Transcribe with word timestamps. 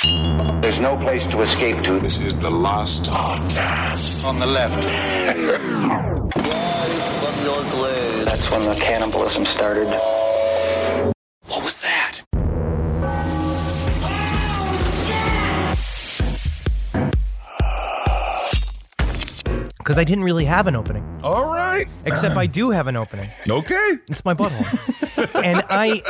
There's 0.00 0.78
no 0.78 0.96
place 0.96 1.28
to 1.32 1.40
escape 1.42 1.82
to. 1.82 1.98
This 1.98 2.18
is 2.18 2.36
the 2.36 2.50
last 2.50 3.04
podcast. 3.04 4.24
On 4.24 4.38
the 4.38 4.46
left. 4.46 4.86
That's 8.26 8.50
when 8.52 8.64
the 8.68 8.74
cannibalism 8.76 9.44
started. 9.44 9.88
What 9.88 11.64
was 11.64 11.80
that? 11.82 12.22
because 19.78 19.96
I 19.96 20.04
didn't 20.04 20.24
really 20.24 20.44
have 20.44 20.66
an 20.66 20.76
opening. 20.76 21.02
All 21.24 21.46
right. 21.46 21.88
Except 22.04 22.36
I 22.36 22.44
do 22.44 22.70
have 22.70 22.88
an 22.88 22.96
opening. 22.96 23.30
Okay. 23.48 23.98
It's 24.08 24.22
my 24.22 24.34
butthole. 24.34 25.34
and 25.42 25.64
I 25.70 26.02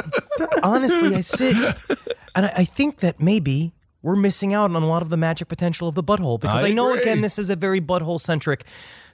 honestly, 0.64 1.14
I 1.14 1.20
sit 1.20 1.56
and 2.34 2.46
I, 2.46 2.52
I 2.56 2.64
think 2.64 2.98
that 2.98 3.20
maybe 3.20 3.72
we're 4.02 4.16
missing 4.16 4.54
out 4.54 4.70
on 4.74 4.82
a 4.82 4.86
lot 4.86 5.02
of 5.02 5.08
the 5.08 5.16
magic 5.16 5.48
potential 5.48 5.88
of 5.88 5.94
the 5.94 6.04
butthole 6.04 6.40
because 6.40 6.62
I, 6.62 6.68
I 6.68 6.72
know 6.72 6.90
agree. 6.90 7.02
again 7.02 7.20
this 7.20 7.38
is 7.38 7.50
a 7.50 7.56
very 7.56 7.80
butthole 7.80 8.20
centric 8.20 8.64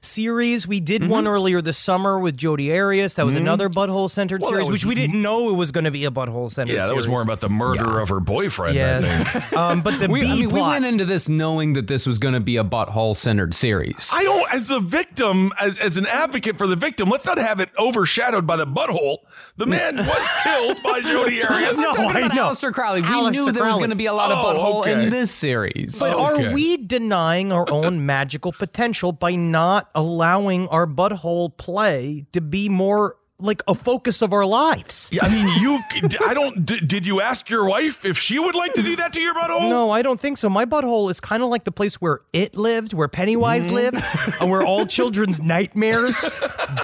series. 0.05 0.67
We 0.69 0.81
did 0.81 1.09
one 1.09 1.27
earlier 1.27 1.61
this 1.63 1.79
summer 1.79 2.19
with 2.19 2.37
Jodi 2.37 2.77
Arias. 2.77 3.15
That 3.15 3.27
was 3.27 3.35
another 3.35 3.69
butthole 3.69 4.11
centered 4.11 4.41
Well, 4.43 4.51
that 4.53 4.57
series, 4.65 4.71
which 4.71 4.85
we 4.85 4.95
didn't 4.95 5.21
know 5.21 5.51
it 5.51 5.57
was 5.57 5.73
going 5.73 5.85
to 5.85 5.91
be 5.91 6.05
a 6.05 6.11
butthole 6.11 6.51
centered. 6.51 6.75
Yeah, 6.75 6.87
that 6.87 6.95
was 6.97 7.09
more 7.09 7.23
about 7.23 7.41
the 7.41 7.49
murder 7.49 8.01
of 8.01 8.09
her 8.09 8.21
boyfriend. 8.21 8.75
Yes, 8.77 9.53
um, 9.57 9.83
but 9.83 9.99
the 10.01 10.09
We, 10.09 10.21
B 10.23 10.27
I 10.31 10.35
mean, 10.37 10.51
we 10.51 10.61
went 10.63 10.85
into 10.85 11.05
this 11.05 11.29
knowing 11.29 11.73
that 11.75 11.87
this 11.87 12.07
was 12.07 12.19
going 12.19 12.35
to 12.35 12.41
be 12.41 12.57
a 12.57 12.65
butthole 12.65 13.17
centered 13.17 13.55
series. 13.55 14.11
I 14.15 14.23
don't, 14.25 14.53
as 14.55 14.71
a 14.71 14.81
victim, 14.81 15.53
as, 15.59 15.79
as 15.79 15.97
an 15.97 16.07
advocate 16.07 16.59
for 16.59 16.67
the 16.67 16.77
victim, 16.77 17.09
let's 17.09 17.27
not 17.27 17.39
have 17.39 17.61
it 17.61 17.71
overshadowed 17.79 18.47
by 18.47 18.57
the 18.57 18.67
butthole. 18.67 19.19
The 19.57 19.67
man 19.67 19.97
was 19.99 20.33
killed 20.43 20.83
by 20.83 21.01
Jodi 21.01 21.43
Arias. 21.43 21.79
No, 21.79 21.95
Talking 21.95 22.17
I 22.17 22.21
about 22.27 22.35
know. 22.35 22.45
Aleister 22.51 22.73
Crowley. 22.73 23.01
We 23.03 23.09
Aleister 23.09 23.33
knew 23.33 23.53
there 23.53 23.65
was 23.65 23.79
going 23.79 23.91
to 23.91 23.97
be 23.97 24.07
a 24.07 24.13
lot 24.13 24.31
of 24.31 24.39
Oh, 24.39 24.53
butthole 24.55 24.81
okay. 24.81 25.05
in 25.05 25.11
this 25.11 25.31
series. 25.31 25.99
But 25.99 26.13
Okay. 26.15 26.47
are 26.49 26.53
we 26.53 26.77
denying 26.77 27.53
our 27.53 27.67
own 27.71 28.05
magical 28.07 28.53
potential 28.53 29.13
by 29.13 29.35
not 29.35 29.89
allowing 29.95 30.69
our 30.69 30.87
butthole 30.87 31.57
play 31.57 32.27
to 32.33 32.41
be 32.41 32.69
more 32.69 33.17
like 33.41 33.63
a 33.67 33.75
focus 33.75 34.23
of 34.23 34.33
our 34.33 34.47
lives? 34.47 35.11
Yeah, 35.13 35.27
I 35.27 35.29
mean, 35.29 35.61
you. 35.61 35.81
I 36.25 36.35
don't. 36.35 36.65
d- 36.65 36.81
Did 36.81 37.05
you 37.07 37.21
ask 37.21 37.51
your 37.51 37.65
wife 37.67 38.05
if 38.05 38.17
she 38.17 38.39
would 38.39 38.55
like 38.55 38.75
to 38.75 38.83
do 38.83 38.95
that 38.97 39.13
to 39.15 39.21
your 39.21 39.35
butthole? 39.35 39.69
No, 39.69 39.91
I 39.91 40.03
don't 40.03 40.21
think 40.21 40.39
so. 40.39 40.49
My 40.49 40.65
butthole 40.65 41.11
is 41.11 41.19
kind 41.21 41.43
of 41.43 41.49
like 41.49 41.65
the 41.65 41.73
place 41.73 41.97
where 41.97 42.21
it 42.33 42.55
lived, 42.57 42.93
where 42.95 43.09
Pennywise 43.09 43.65
Mm-hmm. 43.67 43.75
lived, 43.75 44.05
and 44.41 44.51
where 44.51 44.63
all 44.63 44.87
children's 44.99 45.43
nightmares 45.43 46.25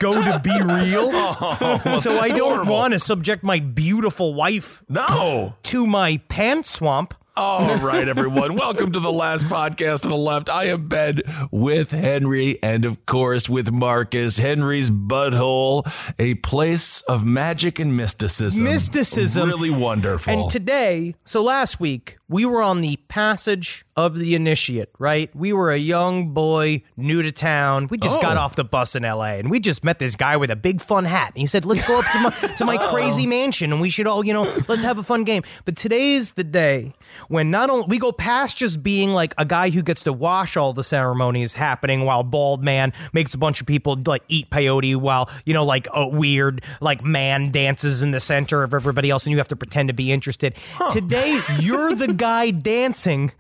go 0.01 0.13
to 0.23 0.41
be 0.41 0.51
real. 0.61 1.13
so 2.01 2.19
I 2.19 2.29
don't 2.35 2.67
want 2.67 2.93
to 2.95 2.99
subject 2.99 3.45
my 3.45 3.61
beautiful 3.61 4.35
wife 4.35 4.83
No. 4.89 5.55
to 5.65 5.87
my 5.87 6.19
pant 6.29 6.67
swamp. 6.67 7.15
All 7.37 7.77
right, 7.77 8.09
everyone. 8.09 8.57
Welcome 8.57 8.93
to 8.93 9.01
the 9.01 9.13
last 9.13 9.47
podcast 9.47 10.05
on 10.05 10.11
the 10.11 10.17
left. 10.17 10.51
I 10.51 10.65
am 10.67 10.89
Ben 10.89 11.21
with 11.51 11.91
Henry 11.91 12.59
and, 12.63 12.85
of 12.85 13.07
course, 13.07 13.49
with 13.49 13.71
Marcus. 13.71 14.39
Henry's 14.39 14.91
Butthole, 14.91 15.91
a 16.19 16.35
place 16.35 17.03
of 17.03 17.25
magic 17.25 17.79
and 17.79 17.97
mysticism. 17.97 18.65
Mysticism. 18.65 19.49
Really 19.49 19.71
wonderful. 19.71 20.33
And 20.33 20.51
today, 20.51 21.15
so 21.25 21.43
last 21.43 21.79
week, 21.79 22.19
we 22.31 22.45
were 22.47 22.63
on 22.63 22.81
the 22.81 22.97
passage 23.09 23.85
of 23.97 24.17
the 24.17 24.37
initiate, 24.37 24.89
right? 25.01 25.35
We 25.35 25.53
were 25.53 25.73
a 25.73 25.77
young 25.77 26.29
boy, 26.33 26.83
new 26.97 27.23
to 27.23 27.33
town. 27.33 27.89
We 27.91 27.99
just 27.99 28.19
Oh. 28.19 28.23
got 28.23 28.37
off 28.37 28.55
the 28.55 28.63
bus 28.65 28.95
in 28.95 29.03
LA 29.03 29.33
and 29.41 29.51
we 29.51 29.59
just 29.59 29.83
met 29.83 29.99
this 29.99 30.15
guy 30.15 30.37
with 30.37 30.49
a 30.51 30.57
big 30.57 30.81
fun 30.81 31.05
hat. 31.05 31.33
And 31.35 31.41
he 31.41 31.47
said, 31.49 31.67
Let's 31.67 31.87
go 31.87 31.99
up 31.99 32.07
to 32.13 32.19
my 32.21 32.31
to 32.57 32.65
my 32.65 32.77
oh. 32.81 32.91
crazy 32.93 33.27
mansion 33.27 33.73
and 33.73 33.81
we 33.81 33.91
should 33.91 34.07
all, 34.07 34.25
you 34.25 34.33
know, 34.33 34.45
let's 34.69 34.85
have 34.85 34.97
a 34.97 35.03
fun 35.03 35.25
game. 35.25 35.43
But 35.65 35.77
today's 35.77 36.31
the 36.33 36.45
day 36.45 36.95
when 37.29 37.51
not 37.51 37.69
only 37.69 37.87
we 37.89 37.99
go 37.99 38.13
past 38.13 38.57
just 38.57 38.81
being 38.83 39.11
like 39.11 39.35
a 39.37 39.45
guy 39.45 39.71
who 39.71 39.83
gets 39.83 40.05
to 40.05 40.13
watch 40.13 40.57
all 40.57 40.73
the 40.73 40.85
ceremonies 40.85 41.55
happening 41.55 42.05
while 42.05 42.23
bald 42.23 42.63
man 42.63 42.93
makes 43.13 43.35
a 43.35 43.39
bunch 43.39 43.61
of 43.61 43.67
people 43.67 44.01
like 44.07 44.23
eat 44.29 44.49
peyote 44.51 44.95
while, 44.97 45.29
you 45.45 45.53
know, 45.53 45.65
like 45.65 45.89
a 45.93 46.07
weird 46.09 46.63
like 46.81 47.05
man 47.05 47.51
dances 47.51 48.03
in 48.03 48.13
the 48.13 48.21
center 48.21 48.63
of 48.63 48.73
everybody 48.73 49.11
else 49.11 49.27
and 49.27 49.33
you 49.33 49.39
have 49.39 49.49
to 49.49 49.57
pretend 49.57 49.89
to 49.89 49.95
be 49.95 50.13
interested. 50.13 50.55
Today 50.93 51.41
you're 51.59 51.93
the 51.93 52.20
guy 52.21 52.51
dancing 52.51 53.33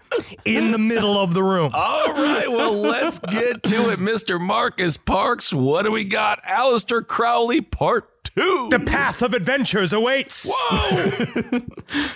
in 0.46 0.72
the 0.72 0.78
middle 0.78 1.18
of 1.18 1.34
the 1.34 1.42
room. 1.42 1.70
All 1.74 2.14
right, 2.14 2.50
well, 2.50 2.72
let's 2.72 3.18
get 3.18 3.62
to 3.64 3.90
it, 3.90 3.98
Mr. 3.98 4.40
Marcus 4.40 4.96
Parks. 4.96 5.52
What 5.52 5.84
do 5.84 5.92
we 5.92 6.04
got? 6.04 6.42
Aleister 6.44 7.06
Crowley, 7.06 7.60
part 7.60 8.19
two. 8.36 8.68
The 8.70 8.80
path 8.80 9.22
of 9.22 9.34
adventures 9.34 9.92
awaits. 9.92 10.46
Whoa! 10.48 11.60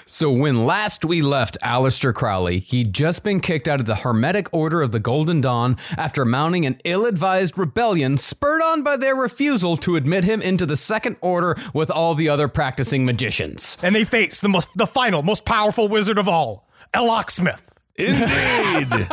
So 0.07 0.31
when 0.31 0.65
last 0.65 1.05
we 1.05 1.23
left 1.23 1.59
Aleister 1.61 2.15
Crowley, 2.15 2.61
he'd 2.61 2.95
just 2.95 3.25
been 3.25 3.41
kicked 3.41 3.67
out 3.67 3.81
of 3.81 3.87
the 3.87 3.97
Hermetic 3.97 4.49
Order 4.53 4.81
of 4.81 4.93
the 4.93 5.01
Golden 5.01 5.41
Dawn 5.41 5.77
after 5.99 6.25
mounting 6.25 6.65
an 6.65 6.81
ill-advised 6.85 7.59
rebellion 7.59 8.17
spurred 8.17 8.63
on 8.63 8.85
by 8.85 8.97
their 8.97 9.17
refusal 9.17 9.77
to 9.79 9.97
admit 9.97 10.23
him 10.23 10.41
into 10.41 10.67
the 10.67 10.77
Second 10.77 11.17
Order 11.21 11.57
with 11.73 11.91
all 11.91 12.15
the 12.15 12.29
other 12.29 12.47
practicing 12.47 13.05
magicians. 13.05 13.77
And 13.83 13.93
they 13.93 14.05
face 14.05 14.39
the 14.39 14.49
most 14.49 14.69
the 14.77 14.87
final, 14.87 15.25
most 15.25 15.45
powerful 15.45 15.89
wizard 15.89 16.19
of 16.19 16.29
all, 16.29 16.69
Elok 16.95 17.29
Smith. 17.29 17.77
Indeed. 17.97 19.09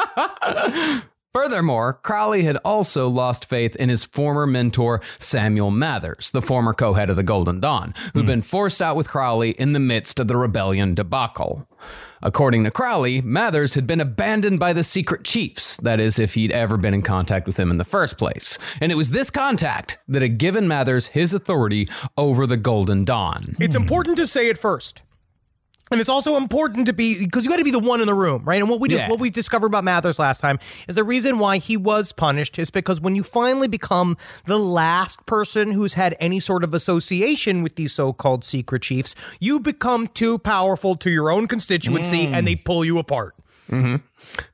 Furthermore, 1.34 1.94
Crowley 1.94 2.44
had 2.44 2.58
also 2.58 3.08
lost 3.08 3.46
faith 3.46 3.76
in 3.78 3.88
his 3.88 4.04
former 4.04 4.46
mentor, 4.46 5.02
Samuel 5.18 5.72
Mathers, 5.72 6.30
the 6.30 6.42
former 6.42 6.74
co 6.74 6.94
head 6.94 7.10
of 7.10 7.16
the 7.16 7.24
Golden 7.24 7.62
Dawn, 7.62 7.94
who'd 8.14 8.24
hmm. 8.24 8.28
been 8.28 8.42
forced 8.42 8.82
out 8.82 8.98
with 8.98 9.10
Crowley 9.10 9.52
in 9.52 9.72
the 9.72 9.80
midst 9.80 10.20
of 10.20 10.28
the 10.28 10.36
rebellion 10.36 10.94
debacle. 10.94 11.68
According 12.22 12.66
to 12.66 12.72
Crowley, 12.72 13.22
Mathers 13.22 13.74
had 13.76 13.88
been 13.88 14.02
abandoned 14.02 14.60
by 14.60 14.74
the 14.74 14.84
secret 14.84 15.24
chiefs, 15.24 15.78
that 15.78 16.00
is, 16.00 16.20
if 16.20 16.36
he'd 16.36 16.52
ever 16.52 16.78
been 16.78 16.94
in 16.94 17.02
contact 17.02 17.48
with 17.48 17.56
them 17.56 17.72
in 17.72 17.78
the 17.78 17.84
first 17.86 18.18
place. 18.18 18.60
And 18.80 18.92
it 18.92 18.96
was 18.96 19.12
this 19.12 19.30
contact 19.30 19.98
that 20.08 20.22
had 20.22 20.38
given 20.38 20.68
Mathers 20.68 21.08
his 21.08 21.34
authority 21.34 21.88
over 22.18 22.46
the 22.46 22.58
Golden 22.58 23.06
Dawn. 23.06 23.56
It's 23.60 23.76
important 23.76 24.18
to 24.18 24.28
say 24.28 24.50
it 24.50 24.58
first. 24.58 25.02
And 25.92 26.00
it's 26.00 26.10
also 26.10 26.38
important 26.38 26.86
to 26.88 26.94
be 26.94 27.20
because 27.20 27.44
you 27.44 27.52
got 27.52 27.58
to 27.58 27.64
be 27.66 27.72
the 27.72 27.80
one 27.80 28.00
in 28.00 28.08
the 28.08 28.14
room, 28.14 28.44
right? 28.46 28.62
And 28.62 28.70
what 28.70 28.80
we 28.80 28.88
did, 28.88 29.00
Yeah. 29.00 29.10
what 29.10 29.20
we 29.20 29.30
discovered 29.30 29.68
about 29.68 29.84
Mathers 29.84 30.18
last 30.18 30.40
time 30.40 30.58
is 30.88 30.96
the 30.96 31.04
reason 31.04 31.38
why 31.38 31.58
he 31.58 31.76
was 31.76 32.14
punished 32.14 32.58
is 32.58 32.70
because 32.70 33.02
when 33.02 33.16
you 33.16 33.24
finally 33.24 33.68
become 33.68 34.18
the 34.46 34.58
last 34.58 35.26
person 35.26 35.72
who's 35.72 35.96
had 35.96 36.16
any 36.20 36.40
sort 36.40 36.64
of 36.64 36.74
association 36.74 37.62
with 37.62 37.76
these 37.76 37.92
so-called 37.92 38.46
secret 38.46 38.84
chiefs, 38.84 39.16
you 39.40 39.60
become 39.60 40.08
too 40.08 40.38
powerful 40.40 40.96
to 40.96 41.10
your 41.10 41.30
own 41.30 41.48
constituency, 41.48 42.26
and 42.26 42.44
mm. 42.44 42.46
they 42.46 42.56
pull 42.56 42.86
you 42.86 42.98
apart. 42.98 43.36
Mm-hmm. 43.72 43.96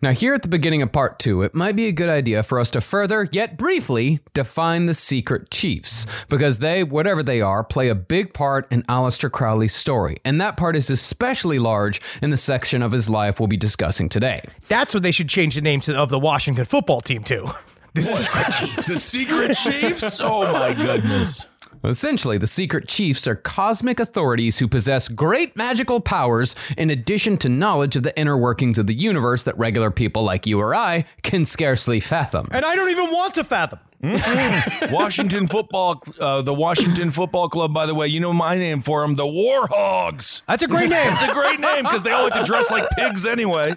Now, 0.02 0.12
here 0.12 0.34
at 0.34 0.44
the 0.44 0.48
beginning 0.48 0.82
of 0.82 0.92
part 0.92 1.20
two, 1.20 1.42
it 1.42 1.56
might 1.56 1.76
be 1.76 1.88
a 1.88 1.92
good 1.92 2.10
idea 2.10 2.44
for 2.44 2.60
us 2.60 2.72
to 2.72 2.82
further, 2.82 3.28
yet 3.32 3.58
briefly, 3.58 4.20
define 4.34 4.86
the 4.86 4.94
secret 4.94 5.50
chiefs, 5.50 6.06
because 6.30 6.60
they, 6.60 6.84
whatever 6.84 7.24
they 7.24 7.42
are, 7.42 7.64
play 7.64 7.90
a 7.90 7.96
big 7.96 8.34
part 8.34 8.72
in 8.72 8.84
Aleister 8.84 9.32
Crowley's 9.32 9.74
story. 9.76 10.18
And 10.24 10.40
that 10.40 10.56
part 10.56 10.76
is 10.76 10.90
especially 10.90 11.60
large 11.60 12.00
in 12.22 12.30
the 12.30 12.38
section 12.38 12.82
of 12.82 12.92
his 12.92 13.10
life 13.10 13.40
we'll 13.40 13.48
be 13.48 13.58
discussing 13.58 14.08
today. 14.08 14.44
That's 14.68 14.94
what 14.94 15.04
they 15.04 15.12
should 15.12 15.30
change 15.30 15.56
the 15.56 15.62
name 15.62 15.82
to, 15.82 15.98
of 15.98 16.10
the 16.10 16.20
Washington 16.20 16.66
football 16.66 17.02
team 17.02 17.24
to. 17.26 17.54
The 17.94 18.04
Secret 18.04 18.52
Chiefs. 18.60 18.88
The 18.88 18.96
Secret 18.96 19.56
Chiefs? 19.58 20.20
Oh 20.20 20.54
my 20.54 20.74
goodness. 20.74 21.48
Essentially, 21.88 22.38
the 22.38 22.48
secret 22.48 22.88
chiefs 22.88 23.28
are 23.28 23.36
cosmic 23.36 24.00
authorities 24.00 24.60
who 24.60 24.68
possess 24.68 25.08
great 25.08 25.56
magical 25.56 26.02
powers 26.02 26.54
in 26.78 26.90
addition 26.90 27.38
to 27.38 27.50
knowledge 27.50 27.96
of 27.96 28.04
the 28.04 28.18
inner 28.20 28.38
workings 28.38 28.78
of 28.78 28.88
the 28.88 28.94
universe 28.94 29.46
that 29.46 29.58
regular 29.58 29.90
people 29.90 30.24
like 30.24 30.46
you 30.46 30.60
or 30.60 30.76
I 30.76 31.06
can 31.24 31.46
scarcely 31.46 32.02
fathom. 32.02 32.50
And 32.52 32.66
I 32.66 32.76
don't 32.76 32.90
even 32.90 33.12
want 33.12 33.36
to 33.36 33.44
fathom. 33.44 33.80
Washington 34.92 35.48
football, 35.48 36.04
uh, 36.20 36.42
the 36.44 36.54
Washington 36.54 37.10
Football 37.12 37.50
Club, 37.50 37.74
by 37.74 37.86
the 37.86 37.96
way, 37.96 38.08
you 38.08 38.20
know 38.20 38.32
my 38.32 38.56
name 38.56 38.82
for 38.82 39.02
them, 39.02 39.16
the 39.16 39.24
Warhogs. 39.24 40.44
That's 40.46 40.64
a 40.64 40.68
great 40.68 40.90
name. 40.92 41.14
It's 41.14 41.24
a 41.24 41.34
great 41.34 41.60
name 41.60 41.84
because 41.84 42.04
they 42.04 42.12
all 42.12 42.24
like 42.26 42.34
to 42.34 42.44
dress 42.44 42.70
like 42.70 42.88
pigs 42.92 43.26
anyway. 43.26 43.74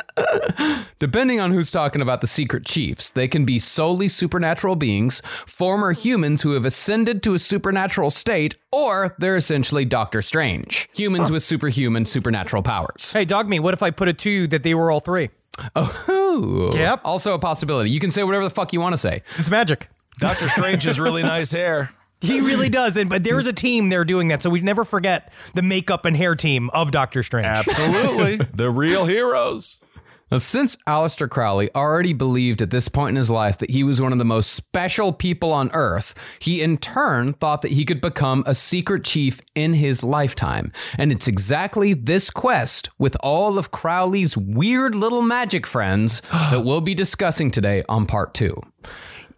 Depending 0.99 1.41
on 1.41 1.53
who's 1.53 1.71
talking 1.71 2.03
about 2.03 2.21
the 2.21 2.27
secret 2.27 2.67
chiefs, 2.67 3.09
they 3.11 3.29
can 3.29 3.45
be 3.45 3.59
solely 3.59 4.09
supernatural 4.09 4.77
beings, 4.77 5.23
former 5.47 5.93
humans 5.93 6.43
who 6.43 6.53
have 6.53 6.65
ascended 6.67 7.23
to 7.23 7.35
a 7.35 7.39
supernatural 7.39 8.11
state, 8.11 8.57
or 8.71 9.15
they're 9.19 9.37
essentially 9.37 9.85
Doctor 9.87 10.21
Strange, 10.21 10.89
humans 10.93 11.31
with 11.31 11.43
superhuman 11.43 12.05
supernatural 12.05 12.63
powers. 12.63 13.13
hey, 13.13 13.25
dog 13.25 13.49
me, 13.49 13.59
what 13.59 13.73
if 13.75 13.83
I 13.83 13.91
put 13.91 14.09
it 14.09 14.19
to 14.19 14.31
you 14.31 14.47
that 14.49 14.63
they 14.63 14.75
were 14.75 14.91
all 14.91 15.01
three? 15.01 15.31
Ooh. 16.09 16.71
Yep. 16.75 17.01
Also 17.05 17.35
a 17.35 17.39
possibility. 17.39 17.91
You 17.91 18.01
can 18.01 18.11
say 18.11 18.23
whatever 18.23 18.45
the 18.45 18.51
fuck 18.51 18.73
you 18.73 18.81
want 18.81 18.93
to 18.93 18.99
say. 18.99 19.23
It's 19.39 19.51
magic. 19.51 19.89
Doctor 20.21 20.49
Strange 20.49 20.85
has 20.85 21.01
really 21.01 21.23
nice 21.23 21.53
hair. 21.53 21.91
He 22.23 22.43
really 22.43 22.69
does. 22.69 22.99
And 22.99 23.09
but 23.09 23.25
there's 23.25 23.47
a 23.47 23.53
team 23.55 23.89
there 23.89 24.05
doing 24.05 24.29
that, 24.29 24.43
so 24.43 24.51
we 24.51 24.61
never 24.61 24.85
forget 24.85 25.33
the 25.55 25.63
makeup 25.63 26.05
and 26.05 26.15
hair 26.15 26.35
team 26.35 26.69
of 26.75 26.91
Doctor 26.91 27.23
Strange. 27.23 27.47
Absolutely. 27.47 28.37
the 28.55 28.71
real 28.71 29.07
heroes. 29.07 29.81
Now, 30.31 30.37
since 30.37 30.77
Aleister 30.87 31.29
Crowley 31.29 31.75
already 31.75 32.13
believed 32.13 32.63
at 32.63 32.71
this 32.71 32.89
point 32.89 33.11
in 33.11 33.17
his 33.17 33.31
life 33.31 33.57
that 33.59 33.71
he 33.71 33.83
was 33.83 34.01
one 34.01 34.13
of 34.13 34.19
the 34.19 34.25
most 34.25 34.53
special 34.53 35.13
people 35.13 35.51
on 35.53 35.71
Earth, 35.73 36.15
he 36.39 36.61
in 36.61 36.77
turn 36.77 37.33
thought 37.33 37.63
that 37.63 37.73
he 37.73 37.85
could 37.85 38.01
become 38.01 38.45
a 38.47 38.55
secret 38.55 39.03
chief 39.03 39.41
in 39.55 39.75
his 39.75 40.05
lifetime. 40.05 40.73
And 40.99 41.11
it's 41.11 41.27
exactly 41.27 41.95
this 41.95 42.31
quest 42.31 42.91
with 42.99 43.17
all 43.21 43.59
of 43.59 43.73
Crowley's 43.73 44.37
weird 44.37 44.95
little 44.95 45.23
magic 45.23 45.67
friends 45.67 46.21
that 46.31 46.65
we'll 46.65 46.83
be 46.83 46.95
discussing 46.95 47.51
today 47.51 47.83
on 47.89 48.05
part 48.05 48.35
two. 48.35 48.61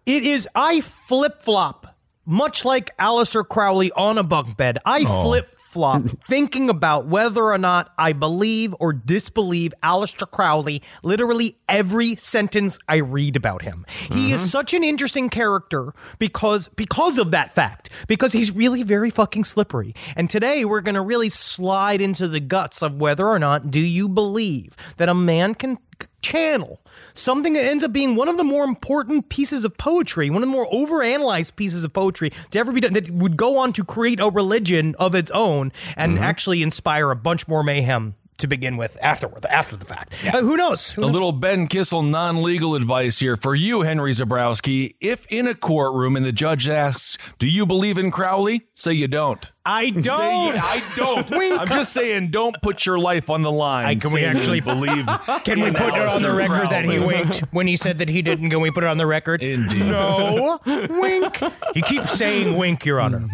It 0.04 0.24
is 0.24 0.48
I 0.52 0.80
flip 0.80 1.40
flop, 1.40 1.96
much 2.26 2.64
like 2.64 2.96
Aleister 2.96 3.46
Crowley 3.46 3.92
on 3.92 4.18
a 4.18 4.24
bunk 4.24 4.56
bed. 4.56 4.78
I 4.84 5.04
oh. 5.06 5.22
flip 5.22 5.46
flop 5.58 6.02
thinking 6.28 6.68
about 6.68 7.06
whether 7.06 7.44
or 7.44 7.56
not 7.56 7.92
I 7.96 8.12
believe 8.12 8.74
or 8.80 8.92
disbelieve 8.92 9.72
Aleister 9.80 10.28
Crowley 10.28 10.82
literally 11.04 11.56
every 11.68 12.16
sentence 12.16 12.80
I 12.88 12.96
read 12.96 13.36
about 13.36 13.62
him. 13.62 13.86
He 14.10 14.32
is 14.32 14.40
mm-hmm. 14.40 14.48
such 14.48 14.74
an 14.74 14.82
interesting 14.82 15.30
character 15.30 15.94
because 16.18 16.66
because 16.68 17.18
of 17.18 17.30
that 17.30 17.54
fact. 17.54 17.88
Because 18.08 18.32
he's 18.32 18.50
really 18.50 18.82
very 18.82 19.08
fucking 19.08 19.44
slippery. 19.44 19.94
And 20.16 20.28
today 20.28 20.64
we're 20.64 20.80
going 20.80 20.96
to 20.96 21.00
really 21.00 21.30
slide 21.30 22.00
into 22.00 22.26
the 22.26 22.40
guts 22.40 22.82
of 22.82 23.00
whether 23.00 23.28
or 23.28 23.38
not 23.38 23.70
do 23.70 23.80
you 23.80 24.08
believe 24.08 24.76
that 24.96 25.08
a 25.08 25.14
man 25.14 25.54
can 25.54 25.78
channel 26.22 26.80
something 27.14 27.52
that 27.52 27.64
ends 27.64 27.84
up 27.84 27.92
being 27.92 28.14
one 28.16 28.28
of 28.28 28.36
the 28.36 28.44
more 28.44 28.64
important 28.64 29.28
pieces 29.28 29.64
of 29.64 29.76
poetry, 29.76 30.30
one 30.30 30.42
of 30.42 30.48
the 30.48 30.52
more 30.52 30.66
overanalyzed 30.70 31.56
pieces 31.56 31.84
of 31.84 31.92
poetry 31.92 32.30
to 32.50 32.58
ever 32.58 32.72
be 32.72 32.80
done, 32.80 32.92
that 32.94 33.10
would 33.10 33.36
go 33.36 33.58
on 33.58 33.72
to 33.74 33.84
create 33.84 34.20
a 34.20 34.30
religion 34.30 34.94
of 34.98 35.14
its 35.14 35.30
own 35.32 35.72
and 35.96 36.18
actually 36.18 36.62
inspire 36.62 37.10
a 37.10 37.16
bunch 37.16 37.46
more 37.46 37.62
mayhem 37.62 38.14
to 38.38 38.46
begin 38.48 38.76
with 38.76 38.96
afterward, 39.02 39.44
after 39.46 39.76
the 39.76 39.84
fact. 39.84 40.14
Uh, 40.26 40.40
who 40.40 40.56
knows? 40.56 40.92
Who 40.92 41.02
A 41.02 41.04
knows? 41.04 41.12
little 41.12 41.32
Ben 41.32 41.68
Kissel 41.68 42.02
non 42.02 42.42
legal 42.42 42.74
advice 42.74 43.18
here 43.20 43.36
for 43.36 43.54
you, 43.54 43.82
Henry 43.82 44.12
Zabrowski. 44.12 44.94
If 45.00 45.26
in 45.26 45.46
a 45.46 45.54
courtroom 45.54 46.16
and 46.16 46.24
the 46.24 46.32
judge 46.32 46.68
asks, 46.68 47.18
Do 47.38 47.46
you 47.46 47.66
believe 47.66 47.98
in 47.98 48.10
Crowley? 48.10 48.62
Say 48.74 48.94
you 48.94 49.06
don't. 49.06 49.51
I 49.66 49.90
don't. 49.90 50.02
Say, 50.02 50.12
I 50.12 50.82
don't. 50.96 51.30
Wink. 51.30 51.60
I'm 51.60 51.68
just 51.68 51.92
saying, 51.92 52.30
don't 52.30 52.60
put 52.62 52.84
your 52.84 52.98
life 52.98 53.30
on 53.30 53.42
the 53.42 53.52
line. 53.52 53.86
I- 53.86 53.94
can 53.94 54.12
we 54.12 54.24
actually- 54.24 54.60
believe? 54.60 55.06
Can 55.44 55.60
we 55.60 55.68
in 55.68 55.74
put 55.74 55.88
it 55.88 56.00
on 56.00 56.22
the 56.22 56.28
Aleister 56.28 56.36
record 56.36 56.70
that 56.70 56.84
he 56.84 56.98
winked 56.98 57.40
when 57.52 57.66
he 57.66 57.76
said 57.76 57.98
that 57.98 58.08
he 58.08 58.22
didn't? 58.22 58.50
Can 58.50 58.60
we 58.60 58.70
put 58.70 58.84
it 58.84 58.88
on 58.88 58.98
the 58.98 59.06
record? 59.06 59.42
Indeed. 59.42 59.86
No. 59.86 60.60
wink. 60.66 61.38
He 61.74 61.82
keeps 61.82 62.12
saying 62.12 62.56
wink, 62.56 62.84
Your 62.84 63.00
Honor. 63.00 63.26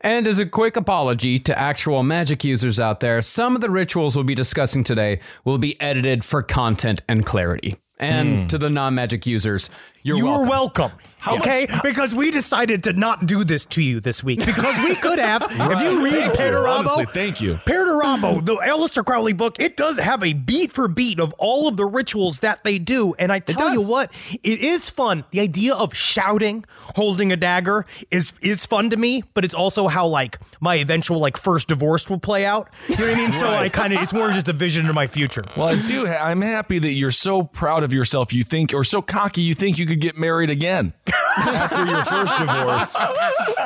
And 0.00 0.26
as 0.26 0.38
a 0.38 0.46
quick 0.46 0.76
apology 0.76 1.38
to 1.40 1.58
actual 1.58 2.02
magic 2.02 2.44
users 2.44 2.80
out 2.80 3.00
there, 3.00 3.22
some 3.22 3.54
of 3.54 3.60
the 3.60 3.70
rituals 3.70 4.16
we'll 4.16 4.24
be 4.24 4.34
discussing 4.34 4.82
today 4.84 5.20
will 5.44 5.58
be 5.58 5.80
edited 5.80 6.24
for 6.24 6.42
content 6.42 7.02
and 7.08 7.24
clarity. 7.24 7.76
And 7.98 8.40
hmm. 8.40 8.46
to 8.48 8.58
the 8.58 8.68
non 8.68 8.96
magic 8.96 9.26
users, 9.26 9.70
you're 10.02 10.16
you 10.16 10.24
welcome. 10.24 10.46
are 10.46 10.50
welcome. 10.50 10.92
Okay, 11.26 11.66
because 11.82 12.14
we 12.14 12.30
decided 12.30 12.82
to 12.84 12.92
not 12.92 13.26
do 13.26 13.44
this 13.44 13.64
to 13.66 13.82
you 13.82 14.00
this 14.00 14.24
week 14.24 14.40
because 14.44 14.78
we 14.80 14.94
could 14.96 15.18
have. 15.18 15.42
If 15.50 15.82
you 15.82 16.04
read 16.04 16.32
Perdurabo, 16.32 16.78
Honestly, 16.78 17.06
thank 17.06 17.40
you. 17.40 17.54
Perdurabo, 17.66 18.44
the 18.44 18.56
Aleister 18.56 19.04
Crowley 19.04 19.32
book, 19.32 19.58
it 19.60 19.76
does 19.76 19.98
have 19.98 20.22
a 20.24 20.32
beat 20.32 20.72
for 20.72 20.88
beat 20.88 21.20
of 21.20 21.32
all 21.38 21.68
of 21.68 21.76
the 21.76 21.86
rituals 21.86 22.40
that 22.40 22.64
they 22.64 22.78
do, 22.78 23.14
and 23.18 23.32
I 23.32 23.38
tell 23.38 23.72
you 23.72 23.82
what, 23.82 24.12
it 24.42 24.60
is 24.60 24.90
fun. 24.90 25.24
The 25.30 25.40
idea 25.40 25.74
of 25.74 25.94
shouting, 25.94 26.64
holding 26.96 27.32
a 27.32 27.36
dagger 27.36 27.86
is 28.10 28.32
is 28.42 28.66
fun 28.66 28.90
to 28.90 28.96
me, 28.96 29.22
but 29.34 29.44
it's 29.44 29.54
also 29.54 29.88
how 29.88 30.06
like 30.06 30.38
my 30.60 30.76
eventual 30.76 31.18
like 31.18 31.36
first 31.36 31.68
divorce 31.68 32.08
will 32.10 32.18
play 32.20 32.44
out. 32.44 32.68
You 32.88 32.96
know 32.96 33.06
what 33.06 33.14
I 33.14 33.16
mean? 33.16 33.32
So 33.32 33.46
I 33.48 33.68
kind 33.68 33.92
of 33.92 34.02
it's 34.02 34.12
more 34.12 34.30
just 34.30 34.48
a 34.48 34.52
vision 34.52 34.86
of 34.88 34.94
my 34.94 35.06
future. 35.06 35.44
Well, 35.56 35.68
I 35.68 35.76
do. 35.76 36.06
Ha- 36.06 36.24
I'm 36.24 36.40
happy 36.40 36.78
that 36.78 36.92
you're 36.92 37.10
so 37.12 37.44
proud 37.44 37.82
of 37.84 37.92
yourself. 37.92 38.32
You 38.32 38.44
think, 38.44 38.74
or 38.74 38.84
so 38.84 39.02
cocky, 39.02 39.42
you 39.42 39.54
think 39.54 39.78
you 39.78 39.86
could 39.86 40.00
get 40.00 40.16
married 40.16 40.50
again 40.50 40.92
after 41.38 41.86
your 41.86 42.04
first 42.04 42.36
divorce. 42.38 42.96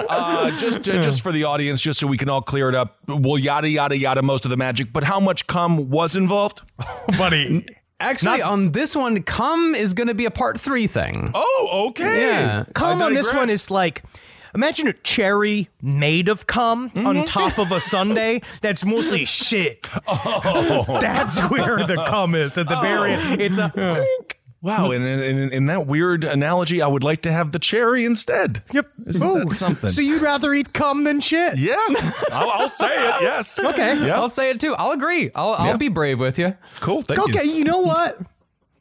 Uh, 0.09 0.57
just, 0.59 0.89
uh, 0.89 1.03
just 1.03 1.21
for 1.21 1.33
the 1.33 1.45
audience, 1.45 1.81
just 1.81 1.99
so 1.99 2.07
we 2.07 2.17
can 2.17 2.29
all 2.29 2.41
clear 2.43 2.69
it 2.69 2.75
up. 2.77 2.97
Well, 3.09 3.39
yada 3.39 3.69
yada 3.69 3.97
yada. 3.97 4.23
Most 4.23 4.45
of 4.45 4.51
the 4.51 4.57
magic, 4.57 4.93
but 4.93 5.03
how 5.03 5.19
much 5.19 5.47
cum 5.49 5.91
was 5.91 6.15
involved? 6.15 6.63
buddy. 7.19 7.67
Actually, 7.99 8.43
on 8.43 8.73
this 8.73 8.95
one, 8.95 9.23
cum 9.23 9.75
is 9.75 9.95
going 9.95 10.07
to 10.09 10.15
be 10.15 10.27
a 10.27 10.31
part 10.31 10.61
three 10.61 10.87
thing. 10.87 11.31
Oh, 11.35 11.87
okay. 11.89 12.21
Yeah. 12.21 12.65
cum 12.75 13.03
on 13.03 13.15
this 13.15 13.33
one 13.33 13.51
is 13.51 13.71
like 13.71 14.03
imagine 14.55 14.87
a 14.87 14.93
cherry 14.93 15.69
made 15.83 16.29
of 16.29 16.47
cum 16.47 16.93
on 16.97 17.25
top 17.25 17.59
of 17.59 17.73
a 17.73 17.81
sundae 17.81 18.41
that's 18.61 18.85
mostly 18.85 19.25
shit. 19.25 19.89
Oh. 20.09 20.99
That's 21.01 21.41
where 21.51 21.85
the 21.87 21.97
cum 22.09 22.35
is 22.35 22.57
at 22.59 22.69
the 22.69 22.81
very 22.81 23.13
end. 23.13 23.41
It's 23.41 23.59
a 23.59 23.73
blink. 23.75 24.39
Wow, 24.67 24.91
and 24.91 25.05
in, 25.05 25.21
in, 25.21 25.53
in 25.53 25.67
that 25.67 25.87
weird 25.87 26.25
analogy, 26.25 26.83
I 26.83 26.89
would 26.89 27.05
like 27.05 27.23
to 27.23 27.31
have 27.31 27.53
the 27.53 27.61
cherry 27.61 28.05
instead. 28.05 28.65
Yep. 28.73 28.87
Isn't 29.07 29.39
that 29.49 29.51
something? 29.53 29.91
So 29.91 30.01
you'd 30.01 30.21
rather 30.23 30.53
eat 30.53 30.73
cum 30.73 31.05
than 31.05 31.21
shit? 31.21 31.57
Yeah, 31.57 31.77
I'll, 32.33 32.51
I'll 32.51 32.69
say 32.69 32.89
it. 32.89 33.23
Yes. 33.23 33.59
Okay. 33.63 34.05
Yeah. 34.07 34.17
I'll 34.17 34.29
say 34.29 34.51
it 34.51 34.59
too. 34.61 34.75
I'll 34.77 34.91
agree. 34.91 35.31
I'll, 35.37 35.53
I'll 35.55 35.67
Yeah. 35.69 35.77
be 35.77 35.89
brave 35.89 36.19
with 36.19 36.37
you. 36.39 36.57
Cool. 36.81 37.03
Thank 37.03 37.21
Okay, 37.21 37.45
you. 37.45 37.53
you 37.53 37.65
know 37.65 37.79
what? 37.83 38.19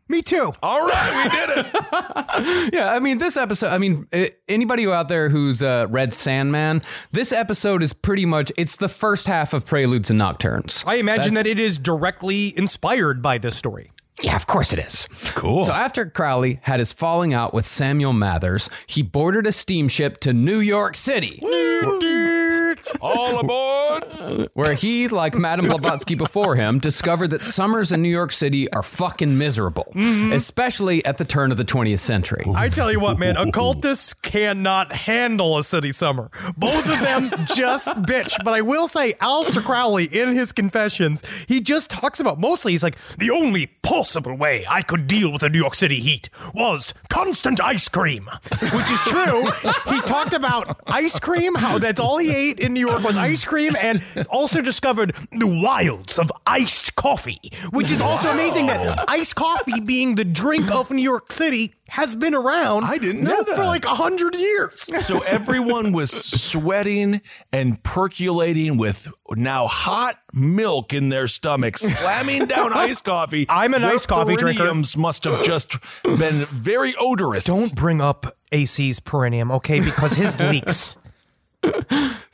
Me 0.08 0.22
too. 0.22 0.54
All 0.62 0.86
right, 0.86 1.24
we 1.24 1.30
did 1.56 1.65
it. 1.65 2.72
Yeah, 2.74 2.92
I 2.94 3.00
mean, 3.00 3.18
this 3.18 3.38
episode, 3.38 3.70
I 3.70 3.77
mean, 3.80 4.08
anybody 4.48 4.86
out 4.88 5.08
there 5.08 5.30
who's 5.30 5.63
uh, 5.63 5.88
read 5.89 6.13
Sandman, 6.13 6.84
this 7.12 7.32
episode 7.32 7.82
is 7.82 7.92
pretty 7.94 8.25
much, 8.25 8.51
it's 8.58 8.75
the 8.75 8.89
first 8.89 9.25
half 9.27 9.51
of 9.54 9.65
Preludes 9.65 10.10
and 10.12 10.20
Nocturnes. 10.20 10.84
I 10.86 10.96
imagine 10.96 11.34
that 11.36 11.48
it 11.48 11.58
is 11.60 11.77
directly 11.80 12.56
inspired 12.58 13.22
by 13.24 13.38
this 13.39 13.56
story. 13.56 13.92
Yeah, 14.22 14.36
of 14.36 14.48
course 14.48 14.72
it 14.72 14.79
is. 14.79 15.07
Cool. 15.36 15.65
So 15.65 15.74
after 15.74 16.05
Crowley 16.05 16.60
had 16.63 16.79
his 16.79 16.93
falling 16.93 17.34
out 17.34 17.53
with 17.53 17.67
Samuel 17.67 18.13
Mathers, 18.13 18.69
he 18.88 19.01
boarded 19.01 19.45
a 19.45 19.51
steamship 19.51 20.19
to 20.22 20.31
New 20.34 20.60
York 20.60 20.95
City, 20.95 21.39
All 23.01 23.39
aboard. 23.39 24.50
where 24.54 24.74
he, 24.74 25.08
like 25.08 25.36
Madame 25.36 25.68
Blavatsky 25.68 26.15
before 26.15 26.56
him, 26.56 26.80
discovered 26.80 27.30
that 27.30 27.44
summers 27.44 27.92
in 27.92 28.01
New 28.01 28.10
York 28.10 28.32
City 28.32 28.72
are 28.72 28.84
fucking 28.84 29.38
miserable, 29.38 29.92
mm-hmm. 29.96 30.34
especially 30.34 31.04
at 31.06 31.18
the 31.18 31.25
turn 31.25 31.51
of 31.51 31.58
the 31.58 31.65
20th 31.65 32.00
century. 32.00 32.44
I 32.56 32.70
tell 32.70 32.92
you 32.92 33.00
what, 33.00 33.20
man, 33.20 33.38
occultists 33.38 34.13
cannot 34.13 34.94
handle 34.94 35.58
a 35.58 35.63
city 35.63 35.92
summer. 35.92 36.30
Both 36.58 36.89
of 36.89 37.00
them 37.00 37.32
just 37.46 37.88
bitch. 38.06 38.44
But 38.44 38.54
I 38.54 38.62
will 38.62 38.88
say, 38.88 39.13
Aleister 39.13 39.63
Crowley, 39.63 40.06
in 40.06 40.36
his 40.36 40.51
confessions, 40.51 41.24
he 41.48 41.62
just 41.62 41.89
talks 41.89 42.20
about 42.20 42.39
mostly, 42.39 42.74
he's 42.74 42.84
like, 42.84 42.98
the 43.18 43.32
only 43.32 43.68
possible 43.84 44.36
way 44.36 44.65
I 44.70 44.82
could 44.82 45.08
deal 45.08 45.32
with 45.32 45.42
the 45.42 45.50
New 45.50 45.60
York 45.60 45.75
City 45.75 46.00
heat 46.00 46.30
was 46.54 46.94
constant 47.10 47.62
ice 47.62 47.89
cream, 47.89 48.30
which 48.62 48.92
is 48.92 49.00
true. 49.01 49.46
he 49.88 50.01
talked 50.01 50.34
about 50.34 50.82
ice 50.88 51.20
cream, 51.20 51.56
how 51.56 51.77
that's 51.77 52.00
all 52.00 52.18
he 52.18 52.34
ate 52.34 52.60
in 52.60 52.75
New 52.75 52.88
York 52.88 53.01
was 53.03 53.15
ice 53.17 53.44
cream 53.44 53.74
and 53.82 54.03
also 54.29 54.62
discovered 54.62 55.15
the 55.32 55.48
wilds 55.48 56.20
of 56.20 56.32
iced 56.46 56.96
coffee, 56.96 57.39
which 57.72 57.89
is 57.89 58.00
also 58.01 58.29
amazing 58.32 58.67
that 58.67 59.10
iced 59.10 59.36
coffee 59.36 59.79
being 59.79 60.15
the 60.15 60.25
drink 60.25 60.70
of 60.72 60.91
New 60.91 61.01
York 61.01 61.32
City 61.32 61.74
has 61.88 62.15
been 62.15 62.36
around. 62.36 62.84
I 62.84 62.98
didn't 62.98 63.24
know 63.24 63.44
for 63.44 63.55
that. 63.55 63.65
like 63.65 63.86
a 63.86 63.96
hundred 63.96 64.36
years. 64.36 64.82
So 65.05 65.20
everyone 65.20 65.91
was 65.94 66.12
sweating 66.12 67.22
and 67.51 67.82
percolating 67.84 68.77
with 68.77 69.08
now 69.32 69.67
hot 69.67 70.20
milk 70.34 70.94
in 70.94 71.10
their 71.10 71.27
stomachs, 71.27 71.82
slamming 71.82 72.46
down 72.48 72.74
iced 72.75 73.05
coffee. 73.05 73.46
I'm 73.50 73.74
an 73.74 73.82
Their 73.84 73.94
iced 73.94 74.08
coffee 74.08 74.36
drinker. 74.36 74.74
must 74.98 75.24
have 75.24 75.44
just 75.46 75.77
been 76.03 76.46
very 76.46 76.96
odorous. 77.00 77.46
Don't 77.46 77.74
bring 77.75 78.01
up 78.01 78.36
AC's 78.51 79.00
perineum, 79.00 79.51
okay? 79.51 79.79
Because 79.79 80.13
his 80.13 80.39
leaks. 80.39 80.98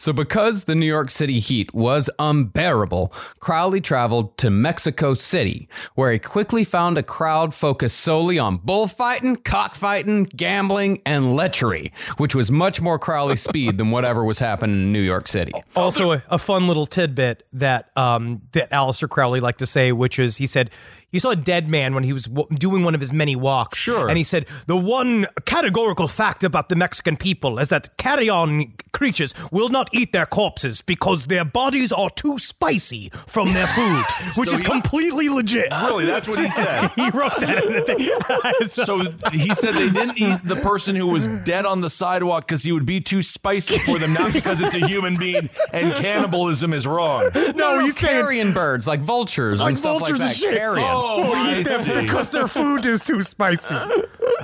So, 0.01 0.11
because 0.11 0.63
the 0.63 0.73
New 0.73 0.87
York 0.87 1.11
City 1.11 1.37
heat 1.37 1.75
was 1.75 2.09
unbearable, 2.17 3.13
Crowley 3.37 3.81
traveled 3.81 4.35
to 4.39 4.49
Mexico 4.49 5.13
City, 5.13 5.69
where 5.93 6.11
he 6.11 6.17
quickly 6.17 6.63
found 6.63 6.97
a 6.97 7.03
crowd 7.03 7.53
focused 7.53 7.99
solely 7.99 8.39
on 8.39 8.57
bullfighting, 8.57 9.35
cockfighting, 9.35 10.23
gambling, 10.35 11.03
and 11.05 11.25
lechery, 11.25 11.91
which 12.17 12.33
was 12.33 12.49
much 12.49 12.81
more 12.81 12.97
Crowley 12.97 13.35
speed 13.35 13.77
than 13.77 13.91
whatever 13.91 14.23
was 14.23 14.39
happening 14.39 14.75
in 14.77 14.91
New 14.91 15.01
York 15.01 15.27
City. 15.27 15.53
Also, 15.75 16.13
a, 16.13 16.23
a 16.29 16.39
fun 16.39 16.67
little 16.67 16.87
tidbit 16.87 17.45
that 17.53 17.91
um, 17.95 18.41
that 18.53 18.71
Aleister 18.71 19.07
Crowley 19.07 19.39
liked 19.39 19.59
to 19.59 19.67
say, 19.67 19.91
which 19.91 20.17
is 20.17 20.37
he 20.37 20.47
said 20.47 20.71
he 21.11 21.19
saw 21.19 21.31
a 21.31 21.35
dead 21.35 21.67
man 21.67 21.93
when 21.95 22.03
he 22.03 22.13
was 22.13 22.25
w- 22.25 22.47
doing 22.57 22.83
one 22.83 22.95
of 22.95 23.01
his 23.01 23.11
many 23.13 23.35
walks. 23.35 23.79
Sure. 23.79 24.07
And 24.09 24.17
he 24.17 24.23
said 24.23 24.45
the 24.67 24.77
one 24.77 25.27
categorical 25.45 26.07
fact 26.07 26.43
about 26.43 26.69
the 26.69 26.75
Mexican 26.75 27.17
people 27.17 27.59
is 27.59 27.67
that 27.69 27.95
carrion 27.97 28.73
creatures 28.93 29.33
will 29.51 29.69
not 29.69 29.89
eat 29.93 30.11
their 30.13 30.25
corpses 30.25 30.81
because 30.81 31.25
their 31.25 31.45
bodies 31.45 31.91
are 31.91 32.09
too 32.09 32.37
spicy 32.37 33.09
from 33.27 33.53
their 33.53 33.67
food, 33.75 34.03
which 34.35 34.49
So 34.49 34.55
is 34.55 34.61
he- 34.61 34.67
completely 34.67 35.29
legit. 35.29 35.71
Really, 35.71 36.05
that's 36.05 36.27
what 36.27 36.39
he 36.39 36.49
said. 36.61 36.87
he 36.95 37.09
wrote 37.09 37.39
that 37.39 37.63
in 37.65 37.73
the 37.73 37.81
thing. 37.81 38.67
So- 38.69 38.81
So 38.91 39.29
he 39.31 39.53
said 39.53 39.75
they 39.75 39.89
didn't 39.89 40.17
eat 40.17 40.39
the 40.43 40.55
person 40.55 40.95
who 40.95 41.07
was 41.07 41.27
dead 41.27 41.65
on 41.65 41.81
the 41.81 41.89
sidewalk 41.89 42.45
because 42.47 42.63
he 42.63 42.71
would 42.71 42.85
be 42.85 42.99
too 42.99 43.21
spicy 43.23 43.77
for 43.79 43.97
them, 43.99 44.13
not 44.13 44.33
because 44.33 44.61
it's 44.61 44.75
a 44.75 44.85
human 44.85 45.17
being 45.17 45.49
and 45.71 45.93
cannibalism 45.93 46.73
is 46.73 46.85
wrong. 46.87 47.29
no, 47.55 47.79
he's 47.79 47.97
saying 47.97 48.21
carrion 48.21 48.53
birds 48.53 48.87
like 48.87 48.99
vultures 49.01 49.59
Like 49.59 49.69
and 49.69 49.77
stuff 49.77 49.99
vultures 49.99 50.19
like 50.19 50.29
that. 50.29 50.35
shit. 50.35 50.57
Carrion. 50.57 50.87
Oh, 50.89 51.00
Oh, 51.01 51.31
I 51.35 51.59
eat 51.59 51.67
them 51.67 51.81
see. 51.81 52.01
because 52.01 52.29
their 52.29 52.47
food 52.47 52.85
is 52.85 53.03
too 53.03 53.21
spicy. 53.23 53.75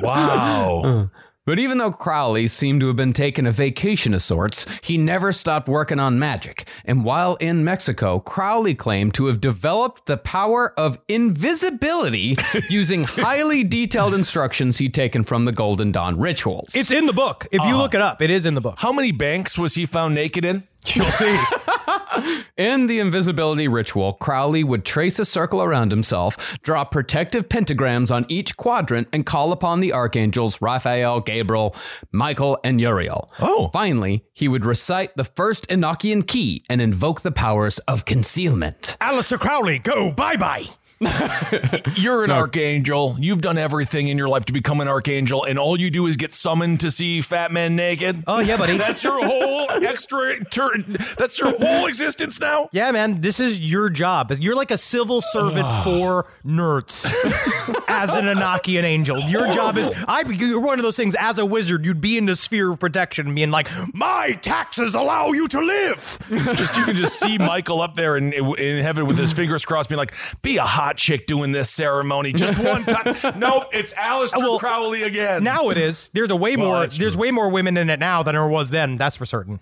Wow. 0.02 1.10
But 1.48 1.60
even 1.60 1.78
though 1.78 1.94
Crowley 1.94 2.48
seemed 2.48 2.82
to 2.82 2.88
have 2.88 2.98
been 2.98 3.14
taking 3.14 3.46
a 3.46 3.54
vacation 3.54 4.14
of 4.14 4.22
sorts, 4.22 4.66
he 4.84 4.98
never 4.98 5.32
stopped 5.32 5.70
working 5.70 5.98
on 5.98 6.20
magic. 6.20 6.68
And 6.84 7.06
while 7.06 7.36
in 7.36 7.64
Mexico, 7.64 8.20
Crowley 8.20 8.76
claimed 8.76 9.14
to 9.14 9.28
have 9.28 9.40
developed 9.40 10.08
the 10.08 10.18
power 10.18 10.78
of 10.78 11.00
invisibility 11.08 12.36
using 12.70 13.06
highly 13.06 13.64
detailed 13.64 14.14
instructions 14.14 14.80
he'd 14.80 14.94
taken 14.94 15.24
from 15.24 15.46
the 15.46 15.54
Golden 15.54 15.94
Dawn 15.94 16.20
rituals. 16.20 16.76
It's 16.76 16.92
in 16.92 17.06
the 17.06 17.14
book. 17.14 17.48
If 17.50 17.62
you 17.62 17.76
ah. 17.76 17.78
look 17.78 17.96
it 17.96 18.02
up, 18.02 18.22
it 18.22 18.30
is 18.30 18.46
in 18.46 18.54
the 18.54 18.62
book. 18.62 18.76
How 18.80 18.92
many 18.92 19.14
banks 19.14 19.58
was 19.58 19.76
he 19.76 19.86
found 19.86 20.16
naked 20.16 20.44
in? 20.44 20.68
You'll 20.96 21.06
see. 21.12 21.40
In 22.58 22.88
the 22.88 23.00
invisibility 23.00 23.68
ritual, 23.68 24.14
Crowley 24.14 24.64
would 24.64 24.86
trace 24.86 25.20
a 25.20 25.26
circle 25.26 25.62
around 25.62 25.92
himself, 25.92 26.58
draw 26.64 26.84
protective 26.84 27.50
pentagrams 27.50 28.12
on 28.12 28.26
each 28.28 28.58
quadrant, 28.58 29.08
and 29.14 29.26
call 29.26 29.52
upon 29.52 29.80
the 29.80 29.94
archangels 29.94 30.62
Raphael, 30.62 31.22
Gabriel, 31.22 31.76
Michael, 32.12 32.58
and 32.64 32.82
Uriel. 32.82 33.30
Oh. 33.40 33.70
Finally, 33.72 34.26
he 34.34 34.48
would 34.48 34.66
recite 34.66 35.16
the 35.16 35.24
first 35.24 35.68
Enochian 35.68 36.26
key 36.26 36.64
and 36.70 36.82
invoke 36.82 37.22
the 37.22 37.32
powers 37.32 37.80
of 37.80 38.06
concealment. 38.06 38.98
Aleister 39.00 39.40
Crowley, 39.40 39.80
go 39.80 40.12
bye 40.12 40.38
bye. 40.38 40.66
You're 41.96 42.24
an 42.24 42.32
archangel. 42.32 43.16
You've 43.20 43.42
done 43.42 43.58
everything 43.58 44.08
in 44.08 44.18
your 44.18 44.28
life 44.30 44.46
to 44.46 44.54
become 44.54 44.82
an 44.82 44.88
archangel, 44.88 45.44
and 45.44 45.60
all 45.60 45.80
you 45.80 45.92
do 45.92 46.08
is 46.08 46.18
get 46.18 46.34
summoned 46.34 46.80
to 46.80 46.90
see 46.92 47.22
fat 47.22 47.52
men 47.52 47.76
naked. 47.76 48.24
Oh 48.26 48.40
yeah, 48.40 48.58
buddy. 48.58 48.78
That's 48.78 49.04
your 49.04 49.24
whole 49.24 49.68
extra. 49.72 50.44
Tur- 50.46 50.84
that's 51.18 51.40
your 51.40 51.58
whole 51.58 51.86
existence 51.88 52.40
now. 52.40 52.70
yeah, 52.72 52.92
man. 52.92 53.22
This 53.22 53.40
is 53.40 53.60
your 53.60 53.90
job. 53.90 54.32
You're 54.40 54.56
like 54.56 54.72
a 54.72 54.78
civil 54.78 55.22
servant 55.22 55.68
for 55.84 56.26
nerds. 56.46 57.06
as 57.88 58.14
an 58.16 58.26
Enochian 58.26 58.84
angel, 58.84 59.20
your 59.22 59.52
job 59.52 59.78
is. 59.78 59.90
I. 60.08 60.22
You're 60.22 60.60
one 60.62 60.80
of 60.80 60.84
those 60.84 60.98
things. 60.98 61.16
As 61.20 61.38
a 61.38 61.46
wizard, 61.46 61.86
you'd 61.86 62.02
be 62.02 62.18
in 62.18 62.26
the 62.26 62.36
sphere 62.36 62.72
of 62.72 62.80
protection, 62.80 63.34
being 63.36 63.52
like, 63.52 63.70
"My 63.94 64.34
taxes 64.42 64.94
allow 64.96 65.32
you 65.32 65.48
to 65.50 65.60
live." 65.62 66.18
Just 66.56 66.76
you 66.76 66.86
can 66.86 66.96
just 66.96 67.20
see 67.20 67.38
Michael 67.38 67.82
up 67.82 67.96
there 67.96 68.18
in, 68.18 68.34
in 68.34 68.84
heaven 68.84 69.06
with 69.06 69.18
his 69.18 69.34
fingers 69.34 69.64
crossed, 69.66 69.90
being 69.90 69.98
like, 69.98 70.14
"Be 70.42 70.58
a 70.58 70.64
hot 70.88 70.98
chick 70.98 71.28
doing 71.28 71.52
this 71.52 71.70
ceremony 71.70 72.32
just 72.34 72.58
one 72.64 72.84
time." 72.86 73.40
nope, 73.40 73.66
it's 73.74 73.94
Aleister 73.94 74.38
Well, 74.38 74.60
Crowley 74.60 75.04
again. 75.04 75.44
now 75.44 75.70
it 75.70 75.78
is. 75.78 76.10
There's 76.14 76.32
a 76.32 76.36
way 76.36 76.56
Well, 76.56 76.68
more. 76.68 76.80
There's 76.88 76.98
true. 77.14 77.22
way 77.22 77.32
more 77.32 77.50
women 77.50 77.76
in 77.78 77.90
it 77.90 78.00
now 78.00 78.24
than 78.24 78.36
there 78.36 78.48
was 78.48 78.70
then. 78.70 78.98
That's 78.98 79.18
for 79.18 79.26
certain. 79.26 79.60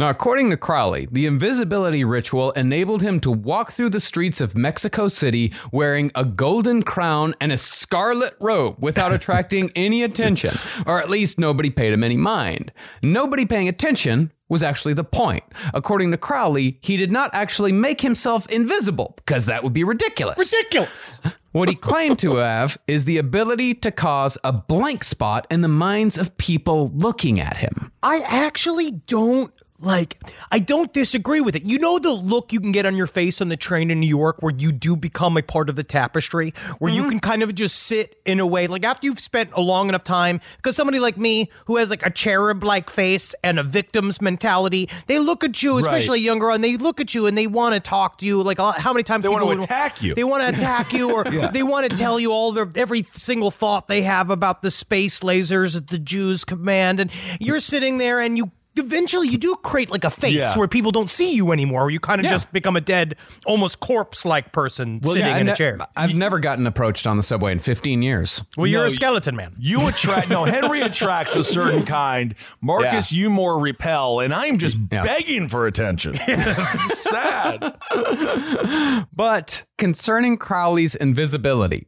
Now, 0.00 0.10
according 0.10 0.50
to 0.50 0.56
Crowley, 0.56 1.08
the 1.10 1.26
invisibility 1.26 2.04
ritual 2.04 2.52
enabled 2.52 3.02
him 3.02 3.18
to 3.18 3.32
walk 3.32 3.72
through 3.72 3.90
the 3.90 3.98
streets 3.98 4.40
of 4.40 4.56
Mexico 4.56 5.08
City 5.08 5.52
wearing 5.72 6.12
a 6.14 6.24
golden 6.24 6.84
crown 6.84 7.34
and 7.40 7.50
a 7.50 7.56
scarlet 7.56 8.36
robe 8.38 8.76
without 8.78 9.12
attracting 9.12 9.72
any 9.76 10.04
attention, 10.04 10.56
or 10.86 11.00
at 11.00 11.10
least 11.10 11.36
nobody 11.40 11.68
paid 11.68 11.92
him 11.92 12.04
any 12.04 12.16
mind. 12.16 12.70
Nobody 13.02 13.44
paying 13.44 13.68
attention 13.68 14.30
was 14.48 14.62
actually 14.62 14.94
the 14.94 15.04
point. 15.04 15.44
According 15.74 16.10
to 16.12 16.16
Crowley, 16.16 16.78
he 16.80 16.96
did 16.96 17.10
not 17.10 17.30
actually 17.34 17.72
make 17.72 18.00
himself 18.00 18.48
invisible 18.48 19.14
because 19.16 19.46
that 19.46 19.62
would 19.62 19.72
be 19.72 19.84
ridiculous. 19.84 20.38
Ridiculous. 20.38 21.20
What 21.52 21.70
he 21.70 21.74
claimed 21.74 22.18
to 22.20 22.36
have 22.36 22.76
is 22.86 23.06
the 23.06 23.16
ability 23.16 23.74
to 23.76 23.90
cause 23.90 24.36
a 24.44 24.52
blank 24.52 25.02
spot 25.02 25.46
in 25.50 25.62
the 25.62 25.66
minds 25.66 26.18
of 26.18 26.36
people 26.36 26.92
looking 26.94 27.40
at 27.40 27.56
him. 27.56 27.90
I 28.02 28.20
actually 28.20 28.90
don't 28.90 29.50
like 29.80 30.20
I 30.50 30.58
don't 30.58 30.92
disagree 30.92 31.40
with 31.40 31.54
it. 31.54 31.64
You 31.64 31.78
know 31.78 31.98
the 31.98 32.12
look 32.12 32.52
you 32.52 32.60
can 32.60 32.72
get 32.72 32.86
on 32.86 32.96
your 32.96 33.06
face 33.06 33.40
on 33.40 33.48
the 33.48 33.56
train 33.56 33.90
in 33.90 34.00
New 34.00 34.08
York 34.08 34.42
where 34.42 34.54
you 34.56 34.72
do 34.72 34.96
become 34.96 35.36
a 35.36 35.42
part 35.42 35.68
of 35.68 35.76
the 35.76 35.84
tapestry, 35.84 36.52
where 36.78 36.92
you 36.92 37.02
mm-hmm. 37.02 37.10
can 37.10 37.20
kind 37.20 37.42
of 37.42 37.54
just 37.54 37.76
sit 37.76 38.20
in 38.24 38.40
a 38.40 38.46
way 38.46 38.66
like 38.66 38.84
after 38.84 39.06
you've 39.06 39.20
spent 39.20 39.50
a 39.52 39.60
long 39.60 39.88
enough 39.88 40.04
time 40.04 40.40
because 40.56 40.74
somebody 40.74 40.98
like 40.98 41.16
me 41.16 41.50
who 41.66 41.76
has 41.76 41.90
like 41.90 42.04
a 42.04 42.10
cherub 42.10 42.64
like 42.64 42.90
face 42.90 43.34
and 43.44 43.58
a 43.58 43.62
victim's 43.62 44.20
mentality, 44.20 44.88
they 45.06 45.18
look 45.18 45.44
at 45.44 45.62
you, 45.62 45.78
especially 45.78 46.20
younger 46.20 46.50
on, 46.50 46.60
they 46.60 46.76
look 46.76 47.00
at 47.00 47.14
you 47.14 47.26
and 47.26 47.38
they 47.38 47.46
want 47.46 47.74
to 47.74 47.80
talk 47.80 48.18
to 48.18 48.26
you 48.26 48.42
like 48.42 48.58
how 48.58 48.92
many 48.92 49.02
times 49.02 49.22
They 49.22 49.28
wanna 49.28 49.46
would- 49.46 49.62
attack 49.62 50.02
you. 50.02 50.14
They 50.14 50.24
want 50.24 50.42
to 50.42 50.48
attack 50.48 50.92
you 50.92 51.12
or 51.14 51.24
they 51.52 51.62
want 51.62 51.88
to 51.88 51.96
tell 51.96 52.18
you 52.18 52.32
all 52.32 52.52
their 52.52 52.68
every 52.74 53.02
single 53.02 53.50
thought 53.50 53.86
they 53.88 54.02
have 54.02 54.30
about 54.30 54.62
the 54.62 54.70
space 54.70 55.20
lasers 55.20 55.74
that 55.74 55.88
the 55.88 55.98
Jews 55.98 56.44
command 56.44 57.00
and 57.00 57.10
you're 57.38 57.60
sitting 57.60 57.98
there 57.98 58.20
and 58.20 58.36
you 58.36 58.50
eventually 58.78 59.28
you 59.28 59.38
do 59.38 59.54
create 59.56 59.90
like 59.90 60.04
a 60.04 60.10
face 60.10 60.34
Yeah. 60.34 60.56
where 60.56 60.68
people 60.68 60.90
don't 60.92 61.10
see 61.10 61.34
you 61.34 61.52
anymore 61.52 61.82
where 61.82 61.90
you 61.90 62.00
kind 62.00 62.20
of 62.20 62.24
Yeah. 62.24 62.30
just 62.32 62.52
become 62.52 62.76
a 62.76 62.80
dead 62.80 63.16
almost 63.46 63.80
corpse 63.80 64.24
like 64.24 64.52
person 64.52 65.02
sitting 65.04 65.26
yeah, 65.26 65.36
in 65.38 65.48
a 65.48 65.54
chair 65.56 65.78
I've 65.96 66.14
never 66.14 66.38
gotten 66.40 66.66
approached 66.66 67.06
on 67.06 67.16
the 67.16 67.22
subway 67.22 67.52
in 67.52 67.58
15 67.58 68.02
years. 68.02 68.42
well 68.56 68.66
you're 68.66 68.82
No, 68.82 68.86
a 68.86 68.90
skeleton 68.90 69.36
man 69.36 69.54
You 69.58 69.86
attract 69.88 70.28
no 70.30 70.44
Henry 70.44 70.80
attracts 70.80 71.36
a 71.36 71.44
certain 71.44 71.84
kind. 71.98 72.34
Marcus, 72.60 73.12
you 73.12 73.28
more 73.30 73.58
repel, 73.58 74.20
and 74.20 74.32
I'm 74.32 74.58
just 74.58 74.88
begging 74.88 75.48
for 75.48 75.66
attention. 75.66 76.16
It's 76.28 77.00
sad. 77.00 77.76
But 79.14 79.64
concerning 79.78 80.36
Crowley's 80.38 80.94
invisibility, 80.94 81.87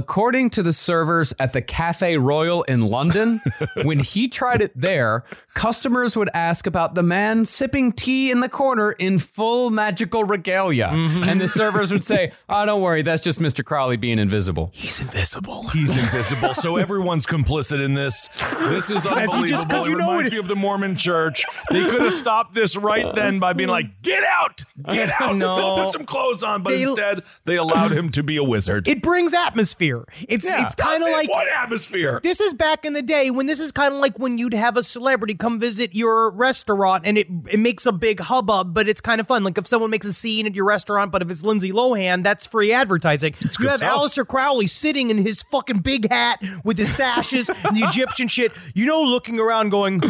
according 0.00 0.50
to 0.50 0.62
the 0.62 0.74
servers 0.74 1.32
at 1.38 1.54
the 1.54 1.62
Cafe 1.62 2.18
Royal 2.18 2.62
in 2.64 2.80
London, 2.86 3.40
when 3.82 3.98
he 3.98 4.28
tried 4.28 4.60
it 4.60 4.70
there, 4.78 5.24
customers 5.54 6.16
would 6.18 6.28
ask 6.34 6.66
about 6.66 6.94
the 6.94 7.02
man 7.02 7.46
sipping 7.46 7.92
tea 7.92 8.30
in 8.30 8.40
the 8.40 8.48
corner 8.48 8.92
in 8.92 9.18
full 9.18 9.70
magical 9.70 10.22
regalia. 10.22 10.88
Mm-hmm. 10.88 11.28
And 11.28 11.40
the 11.40 11.48
servers 11.48 11.90
would 11.92 12.04
say, 12.04 12.32
Oh, 12.48 12.66
don't 12.66 12.82
worry, 12.82 13.00
that's 13.00 13.22
just 13.22 13.40
Mr. 13.40 13.64
Crowley 13.64 13.96
being 13.96 14.18
invisible. 14.18 14.70
he's 14.74 15.00
invisible 15.00 15.66
He's 15.68 15.96
invisible, 15.96 16.52
so 16.52 16.76
everyone's 16.86 17.24
complicit 17.26 17.82
in 17.82 17.94
this. 17.94 18.28
This 18.68 18.90
is 18.90 19.06
unbelievable. 19.06 19.46
just- 19.46 19.68
'cause 19.70 19.86
it 19.86 19.90
you 19.90 19.96
know 19.96 20.10
reminds 20.10 20.28
it- 20.28 20.32
me 20.34 20.38
of 20.38 20.48
the 20.48 20.56
Mormon 20.56 20.96
Church. 20.96 21.44
They 21.70 21.84
could 21.86 22.02
have 22.02 22.12
stopped 22.12 22.52
this 22.52 22.76
right 22.76 23.14
then 23.14 23.38
by 23.38 23.54
being 23.54 23.70
like, 23.70 24.02
"Get 24.02 24.22
out, 24.24 24.62
get 24.92 25.10
out, 25.20 25.36
No. 25.36 25.56
go 25.56 25.84
put 25.84 25.92
some 25.94 26.04
clothes 26.04 26.42
on." 26.42 26.62
But 26.62 26.70
They- 26.74 26.82
instead, 26.82 27.22
they 27.46 27.56
allowed 27.56 27.92
him 27.92 28.10
to 28.10 28.22
be 28.22 28.36
a 28.36 28.44
wizard. 28.44 28.86
it 28.88 29.00
brings 29.02 29.32
atmosphere 29.32 29.85
it's 30.28 30.44
it's 30.44 30.74
kind 30.74 31.02
of 31.02 31.10
like 31.10 31.28
what 31.28 31.48
atmosphere? 31.48 32.20
This 32.22 32.40
is 32.40 32.54
back 32.54 32.84
in 32.84 32.92
the 32.92 33.02
day 33.02 33.30
when 33.30 33.46
this 33.46 33.60
is 33.60 33.72
kind 33.72 33.94
of 33.94 34.00
like 34.00 34.18
when 34.18 34.38
you'd 34.38 34.54
have 34.54 34.76
a 34.76 34.82
celebrity 34.82 35.34
come 35.34 35.60
visit 35.60 35.94
your 35.94 36.30
restaurant 36.30 37.04
and 37.06 37.18
it 37.18 37.28
it 37.50 37.60
makes 37.60 37.86
a 37.86 37.92
big 37.92 38.20
hubbub, 38.20 38.74
but 38.74 38.88
it's 38.88 39.00
kind 39.00 39.20
of 39.20 39.26
fun. 39.26 39.44
Like 39.44 39.58
if 39.58 39.66
someone 39.66 39.90
makes 39.90 40.06
a 40.06 40.12
scene 40.12 40.46
at 40.46 40.54
your 40.54 40.64
restaurant, 40.64 41.12
but 41.12 41.22
if 41.22 41.30
it's 41.30 41.44
Lindsay 41.44 41.72
Lohan, 41.72 42.22
that's 42.22 42.46
free 42.46 42.72
advertising. 42.72 43.34
you 43.60 43.68
have 43.68 43.78
stuff. 43.78 43.98
Aleister 43.98 44.26
Crowley 44.26 44.66
sitting 44.66 45.10
in 45.10 45.18
his 45.18 45.42
fucking 45.42 45.78
big 45.78 46.10
hat 46.10 46.40
with 46.64 46.78
his 46.78 46.94
sashes 46.94 47.48
and 47.48 47.76
the 47.76 47.86
Egyptian 47.86 48.28
shit, 48.28 48.52
you 48.74 48.86
know, 48.86 49.02
looking 49.02 49.38
around 49.40 49.70
going, 49.70 50.00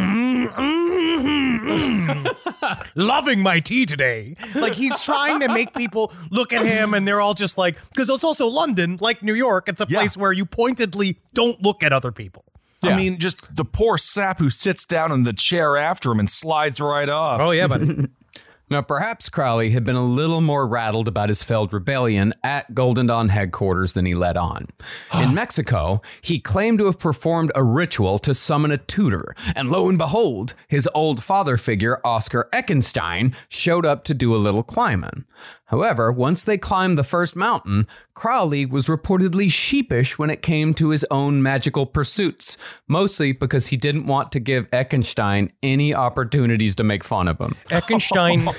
"Mm, 0.00 0.48
mm, 1.60 2.86
loving 2.94 3.40
my 3.40 3.60
tea 3.60 3.86
today. 3.86 4.36
Like 4.54 4.74
he's 4.74 5.02
trying 5.02 5.40
to 5.40 5.48
make 5.48 5.74
people 5.74 6.12
look 6.30 6.52
at 6.52 6.64
him 6.64 6.94
and 6.94 7.06
they're 7.06 7.20
all 7.20 7.34
just 7.34 7.58
like, 7.58 7.76
because 7.90 8.08
it's 8.08 8.24
also 8.24 8.46
London, 8.46 8.98
like 9.00 9.22
New 9.22 9.34
York. 9.34 9.68
It's 9.68 9.80
a 9.80 9.86
Yeah. 9.88 9.98
place 9.98 10.16
where 10.16 10.32
you 10.32 10.44
pointedly 10.46 11.18
don't 11.34 11.62
look 11.62 11.82
at 11.82 11.92
other 11.92 12.12
people. 12.12 12.44
I 12.82 12.96
mean, 12.96 13.18
just 13.18 13.54
the 13.54 13.64
poor 13.66 13.98
sap 13.98 14.38
who 14.38 14.48
sits 14.48 14.86
down 14.86 15.12
in 15.12 15.24
the 15.24 15.34
chair 15.34 15.76
after 15.76 16.10
him 16.12 16.18
and 16.18 16.30
slides 16.30 16.80
right 16.80 17.10
off. 17.10 17.38
Oh, 17.42 17.50
yeah, 17.50 17.66
buddy. 17.66 17.86
Now, 18.70 18.82
perhaps 18.82 19.28
Crowley 19.28 19.70
had 19.70 19.82
been 19.82 19.96
a 19.96 20.04
little 20.04 20.40
more 20.40 20.64
rattled 20.64 21.08
about 21.08 21.28
his 21.28 21.42
failed 21.42 21.72
rebellion 21.72 22.32
at 22.44 22.72
Golden 22.72 23.06
Dawn 23.08 23.30
headquarters 23.30 23.94
than 23.94 24.06
he 24.06 24.14
let 24.14 24.36
on. 24.36 24.68
In 25.12 25.34
Mexico, 25.34 26.00
he 26.20 26.38
claimed 26.38 26.78
to 26.78 26.86
have 26.86 27.00
performed 27.00 27.50
a 27.56 27.64
ritual 27.64 28.20
to 28.20 28.32
summon 28.32 28.70
a 28.70 28.78
tutor, 28.78 29.34
and 29.56 29.72
lo 29.72 29.88
and 29.88 29.98
behold, 29.98 30.54
his 30.68 30.88
old 30.94 31.20
father 31.20 31.56
figure, 31.56 32.00
Oscar 32.04 32.48
Eckenstein, 32.52 33.34
showed 33.48 33.84
up 33.84 34.04
to 34.04 34.14
do 34.14 34.32
a 34.32 34.38
little 34.38 34.62
climbing. 34.62 35.24
However, 35.70 36.10
once 36.10 36.42
they 36.42 36.58
climbed 36.58 36.98
the 36.98 37.04
first 37.04 37.36
mountain, 37.36 37.86
Crowley 38.12 38.66
was 38.66 38.88
reportedly 38.88 39.52
sheepish 39.52 40.18
when 40.18 40.28
it 40.28 40.42
came 40.42 40.74
to 40.74 40.88
his 40.88 41.06
own 41.12 41.44
magical 41.44 41.86
pursuits, 41.86 42.58
mostly 42.88 43.30
because 43.30 43.68
he 43.68 43.76
didn't 43.76 44.06
want 44.06 44.32
to 44.32 44.40
give 44.40 44.68
Eckenstein 44.72 45.52
any 45.62 45.94
opportunities 45.94 46.74
to 46.74 46.82
make 46.82 47.04
fun 47.04 47.28
of 47.28 47.38
him. 47.38 47.54
Eckenstein 47.70 48.52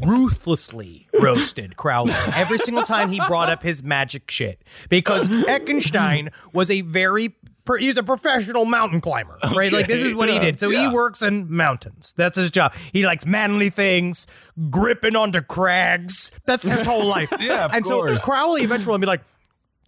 ruthlessly 0.06 1.06
roasted 1.20 1.76
Crowley 1.76 2.14
every 2.34 2.56
single 2.56 2.82
time 2.82 3.10
he 3.10 3.20
brought 3.28 3.50
up 3.50 3.62
his 3.62 3.82
magic 3.82 4.30
shit 4.30 4.62
because 4.88 5.28
Eckenstein 5.28 6.32
was 6.54 6.70
a 6.70 6.80
very 6.80 7.36
he's 7.78 7.96
a 7.96 8.02
professional 8.02 8.64
mountain 8.64 9.00
climber, 9.00 9.38
right? 9.54 9.72
Like 9.72 9.86
this 9.86 10.02
is 10.02 10.14
what 10.14 10.28
he 10.28 10.38
did. 10.38 10.58
So 10.60 10.70
he 10.70 10.88
works 10.88 11.22
in 11.22 11.54
mountains. 11.54 12.12
That's 12.16 12.36
his 12.36 12.50
job. 12.50 12.74
He 12.92 13.06
likes 13.06 13.26
manly 13.26 13.70
things, 13.70 14.26
gripping 14.70 15.16
onto 15.16 15.40
crags. 15.40 16.32
That's 16.44 16.68
his 16.68 16.84
whole 16.84 17.06
life. 17.16 17.32
Yeah, 17.40 17.68
and 17.72 17.84
course. 17.84 18.24
so 18.24 18.32
Crowley 18.32 18.62
eventually 18.62 18.92
will 18.92 18.98
be 18.98 19.06
like. 19.06 19.22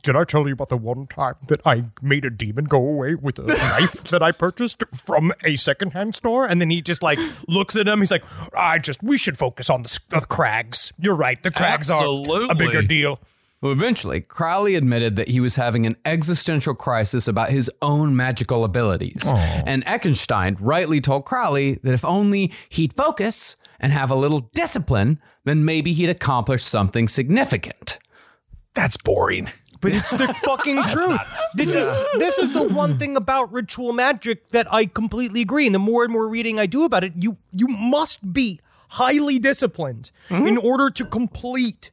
Did 0.02 0.16
I 0.16 0.24
tell 0.24 0.46
you 0.46 0.52
about 0.52 0.68
the 0.68 0.76
one 0.76 1.06
time 1.06 1.36
that 1.48 1.66
I 1.66 1.86
made 2.02 2.26
a 2.26 2.30
demon 2.30 2.66
go 2.66 2.76
away 2.76 3.14
with 3.14 3.38
a 3.38 3.42
knife 3.46 4.04
that 4.04 4.22
I 4.22 4.32
purchased 4.32 4.84
from 4.94 5.32
a 5.42 5.56
secondhand 5.56 6.14
store? 6.14 6.44
And 6.44 6.60
then 6.60 6.68
he 6.68 6.82
just 6.82 7.02
like 7.02 7.18
looks 7.48 7.74
at 7.74 7.88
him. 7.88 8.00
He's 8.00 8.10
like, 8.10 8.22
I 8.54 8.78
just, 8.78 9.02
we 9.02 9.16
should 9.16 9.38
focus 9.38 9.70
on 9.70 9.82
the, 9.82 10.00
the 10.10 10.20
crags. 10.20 10.92
You're 10.98 11.14
right. 11.14 11.42
The 11.42 11.50
crags 11.50 11.88
are 11.88 12.04
a 12.04 12.54
bigger 12.54 12.82
deal. 12.82 13.18
Well, 13.64 13.72
eventually, 13.72 14.20
Crowley 14.20 14.74
admitted 14.74 15.16
that 15.16 15.28
he 15.28 15.40
was 15.40 15.56
having 15.56 15.86
an 15.86 15.96
existential 16.04 16.74
crisis 16.74 17.26
about 17.26 17.48
his 17.48 17.70
own 17.80 18.14
magical 18.14 18.62
abilities. 18.62 19.22
And 19.34 19.82
Eckenstein 19.86 20.58
rightly 20.60 21.00
told 21.00 21.24
Crowley 21.24 21.80
that 21.82 21.94
if 21.94 22.04
only 22.04 22.52
he'd 22.68 22.92
focus 22.92 23.56
and 23.80 23.90
have 23.90 24.10
a 24.10 24.14
little 24.14 24.50
discipline, 24.52 25.18
then 25.44 25.64
maybe 25.64 25.94
he'd 25.94 26.10
accomplish 26.10 26.62
something 26.62 27.08
significant. 27.08 27.98
That's 28.74 28.98
boring. 28.98 29.48
But 29.80 29.92
it's 29.92 30.10
the 30.10 30.34
fucking 30.44 30.82
truth. 30.88 31.20
This 31.54 31.74
is 31.74 32.04
this 32.18 32.36
is 32.36 32.52
the 32.52 32.64
one 32.64 32.98
thing 32.98 33.16
about 33.16 33.50
ritual 33.50 33.94
magic 33.94 34.48
that 34.48 34.70
I 34.70 34.84
completely 34.84 35.40
agree. 35.40 35.64
And 35.64 35.74
the 35.74 35.78
more 35.78 36.04
and 36.04 36.12
more 36.12 36.28
reading 36.28 36.58
I 36.58 36.66
do 36.66 36.84
about 36.84 37.02
it, 37.02 37.14
you 37.18 37.38
you 37.50 37.68
must 37.68 38.30
be 38.30 38.60
highly 38.90 39.38
disciplined 39.38 40.10
mm-hmm. 40.28 40.46
in 40.46 40.58
order 40.58 40.90
to 40.90 41.04
complete 41.06 41.90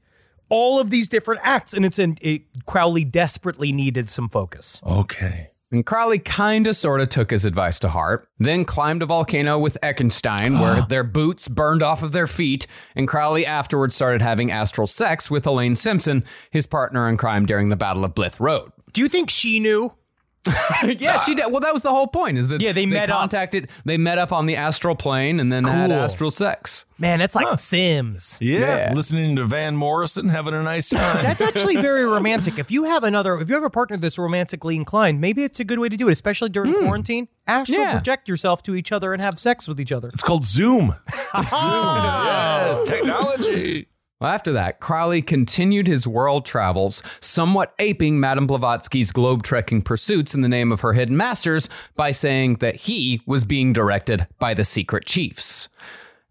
all 0.51 0.79
of 0.79 0.91
these 0.91 1.07
different 1.07 1.41
acts. 1.43 1.73
And 1.73 1.83
it's 1.83 1.97
an 1.97 2.17
it, 2.21 2.43
Crowley 2.67 3.03
desperately 3.03 3.71
needed 3.71 4.11
some 4.11 4.29
focus. 4.29 4.79
Okay. 4.85 5.47
And 5.71 5.85
Crowley 5.85 6.19
kinda 6.19 6.73
sorta 6.73 7.07
took 7.07 7.31
his 7.31 7.45
advice 7.45 7.79
to 7.79 7.89
heart, 7.89 8.27
then 8.37 8.65
climbed 8.65 9.01
a 9.01 9.05
volcano 9.05 9.57
with 9.57 9.77
Eckenstein, 9.81 10.59
where 10.59 10.81
their 10.89 11.05
boots 11.05 11.47
burned 11.47 11.81
off 11.81 12.03
of 12.03 12.11
their 12.11 12.27
feet, 12.27 12.67
and 12.93 13.07
Crowley 13.07 13.45
afterwards 13.45 13.95
started 13.95 14.21
having 14.21 14.51
astral 14.51 14.85
sex 14.85 15.31
with 15.31 15.47
Elaine 15.47 15.77
Simpson, 15.77 16.25
his 16.49 16.67
partner 16.67 17.07
in 17.07 17.15
crime 17.15 17.45
during 17.45 17.69
the 17.69 17.77
Battle 17.77 18.03
of 18.03 18.13
Blythe 18.13 18.35
Road. 18.37 18.73
Do 18.91 18.99
you 18.99 19.07
think 19.07 19.29
she 19.29 19.61
knew? 19.61 19.93
Yeah, 20.83 21.19
she 21.19 21.35
did. 21.35 21.51
Well, 21.51 21.59
that 21.61 21.73
was 21.73 21.83
the 21.83 21.91
whole 21.91 22.07
point. 22.07 22.37
Is 22.37 22.47
that 22.47 22.61
Yeah, 22.61 22.71
they 22.71 22.85
met 22.85 23.09
up. 23.09 23.19
contacted, 23.19 23.69
They 23.85 23.97
met 23.97 24.17
up 24.17 24.31
on 24.31 24.45
the 24.47 24.55
astral 24.55 24.95
plane 24.95 25.39
and 25.39 25.51
then 25.51 25.63
had 25.65 25.91
astral 25.91 26.31
sex. 26.31 26.85
Man, 26.97 27.19
that's 27.19 27.35
like 27.35 27.59
Sims. 27.59 28.37
Yeah, 28.41 28.59
Yeah. 28.59 28.93
listening 28.93 29.35
to 29.35 29.45
Van 29.45 29.75
Morrison, 29.75 30.29
having 30.29 30.53
a 30.53 30.63
nice 30.63 30.89
time. 30.89 31.23
That's 31.23 31.41
actually 31.41 31.75
very 31.77 32.05
romantic. 32.05 32.57
If 32.59 32.71
you 32.71 32.85
have 32.85 33.03
another, 33.03 33.37
if 33.39 33.49
you 33.49 33.55
have 33.55 33.63
a 33.63 33.69
partner 33.69 33.97
that's 33.97 34.17
romantically 34.17 34.75
inclined, 34.75 35.21
maybe 35.21 35.43
it's 35.43 35.59
a 35.59 35.63
good 35.63 35.79
way 35.79 35.89
to 35.89 35.97
do 35.97 36.09
it, 36.09 36.13
especially 36.13 36.49
during 36.49 36.73
hmm. 36.73 36.83
quarantine. 36.85 37.27
Astral 37.47 37.79
Yeah. 37.79 37.91
project 37.93 38.27
yourself 38.27 38.63
to 38.63 38.75
each 38.75 38.91
other 38.91 39.13
and 39.13 39.21
have 39.21 39.39
sex 39.39 39.67
with 39.67 39.79
each 39.79 39.91
other. 39.91 40.09
it's 40.09 40.23
called 40.23 40.45
Zoom. 40.45 40.95
Zoom. 41.43 41.61
yes, 41.61 42.83
technology. 42.83 43.87
Well, 44.21 44.29
after 44.29 44.53
that, 44.53 44.79
Crowley 44.79 45.23
continued 45.23 45.87
his 45.87 46.07
world 46.07 46.45
travels, 46.45 47.01
somewhat 47.19 47.73
aping 47.79 48.19
Madame 48.19 48.45
Blavatsky's 48.45 49.11
globe 49.11 49.41
trekking 49.41 49.81
pursuits 49.81 50.35
in 50.35 50.41
the 50.41 50.47
name 50.47 50.71
of 50.71 50.81
her 50.81 50.93
hidden 50.93 51.17
masters 51.17 51.69
by 51.95 52.11
saying 52.11 52.57
that 52.57 52.75
he 52.75 53.23
was 53.25 53.45
being 53.45 53.73
directed 53.73 54.27
by 54.37 54.53
the 54.53 54.63
secret 54.63 55.05
chiefs. 55.07 55.69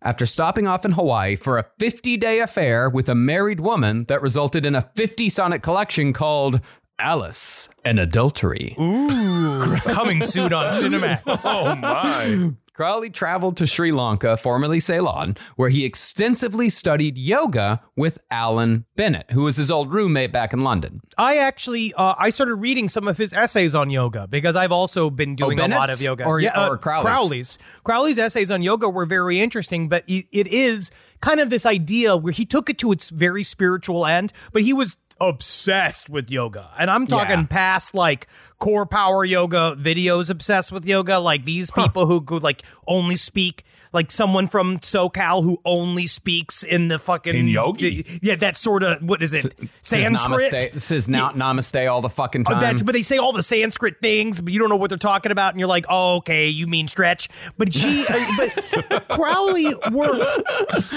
After 0.03 0.25
stopping 0.25 0.69
off 0.69 0.85
in 0.85 0.93
Hawaii 0.93 1.35
for 1.35 1.59
a 1.59 1.67
50 1.81 2.17
day 2.17 2.39
affair 2.39 2.89
with 2.89 3.09
a 3.09 3.15
married 3.17 3.59
woman 3.59 4.05
that 4.05 4.23
resulted 4.23 4.65
in 4.65 4.77
a 4.77 4.89
50 4.95 5.29
sonnet 5.29 5.61
collection 5.61 6.13
called 6.13 6.61
Alice: 7.01 7.69
An 7.85 7.99
Adultery. 7.99 8.77
Ooh, 8.79 9.77
coming 9.79 10.23
soon 10.23 10.53
on 10.53 10.73
Cinemax. 10.81 11.43
Oh 11.45 11.75
my. 11.75 12.53
Crowley 12.81 13.11
traveled 13.11 13.59
to 13.59 13.67
Sri 13.67 13.93
Lanka, 13.93 14.39
formerly 14.39 14.81
Ceylon, 14.81 15.37
where 15.57 15.69
he 15.69 15.85
extensively 15.85 16.71
studied 16.71 17.19
yoga 17.19 17.83
with 17.95 18.19
Alan 18.31 18.87
Bennett, 18.97 19.31
who 19.33 19.43
was 19.43 19.59
his 19.59 19.71
old 19.71 19.93
roommate 19.93 20.33
back 20.33 20.55
in 20.55 20.61
London. 20.63 21.03
I 21.19 21.37
actually, 21.37 21.93
uh, 21.93 22.15
I 22.19 22.31
started 22.31 22.55
reading 22.55 22.89
some 22.89 23.07
of 23.07 23.19
his 23.19 23.35
essays 23.35 23.75
on 23.75 23.91
yoga 23.91 24.27
because 24.29 24.57
I've 24.57 24.73
also 24.73 25.11
been 25.11 25.35
doing 25.35 25.61
a 25.61 25.69
lot 25.69 25.91
of 25.91 26.01
yoga. 26.01 26.25
Or- 26.25 26.41
uh, 26.41 26.69
or 26.71 26.79
Crowley's? 26.79 27.05
Crowley's. 27.05 27.59
Crowley's 27.85 28.17
essays 28.19 28.51
on 28.51 28.63
yoga 28.63 28.89
were 28.89 29.05
very 29.05 29.41
interesting, 29.43 29.91
but 29.91 30.03
it, 30.09 30.25
it 30.33 30.47
is 30.47 30.91
kind 31.21 31.39
of 31.39 31.51
this 31.51 31.67
idea 31.67 32.17
where 32.17 32.33
he 32.33 32.47
took 32.47 32.71
it 32.71 32.79
to 32.79 32.93
its 32.93 33.11
very 33.11 33.45
spiritual 33.45 34.07
end, 34.07 34.33
but 34.55 34.63
he 34.63 34.73
was 34.73 34.97
obsessed 35.21 36.09
with 36.09 36.31
yoga. 36.31 36.71
And 36.79 36.91
I'm 36.91 37.07
talking 37.07 37.41
Yeah. 37.41 37.47
past 37.51 37.95
like 37.95 38.27
core 38.61 38.87
power 38.87 39.25
yoga 39.25 39.75
videos 39.77 40.31
obsessed 40.31 40.71
with 40.71 40.87
yoga, 40.87 41.19
like 41.19 41.45
these 41.45 41.71
people 41.73 42.07
who 42.07 42.21
could 42.21 42.43
like 42.45 42.63
only 42.87 43.17
speak 43.17 43.65
like 43.93 44.13
someone 44.13 44.47
from 44.47 44.79
SoCal 44.79 45.43
who 45.43 45.61
only 45.65 46.07
speaks 46.07 46.63
in 46.63 46.87
the 46.87 46.97
fucking 47.01 47.35
In 47.35 47.49
yogi? 47.49 48.07
Yeah, 48.23 48.37
that 48.37 48.57
sort 48.57 48.85
of 48.85 49.03
what 49.03 49.21
is 49.21 49.35
it? 49.35 49.47
Says 49.83 50.05
Sanskrit. 50.05 50.53
Namaste, 50.53 50.81
says 50.81 51.09
na- 51.09 51.33
namaste 51.33 51.91
all 51.91 52.01
the 52.01 52.09
fucking 52.09 52.45
Oh, 52.47 52.53
time. 52.53 52.61
that's 52.61 52.83
but 52.83 52.93
they 52.95 53.03
say 53.03 53.19
all 53.19 53.33
the 53.33 53.43
Sanskrit 53.43 53.97
things, 54.01 54.41
but 54.41 54.53
you 54.53 54.61
don't 54.61 54.69
know 54.69 54.77
what 54.77 54.91
they're 54.91 54.97
talking 54.97 55.33
about, 55.33 55.55
and 55.55 55.59
you're 55.59 55.69
like, 55.69 55.87
oh, 55.89 56.19
okay, 56.19 56.47
you 56.47 56.69
mean 56.69 56.87
stretch. 56.87 57.29
But 57.59 57.75
she, 57.75 58.07
uh, 58.09 58.27
but 58.37 59.09
Crowley 59.09 59.75
worked 59.91 60.43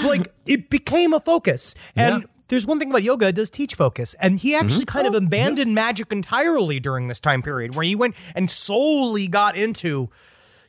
like 0.04 0.32
it 0.46 0.70
became 0.70 1.12
a 1.14 1.18
focus, 1.20 1.74
and. 1.96 2.26
There's 2.48 2.66
one 2.66 2.78
thing 2.78 2.90
about 2.90 3.02
yoga, 3.02 3.28
it 3.28 3.36
does 3.36 3.50
teach 3.50 3.74
focus. 3.74 4.14
And 4.20 4.38
he 4.38 4.54
actually 4.54 4.84
mm-hmm. 4.84 4.98
kind 4.98 5.06
of 5.06 5.14
oh, 5.14 5.18
abandoned 5.18 5.74
magic 5.74 6.12
entirely 6.12 6.78
during 6.78 7.08
this 7.08 7.20
time 7.20 7.42
period 7.42 7.74
where 7.74 7.84
he 7.84 7.96
went 7.96 8.14
and 8.34 8.50
solely 8.50 9.26
got 9.28 9.56
into 9.56 10.10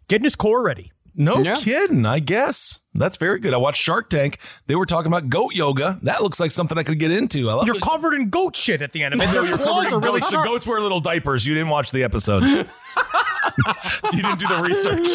getting 0.07 0.23
his 0.23 0.35
core 0.35 0.63
ready. 0.63 0.91
No 1.15 1.39
Yeah. 1.39 1.55
kidding, 1.55 2.05
I 2.05 2.19
guess. 2.19 2.81
That's 2.95 3.17
very 3.17 3.39
good. 3.39 3.53
I 3.53 3.57
watched 3.57 3.81
Shark 3.81 4.09
Tank. 4.09 4.39
They 4.67 4.75
were 4.75 4.85
talking 4.85 5.11
about 5.11 5.29
goat 5.29 5.53
yoga. 5.53 5.99
That 6.03 6.21
looks 6.23 6.39
like 6.39 6.51
something 6.51 6.77
I 6.77 6.83
could 6.83 6.99
get 6.99 7.11
into. 7.11 7.49
I 7.49 7.53
love 7.53 7.67
You're 7.67 7.75
it. 7.75 7.81
covered 7.81 8.13
in 8.13 8.29
goat 8.29 8.55
shit 8.55 8.81
at 8.81 8.91
the 8.93 9.03
end 9.03 9.13
of 9.13 9.21
it. 9.21 9.31
Your 9.33 9.57
claws 9.57 9.91
are 9.91 9.99
really 9.99 10.21
goats. 10.21 10.31
sharp. 10.31 10.45
The 10.45 10.49
goats 10.49 10.65
wear 10.67 10.79
little 10.81 11.01
diapers. 11.01 11.45
You 11.45 11.53
didn't 11.53 11.69
watch 11.69 11.91
the 11.91 12.03
episode. 12.03 12.43
you 12.45 12.63
didn't 14.11 14.39
do 14.39 14.47
the 14.47 14.61
research. 14.63 15.07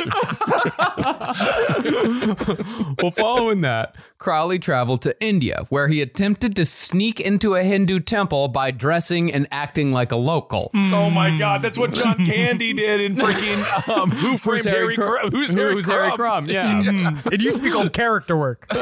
well, 3.03 3.11
following 3.13 3.61
that, 3.63 3.95
Crowley 4.19 4.59
traveled 4.59 5.03
to 5.03 5.21
India, 5.23 5.67
where 5.69 5.89
he 5.89 6.01
attempted 6.03 6.55
to 6.57 6.65
sneak 6.65 7.21
into 7.21 7.55
a 7.55 7.63
Hindu 7.63 8.01
temple 8.01 8.49
by 8.49 8.71
dressing 8.71 9.33
and 9.33 9.47
acting 9.51 9.93
like 9.93 10.13
a 10.13 10.17
local. 10.17 10.71
oh 10.75 11.11
my 11.11 11.37
God, 11.37 11.63
that's 11.63 11.79
what 11.79 11.93
John 11.93 12.25
Candy 12.27 12.73
did 12.73 13.01
in 13.01 13.17
freaking 13.17 13.89
um, 13.89 14.11
Who 14.11 14.37
Framed 14.37 14.67
Harry 14.67 14.95
Crum- 14.95 15.09
Crumb? 15.19 15.31
Who's 15.33 15.53
Harry 15.55 15.73
Who's 15.75 15.87
Harry 15.87 16.13
Crumb? 16.13 16.47
Crumb? 16.47 16.47
Yeah. 16.47 17.13
It 17.33 17.41
used 17.41 17.57
to 17.57 17.63
be 17.63 17.70
called 17.73 17.93
character 17.93 18.37
work. 18.37 18.67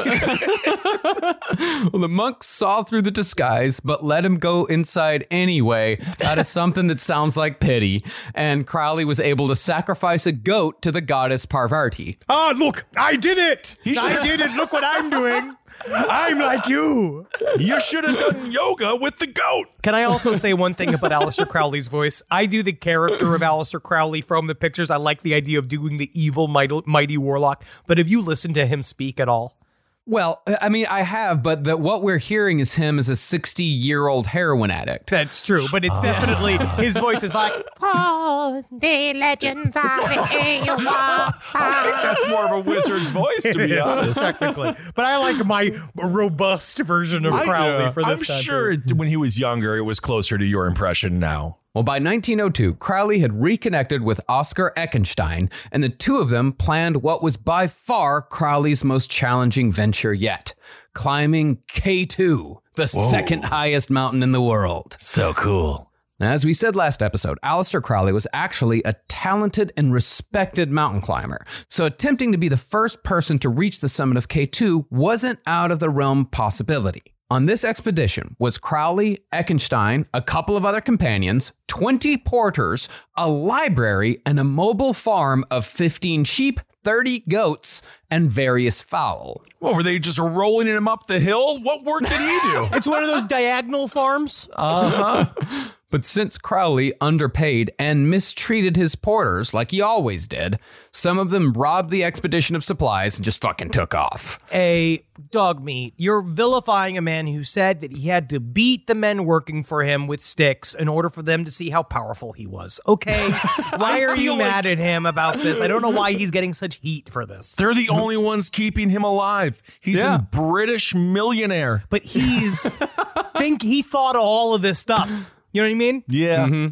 Well, 1.91 2.01
the 2.01 2.09
monk 2.09 2.43
saw 2.43 2.83
through 2.83 3.01
the 3.03 3.11
disguise, 3.11 3.79
but 3.79 4.03
let 4.03 4.23
him 4.25 4.37
go 4.37 4.65
inside 4.65 5.25
anyway, 5.31 5.97
out 6.23 6.37
of 6.37 6.45
something 6.45 6.87
that 6.87 6.99
sounds 7.01 7.35
like 7.37 7.59
pity. 7.59 8.03
And 8.35 8.67
Crowley 8.67 9.05
was 9.05 9.19
able 9.19 9.47
to 9.47 9.55
sacrifice 9.55 10.25
a 10.25 10.31
goat 10.31 10.81
to 10.83 10.91
the 10.91 11.01
goddess 11.01 11.45
Parvati. 11.45 12.17
Ah, 12.29 12.53
look, 12.55 12.85
I 12.95 13.15
did 13.15 13.37
it. 13.37 13.75
I 13.85 13.93
should- 13.93 14.23
did 14.23 14.41
it. 14.41 14.51
Look 14.51 14.71
what 14.73 14.83
I'm 14.85 15.09
doing. 15.09 15.55
I'm 15.87 16.39
like 16.39 16.67
you. 16.67 17.27
You 17.57 17.79
should 17.79 18.03
have 18.03 18.17
done 18.17 18.51
yoga 18.51 18.95
with 18.95 19.17
the 19.17 19.27
goat. 19.27 19.67
Can 19.81 19.95
I 19.95 20.03
also 20.03 20.35
say 20.35 20.53
one 20.53 20.73
thing 20.73 20.93
about 20.93 21.11
Aleister 21.11 21.47
Crowley's 21.47 21.87
voice? 21.87 22.21
I 22.29 22.45
do 22.45 22.63
the 22.63 22.73
character 22.73 23.33
of 23.35 23.41
Aleister 23.41 23.81
Crowley 23.81 24.21
from 24.21 24.47
the 24.47 24.55
pictures. 24.55 24.89
I 24.89 24.97
like 24.97 25.21
the 25.21 25.33
idea 25.33 25.59
of 25.59 25.67
doing 25.67 25.97
the 25.97 26.09
evil 26.19 26.47
mighty, 26.47 26.81
mighty 26.85 27.17
warlock. 27.17 27.63
But 27.87 27.97
have 27.97 28.07
you 28.07 28.21
listened 28.21 28.55
to 28.55 28.65
him 28.65 28.81
speak 28.81 29.19
at 29.19 29.29
all? 29.29 29.58
Well, 30.05 30.41
uh, 30.47 30.55
I 30.59 30.69
mean, 30.69 30.87
I 30.89 31.01
have, 31.01 31.43
but 31.43 31.65
the, 31.65 31.77
what 31.77 32.01
we're 32.01 32.17
hearing 32.17 32.59
is 32.59 32.75
him 32.75 32.97
as 32.97 33.09
a 33.09 33.15
60 33.15 33.63
year 33.63 34.07
old 34.07 34.27
heroin 34.27 34.71
addict. 34.71 35.11
That's 35.11 35.41
true, 35.41 35.67
but 35.71 35.85
it's 35.85 35.99
oh. 35.99 36.01
definitely 36.01 36.57
his 36.83 36.97
voice 36.97 37.21
is 37.21 37.33
like 37.33 37.53
Oh, 37.81 38.63
the 38.71 39.13
legends 39.13 39.67
of 39.67 39.73
the 39.73 39.79
Eowyn 39.85 42.01
That's 42.01 42.27
more 42.27 42.45
of 42.45 42.65
a 42.65 42.69
wizard's 42.69 43.11
voice, 43.11 43.43
to 43.43 43.67
be 43.67 43.79
honest. 43.79 44.19
technically. 44.19 44.73
But 44.95 45.05
I 45.05 45.17
like 45.17 45.45
my 45.45 45.77
robust 45.95 46.79
version 46.79 47.25
of 47.25 47.33
Crowley 47.33 47.91
for 47.91 48.01
this. 48.01 48.19
I'm 48.19 48.25
time 48.25 48.43
sure 48.43 48.71
it, 48.71 48.93
when 48.93 49.07
he 49.07 49.17
was 49.17 49.37
younger, 49.37 49.77
it 49.77 49.81
was 49.81 49.99
closer 49.99 50.39
to 50.39 50.45
your 50.45 50.65
impression 50.65 51.19
now. 51.19 51.58
Well, 51.75 51.83
by 51.83 51.99
1902, 51.99 52.75
Crowley 52.75 53.19
had 53.19 53.41
reconnected 53.41 54.01
with 54.01 54.21
Oscar 54.27 54.73
Eckenstein, 54.75 55.51
and 55.71 55.83
the 55.83 55.89
two 55.89 56.17
of 56.17 56.29
them 56.29 56.51
planned 56.51 57.03
what 57.03 57.21
was 57.21 57.37
by 57.37 57.67
far 57.67 58.23
Crowley's 58.23 58.83
most 58.83 59.11
challenging 59.11 59.71
venture 59.71 60.13
yet 60.13 60.55
climbing 60.93 61.57
K2, 61.71 62.57
the 62.75 62.87
second 62.87 63.43
highest 63.43 63.89
mountain 63.89 64.23
in 64.23 64.31
the 64.31 64.41
world. 64.41 64.97
So 64.99 65.33
cool. 65.33 65.91
As 66.19 66.43
we 66.43 66.53
said 66.53 66.75
last 66.75 67.01
episode, 67.01 67.37
Aleister 67.45 67.81
Crowley 67.81 68.11
was 68.11 68.27
actually 68.33 68.81
a 68.83 68.95
talented 69.07 69.71
and 69.77 69.93
respected 69.93 70.69
mountain 70.69 70.99
climber. 70.99 71.45
So 71.69 71.85
attempting 71.85 72.33
to 72.33 72.37
be 72.37 72.49
the 72.49 72.57
first 72.57 73.03
person 73.03 73.39
to 73.39 73.47
reach 73.47 73.79
the 73.79 73.87
summit 73.87 74.17
of 74.17 74.27
K2 74.27 74.87
wasn't 74.89 75.39
out 75.45 75.71
of 75.71 75.79
the 75.79 75.89
realm 75.89 76.25
possibility. 76.25 77.15
On 77.31 77.45
this 77.45 77.63
expedition 77.63 78.35
was 78.39 78.57
Crowley, 78.57 79.19
Eckenstein, 79.31 80.07
a 80.15 80.21
couple 80.21 80.57
of 80.57 80.65
other 80.65 80.81
companions, 80.81 81.53
20 81.67 82.17
porters, 82.17 82.89
a 83.15 83.29
library, 83.29 84.19
and 84.25 84.39
a 84.39 84.43
mobile 84.43 84.95
farm 84.95 85.45
of 85.51 85.63
15 85.63 86.23
sheep, 86.23 86.59
30 86.83 87.19
goats, 87.29 87.83
and 88.11 88.29
various 88.31 88.81
fowl. 88.81 89.41
What 89.59 89.75
were 89.75 89.83
they 89.83 89.99
just 89.99 90.19
rolling 90.19 90.67
him 90.67 90.87
up 90.87 91.07
the 91.07 91.19
hill? 91.19 91.59
What 91.61 91.83
work 91.83 92.01
did 92.03 92.19
he 92.19 92.39
do? 92.51 92.69
It's 92.73 92.87
one 92.87 93.03
of 93.03 93.09
those 93.09 93.23
diagonal 93.23 93.87
farms. 93.87 94.49
Uh 94.53 94.89
huh. 95.29 95.69
but 95.91 96.05
since 96.05 96.37
Crowley 96.37 96.93
underpaid 97.01 97.71
and 97.77 98.09
mistreated 98.09 98.75
his 98.77 98.95
porters 98.95 99.53
like 99.53 99.71
he 99.71 99.81
always 99.81 100.27
did, 100.27 100.59
some 100.91 101.19
of 101.19 101.29
them 101.29 101.53
robbed 101.53 101.89
the 101.89 102.03
expedition 102.03 102.55
of 102.55 102.63
supplies 102.63 103.17
and 103.17 103.25
just 103.25 103.41
fucking 103.41 103.71
took 103.71 103.93
off. 103.93 104.39
a 104.53 105.03
dog 105.31 105.61
meat. 105.61 105.93
You're 105.97 106.21
vilifying 106.21 106.97
a 106.97 107.01
man 107.01 107.27
who 107.27 107.43
said 107.43 107.81
that 107.81 107.91
he 107.91 108.07
had 108.07 108.29
to 108.29 108.39
beat 108.39 108.87
the 108.87 108.95
men 108.95 109.25
working 109.25 109.63
for 109.65 109.83
him 109.83 110.07
with 110.07 110.23
sticks 110.23 110.73
in 110.73 110.87
order 110.87 111.09
for 111.09 111.21
them 111.21 111.43
to 111.43 111.51
see 111.51 111.69
how 111.69 111.83
powerful 111.83 112.31
he 112.31 112.47
was. 112.47 112.79
Okay, 112.87 113.29
why 113.77 114.01
are 114.03 114.11
you 114.15 114.29
feel 114.31 114.35
mad 114.37 114.65
at 114.65 114.77
him 114.77 115.05
about 115.05 115.37
this? 115.39 115.59
I 115.59 115.67
don't 115.67 115.81
know 115.81 115.89
why 115.89 116.13
he's 116.13 116.31
getting 116.31 116.53
such 116.53 116.77
heat 116.77 117.09
for 117.09 117.25
this. 117.25 117.55
They're 117.57 117.73
the 117.73 117.89
only 117.99 118.17
ones 118.17 118.49
keeping 118.49 118.89
him 118.89 119.03
alive. 119.03 119.61
He's 119.79 119.97
Yeah. 119.97 120.15
a 120.15 120.19
British 120.19 120.93
millionaire. 120.95 121.83
But 121.89 122.03
he's 122.03 122.69
think 123.37 123.61
he 123.61 123.81
thought 123.81 124.15
of 124.15 124.21
all 124.21 124.53
of 124.55 124.61
this 124.61 124.79
stuff. 124.79 125.09
You 125.51 125.61
know 125.61 125.67
what 125.67 125.71
I 125.73 125.77
mean? 125.77 126.03
Yeah. 126.07 126.45
Mm-hmm. 126.45 126.67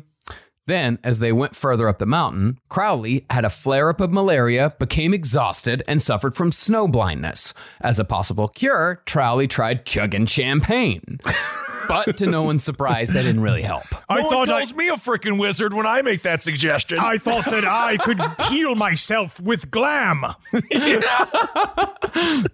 Then, 0.67 0.99
as 1.01 1.19
they 1.19 1.31
went 1.31 1.55
further 1.55 1.87
up 1.87 1.97
the 1.97 2.05
mountain, 2.05 2.59
Crowley 2.67 3.25
had 3.29 3.45
a 3.45 3.49
flare 3.49 3.89
up 3.89 4.01
of 4.01 4.11
malaria, 4.11 4.75
became 4.79 5.13
exhausted, 5.13 5.81
and 5.87 6.01
suffered 6.01 6.35
from 6.35 6.51
snow 6.51 6.89
blindness. 6.89 7.53
As 7.79 7.99
a 7.99 8.03
possible 8.03 8.49
cure, 8.49 9.01
Crowley 9.07 9.47
tried 9.47 9.85
chugging 9.85 10.25
champagne. 10.25 11.19
but 11.87 12.17
to 12.17 12.25
no 12.25 12.43
one's 12.43 12.63
surprise, 12.63 13.09
that 13.09 13.23
didn't 13.23 13.41
really 13.41 13.61
help. 13.61 13.83
I 14.09 14.21
thought 14.23 14.47
calls 14.47 14.73
me 14.73 14.89
a 14.89 14.93
freaking 14.93 15.39
wizard 15.39 15.73
when 15.73 15.85
I 15.85 16.01
make 16.01 16.23
that 16.23 16.43
suggestion. 16.43 16.99
I 16.99 17.17
thought 17.17 17.45
that 17.45 17.65
I 17.65 17.97
could 17.97 18.19
heal 18.49 18.75
myself 18.75 19.39
with 19.39 19.71
glam. 19.71 20.25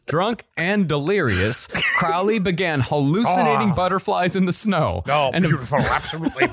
Drunk 0.06 0.46
and 0.58 0.88
delirious, 0.88 1.68
Crowley 1.68 2.40
began 2.40 2.82
hallucinating 2.82 3.74
butterflies 3.74 4.36
in 4.36 4.46
the 4.46 4.54
snow. 4.54 5.04
Oh, 5.08 5.32
and 5.34 5.44
beautiful, 5.44 5.80
absolutely 5.80 6.48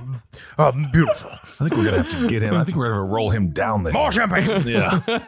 um, 0.59 0.89
beautiful. 0.93 1.31
I 1.31 1.69
think 1.69 1.77
we're 1.77 1.85
gonna 1.85 1.99
have 1.99 2.09
to 2.11 2.29
get 2.29 2.43
him. 2.43 2.55
I 2.55 2.65
think 2.65 2.77
we're 2.77 2.91
gonna 2.91 3.05
roll 3.05 3.31
him 3.31 3.51
down 3.51 3.85
there. 3.85 3.93
More 3.93 4.13
champagne. 4.13 4.67
Yeah. 4.67 5.01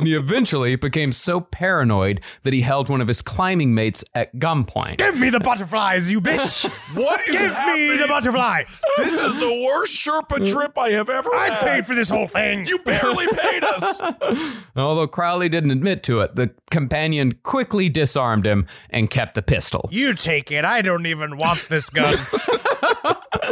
And 0.00 0.06
he 0.06 0.14
eventually 0.14 0.76
became 0.76 1.12
so 1.12 1.40
paranoid 1.40 2.20
that 2.42 2.52
he 2.52 2.62
held 2.62 2.88
one 2.88 3.00
of 3.00 3.08
his 3.08 3.22
climbing 3.22 3.74
mates 3.74 4.04
at 4.14 4.34
gunpoint. 4.36 4.98
Give 4.98 5.18
me 5.18 5.30
the 5.30 5.40
butterflies, 5.40 6.10
you 6.10 6.20
bitch. 6.20 6.69
What 6.94 7.20
is 7.28 7.34
Give 7.34 7.50
me 7.66 7.96
the 7.96 8.06
butterflies. 8.08 8.82
This 8.98 9.20
is 9.20 9.34
the 9.34 9.62
worst 9.66 9.96
Sherpa 9.96 10.50
trip 10.50 10.76
I 10.78 10.90
have 10.90 11.08
ever 11.08 11.32
I 11.34 11.48
had. 11.48 11.60
paid 11.60 11.86
for 11.86 11.94
this 11.94 12.08
whole 12.08 12.26
thing. 12.26 12.66
You 12.66 12.78
barely 12.80 13.26
paid 13.28 13.64
us. 13.64 14.00
Although 14.76 15.06
Crowley 15.06 15.48
didn't 15.48 15.70
admit 15.70 16.02
to 16.04 16.20
it, 16.20 16.34
the 16.36 16.50
companion 16.70 17.32
quickly 17.42 17.88
disarmed 17.88 18.46
him 18.46 18.66
and 18.90 19.10
kept 19.10 19.34
the 19.34 19.42
pistol. 19.42 19.88
You 19.92 20.14
take 20.14 20.50
it. 20.50 20.64
I 20.64 20.82
don't 20.82 21.06
even 21.06 21.36
want 21.36 21.68
this 21.68 21.90
gun. 21.90 22.18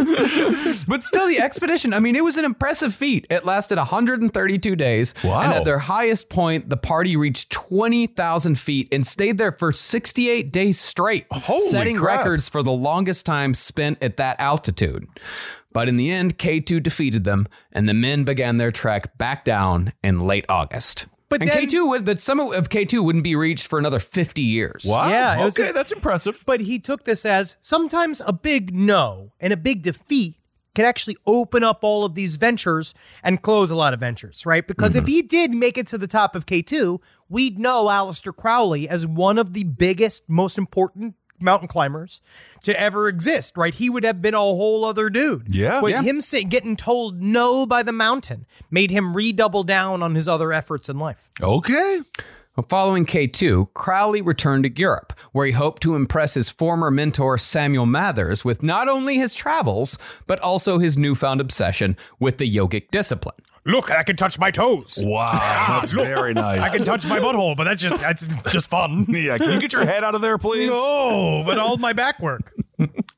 But 0.89 1.05
still, 1.05 1.29
the 1.29 1.39
expedition, 1.39 1.93
I 1.93 2.01
mean, 2.01 2.17
it 2.17 2.25
was 2.25 2.37
an 2.39 2.45
impressive 2.47 2.95
feat. 2.95 3.27
It 3.31 3.45
lasted 3.45 3.77
132 3.79 4.75
days. 4.75 5.15
Wow. 5.23 5.41
And 5.43 5.53
at 5.53 5.65
their 5.65 5.79
highest 5.79 6.31
point, 6.31 6.71
the 6.71 6.77
party 6.79 7.15
reached 7.17 7.51
20,000 7.51 8.59
feet 8.59 8.89
and 8.91 9.07
stayed 9.07 9.39
there 9.39 9.53
for 9.53 9.71
68 9.71 10.51
days 10.51 10.81
straight, 10.81 11.27
Holy 11.31 11.69
setting 11.69 11.97
crap. 11.97 12.19
records 12.21 12.49
for 12.49 12.63
the 12.63 12.73
longest 12.73 13.27
time 13.27 13.53
spent 13.55 14.03
at 14.03 14.17
that 14.17 14.41
altitude. 14.41 15.07
But 15.73 15.89
in 15.89 15.99
the 15.99 16.11
end, 16.11 16.39
K2 16.39 16.83
defeated 16.83 17.25
them, 17.25 17.47
and 17.71 17.87
the 17.89 17.95
men 17.95 18.25
began 18.25 18.57
their 18.57 18.73
trek 18.73 19.17
back 19.19 19.45
down 19.45 19.93
in 20.03 20.21
late 20.27 20.47
August. 20.49 21.07
But 21.29 21.43
and 21.43 21.51
then- 21.51 21.67
K2 21.69 21.89
would, 21.89 22.07
the 22.07 22.19
summit 22.19 22.55
of 22.55 22.71
K2 22.71 23.05
wouldn't 23.05 23.23
be 23.23 23.37
reached 23.37 23.67
for 23.67 23.79
another 23.79 23.99
50 24.01 24.41
years. 24.43 24.87
Wow. 24.89 25.11
Yeah, 25.11 25.45
okay, 25.49 25.69
a- 25.69 25.73
that's 25.75 25.93
impressive. 25.93 26.43
but 26.47 26.63
he 26.63 26.79
took 26.79 27.05
this 27.05 27.27
as 27.27 27.59
sometimes 27.61 28.23
a 28.25 28.33
big 28.33 28.75
no 28.75 29.33
and 29.39 29.53
a 29.53 29.57
big 29.59 29.83
defeat 29.83 30.37
can 30.79 30.87
actually 30.87 31.17
open 31.27 31.65
up 31.65 31.81
all 31.83 32.05
of 32.05 32.15
these 32.15 32.37
ventures 32.37 32.95
and 33.25 33.43
close 33.43 33.73
a 33.73 33.75
lot 33.75 33.93
of 33.93 33.99
ventures, 33.99 34.47
right? 34.47 34.65
Because 34.65 34.95
if 34.95 35.03
mm-hmm. 35.03 35.11
he 35.11 35.23
did 35.23 35.53
make 35.53 35.77
it 35.77 35.89
to 35.89 35.99
the 35.99 36.07
top 36.07 36.37
of 36.37 36.47
K2, 36.47 37.01
we'd 37.29 37.59
know 37.59 37.87
Aleister 37.87 38.33
Crowley 38.35 38.89
as 38.89 39.05
one 39.05 39.39
of 39.39 39.55
the 39.55 39.65
biggest, 39.65 40.29
most 40.29 40.57
important 40.57 41.17
mountain 41.41 41.67
climbers 41.67 42.21
to 42.63 42.81
ever 42.81 43.09
exist, 43.09 43.57
right? 43.57 43.75
He 43.75 43.91
would 43.91 44.05
have 44.05 44.23
been 44.23 44.35
a 44.35 44.39
whole 44.39 44.85
other 44.85 45.11
dude. 45.11 45.53
Yeah. 45.53 45.81
But 45.81 45.91
Yeah. 45.91 46.03
him 46.03 46.21
say, 46.21 46.45
getting 46.45 46.77
told 46.77 47.21
no 47.21 47.67
by 47.67 47.83
the 47.83 47.91
mountain 47.91 48.47
made 48.71 48.93
him 48.93 49.15
redouble 49.15 49.65
down 49.65 50.01
on 50.01 50.15
his 50.15 50.29
other 50.29 50.53
efforts 50.53 50.89
in 50.89 50.97
life. 50.97 51.29
Okay. 51.43 52.03
Well, 52.59 52.67
Following 52.69 53.07
K2, 53.07 53.73
Crowley 53.73 54.21
returned 54.21 54.65
to 54.65 54.81
Europe, 54.81 55.13
where 55.31 55.47
he 55.47 55.53
hoped 55.53 55.81
to 55.83 55.95
impress 55.95 56.35
his 56.35 56.51
former 56.51 56.91
mentor 56.91 57.39
Samuel 57.39 57.87
Mathers 57.87 58.45
with 58.45 58.65
not 58.65 58.89
only 58.89 59.15
his 59.17 59.33
travels, 59.33 59.97
but 60.27 60.41
also 60.41 60.81
his 60.81 60.99
newfound 60.99 61.41
obsession 61.41 61.97
with 62.19 62.39
the 62.39 62.53
yogic 62.53 62.91
discipline. 62.91 63.37
Look, 63.65 63.93
I 63.93 64.03
can 64.03 64.17
touch 64.17 64.41
my 64.41 64.51
toes. 64.51 64.99
Wow. 65.01 65.29
Ah, 65.31 65.79
that's 65.79 65.93
very 65.93 66.35
nice. 66.35 66.63
I 66.63 66.77
can 66.77 66.85
touch 66.85 67.07
my 67.07 67.21
butthole, 67.21 67.57
but 67.57 67.63
that's 67.63 67.81
just 67.81 68.01
that's 68.01 68.27
just 68.51 68.69
fun. 68.69 69.07
Yeah. 69.09 69.39
Can 69.39 69.53
you 69.53 69.61
get 69.61 69.73
your 69.73 69.85
head 69.87 70.03
out 70.03 70.17
of 70.17 70.21
there, 70.21 70.37
please? 70.37 70.71
No, 70.71 71.45
but 71.47 71.59
all 71.59 71.77
my 71.77 71.93
back 71.93 72.19
work. 72.19 72.53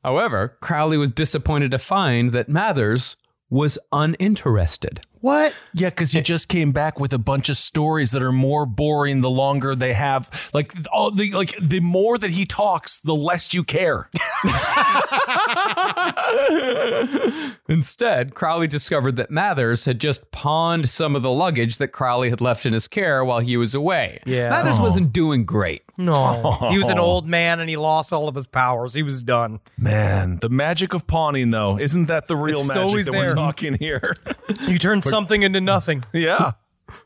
However, 0.03 0.55
Crowley 0.61 0.99
was 0.99 1.09
disappointed 1.09 1.71
to 1.71 1.79
find 1.79 2.31
that 2.33 2.47
Mathers 2.47 3.15
was 3.49 3.79
uninterested. 3.91 5.01
What? 5.21 5.53
Yeah, 5.73 5.89
because 5.89 6.13
you 6.13 6.19
eh. 6.19 6.23
just 6.23 6.49
came 6.49 6.71
back 6.71 6.99
with 6.99 7.13
a 7.13 7.19
bunch 7.19 7.49
of 7.49 7.57
stories 7.57 8.11
that 8.11 8.23
are 8.23 8.31
more 8.31 8.65
boring 8.65 9.21
the 9.21 9.29
longer 9.29 9.75
they 9.75 9.93
have. 9.93 10.49
Like 10.53 10.73
all 10.91 11.11
the 11.11 11.31
like 11.31 11.55
the 11.61 11.79
more 11.79 12.17
that 12.17 12.31
he 12.31 12.45
talks, 12.45 12.99
the 12.99 13.15
less 13.15 13.53
you 13.53 13.63
care. 13.63 14.09
Instead, 17.69 18.33
Crowley 18.33 18.67
discovered 18.67 19.15
that 19.17 19.29
Mathers 19.29 19.85
had 19.85 19.99
just 19.99 20.31
pawned 20.31 20.89
some 20.89 21.15
of 21.15 21.21
the 21.21 21.31
luggage 21.31 21.77
that 21.77 21.89
Crowley 21.89 22.31
had 22.31 22.41
left 22.41 22.65
in 22.65 22.73
his 22.73 22.87
care 22.87 23.23
while 23.23 23.39
he 23.39 23.57
was 23.57 23.75
away. 23.75 24.19
Yeah. 24.25 24.49
Mathers 24.49 24.79
oh. 24.79 24.81
wasn't 24.81 25.13
doing 25.13 25.45
great. 25.45 25.83
No. 26.05 26.57
He 26.71 26.77
was 26.77 26.89
an 26.89 26.99
oh. 26.99 27.03
old 27.03 27.27
man 27.27 27.59
and 27.59 27.69
he 27.69 27.77
lost 27.77 28.11
all 28.13 28.27
of 28.27 28.35
his 28.35 28.47
powers. 28.47 28.93
He 28.93 29.03
was 29.03 29.23
done. 29.23 29.59
Man, 29.77 30.39
the 30.39 30.49
magic 30.49 30.93
of 30.93 31.07
pawning, 31.07 31.51
though, 31.51 31.77
isn't 31.79 32.07
that 32.07 32.27
the 32.27 32.35
real 32.35 32.59
It's 32.59 32.67
magic 32.67 32.83
always 32.83 33.05
that 33.05 33.11
there. 33.13 33.27
we're 33.27 33.33
talking 33.33 33.75
here? 33.75 34.15
You 34.67 34.77
turned 34.77 35.03
something 35.05 35.43
into 35.43 35.61
nothing. 35.61 36.03
yeah. 36.13 36.51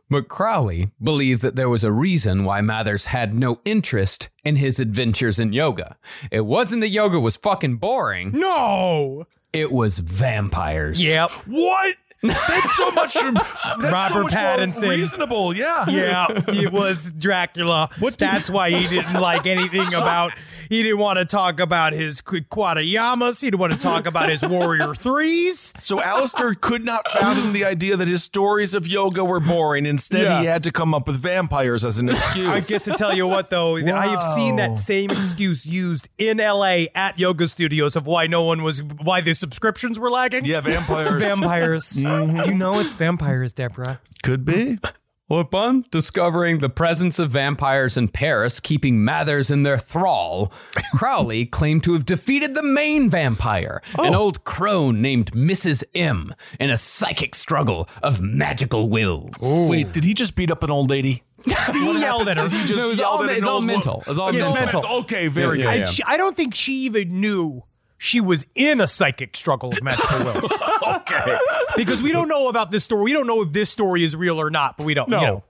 But 0.10 0.28
Crowley 0.28 0.92
believed 1.02 1.42
that 1.44 1.56
there 1.56 1.70
was 1.70 1.84
a 1.84 1.92
reason 1.92 2.44
why 2.44 2.62
Mathers 2.62 3.06
had 3.08 3.34
no 3.34 3.60
interest 3.66 4.30
in 4.44 4.56
his 4.56 4.80
adventures 4.80 5.40
in 5.40 5.54
yoga. 5.54 5.98
It 6.32 6.42
wasn't 6.46 6.82
that 6.82 6.90
yoga 6.90 7.20
was 7.20 7.38
fucking 7.38 7.78
boring, 7.78 8.32
No. 8.34 9.28
it 9.54 9.72
was 9.72 10.00
vampires. 10.00 11.04
Yep. 11.04 11.32
What? 11.48 11.96
That's 12.22 12.76
so 12.76 12.92
much. 12.92 13.14
That's 13.14 13.24
so 13.24 13.90
Robert 13.92 13.92
much 13.92 14.12
more 14.14 14.24
Pattinson. 14.30 14.90
reasonable. 14.90 15.56
Yeah. 15.56 15.86
Yeah, 15.88 16.26
it 16.48 16.72
was 16.72 17.12
Dracula. 17.12 17.90
That's 18.18 18.50
why 18.50 18.72
he 18.72 18.88
didn't 18.88 19.20
like 19.22 19.46
anything 19.46 19.88
about. 19.94 20.32
He 20.68 20.82
didn't 20.82 20.98
want 20.98 21.20
to 21.20 21.26
talk 21.26 21.60
about 21.60 21.94
his 21.94 22.22
Qu- 22.22 22.42
Quadayamas. 22.42 23.40
He 23.40 23.48
didn't 23.52 23.60
want 23.60 23.74
to 23.74 23.78
talk 23.80 24.08
about 24.08 24.30
his 24.30 24.44
Warrior 24.44 24.96
Threes. 24.96 25.72
So 25.80 25.98
Aleister 26.00 26.60
could 26.60 26.84
not 26.84 27.06
fathom 27.14 27.54
the 27.54 27.64
idea 27.66 27.96
that 27.98 28.08
his 28.08 28.24
stories 28.24 28.74
of 28.74 28.88
yoga 28.88 29.24
were 29.24 29.40
boring. 29.40 29.86
Instead, 29.86 30.24
Yeah. 30.24 30.40
he 30.40 30.46
had 30.48 30.64
to 30.64 30.72
come 30.72 30.96
up 30.96 31.06
with 31.06 31.18
vampires 31.18 31.86
as 31.86 32.00
an 32.00 32.10
excuse. 32.10 32.48
I 32.48 32.62
guess 32.62 32.86
to 32.86 32.94
tell 32.94 33.16
you 33.16 33.28
what, 33.28 33.52
though, 33.52 33.78
I 33.78 34.08
have 34.08 34.24
seen 34.24 34.56
that 34.56 34.80
same 34.80 35.12
excuse 35.12 35.68
used 35.68 36.10
in 36.18 36.40
L.A. 36.40 36.90
at 36.96 37.20
yoga 37.20 37.48
studios 37.48 37.96
of 37.96 38.08
why 38.08 38.26
no 38.26 38.42
one 38.42 38.64
was, 38.64 38.82
why 38.82 39.22
the 39.22 39.36
subscriptions 39.36 40.00
were 40.00 40.10
lagging. 40.10 40.46
Yeah, 40.46 40.62
vampires. 40.62 41.12
It's 41.12 42.02
vampires. 42.06 42.48
You 42.48 42.56
know 42.56 42.80
it's 42.80 42.96
vampires, 42.96 43.54
Deborah. 43.54 44.00
Could 44.24 44.46
be. 44.46 44.80
Upon 45.28 45.86
discovering 45.90 46.60
the 46.60 46.70
presence 46.70 47.18
of 47.18 47.32
vampires 47.32 47.98
in 47.98 48.10
Paris 48.10 48.60
keeping 48.60 49.04
Mathers 49.04 49.50
in 49.50 49.64
their 49.64 49.80
thrall, 49.80 50.54
Crowley 50.94 51.46
claimed 51.52 51.84
to 51.86 51.94
have 51.94 52.06
defeated 52.06 52.54
the 52.54 52.62
main 52.62 53.10
vampire, 53.10 53.82
an 53.98 54.14
oh. 54.14 54.20
old 54.20 54.44
crone 54.44 55.02
named 55.02 55.32
Mrs. 55.32 55.84
M, 55.96 56.36
in 56.60 56.70
a 56.70 56.78
psychic 56.78 57.34
struggle 57.34 57.90
of 58.04 58.22
magical 58.22 58.88
wills. 58.88 59.38
Wait, 59.68 59.92
did 59.92 60.04
he 60.04 60.14
just 60.14 60.36
beat 60.36 60.52
up 60.52 60.62
an 60.64 60.70
old 60.70 60.92
lady? 60.92 61.24
He 61.74 62.00
yelled 62.00 62.28
at 62.30 62.38
her. 62.38 62.44
He 62.44 62.50
just 62.50 62.76
No, 62.76 62.86
it 62.86 62.90
was 62.90 63.00
all, 63.00 63.24
at 63.24 63.30
an 63.30 63.38
it's 63.38 63.46
all 63.46 63.54
old 63.56 63.64
wo- 63.64 63.68
mental. 63.68 64.04
It's 64.08 64.18
all 64.20 64.30
It's 64.30 64.38
mental. 64.40 64.82
mental. 64.82 64.86
Okay, 65.02 65.28
very 65.28 65.60
Yeah, 65.60 65.74
good. 65.74 65.82
I, 65.84 65.86
she, 65.86 66.04
I 66.04 66.18
don't 66.18 66.36
think 66.36 66.56
she 66.56 66.74
even 66.86 67.20
knew 67.20 67.64
she 68.06 68.22
was 68.22 68.46
in 68.54 68.80
a 68.80 68.88
psychic 68.88 69.36
struggle 69.36 69.70
of 69.70 69.82
magical 69.82 70.24
wills. 70.26 70.54
Okay. 70.88 71.38
because 71.76 72.02
we 72.04 72.12
don't 72.12 72.28
know 72.28 72.50
about 72.50 72.70
this 72.70 72.84
story. 72.84 73.04
We 73.04 73.14
don't 73.14 73.26
know 73.26 73.42
if 73.42 73.52
this 73.52 73.72
story 73.72 74.04
is 74.04 74.16
real 74.16 74.40
or 74.40 74.52
not, 74.52 74.78
but 74.78 74.86
we 74.86 74.94
don't. 74.94 75.10
No. 75.10 75.20
You 75.20 75.26
know. 75.28 75.44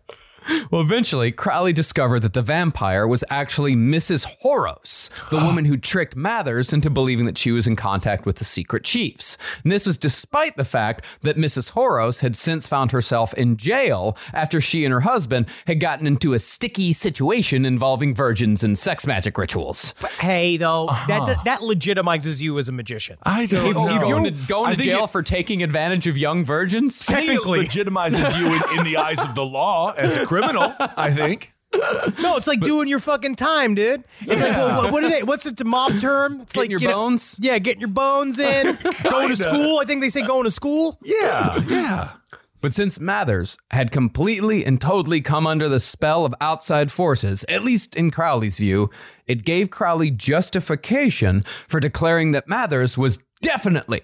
Well, 0.72 0.82
eventually, 0.82 1.32
Crowley 1.32 1.74
discovered 1.74 2.22
that 2.22 2.34
the 2.34 2.42
vampire 2.42 3.08
was 3.08 3.24
actually 3.30 3.76
Mrs. 3.76 4.26
Horos, 4.44 5.10
the 5.30 5.38
woman 5.46 5.66
who 5.66 5.78
tricked 5.78 6.16
Mathers 6.16 6.74
into 6.74 6.90
believing 6.90 7.26
that 7.26 7.38
she 7.38 7.52
was 7.52 7.68
in 7.68 7.76
contact 7.76 8.26
with 8.26 8.38
the 8.38 8.46
secret 8.46 8.84
chiefs. 8.84 9.38
And 9.64 9.72
this 9.72 9.86
was 9.86 9.98
despite 9.98 10.56
the 10.58 10.66
fact 10.66 11.04
that 11.22 11.38
Mrs. 11.38 11.72
Horos 11.72 12.22
had 12.22 12.36
since 12.36 12.68
found 12.68 12.92
herself 12.92 13.34
in 13.34 13.58
jail 13.58 14.18
after 14.34 14.62
she 14.62 14.86
and 14.86 14.94
her 14.94 15.02
husband 15.02 15.48
had 15.68 15.80
gotten 15.80 16.06
into 16.08 16.34
a 16.34 16.40
sticky 16.40 16.94
situation 16.94 17.66
involving 17.66 18.14
virgins 18.14 18.64
and 18.64 18.78
sex 18.78 19.08
magic 19.08 19.38
rituals. 19.38 19.94
Hey, 20.20 20.58
though, 20.58 20.88
that 21.08 21.22
uh-huh. 21.22 21.42
that 21.46 21.60
legitimizes 21.62 22.42
you 22.42 22.58
as 22.60 22.70
a 22.70 22.72
magician. 22.72 23.18
I 23.24 23.46
don't 23.46 23.66
If- 23.68 23.76
know. 23.76 23.88
if 23.88 24.02
Going 24.02 24.26
you- 24.26 24.32
to, 24.32 24.48
going 24.48 24.76
to 24.78 24.84
jail 24.84 25.06
it- 25.06 25.10
for 25.10 25.24
taking 25.24 25.64
advantage 25.64 26.06
of 26.08 26.18
young 26.18 26.46
virgins? 26.46 27.04
Technically. 27.06 27.62
It 27.62 27.70
legitimizes 27.70 28.38
you 28.40 28.54
in, 28.54 28.80
in 28.80 28.84
the 28.86 28.98
eyes 28.98 29.24
of 29.24 29.34
the 29.36 29.46
law 29.46 29.92
as 29.98 30.16
a 30.16 30.20
criminal. 30.20 30.35
I 30.98 31.12
think. 31.12 31.54
No, 32.22 32.38
it's 32.38 32.48
like 32.48 32.62
doing 32.62 32.88
your 32.88 33.00
fucking 33.00 33.36
time, 33.36 33.76
dude. 33.76 34.04
It's 34.22 34.30
like, 34.30 34.40
well, 34.40 34.84
what, 34.84 34.94
what 34.94 35.04
are 35.04 35.10
they? 35.10 35.24
What's 35.24 35.46
it, 35.46 35.58
the 35.58 35.66
mob 35.66 36.00
term? 36.00 36.40
It's 36.42 36.56
like 36.56 36.70
your 36.70 36.80
get 36.80 36.92
a- 36.92 36.94
bones? 36.94 37.38
yeah, 37.42 37.60
getting 37.60 37.82
your 37.82 37.90
bones 37.90 38.40
in. 38.40 38.78
going 39.10 39.30
to 39.30 39.36
school. 39.36 39.80
I 39.80 39.86
think 39.86 40.02
they 40.02 40.10
say 40.10 40.26
going 40.26 40.46
to 40.46 40.52
school. 40.52 40.98
Yeah, 41.04 41.62
yeah. 41.68 42.12
But 42.62 42.74
since 42.74 43.00
Mathers 43.00 43.58
had 43.72 43.92
completely 43.92 44.66
and 44.66 44.82
totally 44.82 45.22
come 45.22 45.46
under 45.46 45.70
the 45.70 45.80
spell 45.80 46.26
of 46.26 46.34
outside 46.42 46.92
forces, 46.92 47.46
at 47.48 47.64
least 47.64 47.96
in 47.96 48.10
Crowley's 48.10 48.58
view, 48.58 48.90
it 49.28 49.44
gave 49.46 49.70
Crowley 49.70 50.10
justification 50.10 51.44
for 51.68 51.80
declaring 51.80 52.32
that 52.32 52.48
Mathers 52.48 52.98
was 52.98 53.20
definitely 53.42 54.02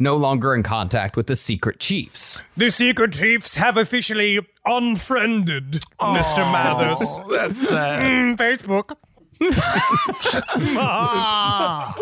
no 0.00 0.16
longer 0.16 0.54
in 0.54 0.62
contact 0.62 1.14
with 1.16 1.26
the 1.26 1.36
secret 1.36 1.78
chiefs. 1.78 2.42
The 2.56 2.70
secret 2.70 3.12
chiefs 3.12 3.54
have 3.56 3.76
officially 3.76 4.40
unfriended 4.64 5.82
Mr. 6.00 6.38
Mathers. 6.50 7.20
That's 7.30 7.68
sad. 7.68 8.00
Mm, 8.00 8.36
Facebook. 8.36 8.96
Ah. 10.76 11.94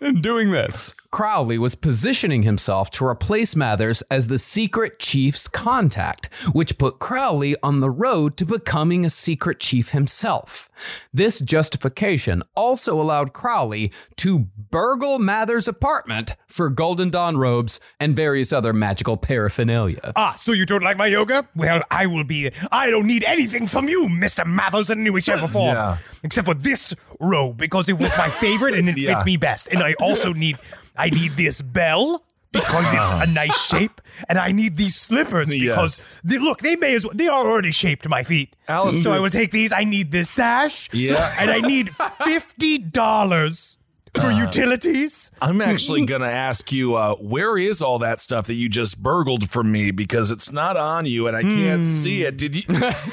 In 0.00 0.20
doing 0.20 0.50
this, 0.50 0.94
Crowley 1.12 1.58
was 1.58 1.74
positioning 1.74 2.42
himself 2.42 2.90
to 2.92 3.04
replace 3.04 3.54
Mathers 3.54 4.02
as 4.10 4.28
the 4.28 4.38
secret 4.38 4.98
chief's 4.98 5.46
contact, 5.46 6.26
which 6.52 6.78
put 6.78 6.98
Crowley 6.98 7.54
on 7.62 7.80
the 7.80 7.90
road 7.90 8.38
to 8.38 8.46
becoming 8.46 9.04
a 9.04 9.10
secret 9.10 9.60
chief 9.60 9.90
himself. 9.90 10.70
This 11.12 11.38
justification 11.38 12.42
also 12.56 12.98
allowed 12.98 13.34
Crowley 13.34 13.92
to 14.16 14.46
burgle 14.70 15.18
Mathers' 15.18 15.68
apartment 15.68 16.34
for 16.46 16.70
Golden 16.70 17.10
Dawn 17.10 17.36
robes 17.36 17.78
and 18.00 18.16
various 18.16 18.50
other 18.50 18.72
magical 18.72 19.18
paraphernalia. 19.18 20.12
Ah, 20.16 20.34
so 20.38 20.52
you 20.52 20.64
don't 20.64 20.82
like 20.82 20.96
my 20.96 21.08
yoga? 21.08 21.46
Well, 21.54 21.82
I 21.90 22.06
will 22.06 22.24
be. 22.24 22.50
I 22.72 22.88
don't 22.88 23.06
need 23.06 23.22
anything 23.24 23.66
from 23.66 23.86
you, 23.86 24.06
Mr. 24.08 24.46
Mathers, 24.46 24.88
in 24.88 25.00
any 25.02 25.10
way, 25.10 25.20
shape, 25.20 25.42
or 25.42 25.48
form. 25.48 25.74
Yeah. 25.74 25.98
Except 26.24 26.46
for 26.46 26.54
this 26.54 26.94
robe, 27.20 27.58
because 27.58 27.90
it 27.90 27.98
was 27.98 28.10
my 28.16 28.30
favorite 28.30 28.74
and 28.74 28.88
it 28.88 28.96
Yeah. 29.02 29.18
fit 29.18 29.26
me 29.26 29.36
best. 29.36 29.68
And 29.70 29.82
I 29.82 29.92
also 30.00 30.32
need. 30.32 30.56
I 30.96 31.10
need 31.10 31.36
this 31.36 31.62
bell 31.62 32.24
because 32.52 32.84
it's 32.92 33.12
a 33.12 33.26
nice 33.32 33.58
shape, 33.66 34.00
and 34.28 34.38
I 34.38 34.52
need 34.52 34.76
these 34.76 34.94
slippers 34.94 35.48
because 35.48 36.10
they, 36.22 36.38
look, 36.38 36.60
they 36.60 36.76
may 36.76 36.94
as 36.94 37.04
well, 37.04 37.14
they 37.14 37.28
are 37.28 37.46
already 37.46 37.70
shaped 37.72 38.06
my 38.08 38.22
feet. 38.22 38.54
So 38.68 39.12
I 39.12 39.18
will 39.18 39.30
take 39.30 39.50
these. 39.52 39.72
I 39.72 39.84
need 39.84 40.12
this 40.12 40.28
sash. 40.28 40.90
Yeah. 40.92 41.34
And 41.38 41.50
I 41.50 41.60
need 41.60 41.88
$50 41.90 43.78
for 44.14 44.26
uh, 44.26 44.38
utilities. 44.38 45.30
I'm 45.40 45.60
actually 45.60 46.04
going 46.06 46.20
to 46.20 46.30
ask 46.30 46.70
you 46.72 46.96
uh, 46.96 47.14
where 47.16 47.56
is 47.56 47.80
all 47.82 47.98
that 48.00 48.20
stuff 48.20 48.46
that 48.46 48.54
you 48.54 48.68
just 48.68 49.02
burgled 49.02 49.50
from 49.50 49.72
me 49.72 49.90
because 49.90 50.30
it's 50.30 50.52
not 50.52 50.76
on 50.76 51.06
you 51.06 51.26
and 51.26 51.36
I 51.36 51.42
can't 51.42 51.82
mm. 51.82 51.84
see 51.84 52.20
hmm. 52.20 52.26
it. 52.26 52.36
Did 52.36 52.56
you? 52.56 52.62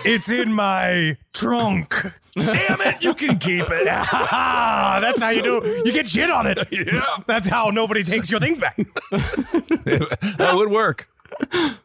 it's 0.06 0.30
in 0.30 0.54
my 0.54 1.18
trunk. 1.34 1.96
Damn 2.36 2.80
it! 2.82 3.02
You 3.02 3.16
can 3.16 3.40
keep 3.40 3.66
it. 3.70 3.86
That's 3.86 5.22
how 5.22 5.30
you 5.30 5.42
do. 5.42 5.82
You 5.84 5.92
get 5.92 6.08
shit 6.08 6.30
on 6.30 6.46
it. 6.46 6.60
Yeah. 6.72 7.02
That's 7.26 7.50
how 7.50 7.72
nobody 7.72 8.04
takes 8.04 8.30
your 8.30 8.40
things 8.40 8.60
back. 8.60 8.78
that 9.10 10.52
would 10.54 10.70
work. 10.70 11.10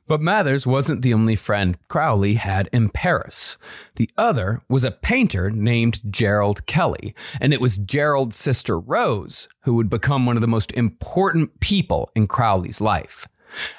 But 0.07 0.21
Mathers 0.21 0.67
wasn't 0.67 1.01
the 1.01 1.14
only 1.14 1.35
friend 1.35 1.79
Crowley 1.88 2.35
had 2.35 2.69
in 2.73 2.90
Paris. 2.90 3.57
The 3.97 4.11
other 4.19 4.61
was 4.69 4.85
a 4.85 4.90
painter 4.90 5.51
named 5.51 6.03
Gerald 6.11 6.67
Kelly, 6.67 7.14
and 7.40 7.55
it 7.55 7.61
was 7.61 7.79
Gerald's 7.79 8.37
sister 8.37 8.79
Rose 8.79 9.49
who 9.62 9.75
would 9.75 9.88
become 9.88 10.27
one 10.27 10.37
of 10.37 10.43
the 10.43 10.47
most 10.47 10.73
important 10.73 11.59
people 11.61 12.11
in 12.14 12.27
Crowley's 12.27 12.83
life. 12.83 13.27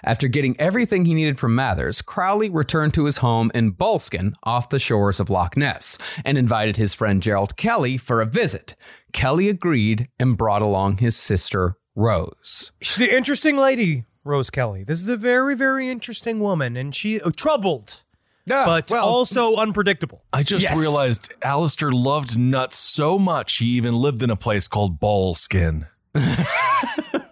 After 0.03 0.27
getting 0.27 0.59
everything 0.59 1.05
he 1.05 1.13
needed 1.13 1.37
from 1.37 1.53
Mathers, 1.53 2.01
Crowley 2.01 2.49
returned 2.49 2.93
to 2.95 3.05
his 3.05 3.17
home 3.17 3.51
in 3.53 3.73
Boleskine 3.73 4.33
off 4.43 4.69
the 4.69 4.79
shores 4.79 5.19
of 5.19 5.29
Loch 5.29 5.57
Ness 5.57 5.97
and 6.23 6.37
invited 6.37 6.77
his 6.77 6.93
friend 6.93 7.21
Gerald 7.21 7.57
Kelly 7.57 7.97
for 7.97 8.21
a 8.21 8.25
visit. 8.25 8.75
Kelly 9.13 9.49
agreed 9.49 10.07
and 10.19 10.37
brought 10.37 10.61
along 10.61 10.97
his 10.97 11.15
sister 11.15 11.77
Rose. 11.95 12.71
She's 12.81 13.07
an 13.07 13.13
interesting 13.15 13.57
lady, 13.57 14.05
Rose 14.25 14.49
Kelly. 14.49 14.83
This 14.83 14.99
is 14.99 15.07
a 15.07 15.15
very, 15.15 15.55
very 15.55 15.87
interesting 15.87 16.39
woman, 16.41 16.75
and 16.75 16.93
she 16.93 17.21
uh, 17.21 17.29
troubled, 17.35 18.01
but 18.47 18.91
also 18.91 19.55
unpredictable. 19.55 20.23
I 20.33 20.43
just 20.43 20.63
Yes. 20.63 20.77
realized 20.77 21.31
Aleister 21.41 21.93
loved 21.93 22.37
nuts 22.37 22.77
so 22.77 23.17
much 23.19 23.57
he 23.57 23.65
even 23.77 23.95
lived 23.95 24.21
in 24.23 24.29
a 24.29 24.35
place 24.35 24.67
called 24.67 24.99
Ballskin. 24.99 25.87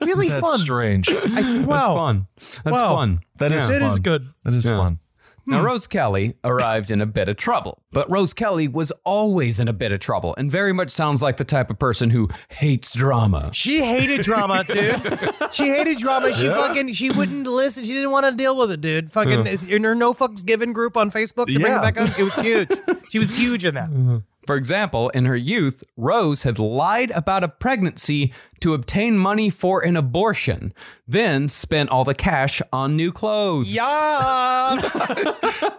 Really 0.01 0.27
That's 0.27 0.45
fun. 0.45 0.60
strange. 0.60 1.10
I, 1.10 1.63
wow, 1.65 1.95
Fun. 1.95 2.27
That's 2.38 2.63
Wow. 2.65 2.95
fun. 2.95 3.21
That 3.38 3.53
is 3.53 3.67
that 3.69 3.79
fun. 3.82 3.91
is 3.91 3.99
good. 3.99 4.27
That 4.43 4.53
is 4.53 4.65
fun. 4.65 4.99
Now, 5.45 5.60
hmm. 5.60 5.65
Rose 5.65 5.88
Kelly 5.88 6.36
arrived 6.43 6.89
in 6.89 7.01
a 7.01 7.06
bit 7.06 7.27
of 7.27 7.36
trouble, 7.38 7.84
but 7.91 8.10
Rose 8.10 8.34
Kelly 8.34 8.67
was 8.67 8.91
always 9.03 9.60
in 9.60 9.67
a 9.67 9.73
bit 9.73 9.91
of 9.91 9.99
trouble 9.99 10.34
and 10.38 10.49
very 10.49 10.71
much 10.71 10.89
sounds 10.89 11.21
like 11.21 11.38
the 11.38 11.43
type 11.43 11.69
of 11.69 11.77
person 11.77 12.12
who 12.12 12.29
hates 12.49 12.93
drama. 12.93 13.49
She 13.53 13.82
hated 13.84 14.21
drama, 14.21 14.63
dude. 14.67 15.29
She 15.51 15.67
hated 15.67 15.97
drama. 15.97 16.34
She 16.34 16.47
fucking 16.47 16.93
she 16.93 17.12
wouldn't 17.12 17.45
listen. 17.47 17.84
She 17.84 17.93
didn't 17.93 18.12
want 18.12 18.25
to 18.25 18.32
deal 18.32 18.56
with 18.58 18.71
it, 18.71 18.82
dude. 18.82 19.12
Fucking 19.12 19.45
in 19.69 19.84
her 19.84 19.95
no 19.95 20.13
fucks 20.13 20.45
given 20.45 20.71
group 20.71 20.95
on 20.95 21.12
Facebook 21.12 21.47
to 21.47 21.53
bring 21.60 21.62
Yeah. 21.62 21.79
it 21.79 21.95
back 21.95 21.97
up. 21.97 22.17
It 22.17 22.23
was 22.23 22.36
huge. 22.39 22.69
She 23.10 23.19
was 23.19 23.36
huge 23.38 23.65
in 23.65 23.75
that. 23.75 23.89
Uh-huh. 23.93 24.19
For 24.45 24.56
example, 24.56 25.10
in 25.10 25.25
her 25.25 25.36
youth, 25.36 25.84
Rose 25.95 26.43
had 26.43 26.60
lied 26.60 27.12
about 27.12 27.43
a 27.43 27.47
pregnancy 27.47 28.34
to 28.60 28.73
obtain 28.73 29.17
money 29.17 29.49
for 29.49 29.82
an 29.82 29.95
abortion, 29.95 30.73
then 31.08 31.47
spent 31.49 31.89
all 31.89 32.03
the 32.03 32.13
cash 32.13 32.62
on 32.71 32.95
new 32.95 33.12
clothes. 33.12 33.69
Yeah, 33.69 34.75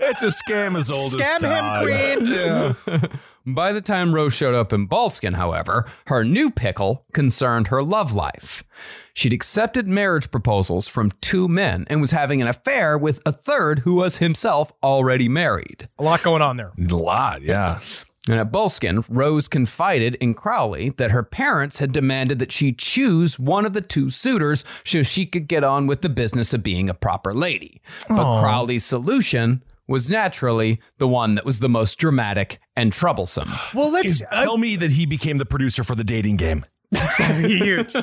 It's 0.06 0.22
a 0.22 0.26
scam 0.28 0.78
as 0.78 0.90
old 0.90 1.18
as 1.20 1.40
time. 1.40 1.40
scam 1.40 2.76
him, 2.86 3.00
queen. 3.00 3.10
By 3.54 3.72
the 3.72 3.80
time 3.82 4.14
Rose 4.14 4.32
showed 4.34 4.54
up 4.54 4.72
in 4.72 4.88
Boleskine, 4.88 5.34
however, 5.34 5.86
her 6.06 6.24
new 6.24 6.50
pickle 6.50 7.04
concerned 7.12 7.68
her 7.68 7.82
love 7.82 8.14
life. 8.14 8.64
She'd 9.12 9.32
accepted 9.34 9.86
marriage 9.86 10.30
proposals 10.30 10.88
from 10.88 11.12
two 11.20 11.46
men 11.48 11.86
and 11.88 12.00
was 12.00 12.10
having 12.12 12.40
an 12.40 12.48
affair 12.48 12.96
with 12.96 13.20
a 13.26 13.32
third 13.32 13.80
who 13.80 13.94
was 13.94 14.18
himself 14.18 14.72
already 14.82 15.28
married. 15.28 15.88
A 15.98 16.02
lot 16.02 16.22
going 16.22 16.42
on 16.42 16.56
there. 16.56 16.72
A 16.78 16.94
lot, 16.94 17.42
yeah. 17.42 17.80
And 18.28 18.40
at 18.40 18.50
Boleskine, 18.50 19.04
Rose 19.08 19.48
confided 19.48 20.14
in 20.16 20.32
Crowley 20.32 20.88
that 20.90 21.10
her 21.10 21.22
parents 21.22 21.78
had 21.78 21.92
demanded 21.92 22.38
that 22.38 22.52
she 22.52 22.72
choose 22.72 23.38
one 23.38 23.66
of 23.66 23.74
the 23.74 23.82
two 23.82 24.08
suitors 24.10 24.64
so 24.82 25.02
she 25.02 25.26
could 25.26 25.46
get 25.46 25.62
on 25.62 25.86
with 25.86 26.00
the 26.00 26.08
business 26.08 26.54
of 26.54 26.62
being 26.62 26.88
a 26.88 26.94
proper 26.94 27.34
lady. 27.34 27.82
But 28.08 28.40
Crowley's 28.40 28.84
solution 28.84 29.62
was 29.86 30.08
naturally 30.08 30.80
the 30.96 31.08
one 31.08 31.34
that 31.34 31.44
was 31.44 31.60
the 31.60 31.68
most 31.68 31.98
dramatic 31.98 32.58
and 32.74 32.92
troublesome. 32.92 33.50
Well, 33.74 33.92
let's 33.92 34.06
Is- 34.06 34.24
tell 34.32 34.56
me 34.56 34.76
that 34.76 34.92
he 34.92 35.04
became 35.04 35.36
the 35.36 35.44
producer 35.44 35.84
for 35.84 35.94
the 35.94 36.04
dating 36.04 36.36
game. 36.36 36.64
huge. 37.38 37.94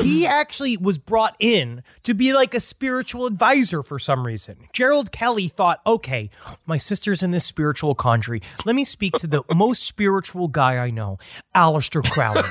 he 0.00 0.26
actually 0.26 0.76
was 0.76 0.98
brought 0.98 1.36
in 1.38 1.82
to 2.02 2.14
be 2.14 2.32
like 2.32 2.54
a 2.54 2.60
spiritual 2.60 3.26
advisor 3.26 3.82
for 3.82 3.98
some 3.98 4.26
reason. 4.26 4.56
Gerald 4.72 5.12
Kelly 5.12 5.48
thought, 5.48 5.80
okay, 5.86 6.30
my 6.66 6.76
sister's 6.76 7.22
in 7.22 7.30
this 7.30 7.44
spiritual 7.44 7.94
conjury. 7.94 8.40
Let 8.64 8.76
me 8.76 8.84
speak 8.84 9.14
to 9.18 9.26
the 9.26 9.42
most 9.54 9.82
spiritual 9.82 10.48
guy 10.48 10.76
I 10.78 10.90
know, 10.90 11.18
Aleister 11.54 12.04
Crowley. 12.04 12.42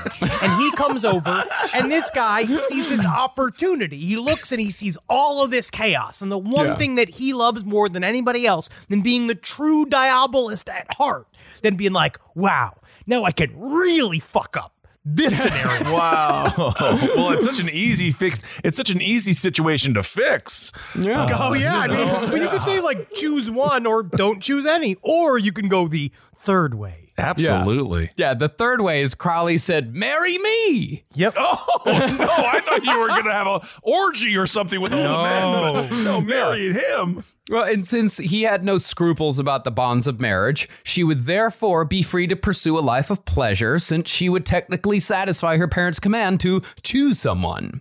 and 0.42 0.60
he 0.60 0.70
comes 0.72 1.04
over, 1.04 1.44
and 1.74 1.90
this 1.90 2.10
guy 2.10 2.44
sees 2.44 2.88
his 2.88 3.04
opportunity. 3.04 3.98
He 3.98 4.16
looks 4.16 4.52
and 4.52 4.60
he 4.60 4.70
sees 4.70 4.98
all 5.08 5.42
of 5.42 5.50
this 5.50 5.70
chaos. 5.70 6.20
And 6.20 6.30
the 6.30 6.38
one 6.38 6.76
thing 6.76 6.96
that 6.96 7.08
he 7.08 7.32
loves 7.32 7.64
more 7.64 7.88
than 7.88 8.04
anybody 8.04 8.46
else 8.46 8.68
than 8.88 9.00
being 9.00 9.26
the 9.26 9.34
true 9.34 9.86
diabolist 9.86 10.68
at 10.68 10.94
heart, 10.94 11.26
than 11.62 11.76
being 11.76 11.92
like, 11.92 12.18
wow, 12.34 12.78
now 13.06 13.24
I 13.24 13.32
can 13.32 13.58
really 13.58 14.20
fuck 14.20 14.56
up 14.56 14.72
this 15.14 15.38
scenario. 15.42 15.92
Wow. 15.92 16.52
well, 16.56 17.30
it's 17.30 17.44
such 17.46 17.60
an 17.60 17.68
easy 17.70 18.10
fix. 18.10 18.42
It's 18.62 18.76
such 18.76 18.90
an 18.90 19.00
easy 19.00 19.32
situation 19.32 19.94
to 19.94 20.02
fix. 20.02 20.72
Yeah. 20.98 21.26
Oh, 21.30 21.50
oh 21.50 21.54
yeah, 21.54 21.78
I 21.78 21.86
mean, 21.88 22.30
but 22.30 22.40
you 22.40 22.48
could 22.48 22.62
say 22.62 22.80
like 22.80 23.12
choose 23.12 23.50
one 23.50 23.86
or 23.86 24.02
don't 24.02 24.40
choose 24.40 24.66
any, 24.66 24.96
or 25.02 25.38
you 25.38 25.52
can 25.52 25.68
go 25.68 25.88
the 25.88 26.12
third 26.38 26.74
way. 26.74 27.08
Absolutely. 27.18 28.10
Yeah, 28.16 28.34
the 28.34 28.48
third 28.48 28.80
way 28.80 29.02
is 29.02 29.16
Crowley 29.16 29.58
said, 29.58 29.92
Marry 29.92 30.38
me. 30.38 31.04
Yep. 31.14 31.34
Oh 31.36 31.82
no! 31.86 31.92
I 31.92 32.60
thought 32.60 32.84
you 32.84 32.98
were 32.98 33.08
gonna 33.08 33.32
have 33.32 33.46
a 33.48 33.60
orgy 33.82 34.36
or 34.36 34.46
something 34.46 34.80
with 34.80 34.92
all 34.92 35.02
the 35.02 35.24
men. 35.24 35.88
But 35.88 36.04
no, 36.04 36.20
marrying 36.20 36.74
him. 36.74 37.24
Well, 37.50 37.64
and 37.64 37.84
since 37.84 38.18
he 38.18 38.42
had 38.42 38.62
no 38.62 38.78
scruples 38.78 39.38
about 39.38 39.64
the 39.64 39.70
bonds 39.72 40.06
of 40.06 40.20
marriage, 40.20 40.68
she 40.84 41.02
would 41.02 41.22
therefore 41.22 41.84
be 41.84 42.02
free 42.02 42.26
to 42.28 42.36
pursue 42.36 42.78
a 42.78 42.80
life 42.80 43.10
of 43.10 43.24
pleasure 43.24 43.78
since 43.78 44.08
she 44.08 44.28
would 44.28 44.46
technically 44.46 45.00
satisfy 45.00 45.56
her 45.56 45.68
parents' 45.68 45.98
command 45.98 46.40
to 46.40 46.62
choose 46.82 47.18
someone. 47.18 47.80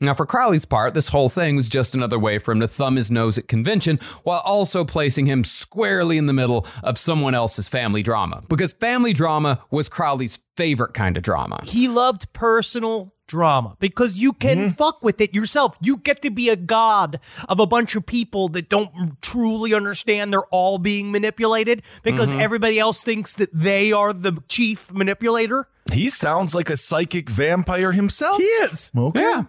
Now, 0.00 0.14
for 0.14 0.26
Crowley's 0.26 0.64
part, 0.64 0.94
this 0.94 1.08
whole 1.08 1.28
thing 1.28 1.56
was 1.56 1.68
just 1.68 1.92
another 1.92 2.20
way 2.20 2.38
for 2.38 2.52
him 2.52 2.60
to 2.60 2.68
thumb 2.68 2.94
his 2.94 3.10
nose 3.10 3.36
at 3.36 3.48
convention 3.48 3.98
while 4.22 4.40
also 4.44 4.84
placing 4.84 5.26
him 5.26 5.42
squarely 5.42 6.18
in 6.18 6.26
the 6.26 6.32
middle 6.32 6.66
of 6.84 6.96
someone 6.96 7.34
else's 7.34 7.66
family 7.66 8.02
drama. 8.02 8.44
Because 8.48 8.72
family 8.72 9.12
drama 9.12 9.60
was 9.72 9.88
Crowley's 9.88 10.38
favorite 10.56 10.94
kind 10.94 11.16
of 11.16 11.24
drama. 11.24 11.60
He 11.64 11.88
loved 11.88 12.32
personal 12.32 13.12
drama 13.26 13.76
because 13.80 14.18
you 14.18 14.32
can 14.32 14.58
mm-hmm. 14.58 14.68
fuck 14.68 15.02
with 15.02 15.20
it 15.20 15.34
yourself. 15.34 15.76
You 15.80 15.96
get 15.98 16.22
to 16.22 16.30
be 16.30 16.48
a 16.48 16.56
god 16.56 17.18
of 17.48 17.58
a 17.58 17.66
bunch 17.66 17.96
of 17.96 18.06
people 18.06 18.48
that 18.50 18.68
don't 18.68 19.20
truly 19.20 19.74
understand 19.74 20.32
they're 20.32 20.46
all 20.46 20.78
being 20.78 21.10
manipulated 21.10 21.82
because 22.04 22.28
mm-hmm. 22.28 22.40
everybody 22.40 22.78
else 22.78 23.02
thinks 23.02 23.34
that 23.34 23.50
they 23.52 23.92
are 23.92 24.12
the 24.12 24.42
chief 24.48 24.92
manipulator. 24.92 25.68
He 25.92 26.08
sounds 26.08 26.54
like 26.54 26.70
a 26.70 26.76
psychic 26.76 27.28
vampire 27.28 27.92
himself. 27.92 28.38
He 28.38 28.44
is. 28.44 28.90
Okay. 28.96 29.20
Yeah. 29.20 29.44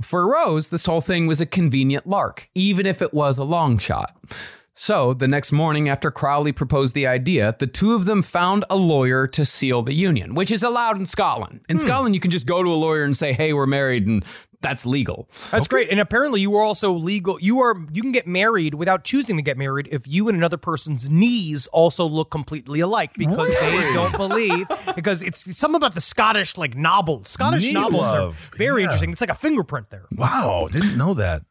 For 0.00 0.26
Rose, 0.26 0.68
this 0.68 0.86
whole 0.86 1.00
thing 1.00 1.26
was 1.26 1.40
a 1.40 1.46
convenient 1.46 2.06
lark, 2.06 2.48
even 2.54 2.86
if 2.86 3.02
it 3.02 3.12
was 3.12 3.36
a 3.36 3.44
long 3.44 3.78
shot. 3.78 4.16
So, 4.80 5.12
the 5.12 5.26
next 5.26 5.50
morning 5.50 5.88
after 5.88 6.12
Crowley 6.12 6.52
proposed 6.52 6.94
the 6.94 7.04
idea, 7.04 7.56
the 7.58 7.66
two 7.66 7.94
of 7.94 8.04
them 8.04 8.22
found 8.22 8.64
a 8.70 8.76
lawyer 8.76 9.26
to 9.26 9.44
seal 9.44 9.82
the 9.82 9.92
union, 9.92 10.36
which 10.36 10.52
is 10.52 10.62
allowed 10.62 10.96
in 10.96 11.04
Scotland. 11.04 11.62
In 11.68 11.78
hmm. 11.78 11.82
Scotland, 11.82 12.14
you 12.14 12.20
can 12.20 12.30
just 12.30 12.46
go 12.46 12.62
to 12.62 12.70
a 12.70 12.78
lawyer 12.78 13.02
and 13.02 13.16
say, 13.16 13.32
hey, 13.32 13.52
we're 13.52 13.66
married, 13.66 14.06
and 14.06 14.24
that's 14.60 14.86
legal. 14.86 15.28
That's 15.50 15.66
great. 15.66 15.90
And 15.90 15.98
apparently 15.98 16.42
you 16.42 16.54
are 16.54 16.62
also 16.62 16.92
legal. 16.92 17.40
You 17.40 17.58
are 17.58 17.74
you 17.90 18.02
can 18.02 18.12
get 18.12 18.28
married 18.28 18.74
without 18.74 19.02
choosing 19.02 19.36
to 19.36 19.42
get 19.42 19.58
married 19.58 19.88
if 19.90 20.06
you 20.06 20.28
and 20.28 20.38
another 20.38 20.56
person's 20.56 21.10
knees 21.10 21.66
also 21.68 22.06
look 22.06 22.30
completely 22.30 22.78
alike 22.78 23.14
because 23.16 23.52
they 23.60 23.92
don't 23.92 24.16
believe 24.16 24.68
because 24.94 25.22
it's, 25.22 25.46
it's 25.48 25.58
something 25.58 25.76
about 25.76 25.96
the 25.96 26.00
Scottish 26.00 26.56
like 26.56 26.76
novels. 26.76 27.28
Scottish 27.30 27.64
Knee 27.64 27.72
novels 27.72 28.02
love. 28.02 28.50
are 28.52 28.56
very 28.56 28.82
Yeah. 28.82 28.86
interesting. 28.86 29.10
It's 29.10 29.20
like 29.20 29.30
a 29.30 29.34
fingerprint 29.34 29.90
there. 29.90 30.06
Wow, 30.16 30.68
didn't 30.70 30.96
know 30.96 31.14
that. 31.14 31.42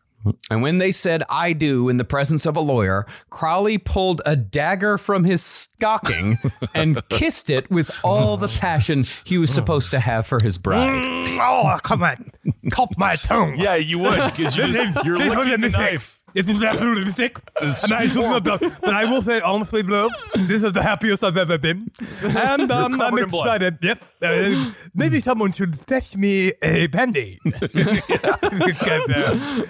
And 0.50 0.62
when 0.62 0.78
they 0.78 0.92
said, 0.92 1.24
I 1.30 1.54
do, 1.54 1.90
in 1.90 1.98
the 1.98 2.04
presence 2.04 2.46
of 2.46 2.56
a 2.56 2.62
lawyer, 2.62 3.06
Crowley 3.30 3.78
pulled 3.78 4.22
a 4.26 4.36
dagger 4.36 4.98
from 4.98 5.24
his 5.24 5.44
stocking 5.44 6.38
and 6.74 7.08
kissed 7.10 7.50
it 7.50 7.70
with 7.70 7.92
all 8.04 8.38
the 8.38 8.48
passion 8.48 9.06
he 9.26 9.38
was 9.38 9.54
supposed 9.54 9.92
to 9.92 10.00
have 10.00 10.26
for 10.26 10.40
his 10.42 10.58
bride. 10.58 11.04
Mm. 11.04 11.38
Oh, 11.40 11.80
come 11.84 12.04
on. 12.04 12.32
Cop 12.72 12.90
my 12.98 13.16
tongue. 13.16 13.56
Yeah, 13.58 13.76
you 13.76 14.00
would 14.00 14.32
because 14.32 14.56
you 14.56 14.68
just, 14.74 15.06
you're 15.06 15.18
This 15.18 15.30
was 15.30 15.38
licking 15.48 15.62
the 15.62 15.70
knife. 15.70 16.17
It 16.38 16.48
is 16.50 16.64
absolutely 16.64 17.12
sick. 17.14 17.40
And 17.60 17.72
I, 17.92 18.08
should 18.08 18.22
not 18.22 18.46
have- 18.46 18.80
but 18.82 18.90
I 18.94 19.06
will 19.06 19.22
say, 19.24 19.42
honestly, 19.42 19.82
love, 19.82 20.12
this 20.36 20.62
is 20.64 20.72
the 20.72 20.84
happiest 20.84 21.24
I've 21.24 21.36
ever 21.38 21.58
been. 21.58 21.90
And 22.24 22.72
um, 22.72 22.94
I'm 22.94 23.00
covered 23.00 23.24
in 23.24 23.30
blood. 23.30 23.64
excited. 23.64 23.78
Yep. 23.82 24.04
Uh, 24.22 24.72
maybe 24.94 25.20
someone 25.20 25.52
should 25.52 25.80
fetch 25.88 26.16
me 26.16 26.54
a 26.62 26.88
band-aid. 26.88 27.40
this 27.44 27.62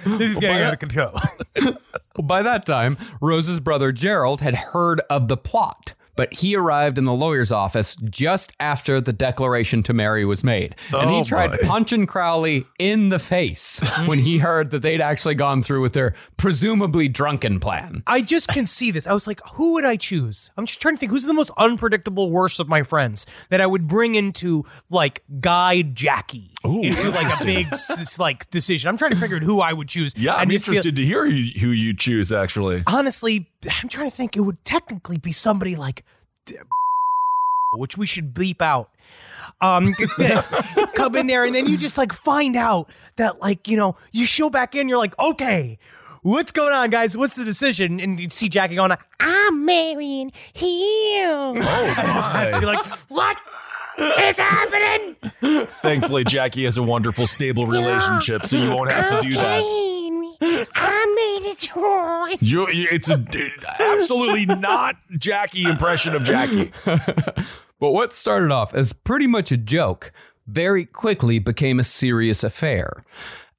is 0.06 0.36
getting 0.36 0.62
out 0.62 0.74
of 0.74 0.80
control. 0.80 1.14
By 2.22 2.42
that 2.42 2.66
time, 2.66 2.98
Rose's 3.22 3.60
brother 3.60 3.92
Gerald 3.92 4.42
had 4.42 4.56
heard 4.56 5.02
of 5.10 5.28
the 5.28 5.38
plot, 5.38 5.94
but 6.18 6.34
he 6.34 6.56
arrived 6.58 6.98
in 6.98 7.06
the 7.06 7.14
lawyer's 7.14 7.52
office 7.54 7.96
just 8.10 8.52
after 8.60 9.00
the 9.00 9.14
declaration 9.14 9.82
to 9.84 9.94
marry 9.94 10.26
was 10.26 10.44
made. 10.44 10.76
and 10.94 11.10
he 11.10 11.18
Oh, 11.20 11.24
tried 11.24 11.52
boy. 11.52 11.58
punching 11.64 12.06
Crowley 12.08 12.66
in 12.80 13.08
the 13.10 13.20
face 13.20 13.80
when 14.06 14.20
he 14.20 14.40
heard 14.40 14.72
that 14.72 14.82
they'd 14.82 15.00
actually 15.00 15.36
gone 15.36 15.64
through 15.64 15.82
with 15.82 15.94
their 15.94 16.14
presumably 16.36 17.08
drunken 17.08 17.60
plan. 17.60 18.04
I 18.08 18.22
just 18.22 18.48
can 18.50 18.68
see 18.68 18.92
this. 18.92 19.06
I 19.08 19.14
was 19.14 19.28
like, 19.28 19.40
who 19.54 19.74
would 19.74 19.86
I 19.86 19.96
choose? 19.96 20.50
I'm 20.58 20.66
just 20.66 20.82
trying 20.82 20.96
to 20.96 21.00
think 21.00 21.12
who's 21.12 21.24
the 21.24 21.34
most 21.34 21.52
unpredictable 21.58 22.32
worst 22.32 22.60
of 22.60 22.68
my 22.68 22.84
friends 22.84 23.26
that 23.50 23.62
I 23.62 23.66
would 23.68 23.88
bring 23.88 24.16
into 24.16 24.66
like 24.90 25.24
guide 25.40 25.96
Jackie 25.96 26.52
into 26.68 27.10
like 27.10 27.42
a 27.42 27.46
big 27.46 27.68
like 28.20 28.50
decision. 28.52 28.90
I'm 28.90 28.98
trying 28.98 29.12
to 29.12 29.18
figure 29.18 29.38
out 29.38 29.44
who 29.44 29.60
I 29.62 29.74
would 29.74 29.88
choose. 29.88 30.14
Yeah, 30.16 30.36
I'm 30.36 30.50
just 30.50 30.66
feel- 30.66 30.74
interested 30.74 30.96
to 30.96 31.06
hear 31.06 31.26
who, 31.26 31.32
who 31.32 31.70
you 31.70 31.94
choose. 31.94 32.32
Actually, 32.32 32.84
honestly, 32.88 33.48
I'm 33.82 33.90
trying 33.90 34.10
to 34.10 34.16
think. 34.16 34.36
It 34.36 34.42
would 34.42 34.64
technically 34.66 35.18
be 35.18 35.32
somebody 35.32 35.76
like, 35.76 36.04
which 37.74 37.98
we 37.98 38.06
should 38.06 38.34
bleep 38.34 38.62
out. 38.62 38.90
Um, 39.62 39.94
come 40.96 41.16
in 41.16 41.28
there, 41.28 41.44
and 41.46 41.56
then 41.56 41.68
you 41.68 41.78
just 41.78 41.98
like 41.98 42.14
find 42.14 42.56
out 42.56 42.90
that 43.16 43.42
like 43.42 43.68
you 43.68 43.78
know 43.78 43.96
you 44.12 44.26
show 44.26 44.50
back 44.50 44.76
in. 44.76 44.88
You're 44.90 45.00
like, 45.00 45.18
okay, 45.20 45.80
what's 46.22 46.52
going 46.52 46.74
on, 46.74 46.90
guys? 46.90 47.16
What's 47.16 47.36
the 47.36 47.46
decision? 47.46 48.00
And 48.00 48.20
you 48.20 48.30
see 48.30 48.50
Jackie 48.50 48.76
going, 48.76 48.92
I'm 49.20 49.66
marrying 49.66 50.32
him. 50.54 51.56
to 51.56 52.58
be 52.60 52.66
like, 52.66 52.86
What 53.10 53.38
is 54.00 54.38
happening? 54.40 55.16
thankfully 55.82 56.24
Jackie 56.24 56.64
has 56.66 56.78
a 56.78 56.84
wonderful, 56.84 57.28
stable 57.28 57.66
relationship, 57.66 58.46
so 58.46 58.58
you 58.58 58.70
won't 58.70 58.92
have 58.92 59.10
to 59.22 59.28
do 59.28 59.34
that. 59.36 59.60
that. 60.40 60.68
I 60.76 61.42
made 61.42 61.52
a 61.52 61.56
choice. 61.56 62.42
You, 62.44 62.68
you- 62.72 62.88
it's 62.92 63.10
a 63.10 63.24
absolutely 63.80 64.46
not 64.46 64.96
Jackie 65.18 65.64
impression 65.64 66.16
of 66.16 66.24
Jackie. 66.24 66.72
But 67.80 67.92
what 67.92 68.12
started 68.12 68.50
off 68.52 68.74
as 68.74 68.92
pretty 68.92 69.28
much 69.28 69.52
a 69.52 69.58
joke 69.58 70.12
very 70.48 70.84
quickly 70.84 71.38
became 71.38 71.80
a 71.80 71.84
serious 71.84 72.44
affair. 72.44 73.06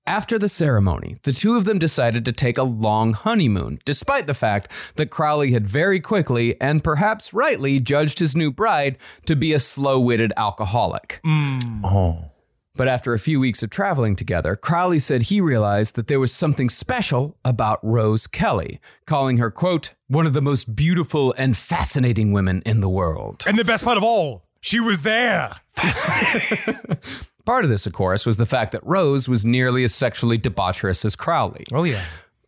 After 0.09 0.39
the 0.39 0.49
ceremony, 0.49 1.19
the 1.25 1.33
two 1.33 1.59
of 1.59 1.67
them 1.67 1.79
decided 1.79 2.25
to 2.25 2.33
take 2.33 2.57
a 2.57 2.63
long 2.63 3.13
honeymoon, 3.13 3.79
despite 3.85 4.27
the 4.27 4.33
fact 4.33 4.73
that 4.97 5.11
Crowley 5.11 5.53
had 5.53 5.69
very 5.69 6.01
quickly 6.01 6.59
and 6.63 6.83
perhaps 6.83 7.35
rightly 7.35 7.79
judged 7.79 8.19
his 8.19 8.35
new 8.35 8.51
bride 8.51 8.97
to 9.27 9.37
be 9.37 9.53
a 9.53 9.59
slow 9.59 10.01
witted 10.01 10.33
alcoholic. 10.35 11.21
Mm. 11.27 11.83
Oh, 11.85 12.31
But 12.75 12.89
after 12.89 13.13
a 13.13 13.19
few 13.19 13.39
weeks 13.39 13.63
of 13.63 13.69
traveling 13.69 14.17
together, 14.17 14.57
Crowley 14.57 14.99
said 14.99 15.25
he 15.25 15.43
realized 15.43 15.95
that 15.97 16.07
there 16.07 16.21
was 16.21 16.33
something 16.33 16.71
special 16.71 17.37
about 17.45 17.79
Rose 17.83 18.27
Kelly, 18.27 18.81
calling 19.05 19.37
her, 19.37 19.51
quote, 19.51 19.93
one 20.07 20.27
of 20.27 20.33
the 20.33 20.41
most 20.41 20.75
beautiful 20.75 21.35
and 21.37 21.55
fascinating 21.55 22.33
women 22.33 22.63
in 22.65 22.81
the 22.81 22.89
world. 22.89 23.45
and 23.47 23.59
the 23.59 23.65
best 23.65 23.85
part 23.85 23.99
of 23.99 24.03
all, 24.03 24.47
she 24.63 24.81
was 24.81 25.03
there. 25.03 25.55
Part 27.49 27.65
of 27.65 27.71
this, 27.71 27.87
of 27.87 27.95
course, 27.95 28.27
was 28.27 28.37
the 28.37 28.45
fact 28.45 28.73
that 28.73 28.85
Rose 28.87 29.27
was 29.27 29.43
nearly 29.43 29.83
as 29.83 29.95
sexually 29.95 30.39
debaucherous 30.39 31.03
as 31.07 31.17
Crowley. 31.17 31.65
Oh 31.73 31.85
yeah. 31.85 32.05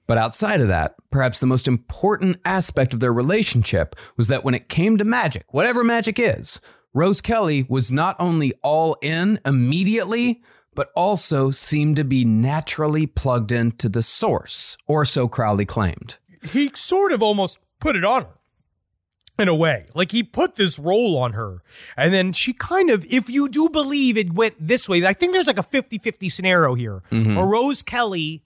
But 0.07 0.19
outside 0.19 0.61
of 0.61 0.69
that, 0.69 0.95
perhaps 1.11 1.41
the 1.41 1.47
most 1.47 1.67
important 1.67 2.39
aspect 2.45 2.93
of 2.93 3.01
their 3.01 3.11
relationship 3.11 3.97
was 4.19 4.29
that 4.29 4.45
when 4.45 4.53
it 4.53 4.69
came 4.69 4.99
to 4.99 5.05
magic, 5.07 5.47
whatever 5.55 5.83
magic 5.83 6.19
is, 6.19 6.61
Rose 6.93 7.23
Kelly 7.23 7.65
was 7.67 7.91
not 7.91 8.15
only 8.19 8.53
all 8.63 8.99
in 9.01 9.41
immediately, 9.47 10.43
but 10.75 10.91
also 10.95 11.51
seemed 11.51 11.97
to 11.97 12.05
be 12.05 12.27
naturally 12.27 13.07
plugged 13.07 13.53
into 13.53 13.89
the 13.89 14.03
source, 14.03 14.77
or 14.87 15.07
so 15.07 15.29
Crowley 15.29 15.65
claimed. 15.65 16.19
he 16.53 16.71
sort 16.75 17.13
of 17.13 17.23
almost 17.23 17.59
put 17.81 17.97
it 17.97 18.05
on 18.05 18.25
her. 18.25 18.40
In 19.41 19.49
a 19.49 19.55
way. 19.55 19.87
Like 19.95 20.13
he 20.13 20.23
put 20.23 20.57
this 20.57 20.79
role 20.79 21.19
on 21.19 21.33
her. 21.33 21.63
And 21.97 22.13
then 22.13 22.33
she 22.33 22.53
kind 22.53 22.91
of, 22.91 23.05
if 23.07 23.29
you 23.29 23.49
do 23.49 23.69
believe 23.69 24.17
it 24.17 24.33
went 24.33 24.55
this 24.59 24.89
way, 24.89 25.05
I 25.05 25.13
think 25.13 25.33
there's 25.33 25.47
like 25.47 25.59
a 25.59 25.63
50 25.63 25.99
50 25.99 26.29
scenario 26.29 26.75
here. 26.75 27.03
Mm-hmm. 27.11 27.39
Or 27.39 27.49
Rose 27.49 27.83
Kelly 27.83 28.43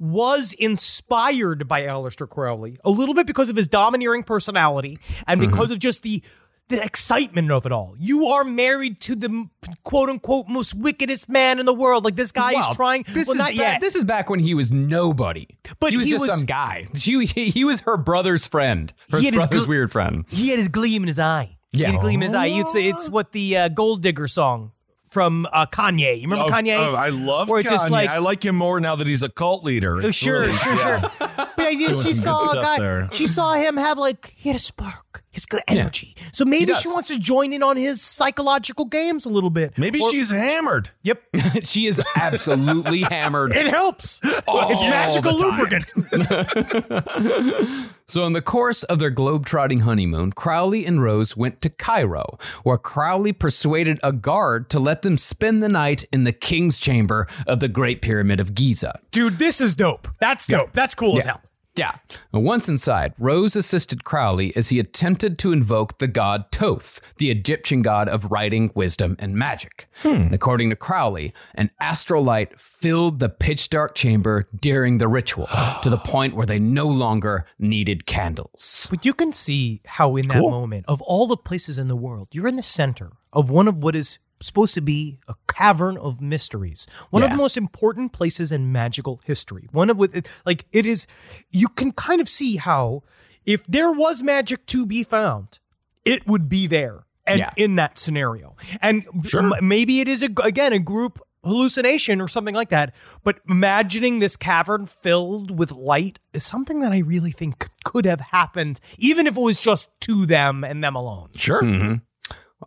was 0.00 0.54
inspired 0.54 1.68
by 1.68 1.82
Aleister 1.82 2.26
Crowley 2.28 2.78
a 2.84 2.90
little 2.90 3.14
bit 3.14 3.26
because 3.26 3.50
of 3.50 3.56
his 3.56 3.68
domineering 3.68 4.22
personality 4.22 4.98
and 5.26 5.40
mm-hmm. 5.40 5.50
because 5.50 5.70
of 5.70 5.78
just 5.78 6.02
the 6.02 6.22
the 6.70 6.82
excitement 6.82 7.50
of 7.52 7.66
it 7.66 7.72
all. 7.72 7.94
You 7.98 8.26
are 8.28 8.44
married 8.44 9.00
to 9.02 9.14
the 9.14 9.48
quote 9.84 10.08
unquote 10.08 10.48
most 10.48 10.74
wickedest 10.74 11.28
man 11.28 11.58
in 11.58 11.66
the 11.66 11.74
world. 11.74 12.04
Like 12.04 12.16
this 12.16 12.32
guy 12.32 12.54
Wow, 12.54 12.70
is 12.70 12.76
trying. 12.76 13.04
This 13.08 13.26
well, 13.26 13.34
is 13.34 13.38
not 13.38 13.48
back, 13.48 13.56
yet. 13.56 13.80
This 13.80 13.94
is 13.94 14.04
back 14.04 14.30
when 14.30 14.40
he 14.40 14.54
was 14.54 14.72
nobody. 14.72 15.46
But 15.78 15.90
he 15.90 15.98
was 15.98 16.06
he 16.06 16.12
just 16.12 16.22
was- 16.22 16.30
some 16.30 16.46
guy. 16.46 16.86
She, 16.94 17.24
he, 17.26 17.50
he 17.50 17.64
was 17.64 17.82
her 17.82 17.96
brother's 17.98 18.46
friend. 18.46 18.92
Her 19.10 19.18
He 19.18 19.26
had 19.26 19.34
his 19.34 19.46
brother's 19.46 19.66
gl- 19.66 19.68
weird 19.68 19.92
friend. 19.92 20.24
he 20.28 20.48
had 20.48 20.58
his 20.58 20.68
gleam 20.68 21.02
in 21.02 21.08
his 21.08 21.18
eye. 21.18 21.58
He 21.72 21.82
had 21.82 21.92
Yeah. 21.92 21.98
a 21.98 22.02
gleam 22.02 22.22
in 22.22 22.28
his 22.28 22.34
eye. 22.34 22.46
It's, 22.46 22.74
it's 22.74 23.08
what 23.08 23.32
the 23.32 23.56
uh, 23.56 23.68
Gold 23.68 24.02
Digger 24.02 24.26
song 24.28 24.72
from 25.08 25.46
uh, 25.52 25.66
Kanye. 25.66 26.16
You 26.16 26.22
remember 26.28 26.44
Oh, 26.44 26.48
Kanye? 26.56 26.76
oh, 26.78 26.94
I 26.94 27.08
love 27.10 27.48
Where 27.48 27.60
Kanye. 27.60 27.64
it's 27.64 27.70
just 27.72 27.90
like- 27.90 28.08
I 28.08 28.18
like 28.18 28.44
him 28.44 28.54
more 28.56 28.80
now 28.80 28.96
that 28.96 29.06
he's 29.06 29.22
a 29.24 29.28
cult 29.28 29.64
leader. 29.64 29.96
Oh, 29.96 30.06
It's 30.06 30.16
sure, 30.18 30.40
really- 30.42 30.52
sure, 30.54 30.74
yeah. 30.76 31.00
sure. 31.00 31.10
But 31.56 31.70
she, 31.72 31.86
she 31.94 32.14
saw 32.14 32.50
a 32.50 32.54
guy. 32.62 32.78
there. 32.78 33.08
She 33.12 33.26
saw 33.26 33.54
him 33.54 33.76
have 33.76 33.98
like 33.98 34.32
he 34.36 34.48
had 34.48 34.56
a 34.56 34.60
spark, 34.60 35.19
his 35.30 35.46
good 35.46 35.62
energy. 35.68 36.16
So 36.32 36.44
maybe 36.44 36.74
she 36.74 36.88
wants 36.88 37.08
to 37.10 37.18
join 37.18 37.52
in 37.52 37.62
on 37.62 37.76
his 37.76 38.02
psychological 38.02 38.84
games 38.84 39.24
a 39.24 39.28
little 39.28 39.50
bit. 39.50 39.78
Maybe 39.78 40.00
Or- 40.00 40.10
she's 40.10 40.30
hammered. 40.30 40.90
Yep, 41.02 41.22
she 41.62 41.86
is 41.86 42.00
absolutely 42.16 43.02
hammered. 43.08 43.52
it 43.54 43.66
helps. 43.66 44.20
it's 44.24 44.82
magical 44.82 45.36
lubricant. 45.38 45.92
So, 48.06 48.26
in 48.26 48.32
the 48.32 48.42
course 48.42 48.82
of 48.82 48.98
their 48.98 49.10
globe-trotting 49.10 49.80
honeymoon, 49.80 50.32
Crowley 50.32 50.84
and 50.84 51.00
Rose 51.00 51.36
went 51.36 51.62
to 51.62 51.70
Cairo, 51.70 52.40
where 52.64 52.76
Crowley 52.76 53.32
persuaded 53.32 54.00
a 54.02 54.10
guard 54.12 54.68
to 54.70 54.80
let 54.80 55.02
them 55.02 55.16
spend 55.16 55.62
the 55.62 55.68
night 55.68 56.04
in 56.12 56.24
the 56.24 56.32
king's 56.32 56.80
chamber 56.80 57.28
of 57.46 57.60
the 57.60 57.68
Great 57.68 58.02
Pyramid 58.02 58.40
of 58.40 58.52
Giza. 58.56 58.98
Dude, 59.12 59.38
this 59.38 59.60
is 59.60 59.76
dope. 59.76 60.08
That's 60.18 60.48
dope. 60.48 60.72
That's 60.72 60.96
cool 60.96 61.18
as 61.18 61.24
hell. 61.24 61.40
Yeah. 61.76 61.92
Once 62.32 62.68
inside, 62.68 63.14
Rose 63.18 63.54
assisted 63.54 64.04
Crowley 64.04 64.54
as 64.56 64.70
he 64.70 64.78
attempted 64.78 65.38
to 65.38 65.52
invoke 65.52 65.98
the 65.98 66.08
god 66.08 66.46
Thoth, 66.52 67.00
the 67.18 67.30
Egyptian 67.30 67.82
god 67.82 68.08
of 68.08 68.30
writing, 68.30 68.70
wisdom, 68.74 69.16
and 69.18 69.34
magic. 69.34 69.88
Hmm. 70.02 70.08
And 70.08 70.34
according 70.34 70.70
to 70.70 70.76
Crowley, 70.76 71.32
an 71.54 71.70
astral 71.80 72.24
light 72.24 72.60
filled 72.60 73.18
the 73.18 73.28
pitch 73.28 73.70
dark 73.70 73.94
chamber 73.94 74.48
during 74.60 74.98
the 74.98 75.08
ritual 75.08 75.48
to 75.82 75.90
the 75.90 75.96
point 75.96 76.34
where 76.34 76.46
they 76.46 76.58
no 76.58 76.86
longer 76.86 77.46
needed 77.58 78.06
candles. 78.06 78.88
But 78.90 79.04
you 79.04 79.14
can 79.14 79.32
see 79.32 79.80
how 79.86 80.16
in 80.16 80.28
that 80.28 80.40
moment, 80.40 80.86
of 80.88 81.00
all 81.02 81.26
the 81.26 81.36
places 81.36 81.78
in 81.78 81.88
the 81.88 81.96
world, 81.96 82.28
you're 82.32 82.48
in 82.48 82.56
the 82.56 82.62
center 82.62 83.12
of 83.32 83.48
one 83.48 83.68
of 83.68 83.76
what 83.76 83.94
is 83.94 84.18
supposed 84.42 84.74
to 84.74 84.80
be 84.80 85.18
a 85.28 85.34
cavern 85.48 85.96
of 85.98 86.20
mysteries. 86.20 86.86
One 87.10 87.22
of 87.22 87.30
the 87.30 87.36
most 87.36 87.56
important 87.56 88.12
places 88.12 88.50
in 88.52 88.72
magical 88.72 89.20
history. 89.24 89.68
One 89.72 89.90
of 89.90 89.96
with 89.98 90.26
like 90.46 90.64
it 90.72 90.86
is 90.86 91.06
you 91.50 91.68
can 91.68 91.92
kind 91.92 92.20
of 92.20 92.28
see 92.28 92.56
how 92.56 93.02
if 93.46 93.64
there 93.66 93.92
was 93.92 94.22
magic 94.22 94.66
to 94.66 94.86
be 94.86 95.02
found, 95.04 95.58
it 96.04 96.26
would 96.26 96.48
be 96.48 96.66
there 96.66 97.04
and 97.26 97.38
Yeah. 97.40 97.52
in 97.56 97.76
that 97.76 97.98
scenario. 97.98 98.56
And 98.80 99.04
m- 99.34 99.52
maybe 99.62 100.00
it 100.00 100.08
is 100.08 100.22
a, 100.22 100.28
again 100.42 100.72
a 100.72 100.78
group 100.78 101.20
hallucination 101.42 102.20
or 102.20 102.28
something 102.28 102.54
like 102.54 102.68
that. 102.68 102.94
But 103.24 103.40
imagining 103.48 104.18
this 104.18 104.36
cavern 104.36 104.84
filled 104.86 105.58
with 105.58 105.72
light 105.72 106.18
is 106.34 106.44
something 106.44 106.80
that 106.80 106.92
I 106.92 106.98
really 106.98 107.30
think 107.30 107.68
could 107.84 108.04
have 108.04 108.20
happened, 108.20 108.78
even 108.98 109.26
if 109.26 109.36
it 109.36 109.40
was 109.40 109.58
just 109.60 109.88
to 110.02 110.26
them 110.26 110.64
and 110.64 110.84
them 110.84 110.94
alone. 110.94 111.30
Sure. 111.36 111.62
Mm-hmm. 111.62 111.94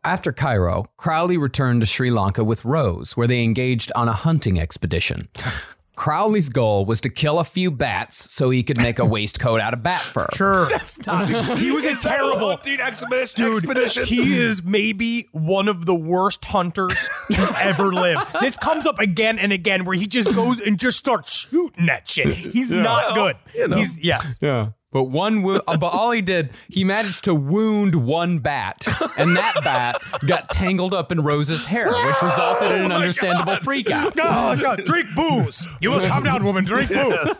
After 0.04 0.32
Cairo, 0.32 0.86
Crowley 0.98 1.38
returned 1.38 1.82
to 1.82 1.88
Sri 1.88 2.10
Lanka 2.10 2.44
with 2.44 2.66
Rose, 2.66 3.16
where 3.16 3.28
they 3.28 3.44
engaged 3.44 3.91
on 3.96 4.08
a 4.08 4.14
hunting 4.14 4.60
expedition. 4.60 5.30
Crowley's 5.96 6.50
goal 6.50 6.86
was 6.86 7.00
to 7.02 7.10
kill 7.10 7.38
a 7.39 7.44
few 7.44 7.70
bats 7.70 8.32
so 8.32 8.50
he 8.50 8.64
could 8.64 8.82
make 8.82 8.98
a 8.98 9.06
waistcoat 9.14 9.62
out 9.62 9.74
of 9.74 9.84
bat 9.84 10.02
fur. 10.02 10.28
Sure. 10.34 10.68
That's 10.68 11.06
Not 11.06 11.30
He 11.30 11.72
was 11.72 11.86
a 11.86 11.96
terrible 11.96 12.50
hunting 12.50 12.80
expedition. 12.80 13.46
Dude, 13.46 13.58
expedition. 13.58 14.06
he 14.06 14.36
is 14.38 14.64
maybe 14.64 15.28
one 15.32 15.68
of 15.68 15.86
the 15.86 15.94
worst 15.96 16.44
hunters 16.46 17.10
to 17.32 17.56
ever 17.62 17.94
live. 17.94 18.18
This 18.41 18.58
comes 18.58 18.88
up 18.88 19.00
again 19.00 19.38
and 19.38 19.54
again 19.54 19.86
where 19.86 19.96
he 19.96 20.08
just 20.08 20.34
goes 20.34 20.60
and 20.60 20.80
just 20.80 20.98
starts 20.98 21.48
shooting 21.50 21.86
that 21.86 22.10
shit. 22.10 22.34
He's 22.34 22.72
not 22.72 23.14
good. 23.14 23.36
He's 23.54 23.98
yes. 24.00 24.39
Yeah. 24.41 24.70
But 24.94 25.06
one, 25.06 25.41
wo- 25.44 25.60
uh, 25.68 25.78
but 25.78 25.88
all 25.88 26.12
he 26.12 26.22
did, 26.22 26.52
he 26.70 26.84
managed 26.84 27.24
to 27.26 27.34
wound 27.36 27.96
one 27.96 28.39
bat, 28.39 28.86
and 29.18 29.36
that 29.36 29.56
bat 29.64 29.98
got 30.28 30.50
tangled 30.52 30.94
up 30.94 31.12
in 31.12 31.22
Rose's 31.24 31.66
hair, 31.66 31.88
which 31.88 32.22
resulted 32.22 32.72
in 32.72 32.84
an 32.84 32.91
understandable 32.91 33.58
freak 33.64 33.89
out. 33.89 34.14
Oh 34.18 34.56
God, 34.56 34.86
drink 34.86 35.08
booze. 35.16 35.68
You 35.82 35.89
must 35.89 36.08
calm 36.08 36.24
down, 36.24 36.46
woman. 36.46 36.64
Drink 36.64 36.89
booze. 36.89 37.38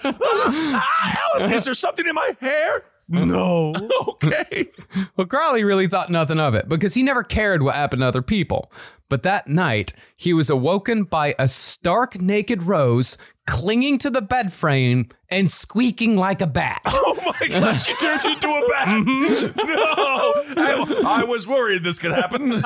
is 1.54 1.66
there 1.66 1.74
something 1.74 2.06
in 2.08 2.16
my 2.16 2.36
hair? 2.42 2.84
No. 3.08 3.74
Okay. 4.24 4.70
Well, 5.18 5.28
Crowley 5.28 5.64
really 5.66 5.88
thought 5.88 6.10
nothing 6.10 6.40
of 6.40 6.56
it 6.56 6.70
because 6.70 6.94
he 6.94 7.04
never 7.04 7.24
cared 7.24 7.62
what 7.62 7.76
happened 7.76 8.02
to 8.02 8.06
other 8.08 8.22
people. 8.22 8.72
But 9.10 9.24
that 9.24 9.48
night, 9.48 9.92
he 10.16 10.34
was 10.34 10.50
awoken 10.50 11.04
by 11.04 11.36
a 11.38 11.48
stark 11.48 12.20
naked 12.22 12.64
Rose 12.64 13.18
clinging 13.46 13.98
to 14.00 14.10
the 14.10 14.22
bed 14.22 14.54
frame 14.54 15.10
and 15.30 15.50
squeaking 15.50 16.16
like 16.16 16.42
a 16.42 16.48
bat. 16.48 16.82
Oh 17.16 17.34
my 17.40 17.48
gosh, 17.48 17.86
she 17.86 17.94
turned 17.96 18.24
into 18.26 18.48
a 18.48 18.68
bat. 18.70 18.88
no, 19.66 20.34
I, 20.62 21.04
I 21.22 21.24
was 21.24 21.48
worried 21.48 21.84
this 21.84 21.98
could 21.98 22.12
happen. 22.12 22.62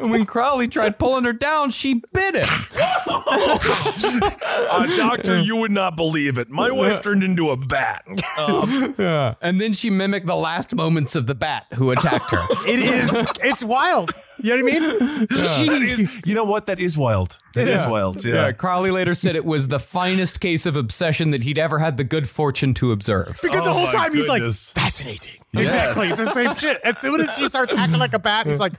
When 0.10 0.24
Crowley 0.26 0.66
tried 0.68 0.98
pulling 0.98 1.24
her 1.24 1.32
down, 1.32 1.70
she 1.70 2.02
bit 2.12 2.36
him. 2.36 2.48
Uh, 3.06 4.86
doctor, 4.96 5.38
you 5.38 5.56
would 5.56 5.70
not 5.72 5.96
believe 5.96 6.38
it. 6.38 6.50
My 6.50 6.70
wife 6.70 7.02
turned 7.02 7.22
into 7.22 7.50
a 7.50 7.56
bat. 7.56 8.04
Um, 8.38 8.94
And 9.40 9.60
then 9.60 9.72
she 9.72 9.90
mimicked 9.90 10.26
the 10.26 10.36
last 10.36 10.74
moments 10.74 11.14
of 11.16 11.26
the 11.26 11.34
bat 11.34 11.66
who 11.74 11.90
attacked 11.90 12.30
her. 12.30 12.44
It 12.66 12.80
is. 12.80 13.10
It's 13.42 13.62
wild. 13.64 14.10
You 14.44 14.56
know 14.56 14.62
what 14.64 14.74
I 14.74 14.78
mean? 14.80 15.26
that 15.28 15.82
is- 16.00 16.10
you 16.26 16.34
know 16.34 16.44
what? 16.44 16.66
That 16.66 16.78
is 16.78 16.98
wild. 16.98 17.38
That 17.54 17.66
is 17.66 17.82
wild. 17.86 18.24
Yeah, 18.24 18.34
Yeah. 18.34 18.52
Crowley 18.52 18.90
later 18.90 19.14
said 19.14 19.36
it 19.36 19.44
was 19.44 19.68
the 19.68 19.80
finest 19.80 20.40
case 20.40 20.66
of 20.66 20.76
obsession 20.76 21.30
that 21.30 21.42
he'd 21.44 21.58
ever 21.58 21.78
had 21.78 21.96
the 21.96 22.04
good 22.04 22.28
fortune 22.28 22.74
to 22.74 22.92
observe. 22.92 23.38
Because 23.42 23.64
the 23.64 23.70
Oh 23.70 23.72
whole 23.72 23.86
my 23.86 23.92
time 23.92 24.14
he's 24.14 24.28
like, 24.28 24.42
fascinating. 24.42 25.40
Yes. 25.52 25.64
Exactly. 25.66 26.06
It's 26.08 26.16
the 26.16 26.26
same 26.26 26.54
shit. 26.56 26.80
As 26.84 26.98
soon 26.98 27.20
as 27.20 27.34
she 27.36 27.48
starts 27.48 27.72
acting 27.72 27.98
like 27.98 28.12
a 28.12 28.18
bat, 28.18 28.46
he's 28.46 28.60
like, 28.60 28.74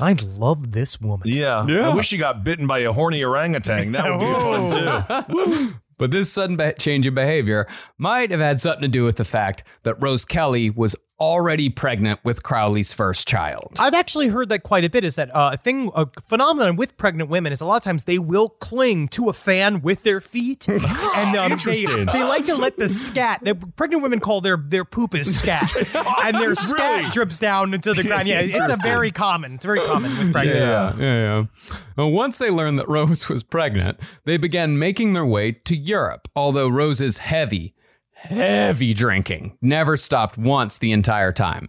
I 0.00 0.12
love 0.36 0.72
this 0.72 1.00
woman. 1.00 1.26
Yeah. 1.28 1.60
I 1.66 1.94
wish 1.94 2.08
she 2.08 2.18
got 2.18 2.44
bitten 2.44 2.66
by 2.66 2.80
a 2.80 2.92
horny 2.92 3.24
orangutan. 3.24 3.92
That 3.92 4.10
would 4.10 4.20
be 4.20 4.26
fun 5.26 5.68
too. 5.68 5.74
But 5.98 6.10
this 6.10 6.32
sudden 6.32 6.56
be- 6.56 6.72
change 6.80 7.06
in 7.06 7.14
behavior 7.14 7.68
might 7.96 8.32
have 8.32 8.40
had 8.40 8.60
something 8.60 8.82
to 8.82 8.88
do 8.88 9.04
with 9.04 9.16
the 9.16 9.24
fact 9.24 9.62
that 9.84 10.02
Rose 10.02 10.24
Kelly 10.24 10.68
was 10.68 10.96
already 11.22 11.68
pregnant 11.68 12.18
with 12.24 12.42
Crowley's 12.42 12.92
first 12.92 13.28
child. 13.28 13.76
I've 13.78 13.94
actually 13.94 14.26
heard 14.26 14.48
that 14.48 14.64
quite 14.64 14.84
a 14.84 14.90
bit. 14.90 15.04
Is 15.04 15.14
that 15.14 15.34
uh, 15.34 15.50
a 15.52 15.56
thing, 15.56 15.92
a 15.94 16.08
phenomenon 16.20 16.74
with 16.74 16.96
pregnant 16.96 17.30
women? 17.30 17.52
Is 17.52 17.60
a 17.60 17.64
lot 17.64 17.76
of 17.76 17.82
times 17.82 18.04
they 18.04 18.18
will 18.18 18.48
cling 18.48 19.06
to 19.08 19.28
a 19.28 19.32
fan 19.32 19.82
with 19.82 20.02
their 20.02 20.20
feet, 20.20 20.68
and 20.68 21.36
um, 21.36 21.56
they, 21.64 21.86
they 21.86 22.24
like 22.24 22.46
to 22.46 22.56
let 22.56 22.76
the 22.76 22.88
scat. 22.88 23.44
The 23.44 23.54
pregnant 23.54 24.02
women 24.02 24.18
call 24.18 24.40
their 24.40 24.56
their 24.56 24.84
poop 24.84 25.14
is 25.14 25.38
scat, 25.38 25.72
and 26.24 26.36
their 26.38 26.56
scat 26.56 27.12
drips 27.12 27.38
down 27.38 27.72
into 27.72 27.94
the 27.94 28.02
ground. 28.02 28.26
Yeah, 28.26 28.40
it's 28.40 28.76
a 28.76 28.82
very 28.82 29.12
common. 29.12 29.54
It's 29.54 29.64
very 29.64 29.78
common 29.78 30.10
with 30.18 30.32
pregnancy. 30.32 30.58
Yeah, 30.58 30.94
yeah, 30.98 31.44
yeah. 31.44 31.76
Well, 31.96 32.10
once 32.10 32.38
they 32.38 32.50
learned 32.50 32.80
that 32.80 32.88
Rose 32.88 33.28
was 33.28 33.44
pregnant, 33.44 33.96
they 34.24 34.38
began 34.38 34.76
making 34.76 35.12
their 35.12 35.26
way 35.26 35.52
to 35.52 35.76
Europe. 35.76 36.26
Although 36.34 36.68
Rose 36.68 37.00
is 37.00 37.18
heavy, 37.18 37.76
heavy 38.22 38.94
drinking 38.94 39.58
never 39.60 39.96
stopped 39.96 40.38
once 40.38 40.78
the 40.78 40.92
entire 40.92 41.32
time. 41.32 41.68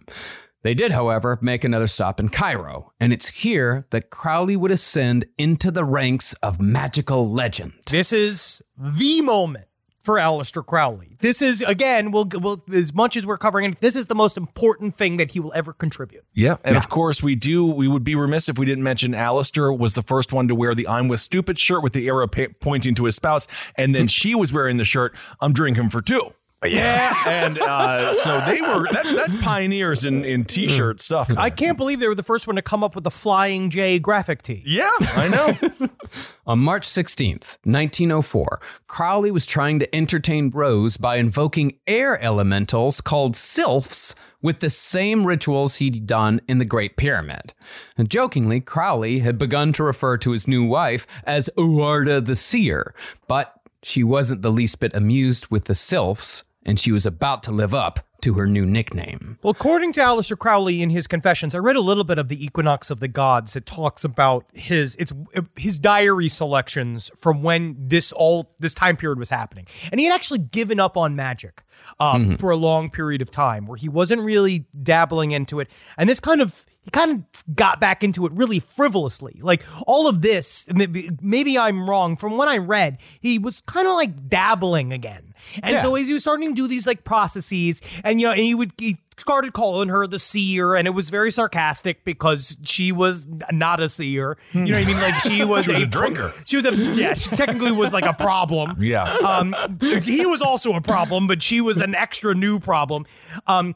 They 0.62 0.72
did, 0.72 0.92
however, 0.92 1.38
make 1.42 1.62
another 1.62 1.86
stop 1.86 2.18
in 2.18 2.30
Cairo, 2.30 2.92
and 2.98 3.12
it's 3.12 3.28
here 3.28 3.84
that 3.90 4.08
Crowley 4.08 4.56
would 4.56 4.70
ascend 4.70 5.26
into 5.36 5.70
the 5.70 5.84
ranks 5.84 6.32
of 6.34 6.58
magical 6.58 7.30
legend. 7.30 7.74
This 7.86 8.12
is 8.14 8.62
the 8.78 9.20
moment 9.20 9.66
for 10.00 10.16
Aleister 10.16 10.64
Crowley. 10.64 11.16
This 11.20 11.42
is 11.42 11.60
again, 11.62 12.12
we'll, 12.12 12.28
we'll 12.34 12.62
as 12.72 12.94
much 12.94 13.16
as 13.16 13.26
we're 13.26 13.38
covering 13.38 13.72
it, 13.72 13.80
this 13.80 13.96
is 13.96 14.06
the 14.06 14.14
most 14.14 14.36
important 14.36 14.94
thing 14.94 15.16
that 15.16 15.32
he 15.32 15.40
will 15.40 15.52
ever 15.54 15.72
contribute. 15.72 16.24
Yeah. 16.34 16.56
And 16.62 16.76
of 16.76 16.88
course, 16.88 17.22
we 17.22 17.34
do, 17.34 17.66
we 17.66 17.88
would 17.88 18.04
be 18.04 18.14
remiss 18.14 18.48
if 18.48 18.58
we 18.58 18.66
didn't 18.66 18.84
mention 18.84 19.12
Aleister 19.12 19.76
was 19.76 19.94
the 19.94 20.02
first 20.02 20.32
one 20.32 20.46
to 20.48 20.54
wear 20.54 20.74
the 20.74 20.86
I'm 20.86 21.08
with 21.08 21.20
stupid 21.20 21.58
shirt 21.58 21.82
with 21.82 21.94
the 21.94 22.06
arrow 22.06 22.26
pa- 22.26 22.52
pointing 22.60 22.94
to 22.96 23.04
his 23.04 23.16
spouse. 23.16 23.48
And 23.76 23.94
then 23.94 24.06
she 24.08 24.34
was 24.34 24.52
wearing 24.52 24.76
the 24.76 24.84
shirt, 24.84 25.16
I'm 25.40 25.52
drinking 25.54 25.88
for 25.90 26.02
two. 26.02 26.34
Yeah. 26.74 27.14
and 27.26 27.58
uh, 27.58 28.12
so 28.14 28.40
they 28.46 28.60
were, 28.60 28.88
that, 28.90 29.04
that's 29.14 29.36
pioneers 29.42 30.04
in, 30.04 30.24
in 30.24 30.44
t 30.44 30.68
shirt 30.68 31.00
stuff. 31.00 31.30
I 31.36 31.50
can't 31.50 31.76
believe 31.76 32.00
they 32.00 32.08
were 32.08 32.14
the 32.14 32.22
first 32.22 32.46
one 32.46 32.56
to 32.56 32.62
come 32.62 32.82
up 32.82 32.94
with 32.94 33.04
the 33.04 33.10
Flying 33.10 33.70
J 33.70 33.98
graphic 33.98 34.42
tee. 34.42 34.62
yeah, 34.66 34.90
I 35.00 35.28
know. 35.28 35.88
On 36.46 36.58
March 36.58 36.86
16th, 36.86 37.58
1904, 37.64 38.60
Crowley 38.86 39.30
was 39.30 39.46
trying 39.46 39.78
to 39.78 39.94
entertain 39.94 40.50
Rose 40.50 40.96
by 40.96 41.16
invoking 41.16 41.78
air 41.86 42.20
elementals 42.20 43.00
called 43.00 43.36
sylphs 43.36 44.14
with 44.44 44.60
the 44.60 44.68
same 44.68 45.26
rituals 45.26 45.76
he'd 45.76 46.06
done 46.06 46.40
in 46.46 46.58
the 46.58 46.66
Great 46.66 46.98
Pyramid. 46.98 47.54
And 47.96 48.10
jokingly, 48.10 48.60
Crowley 48.60 49.20
had 49.20 49.38
begun 49.38 49.72
to 49.72 49.82
refer 49.82 50.18
to 50.18 50.32
his 50.32 50.46
new 50.46 50.64
wife 50.64 51.06
as 51.24 51.48
Uarda 51.56 52.24
the 52.24 52.36
Seer, 52.36 52.94
but 53.26 53.54
she 53.82 54.04
wasn't 54.04 54.42
the 54.42 54.52
least 54.52 54.80
bit 54.80 54.94
amused 54.94 55.48
with 55.48 55.64
the 55.64 55.74
sylphs, 55.74 56.44
and 56.64 56.78
she 56.78 56.92
was 56.92 57.06
about 57.06 57.42
to 57.44 57.52
live 57.52 57.74
up 57.74 58.00
to 58.24 58.34
her 58.34 58.46
new 58.46 58.64
nickname. 58.64 59.38
Well, 59.42 59.50
according 59.50 59.92
to 59.92 60.00
Aleister 60.00 60.38
Crowley 60.38 60.80
in 60.80 60.88
his 60.88 61.06
confessions, 61.06 61.54
I 61.54 61.58
read 61.58 61.76
a 61.76 61.82
little 61.82 62.04
bit 62.04 62.16
of 62.16 62.28
the 62.28 62.42
Equinox 62.42 62.88
of 62.90 62.98
the 62.98 63.08
Gods. 63.08 63.54
It 63.54 63.66
talks 63.66 64.02
about 64.02 64.46
his 64.54 64.96
it's 64.96 65.12
his 65.56 65.78
diary 65.78 66.30
selections 66.30 67.10
from 67.18 67.42
when 67.42 67.76
this 67.78 68.12
all 68.12 68.54
this 68.58 68.72
time 68.72 68.96
period 68.96 69.18
was 69.18 69.28
happening, 69.28 69.66
and 69.92 70.00
he 70.00 70.06
had 70.06 70.14
actually 70.14 70.38
given 70.38 70.80
up 70.80 70.96
on 70.96 71.14
magic 71.14 71.62
um, 72.00 72.36
for 72.38 72.50
a 72.50 72.56
long 72.56 72.88
period 72.88 73.20
of 73.20 73.30
time, 73.30 73.66
where 73.66 73.76
he 73.76 73.90
wasn't 73.90 74.22
really 74.22 74.66
dabbling 74.82 75.32
into 75.32 75.60
it, 75.60 75.68
and 75.98 76.08
this 76.08 76.20
kind 76.20 76.40
of 76.40 76.64
he 76.84 76.90
kind 76.90 77.10
of 77.10 77.56
got 77.56 77.80
back 77.80 78.04
into 78.04 78.26
it 78.26 78.32
really 78.32 78.60
frivolously. 78.60 79.40
Like 79.42 79.62
all 79.86 80.06
of 80.06 80.20
this, 80.20 80.66
maybe, 80.72 81.10
maybe 81.22 81.58
I'm 81.58 81.88
wrong. 81.88 82.16
From 82.16 82.36
what 82.36 82.46
I 82.46 82.58
read, 82.58 82.98
he 83.20 83.38
was 83.38 83.62
kind 83.62 83.88
of 83.88 83.94
like 83.94 84.28
dabbling 84.28 84.92
again. 84.92 85.33
And 85.62 85.80
so 85.80 85.94
as 85.94 86.06
he 86.06 86.12
was 86.12 86.22
starting 86.22 86.50
to 86.50 86.54
do 86.54 86.68
these 86.68 86.86
like 86.86 87.04
processes, 87.04 87.80
and 88.02 88.20
you 88.20 88.26
know, 88.26 88.32
and 88.32 88.40
he 88.40 88.54
would 88.54 88.72
he 88.78 88.98
started 89.16 89.52
calling 89.52 89.88
her 89.88 90.06
the 90.06 90.18
seer, 90.18 90.74
and 90.74 90.86
it 90.88 90.90
was 90.90 91.08
very 91.10 91.30
sarcastic 91.30 92.04
because 92.04 92.56
she 92.64 92.92
was 92.92 93.26
not 93.52 93.80
a 93.80 93.88
seer. 93.88 94.36
You 94.52 94.64
know 94.64 94.72
what 94.72 94.82
I 94.82 94.86
mean? 94.86 94.96
Like 95.00 95.20
she 95.20 95.44
was, 95.44 95.66
She 95.66 95.72
was 95.72 95.80
a, 95.80 95.84
a 95.84 95.86
drinker. 95.86 96.32
She 96.44 96.56
was 96.56 96.66
a 96.66 96.74
yeah. 96.74 97.14
She 97.14 97.30
technically 97.30 97.72
was 97.72 97.92
like 97.92 98.04
a 98.04 98.12
problem. 98.14 98.76
Yeah. 98.84 99.04
Um, 99.04 99.54
he 99.80 100.26
was 100.26 100.42
also 100.42 100.74
a 100.74 100.80
problem, 100.80 101.26
but 101.26 101.42
she 101.42 101.60
was 101.60 101.78
an 101.78 101.94
extra 101.94 102.34
new 102.34 102.58
problem. 102.60 103.06
Um, 103.46 103.74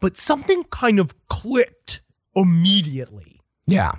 but 0.00 0.16
something 0.16 0.64
kind 0.64 0.98
of 0.98 1.14
clicked 1.28 2.00
immediately. 2.34 3.40
Yeah. 3.66 3.92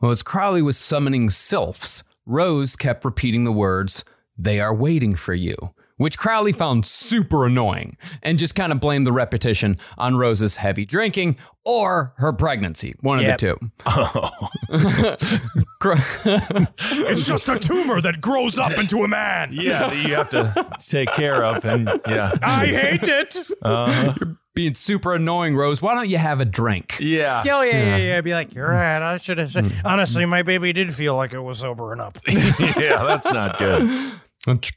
Well, 0.00 0.10
as 0.10 0.22
Crowley 0.22 0.62
was 0.62 0.78
summoning 0.78 1.30
sylphs, 1.30 2.04
Rose 2.24 2.76
kept 2.76 3.04
repeating 3.04 3.44
the 3.44 3.52
words, 3.52 4.04
They 4.36 4.60
are 4.60 4.74
waiting 4.74 5.14
for 5.14 5.34
you, 5.34 5.74
which 5.98 6.18
Crowley 6.18 6.52
found 6.52 6.86
super 6.86 7.44
annoying 7.46 7.96
and 8.22 8.38
just 8.38 8.54
kind 8.54 8.72
of 8.72 8.80
blamed 8.80 9.06
the 9.06 9.12
repetition 9.12 9.76
on 9.98 10.16
Rose's 10.16 10.56
heavy 10.56 10.84
drinking 10.86 11.36
or 11.64 12.14
her 12.16 12.32
pregnancy. 12.32 12.94
One 13.00 13.20
Yep. 13.20 13.34
of 13.34 13.40
the 13.40 13.46
two. 13.46 13.70
Oh. 13.84 14.48
Cro- 15.80 15.94
It's 17.10 17.26
just 17.26 17.48
a 17.48 17.58
tumor 17.58 18.00
that 18.00 18.20
grows 18.20 18.58
up 18.58 18.78
into 18.78 19.04
a 19.04 19.08
man. 19.08 19.50
yeah, 19.52 19.88
that 19.88 19.96
you 19.96 20.14
have 20.14 20.30
to 20.30 20.68
take 20.78 21.10
care 21.12 21.44
of, 21.44 21.64
and 21.64 21.88
yeah, 22.08 22.32
I 22.42 22.66
hate 22.66 23.02
it. 23.08 23.36
Uh-huh. 23.62 24.14
You're 24.20 24.36
Being 24.54 24.74
super 24.74 25.14
annoying, 25.14 25.54
Rose, 25.56 25.80
why 25.82 25.94
don't 25.94 26.08
you 26.08 26.18
have 26.18 26.40
a 26.40 26.44
drink? 26.44 26.96
yeah. 27.00 27.42
Yeah, 27.46 27.56
oh, 27.58 27.62
yeah, 27.62 27.72
yeah, 27.72 27.96
yeah. 27.96 28.20
Be 28.22 28.32
like, 28.32 28.54
you're 28.54 28.68
right. 28.68 29.00
I 29.02 29.18
should 29.18 29.38
have 29.38 29.52
said. 29.52 29.66
Mm. 29.66 29.80
Honestly, 29.84 30.24
my 30.26 30.42
baby 30.42 30.72
did 30.72 30.94
feel 30.94 31.14
like 31.16 31.32
it 31.32 31.40
was 31.40 31.58
sobering 31.58 32.00
up. 32.00 32.18
yeah, 32.28 33.02
that's 33.04 33.26
not 33.30 33.58
good. 33.58 34.12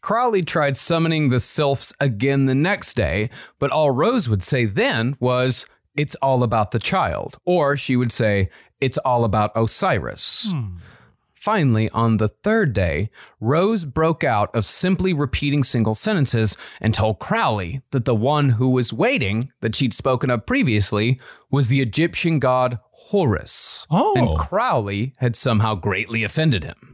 Crowley 0.02 0.44
tried 0.44 0.76
summoning 0.78 1.30
the 1.30 1.40
sylphs 1.40 1.94
again 2.00 2.46
the 2.46 2.56
next 2.56 2.96
day, 2.96 3.30
but 3.60 3.72
all 3.72 3.92
Rose 3.92 4.28
would 4.30 4.44
say 4.44 4.66
then 4.66 5.16
was, 5.20 5.66
It's 5.96 6.16
all 6.16 6.44
about 6.44 6.72
the 6.72 6.80
child. 6.80 7.38
Or 7.46 7.78
she 7.78 7.96
would 7.96 8.12
say, 8.12 8.50
It's 8.80 8.98
all 9.00 9.24
about 9.24 9.52
Osiris. 9.56 10.52
Hmm. 10.52 10.78
Finally, 11.42 11.90
on 11.90 12.18
the 12.18 12.28
third 12.28 12.72
day, 12.72 13.10
Rose 13.40 13.84
broke 13.84 14.24
out 14.24 14.56
of 14.56 14.64
simply 14.64 15.12
repeating 15.12 15.64
single 15.64 15.96
sentences 15.96 16.56
and 16.80 16.94
told 16.94 17.18
Crowley 17.18 17.82
that 17.90 18.06
the 18.06 18.14
one 18.14 18.52
who 18.52 18.70
was 18.70 18.94
waiting, 18.94 19.52
that 19.62 19.74
she'd 19.76 19.96
spoken 19.96 20.30
of 20.30 20.46
previously, 20.46 21.20
was 21.50 21.68
the 21.68 21.82
Egyptian 21.82 22.38
god 22.38 22.78
Horus. 22.92 23.88
Oh. 23.90 24.14
And 24.16 24.38
Crowley 24.38 25.14
had 25.18 25.36
somehow 25.36 25.74
greatly 25.74 26.24
offended 26.24 26.64
him. 26.64 26.91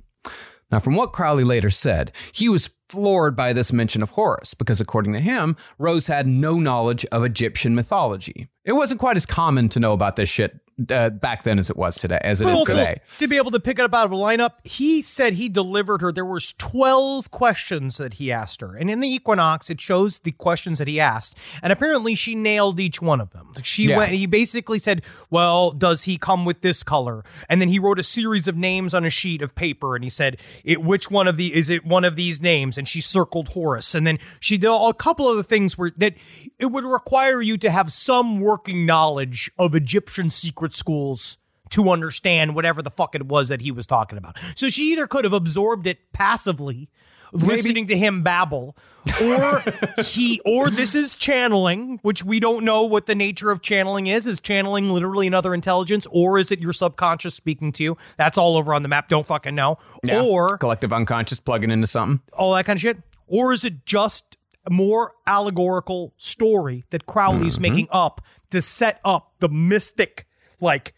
Now, 0.71 0.79
from 0.79 0.95
what 0.95 1.13
Crowley 1.13 1.43
later 1.43 1.69
said, 1.69 2.11
he 2.31 2.49
was 2.49 2.71
floored 2.87 3.35
by 3.35 3.53
this 3.53 3.73
mention 3.73 4.01
of 4.01 4.11
Horus 4.11 4.53
because, 4.53 4.79
according 4.81 5.13
to 5.13 5.19
him, 5.19 5.55
Rose 5.77 6.07
had 6.07 6.27
no 6.27 6.59
knowledge 6.59 7.05
of 7.11 7.23
Egyptian 7.23 7.75
mythology. 7.75 8.47
It 8.63 8.73
wasn't 8.73 8.99
quite 8.99 9.15
as 9.17 9.25
common 9.25 9.69
to 9.69 9.79
know 9.79 9.93
about 9.93 10.15
this 10.17 10.29
shit 10.29 10.59
uh, 10.91 11.09
back 11.09 11.41
then 11.43 11.57
as 11.57 11.69
it 11.71 11.77
was 11.77 11.95
today, 11.95 12.19
as 12.21 12.39
it 12.41 12.47
is 12.47 12.63
today. 12.65 12.97
to 13.17 13.27
be 13.27 13.37
able 13.37 13.49
to 13.49 13.59
pick 13.59 13.79
it 13.79 13.85
up 13.85 13.95
out 13.95 14.05
of 14.05 14.11
a 14.11 14.15
lineup, 14.15 14.51
he 14.63 15.01
said 15.01 15.33
he 15.33 15.49
delivered 15.49 16.01
her. 16.01 16.11
There 16.11 16.25
was 16.25 16.53
twelve 16.59 17.31
questions 17.31 17.97
that 17.97 18.15
he 18.15 18.31
asked 18.31 18.61
her, 18.61 18.75
and 18.75 18.89
in 18.91 18.99
the 18.99 19.07
Equinox, 19.07 19.69
it 19.71 19.81
shows 19.81 20.19
the 20.19 20.33
questions 20.33 20.77
that 20.77 20.87
he 20.87 20.99
asked, 20.99 21.35
and 21.63 21.73
apparently 21.73 22.13
she 22.13 22.35
nailed 22.35 22.79
each 22.79 23.01
one 23.01 23.19
of 23.21 23.31
them. 23.31 23.53
She 23.63 23.85
Yeah. 23.85 23.97
went. 23.97 24.11
He 24.11 24.27
basically 24.27 24.77
said, 24.79 25.01
"Well, 25.31 25.71
does 25.71 26.03
he 26.03 26.17
come 26.17 26.45
with 26.45 26.61
this 26.61 26.83
color?" 26.83 27.23
And 27.49 27.59
then 27.59 27.69
he 27.69 27.79
wrote 27.79 27.97
a 27.99 28.03
series 28.03 28.47
of 28.47 28.55
names 28.55 28.93
on 28.93 29.03
a 29.03 29.09
sheet 29.09 29.41
of 29.41 29.55
paper, 29.55 29.95
and 29.95 30.03
he 30.03 30.09
said, 30.11 30.37
"It 30.63 30.83
which 30.83 31.09
one 31.09 31.27
of 31.27 31.37
the 31.37 31.55
is 31.55 31.69
it 31.71 31.85
one 31.85 32.03
of 32.05 32.17
these 32.17 32.39
names?" 32.41 32.76
And 32.77 32.87
she 32.87 33.01
circled 33.01 33.49
Horus, 33.49 33.95
and 33.95 34.05
then 34.05 34.19
she 34.39 34.57
did 34.57 34.69
a 34.69 34.93
couple 34.93 35.29
of 35.29 35.37
the 35.37 35.43
things 35.43 35.77
where 35.77 35.91
that 35.97 36.15
it 36.59 36.67
would 36.67 36.83
require 36.83 37.41
you 37.41 37.57
to 37.57 37.69
have 37.69 37.91
some 37.91 38.39
working 38.39 38.85
knowledge 38.85 39.51
of 39.57 39.75
Egyptian 39.75 40.29
secret 40.29 40.73
schools 40.73 41.37
to 41.69 41.89
understand 41.89 42.55
whatever 42.55 42.81
the 42.81 42.89
fuck 42.89 43.13
it 43.13 43.25
was 43.25 43.49
that 43.49 43.61
he 43.61 43.71
was 43.71 43.85
talking 43.85 44.17
about. 44.17 44.37
So 44.55 44.69
she 44.69 44.91
either 44.93 45.07
could 45.07 45.25
have 45.25 45.33
absorbed 45.33 45.85
it 45.85 46.11
passively, 46.13 46.89
listening 47.31 47.87
to 47.87 47.97
him 47.97 48.23
babble, 48.23 48.75
or 49.21 49.63
he 50.03 50.41
or 50.45 50.69
this 50.69 50.95
is 50.95 51.15
channeling, 51.15 51.99
which 52.01 52.23
we 52.23 52.39
don't 52.39 52.63
know 52.63 52.83
what 52.83 53.05
the 53.05 53.15
nature 53.15 53.51
of 53.51 53.61
channeling 53.61 54.07
is. 54.07 54.27
Is 54.27 54.39
channeling 54.39 54.89
literally 54.89 55.27
another 55.27 55.53
intelligence, 55.53 56.07
or 56.11 56.37
is 56.37 56.51
it 56.51 56.59
your 56.59 56.73
subconscious 56.73 57.35
speaking 57.35 57.71
to 57.73 57.83
you? 57.83 57.97
That's 58.17 58.37
all 58.37 58.57
over 58.57 58.73
on 58.73 58.83
the 58.83 58.89
map. 58.89 59.09
Don't 59.09 59.25
fucking 59.25 59.55
know. 59.55 59.77
Yeah. 60.03 60.21
Or 60.21 60.57
collective 60.57 60.93
unconscious 60.93 61.39
plugging 61.39 61.71
into 61.71 61.87
something. 61.87 62.21
all 62.33 62.53
that 62.53 62.65
kind 62.65 62.77
of 62.77 62.81
shit? 62.81 62.97
Or 63.27 63.51
is 63.53 63.65
it 63.65 63.85
just 63.85 64.37
a 64.65 64.71
more 64.71 65.13
allegorical 65.25 66.13
story 66.17 66.83
that 66.89 67.05
Crowley's 67.05 67.55
mm-hmm. 67.55 67.61
making 67.61 67.87
up 67.91 68.21
to 68.51 68.61
set 68.61 68.99
up 69.03 69.33
the 69.39 69.49
mystic 69.49 70.25
like 70.59 70.93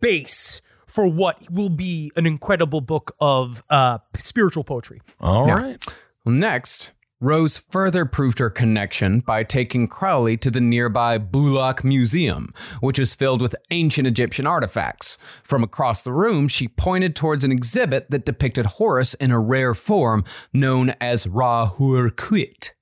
base 0.00 0.60
for 0.92 1.06
what 1.06 1.50
will 1.50 1.70
be 1.70 2.12
an 2.16 2.26
incredible 2.26 2.82
book 2.82 3.16
of 3.18 3.62
uh 3.70 3.98
spiritual 4.18 4.62
poetry? 4.62 5.00
All 5.20 5.46
right. 5.46 5.82
Well, 6.24 6.34
next, 6.34 6.90
Rose 7.18 7.56
further 7.56 8.04
proved 8.04 8.40
her 8.40 8.50
connection 8.50 9.20
by 9.20 9.44
taking 9.44 9.86
Crowley 9.86 10.36
to 10.38 10.50
the 10.50 10.60
nearby 10.60 11.18
Bulak 11.18 11.82
Museum, 11.82 12.52
which 12.80 12.98
was 12.98 13.14
filled 13.14 13.40
with 13.40 13.54
ancient 13.70 14.06
Egyptian 14.06 14.46
artifacts. 14.46 15.18
From 15.44 15.62
across 15.62 16.02
the 16.02 16.12
room, 16.12 16.46
she 16.48 16.66
pointed 16.68 17.16
towards 17.16 17.44
an 17.44 17.52
exhibit 17.52 18.10
that 18.10 18.24
depicted 18.26 18.66
Horus 18.66 19.14
in 19.14 19.30
a 19.30 19.38
rare 19.38 19.72
form 19.72 20.24
known 20.52 20.94
as 21.00 21.26
Ra-Hoor-Khuit. 21.26 22.72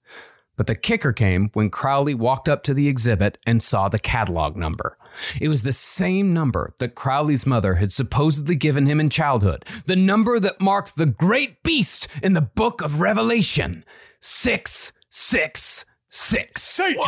But 0.61 0.67
the 0.67 0.75
kicker 0.75 1.15
came 1.15 1.49
when 1.55 1.71
Crowley 1.71 2.13
walked 2.13 2.47
up 2.47 2.63
to 2.65 2.75
the 2.75 2.87
exhibit 2.87 3.39
and 3.47 3.63
saw 3.63 3.89
the 3.89 3.99
catalog 3.99 4.59
number. 4.59 4.99
It 5.41 5.49
was 5.49 5.63
the 5.63 5.73
same 5.73 6.35
number 6.35 6.75
that 6.81 6.95
Crowley's 6.95 7.47
mother 7.47 7.77
had 7.77 7.95
supposedly 7.95 8.57
given 8.57 8.85
him 8.85 9.01
in 9.01 9.09
childhood, 9.09 9.65
the 9.87 9.97
number 9.97 10.39
that 10.39 10.61
marks 10.61 10.91
the 10.91 11.07
great 11.07 11.63
beast 11.63 12.09
in 12.23 12.35
the 12.35 12.43
book 12.43 12.83
of 12.83 13.01
Revelation 13.01 13.87
666. 14.21 15.87
Satan, 16.11 16.53
Satan, 16.59 17.01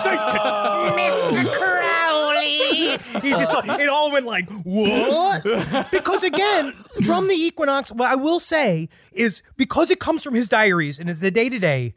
Satan. 0.00 0.40
Mr. 0.96 1.52
Crowley. 1.52 2.96
He 3.20 3.30
just 3.32 3.52
it 3.52 3.88
all 3.90 4.10
went 4.10 4.24
like 4.24 4.50
what? 4.64 5.42
Because 5.90 6.22
again, 6.22 6.72
from 7.04 7.28
the 7.28 7.34
equinox, 7.34 7.92
what 7.92 8.10
I 8.10 8.14
will 8.14 8.40
say 8.40 8.88
is 9.12 9.42
because 9.58 9.90
it 9.90 10.00
comes 10.00 10.22
from 10.22 10.32
his 10.32 10.48
diaries 10.48 10.98
and 10.98 11.10
it's 11.10 11.20
the 11.20 11.30
day 11.30 11.50
to 11.50 11.58
day. 11.58 11.92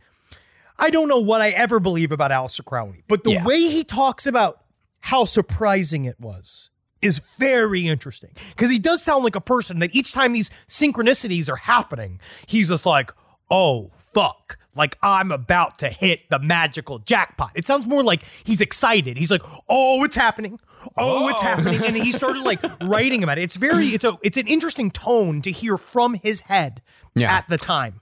I 0.82 0.90
don't 0.90 1.08
know 1.08 1.20
what 1.20 1.40
I 1.42 1.50
ever 1.52 1.80
believe 1.80 2.12
about 2.12 2.32
Aleister 2.32 2.66
Crowley, 2.66 3.04
but 3.08 3.24
the 3.24 3.34
Yeah. 3.34 3.44
way 3.46 3.62
he 3.70 3.84
talks 3.86 4.26
about 4.26 4.62
how 5.02 5.24
surprising 5.26 6.06
it 6.06 6.20
was 6.20 6.70
is 7.02 7.20
very 7.40 7.88
interesting 7.88 8.32
because 8.50 8.70
he 8.72 8.78
does 8.80 9.02
sound 9.02 9.24
like 9.24 9.36
a 9.36 9.42
person 9.42 9.80
that 9.80 9.96
each 9.96 10.12
time 10.12 10.34
these 10.34 10.50
synchronicities 10.68 11.48
are 11.50 11.56
happening, 11.56 12.20
he's 12.48 12.68
just 12.70 12.86
like, 12.86 13.14
oh 13.50 13.92
fuck. 14.14 14.58
Like 14.74 14.98
I'm 15.04 15.32
about 15.32 15.78
to 15.80 15.90
hit 15.90 16.30
the 16.30 16.40
magical 16.40 17.00
jackpot. 17.00 17.52
It 17.56 17.66
sounds 17.66 17.86
more 17.88 18.04
like 18.04 18.24
he's 18.46 18.62
excited. 18.62 19.18
He's 19.18 19.30
like, 19.30 19.42
"Oh, 19.68 20.04
it's 20.06 20.16
happening! 20.16 20.60
Oh, 20.98 21.28
it's 21.28 21.42
happening!" 21.42 21.84
And 21.84 21.98
he 21.98 22.12
started 22.14 22.42
like 22.44 22.62
writing 22.82 23.22
about 23.22 23.38
it. 23.38 23.42
It's 23.44 23.58
very, 23.58 23.88
it's 23.88 24.06
a, 24.06 24.18
it's 24.24 24.38
an 24.38 24.48
interesting 24.48 24.90
tone 24.90 25.42
to 25.42 25.52
hear 25.52 25.78
from 25.78 26.14
his 26.24 26.42
head 26.42 26.82
Yeah. 27.16 27.34
at 27.36 27.50
the 27.50 27.58
time. 27.58 28.00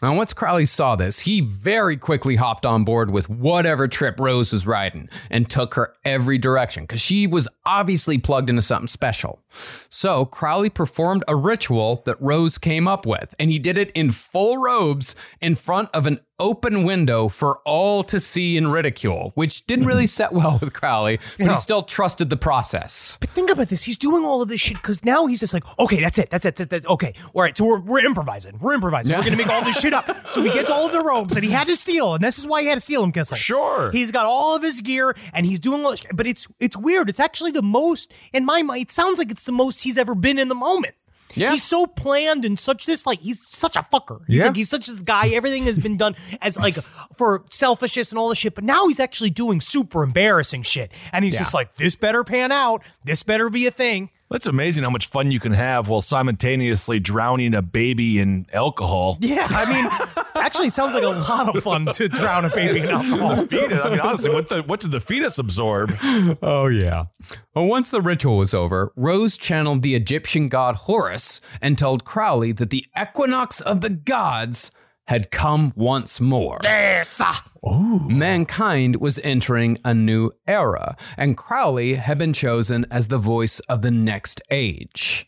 Now, 0.00 0.14
once 0.14 0.32
Crowley 0.32 0.64
saw 0.64 0.94
this, 0.94 1.20
he 1.20 1.40
very 1.40 1.96
quickly 1.96 2.36
hopped 2.36 2.64
on 2.64 2.84
board 2.84 3.10
with 3.10 3.28
whatever 3.28 3.88
trip 3.88 4.20
Rose 4.20 4.52
was 4.52 4.64
riding 4.64 5.08
and 5.28 5.50
took 5.50 5.74
her 5.74 5.92
every 6.04 6.38
direction 6.38 6.84
because 6.84 7.00
she 7.00 7.26
was 7.26 7.48
obviously 7.66 8.16
plugged 8.16 8.48
into 8.48 8.62
something 8.62 8.86
special. 8.86 9.42
So, 9.90 10.24
Crowley 10.24 10.70
performed 10.70 11.24
a 11.26 11.34
ritual 11.34 12.02
that 12.06 12.20
Rose 12.22 12.58
came 12.58 12.86
up 12.86 13.06
with, 13.06 13.34
and 13.40 13.50
he 13.50 13.58
did 13.58 13.76
it 13.76 13.90
in 13.90 14.12
full 14.12 14.58
robes 14.58 15.16
in 15.40 15.56
front 15.56 15.88
of 15.92 16.06
an 16.06 16.20
open 16.40 16.84
window 16.84 17.28
for 17.28 17.58
all 17.64 18.02
to 18.04 18.20
see 18.20 18.56
and 18.56 18.72
ridicule, 18.72 19.32
which 19.34 19.66
didn't 19.66 19.86
really 19.86 20.06
set 20.18 20.32
well 20.32 20.58
with 20.60 20.72
Crowley, 20.72 21.18
but 21.38 21.46
No. 21.46 21.52
he 21.52 21.56
still 21.58 21.82
trusted 21.82 22.30
the 22.30 22.36
process. 22.36 23.18
But 23.20 23.30
think 23.30 23.50
about 23.50 23.68
this. 23.68 23.84
He's 23.84 23.96
doing 23.96 24.24
all 24.24 24.40
of 24.42 24.48
this 24.48 24.60
shit 24.60 24.76
because 24.76 25.04
now 25.04 25.26
he's 25.26 25.40
just 25.40 25.52
like, 25.54 25.64
okay, 25.78 26.00
that's 26.00 26.18
it. 26.18 26.30
That's 26.30 26.44
it. 26.46 26.56
That's 26.56 26.72
it. 26.72 26.86
Okay. 26.86 27.12
All 27.34 27.42
right. 27.42 27.56
So 27.56 27.64
we're, 27.66 27.80
we're 27.80 28.04
improvising. 28.06 28.58
We're 28.60 28.74
improvising. 28.74 29.14
We're 29.16 29.22
going 29.22 29.36
to 29.36 29.38
make 29.38 29.48
all 29.52 29.64
this 29.64 29.80
shit 29.80 29.92
up. 29.92 30.06
So 30.32 30.42
he 30.42 30.50
gets 30.50 30.68
all 30.68 30.84
of 30.86 30.92
the 30.92 31.02
robes 31.02 31.36
and 31.36 31.44
he 31.44 31.50
had 31.50 31.66
to 31.68 31.74
steal. 31.74 32.14
And 32.14 32.22
this 32.22 32.38
is 32.38 32.46
why 32.46 32.60
he 32.60 32.68
had 32.68 32.74
to 32.74 32.80
steal 32.82 33.00
them, 33.00 33.12
Kissel. 33.12 33.34
Sure. 33.36 33.90
He's 33.92 34.12
got 34.12 34.26
all 34.26 34.54
of 34.54 34.62
his 34.62 34.82
gear 34.82 35.16
and 35.32 35.46
he's 35.46 35.58
doing 35.58 35.82
all 35.82 35.90
this. 35.90 36.02
But 36.12 36.26
it's, 36.26 36.46
it's 36.60 36.76
weird. 36.76 37.08
It's 37.08 37.18
actually 37.18 37.50
the 37.50 37.62
most, 37.62 38.12
in 38.34 38.44
my 38.44 38.60
mind, 38.62 38.82
it 38.82 38.90
sounds 38.90 39.18
like 39.18 39.30
it's 39.30 39.44
the 39.44 39.52
most 39.52 39.82
he's 39.84 39.96
ever 39.96 40.14
been 40.14 40.38
in 40.38 40.48
the 40.48 40.54
moment. 40.54 40.94
Yeah. 41.38 41.50
He's 41.52 41.62
so 41.62 41.86
planned 41.86 42.44
and 42.44 42.58
such 42.58 42.86
this, 42.86 43.06
like, 43.06 43.20
he's 43.20 43.46
such 43.46 43.76
a 43.76 43.82
fucker. 43.92 44.20
You 44.26 44.38
Yeah. 44.38 44.44
think 44.44 44.56
he's 44.56 44.68
such 44.68 44.86
this 44.86 45.00
guy. 45.00 45.28
Everything 45.28 45.64
has 45.64 45.78
been 45.78 45.96
done 45.96 46.14
as, 46.42 46.56
like, 46.58 46.74
for 47.16 47.44
selfishness 47.50 48.10
and 48.10 48.18
all 48.18 48.28
this 48.28 48.38
shit. 48.38 48.54
But 48.54 48.64
now 48.64 48.88
he's 48.88 49.00
actually 49.00 49.30
doing 49.30 49.60
super 49.60 50.02
embarrassing 50.02 50.62
shit. 50.62 50.90
And 51.12 51.24
he's 51.24 51.36
just 51.38 51.54
like, 51.54 51.76
this 51.76 51.96
better 51.96 52.24
pan 52.24 52.52
out. 52.52 52.82
This 53.04 53.22
better 53.22 53.48
be 53.50 53.66
a 53.66 53.70
thing. 53.70 54.10
That's 54.30 54.46
amazing 54.46 54.84
how 54.84 54.90
much 54.90 55.06
fun 55.06 55.30
you 55.30 55.40
can 55.40 55.52
have 55.52 55.88
while 55.88 56.02
simultaneously 56.02 57.00
drowning 57.00 57.54
a 57.54 57.62
baby 57.62 58.18
in 58.18 58.46
alcohol. 58.52 59.16
Yeah, 59.20 59.46
I 59.48 59.72
mean, 59.72 60.17
actually, 60.38 60.70
sounds 60.70 60.94
like 60.94 61.02
a 61.02 61.08
lot 61.08 61.54
of 61.54 61.62
fun 61.62 61.86
to 61.94 62.08
drown 62.08 62.44
a 62.44 62.48
baby 62.54 62.80
in 62.80 62.88
alcohol. 62.88 63.46
Fetus. 63.46 63.80
I 63.80 63.90
mean, 63.90 64.00
honestly, 64.00 64.32
what 64.32 64.48
the 64.48 64.62
what 64.62 64.80
did 64.80 64.90
the 64.90 65.00
fetus 65.00 65.38
absorb? 65.38 65.94
Oh, 66.42 66.66
yeah. 66.66 67.06
Well, 67.54 67.66
once 67.66 67.90
the 67.90 68.00
ritual 68.00 68.38
was 68.38 68.54
over, 68.54 68.92
Rose 68.96 69.36
channeled 69.36 69.82
the 69.82 69.94
Egyptian 69.94 70.48
god 70.48 70.74
Horus 70.74 71.40
and 71.60 71.78
told 71.78 72.04
Crowley 72.04 72.52
that 72.52 72.70
the 72.70 72.86
equinox 73.00 73.60
of 73.60 73.80
the 73.80 73.90
gods 73.90 74.70
had 75.06 75.30
come 75.30 75.72
once 75.74 76.20
more. 76.20 76.58
Yes. 76.62 77.20
Ooh. 77.66 78.00
Mankind 78.08 78.96
was 78.96 79.18
entering 79.24 79.78
a 79.82 79.94
new 79.94 80.32
era, 80.46 80.96
and 81.16 81.36
Crowley 81.36 81.94
had 81.94 82.18
been 82.18 82.34
chosen 82.34 82.86
as 82.90 83.08
the 83.08 83.16
voice 83.18 83.60
of 83.60 83.80
the 83.80 83.90
next 83.90 84.42
age. 84.50 85.26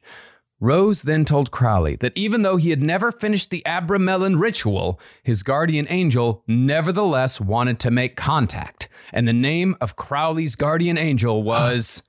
Rose 0.61 1.03
then 1.03 1.25
told 1.25 1.51
Crowley 1.51 1.97
that 1.97 2.13
even 2.17 2.43
though 2.43 2.57
he 2.59 2.69
had 2.71 2.83
never 2.83 3.11
finished 3.11 3.49
the 3.51 3.63
Abramelin 3.65 4.39
ritual, 4.39 5.01
his 5.23 5.43
guardian 5.43 5.87
angel 5.89 6.45
nevertheless 6.47 7.41
wanted 7.41 7.79
to 7.81 7.91
make 7.91 8.15
contact. 8.15 8.89
And 9.13 9.27
the 9.27 9.33
name 9.33 9.75
of 9.81 9.97
Crowley's 9.97 10.57
guardian 10.57 10.99
angel 10.99 11.43
was 11.43 12.03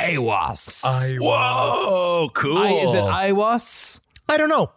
Awas. 0.00 0.82
Whoa, 1.20 2.30
cool. 2.34 2.58
I- 2.58 2.70
is 2.72 2.94
it 2.94 3.04
Iwas? 3.04 4.00
I 4.28 4.36
don't 4.36 4.48
know. 4.48 4.72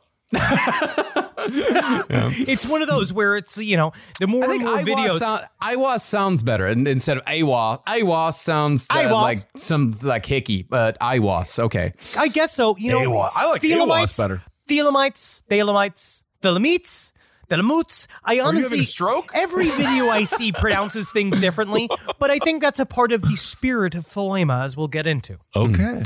It's 1.51 2.69
one 2.69 2.81
of 2.81 2.87
those 2.87 3.11
where 3.13 3.35
it's 3.37 3.57
you 3.57 3.77
know 3.77 3.91
the 4.19 4.27
more 4.27 4.43
I 4.43 4.47
and 4.53 4.59
think 4.59 4.63
more 4.63 4.77
Iwas, 4.79 4.85
videos. 4.85 5.19
sound, 5.19 5.45
Iwas 5.61 6.01
sounds 6.01 6.43
better 6.43 6.67
and 6.67 6.87
instead 6.87 7.17
of 7.17 7.25
Awas. 7.25 7.83
Iwas 7.85 8.33
sounds 8.33 8.87
uh, 8.89 8.93
Iwas. 8.95 9.11
like 9.21 9.37
some 9.55 9.93
like 10.03 10.25
hickey, 10.25 10.63
but 10.63 10.99
Iwas. 10.99 11.59
Okay. 11.59 11.93
I 12.17 12.27
guess 12.27 12.53
so. 12.53 12.75
You 12.77 12.91
know, 12.91 13.13
Awa- 13.13 13.31
I 13.35 13.47
like 13.47 13.61
Thelemites, 13.61 13.87
Awas 13.87 14.17
better. 14.17 14.41
Thelemites, 14.67 15.41
Thelemites, 15.49 16.21
Thelemites, 16.43 17.11
Thelemutes. 17.49 18.07
I 18.23 18.39
honestly, 18.41 18.63
having 18.63 18.79
a 18.81 18.83
stroke? 18.83 19.31
every 19.33 19.69
video 19.69 20.09
I 20.09 20.25
see 20.25 20.51
pronounces 20.53 21.11
things 21.11 21.39
differently, 21.39 21.89
but 22.19 22.29
I 22.29 22.37
think 22.39 22.61
that's 22.61 22.79
a 22.79 22.85
part 22.85 23.11
of 23.11 23.21
the 23.23 23.35
spirit 23.35 23.95
of 23.95 24.03
Thelema, 24.03 24.63
as 24.65 24.77
we'll 24.77 24.87
get 24.87 25.07
into. 25.07 25.37
Okay. 25.55 26.03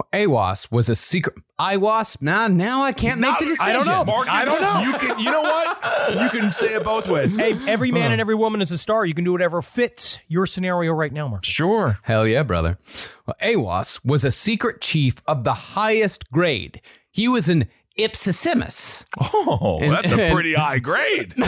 Well, 0.00 0.08
Awas 0.22 0.70
was 0.70 0.88
a 0.88 0.94
secret. 0.94 1.36
Iwas. 1.58 2.20
Nah, 2.22 2.48
now 2.48 2.82
I 2.82 2.92
can't 2.92 3.20
make 3.20 3.38
the 3.38 3.44
decision. 3.44 3.64
I 3.66 3.72
don't 3.74 3.86
know, 3.86 4.02
Marcus. 4.04 4.32
I 4.32 4.44
don't 4.46 4.60
know. 4.62 4.90
You 4.92 4.98
can. 4.98 5.18
You 5.18 5.30
know 5.30 5.42
what? 5.42 6.22
You 6.32 6.40
can 6.40 6.52
say 6.52 6.74
it 6.74 6.84
both 6.84 7.06
ways. 7.06 7.36
Hey, 7.36 7.52
every 7.66 7.92
man 7.92 8.10
and 8.12 8.20
every 8.20 8.34
woman 8.34 8.62
is 8.62 8.70
a 8.70 8.78
star. 8.78 9.04
You 9.04 9.12
can 9.14 9.24
do 9.24 9.32
whatever 9.32 9.60
fits 9.60 10.18
your 10.28 10.46
scenario 10.46 10.92
right 10.92 11.12
now, 11.12 11.28
Mark. 11.28 11.44
Sure. 11.44 11.98
Hell 12.04 12.26
yeah, 12.26 12.42
brother. 12.42 12.78
Well, 13.26 13.36
Awas 13.42 14.00
was 14.04 14.24
a 14.24 14.30
secret 14.30 14.80
chief 14.80 15.16
of 15.26 15.44
the 15.44 15.52
highest 15.54 16.30
grade. 16.32 16.80
He 17.10 17.28
was 17.28 17.48
an 17.50 17.66
Ipsissimus. 17.98 19.04
Oh, 19.20 19.80
And- 19.82 19.92
that's 19.92 20.12
a 20.12 20.30
pretty 20.32 20.54
high 20.54 20.78
grade. 20.78 21.34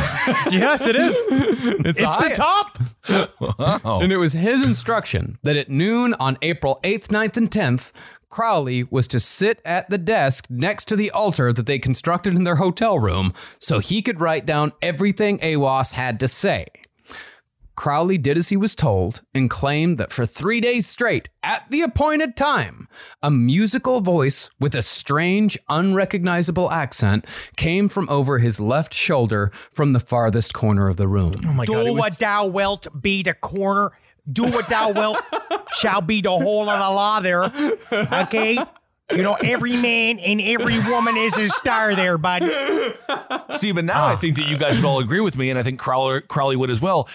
Yes, 0.50 0.86
it 0.86 0.94
is. 0.96 1.16
It's, 1.30 1.98
It's 1.98 2.16
the 2.16 2.34
top. 2.36 2.78
wow. 3.58 4.00
And 4.00 4.12
it 4.12 4.16
was 4.18 4.34
his 4.34 4.62
instruction 4.62 5.38
that 5.42 5.56
at 5.56 5.68
noon 5.70 6.14
on 6.14 6.36
April 6.42 6.78
8th, 6.84 7.08
9th, 7.08 7.36
and 7.36 7.50
10th, 7.50 7.90
Crowley 8.32 8.84
was 8.84 9.06
to 9.08 9.20
sit 9.20 9.60
at 9.62 9.90
the 9.90 9.98
desk 9.98 10.46
next 10.48 10.86
to 10.86 10.96
the 10.96 11.10
altar 11.10 11.52
that 11.52 11.66
they 11.66 11.78
constructed 11.78 12.34
in 12.34 12.44
their 12.44 12.56
hotel 12.56 12.98
room 12.98 13.34
so 13.60 13.78
he 13.78 14.00
could 14.00 14.20
write 14.20 14.46
down 14.46 14.72
everything 14.80 15.38
Awas 15.40 15.92
had 15.92 16.18
to 16.20 16.26
say. 16.26 16.66
Crowley 17.76 18.16
did 18.16 18.38
as 18.38 18.48
he 18.48 18.56
was 18.56 18.74
told 18.74 19.20
and 19.34 19.50
claimed 19.50 19.98
that 19.98 20.12
for 20.12 20.24
three 20.24 20.62
days 20.62 20.86
straight, 20.86 21.28
at 21.42 21.70
the 21.70 21.82
appointed 21.82 22.34
time, 22.34 22.88
a 23.22 23.30
musical 23.30 24.00
voice 24.00 24.48
with 24.58 24.74
a 24.74 24.82
strange, 24.82 25.58
unrecognizable 25.68 26.70
accent 26.70 27.26
came 27.56 27.88
from 27.88 28.08
over 28.08 28.38
his 28.38 28.60
left 28.60 28.94
shoulder 28.94 29.52
from 29.72 29.92
the 29.92 30.00
farthest 30.00 30.54
corner 30.54 30.88
of 30.88 30.96
the 30.96 31.08
room. 31.08 31.32
Oh 31.46 31.52
my 31.52 31.64
Do 31.66 31.94
what 31.94 32.18
thou 32.18 32.46
wilt 32.46 32.88
be 32.98 33.22
the 33.22 33.34
corner. 33.34 33.92
Do 34.30 34.44
what 34.44 34.68
thou 34.68 34.92
wilt 34.92 35.18
shall 35.72 36.00
be 36.00 36.20
the 36.20 36.30
whole 36.30 36.68
of 36.68 36.78
the 36.78 36.94
law 36.94 37.20
there. 37.20 37.52
Okay? 37.92 38.58
You 39.10 39.22
know, 39.22 39.34
every 39.34 39.76
man 39.76 40.18
and 40.18 40.40
every 40.40 40.78
woman 40.78 41.16
is 41.16 41.36
a 41.36 41.48
star 41.48 41.94
there, 41.94 42.16
bud. 42.16 42.42
See, 43.52 43.72
but 43.72 43.84
now 43.84 44.06
I 44.06 44.12
ah. 44.12 44.16
think 44.16 44.36
that 44.36 44.48
you 44.48 44.56
guys 44.56 44.76
would 44.76 44.84
all 44.84 45.00
agree 45.00 45.20
with 45.20 45.36
me, 45.36 45.50
and 45.50 45.58
I 45.58 45.62
think 45.62 45.78
Crowley, 45.78 46.22
Crowley 46.22 46.56
would 46.56 46.70
as 46.70 46.80
well. 46.80 47.08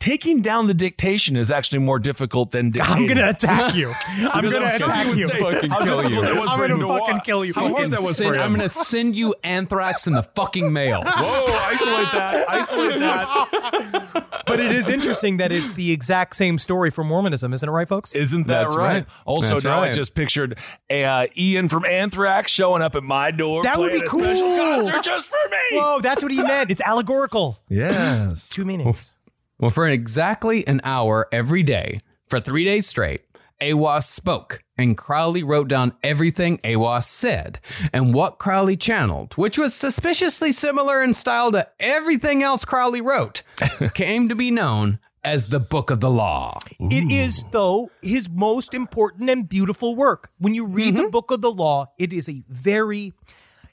Taking 0.00 0.42
down 0.42 0.66
the 0.66 0.74
dictation 0.74 1.34
is 1.34 1.50
actually 1.50 1.78
more 1.78 1.98
difficult 1.98 2.50
than 2.50 2.68
dictating. 2.70 2.94
I'm 3.02 3.06
gonna 3.06 3.30
attack 3.30 3.74
you. 3.74 3.94
I'm 4.34 4.44
gonna 4.44 4.58
I'm 4.58 4.70
sure 4.76 4.86
attack 4.90 5.16
you. 5.16 5.26
say 5.26 5.40
Fucking 5.40 5.70
how 5.70 5.82
kill 5.82 6.10
you. 6.10 6.20
I'm 6.22 6.58
gonna 6.68 6.86
fucking 6.86 7.20
kill 7.20 7.42
you. 7.42 7.54
How 7.54 7.70
Fucking 7.70 7.88
that 7.88 8.02
was 8.02 8.18
Send- 8.18 8.36
I'm 8.36 8.50
going 8.50 8.60
to 8.60 8.68
send 8.68 9.16
you 9.16 9.34
anthrax 9.42 10.06
in 10.06 10.12
the 10.12 10.22
fucking 10.22 10.70
mail. 10.74 11.02
Whoa, 11.06 11.44
isolate 11.46 12.12
that. 12.12 12.50
Isolate 12.50 13.00
that. 13.00 14.30
But 14.46 14.60
it 14.60 14.72
is 14.72 14.90
interesting 14.90 15.38
that 15.38 15.50
it's 15.52 15.72
the 15.72 15.90
exact 15.90 16.36
same 16.36 16.58
story 16.58 16.90
for 16.90 17.02
Mormonism, 17.02 17.54
isn't 17.54 17.66
it 17.66 17.72
right, 17.72 17.88
folks? 17.88 18.14
Isn't 18.14 18.46
that 18.48 18.64
That's 18.64 18.76
right? 18.76 18.94
right. 18.94 19.06
Also, 19.24 19.54
That's 19.54 19.64
now 19.64 19.80
I 19.80 19.90
just 19.90 20.14
pictured 20.14 20.58
uh, 20.90 21.26
Ian 21.34 21.70
from 21.70 21.86
Anthrax 21.86 22.50
showing 22.52 22.82
up 22.82 22.94
at 22.94 23.02
my 23.02 23.30
door. 23.30 23.62
That 23.62 23.78
would 23.78 23.92
be 23.92 24.02
a 24.04 24.06
special 24.10 24.42
cool. 24.42 24.56
concert 24.58 25.02
just 25.02 25.30
for 25.30 25.48
me. 25.50 25.78
Whoa, 25.78 26.00
that's 26.00 26.22
what 26.22 26.30
he 26.30 26.42
meant. 26.42 26.70
It's 26.70 26.82
allegorical. 26.82 27.58
Yes. 27.70 28.50
Two 28.50 28.66
meanings. 28.66 29.16
Well, 29.58 29.70
for 29.70 29.88
exactly 29.88 30.66
an 30.66 30.80
hour 30.84 31.28
every 31.32 31.62
day, 31.62 32.00
for 32.28 32.40
three 32.40 32.64
days 32.64 32.86
straight, 32.86 33.22
Awas 33.60 34.02
spoke, 34.02 34.62
and 34.76 34.96
Crowley 34.96 35.42
wrote 35.42 35.68
down 35.68 35.94
everything 36.02 36.58
Awas 36.58 37.04
said 37.04 37.60
and 37.92 38.12
what 38.12 38.38
Crowley 38.38 38.76
channeled, 38.76 39.34
which 39.34 39.56
was 39.56 39.72
suspiciously 39.72 40.50
similar 40.52 41.02
in 41.02 41.14
style 41.14 41.52
to 41.52 41.68
everything 41.78 42.42
else 42.42 42.64
Crowley 42.64 43.00
wrote, 43.00 43.42
came 43.94 44.28
to 44.28 44.34
be 44.34 44.50
known 44.50 44.98
as 45.22 45.46
the 45.46 45.60
Book 45.60 45.90
of 45.90 46.00
the 46.00 46.10
Law. 46.10 46.58
It 46.78 47.10
is, 47.10 47.44
though, 47.52 47.90
his 48.02 48.28
most 48.28 48.74
important 48.74 49.30
and 49.30 49.48
beautiful 49.48 49.94
work. 49.94 50.30
When 50.38 50.54
you 50.54 50.66
read 50.66 50.94
Mm-hmm. 50.94 51.04
the 51.04 51.10
book 51.10 51.30
of 51.30 51.40
the 51.40 51.50
law, 51.52 51.86
it 51.96 52.12
is 52.12 52.28
a 52.28 52.42
very, 52.48 53.14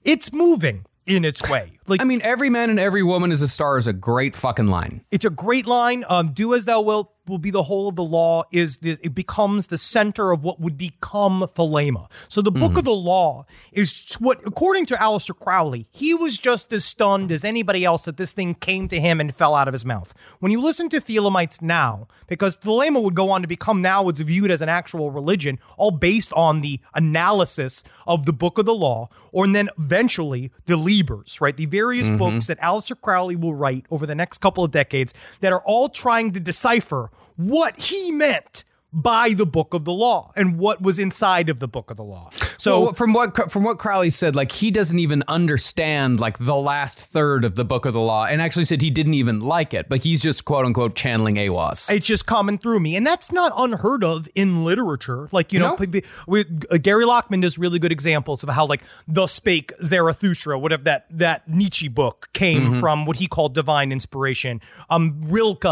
it's 0.04 0.32
moving 0.32 0.86
in 1.06 1.26
its 1.26 1.50
way. 1.50 1.80
Like 1.92 2.02
I 2.02 2.06
mean, 2.06 2.22
every 2.24 2.50
man 2.50 2.70
and 2.70 2.80
every 2.80 3.04
woman 3.04 3.32
is 3.32 3.42
a 3.42 3.48
star 3.48 3.78
is 3.78 3.86
a 3.86 3.94
great 3.94 4.36
fucking 4.36 4.68
line. 4.68 5.04
it's 5.12 5.26
a 5.26 5.30
great 5.30 5.68
line. 5.68 6.06
Um, 6.08 6.32
do 6.34 6.54
as 6.54 6.66
thou 6.66 6.82
wilt 6.82 7.12
will 7.28 7.38
be 7.38 7.52
the 7.52 7.64
whole 7.64 7.88
of 7.88 7.96
the 7.96 8.04
law. 8.04 8.44
Is 8.52 8.78
the, 8.78 8.98
it 9.02 9.14
becomes 9.14 9.68
the 9.68 9.78
center 9.78 10.32
of 10.32 10.44
what 10.44 10.60
would 10.60 10.78
become 10.78 11.42
Thelema. 11.42 12.10
So 12.28 12.42
the 12.42 12.52
book 12.52 12.78
of 12.78 12.86
the 12.86 12.92
law 12.92 13.46
is 13.72 14.16
what, 14.20 14.40
according 14.46 14.86
to 14.88 14.96
Aleister 14.96 15.38
Crowley, 15.38 15.88
he 15.92 16.14
was 16.14 16.40
just 16.40 16.74
as 16.74 16.84
stunned 16.84 17.32
as 17.32 17.44
anybody 17.44 17.86
else 17.86 18.06
that 18.06 18.18
this 18.18 18.32
thing 18.32 18.56
came 18.56 18.88
to 18.88 19.00
him 19.00 19.20
and 19.20 19.36
fell 19.36 19.54
out 19.54 19.68
of 19.68 19.74
his 19.74 19.86
mouth. 19.86 20.14
When 20.40 20.52
you 20.52 20.62
listen 20.62 20.90
to 20.90 21.02
Thelemites 21.02 21.62
now, 21.62 22.08
because 22.28 22.58
Thelema 22.58 23.02
would 23.02 23.16
go 23.16 23.30
on 23.30 23.42
to 23.42 23.48
become 23.48 23.82
now 23.82 24.08
it's 24.10 24.22
viewed 24.22 24.50
as 24.50 24.62
an 24.62 24.70
actual 24.70 25.12
religion, 25.12 25.60
all 25.78 25.92
based 25.92 26.34
on 26.34 26.62
the 26.62 26.80
analysis 26.96 27.84
of 28.08 28.26
the 28.26 28.34
book 28.34 28.58
of 28.58 28.66
the 28.66 28.76
law, 28.76 29.10
or 29.32 29.46
and 29.46 29.56
then 29.56 29.70
eventually 29.78 30.52
the 30.66 30.76
Libers, 30.76 31.40
right? 31.42 31.56
The 31.56 31.66
various 31.82 32.10
mm-hmm. 32.10 32.18
books 32.18 32.46
that 32.46 32.60
Aleister 32.60 33.00
Crowley 33.00 33.36
will 33.36 33.56
write 33.56 33.88
over 33.90 34.06
the 34.06 34.14
next 34.14 34.38
couple 34.38 34.64
of 34.64 34.70
decades 34.70 35.16
that 35.40 35.52
are 35.52 35.64
all 35.66 35.90
trying 35.90 36.32
to 36.34 36.40
decipher 36.40 37.10
what 37.38 37.80
he 37.80 38.12
meant 38.12 38.64
by 38.94 39.30
the 39.30 39.46
book 39.46 39.74
of 39.74 39.86
the 39.86 39.94
law 39.94 40.32
and 40.36 40.58
what 40.60 40.82
was 40.82 41.00
inside 41.00 41.50
of 41.50 41.60
the 41.60 41.68
book 41.68 41.90
of 41.92 41.98
the 41.98 42.04
law. 42.04 42.30
So 42.58 42.82
Well, 42.84 42.94
from 42.94 43.14
what 43.14 43.50
from 43.52 43.64
what 43.64 43.80
Crowley 43.80 44.10
said, 44.10 44.36
like 44.36 44.52
he 44.52 44.70
doesn't 44.70 45.00
even 45.00 45.24
understand 45.30 46.20
like 46.20 46.38
the 46.38 46.56
last 46.56 47.00
third 47.00 47.46
of 47.46 47.56
the 47.56 47.64
book 47.64 47.86
of 47.86 47.94
the 47.94 48.02
law, 48.02 48.26
and 48.26 48.42
actually 48.42 48.66
said 48.66 48.82
he 48.82 48.90
didn't 48.90 49.14
even 49.14 49.40
like 49.40 49.74
it, 49.74 49.88
but 49.90 50.04
he's 50.04 50.22
just 50.22 50.44
quote 50.46 50.66
unquote 50.66 50.96
channeling 50.96 51.36
Awas. 51.36 51.90
it's 51.90 52.06
just 52.06 52.26
coming 52.28 52.58
through 52.58 52.80
me 52.82 52.96
and 52.96 53.08
that's 53.08 53.32
not 53.32 53.52
unheard 53.58 54.04
of 54.04 54.28
in 54.36 54.64
literature 54.64 55.30
like 55.32 55.54
you 55.54 55.60
know 55.60 55.70
No. 55.72 55.78
p- 55.78 55.88
p- 55.88 56.04
with, 56.28 56.66
uh, 56.70 56.78
gary 56.78 57.06
lachman 57.06 57.42
does 57.42 57.58
really 57.58 57.80
good 57.80 57.92
examples 57.92 58.44
of 58.44 58.50
how 58.50 58.66
like 58.66 58.82
the 59.08 59.26
spake 59.28 59.72
zarathustra 59.84 60.60
whatever 60.60 60.84
that 60.84 61.06
that 61.10 61.48
nietzsche 61.48 61.88
book 61.88 62.30
came 62.34 62.80
from 62.80 63.06
what 63.06 63.18
he 63.18 63.28
called 63.28 63.54
divine 63.56 63.92
inspiration 63.92 64.62
um 64.90 65.22
rilke 65.24 65.66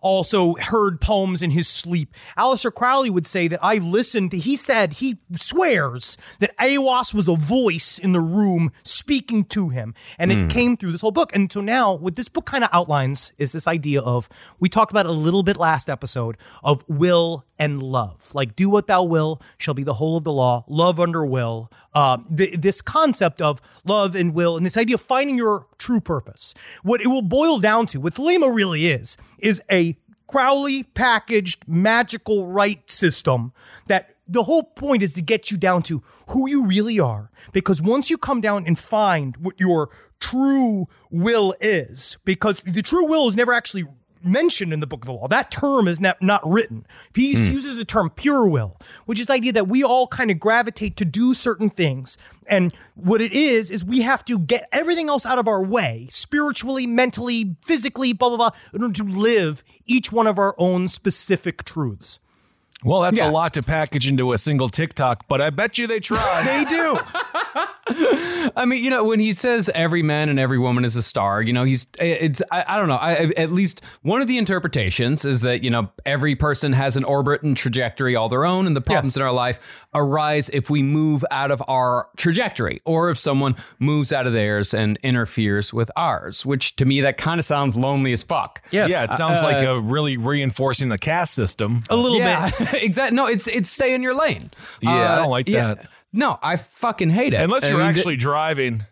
also 0.00 0.54
heard 0.54 1.00
poems 1.00 1.42
in 1.42 1.50
his 1.50 1.68
sleep 1.68 2.14
Aleister 2.62 2.74
crowley 2.74 3.10
would 3.10 3.26
say 3.26 3.48
that 3.48 3.58
i 3.62 3.76
listened 3.76 4.30
to 4.30 4.38
he 4.38 4.56
said 4.56 4.94
he 4.94 5.18
swears 5.36 6.16
that 6.38 6.56
Awas 6.58 7.14
was 7.14 7.28
a 7.28 7.36
voice 7.36 7.98
in 7.98 8.12
the 8.12 8.20
room 8.20 8.72
speaking 8.82 9.44
to 9.46 9.68
him. 9.68 9.94
And 10.18 10.32
it 10.32 10.50
came 10.50 10.76
through 10.76 10.92
this 10.92 11.00
whole 11.00 11.10
book. 11.10 11.34
And 11.34 11.50
so 11.50 11.60
now 11.60 11.94
what 11.94 12.16
this 12.16 12.28
book 12.28 12.46
kind 12.46 12.64
of 12.64 12.70
outlines 12.72 13.32
is 13.38 13.52
this 13.52 13.66
idea 13.66 14.00
of 14.00 14.28
we 14.60 14.68
talked 14.68 14.92
about 14.92 15.06
it 15.06 15.10
a 15.10 15.12
little 15.12 15.42
bit 15.42 15.56
last 15.56 15.88
episode 15.88 16.36
of 16.62 16.84
will 16.88 17.44
and 17.58 17.82
love. 17.82 18.34
Like 18.34 18.56
do 18.56 18.68
what 18.68 18.86
thou 18.86 19.02
will 19.02 19.40
shall 19.58 19.74
be 19.74 19.82
the 19.82 19.94
whole 19.94 20.16
of 20.16 20.24
the 20.24 20.32
law 20.32 20.64
love 20.68 20.98
under 20.98 21.24
will. 21.24 21.70
Um, 21.94 22.26
th- 22.34 22.60
this 22.60 22.80
concept 22.80 23.42
of 23.42 23.60
love 23.84 24.14
and 24.14 24.34
will 24.34 24.56
and 24.56 24.64
this 24.64 24.76
idea 24.76 24.94
of 24.94 25.00
finding 25.00 25.36
your 25.36 25.66
true 25.78 26.00
purpose. 26.00 26.54
What 26.82 27.00
it 27.00 27.08
will 27.08 27.22
boil 27.22 27.58
down 27.58 27.86
to 27.86 28.00
what 28.00 28.14
Thelema 28.14 28.54
really 28.54 28.86
is 28.86 29.16
is 29.38 29.62
a 29.70 29.96
Crowley 30.32 30.82
packaged 30.82 31.68
magical 31.68 32.46
right 32.46 32.90
system 32.90 33.52
that 33.86 34.14
the 34.26 34.44
whole 34.44 34.62
point 34.62 35.02
is 35.02 35.12
to 35.12 35.22
get 35.22 35.50
you 35.50 35.58
down 35.58 35.82
to 35.82 36.02
who 36.28 36.48
you 36.48 36.66
really 36.66 36.98
are. 36.98 37.30
Because 37.52 37.82
once 37.82 38.08
you 38.08 38.16
come 38.16 38.40
down 38.40 38.66
and 38.66 38.78
find 38.78 39.36
what 39.36 39.60
your 39.60 39.90
true 40.20 40.88
will 41.10 41.54
is, 41.60 42.16
because 42.24 42.60
the 42.60 42.80
true 42.80 43.04
will 43.04 43.28
is 43.28 43.36
never 43.36 43.52
actually 43.52 43.84
mentioned 44.24 44.72
in 44.72 44.80
the 44.80 44.86
book 44.86 45.02
of 45.02 45.06
the 45.06 45.12
law. 45.12 45.28
That 45.28 45.50
term 45.50 45.88
is 45.88 46.00
not, 46.00 46.20
not 46.22 46.42
written. 46.48 46.86
He 47.14 47.34
hmm. 47.34 47.52
uses 47.52 47.76
the 47.76 47.84
term 47.84 48.10
pure 48.10 48.48
will, 48.48 48.76
which 49.06 49.20
is 49.20 49.26
the 49.26 49.34
idea 49.34 49.52
that 49.52 49.68
we 49.68 49.82
all 49.82 50.06
kind 50.06 50.30
of 50.30 50.38
gravitate 50.38 50.96
to 50.96 51.04
do 51.04 51.34
certain 51.34 51.70
things. 51.70 52.16
And 52.46 52.74
what 52.94 53.20
it 53.20 53.32
is, 53.32 53.70
is 53.70 53.84
we 53.84 54.02
have 54.02 54.24
to 54.26 54.38
get 54.38 54.68
everything 54.72 55.08
else 55.08 55.24
out 55.24 55.38
of 55.38 55.46
our 55.46 55.62
way, 55.62 56.08
spiritually, 56.10 56.86
mentally, 56.86 57.56
physically, 57.64 58.12
blah, 58.12 58.28
blah, 58.28 58.36
blah, 58.36 58.50
in 58.72 58.82
order 58.82 58.94
to 58.94 59.04
live 59.04 59.62
each 59.86 60.12
one 60.12 60.26
of 60.26 60.38
our 60.38 60.54
own 60.58 60.88
specific 60.88 61.64
truths. 61.64 62.18
Well, 62.84 63.00
that's 63.00 63.20
Yeah. 63.20 63.30
a 63.30 63.30
lot 63.30 63.54
to 63.54 63.62
package 63.62 64.08
into 64.08 64.32
a 64.32 64.38
single 64.38 64.68
TikTok, 64.68 65.28
but 65.28 65.40
I 65.40 65.50
bet 65.50 65.78
you 65.78 65.86
they 65.86 66.00
tried. 66.00 66.44
They 66.44 66.64
do. 66.64 66.98
I 68.56 68.64
mean, 68.66 68.82
you 68.82 68.90
know, 68.90 69.04
when 69.04 69.20
he 69.20 69.32
says 69.32 69.70
every 69.74 70.02
man 70.02 70.28
and 70.28 70.38
every 70.38 70.58
woman 70.58 70.84
is 70.84 70.96
a 70.96 71.02
star, 71.02 71.42
you 71.42 71.52
know, 71.52 71.64
he's 71.64 71.86
it's 71.98 72.42
I, 72.50 72.64
I 72.66 72.76
don't 72.78 72.88
know. 72.88 72.96
I, 72.96 73.30
at 73.36 73.50
least 73.50 73.82
one 74.02 74.20
of 74.20 74.28
the 74.28 74.38
interpretations 74.38 75.24
is 75.24 75.40
that 75.42 75.62
you 75.62 75.70
know 75.70 75.90
every 76.06 76.34
person 76.36 76.72
has 76.72 76.96
an 76.96 77.04
orbit 77.04 77.42
and 77.42 77.56
trajectory 77.56 78.16
all 78.16 78.28
their 78.28 78.44
own, 78.44 78.66
and 78.66 78.74
the 78.76 78.80
problems 78.80 79.16
Yes. 79.16 79.16
in 79.16 79.22
our 79.22 79.32
life 79.32 79.58
arise 79.94 80.48
if 80.52 80.70
we 80.70 80.82
move 80.82 81.24
out 81.30 81.50
of 81.50 81.62
our 81.68 82.08
trajectory, 82.16 82.78
or 82.84 83.10
if 83.10 83.18
someone 83.18 83.54
moves 83.78 84.12
out 84.12 84.26
of 84.26 84.32
theirs 84.32 84.72
and 84.74 84.98
interferes 85.02 85.72
with 85.72 85.90
ours. 85.96 86.44
Which 86.46 86.76
to 86.76 86.84
me, 86.84 87.00
that 87.02 87.18
kind 87.18 87.38
of 87.38 87.44
sounds 87.44 87.76
lonely 87.76 88.12
as 88.12 88.22
fuck. 88.22 88.62
Yes. 88.70 88.90
Yeah, 88.90 89.04
it 89.04 89.12
sounds 89.14 89.42
like 89.42 89.62
a 89.62 89.78
really 89.80 90.16
reinforcing 90.16 90.88
the 90.88 90.98
caste 90.98 91.34
system. 91.34 91.82
A 91.90 91.96
little 91.96 92.18
Yeah, 92.18 92.50
bit. 92.58 92.74
exactly. 92.82 93.16
No, 93.16 93.26
it's 93.26 93.46
it's 93.46 93.70
stay 93.70 93.94
in 93.94 94.02
your 94.02 94.14
lane. 94.14 94.50
Uh, 94.86 94.90
Yeah, 94.90 95.12
I 95.12 95.16
don't 95.16 95.30
like 95.30 95.46
that. 95.46 95.88
No, 96.12 96.38
I 96.42 96.56
fucking 96.56 97.10
hate 97.10 97.32
it. 97.34 97.40
Unless 97.40 97.68
you're 97.68 97.78
mean, 97.78 97.86
actually 97.88 98.16
driving. 98.16 98.82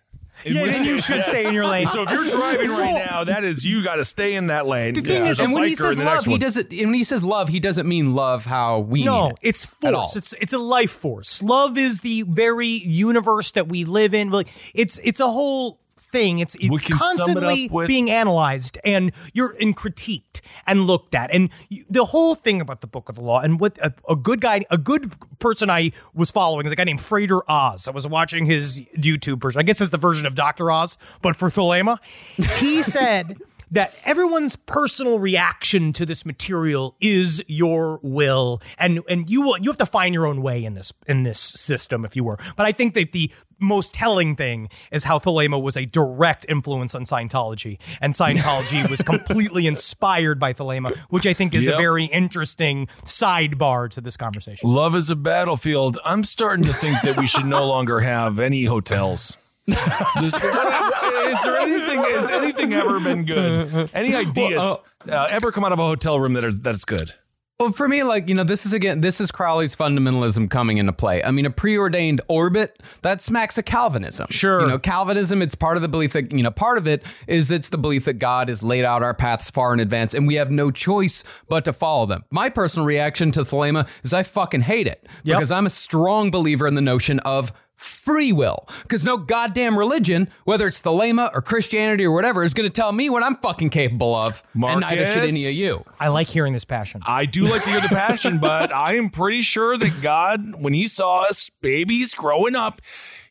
In 0.42 0.54
Yeah, 0.54 0.62
which 0.62 0.70
then 0.72 0.84
you 0.86 0.94
case, 0.94 1.04
should 1.04 1.16
yes. 1.16 1.26
stay 1.28 1.46
in 1.46 1.52
your 1.52 1.66
lane. 1.66 1.86
So 1.88 2.02
if 2.02 2.08
you're 2.10 2.26
driving 2.28 2.70
right 2.70 3.04
now, 3.06 3.24
that 3.24 3.44
is 3.44 3.62
you 3.62 3.82
got 3.84 3.96
to 3.96 4.06
stay 4.06 4.34
in 4.34 4.46
that 4.46 4.66
lane. 4.66 4.94
The 4.94 5.02
thing 5.02 5.22
There's 5.24 5.38
is- 5.38 5.38
and 5.38 5.52
when 5.52 5.64
he 5.64 5.74
says 5.74 5.98
love, 5.98 6.24
he 6.24 6.38
doesn't. 6.38 6.72
And 6.72 6.80
when 6.86 6.94
he 6.94 7.04
says 7.04 7.22
love, 7.22 7.48
he 7.50 7.60
doesn't 7.60 7.86
mean 7.86 8.14
love 8.14 8.46
how 8.46 8.78
we. 8.78 9.04
No, 9.04 9.24
mean 9.26 9.32
it's 9.42 9.66
force. 9.66 10.16
It's 10.16 10.32
it's 10.40 10.54
a 10.54 10.58
life 10.58 10.92
force. 10.92 11.42
Love 11.42 11.76
is 11.76 12.00
the 12.00 12.22
very 12.26 12.68
universe 12.68 13.50
that 13.50 13.68
we 13.68 13.84
live 13.84 14.14
in. 14.14 14.30
Like 14.30 14.48
it's 14.72 14.98
it's 15.04 15.20
a 15.20 15.26
whole 15.30 15.78
thing. 16.10 16.38
It's 16.38 16.54
it's 16.56 16.66
sum 16.66 16.76
it 16.76 16.98
constantly 16.98 17.68
with- 17.70 17.86
being 17.88 18.10
analyzed 18.10 18.78
and 18.84 19.12
you're 19.32 19.52
in 19.56 19.74
critiqued 19.74 20.40
and 20.66 20.86
looked 20.86 21.14
at. 21.14 21.32
And 21.32 21.50
you, 21.68 21.84
the 21.88 22.04
whole 22.06 22.34
thing 22.34 22.60
about 22.60 22.80
the 22.80 22.86
book 22.86 23.08
of 23.08 23.14
the 23.14 23.20
law 23.20 23.40
and 23.40 23.60
what 23.60 23.78
a, 23.78 23.94
a 24.08 24.16
good 24.16 24.40
guy, 24.40 24.64
a 24.70 24.78
good 24.78 25.12
person 25.38 25.70
I 25.70 25.92
was 26.14 26.30
following 26.30 26.66
is 26.66 26.72
a 26.72 26.76
guy 26.76 26.84
named 26.84 27.00
Frater 27.02 27.42
Oz. 27.50 27.88
I 27.88 27.92
was 27.92 28.06
watching 28.06 28.46
his 28.46 28.80
YouTube 28.96 29.40
version. 29.40 29.58
I 29.60 29.62
guess 29.62 29.80
it's 29.80 29.90
the 29.90 29.98
version 29.98 30.26
of 30.26 30.34
Dr. 30.34 30.70
Oz, 30.70 30.98
but 31.22 31.36
for 31.36 31.50
Thelema. 31.50 31.98
He 32.58 32.82
said 32.82 33.38
that 33.70 33.94
everyone's 34.04 34.56
personal 34.56 35.18
reaction 35.18 35.92
to 35.92 36.04
this 36.06 36.26
material 36.26 36.96
is 37.00 37.42
your 37.46 38.00
will 38.02 38.60
and 38.78 39.00
and 39.08 39.30
you 39.30 39.42
will 39.42 39.58
you 39.58 39.70
have 39.70 39.78
to 39.78 39.86
find 39.86 40.14
your 40.14 40.26
own 40.26 40.42
way 40.42 40.64
in 40.64 40.74
this 40.74 40.92
in 41.06 41.22
this 41.22 41.38
system 41.38 42.04
if 42.04 42.16
you 42.16 42.24
were 42.24 42.38
but 42.56 42.66
i 42.66 42.72
think 42.72 42.94
that 42.94 43.12
the 43.12 43.30
most 43.62 43.92
telling 43.92 44.36
thing 44.36 44.70
is 44.90 45.04
how 45.04 45.18
Thelema 45.18 45.60
was 45.60 45.76
a 45.76 45.84
direct 45.84 46.46
influence 46.48 46.94
on 46.94 47.04
Scientology, 47.04 47.78
and 48.00 48.14
Scientology 48.14 48.88
was 48.90 49.02
completely 49.02 49.66
inspired 49.66 50.40
by 50.40 50.54
Thelema, 50.54 50.96
which 51.10 51.26
I 51.26 51.34
think 51.34 51.54
is 51.54 51.66
a 51.66 51.72
very 51.72 52.06
interesting 52.06 52.88
sidebar 53.04 53.90
to 53.90 54.00
this 54.00 54.16
conversation. 54.16 54.66
Love 54.66 54.94
is 54.96 55.10
a 55.10 55.16
battlefield. 55.16 55.98
I'm 56.06 56.24
starting 56.24 56.64
to 56.64 56.72
think 56.72 57.02
that 57.02 57.18
we 57.18 57.26
should 57.26 57.44
no 57.44 57.66
longer 57.66 58.00
have 58.00 58.38
any 58.38 58.64
hotels. 58.64 59.36
This- 60.20 60.42
is 61.30 61.42
there 61.42 61.56
anything? 61.56 61.98
Has 61.98 62.24
anything 62.28 62.72
ever 62.74 63.00
been 63.00 63.24
good? 63.24 63.90
Any 63.94 64.14
ideas 64.14 64.62
uh, 65.08 65.26
ever 65.30 65.52
come 65.52 65.64
out 65.64 65.72
of 65.72 65.78
a 65.78 65.86
hotel 65.86 66.18
room 66.20 66.34
that 66.34 66.44
are 66.44 66.52
that's 66.52 66.84
good? 66.84 67.14
Well, 67.58 67.72
for 67.72 67.86
me, 67.86 68.02
like, 68.04 68.26
you 68.30 68.34
know, 68.34 68.42
this 68.42 68.64
is 68.64 68.72
again, 68.72 69.02
this 69.02 69.20
is 69.20 69.30
Crowley's 69.30 69.76
fundamentalism 69.76 70.48
coming 70.48 70.78
into 70.78 70.94
play. 70.94 71.22
I 71.22 71.30
mean, 71.30 71.44
a 71.44 71.50
preordained 71.50 72.22
orbit, 72.26 72.80
that 73.02 73.20
smacks 73.20 73.58
of 73.58 73.66
Calvinism. 73.66 74.28
Sure. 74.30 74.62
You 74.62 74.66
know, 74.66 74.78
Calvinism, 74.78 75.42
it's 75.42 75.54
part 75.54 75.76
of 75.76 75.82
the 75.82 75.88
belief 75.88 76.14
that, 76.14 76.32
you 76.32 76.42
know, 76.42 76.50
part 76.50 76.78
of 76.78 76.86
it 76.86 77.02
is 77.26 77.50
it's 77.50 77.68
the 77.68 77.76
belief 77.76 78.06
that 78.06 78.14
God 78.14 78.48
has 78.48 78.62
laid 78.62 78.86
out 78.86 79.02
our 79.02 79.12
paths 79.12 79.50
far 79.50 79.74
in 79.74 79.80
advance 79.80 80.14
and 80.14 80.26
we 80.26 80.36
have 80.36 80.50
no 80.50 80.70
choice 80.70 81.22
but 81.50 81.66
to 81.66 81.74
follow 81.74 82.06
them. 82.06 82.24
My 82.30 82.48
personal 82.48 82.86
reaction 82.86 83.30
to 83.32 83.40
Thelema 83.42 83.86
is 84.02 84.14
I 84.14 84.22
fucking 84.22 84.62
hate 84.62 84.86
it 84.86 85.06
Yep. 85.24 85.36
because 85.36 85.52
I'm 85.52 85.66
a 85.66 85.70
strong 85.70 86.30
believer 86.30 86.66
in 86.66 86.76
the 86.76 86.80
notion 86.80 87.18
of 87.20 87.52
free 87.80 88.30
will. 88.32 88.68
Because 88.82 89.04
no 89.04 89.16
goddamn 89.16 89.78
religion, 89.78 90.28
whether 90.44 90.66
it's 90.66 90.80
the 90.80 90.90
Thelema 90.90 91.30
or 91.34 91.42
Christianity 91.42 92.04
or 92.04 92.12
whatever, 92.12 92.44
is 92.44 92.54
going 92.54 92.68
to 92.68 92.72
tell 92.72 92.92
me 92.92 93.08
what 93.08 93.22
I'm 93.22 93.36
fucking 93.36 93.70
capable 93.70 94.14
of. 94.14 94.42
And 94.54 94.80
neither 94.80 95.06
should 95.06 95.24
any 95.24 95.46
of 95.46 95.52
you. 95.52 95.84
I 95.98 96.08
like 96.08 96.28
hearing 96.28 96.52
this 96.52 96.64
passion. 96.64 97.02
I 97.06 97.24
do 97.26 97.44
like 97.44 97.64
to 97.64 97.70
hear 97.70 97.80
the 97.80 97.88
passion, 97.88 98.38
but 98.40 98.72
I 98.72 98.96
am 98.96 99.10
pretty 99.10 99.42
sure 99.42 99.76
that 99.78 100.02
God, 100.02 100.60
when 100.62 100.74
He 100.74 100.88
saw 100.88 101.22
us 101.22 101.50
babies 101.62 102.14
growing 102.14 102.54
up, 102.54 102.80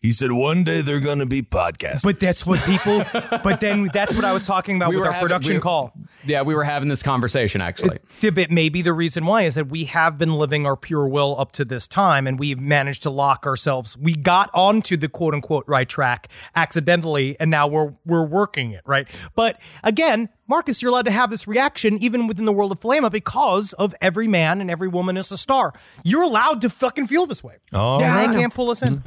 He 0.02 0.14
said 0.14 0.32
one 0.32 0.64
day 0.64 0.80
they're 0.80 1.02
going 1.02 1.20
to 1.20 1.26
be 1.26 1.42
podcasters. 1.42 2.04
But 2.04 2.22
that's 2.22 2.46
what 2.46 2.62
people. 2.62 3.04
But 3.44 3.60
then 3.60 3.90
that's 3.94 4.16
what 4.16 4.24
I 4.24 4.32
was 4.32 4.46
talking 4.48 4.78
about 4.78 4.94
with 4.94 5.00
our 5.00 5.12
having- 5.12 5.22
production 5.22 5.56
we- 5.56 5.62
call. 5.62 5.94
Yeah, 6.26 6.42
we 6.42 6.54
were 6.56 6.64
having 6.66 6.90
this 6.90 7.02
conversation 7.04 7.62
actually. 7.62 7.98
Uh, 7.98 8.02
the 8.22 8.30
bit 8.32 8.52
maybe 8.52 8.82
the 8.82 8.92
reason 8.94 9.26
why 9.26 9.44
is 9.44 9.56
that 9.56 9.68
we 9.70 9.86
have 9.86 10.18
been 10.18 10.34
living 10.34 10.66
our 10.66 10.76
pure 10.76 11.08
will 11.08 11.36
up 11.40 11.52
to 11.54 11.66
this 11.66 11.88
time 11.88 12.28
and 12.28 12.38
we've 12.40 12.60
managed 12.60 13.04
to 13.04 13.10
lock 13.10 13.46
ourselves. 13.46 13.98
We 13.98 14.16
got 14.16 14.50
onto 14.54 14.96
the 14.98 15.08
quote 15.10 15.34
unquote 15.34 15.64
right 15.68 15.88
track 15.88 16.28
accidentally 16.56 17.38
and 17.40 17.50
now 17.50 17.68
we're 17.68 17.94
we're 18.06 18.26
working 18.26 18.72
it, 18.72 18.82
right? 18.86 19.08
But 19.36 19.60
again, 19.84 20.30
Marcus, 20.48 20.82
you're 20.82 20.92
allowed 20.92 21.06
to 21.06 21.12
have 21.12 21.30
this 21.30 21.48
reaction 21.48 21.98
even 22.02 22.28
within 22.28 22.46
the 22.46 22.52
world 22.54 22.72
of 22.72 22.80
Thelema 22.80 23.12
because 23.12 23.74
of 23.74 23.94
every 24.02 24.28
man 24.28 24.60
and 24.62 24.70
every 24.70 24.88
woman 24.88 25.16
is 25.16 25.32
a 25.32 25.38
star. 25.38 25.74
You're 26.04 26.24
allowed 26.24 26.62
to 26.62 26.70
fucking 26.70 27.08
feel 27.08 27.28
this 27.28 27.44
way. 27.44 27.58
Oh, 27.74 28.00
yeah, 28.00 28.28
they 28.28 28.34
can't 28.34 28.54
pull 28.54 28.72
us 28.72 28.82
in. 28.82 29.04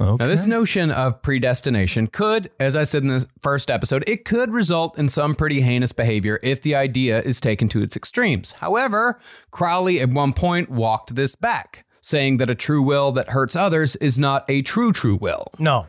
Now, 0.00 0.16
this 0.16 0.44
notion 0.44 0.90
of 0.90 1.22
predestination 1.22 2.06
could, 2.08 2.50
as 2.58 2.76
I 2.76 2.84
said 2.84 3.02
in 3.02 3.08
the 3.08 3.26
first 3.40 3.70
episode, 3.70 4.04
it 4.06 4.24
could 4.24 4.50
result 4.52 4.98
in 4.98 5.08
some 5.08 5.34
pretty 5.34 5.60
heinous 5.60 5.92
behavior 5.92 6.38
if 6.42 6.62
the 6.62 6.74
idea 6.74 7.20
is 7.22 7.40
taken 7.40 7.68
to 7.70 7.82
its 7.82 7.96
extremes. 7.96 8.52
However, 8.52 9.20
Crowley 9.50 10.00
at 10.00 10.10
one 10.10 10.32
point 10.32 10.70
walked 10.70 11.14
this 11.14 11.34
back, 11.34 11.84
saying 12.00 12.38
that 12.38 12.50
a 12.50 12.54
true 12.54 12.82
will 12.82 13.12
that 13.12 13.30
hurts 13.30 13.56
others 13.56 13.96
is 13.96 14.18
not 14.18 14.44
a 14.48 14.62
true 14.62 14.92
true 14.92 15.16
will. 15.16 15.48
No. 15.58 15.86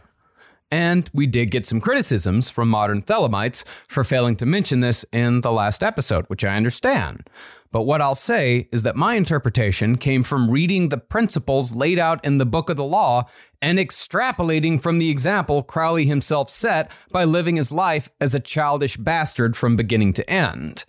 And 0.70 1.10
we 1.14 1.28
did 1.28 1.52
get 1.52 1.66
some 1.66 1.80
criticisms 1.80 2.50
from 2.50 2.68
modern 2.68 3.02
Thelemites 3.02 3.64
for 3.88 4.04
failing 4.04 4.36
to 4.38 4.46
mention 4.46 4.82
this 4.82 5.06
in 5.14 5.42
the 5.42 5.52
last 5.52 5.82
episode, 5.82 6.26
which 6.28 6.44
I 6.44 6.56
understand. 6.58 7.30
But 7.72 7.84
what 7.84 8.02
I'll 8.02 8.16
say 8.16 8.68
is 8.72 8.84
that 8.84 8.96
my 8.96 9.16
interpretation 9.16 9.98
came 9.98 10.24
from 10.24 10.50
reading 10.50 10.90
the 10.90 10.98
principles 10.98 11.76
laid 11.76 12.00
out 12.00 12.24
in 12.24 12.38
the 12.38 12.46
Book 12.46 12.70
of 12.70 12.78
the 12.78 12.84
Law 12.84 13.26
and 13.62 13.80
extrapolating 13.80 14.82
from 14.82 15.00
the 15.00 15.10
example 15.10 15.64
Crowley 15.64 16.06
himself 16.06 16.50
set 16.50 16.92
by 17.12 17.24
living 17.24 17.56
his 17.56 17.72
life 17.72 18.10
as 18.22 18.36
a 18.36 18.40
childish 18.40 18.98
bastard 18.98 19.58
from 19.58 19.76
beginning 19.76 20.14
to 20.14 20.30
end. 20.30 20.86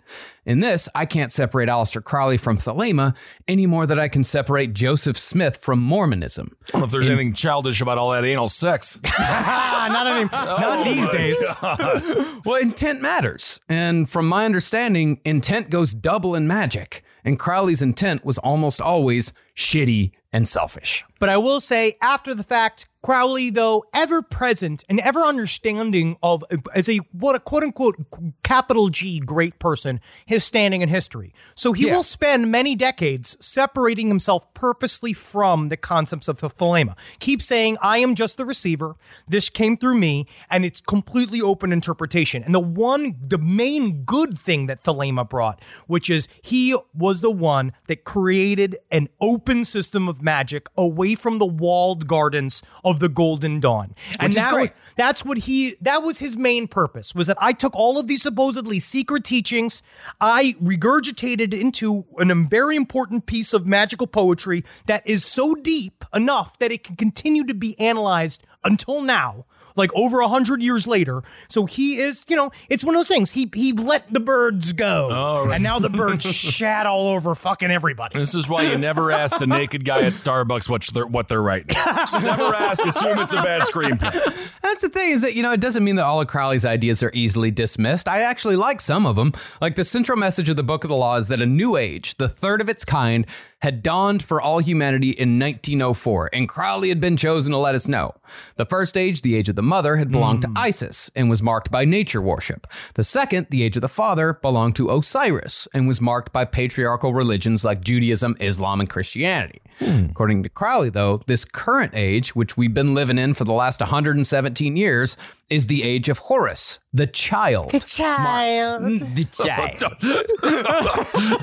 In 0.49 0.61
this, 0.61 0.89
I 0.95 1.05
can't 1.05 1.31
separate 1.31 1.69
Aleister 1.69 2.03
Crowley 2.03 2.35
from 2.35 2.57
Thelema 2.57 3.15
any 3.47 3.67
more 3.67 3.85
than 3.85 3.99
I 3.99 4.07
can 4.07 4.23
separate 4.23 4.73
Joseph 4.73 5.15
Smith 5.15 5.57
from 5.57 5.77
Mormonism. 5.77 6.55
I 6.65 6.71
don't 6.71 6.81
know 6.81 6.85
if 6.85 6.91
there's 6.91 7.07
anything 7.07 7.33
childish 7.33 7.81
about 7.81 7.99
all 7.99 8.09
that 8.09 8.25
anal 8.25 8.49
sex. 8.49 8.97
Not 9.19 10.07
any, 10.07 10.23
not 10.25 10.79
oh 10.79 10.83
these 10.85 11.09
days. 11.09 12.41
Well, 12.45 12.55
intent 12.55 12.99
matters. 12.99 13.59
And 13.69 14.09
from 14.09 14.27
my 14.27 14.45
understanding, 14.45 15.19
intent 15.23 15.69
goes 15.69 15.93
double 15.93 16.33
in 16.33 16.47
magic. 16.47 17.03
And 17.23 17.37
Crowley's 17.37 17.83
intent 17.83 18.25
was 18.25 18.39
almost 18.39 18.81
always 18.81 19.33
shitty 19.55 20.13
and 20.33 20.47
selfish. 20.47 21.05
But 21.19 21.29
I 21.29 21.37
will 21.37 21.61
say, 21.61 21.97
after 22.01 22.33
the 22.33 22.43
fact, 22.43 22.87
Crowley, 23.01 23.49
though 23.49 23.85
ever 23.93 24.21
present 24.21 24.83
and 24.89 24.99
ever 24.99 25.21
understanding 25.21 26.17
of 26.21 26.43
as 26.75 26.89
a 26.89 26.97
what 27.13 27.33
a 27.33 27.39
quote 27.39 27.63
unquote 27.63 27.95
capital 28.43 28.89
G 28.89 29.21
great 29.21 29.57
person, 29.57 30.01
his 30.25 30.43
standing 30.43 30.81
in 30.81 30.89
history. 30.89 31.33
So 31.55 31.71
he 31.71 31.87
Yeah. 31.87 31.95
will 31.95 32.03
spend 32.03 32.51
many 32.51 32.75
decades 32.75 33.37
separating 33.39 34.09
himself 34.09 34.53
purposely 34.53 35.13
from 35.13 35.69
the 35.69 35.77
concepts 35.77 36.27
of 36.27 36.41
the 36.41 36.49
thelema. 36.49 36.97
Keep 37.19 37.41
saying, 37.41 37.77
I 37.81 37.99
am 37.99 38.15
just 38.15 38.35
the 38.35 38.45
receiver. 38.45 38.97
This 39.29 39.49
came 39.49 39.77
through 39.77 39.95
me, 39.95 40.27
and 40.49 40.65
it's 40.65 40.81
completely 40.81 41.41
open 41.41 41.71
interpretation. 41.71 42.43
And 42.43 42.53
the 42.53 42.59
one, 42.59 43.15
the 43.25 43.37
main 43.37 44.03
good 44.03 44.37
thing 44.37 44.67
that 44.67 44.83
thelema 44.83 45.27
brought, 45.27 45.63
which 45.87 46.09
is 46.09 46.27
he 46.41 46.75
was 46.93 47.21
the 47.21 47.31
one 47.31 47.71
that 47.87 48.03
created 48.03 48.75
an 48.91 49.07
open 49.21 49.63
system 49.63 50.09
of 50.09 50.21
magic 50.21 50.67
away 50.77 51.08
from 51.15 51.39
the 51.39 51.45
walled 51.45 52.07
gardens 52.07 52.61
of 52.83 52.99
the 52.99 53.09
Golden 53.09 53.59
Dawn. 53.59 53.95
and 54.19 54.33
that 54.33 54.51
was- 54.53 54.69
that's 54.97 55.23
what 55.25 55.37
he 55.39 55.75
that 55.81 56.03
was 56.03 56.19
his 56.19 56.35
main 56.37 56.67
purpose 56.67 57.15
was 57.15 57.27
that 57.27 57.37
I 57.39 57.53
took 57.53 57.73
all 57.75 57.97
of 57.97 58.07
these 58.07 58.21
supposedly 58.21 58.79
secret 58.79 59.23
teachings, 59.23 59.81
I 60.19 60.55
regurgitated 60.61 61.53
into 61.53 62.05
an, 62.17 62.31
a 62.31 62.35
very 62.35 62.75
important 62.75 63.25
piece 63.25 63.53
of 63.53 63.65
magical 63.65 64.07
poetry 64.07 64.63
that 64.87 65.03
is 65.07 65.23
so 65.25 65.55
deep 65.55 66.03
enough 66.13 66.57
that 66.59 66.71
it 66.71 66.83
can 66.83 66.95
continue 66.95 67.43
to 67.45 67.53
be 67.53 67.79
analyzed 67.79 68.43
until 68.63 69.01
now. 69.01 69.45
Like 69.79 69.93
over 69.95 70.19
a 70.19 70.27
hundred 70.27 70.61
years 70.61 70.85
later, 70.85 71.23
so 71.47 71.65
he 71.65 71.99
is, 71.99 72.25
you 72.27 72.35
know, 72.35 72.51
it's 72.69 72.83
one 72.83 72.93
of 72.95 72.99
those 72.99 73.07
things. 73.07 73.31
He 73.31 73.49
he 73.53 73.71
let 73.73 74.13
the 74.13 74.19
birds 74.19 74.73
go, 74.73 75.09
oh, 75.11 75.49
and 75.49 75.63
now 75.63 75.79
the 75.79 75.89
birds 75.89 76.25
shat 76.35 76.85
all 76.85 77.07
over 77.07 77.33
fucking 77.33 77.71
everybody. 77.71 78.19
This 78.19 78.35
is 78.35 78.47
why 78.47 78.63
you 78.63 78.77
never 78.77 79.11
ask 79.11 79.39
the 79.39 79.47
naked 79.47 79.85
guy 79.85 80.03
at 80.03 80.13
Starbucks 80.13 80.69
what 80.69 80.85
they're, 80.93 81.07
what 81.07 81.27
they're 81.27 81.41
writing. 81.41 81.69
Just 81.69 82.21
never 82.21 82.53
ask. 82.53 82.85
Assume 82.85 83.19
it's 83.19 83.31
a 83.31 83.37
bad 83.37 83.61
screenplay. 83.61 84.49
That's 84.61 84.81
the 84.81 84.89
thing 84.89 85.11
is 85.11 85.21
that, 85.21 85.33
you 85.35 85.43
know, 85.43 85.51
it 85.51 85.59
doesn't 85.59 85.83
mean 85.83 85.95
that 85.95 86.05
all 86.05 86.21
of 86.21 86.27
Crowley's 86.27 86.65
ideas 86.65 87.01
are 87.01 87.11
easily 87.13 87.51
dismissed. 87.51 88.07
I 88.07 88.21
actually 88.21 88.55
like 88.55 88.81
some 88.81 89.05
of 89.05 89.15
them. 89.15 89.33
Like 89.61 89.75
the 89.75 89.85
central 89.85 90.17
message 90.17 90.49
of 90.49 90.55
the 90.55 90.63
Book 90.63 90.83
of 90.83 90.89
the 90.89 90.95
Law 90.95 91.15
is 91.15 91.27
that 91.29 91.41
a 91.41 91.45
new 91.45 91.77
age, 91.77 92.15
the 92.15 92.29
third 92.29 92.61
of 92.61 92.69
its 92.69 92.83
kind, 92.85 93.25
had 93.59 93.83
dawned 93.83 94.23
for 94.23 94.41
all 94.41 94.59
humanity 94.59 95.09
in 95.09 95.39
1904, 95.39 96.29
and 96.31 96.47
Crowley 96.47 96.89
had 96.89 97.01
been 97.01 97.17
chosen 97.17 97.51
to 97.51 97.57
let 97.57 97.75
us 97.75 97.87
know. 97.87 98.15
The 98.55 98.65
first 98.65 98.95
age, 98.95 99.21
the 99.21 99.35
age 99.35 99.49
of 99.49 99.55
the 99.55 99.61
mother, 99.61 99.97
had 99.97 100.11
belonged 100.11 100.43
to 100.43 100.47
hmm. 100.47 100.57
Isis 100.57 101.11
and 101.15 101.29
was 101.29 101.41
marked 101.41 101.69
by 101.69 101.85
nature 101.85 102.21
worship. 102.21 102.67
The 102.93 103.03
second, 103.03 103.47
the 103.49 103.63
age 103.63 103.75
of 103.75 103.81
the 103.81 103.89
father, 103.89 104.33
belonged 104.33 104.75
to 104.77 104.89
Osiris 104.89 105.67
and 105.73 105.87
was 105.87 105.99
marked 105.99 106.31
by 106.31 106.45
patriarchal 106.45 107.13
religions 107.13 107.65
like 107.65 107.81
Judaism, 107.81 108.37
Islam, 108.39 108.79
and 108.79 108.89
Christianity. 108.89 109.61
Hmm. 109.79 110.05
According 110.09 110.43
to 110.43 110.49
Crowley, 110.49 110.89
though, 110.89 111.21
this 111.25 111.45
current 111.45 111.93
age, 111.95 112.35
which 112.35 112.57
we've 112.57 112.73
been 112.73 112.93
living 112.93 113.17
in 113.17 113.33
for 113.33 113.45
the 113.45 113.53
last 113.53 113.79
117 113.79 114.75
years, 114.75 115.15
is 115.49 115.67
the 115.67 115.83
age 115.83 116.09
of 116.09 116.17
Horus, 116.19 116.79
the 116.93 117.07
child. 117.07 117.71
The 117.71 117.79
Child. 117.79 118.81
Hmm, 118.83 119.13
the 119.13 119.23
child. 119.25 119.81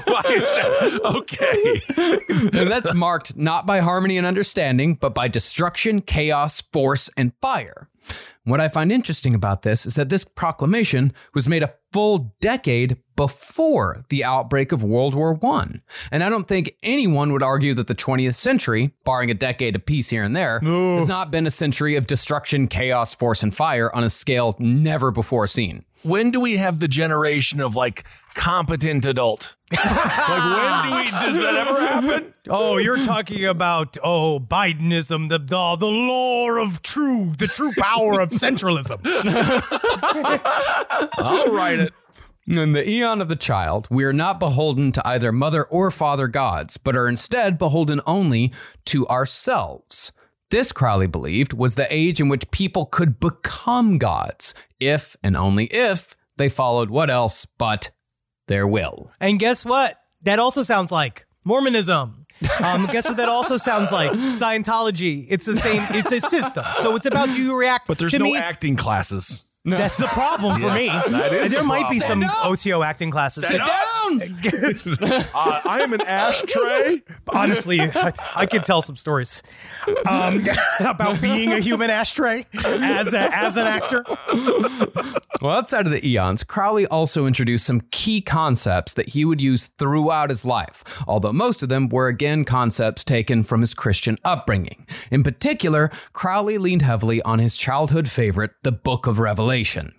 Why 0.07 0.23
is 0.35 0.57
that? 0.57 1.01
Okay. 1.05 2.59
and 2.59 2.71
that's 2.71 2.95
marked 2.95 3.37
not 3.37 3.67
by 3.67 3.81
harmony 3.81 4.19
and 4.19 4.27
understanding, 4.27 4.95
but 4.95 5.15
by 5.15 5.29
destruction, 5.29 6.03
chaos, 6.03 6.61
force, 6.61 7.11
and 7.17 7.33
fire. 7.41 7.89
What 8.45 8.61
I 8.61 8.69
find 8.69 8.93
interesting 8.93 9.35
about 9.35 9.63
this 9.63 9.87
is 9.87 9.97
that 9.97 10.09
this 10.09 10.25
proclamation 10.25 11.13
was 11.35 11.49
made 11.49 11.65
a 11.65 11.75
full 11.93 12.37
decade 12.41 12.97
before 13.17 14.05
the 14.11 14.23
outbreak 14.23 14.73
of 14.73 14.83
World 14.83 15.15
War 15.15 15.39
I. 15.43 15.81
And 16.11 16.23
I 16.23 16.29
don't 16.29 16.47
think 16.47 16.77
anyone 16.83 17.33
would 17.33 17.43
argue 17.43 17.73
that 17.75 17.87
the 17.87 17.95
20th 17.95 18.35
century, 18.35 18.93
barring 19.05 19.31
a 19.31 19.35
decade 19.35 19.75
of 19.75 19.87
peace 19.87 20.11
here 20.11 20.23
and 20.23 20.37
there, 20.37 20.61
has 20.61 21.09
not 21.09 21.31
been 21.31 21.47
a 21.47 21.51
century 21.51 21.97
of 21.97 22.07
destruction, 22.07 22.69
chaos, 22.69 23.15
force, 23.15 23.43
and 23.43 23.55
fire 23.55 23.95
on 23.95 24.05
a 24.05 24.11
scale 24.11 24.55
never 24.59 25.11
before 25.11 25.47
seen. 25.47 25.85
When 26.03 26.31
do 26.31 26.39
we 26.39 26.59
have 26.59 26.79
the 26.79 26.87
generation 26.87 27.61
of 27.61 27.75
like 27.75 28.05
competent 28.35 29.05
adult? 29.05 29.57
like 29.73 29.83
when 29.83 30.91
do 30.91 30.97
we? 30.97 31.05
Does 31.05 31.43
that 31.43 31.55
ever 31.57 31.81
happen? 31.81 32.35
Oh, 32.49 32.77
you're 32.77 33.03
talking 33.03 33.45
about 33.45 33.97
oh 34.05 34.39
Bidenism, 34.39 35.29
the 35.29 35.39
the, 35.39 35.77
the 35.77 35.87
lore 35.87 36.59
of 36.59 36.83
true, 36.83 37.33
the 37.37 37.49
true 37.49 37.73
power 37.77 38.21
of 38.21 38.31
centralism. 38.31 39.01
I'll 41.19 41.53
write 41.53 41.81
it. 41.81 41.93
In 42.49 42.73
the 42.73 42.89
eon 42.89 43.21
of 43.21 43.29
the 43.29 43.35
child, 43.37 43.89
we 43.91 44.05
are 44.05 44.13
not 44.13 44.39
beholden 44.39 44.93
to 44.93 45.07
either 45.07 45.33
mother 45.33 45.65
or 45.65 45.91
father 45.91 46.29
gods, 46.29 46.77
but 46.77 46.97
are 46.97 47.09
instead 47.09 47.59
beholden 47.59 48.01
only 48.07 48.53
to 48.87 49.07
ourselves. 49.09 50.13
This, 50.51 50.71
Crowley 50.71 51.09
believed, 51.09 51.53
was 51.53 51.75
the 51.75 51.93
age 51.93 52.21
in 52.21 52.29
which 52.29 52.49
people 52.53 52.87
could 52.87 53.19
become 53.19 53.99
gods, 53.99 54.55
if 54.79 55.17
and 55.25 55.37
only 55.37 55.65
if 55.67 56.15
they 56.37 56.49
followed 56.49 56.89
what 56.89 57.11
else 57.11 57.47
but 57.59 57.91
their 58.47 58.65
will. 58.67 59.11
And 59.21 59.41
guess 59.41 59.65
what? 59.65 60.01
That 60.23 60.39
also 60.39 60.63
sounds 60.63 60.93
like 60.93 61.27
Mormonism. 61.43 62.27
Um, 62.63 62.87
guess 62.93 63.09
what? 63.09 63.17
That 63.17 63.29
also 63.29 63.57
sounds 63.57 63.91
like 63.91 64.13
Scientology. 64.13 65.27
It's 65.29 65.47
the 65.47 65.57
same. 65.57 65.83
It's 65.91 66.13
a 66.13 66.21
system. 66.21 66.65
So 66.79 66.95
it's 66.95 67.07
about 67.07 67.29
do 67.31 67.43
you 67.43 67.59
react 67.59 67.89
But 67.89 67.99
there's 67.99 68.13
to 68.13 68.19
no 68.21 68.27
me? 68.27 68.37
acting 68.37 68.77
classes. 68.77 69.49
That's 69.67 69.97
the 69.97 70.07
problem 70.07 70.61
for 70.61 70.67
Yes, 70.69 71.07
me. 71.09 71.13
that 71.13 71.33
is 71.35 71.45
And 71.47 71.53
there 71.53 71.61
the 71.63 71.67
might 71.67 71.91
be 71.91 71.99
some 72.01 72.23
problem. 72.23 72.53
OTO 72.53 72.83
acting 72.85 73.11
classes. 73.11 73.47
Sit 73.47 73.61
down! 74.09 74.21
Uh, 75.35 75.61
I 75.65 75.81
am 75.83 75.93
an 75.93 76.01
ashtray. 76.03 77.03
Honestly, 77.29 77.81
I, 77.81 78.13
I 78.35 78.47
could 78.47 78.65
tell 78.65 78.83
some 78.83 78.97
stories 78.97 79.43
um, 80.09 80.47
about 80.81 81.21
being 81.21 81.53
a 81.53 81.61
human 81.61 81.91
ashtray 81.91 82.47
as 82.65 83.13
a, 83.13 83.35
as 83.35 83.57
an 83.57 83.67
actor. 83.67 84.05
Well, 85.43 85.53
outside 85.53 85.87
of 85.87 85.93
the 85.93 86.07
eons, 86.07 86.45
Crowley 86.45 86.87
also 86.87 87.27
introduced 87.27 87.67
some 87.67 87.83
key 87.91 88.21
concepts 88.21 88.95
that 88.95 89.11
he 89.11 89.25
would 89.25 89.41
use 89.41 89.67
throughout 89.79 90.31
his 90.31 90.45
life, 90.45 90.83
although 91.07 91.33
most 91.33 91.63
of 91.63 91.69
them 91.69 91.89
were 91.89 92.09
again 92.09 92.45
concepts 92.45 93.05
taken 93.05 93.45
from 93.45 93.61
his 93.61 93.75
Christian 93.75 94.19
upbringing. 94.25 94.87
In 95.11 95.23
particular, 95.23 95.91
Crowley 96.13 96.59
leaned 96.59 96.83
heavily 96.83 97.21
on 97.23 97.39
his 97.39 97.57
childhood 97.57 98.09
favorite, 98.09 98.53
the 98.63 98.73
Book 98.73 99.07
of 99.07 99.19
Revelation. 99.19 99.95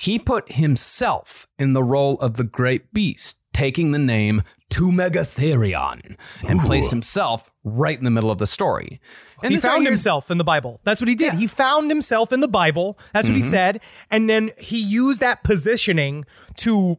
He 0.00 0.20
put 0.20 0.52
himself 0.52 1.48
in 1.58 1.72
the 1.72 1.82
role 1.82 2.20
of 2.20 2.34
the 2.34 2.44
great 2.44 2.92
beast, 2.92 3.40
taking 3.52 3.90
the 3.90 3.98
name 3.98 4.44
To 4.70 4.92
Mega 4.92 5.24
Therion, 5.24 6.16
and 6.46 6.60
placed 6.60 6.92
himself 6.92 7.50
right 7.64 7.98
in 7.98 8.04
the 8.04 8.10
middle 8.12 8.30
of 8.30 8.38
the 8.38 8.46
story. 8.46 9.00
And 9.42 9.52
he 9.52 9.58
found 9.58 9.86
himself 9.86 10.30
in 10.30 10.38
the 10.38 10.44
Bible. 10.44 10.80
That's 10.84 11.00
what 11.00 11.08
he 11.08 11.16
did. 11.16 11.34
He 11.34 11.48
found 11.48 11.90
himself 11.90 12.32
in 12.32 12.38
the 12.38 12.46
Bible. 12.46 12.96
That's 13.12 13.26
what 13.26 13.36
he 13.36 13.42
mm-hmm. 13.42 13.50
said. 13.50 13.80
And 14.08 14.30
then 14.30 14.52
he 14.56 14.80
used 14.80 15.18
that 15.18 15.42
positioning 15.42 16.24
to 16.58 16.96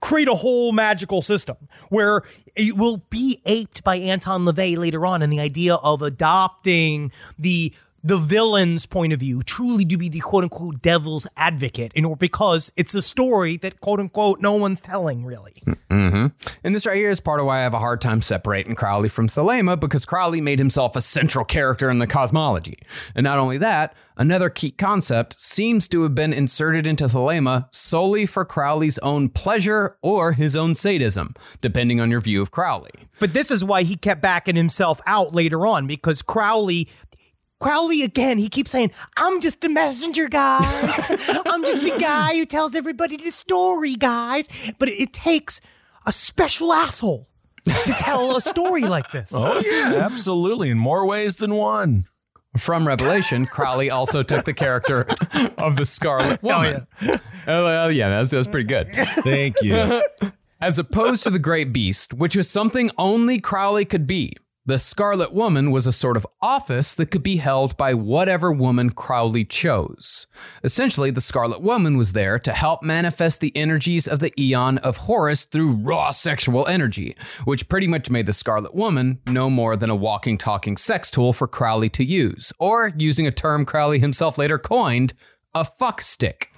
create 0.00 0.28
a 0.28 0.34
whole 0.34 0.72
magical 0.72 1.20
system 1.20 1.68
where 1.90 2.22
it 2.56 2.78
will 2.78 3.04
be 3.10 3.42
aped 3.44 3.84
by 3.84 3.96
Anton 3.96 4.46
LaVey 4.46 4.78
later 4.78 5.04
on 5.04 5.20
in 5.20 5.28
the 5.28 5.40
idea 5.40 5.74
of 5.74 6.00
adopting 6.00 7.12
the 7.38 7.74
the 8.04 8.18
villain's 8.18 8.86
point 8.86 9.12
of 9.12 9.20
view, 9.20 9.42
truly 9.42 9.84
to 9.84 9.96
be 9.96 10.08
the 10.08 10.20
quote 10.20 10.44
unquote 10.44 10.82
devil's 10.82 11.26
advocate, 11.36 11.92
in 11.94 12.04
or 12.04 12.16
because 12.16 12.72
it's 12.76 12.94
a 12.94 13.02
story 13.02 13.56
that 13.58 13.80
quote 13.80 14.00
unquote 14.00 14.40
no 14.40 14.52
one's 14.52 14.80
telling 14.80 15.24
really. 15.24 15.62
Mm-hmm. 15.90 16.26
And 16.64 16.74
this 16.74 16.86
right 16.86 16.96
here 16.96 17.10
is 17.10 17.20
part 17.20 17.40
of 17.40 17.46
why 17.46 17.58
I 17.58 17.62
have 17.62 17.74
a 17.74 17.78
hard 17.78 18.00
time 18.00 18.22
separating 18.22 18.74
Crowley 18.74 19.08
from 19.08 19.28
Thelema 19.28 19.78
because 19.78 20.04
Crowley 20.04 20.40
made 20.40 20.58
himself 20.58 20.96
a 20.96 21.00
central 21.00 21.44
character 21.44 21.90
in 21.90 21.98
the 21.98 22.06
cosmology. 22.06 22.78
And 23.14 23.24
not 23.24 23.38
only 23.38 23.58
that, 23.58 23.94
another 24.16 24.50
key 24.50 24.70
concept 24.70 25.40
seems 25.40 25.88
to 25.88 26.02
have 26.02 26.14
been 26.14 26.32
inserted 26.32 26.86
into 26.86 27.06
Thelema 27.06 27.68
solely 27.74 28.26
for 28.26 28.44
Crowley's 28.44 28.98
own 28.98 29.28
pleasure 29.28 29.96
or 30.02 30.32
his 30.32 30.56
own 30.56 30.74
sadism, 30.74 31.34
depending 31.60 32.00
on 32.00 32.10
your 32.10 32.20
view 32.20 32.42
of 32.42 32.50
Crowley. 32.50 32.90
But 33.20 33.34
this 33.34 33.50
is 33.50 33.62
why 33.62 33.82
he 33.84 33.96
kept 33.96 34.20
backing 34.22 34.56
himself 34.56 35.00
out 35.06 35.34
later 35.34 35.66
on 35.66 35.86
because 35.86 36.22
Crowley. 36.22 36.88
Crowley 37.62 38.02
again, 38.02 38.38
he 38.38 38.48
keeps 38.48 38.72
saying, 38.72 38.90
I'm 39.16 39.40
just 39.40 39.60
the 39.60 39.68
messenger, 39.68 40.28
guys. 40.28 41.00
I'm 41.46 41.62
just 41.64 41.80
the 41.80 41.96
guy 41.96 42.34
who 42.34 42.44
tells 42.44 42.74
everybody 42.74 43.16
the 43.16 43.30
story, 43.30 43.94
guys. 43.94 44.48
But 44.80 44.88
it, 44.88 45.00
it 45.00 45.12
takes 45.12 45.60
a 46.04 46.10
special 46.10 46.72
asshole 46.72 47.28
to 47.64 47.92
tell 47.92 48.36
a 48.36 48.40
story 48.40 48.82
like 48.82 49.12
this. 49.12 49.32
Oh 49.36 49.60
yeah, 49.60 50.00
absolutely. 50.04 50.70
In 50.70 50.78
more 50.78 51.06
ways 51.06 51.36
than 51.36 51.54
one. 51.54 52.06
From 52.58 52.86
Revelation, 52.86 53.46
Crowley 53.46 53.90
also 53.90 54.24
took 54.24 54.44
the 54.44 54.52
character 54.52 55.06
of 55.56 55.76
the 55.76 55.86
Scarlet 55.86 56.40
oh, 56.42 56.48
Woman. 56.48 56.86
Oh, 57.46 57.64
well, 57.64 57.92
yeah, 57.92 58.10
that's, 58.10 58.30
that's 58.30 58.46
pretty 58.46 58.66
good. 58.66 58.88
Thank 59.22 59.62
you. 59.62 60.02
As 60.60 60.78
opposed 60.78 61.22
to 61.22 61.30
the 61.30 61.38
Great 61.38 61.72
Beast, 61.72 62.12
which 62.12 62.36
was 62.36 62.50
something 62.50 62.90
only 62.98 63.40
Crowley 63.40 63.84
could 63.84 64.06
be, 64.06 64.34
the 64.64 64.78
Scarlet 64.78 65.32
Woman 65.32 65.72
was 65.72 65.88
a 65.88 65.92
sort 65.92 66.16
of 66.16 66.26
office 66.40 66.94
that 66.94 67.10
could 67.10 67.22
be 67.22 67.38
held 67.38 67.76
by 67.76 67.94
whatever 67.94 68.52
woman 68.52 68.90
Crowley 68.90 69.44
chose. 69.44 70.28
Essentially, 70.62 71.10
the 71.10 71.20
Scarlet 71.20 71.60
Woman 71.60 71.96
was 71.96 72.12
there 72.12 72.38
to 72.38 72.52
help 72.52 72.80
manifest 72.80 73.40
the 73.40 73.56
energies 73.56 74.06
of 74.06 74.20
the 74.20 74.32
Eon 74.40 74.78
of 74.78 74.98
Horus 74.98 75.46
through 75.46 75.72
raw 75.72 76.12
sexual 76.12 76.64
energy, 76.68 77.16
which 77.44 77.68
pretty 77.68 77.88
much 77.88 78.08
made 78.08 78.26
the 78.26 78.32
Scarlet 78.32 78.72
Woman 78.72 79.20
no 79.26 79.50
more 79.50 79.76
than 79.76 79.90
a 79.90 79.96
walking, 79.96 80.38
talking 80.38 80.76
sex 80.76 81.10
tool 81.10 81.32
for 81.32 81.48
Crowley 81.48 81.88
to 81.90 82.04
use, 82.04 82.52
or 82.60 82.92
using 82.96 83.26
a 83.26 83.32
term 83.32 83.64
Crowley 83.64 83.98
himself 83.98 84.38
later 84.38 84.60
coined, 84.60 85.12
a 85.56 85.64
fuck 85.64 86.00
stick. 86.00 86.51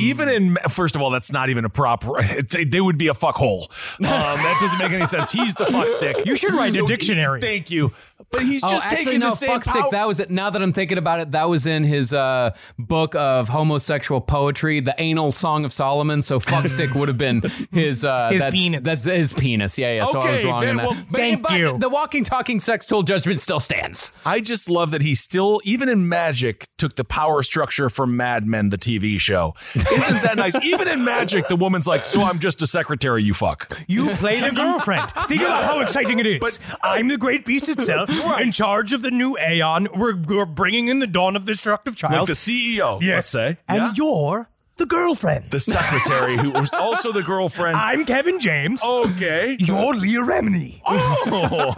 Even 0.00 0.28
in 0.28 0.56
first 0.68 0.96
of 0.96 1.02
all, 1.02 1.10
that's 1.10 1.32
not 1.32 1.48
even 1.50 1.64
a 1.64 1.68
proper. 1.70 2.14
It's, 2.20 2.56
they 2.70 2.80
would 2.80 2.96
be 2.98 3.08
a 3.08 3.12
fuckhole. 3.14 3.68
Um, 3.98 4.04
that 4.04 4.58
doesn't 4.60 4.78
make 4.78 4.92
any 4.92 5.06
sense. 5.06 5.30
He's 5.32 5.54
the 5.54 5.64
fuckstick. 5.66 6.26
You 6.26 6.36
should 6.36 6.54
write 6.54 6.70
a 6.72 6.74
So 6.76 6.80
he- 6.82 6.86
dictionary. 6.86 7.40
thank 7.40 7.70
you. 7.70 7.92
But 8.30 8.42
he's 8.42 8.62
just 8.62 8.86
oh, 8.86 8.90
actually, 8.90 9.04
taking 9.04 9.20
no, 9.20 9.30
the 9.30 9.36
same 9.36 9.48
fuck 9.50 9.64
stick. 9.64 9.80
power- 9.82 9.90
That 9.90 10.06
was 10.08 10.20
it. 10.20 10.30
Now 10.30 10.50
that 10.50 10.62
I'm 10.62 10.72
thinking 10.72 10.98
about 10.98 11.20
it, 11.20 11.30
that 11.32 11.48
was 11.48 11.66
in 11.66 11.84
his 11.84 12.12
uh, 12.12 12.54
book 12.78 13.14
of 13.14 13.48
homosexual 13.48 14.20
poetry, 14.20 14.80
the 14.80 14.94
Anal 14.98 15.32
Song 15.32 15.64
of 15.64 15.72
Solomon. 15.72 16.22
So 16.22 16.40
fuck 16.40 16.66
stick 16.68 16.94
would 16.94 17.08
have 17.08 17.18
been 17.18 17.40
his 17.72 18.04
uh, 18.04 18.30
His 18.30 18.40
that's, 18.40 18.54
penis. 18.54 18.80
That's 18.82 19.04
his 19.04 19.32
penis. 19.32 19.78
Yeah, 19.78 19.94
yeah. 19.94 20.04
So 20.04 20.20
I 20.20 20.30
was 20.32 20.44
wrong 20.44 20.60
then, 20.60 20.70
in 20.70 20.76
that. 20.78 20.86
well, 20.88 20.96
but, 21.10 21.18
thank 21.18 21.42
but 21.42 21.52
you. 21.52 21.78
The 21.78 21.88
walking, 21.88 22.24
talking 22.24 22.60
sex 22.60 22.86
tool 22.86 23.02
judgment 23.02 23.40
still 23.40 23.60
stands. 23.60 24.12
I 24.24 24.40
just 24.40 24.68
love 24.68 24.90
that 24.90 25.02
he 25.02 25.14
still, 25.14 25.60
even 25.64 25.88
in 25.88 26.08
Magic, 26.08 26.66
took 26.78 26.96
the 26.96 27.04
power 27.04 27.42
structure 27.42 27.88
from 27.90 28.16
Mad 28.16 28.46
Men, 28.46 28.70
the 28.70 28.78
TV 28.78 29.18
show. 29.18 29.54
Isn't 29.74 30.22
that 30.22 30.34
nice? 30.36 30.56
Even 30.62 30.88
in 30.88 31.04
Magic, 31.04 31.48
the 31.48 31.56
woman's 31.56 31.86
like, 31.86 32.04
"So 32.04 32.22
I'm 32.22 32.38
just 32.38 32.60
a 32.62 32.66
secretary, 32.66 33.22
you 33.22 33.34
fuck." 33.34 33.76
You 33.88 34.10
play 34.16 34.40
the 34.40 34.50
girlfriend. 34.54 35.10
Think 35.28 35.42
about 35.42 35.64
how 35.64 35.80
exciting 35.80 36.18
it 36.18 36.26
is. 36.26 36.40
But 36.40 36.58
I'm 36.82 37.08
the 37.08 37.16
great 37.16 37.44
beast 37.44 37.68
itself, 37.68 38.09
in 38.40 38.52
charge 38.52 38.92
of 38.92 39.02
the 39.02 39.10
new 39.10 39.36
Aeon. 39.38 39.88
We're, 39.94 40.16
we're 40.16 40.46
bringing 40.46 40.88
in 40.88 40.98
the 40.98 41.06
dawn 41.06 41.36
of 41.36 41.46
the 41.46 41.52
destructive 41.52 41.96
child. 41.96 42.14
Like 42.14 42.26
the 42.26 42.32
CEO, 42.34 43.00
yes, 43.00 43.08
let's 43.16 43.28
say. 43.28 43.58
And 43.68 43.78
Yeah? 43.78 43.92
you're 43.94 44.48
the 44.76 44.86
girlfriend. 44.86 45.50
the 45.50 45.60
secretary 45.60 46.36
who 46.38 46.50
was 46.50 46.72
also 46.72 47.12
the 47.12 47.22
girlfriend. 47.22 47.76
I'm 47.78 48.04
Kevin 48.06 48.40
James. 48.40 48.82
okay. 48.82 49.56
You're 49.60 49.94
Leah 49.94 50.20
Remini. 50.20 50.80
Oh, 50.86 51.72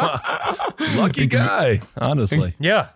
lucky 0.96 1.26
guy, 1.26 1.80
honestly. 1.96 2.54
Yeah. 2.60 2.88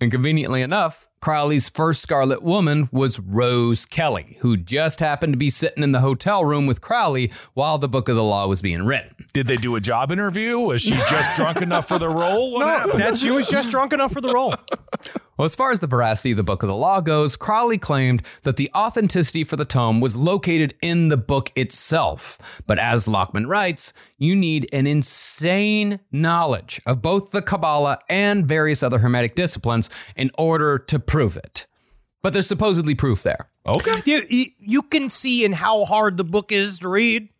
And 0.00 0.10
conveniently 0.10 0.62
enough, 0.62 1.08
Crowley's 1.22 1.68
first 1.68 2.02
Scarlet 2.02 2.42
Woman 2.42 2.88
was 2.90 3.20
Rose 3.20 3.86
Kelly, 3.86 4.38
who 4.40 4.56
just 4.56 4.98
happened 4.98 5.32
to 5.32 5.36
be 5.36 5.50
sitting 5.50 5.84
in 5.84 5.92
the 5.92 6.00
hotel 6.00 6.44
room 6.44 6.66
with 6.66 6.80
Crowley 6.80 7.30
while 7.54 7.78
the 7.78 7.86
Book 7.88 8.08
of 8.08 8.16
the 8.16 8.24
Law 8.24 8.48
was 8.48 8.60
being 8.60 8.82
written. 8.84 9.14
Did 9.32 9.46
they 9.46 9.54
do 9.54 9.76
a 9.76 9.80
job 9.80 10.10
interview? 10.10 10.58
Was 10.58 10.82
she 10.82 10.90
just 11.08 11.36
drunk 11.36 11.62
enough 11.62 11.86
for 11.86 12.00
the 12.00 12.08
role? 12.08 12.50
What 12.50 12.58
No, 12.62 12.66
happened? 12.66 13.00
that 13.02 13.18
she 13.18 13.30
was 13.30 13.46
just 13.46 13.70
drunk 13.70 13.92
enough 13.92 14.12
for 14.12 14.20
the 14.20 14.32
role. 14.34 14.52
Well, 15.42 15.46
as 15.46 15.56
far 15.56 15.72
as 15.72 15.80
the 15.80 15.88
veracity 15.88 16.30
of 16.30 16.36
the 16.36 16.44
Book 16.44 16.62
of 16.62 16.68
the 16.68 16.76
Law 16.76 17.00
goes, 17.00 17.34
Crowley 17.34 17.76
claimed 17.76 18.22
that 18.42 18.54
the 18.54 18.70
authenticity 18.76 19.42
for 19.42 19.56
the 19.56 19.64
tome 19.64 20.00
was 20.00 20.14
located 20.14 20.76
in 20.80 21.08
the 21.08 21.16
book 21.16 21.50
itself. 21.56 22.38
But 22.64 22.78
as 22.78 23.08
Lachman 23.08 23.48
writes, 23.48 23.92
you 24.18 24.36
need 24.36 24.68
an 24.72 24.86
insane 24.86 25.98
knowledge 26.12 26.80
of 26.86 27.02
both 27.02 27.32
the 27.32 27.42
Kabbalah 27.42 27.98
and 28.08 28.46
various 28.46 28.84
other 28.84 29.00
Hermetic 29.00 29.34
disciplines 29.34 29.90
in 30.14 30.30
order 30.38 30.78
to 30.78 31.00
prove 31.00 31.36
it. 31.36 31.66
But 32.22 32.34
there's 32.34 32.46
supposedly 32.46 32.94
proof 32.94 33.24
there. 33.24 33.50
Okay. 33.66 34.00
You, 34.04 34.22
you, 34.30 34.44
you 34.60 34.82
can 34.82 35.10
see 35.10 35.44
in 35.44 35.54
how 35.54 35.86
hard 35.86 36.18
the 36.18 36.24
book 36.24 36.52
is 36.52 36.78
to 36.78 36.88
read. 36.88 37.30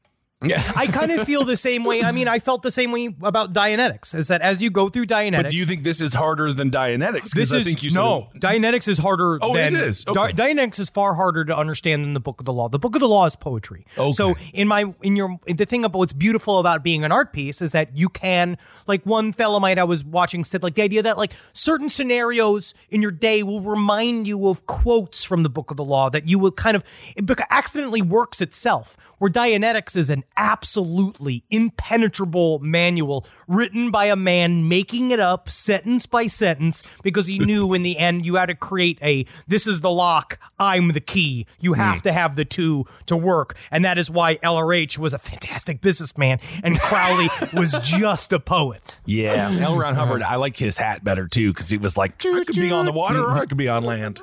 Yeah. 0.44 0.62
I 0.76 0.86
kind 0.86 1.10
of 1.12 1.26
feel 1.26 1.44
the 1.44 1.56
same 1.56 1.84
way. 1.84 2.02
I 2.02 2.12
mean, 2.12 2.28
I 2.28 2.38
felt 2.38 2.62
the 2.62 2.70
same 2.70 2.92
way 2.92 3.14
about 3.22 3.52
Dianetics. 3.52 4.14
Is 4.14 4.28
that 4.28 4.40
as 4.42 4.62
you 4.62 4.70
go 4.70 4.88
through 4.88 5.06
Dianetics, 5.06 5.42
But 5.42 5.50
do 5.50 5.56
you 5.56 5.64
think 5.64 5.84
this 5.84 6.00
is 6.00 6.14
harder 6.14 6.52
than 6.52 6.70
Dianetics? 6.70 7.30
this 7.34 7.52
I 7.52 7.56
is 7.58 7.64
think 7.64 7.82
you 7.82 7.90
no 7.90 8.28
said- 8.32 8.40
Dianetics 8.42 8.88
is 8.88 8.98
harder. 8.98 9.38
Oh, 9.42 9.54
than, 9.54 9.74
it 9.74 9.80
is? 9.80 10.04
Di- 10.04 10.32
Dianetics 10.32 10.78
is 10.78 10.90
far 10.90 11.14
harder 11.14 11.44
to 11.44 11.56
understand 11.56 12.04
than 12.04 12.14
the 12.14 12.20
Book 12.20 12.40
of 12.40 12.44
the 12.46 12.52
Law. 12.52 12.68
The 12.68 12.78
Book 12.78 12.94
of 12.94 13.00
the 13.00 13.08
Law 13.08 13.26
is 13.26 13.36
poetry. 13.36 13.86
Okay. 13.96 14.12
So 14.12 14.34
in 14.52 14.68
my 14.68 14.92
in 15.02 15.16
your 15.16 15.38
the 15.46 15.64
thing 15.66 15.84
about 15.84 15.98
what's 15.98 16.12
beautiful 16.12 16.58
about 16.58 16.82
being 16.82 17.04
an 17.04 17.12
art 17.12 17.32
piece 17.32 17.62
is 17.62 17.72
that 17.72 17.96
you 17.96 18.08
can 18.08 18.56
like 18.86 19.04
one 19.04 19.32
Thelemite 19.32 19.78
I 19.78 19.84
was 19.84 20.04
watching 20.04 20.44
said 20.44 20.62
like 20.62 20.74
the 20.74 20.82
idea 20.82 21.02
that 21.02 21.16
like 21.18 21.32
certain 21.52 21.88
scenarios 21.88 22.74
in 22.90 23.02
your 23.02 23.10
day 23.10 23.42
will 23.42 23.60
remind 23.60 24.26
you 24.26 24.48
of 24.48 24.66
quotes 24.66 25.24
from 25.24 25.42
the 25.42 25.50
Book 25.50 25.70
of 25.70 25.76
the 25.76 25.84
Law 25.84 26.10
that 26.10 26.28
you 26.28 26.38
will 26.38 26.50
kind 26.52 26.76
of 26.76 26.82
it 27.16 27.28
accidentally 27.50 28.02
works 28.02 28.40
itself. 28.40 28.96
Where 29.18 29.30
Dianetics 29.30 29.96
is 29.96 30.10
an 30.10 30.24
absolutely 30.36 31.44
impenetrable 31.50 32.58
manual 32.60 33.26
written 33.46 33.90
by 33.90 34.06
a 34.06 34.16
man 34.16 34.68
making 34.68 35.10
it 35.10 35.20
up 35.20 35.48
sentence 35.48 36.06
by 36.06 36.26
sentence 36.26 36.82
because 37.02 37.26
he 37.26 37.38
knew 37.38 37.72
in 37.74 37.82
the 37.82 37.98
end 37.98 38.24
you 38.26 38.36
had 38.36 38.46
to 38.46 38.54
create 38.54 38.98
a 39.02 39.24
this 39.46 39.66
is 39.66 39.80
the 39.80 39.90
lock, 39.90 40.38
I'm 40.58 40.88
the 40.88 41.00
key. 41.00 41.46
You 41.60 41.74
hmm. 41.74 41.80
have 41.80 42.02
to 42.02 42.12
have 42.12 42.36
the 42.36 42.44
two 42.44 42.84
to 43.06 43.16
work. 43.16 43.56
And 43.70 43.84
that 43.84 43.98
is 43.98 44.10
why 44.10 44.36
LRH 44.36 44.98
was 44.98 45.14
a 45.14 45.18
fantastic 45.18 45.80
businessman 45.80 46.40
and 46.62 46.78
Crowley 46.78 47.28
was 47.52 47.72
just 47.82 48.32
a 48.32 48.40
poet. 48.40 49.00
Yeah, 49.04 49.56
L. 49.60 49.76
Ron 49.76 49.94
Hubbard. 49.94 50.22
Uh-huh. 50.22 50.34
I 50.34 50.36
like 50.36 50.56
his 50.56 50.76
hat 50.76 51.04
better 51.04 51.28
too 51.28 51.52
because 51.52 51.68
he 51.68 51.78
was 51.78 51.96
like, 51.96 52.24
I 52.24 52.44
could 52.44 52.56
be 52.56 52.72
on 52.72 52.84
the 52.84 52.92
water 52.92 53.22
or 53.22 53.32
I 53.32 53.46
could 53.46 53.58
be 53.58 53.68
on 53.68 53.84
land. 53.84 54.20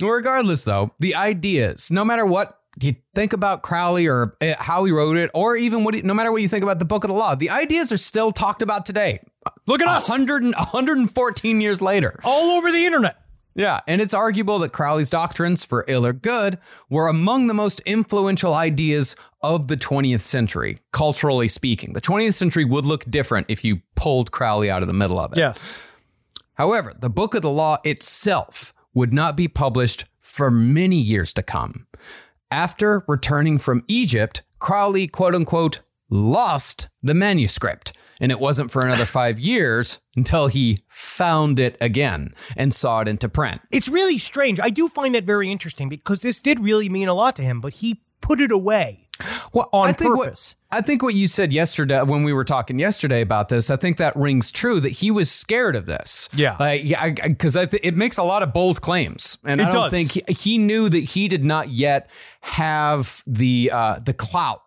Regardless, 0.00 0.64
though, 0.64 0.92
the 0.98 1.14
ideas, 1.14 1.90
no 1.90 2.04
matter 2.04 2.26
what 2.26 2.58
you 2.82 2.96
think 3.14 3.32
about 3.32 3.62
Crowley 3.62 4.06
or 4.06 4.36
eh, 4.40 4.54
how 4.58 4.84
he 4.84 4.92
wrote 4.92 5.16
it, 5.16 5.30
or 5.34 5.56
even 5.56 5.84
what, 5.84 5.94
he, 5.94 6.02
no 6.02 6.14
matter 6.14 6.32
what 6.32 6.42
you 6.42 6.48
think 6.48 6.62
about 6.62 6.78
the 6.78 6.84
Book 6.84 7.04
of 7.04 7.08
the 7.08 7.14
Law, 7.14 7.34
the 7.34 7.50
ideas 7.50 7.92
are 7.92 7.96
still 7.96 8.32
talked 8.32 8.62
about 8.62 8.84
today. 8.84 9.20
Look 9.66 9.80
at 9.80 9.88
us 9.88 10.08
100 10.08 10.42
and, 10.42 10.54
114 10.54 11.60
years 11.60 11.80
later. 11.80 12.18
all 12.24 12.56
over 12.56 12.72
the 12.72 12.84
internet. 12.84 13.18
Yeah, 13.56 13.80
and 13.86 14.00
it's 14.00 14.14
arguable 14.14 14.58
that 14.60 14.72
Crowley's 14.72 15.10
doctrines, 15.10 15.64
for 15.64 15.84
ill 15.86 16.04
or 16.04 16.12
good, 16.12 16.58
were 16.90 17.06
among 17.06 17.46
the 17.46 17.54
most 17.54 17.78
influential 17.80 18.52
ideas 18.52 19.14
of 19.42 19.68
the 19.68 19.76
20th 19.76 20.22
century, 20.22 20.78
culturally 20.92 21.46
speaking. 21.46 21.92
The 21.92 22.00
20th 22.00 22.34
century 22.34 22.64
would 22.64 22.84
look 22.84 23.08
different 23.08 23.46
if 23.48 23.64
you 23.64 23.82
pulled 23.94 24.32
Crowley 24.32 24.70
out 24.70 24.82
of 24.82 24.88
the 24.88 24.94
middle 24.94 25.20
of 25.20 25.32
it. 25.32 25.38
Yes. 25.38 25.80
However, 26.54 26.94
the 26.98 27.10
Book 27.10 27.34
of 27.34 27.42
the 27.42 27.50
Law 27.50 27.78
itself 27.84 28.74
would 28.92 29.12
not 29.12 29.36
be 29.36 29.46
published 29.46 30.04
for 30.20 30.50
many 30.50 30.96
years 30.96 31.32
to 31.34 31.42
come. 31.42 31.86
After 32.54 33.02
returning 33.08 33.58
from 33.58 33.82
Egypt, 33.88 34.44
Crowley, 34.60 35.08
quote 35.08 35.34
unquote, 35.34 35.80
lost 36.08 36.86
the 37.02 37.12
manuscript. 37.12 37.92
And 38.20 38.30
it 38.30 38.38
wasn't 38.38 38.70
for 38.70 38.86
another 38.86 39.06
five 39.20 39.40
years 39.40 39.98
until 40.14 40.46
he 40.46 40.84
found 40.86 41.58
it 41.58 41.76
again 41.80 42.32
and 42.56 42.72
saw 42.72 43.00
it 43.00 43.08
into 43.08 43.28
print. 43.28 43.60
It's 43.72 43.88
really 43.88 44.18
strange. 44.18 44.60
I 44.60 44.70
do 44.70 44.86
find 44.86 45.16
that 45.16 45.24
very 45.24 45.50
interesting 45.50 45.88
because 45.88 46.20
this 46.20 46.38
did 46.38 46.60
really 46.60 46.88
mean 46.88 47.08
a 47.08 47.14
lot 47.14 47.34
to 47.36 47.42
him, 47.42 47.60
but 47.60 47.72
he 47.72 48.02
put 48.20 48.40
it 48.40 48.52
away. 48.52 49.08
Well, 49.52 49.68
on 49.72 49.92
purpose. 49.94 50.54
What, 50.60 50.63
I 50.74 50.80
think 50.80 51.02
what 51.02 51.14
you 51.14 51.26
said 51.26 51.52
yesterday 51.52 52.02
when 52.02 52.24
we 52.24 52.32
were 52.32 52.44
talking 52.44 52.78
yesterday 52.78 53.20
about 53.20 53.48
this, 53.48 53.70
I 53.70 53.76
think 53.76 53.96
that 53.98 54.14
rings 54.16 54.50
true 54.50 54.80
that 54.80 54.90
he 54.90 55.10
was 55.10 55.30
scared 55.30 55.76
of 55.76 55.86
this. 55.86 56.28
Yeah. 56.34 56.56
like 56.58 56.82
yeah, 56.84 57.10
because 57.10 57.56
I, 57.56 57.66
th- 57.66 57.82
it 57.84 57.96
makes 57.96 58.18
a 58.18 58.22
lot 58.22 58.42
of 58.42 58.52
bold 58.52 58.80
claims, 58.80 59.38
and 59.44 59.60
I 59.60 59.70
don't 59.70 59.90
does. 59.90 59.90
think 59.90 60.12
he, 60.12 60.32
he 60.32 60.58
knew 60.58 60.88
that 60.88 60.98
he 61.04 61.28
did 61.28 61.44
not 61.44 61.70
yet 61.70 62.08
have 62.40 63.22
the 63.26 63.70
uh, 63.72 64.00
the 64.00 64.12
clout 64.12 64.62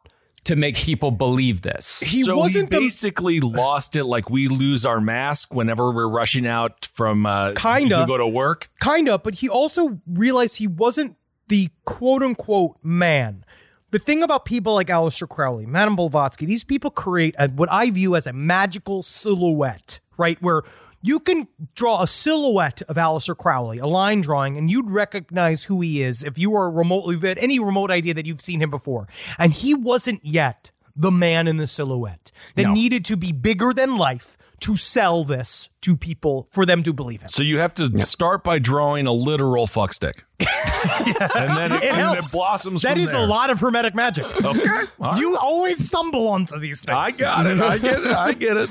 to 0.45 0.55
make 0.55 0.76
people 0.78 1.12
believe 1.12 1.62
this. 1.62 1.99
He 1.99 2.24
so 2.24 2.38
wasn't 2.38 2.74
he 2.74 2.80
the 2.80 2.86
basically 2.86 3.41
lost 3.41 3.97
it 3.97 4.05
like 4.05 4.30
we 4.30 4.47
lose 4.47 4.86
our 4.86 5.01
mask 5.01 5.53
whenever 5.53 5.91
we're 5.91 6.08
rushing 6.08 6.47
out 6.47 6.86
from 6.93 7.26
uh, 7.26 7.51
Kinda. 7.53 7.99
to 7.99 8.05
go 8.05 8.18
to 8.18 8.26
work. 8.28 8.70
kind 8.80 9.10
of, 9.10 9.24
but 9.24 9.36
he 9.36 9.49
also 9.49 9.99
realized 10.08 10.55
he 10.55 10.68
wasn't 10.68 11.18
the 11.49 11.70
quote 11.84 12.24
unquote 12.24 12.78
man. 12.82 13.43
The 13.89 13.99
thing 13.99 14.21
about 14.21 14.43
people 14.43 14.73
like 14.73 14.88
Aleister 14.88 15.29
Crowley, 15.29 15.65
Madame 15.65 15.95
Blavatsky, 15.95 16.45
these 16.45 16.65
people 16.65 16.91
create 16.91 17.35
a, 17.39 17.47
what 17.47 17.71
I 17.71 17.89
view 17.89 18.17
as 18.17 18.27
a 18.27 18.33
magical 18.33 19.01
silhouette, 19.01 20.01
right? 20.17 20.41
Where 20.41 20.63
you 21.01 21.21
can 21.21 21.47
draw 21.73 22.01
a 22.01 22.07
silhouette 22.07 22.81
of 22.81 22.97
Aleister 22.97 23.38
Crowley, 23.38 23.77
a 23.77 23.88
line 23.88 24.19
drawing, 24.19 24.57
and 24.57 24.69
you'd 24.69 24.89
recognize 24.89 25.65
who 25.65 25.79
he 25.79 26.01
is 26.01 26.25
if 26.25 26.38
you 26.38 26.51
were 26.51 26.69
remotely 26.69 27.17
had 27.25 27.38
any 27.38 27.59
remote 27.59 27.89
idea 27.89 28.13
that 28.13 28.25
you've 28.25 28.41
seen 28.41 28.61
him 28.61 28.69
before. 28.69 29.07
And 29.39 29.53
he 29.53 29.73
wasn't 29.73 30.25
yet 30.25 30.71
the 30.93 31.11
man 31.11 31.47
in 31.47 31.55
the 31.55 31.67
silhouette 31.67 32.31
that 32.55 32.67
needed 32.73 33.05
to 33.05 33.15
be 33.15 33.31
bigger 33.31 33.71
than 33.71 33.95
life 33.95 34.38
to 34.62 34.76
sell 34.76 35.24
this 35.24 35.70
to 35.82 35.95
people 35.95 36.47
for 36.51 36.66
them 36.66 36.84
to 36.84 36.93
believe 36.93 37.22
him. 37.22 37.30
So 37.30 37.43
you 37.43 37.60
have 37.60 37.74
to 37.76 38.01
start 38.01 38.43
by 38.43 38.60
drawing 38.60 39.05
a 39.08 39.12
literal 39.12 39.68
fuck 39.68 39.93
stick. 39.93 40.24
and 40.39 41.58
then 41.58 41.72
it, 41.74 41.84
It 41.84 41.91
and 41.91 41.97
helps. 41.97 42.30
it 42.30 42.32
blossoms 42.32 42.82
That 42.82 42.93
from 42.93 43.01
is 43.01 43.12
there. 43.12 43.22
a 43.22 43.26
lot 43.26 43.49
of 43.49 43.60
hermetic 43.60 43.93
magic. 43.95 44.26
Okay. 44.26 44.43
all 44.49 44.55
right. 44.99 45.18
You 45.20 45.38
always 45.38 45.86
stumble 45.86 46.28
onto 46.28 46.60
these 46.60 46.82
things. 46.82 46.95
I 46.95 47.12
got 47.12 47.45
it. 47.45 47.60
I 47.62 47.78
get 47.78 47.99
it. 48.01 48.08
I 48.08 48.34
get 48.34 48.58
it. 48.58 48.70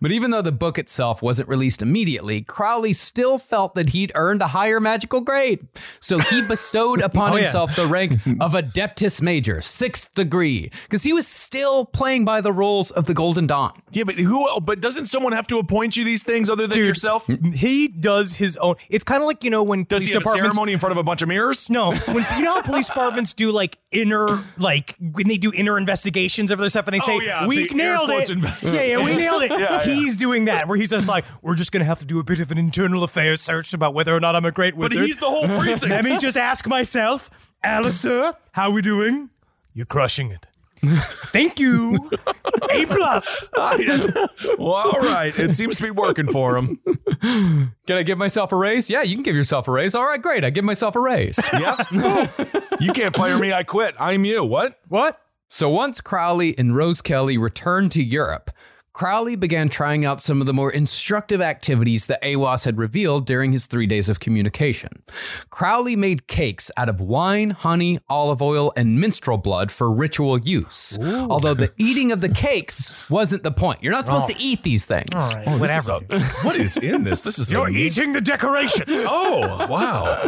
But 0.00 0.12
even 0.12 0.30
though 0.30 0.42
the 0.42 0.52
book 0.52 0.78
itself 0.78 1.22
wasn't 1.22 1.48
released 1.48 1.82
immediately, 1.82 2.42
Crowley 2.42 2.92
still 2.92 3.38
felt 3.38 3.74
that 3.74 3.90
he'd 3.90 4.12
earned 4.14 4.40
a 4.42 4.48
higher 4.48 4.80
magical 4.80 5.20
grade. 5.20 5.66
So 6.00 6.18
he 6.18 6.40
bestowed 6.48 7.00
upon 7.00 7.32
Oh, 7.32 7.36
yeah. 7.36 7.42
himself 7.42 7.76
the 7.76 7.86
rank 7.86 8.12
of 8.40 8.52
Adeptus 8.52 9.20
Major, 9.20 9.60
sixth 9.60 10.14
degree, 10.14 10.70
because 10.84 11.02
he 11.02 11.12
was 11.12 11.26
still 11.26 11.84
playing 11.84 12.24
by 12.24 12.40
the 12.40 12.52
rules 12.52 12.90
of 12.90 13.06
the 13.06 13.14
Golden 13.14 13.46
Dawn. 13.46 13.80
Yeah, 13.92 14.04
but 14.04 14.14
who? 14.14 14.48
But 14.60 14.80
doesn't 14.80 15.06
someone 15.06 15.32
have 15.32 15.46
to 15.48 15.58
appoint 15.58 15.96
you 15.96 16.04
these 16.04 16.22
things 16.22 16.48
other 16.48 16.66
than 16.66 16.78
yourself? 16.78 17.26
He 17.54 17.88
does 17.88 18.34
his 18.36 18.56
own. 18.56 18.76
It's 18.88 19.04
kind 19.04 19.22
of 19.22 19.26
like 19.26 19.44
you 19.44 19.50
know 19.50 19.62
when 19.62 19.80
Does 19.84 19.88
police 20.04 20.08
he 20.08 20.12
have 20.14 20.22
a 20.22 20.24
departments. 20.24 20.54
ceremony 20.56 20.72
in 20.72 20.78
front 20.78 20.92
of 20.92 20.98
a 20.98 21.02
bunch 21.02 21.22
of 21.22 21.28
mirrors? 21.28 21.68
No, 21.68 21.92
when 21.94 22.26
you 22.38 22.44
know 22.44 22.54
how 22.54 22.62
police 22.62 22.86
departments 22.92 23.32
do 23.32 23.52
like 23.52 23.76
inner, 23.90 24.44
like 24.56 24.96
when 25.00 25.28
they 25.28 25.36
do 25.36 25.52
inner 25.54 25.76
investigations 25.78 26.50
of 26.50 26.58
this 26.58 26.72
stuff, 26.72 26.86
and 26.86 26.94
they 26.94 27.00
oh, 27.00 27.06
say, 27.06 27.16
Oh, 27.16 27.20
yeah, 27.20 27.46
"We 27.46 27.66
the 27.68 27.74
nailed 27.74 28.10
it." 28.10 28.30
invest- 28.30 28.72
yeah, 28.72 28.82
yeah, 28.82 29.04
we 29.04 29.14
nailed 29.16 29.42
it. 29.42 29.50
Yeah, 29.50 29.82
yeah. 29.86 29.89
He's 29.94 30.16
doing 30.16 30.46
that, 30.46 30.68
where 30.68 30.76
he's 30.76 30.90
just 30.90 31.08
like, 31.08 31.24
"We're 31.42 31.54
just 31.54 31.72
gonna 31.72 31.84
have 31.84 31.98
to 32.00 32.04
do 32.04 32.18
a 32.18 32.24
bit 32.24 32.40
of 32.40 32.50
an 32.50 32.58
internal 32.58 33.04
affairs 33.04 33.40
search 33.40 33.72
about 33.74 33.94
whether 33.94 34.14
or 34.14 34.20
not 34.20 34.36
I'm 34.36 34.44
a 34.44 34.52
great 34.52 34.76
wizard. 34.76 34.98
But 34.98 35.06
he's 35.06 35.18
the 35.18 35.30
whole 35.30 35.46
precinct. 35.60 35.90
Let 35.90 36.04
me 36.04 36.18
just 36.18 36.36
ask 36.36 36.66
myself, 36.66 37.30
Aleister, 37.64 38.34
how 38.52 38.70
we 38.70 38.82
doing? 38.82 39.30
You're 39.72 39.86
crushing 39.86 40.30
it. 40.30 40.46
Thank 41.32 41.60
you. 41.60 42.10
A 42.70 42.86
plus. 42.86 43.50
well, 44.58 44.72
all 44.72 45.00
right. 45.00 45.38
It 45.38 45.54
seems 45.54 45.76
to 45.76 45.82
be 45.82 45.90
working 45.90 46.32
for 46.32 46.56
him. 46.56 46.80
Can 47.20 47.96
I 47.98 48.02
give 48.02 48.16
myself 48.16 48.50
a 48.50 48.56
raise? 48.56 48.88
Yeah, 48.88 49.02
you 49.02 49.14
can 49.14 49.22
give 49.22 49.36
yourself 49.36 49.68
a 49.68 49.72
raise. 49.72 49.94
All 49.94 50.06
right, 50.06 50.20
great. 50.22 50.42
I 50.42 50.48
give 50.48 50.64
myself 50.64 50.96
a 50.96 51.00
raise. 51.00 51.38
Yep. 51.52 51.86
you 52.80 52.92
can't 52.92 53.14
fire 53.14 53.38
me. 53.38 53.52
I 53.52 53.62
quit. 53.62 53.94
I'm 53.98 54.24
you. 54.24 54.42
What? 54.42 54.80
What? 54.88 55.20
So 55.48 55.68
once 55.68 56.00
Crowley 56.00 56.56
and 56.56 56.74
Rose 56.74 57.02
Kelly 57.02 57.36
returned 57.36 57.92
to 57.92 58.02
Europe, 58.02 58.50
Crowley 59.00 59.34
began 59.34 59.70
trying 59.70 60.04
out 60.04 60.20
some 60.20 60.42
of 60.42 60.46
the 60.46 60.52
more 60.52 60.70
instructive 60.70 61.40
activities 61.40 62.04
that 62.04 62.20
Aiwass 62.20 62.66
had 62.66 62.76
revealed 62.76 63.24
during 63.24 63.50
his 63.50 63.64
three 63.64 63.86
days 63.86 64.10
of 64.10 64.20
communication. 64.20 65.02
Crowley 65.48 65.96
made 65.96 66.26
cakes 66.26 66.70
out 66.76 66.90
of 66.90 67.00
wine, 67.00 67.48
honey, 67.48 67.98
olive 68.10 68.42
oil, 68.42 68.74
and 68.76 69.00
menstrual 69.00 69.38
blood 69.38 69.72
for 69.72 69.90
ritual 69.90 70.38
use. 70.38 70.98
Although 71.00 71.54
the 71.54 71.72
eating 71.78 72.12
of 72.12 72.20
the 72.20 72.28
cakes 72.28 73.08
wasn't 73.08 73.42
the 73.42 73.50
point. 73.50 73.82
You're 73.82 73.94
not 73.94 74.04
supposed 74.04 74.26
to 74.26 74.34
oh. 74.34 74.38
eat 74.38 74.64
these 74.64 74.84
things. 74.84 75.14
All 75.14 75.32
right, 75.34 75.48
oh, 75.48 75.56
This 75.56 75.78
is 75.78 75.88
whatever. 75.88 76.16
a- 76.16 76.20
what 76.44 76.56
is 76.56 76.76
in 76.76 77.04
this? 77.04 77.22
This 77.22 77.38
is 77.38 77.50
You're 77.50 77.68
a- 77.68 77.72
eating 77.72 78.12
the 78.12 78.20
decorations. 78.20 79.06
Oh 79.08 79.66
wow! 79.66 80.20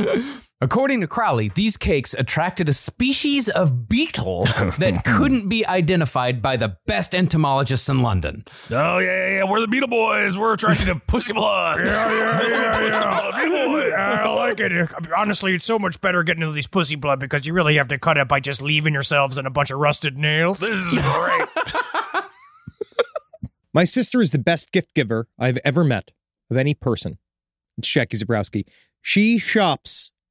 According 0.62 1.00
to 1.00 1.08
Crowley, 1.08 1.48
these 1.48 1.76
cakes 1.76 2.14
attracted 2.14 2.68
a 2.68 2.72
species 2.72 3.48
of 3.48 3.88
beetle 3.88 4.44
that 4.78 5.02
couldn't 5.04 5.48
be 5.48 5.66
identified 5.66 6.40
by 6.40 6.56
the 6.56 6.76
best 6.86 7.16
entomologists 7.16 7.88
in 7.88 8.00
London. 8.00 8.44
Oh 8.70 8.98
yeah, 8.98 9.00
yeah, 9.00 9.30
yeah. 9.38 9.44
We're 9.50 9.60
the 9.60 9.66
Beetle 9.66 9.88
Boys. 9.88 10.38
We're 10.38 10.52
attracted 10.52 10.86
to 10.86 10.94
pussy 10.94 11.32
blood. 11.32 11.84
yeah, 11.84 12.12
yeah, 12.12 12.48
yeah, 12.48 12.80
yeah. 12.86 13.42
Beetle 13.42 13.72
Boys. 13.72 13.92
I 13.92 14.28
like 14.28 14.60
it. 14.60 14.88
Honestly, 15.16 15.52
it's 15.56 15.64
so 15.64 15.80
much 15.80 16.00
better 16.00 16.22
getting 16.22 16.42
into 16.42 16.54
these 16.54 16.68
pussy 16.68 16.94
blood 16.94 17.18
because 17.18 17.44
you 17.44 17.54
really 17.54 17.76
have 17.76 17.88
to 17.88 17.98
cut 17.98 18.16
it 18.16 18.28
by 18.28 18.38
just 18.38 18.62
leaving 18.62 18.94
yourselves 18.94 19.38
in 19.38 19.46
a 19.46 19.50
bunch 19.50 19.72
of 19.72 19.80
rusted 19.80 20.16
nails. 20.16 20.60
This 20.60 20.74
is 20.74 20.90
great. 20.90 21.48
My 23.74 23.82
sister 23.82 24.22
is 24.22 24.30
the 24.30 24.38
best 24.38 24.70
gift 24.70 24.94
giver 24.94 25.26
I've 25.36 25.58
ever 25.64 25.82
met 25.82 26.12
of 26.52 26.56
any 26.56 26.74
person. 26.74 27.18
It's 27.78 27.88
Jackie 27.88 28.18
Zabrowski. 28.18 28.64
She 29.00 29.40
shops 29.40 30.12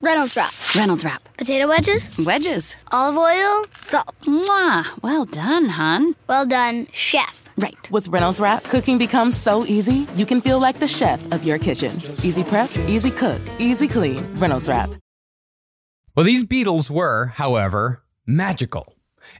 Reynolds 0.00 0.36
wrap. 0.36 0.52
Reynolds 0.76 1.04
wrap. 1.04 1.22
Potato 1.38 1.66
wedges. 1.68 2.18
Wedges. 2.26 2.76
Olive 2.92 3.16
oil. 3.16 3.64
Salt. 3.78 4.14
Mwah. 4.22 5.02
Well 5.02 5.24
done, 5.24 5.68
hon. 5.68 6.14
Well 6.28 6.46
done, 6.46 6.86
chef. 6.92 7.48
Right. 7.56 7.90
With 7.90 8.08
Reynolds 8.08 8.40
Wrap, 8.40 8.64
cooking 8.64 8.98
becomes 8.98 9.36
so 9.36 9.64
easy, 9.64 10.08
you 10.16 10.26
can 10.26 10.40
feel 10.40 10.58
like 10.58 10.80
the 10.80 10.88
chef 10.88 11.20
of 11.32 11.44
your 11.44 11.58
kitchen. 11.58 11.92
Easy 12.22 12.42
prep, 12.42 12.68
easy 12.88 13.12
cook, 13.12 13.40
easy 13.60 13.86
clean. 13.86 14.20
Reynolds 14.38 14.68
Wrap. 14.68 14.90
Well, 16.16 16.26
these 16.26 16.42
beetles 16.42 16.90
were, 16.90 17.26
however, 17.26 18.02
magical. 18.26 18.93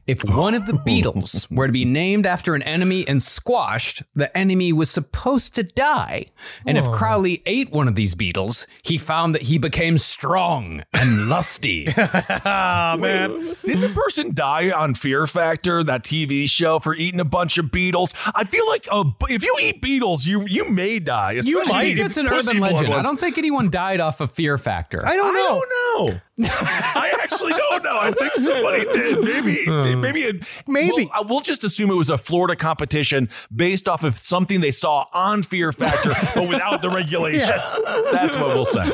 If 0.07 0.23
one 0.25 0.55
of 0.55 0.67
the 0.67 0.81
beetles 0.85 1.47
were 1.51 1.67
to 1.67 1.73
be 1.73 1.85
named 1.85 2.27
after 2.27 2.55
an 2.55 2.63
enemy 2.63 3.07
and 3.09 3.23
squashed, 3.23 4.03
the 4.15 4.37
enemy 4.37 4.73
was 4.73 4.91
supposed 4.91 5.55
to 5.55 5.63
die. 5.63 6.27
And 6.67 6.77
if 6.77 6.91
Crowley 6.93 7.43
ate 7.47 7.71
one 7.71 7.89
of 7.89 7.95
these 7.95 8.15
beetles, 8.15 8.67
he 8.83 8.99
found 8.99 9.35
that 9.35 9.43
he 9.43 9.59
became 9.59 9.99
strong 9.99 10.83
and 10.93 11.29
lusty. 11.29 11.87
Ah, 11.97 12.97
man. 12.99 13.55
Didn't 13.65 13.81
the 13.81 13.89
person 13.95 14.35
die 14.35 14.71
on 14.71 14.95
Fear 14.95 15.27
Factor, 15.27 15.83
that 15.85 16.03
TV 16.03 16.49
show, 16.49 16.79
for 16.79 16.95
eating 16.95 17.21
a 17.21 17.25
bunch 17.25 17.59
of 17.59 17.71
beetles? 17.71 18.15
I 18.35 18.45
feel 18.45 18.67
like 18.69 18.87
uh, 18.91 19.05
if 19.29 19.45
you 19.45 19.57
eat 19.61 19.81
beetles, 19.81 20.27
you 20.27 20.45
you 20.47 20.69
may 20.71 20.99
die. 20.99 21.33
You 21.43 21.65
might. 21.67 21.99
It's 21.99 22.17
an 22.17 22.29
urban 22.29 22.61
legend. 22.61 22.93
I 22.93 23.03
don't 23.03 23.19
think 23.19 23.39
anyone 23.39 23.71
died 23.71 24.01
off 24.01 24.21
of 24.21 24.33
Fear 24.33 24.59
Factor. 24.59 25.05
I 25.05 25.17
don't 25.17 25.35
know. 25.35 25.41
I 25.41 25.99
don't 25.99 26.13
know. 26.13 26.21
I 26.43 27.13
actually 27.23 27.53
don't 27.53 27.85
know. 27.85 27.97
I 27.99 28.11
think 28.11 28.35
somebody 28.35 28.85
did. 28.93 29.25
Maybe, 29.25 29.67
maybe, 29.97 30.23
it, 30.23 30.45
Maybe. 30.67 30.91
We'll, 30.93 31.09
uh, 31.13 31.25
we'll 31.29 31.41
just 31.41 31.63
assume 31.65 31.91
it 31.91 31.95
was 31.95 32.11
a 32.11 32.19
Florida 32.19 32.57
competition 32.57 33.29
based 33.55 33.89
off 33.89 34.03
of 34.03 34.19
something 34.19 34.61
they 34.61 34.73
saw 34.73 35.07
on 35.13 35.43
Fear 35.43 35.73
Factor, 35.73 36.13
but 36.35 36.49
without 36.49 36.83
the 36.83 36.91
regulations. 36.91 37.45
Yes. 37.55 37.83
That's 38.13 38.37
what 38.37 38.49
we'll 38.49 38.65
say. 38.65 38.91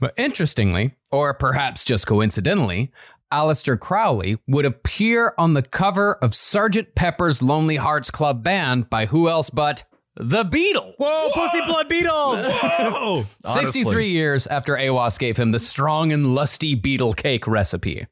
But 0.00 0.12
interestingly, 0.16 0.94
or 1.10 1.32
perhaps 1.32 1.84
just 1.84 2.06
coincidentally, 2.06 2.92
Aleister 3.32 3.78
Crowley 3.78 4.38
would 4.46 4.64
appear 4.64 5.34
on 5.38 5.54
the 5.54 5.62
cover 5.62 6.14
of 6.14 6.34
Sergeant 6.34 6.94
Pepper's 6.94 7.42
Lonely 7.42 7.76
Hearts 7.76 8.10
Club 8.10 8.42
Band 8.42 8.90
by 8.90 9.06
who 9.06 9.28
else 9.28 9.50
but 9.50 9.84
the 10.18 10.44
Beatles. 10.44 10.94
Whoa, 10.98 11.28
pussy 11.32 11.60
blood 11.66 11.88
beetles. 11.88 12.44
Whoa! 12.44 13.24
63 13.46 14.08
years 14.08 14.46
after 14.46 14.74
Aiwass 14.74 15.18
gave 15.18 15.36
him 15.36 15.52
the 15.52 15.58
strong 15.58 16.12
and 16.12 16.34
lusty 16.34 16.74
beetle 16.74 17.14
cake 17.14 17.46
recipe. 17.46 18.06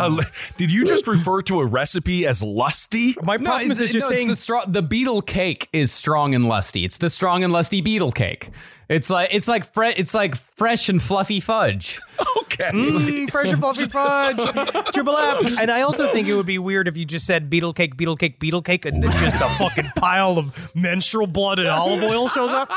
Uh, 0.00 0.22
did 0.56 0.72
you 0.72 0.84
just 0.84 1.06
refer 1.06 1.42
to 1.42 1.60
a 1.60 1.66
recipe 1.66 2.26
as 2.26 2.42
lusty? 2.42 3.14
My 3.22 3.36
problem 3.36 3.70
is 3.70 3.80
it's, 3.80 3.86
it's 3.86 3.92
just 3.94 4.04
no, 4.04 4.08
it's 4.08 4.16
saying 4.16 4.28
the, 4.28 4.36
strong, 4.36 4.64
the 4.68 4.82
beetle 4.82 5.22
cake 5.22 5.68
is 5.72 5.92
strong 5.92 6.34
and 6.34 6.46
lusty. 6.46 6.84
It's 6.84 6.96
the 6.96 7.10
strong 7.10 7.44
and 7.44 7.52
lusty 7.52 7.80
beetle 7.80 8.12
cake. 8.12 8.50
It's 8.88 9.08
like 9.08 9.28
it's 9.30 9.46
like 9.46 9.72
fre- 9.72 9.94
it's 9.96 10.14
like 10.14 10.34
fresh 10.34 10.88
and 10.88 11.00
fluffy 11.00 11.40
fudge. 11.40 12.00
Okay. 12.52 12.72
Mm, 12.72 13.30
fresh 13.30 13.48
and 13.50 13.58
fluffy 13.58 13.86
fudge, 13.86 14.36
triple 14.92 15.16
F. 15.16 15.58
And 15.60 15.70
I 15.70 15.80
also 15.80 16.12
think 16.12 16.28
it 16.28 16.34
would 16.34 16.44
be 16.44 16.58
weird 16.58 16.88
if 16.88 16.96
you 16.96 17.06
just 17.06 17.24
said 17.24 17.48
beetle 17.48 17.72
cake, 17.72 17.96
beetle 17.96 18.16
cake, 18.16 18.38
beetle 18.38 18.60
cake, 18.60 18.84
and 18.84 19.02
then 19.02 19.10
just 19.12 19.36
a 19.36 19.48
fucking 19.56 19.92
pile 19.96 20.36
of 20.36 20.74
menstrual 20.76 21.26
blood 21.26 21.58
and 21.58 21.68
olive 21.68 22.02
oil 22.02 22.28
shows 22.28 22.50
up. 22.50 22.68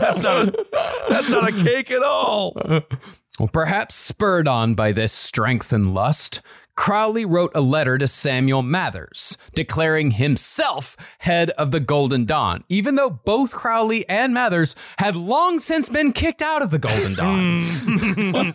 That's 0.00 0.22
not 0.22 0.48
a, 0.48 0.66
that's 1.10 1.28
not 1.30 1.48
a 1.48 1.52
cake 1.62 1.90
at 1.90 2.02
all. 2.02 2.56
Well, 3.38 3.48
perhaps 3.48 3.96
spurred 3.96 4.46
on 4.46 4.74
by 4.74 4.92
this 4.92 5.12
strength 5.12 5.72
and 5.72 5.92
lust, 5.92 6.40
Crowley 6.76 7.24
wrote 7.24 7.52
a 7.54 7.60
letter 7.60 7.98
to 7.98 8.06
Samuel 8.08 8.62
Mathers, 8.62 9.36
declaring 9.54 10.12
himself 10.12 10.96
head 11.18 11.50
of 11.50 11.70
the 11.70 11.78
Golden 11.80 12.24
Dawn, 12.26 12.64
even 12.68 12.94
though 12.96 13.10
both 13.10 13.52
Crowley 13.52 14.08
and 14.08 14.34
Mathers 14.34 14.74
had 14.98 15.14
long 15.16 15.58
since 15.60 15.88
been 15.88 16.12
kicked 16.12 16.42
out 16.42 16.62
of 16.62 16.70
the 16.70 16.78
Golden 16.78 17.14
Dawn. 17.14 17.62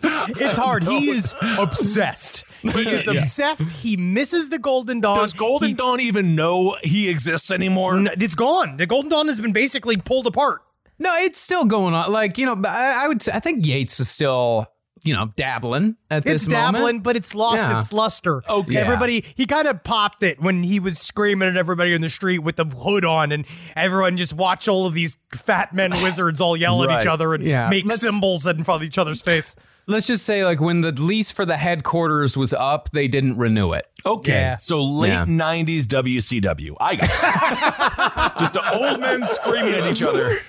It's 0.42 0.56
hard. 0.58 0.84
He 0.84 1.10
is 1.10 1.34
obsessed. 1.58 2.44
He 2.62 2.68
is 2.88 3.06
Yeah. 3.06 3.12
obsessed. 3.20 3.72
He 3.72 3.96
misses 3.96 4.48
the 4.50 4.58
Golden 4.58 5.00
Dawn. 5.00 5.16
Does 5.16 5.32
Golden 5.32 5.68
He- 5.68 5.74
Dawn 5.74 6.00
even 6.00 6.34
know 6.34 6.76
he 6.82 7.08
exists 7.08 7.50
anymore? 7.50 7.96
N- 7.96 8.08
It's 8.18 8.34
gone. 8.34 8.76
The 8.76 8.86
Golden 8.86 9.10
Dawn 9.10 9.28
has 9.28 9.40
been 9.40 9.52
basically 9.52 9.96
pulled 9.96 10.26
apart. 10.26 10.62
No, 11.00 11.16
it's 11.16 11.40
still 11.40 11.64
going 11.64 11.94
on. 11.94 12.12
Like, 12.12 12.38
you 12.38 12.46
know, 12.46 12.60
I, 12.64 13.04
I 13.04 13.08
would 13.08 13.22
say, 13.22 13.32
I 13.34 13.40
think 13.40 13.64
Yeats 13.66 13.98
is 14.00 14.08
still, 14.10 14.66
you 15.02 15.14
know, 15.14 15.32
dabbling 15.34 15.96
at 16.10 16.24
this 16.24 16.42
It's 16.42 16.46
dabbling, 16.46 16.82
moment. 16.82 17.02
but 17.04 17.16
it's 17.16 17.34
lost 17.34 17.56
Yeah. 17.56 17.78
its 17.80 17.90
luster. 17.92 18.42
Okay. 18.48 18.76
Everybody, 18.76 19.24
he 19.34 19.46
kind 19.46 19.66
of 19.66 19.82
popped 19.82 20.22
it 20.22 20.40
when 20.42 20.62
he 20.62 20.78
was 20.78 20.98
screaming 20.98 21.48
at 21.48 21.56
everybody 21.56 21.94
in 21.94 22.02
the 22.02 22.10
street 22.10 22.40
with 22.40 22.56
the 22.56 22.66
hood 22.66 23.06
on, 23.06 23.32
and 23.32 23.46
everyone 23.74 24.18
just 24.18 24.34
watch 24.34 24.68
all 24.68 24.84
of 24.86 24.92
these 24.92 25.16
fat 25.34 25.72
men 25.74 25.90
wizards 26.02 26.38
all 26.40 26.54
yell 26.54 26.82
at 26.88 27.00
each 27.00 27.08
other 27.08 27.32
and 27.34 27.44
Yeah. 27.44 27.70
make 27.70 27.86
Let's- 27.86 28.02
symbols 28.02 28.46
in 28.46 28.62
front 28.62 28.82
of 28.82 28.86
each 28.86 28.98
other's 28.98 29.22
face. 29.22 29.56
Let's 29.86 30.06
just 30.06 30.24
say, 30.24 30.44
like, 30.44 30.60
when 30.60 30.82
the 30.82 30.92
lease 30.92 31.30
for 31.30 31.44
the 31.44 31.56
headquarters 31.56 32.36
was 32.36 32.52
up, 32.52 32.90
they 32.92 33.08
didn't 33.08 33.36
renew 33.38 33.72
it. 33.72 33.86
Okay, 34.06 34.32
Yeah. 34.32 34.56
so 34.56 34.82
late 34.82 35.08
Yeah. 35.08 35.24
'90s 35.26 35.86
WCW. 35.86 36.74
I 36.80 36.96
got 36.96 38.32
it. 38.32 38.32
just 38.38 38.56
old 38.72 39.00
men 39.00 39.24
screaming 39.24 39.74
at 39.74 39.90
each 39.90 40.02
other. 40.02 40.40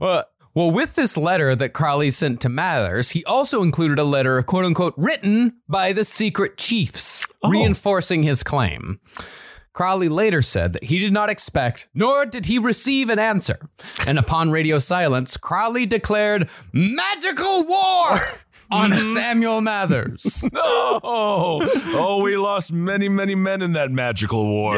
Well, 0.00 0.24
well, 0.54 0.70
with 0.70 0.94
this 0.94 1.16
letter 1.16 1.56
that 1.56 1.72
Crowley 1.72 2.10
sent 2.10 2.40
to 2.42 2.48
Mathers, 2.48 3.10
he 3.10 3.24
also 3.24 3.62
included 3.62 3.98
a 3.98 4.04
letter, 4.04 4.40
quote 4.42 4.64
unquote, 4.64 4.94
written 4.96 5.54
by 5.68 5.92
the 5.92 6.04
secret 6.04 6.56
chiefs, 6.56 7.26
oh. 7.42 7.50
reinforcing 7.50 8.22
his 8.22 8.42
claim. 8.44 9.00
Crowley 9.74 10.08
later 10.08 10.40
said 10.40 10.72
that 10.72 10.84
he 10.84 11.00
did 11.00 11.12
not 11.12 11.28
expect, 11.28 11.88
nor 11.92 12.24
did 12.24 12.46
he 12.46 12.58
receive 12.60 13.10
an 13.10 13.18
answer. 13.18 13.58
And 14.06 14.18
upon 14.20 14.50
radio 14.52 14.78
silence, 14.78 15.36
Crowley 15.36 15.84
declared 15.84 16.48
magical 16.72 17.64
war 17.64 18.20
on 18.70 18.94
Samuel 19.14 19.60
Mathers. 19.60 20.48
No, 20.54 21.00
oh, 21.02 22.22
we 22.22 22.36
lost 22.36 22.72
many, 22.72 23.08
many 23.08 23.34
men 23.34 23.62
in 23.62 23.72
that 23.72 23.90
magical 23.90 24.44
war. 24.46 24.76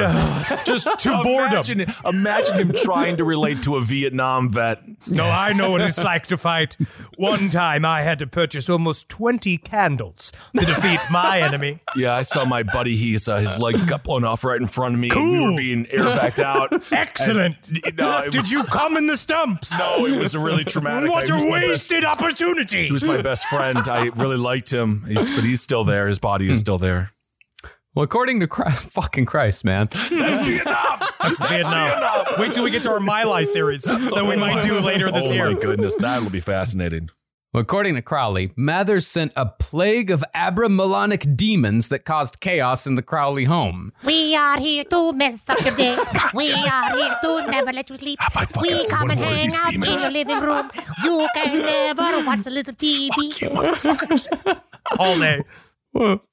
Just 0.64 0.88
to 1.00 1.10
imagine, 1.20 1.86
imagine 2.04 2.56
him 2.56 2.72
trying 2.72 3.16
to 3.18 3.24
relate 3.24 3.62
to 3.64 3.76
a 3.76 3.80
Vietnam 3.82 4.50
vet. 4.50 4.82
No, 5.08 5.24
I 5.24 5.52
know 5.52 5.70
what 5.70 5.80
it's 5.82 6.02
like 6.02 6.26
to 6.28 6.36
fight. 6.36 6.76
One 7.16 7.50
time 7.50 7.84
I 7.84 8.02
had 8.02 8.18
to 8.20 8.26
purchase 8.26 8.68
almost 8.68 9.08
20 9.08 9.58
candles 9.58 10.32
to 10.58 10.64
defeat 10.64 11.00
my 11.10 11.40
enemy. 11.40 11.80
Yeah, 11.94 12.14
I 12.14 12.22
saw 12.22 12.44
my 12.44 12.62
buddy. 12.62 12.96
He's 12.96 13.28
uh, 13.28 13.38
his 13.38 13.58
legs 13.58 13.84
got 13.84 14.02
blown 14.02 14.24
off 14.24 14.42
right 14.44 14.60
in 14.60 14.66
front 14.66 14.94
of 14.94 15.00
me. 15.00 15.10
and 15.10 15.20
We 15.20 15.38
Cool. 15.38 15.50
were 15.52 15.56
being 15.58 15.86
air 15.90 16.04
backed 16.04 16.40
out. 16.40 16.72
Excellent. 16.92 17.70
And, 17.84 17.96
no, 17.96 18.18
it 18.20 18.32
Did 18.32 18.42
was- 18.42 18.50
you 18.52 18.64
come 18.64 18.96
in 18.96 19.06
the 19.06 19.16
stumps? 19.16 19.78
No, 19.78 20.06
it 20.06 20.18
was 20.18 20.34
a 20.34 20.40
really 20.40 20.64
traumatic. 20.64 21.10
What 21.10 21.26
He 21.26 21.32
was 21.32 21.42
a 21.44 21.46
my 21.46 21.58
best- 21.60 21.68
wasted 21.68 22.04
opportunity. 22.04 22.86
He 22.86 22.92
was 22.92 23.04
my 23.04 23.20
best 23.22 23.46
friend. 23.46 23.85
I 23.88 24.04
really 24.16 24.36
liked 24.36 24.72
him, 24.72 25.04
he's, 25.06 25.30
but 25.30 25.44
he's 25.44 25.60
still 25.60 25.84
there. 25.84 26.08
His 26.08 26.18
body 26.18 26.46
is 26.46 26.58
hmm. 26.58 26.62
still 26.62 26.78
there. 26.78 27.12
Well, 27.94 28.04
according 28.04 28.40
to 28.40 28.46
Christ, 28.46 28.88
fucking 28.90 29.24
Christ, 29.24 29.64
man. 29.64 29.88
That's 29.90 30.10
Vietnam. 30.10 31.00
That's 31.20 31.48
Vietnam. 31.48 32.24
Wait 32.38 32.52
till 32.52 32.62
we 32.62 32.70
get 32.70 32.82
to 32.82 32.92
our 32.92 33.00
My 33.00 33.24
Lai 33.24 33.44
series 33.44 33.84
that 33.84 34.26
we 34.28 34.36
might 34.36 34.62
do 34.62 34.78
later 34.80 35.08
oh 35.08 35.12
this 35.12 35.30
oh 35.30 35.34
year. 35.34 35.46
Oh 35.46 35.52
my 35.54 35.58
goodness, 35.58 35.96
that'll 35.96 36.30
be 36.30 36.40
fascinating. 36.40 37.08
Well, 37.56 37.62
according 37.62 37.94
to 37.94 38.02
Crowley, 38.02 38.52
Mathers 38.54 39.06
sent 39.06 39.32
a 39.34 39.46
plague 39.46 40.10
of 40.10 40.22
abramelonic 40.34 41.38
demons 41.38 41.88
that 41.88 42.04
caused 42.04 42.38
chaos 42.40 42.86
in 42.86 42.96
the 42.96 43.02
Crowley 43.02 43.44
home. 43.44 43.94
We 44.04 44.36
are 44.36 44.60
here 44.60 44.84
to 44.84 45.12
mess 45.14 45.40
up 45.48 45.64
your 45.64 45.74
day. 45.74 45.96
We 46.34 46.52
are 46.52 46.94
here 46.94 47.16
to 47.22 47.46
never 47.50 47.72
let 47.72 47.88
you 47.88 47.96
sleep. 47.96 48.18
I 48.20 48.46
We 48.60 48.86
come 48.88 49.08
and 49.10 49.18
hang 49.20 49.48
out 49.54 49.70
demons? 49.70 49.90
in 49.90 50.00
your 50.02 50.10
living 50.10 50.40
room. 50.40 50.70
You 51.02 51.26
can 51.32 51.58
never 51.72 52.26
watch 52.26 52.46
a 52.46 52.50
little 52.50 52.74
TV. 52.74 53.08
All 54.98 55.18
day. 55.18 55.42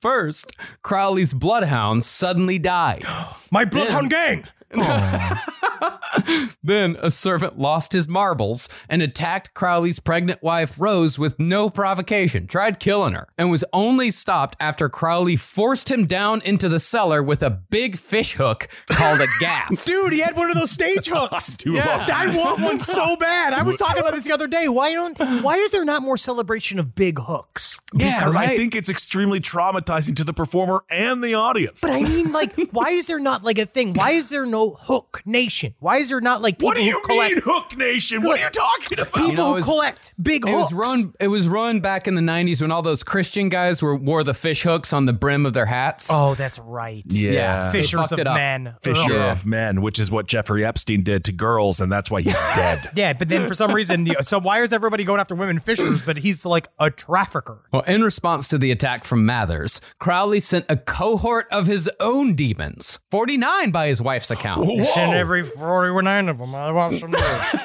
First, 0.01 0.51
Crowley's 0.81 1.33
bloodhounds 1.33 2.05
suddenly 2.05 2.59
died. 2.59 3.05
My 3.49 3.63
Bloodhound 3.63 4.09
gang. 4.09 4.43
Then 6.63 6.95
a 7.01 7.11
servant 7.11 7.59
lost 7.59 7.91
his 7.91 8.07
marbles 8.07 8.69
and 8.87 9.01
attacked 9.01 9.53
Crowley's 9.53 9.99
pregnant 9.99 10.41
wife 10.41 10.75
Rose 10.77 11.19
with 11.19 11.37
no 11.39 11.69
provocation, 11.69 12.47
tried 12.47 12.79
killing 12.79 13.13
her, 13.13 13.27
and 13.37 13.51
was 13.51 13.65
only 13.73 14.11
stopped 14.11 14.55
after 14.61 14.87
Crowley 14.87 15.35
forced 15.35 15.91
him 15.91 16.05
down 16.05 16.41
into 16.43 16.69
the 16.69 16.79
cellar 16.79 17.21
with 17.21 17.43
a 17.43 17.49
big 17.49 17.97
fish 17.97 18.33
hook 18.35 18.69
called 18.89 19.19
a 19.19 19.27
gaff. 19.41 19.83
Dude, 19.85 20.13
he 20.13 20.19
had 20.19 20.37
one 20.37 20.49
of 20.49 20.55
those 20.55 20.71
stage 20.71 21.07
hooks. 21.13 21.57
do 21.57 21.73
love 21.73 22.09
I 22.09 22.35
want 22.35 22.61
one 22.61 22.79
so 22.79 23.17
bad. 23.17 23.53
I 23.53 23.63
was 23.63 23.75
talking 23.75 23.99
about 23.99 24.13
this 24.13 24.23
the 24.23 24.33
other 24.33 24.47
day. 24.47 24.69
Why 24.69 24.93
don't 24.93 25.19
why 25.43 25.57
is 25.57 25.71
there 25.71 25.83
not 25.85 26.01
more 26.01 26.17
celebration 26.17 26.79
of 26.79 26.95
big 26.95 27.19
hooks? 27.19 27.79
Because 27.93 28.35
I 28.35 28.55
think 28.55 28.73
it's 28.73 28.89
extremely 28.89 29.39
traumatizing 29.39 30.15
to 30.15 30.23
the 30.23 30.33
performer 30.33 30.83
and 30.89 31.23
the 31.23 31.35
audience. 31.35 31.81
But 31.81 31.91
I 31.91 32.01
mean, 32.01 32.31
like, 32.31 32.55
why 32.71 32.89
is 32.89 33.05
there 33.05 33.19
not 33.19 33.43
like 33.43 33.59
a 33.59 33.65
thing? 33.65 33.93
Why 33.93 34.11
is 34.11 34.29
there 34.29 34.45
no 34.45 34.62
hook 34.71 35.21
nation? 35.25 35.73
Why 35.79 35.97
is 35.97 36.09
there 36.09 36.21
not 36.21 36.41
like 36.41 36.55
people 36.57 36.67
what 36.69 36.77
do 36.77 36.83
you 36.83 36.99
who 36.99 37.07
collect 37.07 37.33
mean, 37.35 37.41
Hook 37.45 37.77
Nation? 37.77 38.21
What 38.23 38.39
are 38.39 38.43
you 38.43 38.49
talking 38.49 38.99
about? 38.99 39.13
people 39.13 39.29
You 39.29 39.35
know, 39.35 39.47
who 39.49 39.53
was- 39.55 39.65
collect 39.65 40.13
big 40.21 40.45
It 40.45 40.49
hooks? 40.51 40.71
was 40.71 40.73
run, 40.73 41.13
It 41.19 41.27
was 41.27 41.47
run 41.47 41.79
back 41.79 42.07
in 42.07 42.15
the 42.15 42.21
'90s 42.21 42.61
when 42.61 42.71
all 42.71 42.81
those 42.81 43.03
Christian 43.03 43.49
guys 43.49 43.81
were 43.81 43.95
wore 43.95 44.23
the 44.23 44.33
fish 44.33 44.63
hooks 44.63 44.93
on 44.93 45.05
the 45.05 45.13
brim 45.13 45.45
of 45.45 45.53
their 45.53 45.65
hats. 45.65 46.07
Oh, 46.11 46.35
that's 46.35 46.59
right. 46.59 47.03
Yeah, 47.07 47.71
they 47.71 47.79
Fishers 47.81 48.11
of 48.11 48.17
men. 48.23 48.75
Fisher 48.81 49.13
Yeah. 49.13 49.31
of 49.31 49.45
Men, 49.45 49.81
which 49.81 49.99
is 49.99 50.09
what 50.11 50.27
Jeffrey 50.27 50.65
Epstein 50.65 51.03
did 51.03 51.23
to 51.25 51.31
girls, 51.31 51.79
and 51.79 51.91
that's 51.91 52.09
why 52.11 52.21
he's 52.21 52.39
dead. 52.55 52.89
Yeah, 52.95 53.13
but 53.13 53.29
then 53.29 53.47
for 53.47 53.55
some 53.55 53.73
reason, 53.73 54.03
the- 54.05 54.17
so 54.23 54.39
why 54.39 54.61
is 54.61 54.71
everybody 54.73 55.03
going 55.03 55.19
after 55.19 55.35
women 55.35 55.59
fishers? 55.59 56.01
But 56.03 56.17
he's 56.17 56.45
like 56.45 56.67
a 56.79 56.89
trafficker. 56.89 57.61
Well, 57.71 57.81
in 57.83 58.03
response 58.03 58.47
to 58.49 58.57
the 58.57 58.71
attack 58.71 59.03
from 59.03 59.25
Mathers, 59.25 59.81
Crowley 59.99 60.39
sent 60.39 60.65
a 60.69 60.75
cohort 60.77 61.47
of 61.51 61.67
his 61.67 61.89
own 61.99 62.35
demons, 62.35 62.99
49 63.11 63.71
by 63.71 63.87
his 63.87 64.01
wife's 64.01 64.31
account. 64.31 64.52
And 64.61 65.13
every 65.15 65.43
49 65.43 66.29
of 66.29 66.37
them. 66.37 66.53
I 66.55 66.71
watched 66.71 67.01
them. 67.01 67.11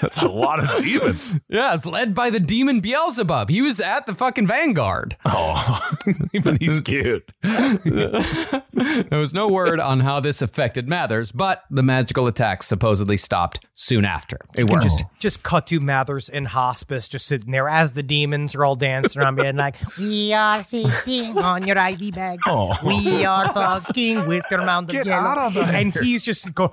That's 0.01 0.23
a 0.23 0.29
lot 0.29 0.61
of 0.61 0.77
demons. 0.79 1.37
Yeah, 1.49 1.75
it's 1.75 1.87
led 1.87 2.15
by 2.15 2.31
the 2.31 2.41
demon 2.41 2.81
Beelzebub. 2.81 3.49
He 3.49 3.63
was 3.63 3.81
at 3.81 4.07
the 4.07 4.15
fucking 4.15 4.47
vanguard. 4.47 5.17
Oh, 5.27 5.91
even 6.33 6.57
he's 6.61 6.81
cute. 6.81 7.29
There 7.43 9.19
was 9.19 9.33
no 9.35 9.49
word 9.49 9.81
on 9.81 10.01
how 10.01 10.21
this 10.21 10.43
affected 10.43 10.89
Mathers, 10.89 11.33
but 11.33 11.65
the 11.71 11.83
magical 11.83 12.27
attacks 12.27 12.67
supposedly 12.67 13.17
stopped 13.17 13.61
soon 13.75 14.05
after. 14.05 14.39
It 14.55 14.67
can 14.67 14.75
worked. 14.75 14.83
just 14.85 15.05
just 15.19 15.43
cut 15.43 15.67
to 15.69 15.81
Mathers 15.81 16.29
in 16.29 16.47
hospice, 16.47 17.09
just 17.09 17.27
sitting 17.27 17.51
there 17.51 17.69
as 17.69 17.93
the 17.93 18.03
demons 18.03 18.55
are 18.55 18.65
all 18.65 18.77
dancing 18.77 19.23
around, 19.23 19.37
being 19.37 19.57
like, 19.57 19.77
We 19.99 20.33
are 20.33 20.63
sitting 20.63 21.39
on 21.39 21.67
your 21.67 21.79
ID 21.79 22.11
bag. 22.13 22.41
Oh. 22.47 22.77
We 22.85 23.25
are 23.25 23.53
fucking 23.53 24.27
with 24.27 24.45
your 24.51 24.65
mound 24.65 24.89
of 24.91 24.93
"Get 24.93 25.07
yellow. 25.07 25.29
out 25.29 25.39
of 25.39 25.55
there!" 25.55 25.75
And 25.75 25.95
he's 25.95 26.23
just 26.23 26.53
go. 26.55 26.71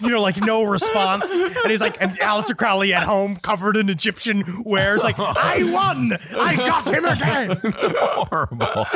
You 0.00 0.10
know, 0.10 0.22
like 0.22 0.36
no 0.36 0.62
response, 0.62 1.28
and 1.40 1.70
he's 1.70 1.80
like, 1.80 2.00
and 2.00 2.12
Aleister 2.20 2.56
Crowley 2.56 2.94
at 2.94 3.02
home, 3.02 3.34
covered 3.34 3.76
in 3.76 3.88
Egyptian 3.88 4.44
wares, 4.64 5.02
like, 5.02 5.18
I 5.18 5.64
won, 5.64 6.16
I 6.36 6.54
got 6.54 6.86
him 6.86 7.04
again. 7.04 7.56
Horrible. 7.98 8.86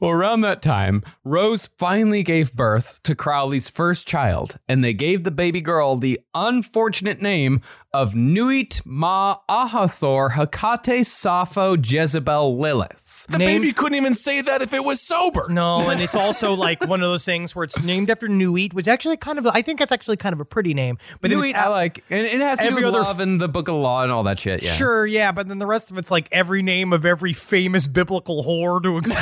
Well, 0.00 0.10
around 0.10 0.42
that 0.42 0.60
time, 0.60 1.02
Rose 1.24 1.66
finally 1.66 2.22
gave 2.22 2.52
birth 2.52 3.02
to 3.04 3.14
Crowley's 3.14 3.70
first 3.70 4.06
child, 4.06 4.58
and 4.68 4.84
they 4.84 4.92
gave 4.92 5.24
the 5.24 5.30
baby 5.30 5.62
girl 5.62 5.96
the 5.96 6.20
unfortunate 6.34 7.22
name 7.22 7.62
of 7.94 8.12
Nuit 8.14 8.82
Ma 8.84 9.38
Ahathor 9.48 10.32
Hekate 10.32 11.06
Sappho 11.06 11.74
Jezebel 11.74 12.58
Lilith. 12.58 13.11
The 13.28 13.38
Name- 13.38 13.60
baby 13.62 13.72
couldn't 13.72 13.94
even 13.96 14.14
say 14.14 14.40
that 14.42 14.62
if 14.62 14.72
it 14.74 14.84
was 14.84 15.00
sober. 15.00 15.46
No, 15.48 15.88
and 15.90 16.00
it's 16.00 16.16
also 16.16 16.54
like 16.54 16.80
one 16.86 17.02
of 17.02 17.08
those 17.08 17.24
things 17.24 17.54
where 17.54 17.64
it's 17.64 17.80
named 17.82 18.10
after 18.10 18.26
Nuit, 18.28 18.74
which 18.74 18.88
actually 18.88 19.16
kind 19.16 19.38
of, 19.38 19.46
I 19.46 19.62
think 19.62 19.78
that's 19.78 19.92
actually 19.92 20.16
kind 20.16 20.32
of 20.32 20.40
a 20.40 20.44
pretty 20.44 20.74
name. 20.74 20.98
But 21.20 21.30
then 21.30 21.38
Nuit, 21.38 21.50
it's 21.50 21.58
I 21.58 21.68
like, 21.68 22.02
and 22.10 22.26
it 22.26 22.40
has 22.40 22.58
to 22.58 22.64
every 22.64 22.80
do 22.82 22.86
with 22.86 22.94
other- 22.96 23.04
love 23.04 23.20
and 23.20 23.40
the 23.40 23.48
Book 23.48 23.68
of 23.68 23.76
Law 23.76 24.02
and 24.02 24.10
all 24.10 24.24
that 24.24 24.40
shit. 24.40 24.62
Yeah, 24.62 24.72
Sure, 24.72 25.06
yeah, 25.06 25.30
but 25.32 25.46
then 25.48 25.58
the 25.60 25.66
rest 25.66 25.90
of 25.90 25.98
it's 25.98 26.10
like 26.10 26.28
every 26.32 26.62
name 26.62 26.92
of 26.92 27.06
every 27.06 27.32
famous 27.32 27.86
biblical 27.86 28.42
whore 28.44 28.82
to 28.82 28.98
exist, 28.98 29.20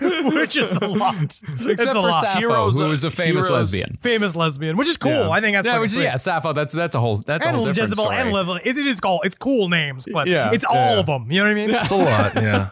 which 0.34 0.56
is 0.56 0.76
a 0.78 0.86
lot. 0.86 1.22
Except 1.22 1.68
it's 1.68 1.82
a 1.82 1.86
for 1.94 1.94
lot. 2.00 2.22
Sappho, 2.22 2.38
Heroes 2.38 2.76
who 2.76 2.84
of- 2.84 2.90
was 2.90 3.04
a 3.04 3.10
famous 3.10 3.46
heroes- 3.46 3.72
lesbian. 3.72 3.98
famous 4.02 4.36
lesbian, 4.36 4.76
which 4.76 4.88
is 4.88 4.96
cool. 4.96 5.10
Yeah. 5.10 5.30
I 5.30 5.40
think 5.40 5.56
that's 5.56 5.66
Yeah, 5.66 5.72
fucking 5.72 5.80
which, 5.82 5.90
sweet. 5.92 6.02
yeah, 6.04 6.16
Sappho. 6.16 6.52
That's 6.52 6.72
that's 6.74 6.94
a 6.94 7.00
whole 7.00 7.16
that's 7.16 7.44
a 7.44 7.48
and 7.48 7.56
whole 7.56 7.66
different 7.66 7.90
Jezebel 7.90 8.04
story. 8.04 8.18
and 8.18 8.32
Lilith. 8.32 8.62
It, 8.64 8.76
it 8.76 8.86
is 8.86 9.00
called. 9.00 9.22
It's 9.24 9.36
cool 9.36 9.68
names, 9.68 10.04
but 10.12 10.26
Yeah, 10.28 10.50
it's 10.52 10.64
all 10.64 10.74
yeah. 10.76 10.98
of 11.00 11.06
them. 11.06 11.30
You 11.30 11.40
know 11.42 11.46
what 11.48 11.52
I 11.52 11.54
mean? 11.54 11.70
That's 11.70 11.90
a 11.90 11.96
lot. 11.96 12.34
Yeah. 12.46 12.68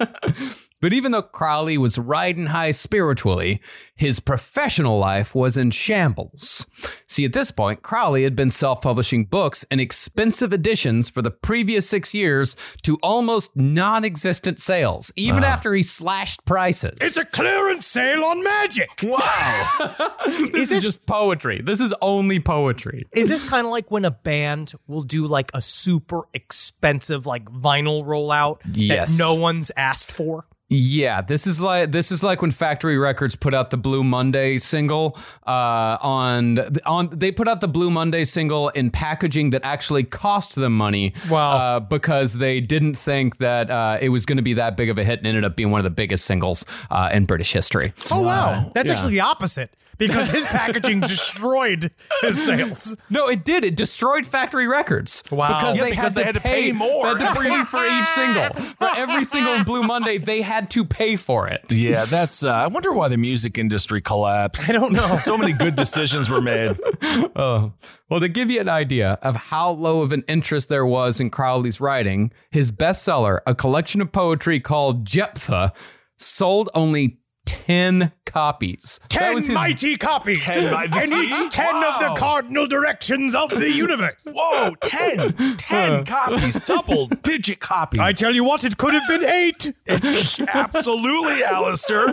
But 0.85 0.93
even 0.93 1.13
though 1.13 1.23
Crowley 1.23 1.79
was 1.79 1.97
riding 1.97 2.49
high 2.49 2.73
spiritually, 2.73 3.63
his 3.97 4.21
professional 4.21 4.99
life 4.99 5.35
was 5.35 5.57
in 5.57 5.71
shambles. 5.71 6.67
See, 7.07 7.25
at 7.25 7.33
this 7.33 7.51
point, 7.51 7.81
Crowley 7.81 8.25
had 8.25 8.37
been 8.37 8.51
self 8.51 8.83
publishing 8.83 9.25
books 9.25 9.65
in 9.71 9.81
expensive 9.81 10.53
editions 10.53 11.09
for 11.09 11.23
the 11.23 11.31
previous 11.31 11.89
six 11.89 12.13
years 12.13 12.55
to 12.83 12.99
almost 13.03 13.57
non 13.57 14.05
existent 14.05 14.61
sales, 14.61 15.11
even 15.17 15.43
uh-huh. 15.43 15.55
after 15.55 15.73
he 15.73 15.83
slashed 15.83 16.45
prices. 16.45 16.99
It's 17.01 17.17
a 17.17 17.25
clearance 17.25 17.87
sale 17.87 18.23
on 18.23 18.45
magic. 18.45 18.91
Wow. 19.03 19.95
this 20.27 20.53
is, 20.53 20.69
this- 20.69 20.85
just 20.85 21.07
poetry. 21.07 21.63
This 21.65 21.81
is 21.81 21.95
only 22.03 22.41
poetry. 22.41 23.07
Is 23.13 23.31
this 23.31 23.49
kind 23.49 23.67
of 23.67 23.71
like 23.71 23.91
when 23.91 24.05
a 24.05 24.11
band 24.11 24.75
will 24.87 25.03
do 25.03 25.27
like 25.27 25.51
a 25.55 25.63
super 25.63 26.25
expensive 26.35 27.25
like 27.25 27.47
vinyl 27.47 28.05
rollout 28.05 28.59
Yes. 28.71 29.17
that 29.17 29.19
no 29.19 29.35
one's 29.35 29.73
asked 29.79 30.13
for? 30.13 30.45
Yeah, 30.71 31.21
this 31.21 31.47
is 31.47 31.61
like 31.61 31.93
this 31.93 32.11
is 32.11 32.23
like 32.23 32.41
when 32.41 32.51
Factory 32.51 32.97
Records 32.97 33.37
put 33.37 33.53
out 33.53 33.71
the 33.71 33.77
Blue 33.77 34.03
Monday 34.03 34.57
single 34.57 35.17
uh, 35.47 35.99
on 36.01 36.59
on 36.87 37.11
they 37.13 37.31
put 37.31 37.47
out 37.49 37.61
the 37.61 37.69
Blue 37.69 37.91
Monday 37.91 38.25
single 38.25 38.71
in 38.71 38.91
packaging 38.91 39.51
that 39.51 39.63
actually 39.63 40.05
cost 40.05 40.55
them 40.55 40.75
money. 40.75 41.13
Wow. 41.29 41.53
Uh, 41.57 41.81
because 41.81 42.39
they 42.39 42.61
didn't 42.61 42.95
think 42.95 43.37
that 43.39 43.71
uh, 43.71 43.99
it 44.01 44.09
was 44.09 44.25
going 44.25 44.39
to 44.39 44.43
be 44.43 44.55
that 44.55 44.75
big 44.77 44.89
of 44.89 44.97
a 44.97 45.05
hit 45.05 45.19
and 45.19 45.27
ended 45.27 45.45
up 45.45 45.55
being 45.55 45.71
one 45.71 45.81
of 45.81 45.85
the 45.85 45.91
biggest 45.91 46.25
singles 46.25 46.65
uh, 46.91 47.11
in 47.13 47.27
British 47.27 47.53
history. 47.53 47.93
Oh 48.11 48.23
wow, 48.23 48.71
that's 48.75 48.87
Yeah. 48.87 48.93
actually 48.93 49.13
the 49.13 49.21
opposite 49.21 49.71
because 49.99 50.31
his 50.31 50.45
packaging 50.47 51.01
destroyed 51.01 51.91
his 52.21 52.45
sales. 52.45 52.97
No, 53.11 53.29
it 53.29 53.45
did. 53.45 53.65
It 53.65 53.77
destroyed 53.77 54.27
Factory 54.27 54.67
Records. 54.67 55.23
Wow. 55.31 55.49
Because, 55.61 55.77
Yeah, 55.77 55.85
they, 55.85 55.91
because 55.91 56.05
had 56.05 56.15
they 56.15 56.21
to 56.23 56.27
had 56.27 56.35
to 56.35 56.41
pay, 56.41 56.63
pay 56.67 56.73
more. 56.73 57.15
They 57.15 57.25
had 57.25 57.35
to 57.35 57.41
pay 57.41 57.65
for 57.65 57.85
each 57.85 58.07
single. 58.09 58.75
For 58.75 58.97
every 58.97 59.25
single 59.25 59.65
Blue 59.65 59.83
Monday, 59.83 60.19
they 60.19 60.43
had 60.43 60.71
to 60.71 60.85
pay 60.85 61.17
for 61.17 61.49
it. 61.49 61.71
Yeah, 61.73 62.05
that's. 62.05 62.45
Uh, 62.45 62.51
I 62.53 62.67
wonder 62.67 62.93
why 62.93 63.09
the 63.09 63.17
music 63.17 63.59
industry 63.59 64.01
collapsed. 64.01 64.69
I 64.69 64.73
don't 64.73 64.93
know. 64.93 65.17
So 65.23 65.37
many 65.37 65.53
good 65.53 65.75
decisions 65.75 66.31
were 66.31 66.41
made. 66.41 66.77
Oh, 67.37 67.73
well, 68.09 68.21
to 68.21 68.29
give 68.29 68.51
you 68.51 68.61
an 68.61 68.69
idea 68.69 69.19
of 69.23 69.37
how 69.37 69.71
low 69.71 70.03
of 70.03 70.13
an 70.13 70.25
interest 70.29 70.69
there 70.69 70.87
was 70.87 71.21
in 71.21 71.31
Crowley's 71.31 71.81
writing, 71.81 72.33
his 72.51 72.71
bestseller, 72.73 73.41
a 73.47 73.55
collection 73.55 74.01
of 74.01 74.11
poetry 74.13 74.59
called 74.61 75.05
Jephthah, 75.05 75.73
sold 76.17 76.71
only 76.75 77.19
10 77.67 78.13
copies. 78.27 78.99
That 79.03 79.11
Ten 79.11 79.35
was 79.35 79.47
his- 79.47 79.55
mighty 79.55 79.97
copies, 79.97 80.41
10 80.41 80.73
by 80.73 80.87
the 80.87 80.97
and 80.97 81.13
each 81.13 81.51
ten 81.53 81.77
of 81.77 82.01
the 82.01 82.15
cardinal 82.19 82.67
directions 82.67 83.35
of 83.35 83.51
the 83.51 83.71
universe. 83.71 84.23
Whoa, 84.27 84.75
10. 84.83 85.57
10 85.57 85.93
uh. 85.93 86.03
copies, 86.05 86.61
double 86.61 87.07
digit 87.07 87.61
copies. 87.61 88.01
I 88.01 88.13
tell 88.13 88.35
you 88.35 88.45
what, 88.45 88.65
it 88.65 88.77
could 88.77 88.95
have 88.95 89.09
been 89.09 89.25
eight. 89.25 89.73
Absolutely, 89.89 91.43
Aleister. 91.43 92.13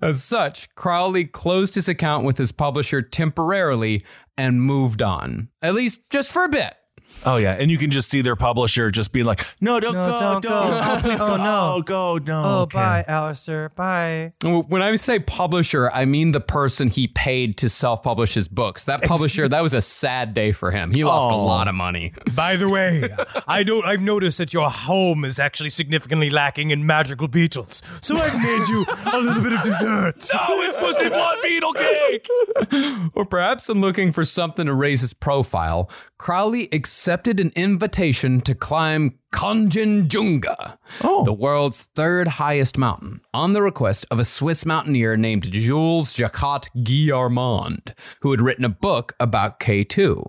As 0.00 0.22
such, 0.22 0.72
Crowley 0.74 1.24
closed 1.24 1.74
his 1.74 1.88
account 1.88 2.24
with 2.24 2.38
his 2.38 2.52
publisher 2.52 3.02
temporarily 3.02 4.04
and 4.36 4.62
moved 4.62 5.02
on, 5.02 5.48
at 5.62 5.74
least 5.74 6.10
just 6.10 6.30
for 6.30 6.44
a 6.44 6.48
bit. 6.48 6.74
Oh, 7.26 7.36
yeah. 7.36 7.52
And 7.58 7.70
you 7.70 7.78
can 7.78 7.90
just 7.90 8.10
see 8.10 8.20
their 8.20 8.36
publisher 8.36 8.90
just 8.90 9.12
being 9.12 9.24
like, 9.26 9.46
no, 9.60 9.80
don't 9.80 9.94
No, 9.94 10.06
go. 10.06 10.18
don't 10.20 10.42
Don't, 10.42 10.70
go. 10.70 10.80
Oh, 10.82 10.98
please 11.00 11.22
Oh, 11.22 11.26
go. 11.28 11.36
no. 11.36 11.44
Oh, 11.74 11.82
go. 11.82 12.18
No. 12.18 12.42
Oh, 12.44 12.60
okay. 12.62 12.76
bye, 12.78 13.04
Aleister. 13.08 13.74
Bye. 13.74 14.32
When 14.42 14.82
I 14.82 14.94
say 14.96 15.18
publisher, 15.18 15.90
I 15.90 16.04
mean 16.04 16.32
the 16.32 16.40
person 16.40 16.88
he 16.88 17.08
paid 17.08 17.56
to 17.58 17.68
self-publish 17.68 18.34
his 18.34 18.48
books. 18.48 18.84
That 18.84 19.02
publisher, 19.02 19.48
that 19.48 19.62
was 19.62 19.72
a 19.74 19.80
sad 19.80 20.34
day 20.34 20.52
for 20.52 20.70
him. 20.70 20.92
He 20.92 21.02
lost 21.04 21.30
a 21.30 21.34
Oh. 21.34 21.44
lot 21.44 21.68
of 21.68 21.74
money. 21.74 22.12
By 22.34 22.56
the 22.56 22.68
way, 22.68 23.08
I 23.48 23.62
don't. 23.62 23.84
I've 23.86 24.00
noticed 24.02 24.38
that 24.38 24.52
your 24.52 24.68
home 24.70 25.24
is 25.24 25.38
actually 25.38 25.70
significantly 25.70 26.28
lacking 26.30 26.70
in 26.70 26.84
magical 26.86 27.28
beetles, 27.28 27.80
so 28.02 28.16
I've 28.18 28.40
made 28.40 28.68
you 28.68 28.84
a 29.12 29.18
little 29.18 29.42
bit 29.42 29.52
of 29.54 29.62
dessert. 29.62 30.28
Oh, 30.34 30.60
it's 30.62 30.76
Pussy 30.76 31.08
Blood 31.08 31.36
Beetle 31.42 31.63
Cake. 31.74 32.28
Or 33.14 33.24
perhaps 33.24 33.68
in 33.68 33.80
looking 33.80 34.12
for 34.12 34.24
something 34.24 34.66
to 34.66 34.74
raise 34.74 35.00
his 35.00 35.14
profile, 35.14 35.90
Crowley 36.18 36.68
accepted 36.72 37.38
an 37.38 37.52
invitation 37.54 38.40
to 38.42 38.54
climb 38.54 39.18
Kanchenjunga, 39.32 40.78
oh. 41.02 41.24
the 41.24 41.32
world's 41.32 41.82
third 41.94 42.28
highest 42.28 42.78
mountain, 42.78 43.20
on 43.32 43.52
the 43.52 43.62
request 43.62 44.06
of 44.10 44.18
a 44.18 44.24
Swiss 44.24 44.64
mountaineer 44.64 45.16
named 45.16 45.50
Jules 45.50 46.14
Jacques 46.14 46.70
Guillarmod, 46.76 47.94
who 48.20 48.30
had 48.30 48.40
written 48.40 48.64
a 48.64 48.68
book 48.68 49.14
about 49.20 49.60
K2. 49.60 50.24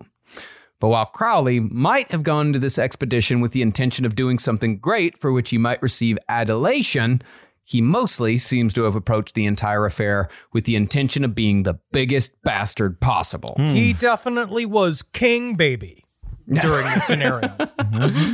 But 0.80 0.90
while 0.90 1.06
Crowley 1.06 1.60
might 1.60 2.12
have 2.12 2.24
gone 2.24 2.54
to 2.54 2.60
this 2.60 2.78
expedition 2.78 3.40
with 3.40 3.54
the 3.54 3.62
intention 3.62 4.06
of 4.06 4.16
doing 4.16 4.38
something 4.38 4.78
great 4.78 5.18
for 5.18 5.32
which 5.32 5.50
he 5.50 5.58
might 5.58 5.82
receive 5.82 6.18
adulation, 6.28 7.22
he 7.66 7.82
mostly 7.82 8.38
seems 8.38 8.74
to 8.76 8.84
have 8.84 8.96
approached 8.96 9.34
the 9.34 9.46
entire 9.46 9.86
affair 9.86 10.30
with 10.54 10.66
the 10.66 10.76
intention 10.76 11.24
of 11.24 11.34
being 11.34 11.64
the 11.64 11.80
biggest 11.92 12.42
bastard 12.44 13.02
possible. 13.02 13.56
Hmm. 13.58 13.74
He 13.74 13.92
definitely 13.92 14.66
was 14.66 15.02
king 15.02 15.56
baby 15.56 16.06
during 16.48 16.86
this 16.94 17.06
scenario. 17.06 17.50
Mm-hmm. 17.50 18.34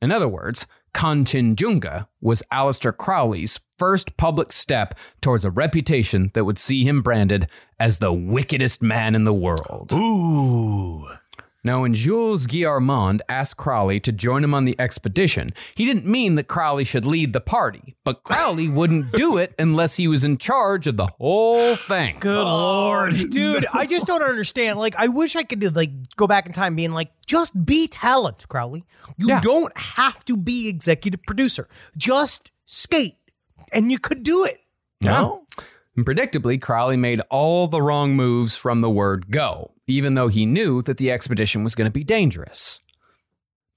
In 0.00 0.12
other 0.12 0.28
words, 0.28 0.66
Kanchenjunga 0.94 2.06
was 2.20 2.42
Aleister 2.52 2.96
Crowley's 2.96 3.58
first 3.78 4.16
public 4.16 4.52
step 4.52 4.94
towards 5.20 5.44
a 5.44 5.50
reputation 5.50 6.30
that 6.34 6.44
would 6.44 6.58
see 6.58 6.84
him 6.84 7.02
branded 7.02 7.48
as 7.80 7.98
the 7.98 8.12
wickedest 8.12 8.80
man 8.80 9.14
in 9.14 9.24
the 9.24 9.32
world. 9.32 9.92
Ooh. 9.92 11.08
Now, 11.64 11.82
when 11.82 11.92
Jules 11.92 12.46
Guillarmod 12.46 13.20
asked 13.28 13.56
Crowley 13.56 13.98
to 14.00 14.12
join 14.12 14.44
him 14.44 14.54
on 14.54 14.64
the 14.64 14.78
expedition, 14.80 15.50
he 15.74 15.84
didn't 15.84 16.06
mean 16.06 16.36
that 16.36 16.44
Crowley 16.46 16.84
should 16.84 17.04
lead 17.04 17.32
the 17.32 17.40
party, 17.40 17.96
but 18.04 18.22
Crowley 18.22 18.68
wouldn't 18.68 19.12
do 19.12 19.36
it 19.38 19.54
unless 19.58 19.96
he 19.96 20.06
was 20.06 20.22
in 20.22 20.38
charge 20.38 20.86
of 20.86 20.96
the 20.96 21.08
whole 21.18 21.74
thing. 21.74 22.16
Good 22.20 22.36
oh, 22.36 22.44
lord, 22.44 23.14
dude! 23.30 23.66
I 23.74 23.86
just 23.86 24.06
don't 24.06 24.22
understand. 24.22 24.78
Like, 24.78 24.94
I 24.96 25.08
wish 25.08 25.34
I 25.34 25.42
could 25.42 25.74
like 25.74 25.90
go 26.16 26.26
back 26.28 26.46
in 26.46 26.52
time, 26.52 26.76
being 26.76 26.92
like, 26.92 27.10
just 27.26 27.52
be 27.66 27.88
talent, 27.88 28.46
Crowley. 28.48 28.84
You 29.16 29.28
Yeah. 29.28 29.40
don't 29.40 29.76
have 29.76 30.24
to 30.26 30.36
be 30.36 30.68
executive 30.68 31.22
producer. 31.24 31.68
Just 31.96 32.52
skate, 32.66 33.16
and 33.72 33.90
you 33.90 33.98
could 33.98 34.22
do 34.22 34.44
it. 34.44 34.58
No? 35.02 35.44
And 35.98 36.06
predictably, 36.06 36.62
Crowley 36.62 36.96
made 36.96 37.20
all 37.28 37.66
the 37.66 37.82
wrong 37.82 38.14
moves 38.14 38.56
from 38.56 38.82
the 38.82 38.88
word 38.88 39.32
go, 39.32 39.72
even 39.88 40.14
though 40.14 40.28
he 40.28 40.46
knew 40.46 40.80
that 40.82 40.96
the 40.96 41.10
expedition 41.10 41.64
was 41.64 41.74
going 41.74 41.86
to 41.86 41.92
be 41.92 42.04
dangerous. 42.04 42.80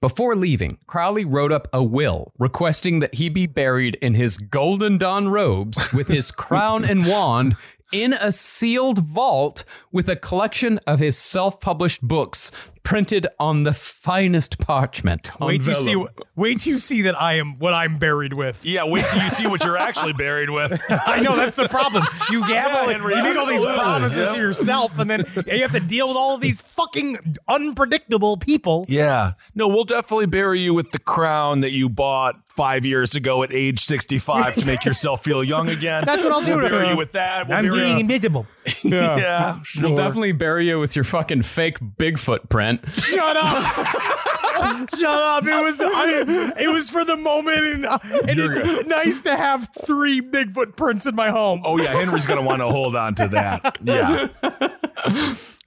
Before 0.00 0.36
leaving, 0.36 0.78
Crowley 0.86 1.24
wrote 1.24 1.50
up 1.50 1.66
a 1.72 1.82
will 1.82 2.32
requesting 2.38 3.00
that 3.00 3.16
he 3.16 3.28
be 3.28 3.48
buried 3.48 3.96
in 3.96 4.14
his 4.14 4.38
golden 4.38 4.98
dawn 4.98 5.30
robes 5.30 5.92
with 5.92 6.06
his 6.06 6.30
crown 6.30 6.84
and 6.84 7.08
wand 7.08 7.56
in 7.90 8.12
a 8.12 8.30
sealed 8.30 9.00
vault 9.00 9.64
with 9.90 10.08
a 10.08 10.14
collection 10.14 10.78
of 10.86 11.00
his 11.00 11.18
self 11.18 11.58
published 11.58 12.02
books 12.02 12.52
printed 12.82 13.26
on 13.38 13.62
the 13.62 13.72
finest 13.72 14.58
parchment. 14.58 15.30
Wait 15.40 15.62
till 15.64 15.74
you 15.74 15.78
see. 15.80 16.06
Wait 16.34 16.60
till 16.60 16.72
you 16.74 16.78
see 16.78 17.02
that 17.02 17.20
I 17.20 17.34
am 17.34 17.58
what 17.58 17.72
I'm 17.74 17.98
buried 17.98 18.32
with. 18.32 18.64
Yeah, 18.64 18.84
wait 18.86 19.04
till 19.10 19.22
you 19.22 19.30
see 19.30 19.46
what 19.46 19.64
you're 19.64 19.76
actually 19.78 20.12
buried 20.14 20.50
with. 20.50 20.80
I 20.90 21.20
know 21.20 21.36
that's 21.36 21.56
the 21.56 21.68
problem. 21.68 22.02
You 22.30 22.46
gamble, 22.46 22.74
Yeah, 22.90 22.92
Henry, 22.92 23.16
you 23.16 23.22
make 23.22 23.36
all 23.36 23.46
these 23.46 23.64
promises 23.64 24.18
Yep. 24.18 24.34
to 24.34 24.40
yourself, 24.40 24.98
and 24.98 25.08
then 25.10 25.24
you 25.46 25.62
have 25.62 25.72
to 25.72 25.80
deal 25.80 26.08
with 26.08 26.16
all 26.16 26.34
of 26.34 26.40
these 26.40 26.60
fucking 26.60 27.36
unpredictable 27.48 28.36
people. 28.36 28.84
Yeah. 28.88 29.32
No, 29.54 29.68
we'll 29.68 29.84
definitely 29.84 30.26
bury 30.26 30.60
you 30.60 30.74
with 30.74 30.90
the 30.92 30.98
crown 30.98 31.60
that 31.60 31.70
you 31.72 31.88
bought 31.88 32.36
five 32.48 32.84
years 32.84 33.14
ago 33.14 33.42
at 33.42 33.50
age 33.52 33.80
65 33.80 34.56
to 34.56 34.66
make 34.66 34.84
yourself 34.84 35.24
feel 35.24 35.42
young 35.42 35.68
again. 35.70 36.02
That's 36.04 36.22
what 36.22 36.32
I'll 36.32 36.42
do 36.42 36.56
We'll 36.56 36.62
to 36.64 36.68
bury 36.68 36.84
her. 36.86 36.90
you 36.92 36.96
with 36.98 37.12
that. 37.12 37.48
We'll 37.48 37.56
I'm 37.58 37.70
being 37.70 37.92
you- 37.94 38.00
invisible. 38.00 38.46
Yeah, 38.82 39.60
We'll 39.80 39.94
definitely 39.94 40.32
bury 40.32 40.68
you 40.68 40.78
with 40.78 40.94
your 40.96 41.04
fucking 41.04 41.42
fake 41.42 41.78
Bigfoot 41.80 42.48
print. 42.48 42.84
Shut 42.94 43.36
up. 43.36 44.18
Shut 44.96 45.04
up! 45.22 45.44
It 45.44 45.64
was 45.64 45.80
I, 45.80 46.52
it 46.60 46.72
was 46.72 46.88
for 46.88 47.04
the 47.04 47.16
moment, 47.16 47.58
and, 47.58 47.86
uh, 47.86 47.98
and 48.02 48.38
it's 48.38 48.62
good. 48.62 48.86
nice 48.86 49.20
to 49.22 49.36
have 49.36 49.68
three 49.84 50.20
Bigfoot 50.20 50.76
prints 50.76 51.06
in 51.06 51.16
my 51.16 51.30
home. 51.30 51.62
Oh, 51.64 51.78
yeah. 51.78 51.92
Henry's 51.92 52.26
going 52.26 52.38
to 52.40 52.46
want 52.46 52.60
to 52.60 52.68
hold 52.68 52.94
on 52.94 53.14
to 53.16 53.28
that. 53.28 53.78
Yeah. 53.82 54.28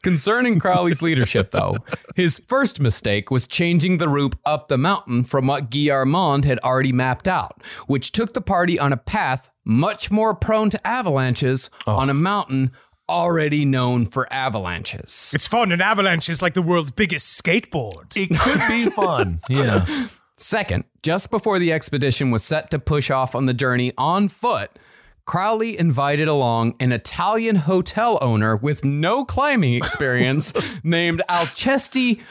Concerning 0.01 0.59
Crowley's 0.59 1.01
leadership, 1.01 1.51
though, 1.51 1.77
his 2.15 2.39
first 2.47 2.80
mistake 2.80 3.31
was 3.31 3.47
changing 3.47 3.97
the 3.97 4.07
route 4.07 4.35
up 4.45 4.67
the 4.67 4.77
mountain 4.77 5.23
from 5.23 5.47
what 5.47 5.69
Guy 5.72 5.89
Armand 5.89 6.45
had 6.45 6.59
already 6.59 6.91
mapped 6.91 7.27
out, 7.27 7.61
which 7.88 8.11
took 8.11 8.34
the 8.34 8.41
party 8.41 8.77
on 8.77 8.93
a 8.93 8.97
path 8.97 9.49
much 9.65 10.11
more 10.11 10.35
prone 10.35 10.69
to 10.69 10.88
avalanches 10.88 11.72
on 11.88 12.07
a 12.09 12.13
mountain 12.13 12.72
already 13.10 13.65
known 13.65 14.06
for 14.06 14.32
avalanches. 14.32 15.32
It's 15.34 15.48
fun. 15.48 15.72
An 15.72 15.82
avalanche 15.82 16.30
is 16.30 16.41
like 16.41 16.53
the 16.53 16.61
world's 16.61 16.91
biggest 16.91 17.41
skateboard. 17.41 18.15
It 18.15 18.38
could 18.40 18.68
be 18.68 18.90
fun. 18.90 19.40
Yeah. 19.49 20.07
Second, 20.38 20.84
just 21.02 21.32
before 21.32 21.60
the 21.60 21.72
expedition 21.72 22.32
was 22.32 22.44
set 22.44 22.69
to 22.72 22.80
push 22.80 23.10
off 23.10 23.36
on 23.36 23.45
the 23.45 23.53
journey 23.53 23.94
on 23.98 24.27
foot, 24.27 24.72
Crowley 25.26 25.77
invited 25.77 26.27
along 26.27 26.76
an 26.80 26.91
Italian 26.91 27.56
hotel 27.56 28.18
owner 28.22 28.56
with 28.56 28.84
no 28.84 29.26
climbing 29.26 29.73
experience 29.76 30.53
named 30.84 31.22
Alcesti 31.30 32.22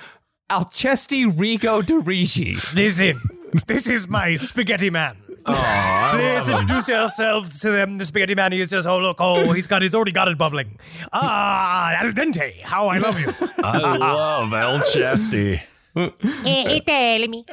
Alcesti 0.51 1.25
Rigo 1.25 1.85
de 1.85 1.99
Righi. 1.99 2.57
Listen, 2.75 3.21
this 3.67 3.89
is 3.89 4.07
my 4.07 4.37
spaghetti 4.37 4.91
man. 4.91 5.17
Please 5.47 6.49
introduce 6.49 6.89
yourselves 6.89 7.61
to 7.61 7.71
them. 7.71 7.99
The 7.99 8.05
spaghetti 8.05 8.35
man. 8.35 8.53
He 8.53 8.65
says, 8.65 8.87
"Oh 8.87 8.99
look, 8.99 9.19
oh 9.21 9.53
he's 9.53 9.67
got, 9.67 9.83
he's 9.83 9.95
already 9.95 10.13
got 10.13 10.29
it 10.29 10.39
bubbling." 10.39 10.79
Ah, 11.13 11.93
al 12.01 12.13
dente. 12.13 12.63
How 12.63 12.89
I 12.89 12.99
love 12.99 13.19
you. 13.21 13.33
I 13.63 13.97
love 13.97 14.53
El 14.53 14.81
Chesty. 14.83 15.61
Hey, 15.95 16.11
hey, 16.43 16.81
tell 16.81 17.29
me, 17.29 17.45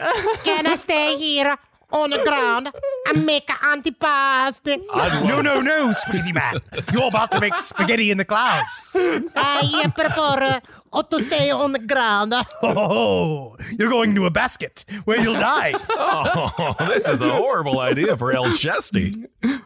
can 0.43 0.65
I 0.65 0.76
stay 0.76 1.15
here 1.18 1.55
on 1.91 2.09
the 2.11 2.23
ground 2.23 2.72
and 3.07 3.26
make 3.26 3.49
an 3.49 3.57
antipasti? 3.84 4.77
no, 5.27 5.41
no, 5.41 5.61
no, 5.61 5.91
spaghetti 5.93 6.31
man. 6.34 6.59
You're 6.93 7.07
about 7.07 7.31
to 7.31 7.39
make 7.39 7.55
spaghetti 7.59 8.11
in 8.11 8.18
the 8.18 8.26
clouds. 8.26 8.95
I 8.95 9.91
prefer 9.95 10.61
uh, 10.93 11.03
to 11.03 11.19
stay 11.22 11.49
on 11.51 11.72
the 11.73 11.80
ground. 11.80 12.34
Oh, 12.63 13.55
you're 13.80 13.89
going 13.89 14.15
to 14.15 14.26
a 14.26 14.30
basket 14.31 14.85
where 15.05 15.19
you'll 15.19 15.34
die. 15.34 15.73
Oh, 15.89 16.76
this 16.80 17.07
is 17.07 17.22
a 17.22 17.30
horrible 17.30 17.80
idea 17.80 18.15
for 18.18 18.31
El 18.34 18.51
Chesty. 18.55 19.13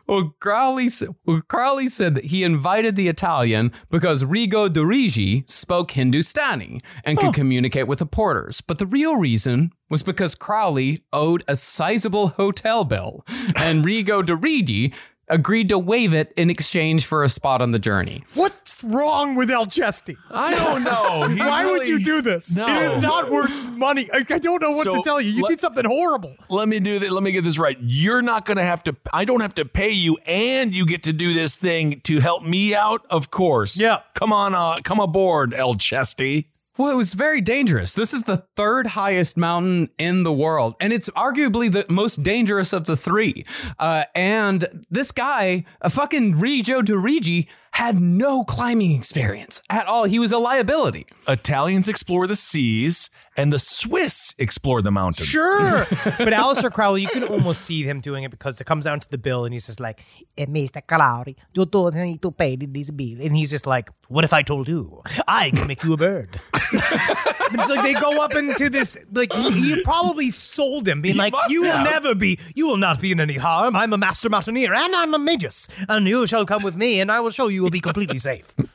Well, 0.07 0.35
Crowley, 0.39 0.85
s- 0.85 1.03
well, 1.26 1.41
Crowley 1.47 1.88
said 1.89 2.15
that 2.15 2.26
he 2.26 2.43
invited 2.43 2.95
the 2.95 3.07
Italian 3.07 3.72
because 3.89 4.23
Rigo 4.23 4.72
de 4.72 4.85
Righi 4.85 5.43
spoke 5.47 5.91
Hindustani 5.91 6.80
and 7.03 7.18
could 7.18 7.34
communicate 7.34 7.88
with 7.88 7.99
the 7.99 8.06
porters. 8.06 8.61
But 8.61 8.77
the 8.77 8.85
real 8.85 9.15
reason 9.18 9.72
was 9.95 10.03
because 10.03 10.35
Crowley 10.35 11.05
owed 11.13 11.41
a 11.47 11.55
sizable 11.55 12.27
hotel 12.27 12.84
bill, 12.84 13.23
and 13.55 13.85
Rigo 13.85 14.26
de 14.26 14.35
Righi 14.35 14.93
agreed 15.30 15.69
to 15.69 15.80
waive 15.80 16.13
it 16.13 16.34
in 16.35 16.49
exchange 16.49 17.05
for 17.05 17.23
a 17.23 17.30
spot 17.30 17.61
on 17.61 17.72
the 17.72 17.80
journey. 17.80 18.26
What's 18.34 18.84
wrong 18.84 19.35
with 19.35 19.49
El 19.49 19.67
Chesty? 19.67 20.17
I 20.30 20.53
don't 20.53 20.84
know. 20.84 21.30
He 21.34 21.39
Why 21.39 21.65
would 21.65 21.88
you 21.88 22.03
do 22.03 22.22
this? 22.22 22.57
No. 22.57 22.67
It 22.67 22.91
is 22.91 22.99
not 22.99 23.31
worth 23.31 23.49
money. 23.72 24.09
I, 24.13 24.26
I 24.30 24.38
don't 24.38 24.61
know 24.61 24.72
what 24.72 24.84
So, 24.84 24.95
to 24.95 25.01
tell 25.01 25.22
you. 25.22 25.31
You 25.31 25.43
let- 25.43 25.49
did 25.51 25.61
something 25.61 25.85
horrible. 25.85 26.35
Let 26.49 26.67
me 26.67 26.81
do 26.81 26.99
that. 26.99 27.09
Let 27.09 27.23
me 27.23 27.31
get 27.31 27.45
this 27.45 27.57
right. 27.57 27.77
You're 27.80 28.22
not 28.22 28.45
going 28.45 28.57
to 28.57 28.63
have 28.63 28.84
to, 28.84 28.97
I 29.13 29.23
don't 29.23 29.39
have 29.39 29.55
to 29.55 29.63
pay 29.63 29.91
you, 29.91 30.17
and 30.26 30.76
you 30.76 30.85
get 30.85 31.03
to 31.03 31.13
do 31.13 31.34
this 31.34 31.55
thing 31.55 32.01
to 32.01 32.19
help 32.19 32.43
me 32.43 32.76
out, 32.76 33.05
of 33.09 33.31
course. 33.31 33.80
Yeah. 33.80 34.01
Come 34.13 34.34
on, 34.34 34.53
uh, 34.53 34.81
come 34.84 34.99
aboard, 34.99 35.53
El 35.53 35.76
Chesty. 35.76 36.49
Well, 36.77 36.91
it 36.91 36.97
was 36.97 37.14
very 37.14 37.39
dangerous. 37.39 37.93
This 37.93 38.14
is 38.14 38.23
the 38.23 38.43
third 38.57 38.88
highest 38.88 39.38
mountain 39.38 39.91
in 39.97 40.23
the 40.23 40.34
world, 40.34 40.76
and 40.81 40.91
it's 40.91 41.10
arguably 41.11 41.72
the 41.72 41.85
most 41.88 42.22
dangerous 42.22 42.73
of 42.73 42.85
the 42.85 42.97
three. 42.97 43.45
Uh, 43.80 44.03
and 44.14 44.85
this 44.91 45.14
guy, 45.14 45.64
a 45.80 45.89
fucking 45.89 46.34
Rigo 46.35 46.84
de 46.84 46.97
Righi, 46.97 47.47
had 47.76 47.99
no 47.99 48.43
climbing 48.45 48.91
experience 48.93 49.61
at 49.69 49.85
all. 49.85 50.06
He 50.06 50.18
was 50.18 50.31
a 50.31 50.38
liability. 50.38 51.06
Italians 51.27 51.89
explore 51.89 52.26
the 52.26 52.35
seas, 52.35 53.10
and 53.35 53.52
the 53.52 53.60
Swiss 53.60 54.34
explore 54.39 54.81
the 54.81 54.91
mountains. 54.91 55.27
Sure. 55.27 55.80
but 55.89 56.31
Aleister 56.31 56.72
Crowley, 56.72 57.02
you 57.02 57.10
can 57.10 57.23
almost 57.26 57.61
see 57.64 57.84
him 57.84 57.99
doing 57.99 58.23
it 58.23 58.31
because 58.31 58.61
it 58.61 58.64
comes 58.64 58.85
down 58.85 59.02
to 59.02 59.10
the 59.10 59.18
bill 59.18 59.43
and 59.43 59.53
he's 59.53 59.65
just 59.65 59.81
like, 59.81 60.02
Eh, 60.38 60.45
Mr. 60.45 60.81
Crowley, 60.88 61.35
you 61.53 61.65
don't 61.65 61.93
need 61.95 62.22
to 62.22 62.31
pay 62.31 62.56
this 62.56 62.91
bill. 62.91 63.18
and 63.22 63.35
he's 63.35 63.52
just 63.52 63.65
like, 63.68 63.89
what 64.07 64.23
if 64.23 64.31
I 64.31 64.41
told 64.41 64.69
you? 64.69 65.02
I 65.27 65.49
can 65.49 65.68
make 65.68 65.84
you 65.84 65.91
a 65.93 65.97
bird. 65.97 66.39
it's 66.72 67.69
like 67.69 67.84
they 67.84 67.93
go 67.99 68.23
up 68.23 68.35
into 68.35 68.69
this, 68.69 68.97
like, 69.11 69.34
you 69.35 69.81
probably 69.84 70.30
sold 70.30 70.88
him, 70.88 71.02
being 71.02 71.15
He 71.15 71.19
like, 71.19 71.34
must 71.34 71.49
you 71.52 71.64
will 71.64 71.72
have. 71.72 71.85
never 71.89 72.15
be, 72.15 72.39
you 72.56 72.68
will 72.68 72.77
not 72.77 73.02
be 73.02 73.11
in 73.11 73.19
any 73.19 73.35
harm. 73.35 73.76
I'm 73.76 73.91
a 73.91 73.97
master 73.97 74.30
mountaineer 74.30 74.73
and 74.73 74.95
I'm 74.95 75.14
a 75.14 75.19
magus. 75.19 75.68
And 75.89 76.07
you 76.07 76.26
shall 76.27 76.45
come 76.45 76.64
with 76.64 76.77
me 76.77 77.02
and 77.02 77.11
I 77.11 77.19
will 77.19 77.31
show 77.31 77.47
you 77.49 77.65
will 77.66 77.72
be 77.72 77.82
completely 77.82 78.20
safe. 78.20 78.56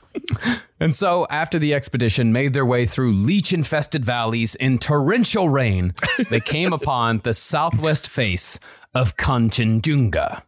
And 0.82 0.96
so, 0.96 1.26
after 1.28 1.58
the 1.58 1.74
expedition 1.74 2.32
made 2.32 2.54
their 2.54 2.64
way 2.64 2.86
through 2.86 3.12
leech 3.12 3.52
infested 3.52 4.02
valleys 4.02 4.54
in 4.54 4.78
torrential 4.78 5.50
rain, 5.50 5.92
they 6.30 6.40
came 6.40 6.72
upon 6.72 7.18
the 7.18 7.34
southwest 7.34 8.08
face 8.08 8.58
of 8.94 9.18
Kanchenjunga. 9.18 10.42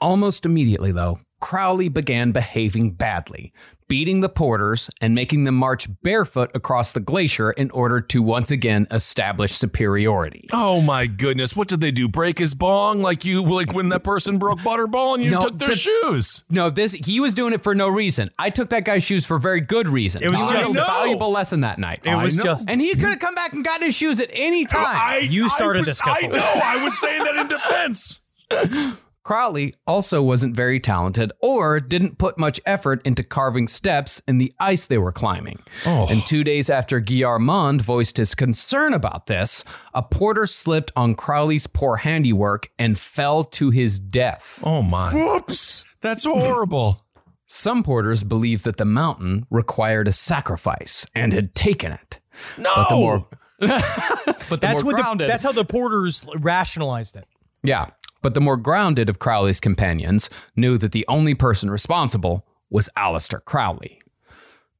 Almost 0.00 0.46
immediately, 0.46 0.92
though, 0.92 1.20
Crowley 1.42 1.90
began 1.90 2.32
behaving 2.32 2.92
badly, 2.92 3.52
beating 3.88 4.20
the 4.20 4.28
porters 4.28 4.90
and 5.00 5.14
making 5.14 5.44
them 5.44 5.54
march 5.54 5.88
barefoot 6.02 6.50
across 6.54 6.92
the 6.92 7.00
glacier 7.00 7.50
in 7.52 7.70
order 7.70 8.00
to 8.00 8.22
once 8.22 8.50
again 8.50 8.86
establish 8.90 9.52
superiority. 9.52 10.48
Oh 10.52 10.80
my 10.80 11.06
goodness! 11.06 11.54
What 11.56 11.68
did 11.68 11.80
they 11.80 11.90
do? 11.90 12.08
Break 12.08 12.38
his 12.38 12.54
bong 12.54 13.00
like 13.02 13.24
you 13.24 13.42
like 13.42 13.72
when 13.72 13.88
that 13.90 14.04
person 14.04 14.38
broke 14.38 14.58
Butterball 14.60 15.14
and 15.14 15.24
you 15.24 15.30
No, 15.30 15.40
took 15.40 15.58
their 15.58 15.68
the- 15.68 15.74
shoes? 15.76 16.44
No, 16.50 16.70
this 16.70 16.92
he 16.92 17.20
was 17.20 17.34
doing 17.34 17.52
it 17.52 17.62
for 17.62 17.74
no 17.74 17.88
reason. 17.88 18.30
I 18.38 18.50
took 18.50 18.70
that 18.70 18.84
guy's 18.84 19.04
shoes 19.04 19.24
for 19.26 19.38
very 19.38 19.60
good 19.60 19.88
reason. 19.88 20.22
It 20.22 20.30
was 20.30 20.40
He 20.40 20.46
learned 20.46 20.74
just- 20.74 20.88
a 20.88 20.92
valuable 20.92 21.30
lesson 21.30 21.60
that 21.60 21.78
night. 21.78 22.00
It 22.04 22.14
was 22.16 22.36
know. 22.36 22.44
just, 22.44 22.68
and 22.68 22.80
he 22.80 22.90
could 22.94 23.10
have 23.10 23.18
come 23.18 23.34
back 23.34 23.52
and 23.52 23.64
gotten 23.64 23.86
his 23.86 23.94
shoes 23.94 24.20
at 24.20 24.30
any 24.32 24.64
time. 24.64 24.84
I, 24.86 25.18
You 25.18 25.48
started 25.48 25.80
I 25.80 25.82
was, 25.82 25.86
this, 25.88 26.00
Kessel. 26.00 26.28
I 26.34 26.36
know. 26.38 26.60
I 26.64 26.82
was 26.84 26.98
saying 26.98 27.24
that 27.24 27.36
in 27.36 27.48
defense. 27.48 28.20
Crowley 29.24 29.74
also 29.86 30.22
wasn't 30.22 30.54
very 30.54 30.78
talented 30.78 31.32
or 31.40 31.80
didn't 31.80 32.18
put 32.18 32.38
much 32.38 32.60
effort 32.66 33.00
into 33.06 33.24
carving 33.24 33.66
steps 33.66 34.20
in 34.28 34.36
the 34.36 34.52
ice 34.60 34.86
they 34.86 34.98
were 34.98 35.12
climbing. 35.12 35.60
Oh. 35.86 36.06
And 36.08 36.24
two 36.26 36.44
days 36.44 36.68
after 36.68 37.00
Guy 37.00 37.78
voiced 37.78 38.18
his 38.18 38.34
concern 38.34 38.92
about 38.92 39.26
this, 39.26 39.64
a 39.94 40.02
porter 40.02 40.46
slipped 40.46 40.92
on 40.94 41.14
Crowley's 41.14 41.66
poor 41.66 41.96
handiwork 41.96 42.70
and 42.78 42.98
fell 42.98 43.44
to 43.44 43.70
his 43.70 43.98
death. 43.98 44.60
Oh 44.62 44.82
my! 44.82 45.12
whoops. 45.12 45.84
That's 46.02 46.24
horrible. 46.24 47.00
Some 47.46 47.82
porters 47.82 48.24
believed 48.24 48.64
that 48.64 48.76
the 48.76 48.84
mountain 48.84 49.46
required 49.50 50.06
a 50.06 50.12
sacrifice 50.12 51.06
and 51.14 51.32
had 51.32 51.54
taken 51.54 51.92
it. 51.92 52.20
No. 52.58 52.74
But 52.74 52.88
the 52.88 52.96
more, 52.96 53.26
but 53.58 54.48
the 54.48 54.58
That's 54.60 54.82
more 54.82 54.92
what 54.92 55.18
the, 55.18 55.26
that's 55.26 55.44
how 55.44 55.52
the 55.52 55.64
porters 55.64 56.26
rationalized 56.38 57.16
it. 57.16 57.26
Yeah, 57.62 57.90
but 58.24 58.32
the 58.32 58.40
more 58.40 58.56
grounded 58.56 59.10
of 59.10 59.18
Crowley's 59.18 59.60
companions 59.60 60.30
knew 60.56 60.78
that 60.78 60.92
the 60.92 61.04
only 61.08 61.34
person 61.34 61.70
responsible 61.70 62.46
was 62.70 62.88
Aleister 62.96 63.44
Crowley. 63.44 64.00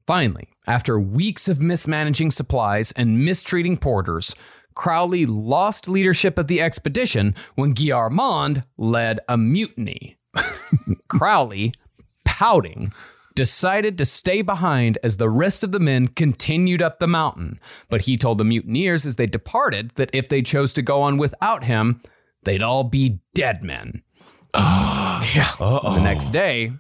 Finally, 0.07 0.49
after 0.67 0.99
weeks 0.99 1.47
of 1.47 1.61
mismanaging 1.61 2.31
supplies 2.31 2.91
and 2.93 3.23
mistreating 3.23 3.77
porters, 3.77 4.35
Crowley 4.75 5.27
lost 5.27 5.89
leadership 5.89 6.39
of 6.39 6.47
the 6.47 6.63
expedition 6.63 7.35
when 7.55 7.75
Guy 7.75 8.63
led 8.79 9.21
a 9.29 9.37
mutiny. 9.37 10.17
Crowley, 11.09 11.75
pouting, 12.25 12.95
decided 13.35 13.99
to 13.99 14.07
stay 14.07 14.41
behind 14.41 14.97
as 15.03 15.19
the 15.19 15.29
rest 15.29 15.63
of 15.63 15.71
the 15.71 15.81
men 15.81 16.09
continued 16.09 16.81
up 16.81 16.99
the 16.99 17.07
mountain. 17.07 17.61
But 17.91 18.03
he 18.03 18.17
told 18.17 18.39
the 18.39 18.45
mutineers 18.45 19.05
as 19.05 19.17
they 19.17 19.27
departed 19.27 19.91
that 19.97 20.09
if 20.15 20.31
they 20.31 20.41
chose 20.41 20.73
to 20.73 20.83
go 20.83 21.03
on 21.03 21.19
without 21.19 21.65
him, 21.65 22.01
they'd 22.45 22.63
all 22.63 22.85
be 22.85 23.21
dead 23.35 23.63
men. 23.63 24.03
Yeah. 25.35 25.51
The 25.59 26.01
next 26.01 26.31
day, 26.31 26.73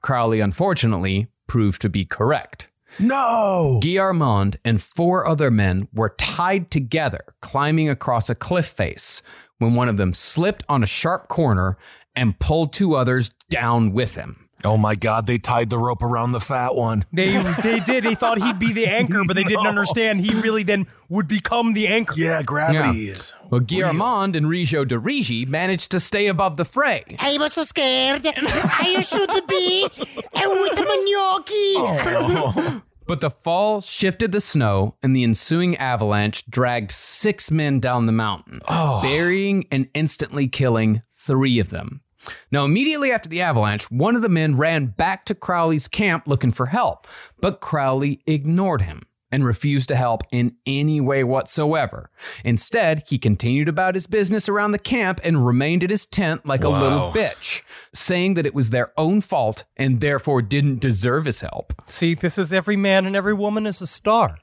Crowley 0.00 0.40
unfortunately 0.40 1.28
proved 1.46 1.82
to 1.82 1.88
be 1.88 2.04
correct. 2.04 2.68
No! 2.98 3.78
Guillarmod 3.82 4.56
and 4.64 4.82
four 4.82 5.26
other 5.26 5.50
men 5.50 5.86
were 5.92 6.14
tied 6.18 6.70
together 6.70 7.20
climbing 7.40 7.88
across 7.88 8.28
a 8.30 8.34
cliff 8.34 8.66
face 8.66 9.22
when 9.58 9.74
one 9.74 9.88
of 9.88 9.96
them 9.96 10.14
slipped 10.14 10.64
on 10.68 10.82
a 10.82 10.86
sharp 10.86 11.28
corner 11.28 11.76
and 12.16 12.38
pulled 12.40 12.72
two 12.72 12.94
others 12.94 13.30
down 13.48 13.92
with 13.92 14.16
him. 14.16 14.48
Oh 14.64 14.76
my 14.76 14.94
God, 14.94 15.26
they 15.26 15.38
tied 15.38 15.70
the 15.70 15.78
rope 15.78 16.02
around 16.02 16.32
the 16.32 16.40
fat 16.40 16.74
one. 16.74 17.04
They 17.12 17.36
they 17.62 17.80
did. 17.80 18.04
They 18.04 18.14
thought 18.14 18.42
he'd 18.42 18.58
be 18.58 18.72
the 18.72 18.86
anchor, 18.86 19.22
but 19.26 19.34
they 19.36 19.44
didn't 19.44 19.64
No. 19.64 19.68
understand 19.70 20.20
he 20.20 20.34
really 20.40 20.62
then 20.62 20.86
would 21.08 21.26
become 21.28 21.72
the 21.72 21.88
anchor. 21.88 22.14
Yeah, 22.16 22.42
gravity 22.42 22.98
Yeah. 23.00 23.12
is. 23.12 23.32
Well, 23.48 23.60
Guillarmod 23.60 24.36
and 24.36 24.46
Rigo 24.46 24.86
de 24.86 24.98
Righi 24.98 25.46
managed 25.46 25.90
to 25.92 26.00
stay 26.00 26.26
above 26.26 26.56
the 26.56 26.64
fray. 26.64 27.04
I 27.18 27.38
was 27.38 27.54
so 27.54 27.64
scared. 27.64 28.26
I 28.26 29.00
should 29.00 29.46
be 29.46 29.88
with 29.96 30.74
the 30.76 30.84
gnocchi. 31.06 32.82
But 33.06 33.20
the 33.20 33.30
fall 33.30 33.80
shifted 33.80 34.30
the 34.30 34.40
snow, 34.40 34.94
and 35.02 35.16
the 35.16 35.24
ensuing 35.24 35.76
avalanche 35.78 36.46
dragged 36.48 36.92
six 36.92 37.50
men 37.50 37.80
down 37.80 38.06
the 38.06 38.12
mountain, 38.12 38.60
oh. 38.68 39.02
burying 39.02 39.66
and 39.72 39.88
instantly 39.94 40.46
killing 40.46 41.02
three 41.12 41.58
of 41.58 41.70
them. 41.70 42.02
Now, 42.50 42.64
immediately 42.64 43.12
after 43.12 43.28
the 43.28 43.40
avalanche, 43.40 43.90
one 43.90 44.16
of 44.16 44.22
the 44.22 44.28
men 44.28 44.56
ran 44.56 44.86
back 44.86 45.24
to 45.26 45.34
Crowley's 45.34 45.88
camp 45.88 46.24
looking 46.26 46.52
for 46.52 46.66
help, 46.66 47.06
but 47.40 47.60
Crowley 47.60 48.20
ignored 48.26 48.82
him 48.82 49.02
and 49.32 49.44
refused 49.44 49.88
to 49.88 49.96
help 49.96 50.22
in 50.32 50.56
any 50.66 51.00
way 51.00 51.22
whatsoever. 51.22 52.10
Instead, 52.44 53.04
he 53.06 53.18
continued 53.18 53.68
about 53.68 53.94
his 53.94 54.06
business 54.06 54.48
around 54.48 54.72
the 54.72 54.78
camp 54.78 55.20
and 55.22 55.46
remained 55.46 55.82
in 55.82 55.90
his 55.90 56.06
tent 56.06 56.44
like 56.44 56.64
a 56.64 56.68
little 56.68 57.12
bitch, 57.12 57.62
saying 57.94 58.34
that 58.34 58.46
it 58.46 58.54
was 58.54 58.70
their 58.70 58.92
own 58.96 59.20
fault 59.20 59.64
and 59.76 60.00
therefore 60.00 60.42
didn't 60.42 60.80
deserve 60.80 61.26
his 61.26 61.40
help. 61.42 61.72
See, 61.86 62.14
this 62.14 62.38
is 62.38 62.52
every 62.52 62.76
man 62.76 63.06
and 63.06 63.14
every 63.14 63.34
woman 63.34 63.66
is 63.66 63.80
a 63.80 63.86
star. 63.86 64.38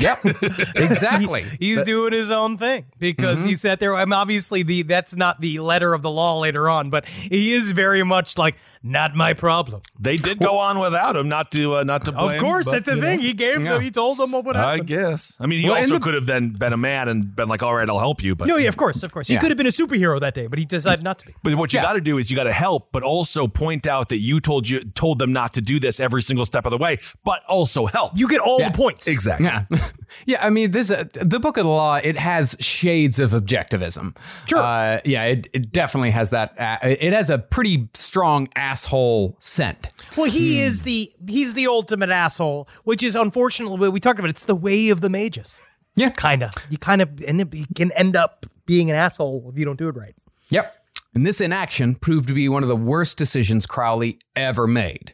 Yep, 0.00 0.24
exactly. 0.76 1.44
He's 1.58 1.80
doing 1.82 2.12
his 2.12 2.30
own 2.30 2.58
thing 2.58 2.86
because 2.98 3.44
he 3.44 3.54
sat 3.54 3.80
there. 3.80 3.94
I'm 3.96 4.12
obviously 4.12 4.62
the 4.62 4.82
that's 4.82 5.16
not 5.16 5.40
the 5.40 5.58
letter 5.60 5.94
of 5.94 6.02
the 6.02 6.10
law 6.10 6.38
later 6.38 6.68
on, 6.68 6.90
but 6.90 7.06
he 7.06 7.52
is 7.54 7.72
very 7.72 8.02
much 8.04 8.36
like 8.36 8.56
not 8.82 9.14
my 9.14 9.32
problem. 9.34 9.80
They 9.98 10.16
did 10.16 10.38
go 10.38 10.58
on 10.58 10.78
without 10.78 11.16
him, 11.16 11.28
not 11.28 11.50
to 11.52 11.78
uh, 11.78 11.84
not 11.84 12.04
to 12.04 12.12
blame. 12.12 12.36
of 12.36 12.42
course, 12.42 12.64
but, 12.66 12.72
that's 12.72 12.86
the 12.86 12.96
you 12.96 13.00
thing. 13.02 13.16
know. 13.18 13.22
He 13.24 13.32
gave 13.32 13.62
Yeah. 13.62 13.72
them. 13.72 13.82
He 13.82 13.90
told 13.90 14.18
them 14.18 14.32
what 14.32 14.56
I 14.56 14.78
guess. 14.80 15.36
I 15.40 15.46
mean, 15.46 15.62
he 15.62 15.68
Well, 15.68 15.78
also 15.80 15.94
the- 15.94 16.00
could 16.00 16.14
have 16.14 16.26
then 16.26 16.50
been 16.50 16.72
a 16.72 16.76
man 16.76 17.08
and 17.08 17.34
been 17.34 17.48
like, 17.48 17.62
"All 17.62 17.74
right, 17.74 17.88
I'll 17.88 17.98
help 17.98 18.22
you." 18.22 18.34
But 18.34 18.46
No, 18.48 18.56
yeah, 18.56 18.68
of 18.68 18.76
course, 18.76 19.02
of 19.02 19.12
course. 19.12 19.26
He 19.28 19.34
Yeah. 19.34 19.40
could 19.40 19.50
have 19.50 19.58
been 19.58 19.66
a 19.66 19.70
superhero 19.70 20.20
that 20.20 20.34
day, 20.34 20.46
but 20.48 20.58
he 20.58 20.64
decided 20.66 21.02
not 21.02 21.18
to 21.20 21.26
be. 21.26 21.34
But 21.42 21.54
what 21.54 21.72
you 21.72 21.78
Yeah. 21.78 21.84
got 21.84 21.92
to 21.94 22.00
do 22.00 22.18
is 22.18 22.30
you 22.30 22.36
got 22.36 22.44
to 22.44 22.52
help, 22.52 22.88
but 22.92 23.02
also 23.02 23.48
point 23.48 23.86
out 23.86 24.10
that 24.10 24.18
you 24.18 24.38
told 24.40 24.68
you 24.68 24.84
told 24.84 25.18
them 25.18 25.32
not 25.32 25.54
to 25.54 25.60
do 25.62 25.80
this 25.80 25.98
every 25.98 26.22
single 26.22 26.44
step 26.46 26.66
of 26.66 26.70
the 26.72 26.78
way, 26.78 26.98
but 27.24 27.42
also 27.48 27.86
help. 27.86 28.12
You 28.16 28.28
get 28.28 28.40
all 28.40 28.60
Yeah. 28.60 28.68
the 28.68 28.76
points. 28.76 29.06
exactly. 29.08 29.48
Yeah. 30.26 30.44
I 30.44 30.50
mean, 30.50 30.72
this 30.72 30.90
uh, 30.90 31.04
the 31.12 31.38
book 31.38 31.56
of 31.56 31.64
the 31.64 31.70
law. 31.70 31.96
It 31.96 32.16
has 32.16 32.56
shades 32.60 33.18
of 33.18 33.30
objectivism. 33.30 34.16
Sure. 34.48 34.58
Uh, 34.58 35.00
yeah, 35.04 35.24
it, 35.24 35.46
it 35.52 35.72
definitely 35.72 36.10
has 36.10 36.30
that. 36.30 36.58
Uh, 36.58 36.76
it 36.82 37.12
has 37.12 37.30
a 37.30 37.38
pretty 37.38 37.88
strong 37.94 38.48
asshole 38.56 39.36
scent. 39.40 39.88
Well, 40.16 40.30
he 40.30 40.60
is 40.60 40.82
the 40.82 41.12
he's 41.26 41.54
the 41.54 41.66
ultimate 41.66 42.10
asshole, 42.10 42.68
which 42.84 43.02
is 43.02 43.14
unfortunately 43.14 43.78
what 43.78 43.92
we 43.92 44.00
talked 44.00 44.18
about. 44.18 44.28
It's 44.30 44.44
the 44.44 44.56
way 44.56 44.88
of 44.90 45.00
the 45.00 45.08
mages. 45.08 45.62
Yeah. 45.94 46.10
kind 46.10 46.42
of. 46.42 46.52
You 46.70 46.78
kind 46.78 47.02
of 47.02 47.22
end 47.24 47.40
up, 47.40 47.54
you 47.54 47.66
can 47.74 47.90
end 47.92 48.16
up 48.16 48.46
being 48.66 48.90
an 48.90 48.96
asshole 48.96 49.50
if 49.52 49.58
you 49.58 49.64
don't 49.64 49.78
do 49.78 49.88
it 49.88 49.96
right. 49.96 50.14
Yep. 50.50 50.74
And 51.14 51.26
this 51.26 51.40
inaction 51.40 51.96
proved 51.96 52.28
to 52.28 52.34
be 52.34 52.48
one 52.48 52.62
of 52.62 52.68
the 52.68 52.76
worst 52.76 53.18
decisions 53.18 53.66
Crowley 53.66 54.18
ever 54.36 54.66
made. 54.66 55.12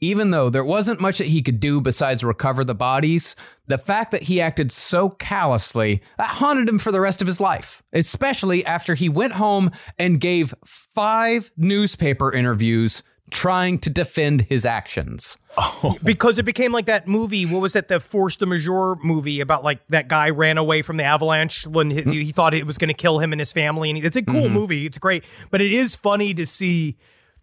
Even 0.00 0.30
though 0.30 0.50
there 0.50 0.64
wasn't 0.64 1.00
much 1.00 1.18
that 1.18 1.28
he 1.28 1.42
could 1.42 1.60
do 1.60 1.80
besides 1.80 2.24
recover 2.24 2.64
the 2.64 2.74
bodies, 2.74 3.34
the 3.72 3.78
fact 3.78 4.10
that 4.10 4.24
he 4.24 4.38
acted 4.38 4.70
so 4.70 5.08
callously 5.08 6.02
that 6.18 6.26
haunted 6.26 6.68
him 6.68 6.78
for 6.78 6.92
the 6.92 7.00
rest 7.00 7.22
of 7.22 7.26
his 7.26 7.40
life, 7.40 7.82
especially 7.94 8.62
after 8.66 8.94
he 8.94 9.08
went 9.08 9.32
home 9.32 9.70
and 9.98 10.20
gave 10.20 10.54
five 10.62 11.50
newspaper 11.56 12.30
interviews 12.30 13.02
trying 13.30 13.78
to 13.78 13.88
defend 13.88 14.42
his 14.42 14.66
actions. 14.66 15.38
Oh. 15.56 15.96
because 16.04 16.36
it 16.36 16.44
became 16.44 16.70
like 16.70 16.84
that 16.84 17.08
movie. 17.08 17.46
What 17.46 17.62
was 17.62 17.72
that? 17.72 17.88
The 17.88 17.98
Force 17.98 18.36
de 18.36 18.44
Majeure 18.44 18.96
movie 19.02 19.40
about 19.40 19.64
like 19.64 19.80
that 19.88 20.06
guy 20.06 20.28
ran 20.28 20.58
away 20.58 20.82
from 20.82 20.98
the 20.98 21.04
avalanche 21.04 21.66
when 21.66 21.90
he, 21.90 22.00
mm-hmm. 22.02 22.10
he 22.10 22.30
thought 22.30 22.52
it 22.52 22.66
was 22.66 22.76
going 22.76 22.88
to 22.88 22.94
kill 22.94 23.20
him 23.20 23.32
and 23.32 23.40
his 23.40 23.54
family. 23.54 23.88
And 23.88 23.96
he, 23.96 24.04
it's 24.04 24.16
a 24.16 24.22
cool 24.22 24.34
mm-hmm. 24.34 24.54
movie. 24.54 24.84
It's 24.84 24.98
great, 24.98 25.24
but 25.50 25.62
it 25.62 25.72
is 25.72 25.94
funny 25.94 26.34
to 26.34 26.46
see 26.46 26.98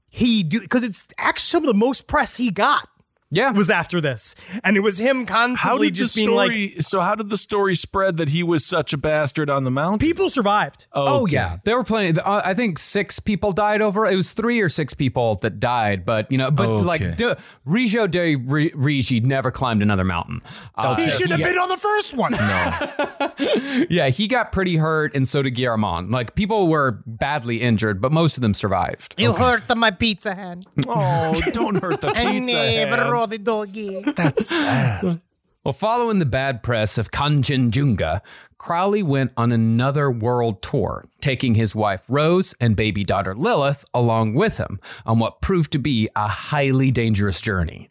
he 0.10 0.43
do 0.43 0.61
because 0.61 0.84
it's 0.84 1.06
actually 1.18 1.41
some 1.41 1.64
of 1.64 1.68
the 1.68 1.73
most 1.73 2.06
press 2.06 2.38
he 2.38 2.51
got. 2.51 2.88
Yeah. 3.31 3.51
was 3.51 3.69
after 3.69 4.01
this, 4.01 4.35
and 4.64 4.76
it 4.77 4.80
was 4.80 4.97
him 4.99 5.27
How 5.27 5.47
constantly 5.47 5.88
did 5.88 5.95
the 5.95 5.97
just 5.97 6.15
being 6.15 6.31
like, 6.31 6.81
so 6.81 6.99
how 7.01 7.15
did 7.15 7.30
the 7.30 7.38
story 7.38 7.76
spread 7.76 8.18
that 8.18 8.30
he 8.30 8.41
was 8.43 8.65
such 8.65 8.93
a 8.93 8.97
bastard 8.97 9.49
on 9.49 9.64
the 9.64 9.72
mountain? 9.72 9.99
people 9.99 10.30
survived. 10.30 10.88
Oh 10.93 11.26
yeah, 11.27 11.57
there 11.64 11.77
were 11.77 11.84
plenty. 11.84 12.19
Uh, 12.19 12.41
I 12.43 12.53
think 12.53 12.80
six 12.80 13.19
people 13.19 13.51
died 13.51 13.81
over. 13.81 14.06
It 14.06 14.15
was 14.15 14.31
three 14.34 14.60
or 14.61 14.69
six 14.69 14.93
people 14.93 15.35
that 15.41 15.60
died, 15.60 16.06
but 16.06 16.31
you 16.31 16.38
know, 16.38 16.49
but 16.51 16.69
Okay. 16.69 16.84
like 16.84 17.01
de, 17.18 17.38
Rigo 17.68 18.10
de 18.10 18.35
Ri- 18.35 18.72
Righi 18.76 19.19
never 19.22 19.51
climbed 19.51 19.81
another 19.81 20.03
mountain. 20.03 20.41
Uh, 20.76 20.95
he 20.95 21.10
should 21.11 21.30
have 21.30 21.39
been 21.39 21.57
on 21.57 21.69
the 21.69 21.77
first 21.77 22.14
one. 22.15 22.34
yeah, 23.89 24.10
he 24.10 24.27
got 24.27 24.51
pretty 24.51 24.77
hurt, 24.77 25.15
and 25.15 25.27
so 25.27 25.41
did 25.41 25.56
Guillarmod. 25.56 26.11
Like 26.11 26.35
people 26.35 26.68
were 26.68 27.01
badly 27.06 27.61
injured, 27.61 28.01
but 28.01 28.11
most 28.11 28.38
of 28.38 28.41
them 28.41 28.53
survived. 28.53 29.15
You 29.18 29.34
hurt 29.34 29.64
my 29.77 29.91
pizza 29.91 30.34
hand. 30.35 30.65
Oh, 30.88 31.39
don't 31.51 31.76
hurt 31.81 32.01
the 32.01 32.11
pizza 32.11 32.53
never 32.53 33.18
hands. 33.19 33.31
rode 33.31 33.43
doggy. 33.43 34.03
That's 34.15 34.45
sad. 34.57 35.21
Well, 35.63 35.73
following 35.73 36.19
the 36.19 36.25
bad 36.25 36.63
press 36.63 36.97
of 36.97 37.11
Kanchenjunga, 37.11 38.21
Crowley 38.57 39.03
went 39.03 39.31
on 39.37 39.51
another 39.51 40.09
world 40.09 40.61
tour, 40.61 41.05
taking 41.21 41.55
his 41.55 41.75
wife 41.75 42.03
Rose 42.07 42.55
and 42.59 42.75
baby 42.75 43.03
daughter 43.03 43.35
Lilith 43.35 43.85
along 43.93 44.33
with 44.35 44.57
him 44.57 44.79
on 45.05 45.19
what 45.19 45.41
proved 45.41 45.71
to 45.73 45.79
be 45.79 46.09
a 46.15 46.27
highly 46.27 46.91
dangerous 46.91 47.41
journey. 47.41 47.89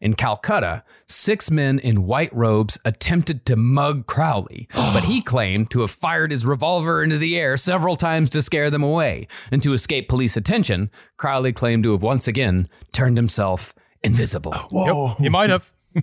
In 0.00 0.14
Calcutta, 0.14 0.84
six 1.06 1.50
men 1.50 1.78
in 1.78 2.06
white 2.06 2.34
robes 2.34 2.78
attempted 2.84 3.44
to 3.46 3.56
mug 3.56 4.06
Crowley, 4.06 4.68
but 4.74 5.04
he 5.04 5.20
claimed 5.22 5.70
to 5.70 5.80
have 5.80 5.90
fired 5.90 6.30
his 6.30 6.46
revolver 6.46 7.02
into 7.02 7.18
the 7.18 7.36
air 7.38 7.56
several 7.56 7.96
times 7.96 8.30
to 8.30 8.42
scare 8.42 8.70
them 8.70 8.82
away. 8.82 9.26
And 9.50 9.62
to 9.62 9.72
escape 9.72 10.08
police 10.08 10.36
attention, 10.36 10.90
Crowley 11.16 11.52
claimed 11.52 11.82
to 11.84 11.92
have 11.92 12.02
once 12.02 12.28
again 12.28 12.68
turned 12.92 13.16
himself 13.16 13.74
invisible. 14.06 14.54
Yep, 14.72 15.20
you 15.20 15.30
might 15.30 15.50
have. 15.50 15.72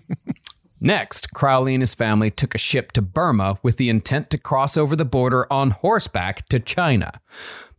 Next, 0.80 1.32
Crowley 1.34 1.74
and 1.74 1.82
his 1.82 1.96
family 1.96 2.30
took 2.30 2.54
a 2.54 2.58
ship 2.58 2.92
to 2.92 3.02
Burma 3.02 3.58
with 3.64 3.78
the 3.78 3.88
intent 3.88 4.30
to 4.32 4.38
cross 4.38 4.76
over 4.76 4.98
the 4.98 5.06
border 5.06 5.52
on 5.52 5.72
horseback 5.72 6.46
to 6.50 6.60
China. 6.60 7.22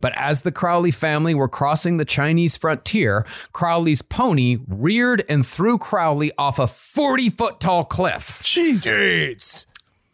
But 0.01 0.13
as 0.17 0.41
the 0.41 0.51
Crowley 0.51 0.89
family 0.89 1.35
were 1.35 1.47
crossing 1.47 1.97
the 1.97 2.05
Chinese 2.05 2.57
frontier, 2.57 3.25
Crowley's 3.53 4.01
pony 4.01 4.57
reared 4.67 5.23
and 5.29 5.45
threw 5.45 5.77
Crowley 5.77 6.31
off 6.37 6.57
a 6.57 6.65
40 6.65 7.29
foot 7.29 7.59
tall 7.59 7.85
cliff. 7.85 8.41
Jeez. 8.43 9.65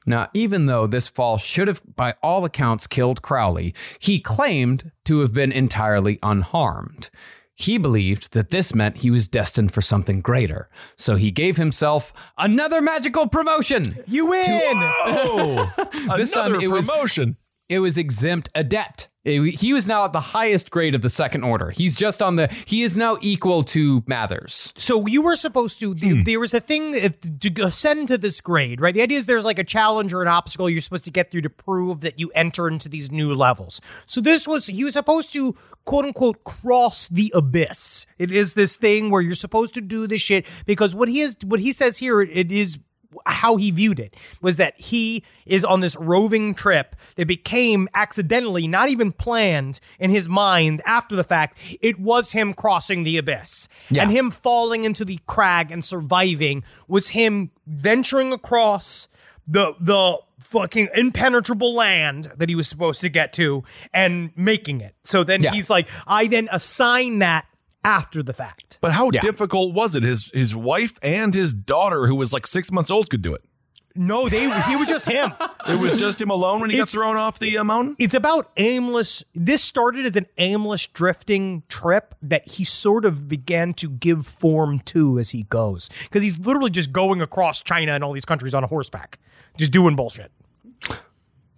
Now, 0.05 0.29
even 0.33 0.65
though 0.65 0.88
this 0.88 1.07
fall 1.07 1.38
should 1.38 1.67
have, 1.67 1.81
by 1.95 2.15
all 2.21 2.43
accounts, 2.43 2.88
killed 2.88 3.21
Crowley, 3.21 3.73
he 3.99 4.19
claimed 4.19 4.91
to 5.05 5.19
have 5.19 5.33
been 5.33 5.51
entirely 5.51 6.19
unharmed. 6.23 7.09
He 7.61 7.77
believed 7.77 8.31
that 8.33 8.49
this 8.49 8.73
meant 8.73 8.97
he 8.97 9.11
was 9.11 9.27
destined 9.27 9.71
for 9.73 9.81
something 9.81 10.21
greater, 10.21 10.69
so 10.95 11.15
he 11.15 11.29
gave 11.31 11.57
himself 11.57 12.11
another 12.38 12.81
magical 12.81 13.27
promotion. 13.27 13.97
You 14.07 14.27
win. 14.27 14.45
Oh, 14.47 15.71
This 16.17 16.31
time 16.33 16.47
another 16.53 16.65
it 16.65 16.69
was- 16.69 16.88
promotion. 16.89 17.38
It 17.69 17.79
was 17.79 17.97
exempt 17.97 18.49
adept. 18.53 19.07
It- 19.23 19.60
he 19.60 19.72
was 19.72 19.88
now 19.88 20.03
at 20.06 20.14
the 20.14 20.19
highest 20.19 20.72
grade 20.72 20.95
of 20.95 21.02
the 21.03 21.10
second 21.10 21.43
order. 21.43 21.69
He's 21.69 21.95
just 21.95 22.22
on 22.23 22.38
the. 22.38 22.48
He 22.65 22.81
is 22.81 22.98
now 22.98 23.18
equal 23.22 23.64
to 23.65 24.03
Mathers. 24.07 24.73
So 24.77 25.06
you 25.06 25.22
were 25.22 25.35
supposed 25.35 25.80
to. 25.81 25.93
Hmm. 25.93 26.23
There 26.23 26.39
was 26.39 26.53
a 26.56 26.60
thing 26.60 26.91
that- 26.93 27.39
to 27.41 27.65
ascend 27.65 28.07
to 28.07 28.18
this 28.18 28.41
grade, 28.41 28.81
right? 28.81 28.93
The 28.95 29.02
idea 29.03 29.19
is 29.19 29.27
there's 29.27 29.43
like 29.45 29.60
a 29.60 29.64
challenge 29.64 30.11
or 30.11 30.23
an 30.23 30.27
obstacle 30.27 30.69
you're 30.69 30.81
supposed 30.81 31.06
to 31.06 31.11
get 31.11 31.30
through 31.30 31.41
to 31.41 31.49
prove 31.52 32.02
that 32.02 32.19
you 32.19 32.31
enter 32.34 32.68
into 32.68 32.89
these 32.89 33.11
new 33.11 33.34
levels. 33.34 33.80
So 34.07 34.22
this 34.22 34.48
was 34.48 34.65
he 34.65 34.84
was 34.84 34.93
supposed 34.93 35.31
to 35.34 35.56
quote 35.85 36.06
unquote 36.06 36.43
cross 36.43 37.07
the 37.07 37.31
abyss. 37.35 38.07
It 38.18 38.31
is 38.31 38.53
this 38.56 38.76
thing 38.76 39.11
where 39.11 39.22
you're 39.22 39.35
supposed 39.35 39.76
to 39.76 39.81
do 39.81 40.07
this 40.07 40.22
shit 40.22 40.45
because 40.65 40.95
what 40.95 41.10
he 41.10 41.22
is, 41.22 41.35
what 41.45 41.60
he 41.60 41.72
says 41.73 41.99
here, 41.99 42.22
it 42.22 42.52
is 42.52 42.80
how 43.25 43.57
he 43.57 43.71
viewed 43.71 43.99
it 43.99 44.15
was 44.41 44.57
that 44.57 44.79
he 44.79 45.23
is 45.45 45.63
on 45.65 45.81
this 45.81 45.95
roving 45.97 46.53
trip 46.53 46.95
that 47.15 47.27
became 47.27 47.88
accidentally 47.93 48.67
not 48.67 48.89
even 48.89 49.11
planned 49.11 49.79
in 49.99 50.09
his 50.11 50.29
mind 50.29 50.81
after 50.85 51.15
the 51.15 51.23
fact 51.23 51.57
it 51.81 51.99
was 51.99 52.31
him 52.31 52.53
crossing 52.53 53.03
the 53.03 53.17
abyss 53.17 53.67
Yeah. 53.89 54.03
and 54.03 54.11
him 54.11 54.31
falling 54.31 54.83
into 54.85 55.03
the 55.05 55.19
crag 55.27 55.71
and 55.71 55.83
surviving 55.83 56.63
was 56.88 57.09
him 57.09 57.51
venturing 57.67 58.31
across 58.33 59.07
the 59.47 59.75
the 59.79 60.19
fucking 60.39 60.89
impenetrable 60.95 61.73
land 61.73 62.31
that 62.38 62.49
he 62.49 62.55
was 62.55 62.67
supposed 62.67 62.99
to 63.01 63.09
get 63.09 63.31
to 63.33 63.63
and 63.93 64.31
making 64.35 64.81
it 64.81 64.93
so 65.03 65.23
then 65.23 65.41
Yeah. 65.41 65.51
he's 65.51 65.69
like 65.69 65.88
i 66.07 66.27
then 66.27 66.49
assign 66.51 67.19
that 67.19 67.45
after 67.83 68.21
the 68.23 68.33
fact. 68.33 68.77
But 68.81 68.93
how 68.93 69.09
difficult 69.09 69.73
was 69.73 69.95
it? 69.95 70.03
His 70.03 70.29
his 70.33 70.55
wife 70.55 70.97
and 71.01 71.33
his 71.33 71.53
daughter, 71.53 72.07
who 72.07 72.15
was 72.15 72.33
like 72.33 72.47
six 72.47 72.71
months 72.71 72.91
old, 72.91 73.09
could 73.09 73.21
do 73.21 73.33
it. 73.33 73.43
No, 73.95 74.29
they 74.29 74.43
he 74.69 74.75
was 74.75 74.89
just 74.89 75.05
him. 75.05 75.33
It 75.67 75.77
was 75.77 75.95
just 75.95 76.19
him 76.19 76.31
alone 76.31 76.59
when 76.59 76.71
he 76.71 76.77
got 76.77 76.89
thrown 76.89 77.17
off 77.17 77.37
the 77.37 77.55
uh, 77.59 77.63
mountain. 77.63 77.95
It's 77.99 78.15
about 78.15 78.51
aimless. 78.57 79.23
This 79.35 79.63
started 79.63 80.07
as 80.07 80.15
an 80.15 80.25
aimless 80.39 80.87
drifting 80.87 81.61
trip 81.69 82.15
that 82.23 82.47
he 82.47 82.63
sort 82.63 83.05
of 83.05 83.27
began 83.27 83.75
to 83.75 83.87
give 83.87 84.25
form 84.25 84.79
to 84.85 85.19
as 85.19 85.29
he 85.29 85.43
goes. 85.43 85.87
Because 86.05 86.23
he's 86.23 86.39
literally 86.39 86.71
just 86.71 86.91
going 86.91 87.21
across 87.21 87.61
China 87.61 87.91
and 87.91 88.03
all 88.03 88.11
these 88.11 88.25
countries 88.25 88.55
on 88.55 88.63
a 88.63 88.67
horseback, 88.67 89.19
just 89.55 89.71
doing 89.71 89.95
bullshit. 89.95 90.31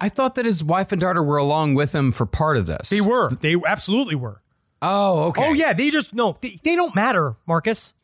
I 0.02 0.10
thought 0.10 0.34
that 0.34 0.44
his 0.44 0.62
wife 0.62 0.92
and 0.92 1.00
daughter 1.00 1.22
were 1.22 1.38
along 1.38 1.76
with 1.76 1.94
him 1.94 2.12
for 2.12 2.26
part 2.26 2.58
of 2.58 2.66
this. 2.66 2.90
They 2.90 3.00
were. 3.00 3.34
They 3.36 3.56
absolutely 3.66 4.16
were. 4.16 4.42
Oh, 4.84 5.24
okay. 5.24 5.48
Oh 5.48 5.52
yeah, 5.52 5.72
they 5.72 5.90
just 5.90 6.12
no, 6.14 6.36
they, 6.40 6.58
they 6.62 6.76
don't 6.76 6.94
matter, 6.94 7.36
Marcus. 7.46 7.94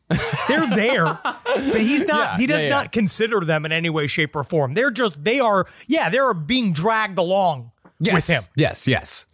They're 0.47 0.67
there, 0.67 1.19
but 1.23 1.79
he's 1.79 2.03
not. 2.03 2.33
Yeah, 2.33 2.37
he 2.37 2.47
does 2.47 2.57
yeah, 2.57 2.63
yeah. 2.63 2.69
not 2.69 2.91
consider 2.91 3.39
them 3.41 3.65
in 3.65 3.71
any 3.71 3.89
way, 3.89 4.07
shape, 4.07 4.35
or 4.35 4.43
form. 4.43 4.73
They're 4.73 4.91
just. 4.91 5.23
They 5.23 5.39
are. 5.39 5.67
Yeah, 5.87 6.09
they're 6.09 6.33
being 6.33 6.73
dragged 6.73 7.17
along 7.17 7.71
yes. 7.99 8.15
with 8.15 8.27
him. 8.27 8.43
Yes, 8.55 8.87
yes. 8.87 9.25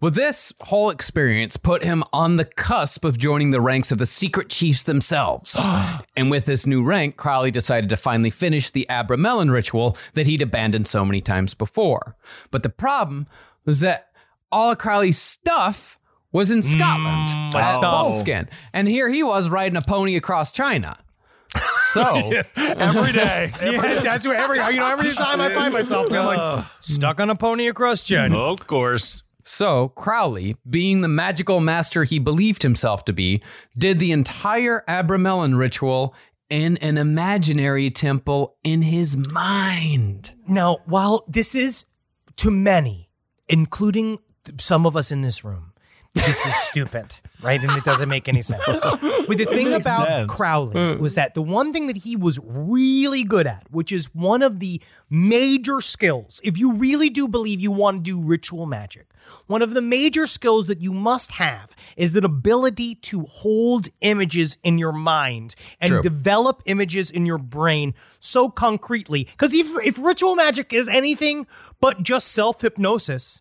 Well, 0.00 0.10
this 0.10 0.52
whole 0.62 0.90
experience 0.90 1.56
put 1.56 1.82
him 1.82 2.04
on 2.12 2.36
the 2.36 2.44
cusp 2.44 3.04
of 3.04 3.16
joining 3.16 3.50
the 3.50 3.60
ranks 3.60 3.90
of 3.90 3.98
the 3.98 4.06
secret 4.06 4.50
chiefs 4.50 4.84
themselves. 4.84 5.56
and 6.16 6.30
with 6.30 6.44
this 6.44 6.66
new 6.66 6.82
rank, 6.82 7.16
Crowley 7.16 7.50
decided 7.50 7.88
to 7.90 7.96
finally 7.96 8.30
finish 8.30 8.70
the 8.70 8.86
Abramelin 8.90 9.50
ritual 9.50 9.96
that 10.14 10.26
he'd 10.26 10.42
abandoned 10.42 10.88
so 10.88 11.04
many 11.04 11.20
times 11.20 11.54
before. 11.54 12.16
But 12.50 12.62
the 12.62 12.68
problem 12.68 13.28
was 13.64 13.80
that 13.80 14.10
all 14.52 14.72
of 14.72 14.78
Crowley's 14.78 15.18
stuff 15.18 15.98
was 16.34 16.50
in 16.50 16.58
mm, 16.58 16.64
Scotland 16.64 17.54
my 17.54 17.60
at 17.60 17.72
stuff. 17.78 17.82
Boleskine. 17.82 18.48
And 18.74 18.86
here 18.86 19.08
he 19.08 19.22
was 19.22 19.48
riding 19.48 19.76
a 19.76 19.80
pony 19.80 20.16
across 20.16 20.52
China. 20.52 20.98
So 21.92 22.32
every 22.56 23.12
day. 23.12 23.52
yeah, 23.62 24.00
that's 24.00 24.26
where 24.26 24.36
every 24.36 24.58
you 24.74 24.80
know 24.80 24.90
every 24.90 25.12
time 25.14 25.40
I 25.40 25.54
find 25.54 25.72
myself 25.72 26.10
I'm 26.10 26.26
like 26.26 26.64
hmm. 26.64 26.68
stuck 26.80 27.20
on 27.20 27.30
a 27.30 27.36
pony 27.36 27.68
across 27.68 28.02
China. 28.02 28.36
Of 28.36 28.66
course. 28.66 29.22
So, 29.46 29.88
Crowley, 29.88 30.56
being 30.68 31.02
the 31.02 31.08
magical 31.08 31.60
master 31.60 32.04
he 32.04 32.18
believed 32.18 32.62
himself 32.62 33.04
to 33.04 33.12
be, 33.12 33.42
did 33.76 33.98
the 33.98 34.10
entire 34.10 34.82
Abramelin 34.88 35.58
ritual 35.58 36.14
in 36.48 36.78
an 36.78 36.96
imaginary 36.96 37.90
temple 37.90 38.56
in 38.64 38.80
his 38.80 39.18
mind. 39.18 40.32
Now, 40.48 40.78
while 40.86 41.24
this 41.28 41.54
is 41.54 41.84
to 42.36 42.50
many, 42.50 43.10
including 43.46 44.18
some 44.58 44.86
of 44.86 44.96
us 44.96 45.12
in 45.12 45.20
this 45.20 45.44
room, 45.44 45.73
this 46.14 46.46
is 46.46 46.54
stupid, 46.54 47.06
right? 47.42 47.60
And 47.60 47.70
it 47.72 47.84
doesn't 47.84 48.08
make 48.08 48.28
any 48.28 48.42
sense. 48.42 48.62
But 49.26 49.38
the 49.38 49.46
thing 49.46 49.72
about 49.72 50.06
sense. 50.06 50.36
Crowley 50.36 50.94
hmm. 50.94 51.00
was 51.00 51.14
that 51.14 51.34
the 51.34 51.40
one 51.40 51.72
thing 51.72 51.86
that 51.86 51.96
he 51.96 52.14
was 52.14 52.38
really 52.44 53.24
good 53.24 53.46
at, 53.46 53.64
which 53.70 53.90
is 53.90 54.14
one 54.14 54.42
of 54.42 54.60
the 54.60 54.82
major 55.08 55.80
skills, 55.80 56.42
if 56.44 56.58
you 56.58 56.74
really 56.74 57.08
do 57.08 57.26
believe 57.26 57.58
you 57.58 57.72
want 57.72 57.98
to 57.98 58.02
do 58.02 58.20
ritual 58.20 58.66
magic, 58.66 59.06
one 59.46 59.62
of 59.62 59.72
the 59.72 59.80
major 59.80 60.26
skills 60.26 60.66
that 60.66 60.82
you 60.82 60.92
must 60.92 61.32
have 61.32 61.74
is 61.96 62.14
an 62.16 62.24
ability 62.24 62.96
to 62.96 63.22
hold 63.22 63.88
images 64.02 64.58
in 64.62 64.76
your 64.76 64.92
mind 64.92 65.54
and 65.80 65.90
True. 65.90 66.02
develop 66.02 66.62
images 66.66 67.10
in 67.10 67.24
your 67.24 67.38
brain 67.38 67.94
so 68.18 68.50
concretely. 68.50 69.24
Because 69.24 69.54
if, 69.54 69.66
if 69.86 69.98
ritual 69.98 70.36
magic 70.36 70.72
is 70.72 70.86
anything 70.86 71.46
but 71.80 72.02
just 72.02 72.28
self 72.28 72.60
hypnosis, 72.60 73.40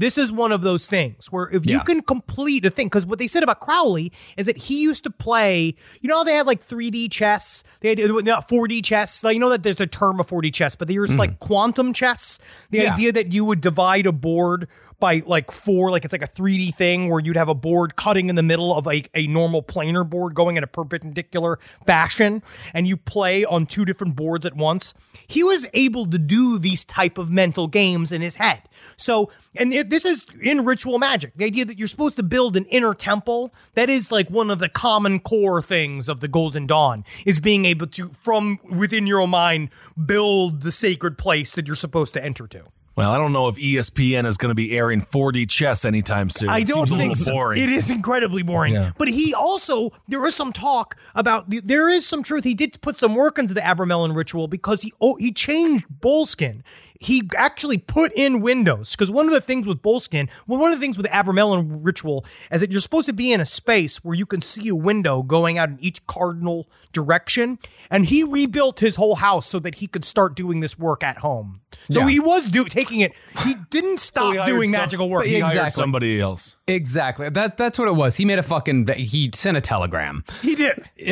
this 0.00 0.16
is 0.16 0.32
one 0.32 0.50
of 0.50 0.62
those 0.62 0.86
things 0.86 1.30
where 1.30 1.50
if 1.50 1.66
you 1.66 1.78
can 1.80 2.00
complete 2.00 2.64
a 2.64 2.70
thing, 2.70 2.86
because 2.86 3.04
what 3.04 3.18
they 3.18 3.26
said 3.26 3.42
about 3.42 3.60
Crowley 3.60 4.10
is 4.38 4.46
that 4.46 4.56
he 4.56 4.80
used 4.80 5.04
to 5.04 5.10
play, 5.10 5.74
you 6.00 6.08
know, 6.08 6.16
how 6.16 6.24
they 6.24 6.32
had 6.32 6.46
like 6.46 6.66
3D 6.66 7.12
chess, 7.12 7.62
they 7.80 7.90
had 7.90 8.00
uh, 8.00 8.20
not 8.22 8.48
4D 8.48 8.82
chess. 8.82 9.22
Like, 9.22 9.34
you 9.34 9.40
know 9.40 9.50
that 9.50 9.62
there's 9.62 9.78
a 9.78 9.86
term 9.86 10.18
of 10.18 10.26
4D 10.26 10.54
chess, 10.54 10.74
but 10.74 10.88
there's 10.88 11.10
mm-hmm. 11.10 11.18
like 11.18 11.38
quantum 11.38 11.92
chess. 11.92 12.38
The 12.70 12.78
Yeah. 12.78 12.94
idea 12.94 13.12
that 13.12 13.34
you 13.34 13.44
would 13.44 13.60
divide 13.60 14.06
a 14.06 14.12
board 14.12 14.68
by 15.00 15.22
like 15.26 15.50
four, 15.50 15.90
like 15.90 16.04
it's 16.04 16.12
like 16.12 16.22
a 16.22 16.28
3D 16.28 16.74
thing 16.74 17.08
where 17.08 17.20
you'd 17.20 17.36
have 17.36 17.48
a 17.48 17.54
board 17.54 17.96
cutting 17.96 18.28
in 18.28 18.36
the 18.36 18.42
middle 18.42 18.76
of 18.76 18.86
like 18.86 19.10
a 19.14 19.26
normal 19.26 19.62
planar 19.62 20.08
board 20.08 20.34
going 20.34 20.56
in 20.56 20.62
a 20.62 20.66
perpendicular 20.66 21.58
fashion, 21.86 22.42
and 22.74 22.86
you 22.86 22.96
play 22.96 23.44
on 23.44 23.66
two 23.66 23.84
different 23.84 24.14
boards 24.14 24.46
at 24.46 24.54
once. 24.54 24.94
He 25.26 25.42
was 25.42 25.66
able 25.74 26.06
to 26.06 26.18
do 26.18 26.58
these 26.58 26.84
type 26.84 27.18
of 27.18 27.30
mental 27.30 27.66
games 27.66 28.12
in 28.12 28.20
his 28.20 28.36
head. 28.36 28.62
So, 28.96 29.30
and 29.56 29.72
it, 29.72 29.90
this 29.90 30.04
is 30.04 30.26
in 30.42 30.64
ritual 30.64 30.98
magic. 30.98 31.32
The 31.36 31.44
idea 31.44 31.64
that 31.64 31.78
you're 31.78 31.88
supposed 31.88 32.16
to 32.16 32.22
build 32.22 32.56
an 32.56 32.64
inner 32.66 32.94
temple, 32.94 33.52
that 33.74 33.88
is 33.88 34.12
like 34.12 34.28
one 34.30 34.50
of 34.50 34.58
the 34.58 34.68
common 34.68 35.20
core 35.20 35.62
things 35.62 36.08
of 36.08 36.20
the 36.20 36.28
Golden 36.28 36.66
Dawn, 36.66 37.04
is 37.24 37.40
being 37.40 37.64
able 37.64 37.86
to, 37.88 38.10
from 38.20 38.58
within 38.68 39.06
your 39.06 39.20
own 39.20 39.30
mind, 39.30 39.70
build 40.04 40.62
the 40.62 40.72
sacred 40.72 41.18
place 41.18 41.54
that 41.54 41.66
you're 41.66 41.76
supposed 41.76 42.14
to 42.14 42.24
enter 42.24 42.46
to. 42.48 42.64
Well, 42.96 43.12
I 43.12 43.16
don't 43.18 43.32
know 43.32 43.48
if 43.48 43.56
ESPN 43.56 44.26
is 44.26 44.36
going 44.36 44.50
to 44.50 44.54
be 44.54 44.76
airing 44.76 45.02
4D 45.02 45.48
chess 45.48 45.84
anytime 45.84 46.28
soon. 46.28 46.48
I 46.48 46.62
don't 46.62 46.88
think 46.88 47.16
so. 47.16 47.32
boring. 47.32 47.62
It 47.62 47.70
is 47.70 47.90
incredibly 47.90 48.42
boring. 48.42 48.74
Yeah. 48.74 48.90
But 48.98 49.08
he 49.08 49.32
also 49.32 49.90
there 50.08 50.24
is 50.26 50.34
some 50.34 50.52
talk 50.52 50.96
about 51.14 51.44
there 51.48 51.88
is 51.88 52.06
some 52.06 52.22
truth. 52.22 52.44
He 52.44 52.54
did 52.54 52.80
put 52.82 52.98
some 52.98 53.14
work 53.14 53.38
into 53.38 53.54
the 53.54 53.60
Abramelin 53.60 54.14
ritual 54.14 54.48
because 54.48 54.82
he 54.82 54.92
oh, 55.00 55.16
he 55.16 55.32
changed 55.32 55.86
Boleskine. 56.00 56.62
He 57.02 57.22
actually 57.34 57.78
put 57.78 58.12
in 58.12 58.42
windows 58.42 58.92
because 58.92 59.10
one 59.10 59.26
of 59.26 59.32
the 59.32 59.40
things 59.40 59.66
with 59.66 59.80
Boleskine, 59.80 60.28
well, 60.46 60.60
one 60.60 60.70
of 60.70 60.78
the 60.78 60.82
things 60.84 60.98
with 60.98 61.06
the 61.06 61.10
Abramelin 61.12 61.78
ritual 61.82 62.26
is 62.52 62.60
that 62.60 62.70
you're 62.70 62.80
supposed 62.82 63.06
to 63.06 63.14
be 63.14 63.32
in 63.32 63.40
a 63.40 63.46
space 63.46 64.04
where 64.04 64.14
you 64.14 64.26
can 64.26 64.42
see 64.42 64.68
a 64.68 64.74
window 64.74 65.22
going 65.22 65.56
out 65.56 65.70
in 65.70 65.78
each 65.80 66.06
cardinal 66.06 66.68
direction. 66.92 67.58
And 67.90 68.04
he 68.04 68.22
rebuilt 68.22 68.80
his 68.80 68.96
whole 68.96 69.14
house 69.14 69.48
so 69.48 69.58
that 69.60 69.76
he 69.76 69.86
could 69.86 70.04
start 70.04 70.36
doing 70.36 70.60
this 70.60 70.78
work 70.78 71.02
at 71.02 71.18
home. 71.18 71.62
So 71.90 72.00
Yeah. 72.00 72.08
he 72.08 72.20
was 72.20 72.50
do 72.50 72.64
taking 72.66 73.00
it. 73.00 73.12
He 73.44 73.54
didn't 73.70 74.00
So 74.00 74.04
stop 74.32 74.34
he 74.34 74.44
doing 74.52 74.68
some- 74.70 74.80
magical 74.82 75.08
work. 75.08 75.24
He 75.24 75.40
hired 75.40 75.52
Exactly. 75.52 75.80
somebody 75.82 76.20
else. 76.20 76.56
Exactly. 76.66 77.30
That 77.30 77.56
that's 77.56 77.78
what 77.78 77.88
it 77.88 77.94
was. 77.96 78.16
He 78.16 78.26
made 78.26 78.38
a 78.38 78.42
fucking 78.42 78.88
he 78.98 79.30
sent 79.34 79.56
a 79.56 79.62
telegram. 79.62 80.22
He 80.42 80.54
did. 80.54 80.90
he 80.96 81.06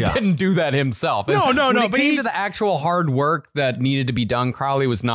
Yeah. 0.00 0.12
didn't 0.12 0.34
do 0.34 0.52
that 0.54 0.74
himself. 0.74 1.28
No, 1.28 1.50
no, 1.50 1.68
when 1.68 1.76
no, 1.76 1.82
It 1.84 1.90
but 1.92 2.00
came 2.00 2.10
he- 2.10 2.16
to 2.18 2.22
the 2.22 2.36
actual 2.36 2.76
hard 2.78 3.08
work 3.08 3.48
that 3.54 3.80
needed 3.80 4.06
to 4.08 4.12
be 4.12 4.26
done. 4.26 4.52
Crowley 4.52 4.86
was 4.86 5.02
not 5.02 5.13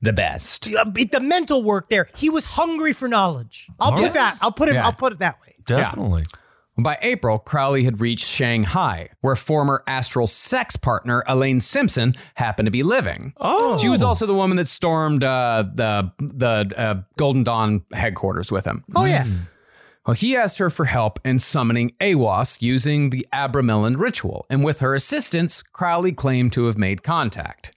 the 0.00 0.12
best. 0.12 0.64
the 0.64 1.20
mental 1.22 1.62
work 1.62 1.88
there. 1.88 2.08
He 2.16 2.28
was 2.30 2.44
hungry 2.44 2.92
for 2.92 3.08
knowledge. 3.08 3.68
I'll 3.78 3.92
put 3.92 4.02
Yes. 4.02 4.14
that. 4.14 4.38
I'll 4.42 4.52
put 4.52 4.68
it. 4.68 4.74
Yeah. 4.74 4.84
I'll 4.86 4.92
put 4.92 5.12
it 5.12 5.18
that 5.20 5.40
way. 5.40 5.54
Definitely. 5.66 6.24
By 6.78 6.96
April, 7.02 7.38
Crowley 7.38 7.84
had 7.84 8.00
reached 8.00 8.24
Shanghai, 8.26 9.10
where 9.20 9.36
former 9.36 9.84
astral 9.86 10.26
sex 10.26 10.74
partner 10.74 11.22
Elaine 11.28 11.60
Simpson 11.60 12.14
happened 12.34 12.66
to 12.66 12.70
be 12.70 12.82
living. 12.82 13.34
Oh. 13.38 13.76
She 13.78 13.90
was 13.90 14.02
also 14.02 14.24
the 14.24 14.34
woman 14.34 14.56
that 14.56 14.68
stormed 14.68 15.22
uh, 15.22 15.64
the 15.74 16.10
the 16.18 16.72
uh, 16.76 17.02
Golden 17.18 17.44
Dawn 17.44 17.84
headquarters 17.92 18.50
with 18.50 18.64
him. 18.64 18.84
Oh 18.96 19.04
yeah. 19.04 19.26
Well, 20.06 20.14
he 20.14 20.34
asked 20.34 20.58
her 20.58 20.70
for 20.70 20.86
help 20.86 21.20
in 21.24 21.38
summoning 21.38 21.92
Aiwass 22.00 22.60
using 22.62 23.10
the 23.10 23.24
Abramelin 23.32 23.98
ritual, 24.00 24.44
and 24.50 24.64
with 24.64 24.80
her 24.80 24.94
assistance, 24.94 25.62
Crowley 25.62 26.10
claimed 26.12 26.52
to 26.54 26.64
have 26.66 26.78
made 26.78 27.02
contact. 27.04 27.70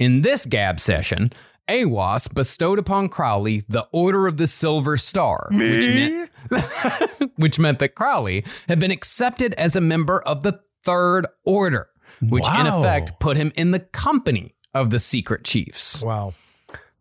In 0.00 0.22
this 0.22 0.46
gab 0.46 0.80
session, 0.80 1.30
Aiwass 1.68 2.32
bestowed 2.32 2.78
upon 2.78 3.10
Crowley 3.10 3.64
the 3.68 3.86
Order 3.92 4.26
of 4.26 4.38
the 4.38 4.46
Silver 4.46 4.96
Star, 4.96 5.48
which 5.50 5.86
meant 5.88 6.30
which 7.36 7.58
meant 7.58 7.80
that 7.80 7.94
Crowley 7.94 8.42
had 8.66 8.80
been 8.80 8.90
accepted 8.90 9.52
as 9.54 9.76
a 9.76 9.80
member 9.80 10.22
of 10.22 10.42
the 10.42 10.60
Third 10.82 11.26
Order, 11.44 11.90
which 12.22 12.48
in 12.48 12.66
effect 12.66 13.20
put 13.20 13.36
him 13.36 13.52
in 13.54 13.72
the 13.72 13.80
company 13.80 14.54
of 14.72 14.88
the 14.88 14.98
secret 14.98 15.44
chiefs. 15.44 16.02
Wow. 16.02 16.32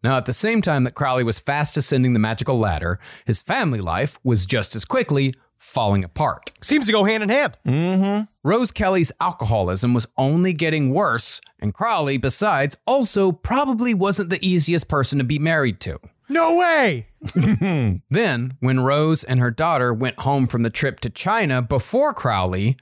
Now, 0.03 0.17
at 0.17 0.25
the 0.25 0.33
same 0.33 0.61
time 0.61 0.83
that 0.83 0.95
Crowley 0.95 1.23
was 1.23 1.39
fast 1.39 1.77
ascending 1.77 2.11
the 2.11 2.19
magical 2.19 2.59
ladder, 2.59 2.99
his 3.25 3.41
family 3.41 3.79
life 3.81 4.19
was 4.23 4.45
just 4.45 4.75
as 4.75 4.83
quickly 4.83 5.33
falling 5.59 6.03
apart. 6.03 6.51
Seems 6.61 6.87
to 6.87 6.91
go 6.91 7.03
hand 7.03 7.21
in 7.21 7.29
hand. 7.29 7.57
Mm-hmm. 7.65 8.23
Rose 8.43 8.71
Kelly's 8.71 9.11
alcoholism 9.21 9.93
was 9.93 10.07
only 10.17 10.53
getting 10.53 10.93
worse, 10.93 11.41
and 11.59 11.73
Crowley, 11.73 12.17
besides, 12.17 12.77
also 12.87 13.31
probably 13.31 13.93
wasn't 13.93 14.29
the 14.29 14.45
easiest 14.45 14.87
person 14.87 15.17
to 15.19 15.23
be 15.23 15.37
married 15.37 15.79
to. 15.81 15.99
No 16.29 16.57
way. 16.57 17.07
Then, 18.09 18.57
when 18.59 18.79
Rose 18.79 19.23
and 19.23 19.39
her 19.39 19.51
daughter 19.51 19.93
went 19.93 20.19
home 20.19 20.47
from 20.47 20.63
the 20.63 20.69
trip 20.69 20.99
to 21.01 21.09
China 21.09 21.61
before 21.61 22.13
Crowley, 22.13 22.77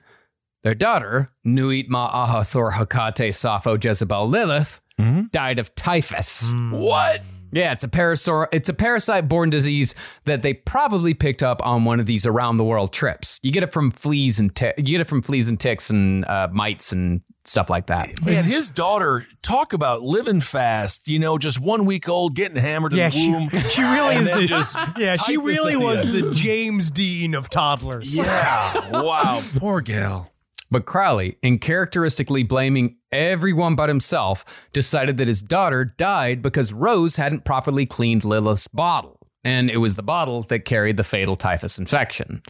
their 0.64 0.76
daughter, 0.76 1.32
Nuit 1.44 1.90
Ma'ahathor 1.90 2.74
Hecate 2.74 3.34
Sappho 3.34 3.78
Jezebel 3.82 4.28
Lilith, 4.28 4.82
mm-hmm. 5.00 5.28
died 5.32 5.60
of 5.60 5.74
typhus. 5.76 6.52
Mm. 6.52 6.80
What? 6.80 7.22
Yeah, 7.52 7.72
it's 7.72 7.84
a 7.84 7.88
parasor- 7.88 8.48
It's 8.52 8.70
a 8.70 8.74
parasite-borne 8.74 9.50
disease 9.50 9.96
that 10.26 10.42
they 10.42 10.54
probably 10.54 11.14
picked 11.14 11.44
up 11.44 11.66
on 11.66 11.86
one 11.86 12.00
of 12.00 12.06
these 12.06 12.26
around-the-world 12.26 12.92
trips. 12.94 13.40
You 13.44 13.52
get 13.52 13.64
it 13.64 13.72
from 13.74 13.92
fleas 13.92 14.40
and 14.40 14.56
ti- 14.56 14.74
you 14.78 14.84
get 14.84 15.02
it 15.02 15.08
from 15.08 15.22
fleas 15.22 15.48
and 15.50 15.60
ticks 15.60 15.90
and 15.90 16.26
uh, 16.26 16.48
mites 16.52 16.92
and 16.92 17.22
stuff 17.46 17.70
like 17.70 17.88
that. 17.88 18.10
Man, 18.26 18.44
his 18.44 18.70
daughter, 18.70 19.26
talk 19.42 19.72
about 19.72 20.02
living 20.02 20.42
fast. 20.42 21.08
You 21.08 21.20
know, 21.20 21.38
just 21.38 21.60
one 21.62 21.86
week 21.86 22.10
old, 22.10 22.36
getting 22.36 22.58
hammered 22.58 22.92
in 22.92 23.00
Yeah, 23.00 23.10
the 23.10 23.16
she, 23.18 23.30
womb. 23.32 23.50
she 23.70 23.82
really 23.84 24.16
is 24.16 24.30
the 24.30 24.46
just 24.48 24.76
yeah. 24.98 25.16
She 25.16 25.38
really 25.38 25.78
was 25.78 26.04
the 26.04 26.32
James 26.34 26.92
Dean 26.92 27.34
of 27.34 27.50
toddlers. 27.50 28.14
Yeah. 28.18 28.90
wow. 29.02 29.42
Poor 29.58 29.80
gal. 29.80 30.32
But 30.70 30.86
Crowley, 30.86 31.38
in 31.42 31.60
characteristically 31.60 32.44
blaming 32.44 32.98
everyone 33.12 33.76
but 33.76 33.90
himself, 33.90 34.44
decided 34.74 35.18
that 35.18 35.28
his 35.28 35.42
daughter 35.42 35.86
died 35.86 36.42
because 36.42 36.74
Rose 36.74 37.16
hadn't 37.16 37.46
properly 37.46 37.86
cleaned 37.86 38.26
Lilith's 38.26 38.68
bottle, 38.68 39.18
and 39.44 39.70
it 39.70 39.78
was 39.78 39.96
the 39.96 40.04
bottle 40.04 40.44
that 40.44 40.66
carried 40.66 40.98
the 40.98 41.04
fatal 41.04 41.38
typhus 41.38 41.78
infection. 41.78 42.42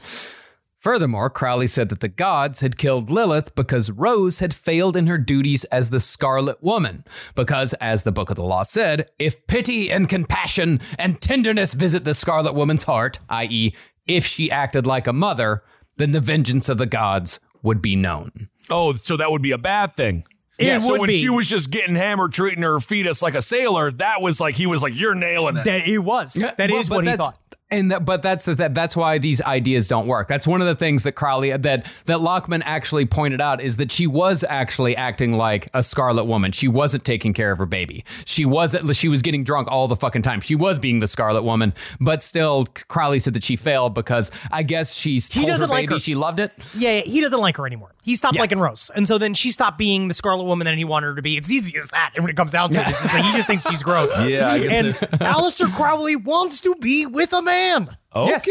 Furthermore, 0.80 1.30
Crowley 1.30 1.68
said 1.68 1.90
that 1.90 2.00
the 2.00 2.08
gods 2.08 2.62
had 2.62 2.78
killed 2.78 3.10
Lilith 3.10 3.54
because 3.56 3.92
Rose 3.92 4.40
had 4.40 4.54
failed 4.54 4.96
in 4.96 5.08
her 5.08 5.18
duties 5.18 5.64
as 5.66 5.90
the 5.90 6.00
Scarlet 6.00 6.64
Woman. 6.64 7.04
Because, 7.36 7.74
as 7.74 8.04
the 8.04 8.12
Book 8.12 8.30
of 8.30 8.36
the 8.36 8.44
Law 8.44 8.64
said, 8.64 9.10
if 9.20 9.46
pity 9.48 9.92
and 9.92 10.08
compassion 10.08 10.80
and 10.98 11.20
tenderness 11.20 11.74
visit 11.74 12.04
the 12.04 12.14
Scarlet 12.14 12.54
Woman's 12.54 12.86
heart, 12.86 13.20
i.e., 13.30 13.76
if 14.06 14.26
she 14.26 14.50
acted 14.50 14.88
like 14.88 15.08
a 15.08 15.14
mother, 15.14 15.64
then 15.98 16.12
the 16.12 16.22
vengeance 16.22 16.70
of 16.70 16.78
the 16.78 16.86
gods 16.86 17.40
would 17.64 17.82
be 17.82 17.96
known. 17.96 18.50
Oh, 18.70 18.94
so 18.94 19.18
that 19.18 19.32
would 19.32 19.42
be 19.42 19.52
a 19.52 19.58
bad 19.58 19.96
thing. 19.96 20.26
It 20.60 20.66
yeah, 20.66 20.80
so 20.80 21.00
when 21.00 21.08
be. 21.08 21.14
she 21.14 21.30
was 21.30 21.46
just 21.46 21.70
getting 21.70 21.96
hammered, 21.96 22.34
treating 22.34 22.64
her 22.64 22.80
fetus 22.80 23.22
like 23.22 23.36
a 23.36 23.44
sailor, 23.44 23.92
that 23.92 24.22
was 24.22 24.40
like 24.40 24.56
he 24.56 24.66
was 24.66 24.82
like, 24.82 24.96
"You're 24.96 25.14
nailing 25.14 25.58
it." 25.58 25.66
That 25.66 25.88
it 25.88 26.00
was. 26.00 26.36
Yeah, 26.36 26.54
That 26.58 26.72
is 26.72 26.90
Well, 26.90 27.00
but 27.02 27.06
what 27.06 27.12
he 27.12 27.18
thought. 27.18 27.40
And 27.70 27.92
that, 27.92 28.06
but 28.06 28.22
that's 28.22 28.46
the, 28.46 28.56
that, 28.56 28.74
that's 28.74 28.96
why 28.96 29.18
these 29.18 29.42
ideas 29.42 29.90
don't 29.90 30.08
work. 30.08 30.30
That's 30.30 30.48
one 30.48 30.62
of 30.62 30.68
the 30.68 30.76
things 30.76 31.04
that 31.04 31.12
Crowley 31.14 31.50
that 31.52 31.86
that 32.06 32.18
Lachman 32.20 32.62
actually 32.64 33.06
pointed 33.06 33.42
out 33.42 33.60
is 33.60 33.76
that 33.76 33.92
she 33.92 34.08
was 34.08 34.46
actually 34.48 34.96
acting 34.96 35.34
like 35.34 35.68
a 35.74 35.84
Scarlet 35.84 36.24
Woman. 36.24 36.54
She 36.54 36.70
wasn't 36.70 37.04
taking 37.04 37.34
care 37.34 37.52
of 37.52 37.58
her 37.58 37.66
baby. 37.66 38.06
She 38.24 38.46
wasn't. 38.46 38.96
She 38.96 39.10
was 39.10 39.22
getting 39.22 39.44
drunk 39.44 39.68
all 39.70 39.90
the 39.90 39.98
fucking 39.98 40.22
time. 40.22 40.40
She 40.40 40.56
was 40.56 40.80
being 40.80 41.00
the 41.00 41.08
Scarlet 41.08 41.44
Woman, 41.44 41.74
but 42.00 42.24
still, 42.24 42.68
Crowley 42.88 43.20
said 43.20 43.34
that 43.34 43.44
she 43.44 43.58
failed 43.58 43.94
because 43.94 44.32
I 44.50 44.64
guess 44.64 44.96
she's 44.96 45.28
He 45.28 45.42
told 45.42 45.50
doesn't 45.50 45.68
her 45.68 45.74
like 45.76 45.90
her. 45.90 46.00
she 46.00 46.16
loved 46.16 46.40
it. 46.40 46.54
Yeah, 46.74 46.92
yeah, 46.92 47.02
he 47.02 47.20
doesn't 47.20 47.40
like 47.42 47.58
her 47.58 47.66
anymore. 47.68 47.92
He 48.08 48.16
stopped 48.16 48.36
Yeah. 48.36 48.42
liking 48.42 48.60
Rose, 48.60 48.90
and 48.96 49.06
so 49.06 49.18
then 49.18 49.34
she 49.34 49.52
stopped 49.52 49.78
being 49.78 50.08
the 50.08 50.14
Scarlet 50.14 50.46
Woman 50.46 50.64
that 50.64 50.78
he 50.78 50.86
wanted 50.86 51.08
her 51.08 51.16
to 51.16 51.22
be. 51.22 51.36
It's 51.36 51.52
easy 51.52 51.78
as 51.78 51.90
that. 51.90 52.14
And 52.16 52.24
when 52.24 52.30
it 52.32 52.38
comes 52.38 52.54
down 52.54 52.70
to 52.72 52.80
it, 52.80 52.88
it's 52.88 53.02
just 53.02 53.14
like 53.14 53.26
he 53.26 53.34
just 53.34 53.48
thinks 53.48 53.68
she's 53.70 53.84
gross. 53.84 54.10
Yeah, 54.28 54.50
I 54.50 54.60
guess 54.60 54.72
and 54.72 54.94
that- 54.96 55.12
Aleister 55.20 55.70
Crowley 55.74 56.16
wants 56.16 56.62
to 56.62 56.74
be 56.76 57.06
with 57.06 57.34
a 57.34 57.42
man. 57.42 57.98
Okay. 58.16 58.30
Yes. 58.32 58.48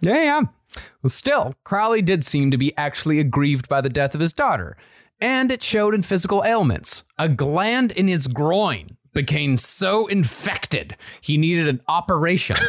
Yeah, 0.00 0.22
yeah. 0.22 0.40
Well, 1.02 1.10
still, 1.10 1.54
Crowley 1.64 2.02
did 2.02 2.24
seem 2.24 2.52
to 2.52 2.56
be 2.56 2.72
actually 2.76 3.18
aggrieved 3.18 3.68
by 3.68 3.80
the 3.80 3.88
death 3.88 4.14
of 4.14 4.20
his 4.20 4.32
daughter, 4.32 4.76
and 5.20 5.50
it 5.50 5.62
showed 5.64 5.92
in 5.92 6.02
physical 6.04 6.44
ailments. 6.44 7.02
A 7.18 7.28
gland 7.28 7.90
in 7.90 8.06
his 8.06 8.28
groin 8.28 8.96
became 9.12 9.56
so 9.56 10.06
infected 10.06 10.96
he 11.20 11.36
needed 11.36 11.66
an 11.66 11.80
operation. 11.88 12.56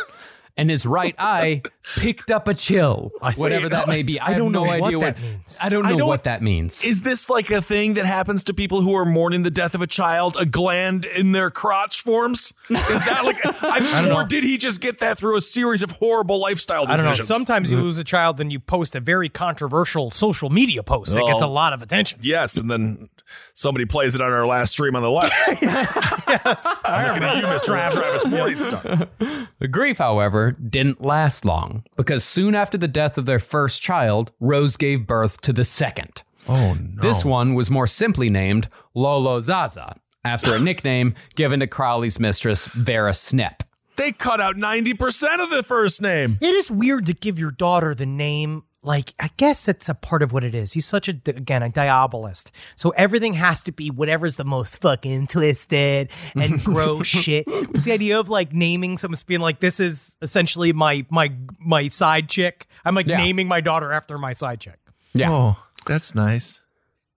And 0.58 0.70
his 0.70 0.86
right 0.86 1.16
eye 1.18 1.62
picked 1.96 2.30
up 2.30 2.48
a 2.48 2.54
chill, 2.54 3.12
whatever 3.36 3.70
that 3.70 3.88
may 3.88 4.04
be. 4.04 4.20
I, 4.20 4.32
I 4.32 4.38
don't 4.38 4.52
no 4.52 4.64
know 4.64 4.70
what 4.80 4.84
idea 4.84 5.00
that 5.00 5.22
means. 5.22 5.58
I 5.62 5.70
don't 5.70 5.86
I 5.86 5.92
know 5.92 5.98
don't- 6.00 6.08
what 6.08 6.24
that 6.26 6.42
means. 6.42 6.84
Is 6.84 7.02
this 7.02 7.30
like 7.30 7.50
a 7.52 7.62
thing 7.62 7.94
that 7.96 8.06
happens 8.06 8.44
to 8.46 8.54
people 8.54 8.82
who 8.82 8.94
are 8.96 9.06
mourning 9.06 9.44
the 9.44 9.50
death 9.50 9.74
of 9.76 9.82
a 9.82 9.88
child? 9.88 10.36
A 10.40 10.46
gland 10.46 11.06
in 11.06 11.32
their 11.32 11.50
crotch 11.50 12.02
forms? 12.04 12.54
Is 12.70 12.78
that 12.78 13.22
like, 13.24 13.38
I, 13.64 14.12
or 14.16 14.26
did 14.26 14.44
he 14.44 14.58
just 14.58 14.82
get 14.82 15.00
that 15.00 15.18
through 15.18 15.38
a 15.38 15.42
series 15.42 15.84
of 15.84 15.92
horrible 15.92 16.40
lifestyle 16.40 16.84
I 16.84 16.96
don't 16.98 17.06
decisions? 17.06 17.30
know. 17.30 17.36
Sometimes 17.38 17.72
you 17.72 17.78
mm-hmm. 17.78 17.86
lose 17.86 17.98
a 17.98 18.04
child, 18.04 18.38
then 18.38 18.52
you 18.52 18.60
post 18.60 18.96
a 18.96 19.00
very 19.00 19.30
controversial 19.30 20.12
social 20.12 20.50
media 20.50 20.84
post 20.84 21.14
that 21.14 21.26
gets 21.26 21.42
a 21.42 21.46
Oh. 21.46 21.52
lot 21.52 21.74
of 21.74 21.82
attention. 21.82 22.20
Yes, 22.22 22.58
and 22.58 22.70
then 22.70 23.10
somebody 23.54 23.86
plays 23.86 24.16
it 24.16 24.22
on 24.22 24.32
our 24.32 24.46
last 24.46 24.72
stream 24.72 24.96
on 24.96 25.02
the 25.02 25.12
left. 25.12 25.34
yes, 25.62 26.68
I 26.84 27.08
Looking 27.08 27.24
at 27.24 27.38
you, 27.38 27.44
Mr. 27.44 27.66
Travis 27.92 28.26
Morningstar. 28.26 29.48
The 29.60 29.68
grief, 29.68 29.98
however, 29.98 30.41
didn't 30.50 31.06
last 31.06 31.46
long 31.46 31.84
because 31.96 32.24
soon 32.24 32.56
after 32.56 32.76
the 32.76 32.88
death 32.88 33.20
of 33.20 33.28
their 33.28 33.38
first 33.38 33.84
child, 33.84 34.32
Rose 34.40 34.78
gave 34.78 35.06
birth 35.06 35.42
to 35.42 35.54
the 35.54 35.64
second. 35.64 36.24
Oh 36.50 36.74
no! 36.74 37.00
This 37.02 37.24
one 37.24 37.54
was 37.54 37.70
more 37.70 37.86
simply 37.86 38.28
named 38.30 38.68
Lolo 38.96 39.40
Zaza, 39.40 39.98
after 40.26 40.56
a 40.56 40.60
nickname 40.60 41.14
given 41.36 41.60
to 41.60 41.68
Crowley's 41.68 42.20
mistress, 42.20 42.66
Vera 42.66 43.12
Snepp. 43.12 43.62
They 43.98 44.12
cut 44.12 44.42
out 44.42 44.58
ninety 44.58 44.96
percent 44.96 45.42
of 45.42 45.52
the 45.52 45.62
first 45.62 46.02
name. 46.02 46.40
It 46.42 46.56
is 46.56 46.72
weird 46.72 47.06
to 47.06 47.14
give 47.14 47.38
your 47.38 47.52
daughter 47.52 47.94
the 47.94 48.08
name. 48.08 48.64
Like, 48.84 49.14
I 49.20 49.30
guess 49.38 49.66
that's 49.66 49.90
a 49.90 49.94
part 49.94 50.24
of 50.24 50.34
what 50.34 50.44
it 50.44 50.56
is. 50.56 50.74
He's 50.74 50.88
such 50.88 51.08
a, 51.08 51.12
again, 51.28 51.62
a 51.62 51.70
diabolist. 51.70 52.50
So 52.76 52.90
everything 52.92 53.36
has 53.36 53.62
to 53.64 53.72
be 53.72 53.90
whatever's 53.92 54.38
the 54.38 54.44
most 54.44 54.82
fucking 54.82 55.28
twisted 55.28 56.10
and 56.36 56.60
gross 56.64 57.06
shit. 57.06 57.46
With 57.46 57.84
the 57.84 57.92
idea 57.92 58.20
of 58.20 58.30
like 58.30 58.54
naming 58.54 58.98
someone, 58.98 59.20
being 59.28 59.40
like, 59.42 59.60
this 59.60 59.80
is 59.80 60.16
essentially 60.24 60.74
my, 60.74 61.06
my, 61.12 61.32
my 61.60 61.90
side 61.90 62.28
chick. 62.28 62.66
I'm 62.84 62.96
like 62.96 63.06
Yeah. 63.06 63.18
naming 63.18 63.48
my 63.48 63.62
daughter 63.62 63.92
after 63.92 64.18
my 64.18 64.34
side 64.34 64.60
chick. 64.60 64.80
Yeah. 65.14 65.32
Oh, 65.32 65.64
that's 65.86 66.16
nice. 66.16 66.62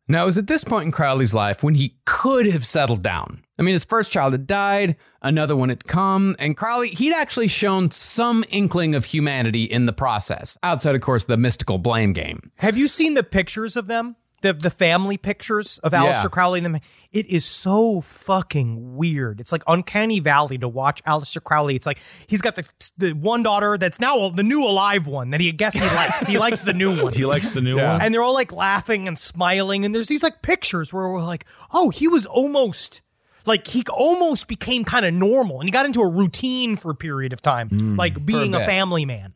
Now, 0.06 0.24
it 0.24 0.26
was 0.26 0.36
at 0.36 0.48
this 0.48 0.64
point 0.64 0.84
in 0.86 0.92
Crowley's 0.92 1.32
life 1.32 1.62
when 1.62 1.76
he 1.76 1.96
could 2.04 2.44
have 2.46 2.66
settled 2.66 3.02
down. 3.02 3.42
I 3.58 3.62
mean, 3.62 3.72
his 3.74 3.84
first 3.84 4.10
child 4.10 4.32
had 4.32 4.46
died, 4.46 4.96
another 5.22 5.54
one 5.54 5.68
had 5.68 5.84
come, 5.86 6.34
and 6.38 6.56
Crowley, 6.56 6.88
he'd 6.90 7.12
actually 7.14 7.46
shown 7.48 7.90
some 7.90 8.44
inkling 8.48 8.94
of 8.96 9.04
humanity 9.04 9.64
in 9.64 9.86
the 9.86 9.92
process, 9.92 10.58
outside, 10.62 10.94
of 10.96 11.00
course, 11.00 11.26
the 11.26 11.36
mystical 11.36 11.78
blame 11.78 12.12
game. 12.12 12.50
Have 12.56 12.76
you 12.76 12.88
seen 12.88 13.14
the 13.14 13.22
pictures 13.22 13.76
of 13.76 13.86
them? 13.86 14.16
The 14.42 14.52
the 14.52 14.68
family 14.68 15.16
pictures 15.16 15.78
of 15.78 15.94
Yeah. 15.94 16.02
Aleister 16.12 16.30
Crowley 16.30 16.58
and 16.58 16.66
them. 16.74 16.80
It 17.12 17.24
is 17.30 17.46
so 17.46 18.02
fucking 18.02 18.94
weird. 18.94 19.40
It's 19.40 19.52
like 19.52 19.62
uncanny 19.66 20.20
valley 20.20 20.58
to 20.58 20.68
watch 20.68 21.02
Aleister 21.04 21.42
Crowley. 21.42 21.76
It's 21.76 21.86
like 21.86 21.98
he's 22.26 22.42
got 22.42 22.54
the 22.54 22.64
the 22.98 23.12
one 23.14 23.42
daughter 23.42 23.78
that's 23.78 23.98
now 24.00 24.28
the 24.28 24.42
new 24.42 24.62
alive 24.62 25.06
one 25.06 25.30
that 25.30 25.40
he 25.40 25.48
I 25.48 25.52
guess 25.52 25.72
he 25.72 25.80
likes. 25.80 26.26
He 26.26 26.36
likes 26.38 26.62
the 26.64 26.74
new 26.74 27.02
one. 27.04 27.14
He 27.14 27.24
likes 27.24 27.50
the 27.50 27.62
new 27.62 27.76
one. 27.76 28.02
And 28.02 28.12
they're 28.12 28.22
all 28.22 28.34
like 28.34 28.52
laughing 28.52 29.08
and 29.08 29.18
smiling. 29.18 29.86
And 29.86 29.94
there's 29.94 30.08
these 30.08 30.22
like 30.22 30.42
pictures 30.42 30.92
where 30.92 31.08
we're 31.08 31.22
like, 31.24 31.46
oh, 31.72 31.88
he 31.88 32.06
was 32.06 32.26
almost 32.26 33.00
like 33.46 33.66
he 33.66 33.82
almost 33.92 34.48
became 34.48 34.84
kind 34.84 35.04
of 35.04 35.12
normal 35.14 35.60
and 35.60 35.68
he 35.68 35.70
got 35.70 35.86
into 35.86 36.00
a 36.00 36.08
routine 36.08 36.76
for 36.76 36.90
a 36.90 36.94
period 36.94 37.32
of 37.32 37.42
time, 37.42 37.68
mm. 37.68 37.98
like 37.98 38.24
being 38.24 38.54
a, 38.54 38.58
bit. 38.58 38.66
family 38.66 39.04
man. 39.04 39.34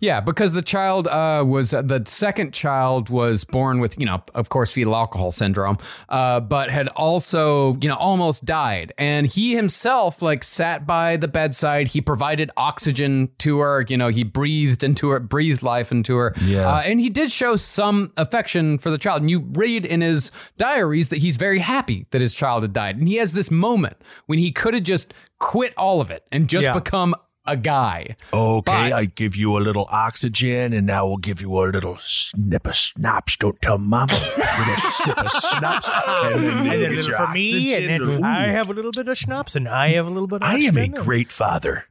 Yeah, 0.00 0.20
because 0.20 0.52
the 0.52 0.62
child 0.62 1.06
uh, 1.08 1.44
was 1.46 1.70
the 1.70 2.02
second 2.06 2.52
child 2.52 3.08
was 3.10 3.44
born 3.44 3.80
with, 3.80 3.98
you 3.98 4.06
know, 4.06 4.22
of 4.34 4.48
course, 4.48 4.72
fetal 4.72 4.94
alcohol 4.94 5.32
syndrome, 5.32 5.78
uh, 6.08 6.40
but 6.40 6.70
had 6.70 6.88
also, 6.88 7.76
you 7.80 7.88
know, 7.88 7.96
almost 7.96 8.44
died. 8.44 8.92
And 8.98 9.26
he 9.26 9.54
himself, 9.54 10.22
like, 10.22 10.44
sat 10.44 10.86
by 10.86 11.16
the 11.16 11.28
bedside. 11.28 11.88
He 11.88 12.00
provided 12.00 12.50
oxygen 12.56 13.30
to 13.38 13.58
her. 13.58 13.84
You 13.88 13.96
know, 13.96 14.08
he 14.08 14.22
breathed 14.22 14.82
into 14.84 15.08
her, 15.10 15.20
breathed 15.20 15.62
life 15.62 15.90
into 15.92 16.16
her. 16.16 16.34
Yeah. 16.40 16.68
Uh, 16.68 16.80
and 16.80 17.00
he 17.00 17.08
did 17.10 17.30
show 17.32 17.56
some 17.56 18.12
affection 18.16 18.78
for 18.78 18.90
the 18.90 18.98
child. 18.98 19.22
And 19.22 19.30
you 19.30 19.40
read 19.40 19.84
in 19.86 20.00
his 20.00 20.32
diaries 20.58 21.08
that 21.10 21.18
he's 21.18 21.36
very 21.36 21.58
happy 21.60 22.06
that 22.10 22.20
his 22.20 22.34
child 22.34 22.62
had 22.62 22.72
died. 22.72 22.96
And 22.96 23.08
he 23.08 23.16
has 23.16 23.32
this 23.32 23.50
moment 23.50 23.96
when 24.26 24.38
he 24.38 24.52
could 24.52 24.74
have 24.74 24.82
just 24.82 25.12
quit 25.38 25.74
all 25.76 26.00
of 26.00 26.10
it 26.10 26.24
and 26.32 26.48
just 26.48 26.64
Yeah. 26.64 26.72
become 26.72 27.14
a 27.46 27.56
guy. 27.56 28.16
Okay, 28.32 28.62
But- 28.64 28.92
I 28.92 29.04
give 29.06 29.36
you 29.36 29.56
a 29.56 29.60
little 29.60 29.86
oxygen, 29.90 30.72
and 30.72 30.86
now 30.86 31.06
we'll 31.06 31.16
give 31.18 31.40
you 31.40 31.52
a 31.62 31.64
little 31.70 31.96
snip 32.00 32.66
of 32.66 32.74
schnapps. 32.74 33.36
Don't 33.36 33.60
tell 33.62 33.78
mama. 33.78 34.12
little 34.58 34.76
sip 34.76 35.18
of 35.18 35.30
schnapps, 35.30 35.90
and 35.90 36.40
then, 36.42 36.58
And 36.58 36.66
then 36.66 36.92
a 36.92 36.94
little 36.94 37.10
your 37.10 37.16
for 37.18 37.32
me, 37.32 37.74
and 37.74 37.88
then 37.88 38.02
Ooh. 38.02 38.22
I 38.22 38.46
have 38.48 38.68
a 38.68 38.72
little 38.74 38.92
bit 38.92 39.08
of 39.08 39.16
schnapps, 39.16 39.54
and 39.56 39.68
I 39.68 39.90
have 39.90 40.06
a 40.06 40.10
little 40.10 40.26
bit 40.28 40.42
of 40.42 40.48
I 40.48 40.56
am 40.56 40.76
a 40.76 40.88
great 40.88 41.30
father. 41.30 41.86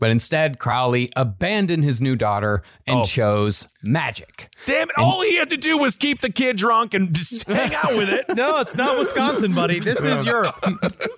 But 0.00 0.10
instead, 0.10 0.58
Crowley 0.58 1.10
abandoned 1.14 1.84
his 1.84 2.00
new 2.00 2.16
daughter 2.16 2.62
and 2.86 3.00
Oh. 3.00 3.04
chose 3.04 3.68
magic. 3.82 4.48
Damn 4.66 4.88
it! 4.90 4.98
All 4.98 5.20
he 5.22 5.36
had 5.36 5.50
to 5.50 5.56
do 5.56 5.76
was 5.78 5.94
keep 5.94 6.20
the 6.22 6.30
kid 6.30 6.56
drunk 6.56 6.94
and 6.94 7.12
just 7.14 7.46
hang 7.46 7.74
out 7.74 7.94
with 7.96 8.08
it. 8.08 8.24
No, 8.34 8.58
it's 8.60 8.74
not 8.74 8.96
Wisconsin, 8.98 9.52
buddy. 9.54 9.78
This 9.90 10.02
is 10.02 10.24
Europe. 10.24 10.56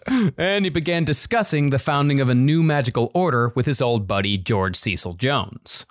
And 0.36 0.66
he 0.66 0.70
began 0.70 1.04
discussing 1.04 1.70
the 1.70 1.78
founding 1.78 2.20
of 2.20 2.28
a 2.28 2.34
new 2.34 2.62
magical 2.62 3.10
order 3.14 3.52
with 3.54 3.64
his 3.66 3.80
old 3.80 4.06
buddy, 4.06 4.36
George 4.36 4.76
Cecil 4.76 5.14
Jones. 5.14 5.86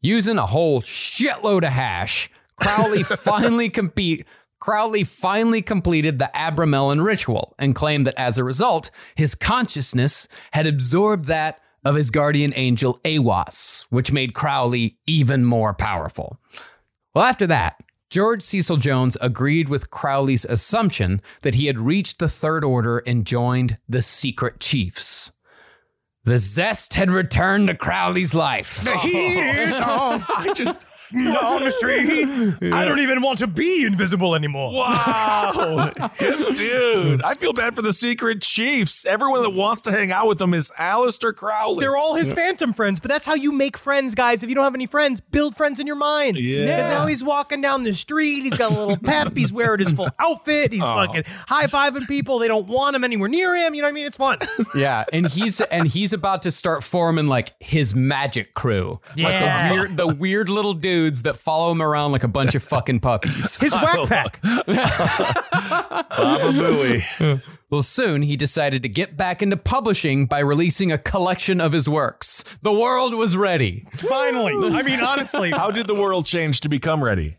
Using 0.00 0.38
a 0.38 0.46
whole 0.46 0.80
shitload 0.80 1.58
of 1.64 1.72
hash, 1.72 2.30
Crowley 2.56 3.02
finally 3.02 3.68
compete. 3.68 4.24
Crowley 4.60 5.04
finally 5.04 5.62
completed 5.62 6.18
the 6.18 6.30
Abramelin 6.34 7.02
ritual 7.04 7.54
and 7.58 7.74
claimed 7.74 8.06
that 8.06 8.14
as 8.18 8.38
a 8.38 8.44
result, 8.44 8.90
his 9.14 9.34
consciousness 9.34 10.28
had 10.52 10.66
absorbed 10.66 11.24
that 11.26 11.58
of 11.84 11.94
his 11.94 12.10
guardian 12.10 12.52
angel 12.56 13.00
Aiwass, 13.04 13.86
which 13.90 14.12
made 14.12 14.34
Crowley 14.34 14.98
even 15.06 15.44
more 15.44 15.72
powerful. 15.74 16.38
Well, 17.14 17.24
after 17.24 17.46
that, 17.46 17.82
George 18.10 18.42
Cecil 18.42 18.76
Jones 18.78 19.16
agreed 19.20 19.68
with 19.68 19.90
Crowley's 19.90 20.44
assumption 20.44 21.22
that 21.42 21.54
he 21.54 21.66
had 21.66 21.78
reached 21.78 22.18
the 22.18 22.28
Third 22.28 22.64
Order 22.64 22.98
and 22.98 23.24
joined 23.24 23.78
the 23.88 24.02
Secret 24.02 24.58
Chiefs. 24.58 25.32
The 26.24 26.36
zest 26.36 26.94
had 26.94 27.10
returned 27.10 27.68
to 27.68 27.74
Crowley's 27.74 28.34
life. 28.34 28.82
The 28.82 28.96
heat 28.98 29.38
is 29.38 29.72
on. 29.80 30.22
I 30.36 30.52
just 30.54 30.86
on 31.14 31.62
the 31.64 31.70
street. 31.70 32.72
I 32.72 32.84
don't 32.84 33.00
even 33.00 33.22
want 33.22 33.38
to 33.40 33.46
be 33.46 33.84
invisible 33.84 34.34
anymore. 34.34 34.72
Wow. 34.72 35.90
Dude, 36.54 37.22
I 37.22 37.34
feel 37.34 37.52
bad 37.52 37.74
for 37.74 37.82
the 37.82 37.92
secret 37.92 38.42
chiefs. 38.42 39.04
Everyone 39.04 39.42
that 39.42 39.50
wants 39.50 39.82
to 39.82 39.90
hang 39.92 40.12
out 40.12 40.28
with 40.28 40.38
them 40.38 40.54
is 40.54 40.70
Aleister 40.78 41.34
Crowley. 41.34 41.80
They're 41.80 41.96
all 41.96 42.14
his 42.14 42.32
phantom 42.32 42.72
friends, 42.72 43.00
but 43.00 43.10
that's 43.10 43.26
how 43.26 43.34
you 43.34 43.52
make 43.52 43.76
friends, 43.76 44.14
guys. 44.14 44.42
If 44.42 44.48
you 44.48 44.54
don't 44.54 44.64
have 44.64 44.74
any 44.74 44.86
friends, 44.86 45.20
build 45.20 45.56
friends 45.56 45.80
in 45.80 45.86
your 45.86 45.96
mind. 45.96 46.38
Yeah. 46.38 46.66
Because 46.76 46.86
now 46.90 47.06
he's 47.06 47.24
walking 47.24 47.60
down 47.60 47.84
the 47.84 47.92
street. 47.92 48.44
He's 48.44 48.56
got 48.56 48.72
a 48.72 48.78
little 48.78 48.96
pep. 48.96 49.32
He's 49.36 49.52
wearing 49.52 49.78
his 49.80 49.92
full 49.92 50.08
outfit. 50.18 50.72
He's 50.72 50.82
Oh. 50.82 50.86
fucking 50.94 51.24
high 51.46 51.66
fiving 51.66 52.06
people. 52.06 52.38
They 52.38 52.48
don't 52.48 52.66
want 52.66 52.94
him 52.96 53.04
anywhere 53.04 53.28
near 53.28 53.54
him. 53.56 53.74
You 53.74 53.82
know 53.82 53.86
what 53.88 53.92
I 53.92 53.94
mean? 53.94 54.06
It's 54.06 54.16
fun. 54.16 54.38
Yeah, 54.74 55.04
and 55.12 55.26
he's 55.26 55.60
and 55.62 55.86
he's 55.86 56.12
about 56.12 56.42
to 56.42 56.50
start 56.52 56.84
forming 56.84 57.26
like 57.26 57.52
his 57.60 57.94
magic 57.94 58.54
crew. 58.54 59.00
Yeah. 59.16 59.28
Like 59.28 59.40
the 59.68 59.74
weird 59.74 59.96
the 59.96 60.06
weird 60.06 60.48
little 60.48 60.74
dudes 61.00 61.22
that 61.22 61.36
follow 61.36 61.72
him 61.72 61.80
around 61.80 62.12
like 62.12 62.24
a 62.24 62.28
bunch 62.28 62.54
of 62.54 62.62
fucking 62.62 63.00
puppies. 63.00 63.56
His 63.58 63.72
whack 63.72 64.06
pack. 64.06 64.42
Baba 64.66 66.52
Booey. 66.52 67.42
Well, 67.70 67.82
soon 67.82 68.22
he 68.22 68.36
decided 68.36 68.82
to 68.82 68.88
get 68.88 69.16
back 69.16 69.42
into 69.42 69.56
publishing 69.56 70.26
by 70.26 70.40
releasing 70.40 70.92
a 70.92 70.98
collection 70.98 71.60
of 71.60 71.72
his 71.72 71.88
works. 71.88 72.44
The 72.60 72.72
world 72.72 73.14
was 73.14 73.36
ready. 73.36 73.86
Finally. 73.96 74.76
I 74.76 74.82
mean, 74.82 75.00
honestly. 75.00 75.50
How 75.52 75.70
did 75.70 75.86
the 75.86 75.94
world 75.94 76.26
change 76.26 76.60
to 76.60 76.68
become 76.68 77.02
ready? 77.02 77.38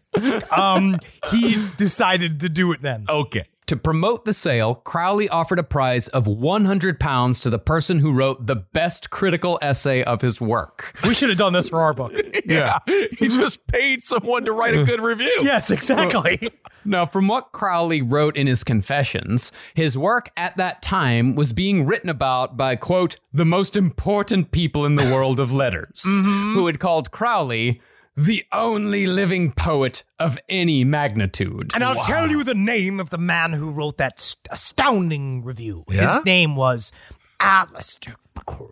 Um, 0.49 0.99
he 1.29 1.67
decided 1.77 2.39
to 2.41 2.49
do 2.49 2.71
it 2.71 2.81
then. 2.81 3.05
Okay. 3.07 3.45
To 3.71 3.77
promote 3.77 4.25
the 4.25 4.33
sale, 4.33 4.75
Crowley 4.75 5.29
offered 5.29 5.57
a 5.57 5.63
prize 5.63 6.09
of 6.09 6.27
100 6.27 6.99
pounds 6.99 7.39
to 7.39 7.49
the 7.49 7.57
person 7.57 7.99
who 7.99 8.11
wrote 8.11 8.45
the 8.45 8.57
best 8.57 9.09
critical 9.09 9.57
essay 9.61 10.03
of 10.03 10.19
his 10.19 10.41
work. 10.41 10.93
We 11.05 11.13
should 11.13 11.29
have 11.29 11.37
done 11.37 11.53
this 11.53 11.69
for 11.69 11.79
our 11.79 11.93
book. 11.93 12.11
Yeah. 12.45 12.79
he 12.85 13.29
just 13.29 13.65
paid 13.67 14.03
someone 14.03 14.43
to 14.43 14.51
write 14.51 14.73
a 14.73 14.83
good 14.83 14.99
review. 14.99 15.31
Yes, 15.41 15.71
exactly. 15.71 16.51
Now, 16.83 17.05
from 17.05 17.27
what 17.27 17.51
Crowley 17.51 18.01
wrote 18.01 18.35
in 18.35 18.47
his 18.47 18.63
confessions, 18.63 19.51
his 19.75 19.97
work 19.97 20.31
at 20.35 20.57
that 20.57 20.81
time 20.81 21.35
was 21.35 21.53
being 21.53 21.85
written 21.85 22.09
about 22.09 22.57
by, 22.57 22.75
quote, 22.75 23.17
the 23.31 23.45
most 23.45 23.77
important 23.77 24.51
people 24.51 24.85
in 24.85 24.95
the 24.95 25.03
world 25.03 25.39
of 25.39 25.53
letters, 25.53 26.03
mm-hmm. 26.05 26.55
who 26.55 26.65
had 26.65 26.79
called 26.79 27.11
Crowley 27.11 27.79
the 28.15 28.43
only 28.51 29.07
living 29.07 29.51
poet 29.51 30.03
of 30.19 30.37
any 30.49 30.83
magnitude. 30.83 31.71
And 31.73 31.83
I'll 31.83 32.03
tell 32.03 32.29
you 32.29 32.43
the 32.43 32.53
name 32.55 32.99
of 32.99 33.09
the 33.09 33.17
man 33.17 33.53
who 33.53 33.71
wrote 33.71 33.97
that 33.97 34.19
st- 34.19 34.47
astounding 34.51 35.43
review. 35.43 35.85
Yeah? 35.89 36.15
His 36.17 36.25
name 36.25 36.55
was 36.55 36.91
Aleister. 37.39 38.15
Cr- 38.45 38.63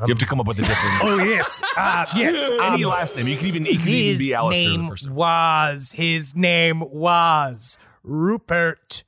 You 0.00 0.08
have 0.08 0.18
to 0.18 0.26
come 0.26 0.40
up 0.40 0.46
with 0.46 0.58
a 0.58 0.62
different 0.62 1.04
Oh 1.04 1.18
yes, 1.24 1.62
uh, 1.76 2.04
yes. 2.16 2.50
Any 2.62 2.84
um, 2.84 2.90
last 2.90 3.16
name. 3.16 3.28
You 3.28 3.36
can 3.38 3.46
even, 3.46 3.64
you 3.66 3.78
can 3.78 3.88
even 3.88 4.10
his 4.10 4.18
be 4.18 4.28
Aleister 4.30 4.64
the 4.64 4.76
name 4.76 4.88
first 4.88 5.04
time. 5.06 5.14
was 5.14 5.92
his 5.92 6.36
name 6.36 6.80
was 6.80 7.78
Rupert 8.02 9.04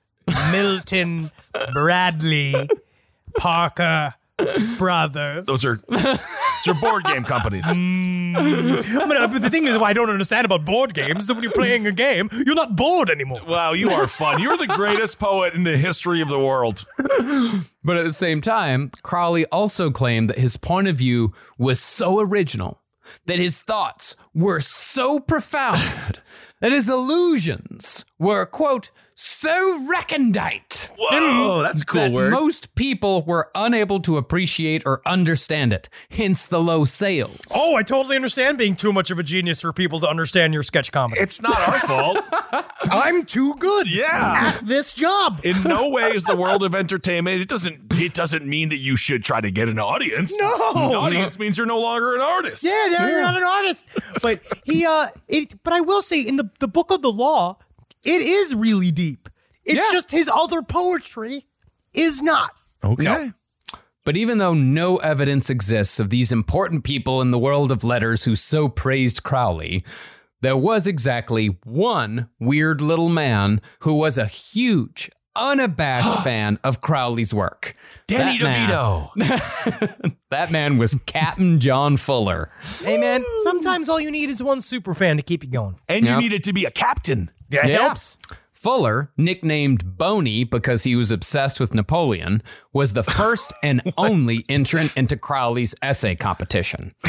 Milton 0.50 1.30
Bradley 1.72 2.68
Parker 3.36 4.14
Brothers. 4.78 5.46
Those 5.46 5.64
are 5.64 5.76
those 5.88 6.18
are 6.68 6.74
board 6.74 7.04
game 7.04 7.24
companies. 7.24 7.66
Mm. 8.28 8.36
I 8.36 9.06
mean, 9.06 9.16
uh, 9.16 9.26
but 9.26 9.40
the 9.40 9.48
thing 9.48 9.66
is, 9.66 9.72
what 9.78 9.84
I 9.84 9.94
don't 9.94 10.10
understand 10.10 10.44
about 10.44 10.64
board 10.66 10.92
games 10.92 11.20
is 11.22 11.26
that 11.28 11.34
when 11.34 11.42
you're 11.42 11.52
playing 11.52 11.86
a 11.86 11.92
game, 11.92 12.28
you're 12.44 12.54
not 12.54 12.76
bored 12.76 13.08
anymore. 13.08 13.40
Wow, 13.46 13.72
you 13.72 13.90
are 13.90 14.06
fun. 14.06 14.40
You're 14.42 14.58
the 14.58 14.66
greatest 14.66 15.18
poet 15.18 15.54
in 15.54 15.64
the 15.64 15.78
history 15.78 16.20
of 16.20 16.28
the 16.28 16.38
world. 16.38 16.84
But 17.84 17.96
at 17.96 18.04
the 18.04 18.12
same 18.12 18.42
time, 18.42 18.90
Crowley 19.02 19.46
also 19.46 19.90
claimed 19.90 20.28
that 20.28 20.38
his 20.38 20.58
point 20.58 20.88
of 20.88 20.96
view 20.96 21.32
was 21.56 21.80
so 21.80 22.20
original, 22.20 22.82
that 23.24 23.38
his 23.38 23.62
thoughts 23.62 24.14
were 24.34 24.60
so 24.60 25.18
profound, 25.20 26.20
that 26.60 26.72
his 26.72 26.86
illusions 26.90 28.04
were, 28.18 28.44
quote, 28.44 28.90
so 29.20 29.84
recondite. 29.86 30.92
Whoa, 30.96 31.62
that's 31.62 31.82
a 31.82 31.84
cool 31.84 32.00
that 32.02 32.12
word. 32.12 32.30
Most 32.30 32.74
people 32.76 33.22
were 33.22 33.50
unable 33.54 33.98
to 34.00 34.16
appreciate 34.16 34.84
or 34.86 35.02
understand 35.06 35.72
it, 35.72 35.88
hence 36.10 36.46
the 36.46 36.60
low 36.60 36.84
sales. 36.84 37.40
Oh, 37.54 37.74
I 37.74 37.82
totally 37.82 38.14
understand 38.16 38.58
being 38.58 38.76
too 38.76 38.92
much 38.92 39.10
of 39.10 39.18
a 39.18 39.22
genius 39.22 39.60
for 39.60 39.72
people 39.72 39.98
to 40.00 40.08
understand 40.08 40.54
your 40.54 40.62
sketch 40.62 40.92
comedy. 40.92 41.20
It's 41.20 41.42
not 41.42 41.58
our 41.68 41.80
fault. 41.80 42.18
I'm 42.84 43.24
too 43.24 43.54
good 43.58 43.90
Yeah. 43.90 44.52
at 44.56 44.66
this 44.66 44.94
job. 44.94 45.40
In 45.42 45.62
no 45.64 45.88
way 45.90 46.10
is 46.12 46.24
the 46.24 46.36
world 46.36 46.62
of 46.62 46.74
entertainment. 46.74 47.40
It 47.40 47.48
doesn't. 47.48 47.92
It 47.94 48.14
doesn't 48.14 48.46
mean 48.46 48.68
that 48.68 48.76
you 48.78 48.96
should 48.96 49.24
try 49.24 49.40
to 49.40 49.50
get 49.50 49.68
an 49.68 49.78
audience. 49.80 50.32
No. 50.38 50.54
an 50.76 50.94
audience 50.94 51.38
means 51.38 51.58
you're 51.58 51.66
no 51.66 51.80
longer 51.80 52.14
an 52.14 52.20
artist. 52.20 52.62
Yeah, 52.62 52.86
there 52.90 53.10
you're 53.10 53.22
not 53.22 53.36
an 53.36 53.42
artist. 53.42 53.84
But 54.22 54.40
he 54.64 54.86
uh 54.86 55.08
it 55.26 55.60
but 55.64 55.72
I 55.72 55.80
will 55.80 56.02
say 56.02 56.20
in 56.20 56.36
the, 56.36 56.48
the 56.60 56.68
book 56.68 56.90
of 56.92 57.02
the 57.02 57.10
law, 57.12 57.56
it 58.08 58.22
is 58.22 58.54
really 58.54 58.90
deep. 58.90 59.28
It's 59.64 59.76
Yeah. 59.76 59.92
just 59.92 60.10
his 60.10 60.28
other 60.32 60.62
poetry 60.62 61.46
is 61.92 62.22
not. 62.22 62.50
Okay. 62.82 63.32
But 64.04 64.16
even 64.16 64.38
though 64.38 64.54
no 64.54 64.96
evidence 64.96 65.50
exists 65.50 66.00
of 66.00 66.08
these 66.08 66.32
important 66.32 66.82
people 66.84 67.20
in 67.20 67.30
the 67.30 67.38
world 67.38 67.70
of 67.70 67.84
letters 67.84 68.24
who 68.24 68.34
so 68.36 68.68
praised 68.68 69.22
Crowley, 69.22 69.84
there 70.40 70.56
was 70.56 70.86
exactly 70.86 71.58
one 71.64 72.28
weird 72.40 72.80
little 72.80 73.10
man 73.10 73.60
who 73.80 73.92
was 73.92 74.16
a 74.16 74.24
huge, 74.26 75.10
unabashed 75.38 76.22
fan 76.24 76.58
of 76.64 76.80
Crowley's 76.80 77.32
work. 77.32 77.74
Danny 78.06 78.38
That 78.38 78.44
man- 78.44 78.68
DeVito. 79.16 80.14
That 80.30 80.50
man 80.52 80.76
was 80.76 80.98
Captain 81.06 81.58
John 81.58 81.96
Fuller. 81.96 82.50
Hey 82.82 82.98
man, 82.98 83.24
sometimes 83.44 83.88
all 83.88 83.98
you 83.98 84.10
need 84.10 84.28
is 84.28 84.42
one 84.42 84.60
super 84.60 84.94
fan 84.94 85.16
to 85.16 85.22
keep 85.22 85.42
you 85.42 85.50
going. 85.50 85.78
And 85.88 86.04
Yep. 86.04 86.22
you 86.22 86.30
it 86.36 86.42
to 86.44 86.52
be 86.52 86.66
a 86.66 86.70
captain. 86.70 87.30
Yeah, 87.48 87.64
it 87.66 87.70
Yeah. 87.70 87.78
helps. 87.78 88.18
Fuller, 88.52 89.10
nicknamed 89.16 89.96
Boney 89.96 90.44
because 90.44 90.82
he 90.82 90.96
was 90.96 91.10
obsessed 91.10 91.60
with 91.60 91.72
Napoleon, 91.74 92.42
was 92.74 92.92
the 92.92 93.04
first 93.04 93.52
and 93.62 93.80
only 93.96 94.44
entrant 94.50 94.92
into 94.96 95.16
Crowley's 95.16 95.74
essay 95.80 96.14
competition. 96.14 96.92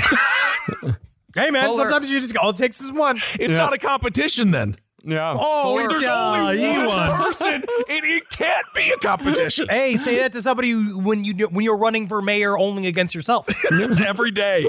Hey 1.35 1.51
man, 1.51 1.65
Fuller- 1.65 1.83
sometimes 1.91 2.09
you 2.09 2.19
just 2.19 2.35
all 2.37 2.49
it 2.49 2.57
takes 2.57 2.81
is 2.81 2.91
one. 2.91 3.17
It's 3.39 3.57
not 3.59 3.71
a 3.73 3.77
competition 3.77 4.49
then. 4.51 4.75
Yeah. 5.03 5.35
Oh, 5.39 5.75
When 5.75 5.87
there's 5.87 6.03
yeah, 6.03 6.13
only 6.13 6.39
ah, 6.39 6.51
he 6.73 6.77
one 6.77 6.87
won. 6.87 7.17
person, 7.17 7.63
it, 7.87 8.03
it 8.03 8.29
can't 8.29 8.65
be 8.75 8.89
a 8.91 8.97
competition. 8.97 9.67
Hey, 9.79 9.97
say 9.97 10.17
that 10.17 10.33
to 10.33 10.41
somebody 10.41 10.71
who, 10.71 10.97
when 10.99 11.23
you 11.23 11.33
when 11.47 11.63
you're 11.63 11.77
running 11.77 12.07
for 12.07 12.21
mayor 12.21 12.57
only 12.57 12.87
against 12.87 13.13
yourself. 13.15 13.47
Every 13.71 14.31
day. 14.31 14.65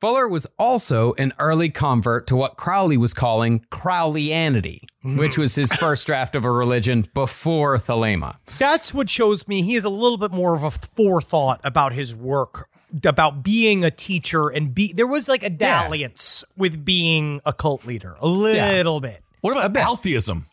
Fuller 0.00 0.26
was 0.28 0.46
also 0.58 1.12
an 1.14 1.32
early 1.38 1.70
convert 1.70 2.26
to 2.28 2.36
what 2.36 2.56
Crowley 2.56 2.96
was 2.96 3.14
calling 3.14 3.60
Crowleyanity, 3.70 4.80
which 5.02 5.36
was 5.38 5.54
his 5.54 5.72
first 5.74 6.06
draft 6.06 6.34
of 6.34 6.44
a 6.44 6.50
religion 6.50 7.08
before 7.14 7.76
Thelema. 7.76 8.36
That's 8.58 8.92
what 8.94 9.10
shows 9.10 9.46
me 9.48 9.62
he 9.62 9.74
has 9.74 9.84
a 9.84 9.90
little 9.90 10.18
bit 10.18 10.32
more 10.32 10.54
of 10.54 10.62
a 10.62 10.70
forethought 10.70 11.60
about 11.64 11.92
his 11.92 12.16
work, 12.16 12.68
about 13.04 13.42
being 13.42 13.84
a 13.84 13.90
teacher 13.90 14.48
and 14.48 14.74
be. 14.74 14.92
There 14.92 15.06
was 15.06 15.28
like 15.28 15.42
a 15.42 15.50
dalliance 15.50 16.44
with 16.56 16.84
being 16.84 17.40
a 17.44 17.52
cult 17.52 17.84
leader, 17.84 18.16
a 18.20 18.26
little 18.26 19.00
bit. 19.00 19.22
What 19.54 19.64
about 19.64 19.82
altheism? 19.84 20.46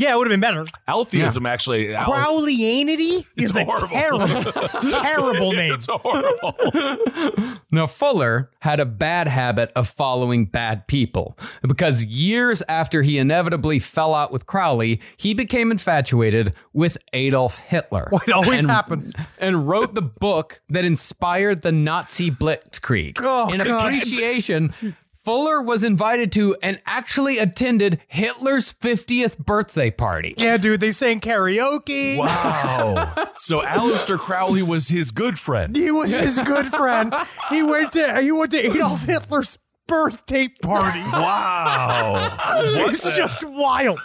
Yeah, 0.00 0.14
it 0.14 0.18
would 0.18 0.28
have 0.30 0.32
been 0.32 0.38
better. 0.40 0.64
Altheism 0.86 1.44
actually. 1.44 1.92
al- 1.92 2.04
Crowleyanity 2.06 3.26
is 3.36 3.56
a 3.56 3.64
horrible. 3.64 3.88
terrible, 3.88 4.90
terrible 4.90 5.52
name. 5.52 5.72
It's 5.72 5.86
horrible. 5.90 6.54
Now, 7.70 7.86
Fuller 7.86 8.50
had 8.60 8.80
a 8.80 8.86
bad 8.86 9.28
habit 9.28 9.70
of 9.76 9.88
following 9.88 10.46
bad 10.46 10.86
people 10.86 11.36
because 11.60 12.02
years 12.06 12.62
after 12.66 13.02
he 13.02 13.18
inevitably 13.18 13.78
fell 13.78 14.14
out 14.14 14.32
with 14.32 14.46
Crowley, 14.46 15.02
he 15.18 15.34
became 15.34 15.70
infatuated 15.70 16.54
with 16.72 16.96
Adolf 17.12 17.58
Hitler. 17.58 18.06
What 18.10 18.30
always 18.32 18.60
and- 18.60 18.70
happens. 18.70 19.14
And 19.38 19.68
wrote 19.68 19.92
the 19.94 20.00
book 20.02 20.62
that 20.70 20.84
inspired 20.86 21.60
the 21.60 21.72
Nazi 21.72 22.30
Blitzkrieg. 22.30 23.18
Oh, 23.20 23.52
In 23.52 23.58
God. 23.58 23.84
appreciation, 23.92 24.72
Fuller 25.28 25.60
was 25.60 25.84
invited 25.84 26.32
to 26.32 26.56
and 26.62 26.80
actually 26.86 27.36
attended 27.36 28.00
Hitler's 28.08 28.72
50th 28.72 29.36
birthday 29.36 29.90
party. 29.90 30.32
Yeah, 30.38 30.56
dude, 30.56 30.80
they 30.80 30.90
sang 30.90 31.20
karaoke. 31.20 32.16
Wow. 32.18 33.12
so 33.34 33.60
Aleister 33.60 34.18
Crowley 34.18 34.62
was 34.62 34.88
his 34.88 35.10
good 35.10 35.38
friend. 35.38 35.76
He 35.76 35.90
was 35.90 36.16
his 36.16 36.40
good 36.40 36.68
friend. 36.68 37.14
He 37.50 37.62
went 37.62 37.92
to 37.92 38.22
he 38.22 38.32
went 38.32 38.52
to 38.52 38.70
Adolf 38.74 39.04
Hitler's 39.04 39.58
birthday 39.86 40.48
party. 40.48 41.00
Wow. 41.00 42.38
it's 42.88 43.14
just 43.14 43.44
wild. 43.44 44.00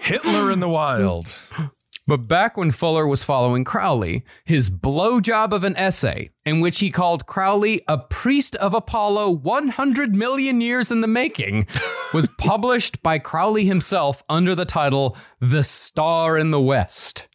Hitler 0.00 0.50
in 0.50 0.60
the 0.60 0.70
wild. 0.70 1.38
But 2.08 2.26
back 2.26 2.56
when 2.56 2.70
Fuller 2.70 3.06
was 3.06 3.22
following 3.22 3.64
Crowley, 3.64 4.24
his 4.46 4.70
blowjob 4.70 5.52
of 5.52 5.62
an 5.62 5.76
essay, 5.76 6.30
in 6.46 6.60
which 6.60 6.78
he 6.78 6.90
called 6.90 7.26
Crowley 7.26 7.82
a 7.86 7.98
priest 7.98 8.56
of 8.56 8.72
Apollo 8.72 9.32
100 9.32 10.16
million 10.16 10.62
years 10.62 10.90
in 10.90 11.02
the 11.02 11.06
making, 11.06 11.66
was 12.14 12.26
published 12.38 13.02
by 13.02 13.18
Crowley 13.18 13.66
himself 13.66 14.22
under 14.26 14.54
the 14.54 14.64
title 14.64 15.18
The 15.38 15.62
Star 15.62 16.38
in 16.38 16.50
the 16.50 16.58
West. 16.58 17.28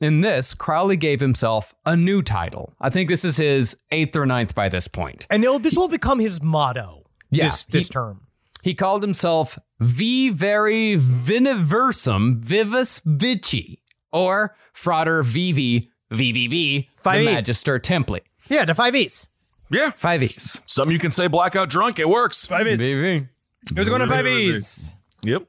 In 0.00 0.20
this, 0.20 0.52
Crowley 0.52 0.96
gave 0.96 1.20
himself 1.20 1.72
a 1.86 1.94
new 1.94 2.22
title. 2.22 2.74
I 2.80 2.90
think 2.90 3.08
this 3.08 3.24
is 3.24 3.36
his 3.36 3.76
eighth 3.92 4.16
or 4.16 4.26
ninth 4.26 4.52
by 4.52 4.68
this 4.68 4.88
point. 4.88 5.28
And 5.30 5.44
this 5.44 5.76
will 5.76 5.86
become 5.86 6.18
his 6.18 6.42
motto. 6.42 7.06
Yeah, 7.30 7.44
this, 7.44 7.62
this 7.62 7.86
he- 7.86 7.92
term. 7.92 8.26
He 8.62 8.74
called 8.74 9.02
himself 9.02 9.58
V. 9.80 10.30
Veri 10.30 10.96
Viniversum 10.96 12.40
Vivus 12.40 13.00
Vici, 13.04 13.81
or 14.12 14.54
Frater 14.72 15.22
Vivi 15.22 15.90
VVV, 16.12 16.88
Five 16.96 17.24
the 17.24 17.28
E's. 17.28 17.34
Magister 17.34 17.78
Templi. 17.78 18.20
Yeah, 18.48 18.64
the 18.64 18.74
five 18.74 18.94
E's. 18.94 19.28
Yeah. 19.70 19.90
Five 19.90 20.22
E's. 20.22 20.60
Some 20.66 20.90
you 20.90 20.98
can 20.98 21.10
say 21.10 21.26
blackout 21.26 21.70
drunk. 21.70 21.98
It 21.98 22.08
works. 22.08 22.46
Five 22.46 22.68
E's. 22.68 22.80
VV. 22.80 23.28
Who's 23.74 23.88
going 23.88 24.00
to 24.00 24.08
five 24.08 24.26
E's? 24.26 24.92
Yep. 25.22 25.46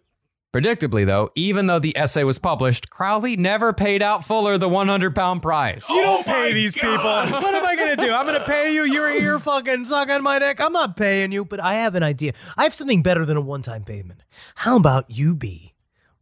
Predictably, 0.53 1.03
though, 1.03 1.31
even 1.34 1.65
though 1.65 1.80
the 1.80 1.98
essay 1.98 2.23
was 2.23 2.38
published, 2.38 2.91
Crowley 2.91 3.35
never 3.35 3.73
paid 3.73 4.03
out 4.03 4.23
Fuller 4.23 4.60
the 4.60 4.69
100 4.69 5.15
pound 5.15 5.41
prize. 5.41 5.90
You 5.90 6.03
don't 6.03 6.19
oh 6.19 6.23
pay 6.23 6.53
these 6.53 6.76
people. 6.76 6.98
What 6.98 7.56
am 7.56 7.65
I 7.65 7.76
gonna 7.76 7.95
do? 7.95 8.14
I'm 8.14 8.27
gonna 8.27 8.45
pay 8.45 8.72
you. 8.72 8.84
You're 8.84 9.10
here 9.10 9.40
fucking 9.40 9.85
sucking 9.85 10.22
my 10.22 10.38
dick. 10.38 10.61
I'm 10.61 10.72
not 10.72 10.95
paying 10.95 11.31
you, 11.31 11.44
but 11.44 11.60
I 11.60 11.73
have 11.76 11.95
an 11.95 12.03
idea. 12.03 12.34
I 12.56 12.64
have 12.64 12.76
something 12.76 13.02
better 13.02 13.26
than 13.26 13.35
a 13.35 13.41
one-time 13.41 13.84
payment. 13.84 14.22
How 14.57 14.77
about 14.77 15.10
you 15.10 15.34
be 15.34 15.73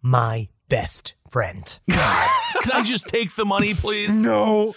my 0.01 0.47
best 0.69 1.13
friend? 1.31 1.79
God, 1.89 2.29
Can 2.61 2.71
I 2.73 2.83
just 2.83 3.07
take 3.07 3.35
the 3.35 3.45
money, 3.45 3.73
please? 3.73 4.23
No. 4.25 4.75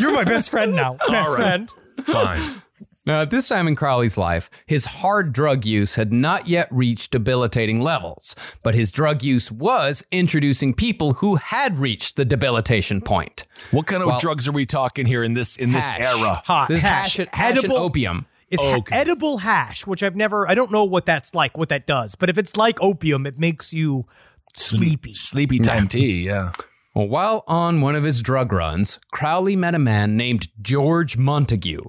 You're 0.00 0.12
my 0.12 0.24
best 0.24 0.50
friend 0.50 0.74
now. 0.74 0.94
Best 0.94 1.12
All 1.12 1.34
right. 1.34 1.36
friend. 1.36 1.70
Fine. 2.06 2.62
Now, 3.04 3.22
at 3.22 3.30
this 3.30 3.48
time 3.48 3.66
in 3.66 3.74
Crowley's 3.74 4.16
life, 4.16 4.48
his 4.64 4.86
hard 4.86 5.32
drug 5.32 5.64
use 5.64 5.96
had 5.96 6.12
not 6.12 6.46
yet 6.46 6.68
reached 6.70 7.10
debilitating 7.10 7.80
levels, 7.80 8.36
but 8.62 8.76
his 8.76 8.92
drug 8.92 9.24
use 9.24 9.50
was 9.50 10.04
introducing 10.12 10.72
people 10.72 11.14
who 11.14 11.34
had 11.36 11.78
reached 11.80 12.14
the 12.16 12.24
debilitation 12.24 13.00
point. 13.00 13.44
What 13.72 13.86
kind 13.86 14.02
of 14.02 14.08
Well- 14.08 14.20
drugs 14.20 14.46
are 14.46 14.52
we 14.52 14.66
talking 14.66 15.06
here 15.06 15.24
in 15.24 15.34
this 15.34 15.56
in 15.56 15.72
this 15.72 15.88
era? 15.90 16.42
Hot 16.44 16.68
This 16.68 16.82
hash. 16.82 17.16
hash, 17.16 17.18
and- 17.18 17.28
hash 17.32 17.48
and 17.50 17.58
Edible- 17.58 17.76
opium. 17.78 18.26
It's 18.50 18.62
ha- 18.62 18.82
edible 18.92 19.38
hash, 19.38 19.86
which 19.86 20.02
I've 20.02 20.14
never. 20.14 20.48
I 20.48 20.54
don't 20.54 20.70
know 20.70 20.84
what 20.84 21.06
that's 21.06 21.34
like. 21.34 21.56
What 21.56 21.70
that 21.70 21.86
does, 21.86 22.14
but 22.14 22.28
if 22.30 22.36
it's 22.38 22.54
like 22.56 22.80
opium, 22.82 23.26
it 23.26 23.38
makes 23.38 23.72
you 23.72 24.06
sleepy. 24.54 25.14
Sleepy 25.14 25.58
time 25.58 25.88
tea. 25.88 26.24
Yeah. 26.24 26.52
Well, 26.94 27.08
while 27.08 27.44
on 27.46 27.80
one 27.80 27.94
of 27.96 28.04
his 28.04 28.20
drug 28.20 28.52
runs, 28.52 28.98
Crowley 29.12 29.56
met 29.56 29.74
a 29.74 29.78
man 29.78 30.16
named 30.16 30.48
George 30.60 31.16
Montague. 31.16 31.82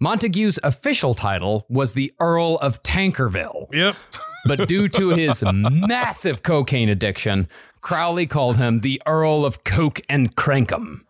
Montague's 0.00 0.58
official 0.62 1.14
title 1.14 1.64
was 1.68 1.94
the 1.94 2.12
Earl 2.20 2.58
of 2.60 2.82
Tankerville. 2.82 3.66
Yep. 3.72 3.96
But 4.48 4.68
due 4.68 4.88
to 4.90 5.08
his 5.08 5.42
massive 5.44 6.44
cocaine 6.44 6.88
addiction, 6.88 7.48
Crowley 7.80 8.26
called 8.26 8.58
him 8.58 8.78
the 8.78 9.02
Earl 9.04 9.44
of 9.44 9.64
Coke 9.64 10.00
and 10.08 10.36
Crankum. 10.36 11.00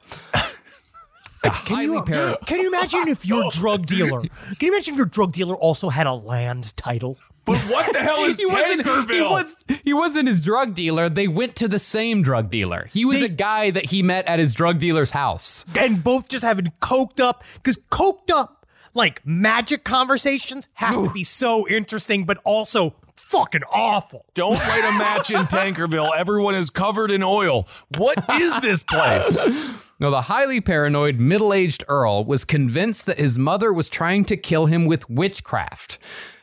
Can 1.66 1.82
you, 1.82 2.02
par- 2.02 2.38
can 2.46 2.60
you 2.60 2.68
imagine 2.68 3.08
if 3.08 3.26
your 3.26 3.50
drug 3.50 3.84
dealer? 3.84 4.22
Can 4.22 4.28
you 4.60 4.72
imagine 4.72 4.94
if 4.94 4.96
your 4.96 5.06
drug 5.06 5.32
dealer 5.32 5.54
also 5.54 5.90
had 5.90 6.06
a 6.06 6.14
land 6.14 6.74
title? 6.78 7.18
But 7.46 7.58
what 7.70 7.92
the 7.92 8.00
hell 8.00 8.24
is 8.24 8.36
he 8.36 8.44
wasn't, 8.44 8.82
he, 8.84 8.90
Tankerville? 8.90 9.30
was, 9.30 9.56
he 9.84 9.94
wasn't 9.94 10.28
his 10.28 10.40
drug 10.40 10.74
dealer. 10.74 11.08
They 11.08 11.28
went 11.28 11.56
to 11.56 11.68
the 11.68 11.78
same 11.78 12.22
drug 12.22 12.50
dealer. 12.50 12.88
He 12.92 13.04
was 13.06 13.20
They- 13.20 13.26
a 13.26 13.30
guy 13.30 13.70
that 13.70 13.86
he 13.86 14.02
met 14.02 14.26
at 14.26 14.38
his 14.38 14.52
drug 14.52 14.78
dealer's 14.80 15.12
house. 15.12 15.64
and 15.78 16.02
both 16.04 16.28
just 16.28 16.44
having 16.44 16.72
coked 16.82 17.20
up 17.20 17.42
because 17.54 17.78
coked 17.90 18.30
up 18.30 18.66
like 18.94 19.24
magic 19.26 19.84
conversations 19.84 20.68
have 20.74 20.94
to 20.94 21.10
be 21.10 21.22
so 21.24 21.66
interesting 21.68 22.24
but 22.24 22.38
also 22.44 22.94
fucking 23.16 23.62
awful 23.72 24.24
Don't 24.34 24.54
light 24.54 24.84
a 24.84 24.92
match 24.98 25.30
in 25.30 25.42
Tankerville. 25.46 26.10
Everyone 26.16 26.54
is 26.54 26.70
covered 26.70 27.10
in 27.10 27.22
oil. 27.22 27.66
What 27.96 28.24
is 28.40 28.58
this 28.60 28.82
place? 28.82 29.46
Now, 29.98 30.10
the 30.10 30.20
highly 30.20 30.60
paranoid 30.60 31.18
middle 31.18 31.54
aged 31.54 31.82
Earl 31.88 32.26
was 32.26 32.44
convinced 32.44 33.06
that 33.06 33.16
his 33.16 33.38
mother 33.38 33.72
was 33.72 33.88
trying 33.88 34.26
to 34.26 34.36
kill 34.36 34.66
him 34.66 34.84
with 34.84 35.08
witchcraft. 35.08 35.98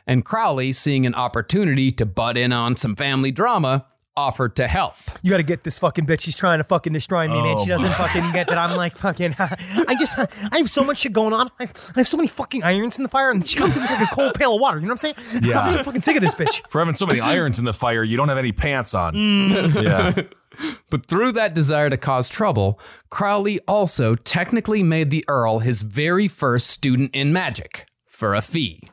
And 0.06 0.24
Crowley, 0.24 0.72
seeing 0.72 1.06
an 1.06 1.14
opportunity 1.14 1.90
to 1.92 2.04
butt 2.06 2.36
in 2.36 2.52
on 2.52 2.76
some 2.76 2.94
family 2.96 3.30
drama, 3.30 3.86
offered 4.16 4.54
to 4.54 4.68
help. 4.68 4.94
you 5.24 5.30
gotta 5.30 5.42
get 5.42 5.64
this 5.64 5.80
fucking 5.80 6.06
bitch 6.06 6.20
she's 6.20 6.36
trying 6.36 6.58
to 6.58 6.64
fucking 6.64 6.92
destroy 6.92 7.26
me 7.26 7.34
man 7.42 7.58
she 7.58 7.64
Oh, 7.72 7.78
doesn't 7.78 7.94
fucking 7.94 8.30
get 8.30 8.46
that 8.46 8.56
i'm 8.58 8.76
like 8.76 8.96
fucking 8.96 9.34
i 9.40 9.96
just 9.98 10.16
i 10.16 10.58
have 10.58 10.70
so 10.70 10.84
much 10.84 10.98
shit 10.98 11.12
going 11.12 11.32
on 11.32 11.50
i 11.58 11.64
have, 11.64 11.92
I 11.96 11.98
have 11.98 12.06
so 12.06 12.16
many 12.16 12.28
fucking 12.28 12.62
irons 12.62 12.96
in 12.96 13.02
the 13.02 13.08
fire 13.08 13.30
and 13.32 13.44
she 13.44 13.56
comes 13.58 13.74
in 13.76 13.82
with 13.82 13.90
like 13.90 14.08
a 14.08 14.14
cold 14.14 14.34
pail 14.34 14.54
of 14.54 14.60
water 14.60 14.78
you 14.78 14.86
know 14.86 14.94
what 14.94 15.04
i'm 15.04 15.14
saying 15.14 15.42
Yeah. 15.42 15.62
i'm 15.62 15.72
so 15.72 15.82
fucking 15.82 16.02
sick 16.02 16.14
of 16.14 16.22
this 16.22 16.32
bitch 16.36 16.62
For 16.70 16.78
having 16.78 16.94
so 16.94 17.06
many 17.06 17.18
irons 17.18 17.58
in 17.58 17.64
the 17.64 17.72
fire, 17.74 18.04
you 18.04 18.16
don't 18.16 18.28
have 18.28 18.38
any 18.38 18.52
pants 18.52 18.94
on. 18.94 19.14
Mm. 19.14 19.82
Yeah. 19.82 20.22
But 20.90 21.06
through 21.06 21.32
that 21.32 21.52
desire 21.52 21.90
to 21.90 21.96
cause 21.96 22.28
trouble, 22.28 22.78
Crowley 23.10 23.58
also 23.66 24.14
technically 24.14 24.84
made 24.84 25.10
the 25.10 25.24
Earl 25.26 25.58
his 25.58 25.82
very 25.82 26.28
first 26.28 26.68
student 26.68 27.10
in 27.12 27.32
magic 27.32 27.86
for 28.06 28.32
a 28.36 28.40
fee. 28.42 28.84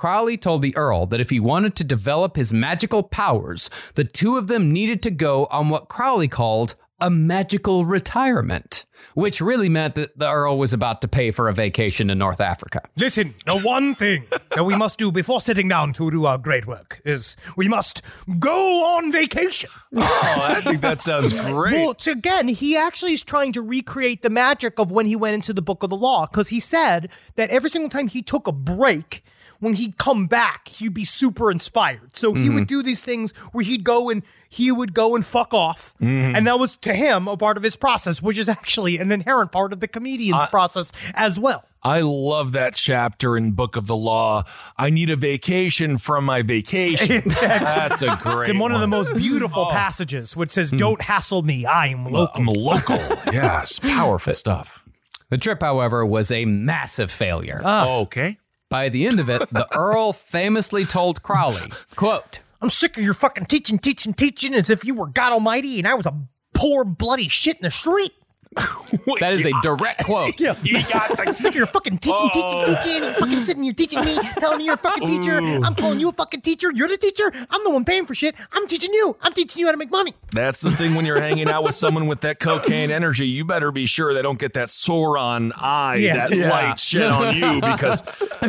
Crowley 0.00 0.38
told 0.38 0.62
the 0.62 0.74
Earl 0.78 1.04
that 1.04 1.20
if 1.20 1.28
he 1.28 1.38
wanted 1.38 1.76
to 1.76 1.84
develop 1.84 2.34
his 2.34 2.54
magical 2.54 3.02
powers, 3.02 3.68
the 3.96 4.04
two 4.04 4.38
of 4.38 4.46
them 4.46 4.72
needed 4.72 5.02
to 5.02 5.10
go 5.10 5.44
on 5.50 5.68
what 5.68 5.90
Crowley 5.90 6.26
called 6.26 6.74
a 7.02 7.10
magical 7.10 7.84
retirement, 7.84 8.86
which 9.12 9.42
really 9.42 9.68
meant 9.68 9.96
that 9.96 10.16
the 10.16 10.26
Earl 10.26 10.56
was 10.56 10.72
about 10.72 11.02
to 11.02 11.08
pay 11.08 11.30
for 11.30 11.50
a 11.50 11.52
vacation 11.52 12.08
to 12.08 12.14
North 12.14 12.40
Africa. 12.40 12.80
Listen, 12.96 13.34
the 13.44 13.60
one 13.60 13.94
thing 13.94 14.24
that 14.56 14.64
we 14.64 14.74
must 14.74 14.98
do 14.98 15.12
before 15.12 15.42
sitting 15.42 15.68
down 15.68 15.92
to 15.92 16.10
do 16.10 16.24
our 16.24 16.38
great 16.38 16.66
work 16.66 17.02
is 17.04 17.36
we 17.54 17.68
must 17.68 18.00
go 18.38 18.96
on 18.96 19.12
vacation. 19.12 19.68
Oh, 19.94 20.40
I 20.42 20.62
think 20.62 20.80
that 20.80 21.02
sounds 21.02 21.32
great. 21.42 21.74
Well, 21.74 21.90
it's 21.90 22.06
again, 22.06 22.48
he 22.48 22.74
actually 22.74 23.12
is 23.12 23.22
trying 23.22 23.52
to 23.52 23.60
recreate 23.60 24.22
the 24.22 24.30
magic 24.30 24.78
of 24.78 24.90
when 24.90 25.04
he 25.04 25.14
went 25.14 25.34
into 25.34 25.52
the 25.52 25.60
Book 25.60 25.82
of 25.82 25.90
the 25.90 25.96
Law 25.96 26.26
because 26.26 26.48
he 26.48 26.58
said 26.58 27.10
that 27.34 27.50
every 27.50 27.68
single 27.68 27.90
time 27.90 28.08
he 28.08 28.22
took 28.22 28.46
a 28.46 28.52
break, 28.52 29.22
when 29.60 29.74
he'd 29.74 29.96
come 29.96 30.26
back, 30.26 30.68
he'd 30.68 30.94
be 30.94 31.04
super 31.04 31.50
inspired. 31.50 32.16
So 32.16 32.34
he 32.34 32.48
would 32.48 32.64
mm-hmm. 32.64 32.64
do 32.64 32.82
these 32.82 33.02
things 33.02 33.32
where 33.52 33.64
he'd 33.64 33.84
go 33.84 34.10
and 34.10 34.22
he 34.48 34.72
would 34.72 34.94
go 34.94 35.14
and 35.14 35.24
fuck 35.24 35.54
off. 35.54 35.94
Mm-hmm. 36.00 36.34
And 36.34 36.46
that 36.46 36.58
was 36.58 36.74
to 36.76 36.92
him 36.92 37.28
a 37.28 37.36
part 37.36 37.56
of 37.56 37.62
his 37.62 37.76
process, 37.76 38.20
which 38.20 38.36
is 38.36 38.48
actually 38.48 38.98
an 38.98 39.12
inherent 39.12 39.52
part 39.52 39.72
of 39.72 39.78
the 39.78 39.86
comedian's 39.86 40.44
process 40.46 40.92
as 41.14 41.38
well. 41.38 41.64
I 41.82 42.00
love 42.00 42.52
that 42.52 42.74
chapter 42.74 43.36
in 43.36 43.52
Book 43.52 43.76
of 43.76 43.86
the 43.86 43.96
Law. 43.96 44.42
I 44.76 44.90
need 44.90 45.08
a 45.08 45.16
vacation 45.16 45.96
from 45.96 46.24
my 46.24 46.42
vacation. 46.42 47.22
That's 47.40 48.02
a 48.02 48.18
great 48.20 48.50
And 48.50 48.60
one 48.60 48.72
of 48.72 48.80
the 48.80 48.86
most 48.86 49.14
beautiful 49.14 49.66
oh. 49.66 49.70
passages, 49.70 50.36
which 50.36 50.50
says, 50.50 50.70
hmm. 50.70 50.78
Don't 50.78 51.00
hassle 51.00 51.42
me, 51.42 51.64
I'm 51.64 52.04
local. 52.06 52.40
I'm 52.40 52.46
local. 52.48 52.98
Yeah, 53.32 53.64
powerful 53.80 54.34
stuff. 54.34 54.82
The 55.28 55.38
trip, 55.38 55.62
however, 55.62 56.04
was 56.04 56.32
a 56.32 56.44
massive 56.44 57.10
failure. 57.10 57.62
okay. 57.64 58.38
By 58.70 58.88
the 58.88 59.04
end 59.04 59.18
of 59.18 59.28
it, 59.28 59.50
the 59.50 59.66
Earl 59.76 60.12
famously 60.12 60.84
told 60.84 61.24
Crowley, 61.24 61.72
quote, 61.96 62.38
I'm 62.62 62.70
sick 62.70 62.96
of 62.96 63.02
your 63.02 63.14
fucking 63.14 63.46
teaching, 63.46 63.78
teaching, 63.80 64.14
teaching 64.14 64.54
as 64.54 64.70
if 64.70 64.84
you 64.84 64.94
were 64.94 65.08
God 65.08 65.32
Almighty 65.32 65.78
and 65.78 65.88
I 65.88 65.94
was 65.94 66.06
a 66.06 66.16
poor 66.54 66.84
bloody 66.84 67.26
shit 67.26 67.56
in 67.56 67.62
the 67.62 67.70
street. 67.72 68.12
That 68.56 69.32
is 69.32 69.46
a 69.46 69.52
direct 69.62 70.04
quote. 70.04 70.38
Yeah. 70.40 70.54
You 70.62 70.82
got 70.88 71.18
I'm 71.18 71.26
the 71.26 71.32
sick 71.32 71.50
of 71.50 71.54
your 71.54 71.66
fucking 71.66 71.98
teaching, 71.98 72.30
teaching, 72.32 72.42
Oh. 72.46 72.74
teaching. 72.82 73.02
You're 73.04 73.12
fucking 73.14 73.44
sitting 73.44 73.62
here 73.62 73.72
teaching 73.72 74.04
me, 74.04 74.18
telling 74.38 74.58
me 74.58 74.64
you're 74.64 74.74
a 74.74 74.78
fucking 74.78 75.06
teacher. 75.06 75.38
I'm 75.38 75.74
calling 75.74 76.00
you 76.00 76.08
a 76.08 76.12
fucking 76.12 76.40
teacher. 76.40 76.70
You're 76.74 76.88
the 76.88 76.96
teacher. 76.96 77.30
I'm 77.50 77.62
the 77.64 77.70
one 77.70 77.84
paying 77.84 78.06
for 78.06 78.14
shit. 78.14 78.34
I'm 78.52 78.66
teaching 78.66 78.92
you. 78.92 79.16
I'm 79.22 79.32
teaching 79.32 79.60
you 79.60 79.66
how 79.66 79.72
to 79.72 79.78
make 79.78 79.90
money. 79.90 80.14
That's 80.32 80.60
the 80.60 80.70
thing 80.72 80.94
when 80.94 81.06
you're 81.06 81.20
hanging 81.20 81.48
out 81.48 81.62
with 81.62 81.74
someone 81.74 82.06
with 82.08 82.22
that 82.22 82.40
cocaine 82.40 82.90
energy, 82.90 83.26
you 83.28 83.44
better 83.44 83.70
be 83.70 83.86
sure 83.86 84.12
they 84.14 84.22
don't 84.22 84.38
get 84.38 84.54
that 84.54 84.68
Sauron 84.68 85.52
eye, 85.56 85.96
Yeah. 85.96 86.14
that 86.28 86.36
Yeah. 86.36 86.50
light 86.50 86.78
shit 86.80 87.02
on 87.10 87.36
you 87.36 87.54
because 87.60 88.02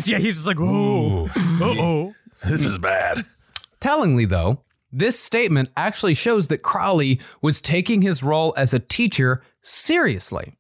Yeah, 0.08 0.18
he's 0.18 0.36
just 0.36 0.48
like, 0.48 0.58
oh, 0.60 1.28
uh-oh. 1.36 2.14
this 2.48 2.64
is 2.66 2.78
bad. 2.80 3.26
Tellingly, 3.80 4.26
though, 4.26 4.62
this 4.92 5.20
statement 5.20 5.70
actually 5.78 6.14
shows 6.16 6.48
that 6.50 6.64
Crowley 6.64 7.20
was 7.42 7.62
taking 7.62 8.02
his 8.02 8.24
role 8.24 8.54
as 8.58 8.74
a 8.74 8.80
teacher 8.80 9.42
seriously. 9.62 10.58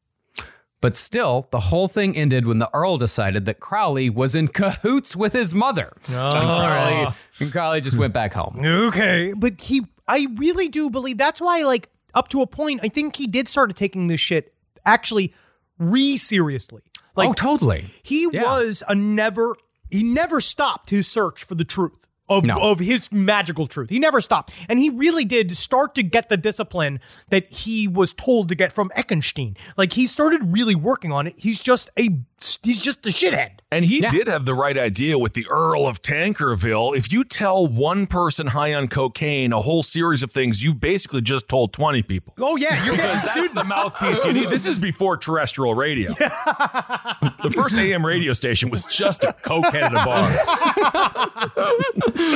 But 0.80 0.96
still, 0.96 1.48
the 1.52 1.60
whole 1.60 1.88
thing 1.88 2.18
ended 2.18 2.48
when 2.48 2.58
the 2.58 2.70
Earl 2.74 2.98
decided 2.98 3.46
that 3.46 3.60
Crowley 3.60 4.10
was 4.10 4.34
in 4.34 4.48
cahoots 4.48 5.16
with 5.16 5.34
his 5.34 5.54
mother. 5.54 5.94
Oh. 6.10 6.14
And, 6.14 6.34
Crowley, 6.34 7.16
and 7.40 7.52
Crowley 7.52 7.82
just 7.82 7.98
went 7.98 8.14
back 8.14 8.34
home. 8.34 8.60
Okay. 8.66 9.34
But 9.38 9.62
he, 9.62 9.84
I 10.08 10.26
really 10.38 10.70
do 10.70 10.90
believe 10.90 11.20
that's 11.20 11.40
why, 11.40 11.62
like, 11.62 11.90
up 12.16 12.30
to 12.30 12.42
a 12.42 12.48
point, 12.48 12.80
I 12.84 12.88
think 12.88 13.16
he 13.16 13.28
did 13.28 13.48
start 13.48 13.76
taking 13.76 14.08
this 14.08 14.20
shit 14.20 14.56
actually 14.84 15.34
re 15.78 16.18
seriously. 16.18 16.82
Like, 17.16 17.30
oh, 17.30 17.34
totally. 17.34 17.86
he 18.02 18.28
Yeah. 18.32 18.42
was 18.44 18.82
a 18.88 18.96
never, 18.96 19.56
he 19.92 20.02
never 20.04 20.42
stopped 20.42 20.90
his 20.90 21.08
search 21.08 21.44
for 21.44 21.54
the 21.54 21.64
truth. 21.66 22.01
Of, 22.32 22.46
No. 22.46 22.58
of 22.60 22.80
his 22.80 23.12
magical 23.12 23.68
truth. 23.68 23.90
He 23.90 24.00
never 24.00 24.22
stopped. 24.22 24.54
And 24.70 24.80
he 24.80 24.90
really 24.90 25.26
did 25.26 25.56
start 25.58 25.94
to 25.96 26.04
get 26.04 26.30
the 26.30 26.38
discipline 26.38 27.00
that 27.30 27.52
he 27.52 27.88
was 27.88 28.14
told 28.14 28.48
to 28.50 28.56
get 28.56 28.72
from 28.72 28.90
Eckenstein. 28.96 29.58
Like 29.76 29.94
he 29.94 30.08
started 30.08 30.54
really 30.54 30.76
working 30.76 31.12
on 31.12 31.28
it. 31.28 31.34
He's 31.38 31.60
just 31.60 31.90
a 32.00 32.20
he's 32.64 32.82
just 32.82 33.06
a 33.06 33.10
shithead. 33.10 33.52
And 33.74 33.86
he 33.86 34.02
did 34.02 34.28
have 34.28 34.46
the 34.46 34.54
right 34.54 34.78
idea 34.78 35.18
with 35.18 35.34
the 35.34 35.48
Earl 35.48 35.88
of 35.88 36.02
Tankerville. 36.02 36.96
If 36.96 37.12
you 37.12 37.24
tell 37.24 37.66
one 37.66 38.06
person 38.06 38.48
high 38.48 38.74
on 38.74 38.90
cocaine 38.90 39.54
a 39.54 39.62
whole 39.62 39.82
series 39.82 40.24
of 40.24 40.32
things, 40.32 40.62
you've 40.62 40.82
basically 40.82 41.22
just 41.22 41.48
told 41.48 41.72
20 41.72 42.04
people. 42.04 42.34
Oh 42.40 42.58
yeah, 42.58 42.84
you're 42.84 42.96
Because 42.96 43.24
that's 43.24 43.54
the 43.54 43.64
mouthpiece 43.64 44.26
you 44.26 44.34
need. 44.34 44.50
This 44.50 44.66
is 44.66 44.78
before 44.78 45.16
terrestrial 45.16 45.74
radio. 45.74 46.12
the 46.14 47.52
first 47.54 47.78
AM 47.78 48.06
radio 48.06 48.34
station 48.34 48.70
was 48.70 48.86
just 48.88 49.24
a 49.24 49.34
cokehead 49.42 49.84
at 49.84 49.94
a 49.94 50.06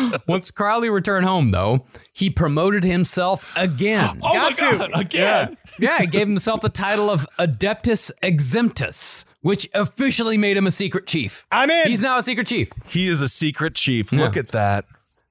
bar. 0.10 0.22
Once 0.28 0.52
Crowley 0.52 0.90
returned 0.90 1.26
home, 1.26 1.52
though, 1.52 1.86
he 2.14 2.30
promoted 2.30 2.84
himself 2.86 3.52
again. 3.58 4.20
Oh 4.24 4.34
my 4.34 4.54
God, 4.54 4.92
again. 4.94 5.58
Yeah, 5.80 6.00
he 6.00 6.08
gave 6.08 6.28
himself 6.28 6.62
the 6.62 6.70
title 6.70 7.10
of 7.10 7.28
Adeptus 7.38 8.12
Exemptus, 8.24 9.26
which 9.46 9.70
officially 9.76 10.38
made 10.38 10.58
him 10.58 10.66
a 10.66 10.72
secret 10.72 11.06
chief. 11.06 11.46
I'm 11.52 11.70
in. 11.70 11.88
He's 11.88 12.02
now 12.02 12.18
a 12.18 12.24
secret 12.24 12.48
chief. 12.48 12.70
He 12.88 13.08
is 13.08 13.22
a 13.22 13.30
secret 13.30 13.76
chief. 13.76 14.12
Look 14.12 14.36
at 14.36 14.48
that. 14.54 14.86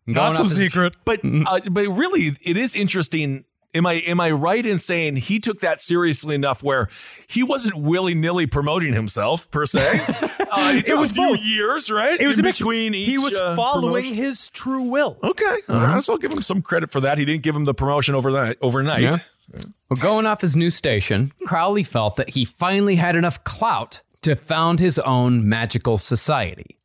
Not 0.07 0.36
so 0.36 0.47
secret. 0.47 0.95
But 1.05 1.19
uh, 1.24 1.61
but 1.69 1.89
really, 1.89 2.36
it 2.41 2.57
is 2.57 2.77
interesting. 2.77 3.45
Am 3.74 3.86
I 3.86 3.95
am 3.95 4.20
I 4.20 4.31
right 4.31 4.65
in 4.65 4.78
saying 4.78 5.16
he 5.16 5.41
took 5.41 5.62
that 5.62 5.82
seriously 5.82 6.36
enough 6.36 6.62
where 6.62 6.89
he 7.27 7.43
wasn't 7.43 7.74
willy 7.77 8.15
nilly 8.15 8.47
promoting 8.47 8.93
himself 8.93 9.51
per 9.51 9.66
se? 9.66 10.01
Uh, 10.55 10.74
it, 10.77 10.89
It 10.89 10.97
was 10.97 11.11
a 11.11 11.15
few 11.15 11.31
both. 11.31 11.41
years, 11.41 11.91
right? 11.91 12.20
It 12.20 12.28
was 12.28 12.39
in 12.39 12.45
a 12.45 12.47
mix- 12.47 12.61
between 12.61 12.95
each. 12.95 13.09
He 13.09 13.19
was 13.19 13.35
uh, 13.35 13.57
following 13.57 14.05
promotion? 14.05 14.15
his 14.15 14.51
true 14.51 14.82
will. 14.82 15.19
Okay, 15.20 15.57
all 15.69 15.81
right. 15.81 16.01
So 16.05 16.12
I'll 16.12 16.19
give 16.20 16.31
him 16.31 16.43
some 16.43 16.62
credit 16.62 16.93
for 16.93 17.01
that. 17.01 17.19
He 17.19 17.24
didn't 17.24 17.43
give 17.43 17.57
him 17.57 17.65
the 17.65 17.74
promotion 17.74 18.15
overnight. 18.15 18.59
Overnight. 18.62 19.03
Yeah. 19.03 19.16
Well, 19.52 20.00
going 20.00 20.26
off 20.26 20.40
his 20.40 20.56
new 20.56 20.70
station, 20.70 21.32
Crowley 21.46 21.82
felt 21.82 22.16
that 22.16 22.30
he 22.30 22.44
finally 22.44 22.96
had 22.96 23.16
enough 23.16 23.44
clout 23.44 24.00
to 24.22 24.34
found 24.34 24.80
his 24.80 24.98
own 25.00 25.48
magical 25.48 25.98
society. 25.98 26.78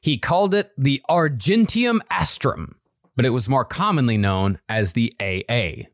He 0.00 0.18
called 0.18 0.54
it 0.54 0.72
the 0.76 1.02
Argenteum 1.08 2.00
Astrum, 2.10 2.74
but 3.16 3.24
it 3.24 3.30
was 3.30 3.48
more 3.48 3.64
commonly 3.64 4.16
known 4.16 4.58
as 4.68 4.92
the 4.92 5.12
AA. 5.20 5.88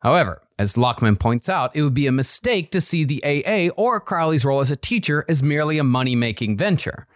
However, 0.00 0.42
as 0.58 0.74
Lachman 0.74 1.18
points 1.18 1.48
out, 1.48 1.74
it 1.74 1.82
would 1.82 1.94
be 1.94 2.06
a 2.06 2.12
mistake 2.12 2.70
to 2.72 2.80
see 2.80 3.04
the 3.04 3.22
AA 3.24 3.72
or 3.76 4.00
Crowley's 4.00 4.44
role 4.44 4.60
as 4.60 4.70
a 4.70 4.76
teacher 4.76 5.24
as 5.28 5.42
merely 5.42 5.78
a 5.78 5.84
money 5.84 6.14
making 6.14 6.56
venture. 6.56 7.06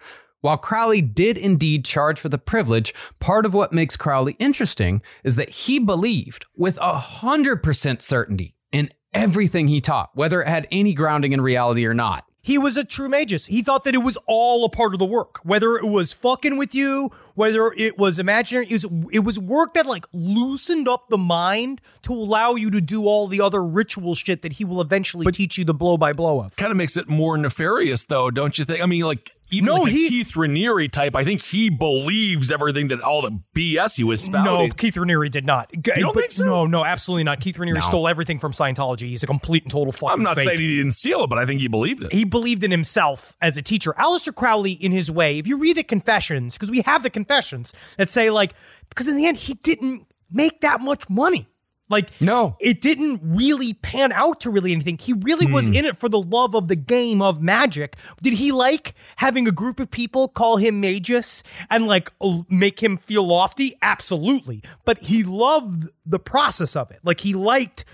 While 0.40 0.56
Crowley 0.56 1.01
did 1.01 1.36
indeed 1.36 1.85
charge 1.85 2.20
for 2.20 2.28
the 2.28 2.39
privilege, 2.39 2.94
part 3.19 3.44
of 3.44 3.55
what 3.55 3.73
makes 3.73 3.97
Crowley 3.97 4.36
interesting 4.39 5.02
is 5.24 5.35
that 5.36 5.51
he 5.51 5.81
believed 5.81 6.47
with 6.56 6.77
a 6.78 6.94
100% 6.94 8.01
certainty 8.01 8.55
in 8.70 8.90
everything 9.12 9.66
he 9.66 9.81
taught, 9.81 10.10
whether 10.15 10.40
it 10.40 10.48
had 10.48 10.69
any 10.70 10.94
grounding 10.94 11.32
in 11.32 11.40
reality 11.40 11.85
or 11.85 11.94
not. 11.94 12.24
He 12.40 12.56
was 12.56 12.77
a 12.77 12.85
true 12.85 13.09
magus. 13.09 13.47
He 13.47 13.62
thought 13.62 13.85
that 13.85 13.94
it 13.94 14.02
was 14.02 14.16
all 14.27 14.65
a 14.65 14.70
part 14.70 14.94
of 14.94 15.01
the 15.01 15.05
work, 15.05 15.40
whether 15.43 15.74
it 15.74 15.85
was 15.85 16.12
fucking 16.12 16.56
with 16.56 16.74
you, 16.74 17.10
whether 17.35 17.74
it 17.77 17.98
was 17.98 18.19
imaginary. 18.19 18.66
It 18.70 18.85
was, 18.85 19.09
it 19.12 19.19
was 19.19 19.39
work 19.39 19.74
that 19.74 19.86
like 19.86 20.06
loosened 20.12 20.89
up 20.89 21.09
the 21.10 21.19
mind 21.19 21.82
to 22.02 22.12
allow 22.12 22.55
you 22.55 22.70
to 22.70 22.81
do 22.81 23.06
all 23.06 23.27
the 23.27 23.40
other 23.40 23.62
ritual 23.62 24.15
shit 24.15 24.43
that 24.43 24.55
he 24.55 24.65
will 24.65 24.81
eventually 24.81 25.31
teach 25.32 25.59
you 25.59 25.65
the 25.65 25.74
blow 25.74 25.98
by 25.98 26.15
blow 26.15 26.40
of. 26.40 26.56
Kind 26.56 26.70
of 26.70 26.78
makes 26.78 26.97
it 26.97 27.09
more 27.09 27.36
nefarious, 27.36 28.05
though, 28.05 28.31
don't 28.31 28.56
you 28.56 28.65
think? 28.65 28.82
I 28.82 28.86
mean, 28.86 29.02
like 29.02 29.32
even 29.51 29.66
No, 29.66 29.75
like 29.83 29.93
he- 29.93 30.09
Keith 30.09 30.33
Raniere 30.35 30.91
type. 30.91 31.16
I 31.16 31.25
think 31.25 31.41
he 31.43 31.70
believes 31.70 32.51
everything 32.51 32.89
that 32.89 33.01
all 33.01 33.23
the 33.23 33.41
BS 33.55 33.97
he 33.97 34.05
was 34.05 34.23
spouting. 34.23 34.45
No, 34.69 34.69
Keith 34.75 34.95
Raniere 34.95 35.31
did 35.31 35.47
not. 35.47 35.70
You 35.73 35.81
don't 36.03 36.15
think 36.15 36.33
so? 36.33 36.45
No, 36.45 36.66
no, 36.66 36.85
absolutely 36.85 37.25
not. 37.25 37.41
Keith 37.41 37.57
Raniere 37.57 37.75
No. 37.75 37.81
stole 37.81 38.09
everything 38.09 38.39
from 38.39 38.53
Scientology. 38.53 39.09
He's 39.09 39.23
a 39.23 39.27
complete 39.27 39.62
and 39.65 39.73
total 39.73 39.93
fucking 39.93 40.11
I'm 40.12 40.23
not 40.23 40.37
fake. 40.37 40.47
saying 40.49 40.61
he 40.61 40.77
didn't 40.77 40.93
steal 40.93 41.25
it, 41.25 41.29
but 41.31 41.39
I 41.39 41.47
think 41.47 41.61
he 41.61 41.69
believed 41.69 42.05
it. 42.05 42.12
he 42.12 42.25
believed 42.25 42.62
in 42.65 42.70
himself 42.70 43.37
as 43.41 43.57
a 43.57 43.62
teacher. 43.62 43.95
Aleister 43.99 44.35
Crowley, 44.35 44.73
in 44.73 44.93
his 44.93 45.11
way, 45.11 45.39
if 45.39 45.47
you 45.47 45.57
read 45.59 45.77
the 45.77 45.83
confessions, 45.85 46.55
because 46.55 46.70
we 46.70 46.83
have 46.83 47.03
the 47.03 47.11
confessions 47.11 47.73
that 47.97 48.09
say, 48.09 48.31
like, 48.31 48.55
because 48.89 49.09
in 49.09 49.16
the 49.16 49.27
end, 49.27 49.39
he 49.39 49.55
didn't 49.55 50.07
make 50.31 50.61
that 50.61 50.81
much 50.81 51.09
money. 51.09 51.49
Like, 51.89 52.10
No. 52.20 52.56
it 52.60 52.81
didn't 52.81 53.20
really 53.23 53.73
pan 53.74 54.12
out 54.12 54.40
to 54.40 54.51
really 54.51 54.73
anything. 54.73 54.98
He 54.98 55.12
really 55.15 55.47
was 55.47 55.66
Hmm. 55.66 55.74
in 55.74 55.85
it 55.86 55.97
for 55.97 56.09
the 56.09 56.20
love 56.20 56.55
of 56.55 56.69
the 56.69 56.77
game 56.77 57.23
of 57.23 57.40
magic. 57.40 57.97
Did 58.23 58.35
he 58.35 58.52
like 58.52 58.94
having 59.16 59.48
a 59.48 59.52
group 59.52 59.81
of 59.81 59.90
people 59.90 60.28
call 60.28 60.56
him 60.59 60.81
Magus 60.81 61.43
and 61.70 61.86
like 61.86 62.12
make 62.51 62.82
him 62.82 62.97
feel 62.97 63.27
lofty? 63.27 63.74
Absolutely. 63.82 64.62
But 64.85 64.98
he 64.98 65.23
loved 65.23 65.90
the 66.05 66.19
process 66.19 66.77
of 66.77 66.90
it. 66.90 67.01
Like, 67.02 67.20
he 67.20 67.32
liked 67.35 67.85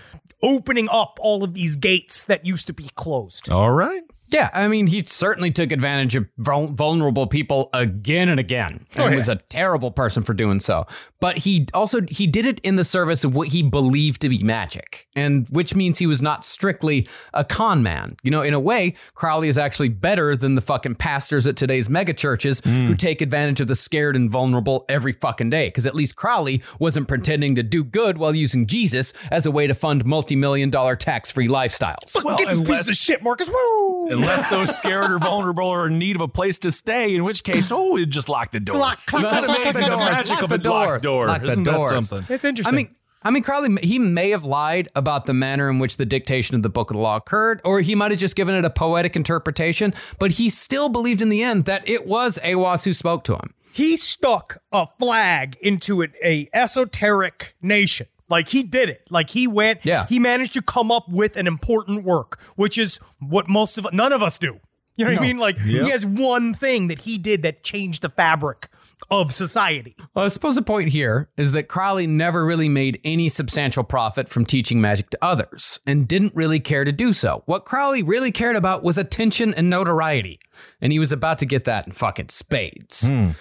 opening 0.43 0.87
up 0.91 1.17
all 1.21 1.43
of 1.43 1.53
these 1.53 1.75
gates 1.75 2.23
that 2.25 2.45
used 2.45 2.67
to 2.67 2.73
be 2.73 2.89
closed. 2.95 3.49
All 3.49 3.71
right. 3.71 4.03
Yeah, 4.29 4.49
I 4.53 4.67
mean, 4.67 4.87
he 4.87 5.03
certainly 5.05 5.51
took 5.51 5.71
advantage 5.71 6.15
of 6.15 6.27
vulnerable 6.37 7.27
people 7.27 7.69
again 7.73 8.29
and 8.29 8.39
again, 8.39 8.85
and 8.95 9.03
Oh, 9.03 9.07
yeah. 9.07 9.15
was 9.15 9.29
a 9.29 9.35
terrible 9.35 9.91
person 9.91 10.23
for 10.23 10.33
doing 10.33 10.59
so. 10.59 10.87
But 11.19 11.39
he 11.39 11.67
also 11.73 12.01
he 12.09 12.27
did 12.27 12.45
it 12.45 12.59
in 12.59 12.75
the 12.75 12.83
service 12.83 13.23
of 13.23 13.35
what 13.35 13.49
he 13.49 13.63
believed 13.63 14.21
to 14.21 14.29
be 14.29 14.43
magic, 14.43 15.07
and 15.15 15.47
which 15.49 15.75
means 15.75 15.99
he 15.99 16.07
was 16.07 16.21
not 16.21 16.43
strictly 16.45 17.07
a 17.33 17.43
con 17.43 17.83
man. 17.83 18.17
You 18.23 18.31
know, 18.31 18.41
in 18.41 18.53
a 18.53 18.59
way, 18.59 18.95
Crowley 19.13 19.47
is 19.47 19.57
actually 19.57 19.89
better 19.89 20.35
than 20.35 20.55
the 20.55 20.61
fucking 20.61 20.95
pastors 20.95 21.47
at 21.47 21.55
today's 21.55 21.89
mega 21.89 22.13
churches 22.13 22.61
who 22.63 22.87
hmm. 22.87 22.93
take 22.93 23.21
advantage 23.21 23.61
of 23.61 23.67
the 23.67 23.75
scared 23.75 24.15
and 24.15 24.29
vulnerable 24.29 24.85
every 24.89 25.13
fucking 25.13 25.49
day. 25.49 25.67
Because 25.67 25.85
at 25.85 25.95
least 25.95 26.15
Crowley 26.15 26.61
wasn't 26.79 27.07
pretending 27.07 27.55
to 27.55 27.63
do 27.63 27.83
good 27.83 28.17
while 28.17 28.35
using 28.35 28.65
Jesus 28.67 29.13
as 29.31 29.45
a 29.45 29.51
way 29.51 29.67
to 29.67 29.73
fund 29.73 30.05
multi-million 30.05 30.69
dollar 30.69 30.95
tax-free 30.95 31.47
lifestyles. 31.47 32.23
Well, 32.23 32.37
Get 32.37 32.49
this 32.49 32.59
unless- 32.59 32.85
piece 32.85 32.89
of 32.89 32.95
shit, 32.97 33.23
Marcus. 33.23 33.49
Woo! 33.49 34.14
Unless 34.15 34.49
those 34.49 34.75
scared 34.77 35.11
or 35.11 35.19
vulnerable 35.19 35.69
are 35.69 35.87
in 35.87 35.99
need 35.99 36.15
of 36.15 36.21
a 36.21 36.27
place 36.27 36.59
to 36.59 36.71
stay, 36.71 37.15
in 37.15 37.23
which 37.23 37.43
case, 37.43 37.71
oh, 37.71 37.91
we 37.93 38.05
just 38.05 38.29
lock 38.29 38.51
the 38.51 38.59
door. 38.59 38.77
Lock- 38.77 38.99
Isn't 39.13 39.21
that 39.29 39.41
lock- 39.41 39.49
lock 39.49 39.57
amazing? 39.59 39.73
the 39.83 39.89
The 39.89 39.95
doors. 39.95 40.05
magic 40.05 40.29
Lock 40.31 40.41
of 40.43 40.51
a 40.51 40.53
locked 40.55 40.63
door. 40.63 40.99
door. 40.99 41.27
Lock 41.27 41.43
Isn't 41.43 41.63
that 41.65 41.71
doors. 41.73 41.89
something? 42.07 42.25
It's 42.33 42.43
interesting. 42.45 42.73
I 42.73 42.75
mean, 42.75 42.95
I 43.23 43.31
mean, 43.31 43.41
Crowley, 43.41 43.75
he 43.81 43.97
may 43.97 44.29
have 44.29 44.45
lied 44.45 44.87
about 44.95 45.25
the 45.25 45.33
manner 45.33 45.67
in 45.69 45.79
which 45.79 45.97
the 45.97 46.05
dictation 46.05 46.55
of 46.55 46.61
the 46.61 46.69
Book 46.69 46.91
of 46.91 46.95
the 46.97 47.01
Law 47.01 47.15
occurred, 47.15 47.59
or 47.65 47.81
he 47.81 47.95
might 47.95 48.11
have 48.11 48.19
just 48.19 48.35
given 48.35 48.53
it 48.53 48.63
a 48.65 48.69
poetic 48.69 49.15
interpretation, 49.15 49.95
but 50.19 50.33
he 50.33 50.47
still 50.49 50.89
believed 50.89 51.21
in 51.23 51.29
the 51.29 51.41
end 51.41 51.65
that 51.65 51.87
it 51.89 52.05
was 52.05 52.37
Aiwass 52.43 52.85
who 52.85 52.93
spoke 52.93 53.23
to 53.23 53.33
him. 53.33 53.53
he 53.73 53.97
stuck 53.97 54.59
a 54.71 54.87
flag 54.99 55.57
into 55.61 56.01
an 56.03 56.13
a 56.23 56.47
esoteric 56.53 57.55
nation. 57.61 58.05
Like 58.29 58.49
he 58.49 58.63
did 58.63 58.89
it. 58.89 59.05
Like 59.09 59.29
he 59.29 59.47
went. 59.47 59.85
Yeah. 59.85 60.05
He 60.07 60.19
managed 60.19 60.53
to 60.53 60.61
come 60.61 60.91
up 60.91 61.07
with 61.07 61.35
an 61.35 61.47
important 61.47 62.03
work, 62.03 62.41
which 62.55 62.77
is 62.77 62.99
what 63.19 63.47
most 63.47 63.77
of 63.77 63.91
none 63.93 64.13
of 64.13 64.21
us 64.21 64.37
do. 64.37 64.59
You 64.97 65.03
know 65.03 65.11
what 65.11 65.19
I 65.19 65.21
mean? 65.23 65.37
Like 65.37 65.59
he 65.59 65.89
has 65.89 66.05
one 66.05 66.53
thing 66.53 66.87
that 66.87 66.99
he 66.99 67.17
did 67.17 67.41
that 67.43 67.63
changed 67.63 68.01
the 68.01 68.09
fabric 68.09 68.69
of 69.11 69.33
society. 69.33 69.95
Well, 70.13 70.25
I 70.25 70.29
suppose 70.29 70.55
the 70.55 70.61
point 70.61 70.89
here 70.89 71.29
is 71.37 71.51
that 71.51 71.67
Crowley 71.67 72.07
never 72.07 72.45
really 72.45 72.69
made 72.69 73.01
any 73.03 73.27
substantial 73.27 73.83
profit 73.83 74.29
from 74.29 74.45
teaching 74.45 74.79
magic 74.79 75.09
to 75.09 75.17
others 75.21 75.79
and 75.85 76.07
didn't 76.07 76.33
really 76.33 76.61
care 76.61 76.85
to 76.85 76.93
do 76.93 77.11
so. 77.11 77.43
What 77.45 77.65
Crowley 77.65 78.03
really 78.03 78.31
cared 78.31 78.55
about 78.55 78.83
was 78.83 78.97
attention 78.97 79.53
and 79.53 79.69
notoriety, 79.69 80.39
and 80.79 80.93
he 80.93 80.99
was 80.99 81.11
about 81.11 81.39
to 81.39 81.45
get 81.45 81.65
that 81.65 81.87
in 81.87 81.93
fucking 81.93 82.29
spades. 82.29 83.07
Hmm. 83.07 83.31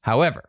However, 0.00 0.44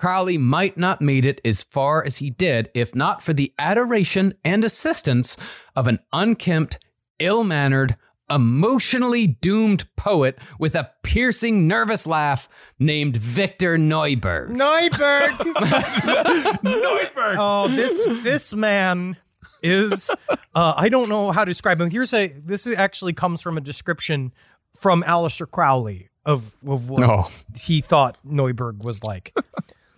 Crowley 0.00 0.38
might 0.38 0.78
not 0.78 1.02
made 1.02 1.26
it 1.26 1.42
as 1.44 1.62
far 1.62 2.02
as 2.02 2.18
he 2.18 2.30
did 2.30 2.70
if 2.72 2.94
not 2.94 3.20
for 3.22 3.34
the 3.34 3.52
adoration 3.58 4.32
and 4.42 4.64
assistance 4.64 5.36
of 5.76 5.86
an 5.86 5.98
unkempt, 6.10 6.78
ill-mannered, 7.18 7.96
emotionally 8.30 9.26
doomed 9.26 9.84
poet 9.96 10.38
with 10.58 10.74
a 10.74 10.90
piercing 11.02 11.68
nervous 11.68 12.06
laugh 12.06 12.48
named 12.78 13.18
Victor 13.18 13.76
Neuburg. 13.76 14.48
Neuburg. 14.48 15.36
Neuburg. 16.62 17.36
oh, 17.38 17.68
this 17.68 18.02
this 18.22 18.54
man 18.54 19.18
is. 19.62 20.08
Uh, 20.54 20.72
I 20.76 20.88
don't 20.88 21.10
know 21.10 21.30
how 21.30 21.44
to 21.44 21.50
describe 21.50 21.78
him. 21.78 21.90
Here's 21.90 22.14
a. 22.14 22.28
This 22.28 22.66
actually 22.66 23.12
comes 23.12 23.42
from 23.42 23.58
a 23.58 23.60
description 23.60 24.32
from 24.76 25.02
Aleister 25.02 25.50
Crowley 25.50 26.08
of 26.24 26.54
of 26.66 26.88
what 26.88 27.00
No. 27.00 27.26
he 27.54 27.82
thought 27.82 28.16
Neuburg 28.26 28.82
was 28.82 29.04
like. 29.04 29.34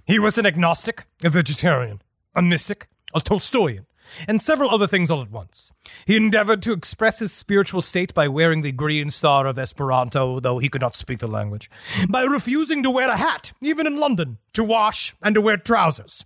He 0.06 0.18
was 0.18 0.38
an 0.38 0.46
agnostic, 0.46 1.04
a 1.22 1.30
vegetarian, 1.30 2.02
a 2.34 2.42
mystic, 2.42 2.88
a 3.14 3.20
Tolstoyan, 3.20 3.86
and 4.26 4.42
several 4.42 4.70
other 4.70 4.86
things 4.86 5.10
all 5.10 5.22
at 5.22 5.30
once. 5.30 5.70
He 6.06 6.16
endeavored 6.16 6.62
to 6.62 6.72
express 6.72 7.20
his 7.20 7.32
spiritual 7.32 7.82
state 7.82 8.12
by 8.12 8.28
wearing 8.28 8.62
the 8.62 8.72
green 8.72 9.10
star 9.10 9.46
of 9.46 9.58
Esperanto, 9.58 10.40
though 10.40 10.58
he 10.58 10.68
could 10.68 10.80
not 10.80 10.94
speak 10.94 11.20
the 11.20 11.28
language, 11.28 11.70
by 12.08 12.22
refusing 12.22 12.82
to 12.82 12.90
wear 12.90 13.08
a 13.08 13.16
hat, 13.16 13.52
even 13.60 13.86
in 13.86 13.98
London, 13.98 14.38
to 14.52 14.64
wash, 14.64 15.14
and 15.22 15.34
to 15.34 15.40
wear 15.40 15.56
trousers. 15.56 16.24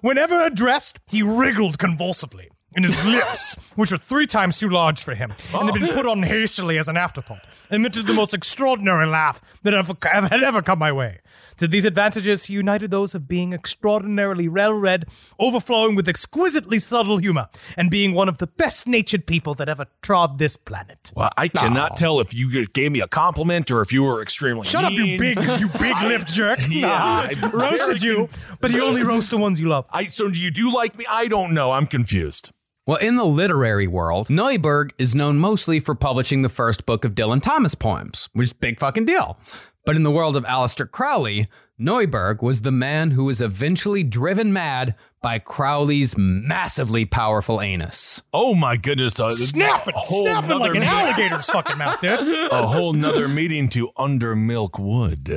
Whenever 0.00 0.42
addressed, 0.42 0.98
he 1.06 1.22
wriggled 1.22 1.78
convulsively. 1.78 2.50
And 2.74 2.84
his 2.84 3.02
lips, 3.04 3.56
which 3.74 3.90
were 3.90 3.98
three 3.98 4.26
times 4.26 4.58
too 4.58 4.68
large 4.68 5.02
for 5.02 5.14
him, 5.14 5.32
and 5.54 5.70
had 5.70 5.80
been 5.80 5.94
put 5.94 6.06
on 6.06 6.22
hastily 6.22 6.78
as 6.78 6.88
an 6.88 6.96
afterthought, 6.96 7.44
emitted 7.70 8.06
the 8.06 8.12
most 8.12 8.34
extraordinary 8.34 9.06
laugh 9.06 9.40
that 9.62 9.74
ever, 9.74 9.94
had 10.02 10.42
ever 10.42 10.62
come 10.62 10.78
my 10.78 10.92
way. 10.92 11.20
To 11.56 11.68
these 11.68 11.84
advantages, 11.84 12.44
he 12.44 12.54
united 12.54 12.90
those 12.90 13.14
of 13.14 13.28
being 13.28 13.52
extraordinarily 13.52 14.48
well 14.48 14.72
read, 14.72 15.04
overflowing 15.38 15.94
with 15.94 16.08
exquisitely 16.08 16.78
subtle 16.78 17.18
humor, 17.18 17.48
and 17.76 17.90
being 17.90 18.14
one 18.14 18.30
of 18.30 18.38
the 18.38 18.46
best 18.46 18.86
natured 18.86 19.26
people 19.26 19.54
that 19.56 19.68
ever 19.68 19.84
trod 20.00 20.38
this 20.38 20.56
planet. 20.56 21.12
Well, 21.14 21.30
I 21.36 21.48
cannot 21.48 21.98
tell 21.98 22.18
if 22.20 22.32
you 22.32 22.66
gave 22.66 22.92
me 22.92 23.00
a 23.00 23.08
compliment 23.08 23.70
or 23.70 23.82
if 23.82 23.92
you 23.92 24.04
were 24.04 24.22
extremely. 24.22 24.66
Shut 24.66 24.84
up, 24.84 24.92
you 24.92 25.02
mean. 25.04 25.20
big, 25.20 25.36
you 25.60 25.68
big 25.78 26.00
lip 26.02 26.26
jerk. 26.26 26.60
Yeah, 26.68 26.86
Nah, 26.86 27.28
I'm 27.30 27.50
roasted 27.52 28.02
you, 28.02 28.28
but 28.60 28.70
you 28.70 28.82
only 28.82 29.02
roast 29.02 29.30
the 29.30 29.36
ones 29.36 29.60
you 29.60 29.68
love. 29.68 29.86
I 29.92 30.06
so 30.06 30.30
do 30.30 30.40
you 30.40 30.50
do 30.50 30.72
like 30.72 30.96
me? 30.96 31.04
I 31.10 31.28
don't 31.28 31.52
know. 31.52 31.72
I'm 31.72 31.86
confused. 31.86 32.52
Well, 32.90 32.98
in 32.98 33.14
the 33.14 33.24
literary 33.24 33.86
world, 33.86 34.26
Neuburg 34.30 34.90
is 34.98 35.14
known 35.14 35.38
mostly 35.38 35.78
for 35.78 35.94
publishing 35.94 36.42
the 36.42 36.48
first 36.48 36.86
book 36.86 37.04
of 37.04 37.14
Dylan 37.14 37.40
Thomas 37.40 37.76
poems, 37.76 38.28
which 38.32 38.46
is 38.48 38.50
a 38.50 38.56
big 38.56 38.80
fucking 38.80 39.04
deal. 39.04 39.38
But 39.86 39.94
in 39.94 40.02
the 40.02 40.10
world 40.10 40.34
of 40.36 40.42
Aleister 40.42 40.90
Crowley, 40.90 41.46
Neuburg 41.80 42.42
was 42.42 42.62
the 42.62 42.72
man 42.72 43.12
who 43.12 43.26
was 43.26 43.40
eventually 43.40 44.02
driven 44.02 44.52
mad 44.52 44.96
by 45.22 45.38
Crowley's 45.38 46.16
massively 46.18 47.04
powerful 47.04 47.60
anus. 47.60 48.24
Oh 48.34 48.56
my 48.56 48.76
goodness! 48.76 49.20
Uh, 49.20 49.30
Snapping, 49.30 49.94
a 49.94 49.98
whole 50.00 50.26
snapping 50.26 50.50
like 50.58 50.74
an 50.74 50.80
meeting- 50.80 50.88
alligator's 50.88 51.48
fucking 51.48 51.78
mouth, 51.78 52.00
dude. 52.00 52.18
A 52.50 52.66
whole 52.66 52.92
nother 52.92 53.28
meeting 53.28 53.68
to 53.68 53.90
under 53.96 54.34
milk 54.34 54.80
wood. 54.80 55.28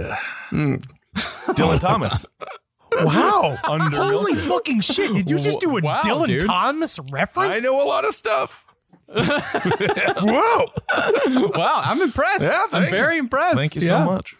Hmm. 0.49 0.77
Dylan 1.15 1.79
Thomas. 1.79 2.25
Wow. 3.01 3.57
Under 3.63 3.95
Holy 3.97 4.33
milk. 4.33 4.47
fucking 4.47 4.81
shit. 4.81 5.13
Did 5.13 5.29
you 5.29 5.39
just 5.39 5.59
do 5.59 5.77
a 5.77 5.81
Wow, 5.81 6.01
Dylan 6.01 6.27
dude. 6.27 6.45
Thomas 6.45 6.99
reference? 7.11 7.51
I 7.51 7.59
know 7.59 7.81
a 7.81 7.85
lot 7.85 8.05
of 8.05 8.13
stuff. 8.13 8.65
Whoa. 9.07 10.65
Wow, 11.55 11.81
I'm 11.83 12.01
impressed. 12.01 12.41
Yeah, 12.41 12.63
I'm 12.63 12.69
thank 12.69 12.89
very 12.91 13.15
you. 13.15 13.21
impressed. 13.21 13.57
Thank 13.57 13.75
you 13.75 13.81
Yeah. 13.81 13.87
so 13.87 13.99
much. 14.05 14.35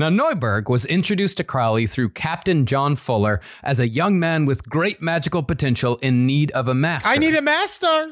Now, 0.00 0.10
Neuburg 0.10 0.68
was 0.68 0.86
introduced 0.86 1.38
to 1.38 1.44
Crowley 1.44 1.86
through 1.88 2.10
Captain 2.10 2.66
John 2.66 2.94
Fuller 2.94 3.40
as 3.64 3.80
a 3.80 3.88
young 3.88 4.18
man 4.20 4.46
with 4.46 4.68
great 4.68 5.02
magical 5.02 5.42
potential 5.42 5.96
in 5.96 6.24
need 6.26 6.52
of 6.52 6.68
a 6.68 6.74
master. 6.74 7.08
I 7.10 7.16
need 7.16 7.34
a 7.34 7.42
master. 7.42 8.06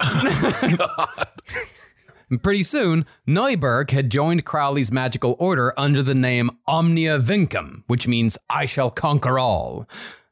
And 2.29 2.43
Pretty 2.43 2.65
soon, 2.65 3.07
Neuburg 3.27 3.91
had 3.93 4.11
joined 4.11 4.45
Crowley's 4.45 4.91
magical 4.91 5.37
order 5.39 5.73
under 5.79 6.03
the 6.03 6.15
name 6.15 6.51
Omnia 6.67 7.21
Vincam, 7.21 7.85
which 7.87 8.09
means 8.09 8.37
I 8.51 8.67
shall 8.67 8.91
conquer 8.91 9.39
all. 9.39 9.89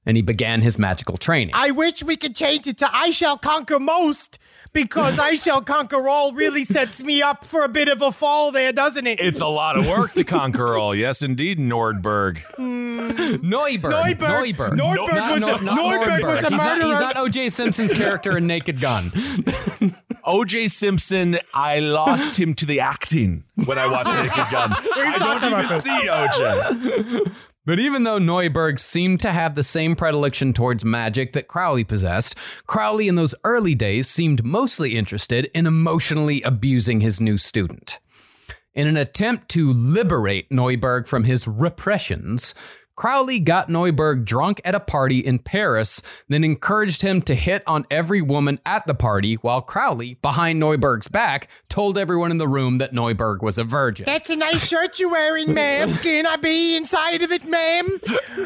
And 0.06 0.16
he 0.16 0.22
began 0.22 0.60
his 0.62 0.78
magical 0.78 1.16
training. 1.16 1.54
I 1.54 1.70
wish 1.70 2.02
we 2.02 2.16
could 2.16 2.34
change 2.34 2.66
it 2.66 2.78
to 2.78 2.94
I 2.94 3.10
shall 3.10 3.38
conquer 3.38 3.78
most 3.80 4.38
because 4.74 5.18
I 5.20 5.34
shall 5.34 5.62
conquer 5.62 6.08
all 6.08 6.32
really 6.32 6.64
sets 6.64 7.00
me 7.02 7.22
up 7.22 7.44
for 7.46 7.62
a 7.62 7.68
bit 7.68 7.88
of 7.88 8.02
a 8.02 8.10
fall 8.12 8.50
there, 8.50 8.72
doesn't 8.72 9.06
it? 9.06 9.20
It's 9.20 9.40
a 9.40 9.46
lot 9.46 9.78
of 9.78 9.86
work 9.86 10.12
to 10.14 10.24
conquer 10.24 10.76
all. 10.76 10.94
Yes, 10.96 11.22
indeed, 11.22 11.58
Nordberg. 11.60 12.38
Hmm. 12.56 13.10
Neuburg. 13.36 13.92
Neuburg. 13.92 14.18
Neuburg. 14.18 14.72
Neuburg 14.76 15.14
Not- 15.14 15.32
was 15.32 15.40
no, 15.40 15.54
a- 15.56 15.62
not 15.62 15.78
Neuburg 15.78 16.22
was 16.24 16.44
a 16.44 16.48
He's 16.50 16.58
not- 16.58 16.76
He's 16.76 17.00
not 17.00 17.16
O.J. 17.16 17.48
Simpson's 17.50 17.92
character 17.92 18.36
in 18.36 18.46
Naked 18.48 18.80
Gun. 18.80 19.12
OJ 20.26 20.70
Simpson, 20.70 21.38
I 21.52 21.78
lost 21.80 22.38
him 22.38 22.54
to 22.54 22.66
the 22.66 22.80
acting 22.80 23.44
when 23.64 23.78
I 23.78 23.90
watched 23.90 24.12
Naked 24.14 24.30
Gun. 24.50 24.72
I 24.72 25.16
talked 25.18 25.42
don't 25.42 25.52
even 25.58 25.68
this. 25.68 25.82
see 25.84 25.90
OJ. 26.08 27.32
But 27.66 27.78
even 27.78 28.04
though 28.04 28.18
Neuburg 28.18 28.78
seemed 28.78 29.22
to 29.22 29.32
have 29.32 29.54
the 29.54 29.62
same 29.62 29.96
predilection 29.96 30.52
towards 30.52 30.84
magic 30.84 31.32
that 31.32 31.48
Crowley 31.48 31.82
possessed, 31.84 32.34
Crowley 32.66 33.08
in 33.08 33.14
those 33.14 33.34
early 33.42 33.74
days 33.74 34.06
seemed 34.08 34.44
mostly 34.44 34.96
interested 34.96 35.50
in 35.54 35.66
emotionally 35.66 36.42
abusing 36.42 37.00
his 37.00 37.20
new 37.22 37.38
student. 37.38 38.00
In 38.74 38.86
an 38.86 38.96
attempt 38.98 39.48
to 39.50 39.72
liberate 39.72 40.50
Neuburg 40.50 41.06
from 41.06 41.24
his 41.24 41.46
repressions, 41.48 42.54
Crowley 42.96 43.40
got 43.40 43.68
Neuburg 43.68 44.24
drunk 44.24 44.60
at 44.64 44.74
a 44.74 44.80
party 44.80 45.18
in 45.18 45.40
Paris, 45.40 46.00
then 46.28 46.44
encouraged 46.44 47.02
him 47.02 47.20
to 47.22 47.34
hit 47.34 47.62
on 47.66 47.86
every 47.90 48.22
woman 48.22 48.60
at 48.64 48.86
the 48.86 48.94
party, 48.94 49.34
while 49.36 49.60
Crowley, 49.60 50.14
behind 50.22 50.60
Neuburg's 50.62 51.08
back, 51.08 51.48
told 51.68 51.98
everyone 51.98 52.30
in 52.30 52.38
the 52.38 52.46
room 52.46 52.78
that 52.78 52.92
Neuburg 52.92 53.42
was 53.42 53.58
a 53.58 53.64
virgin. 53.64 54.04
That's 54.06 54.30
a 54.30 54.36
nice 54.36 54.68
shirt 54.68 55.00
you're 55.00 55.10
wearing, 55.10 55.52
ma'am. 55.54 55.92
Can 56.02 56.24
I 56.26 56.36
be 56.36 56.76
inside 56.76 57.22
of 57.22 57.32
it, 57.32 57.44
ma'am? 57.44 58.00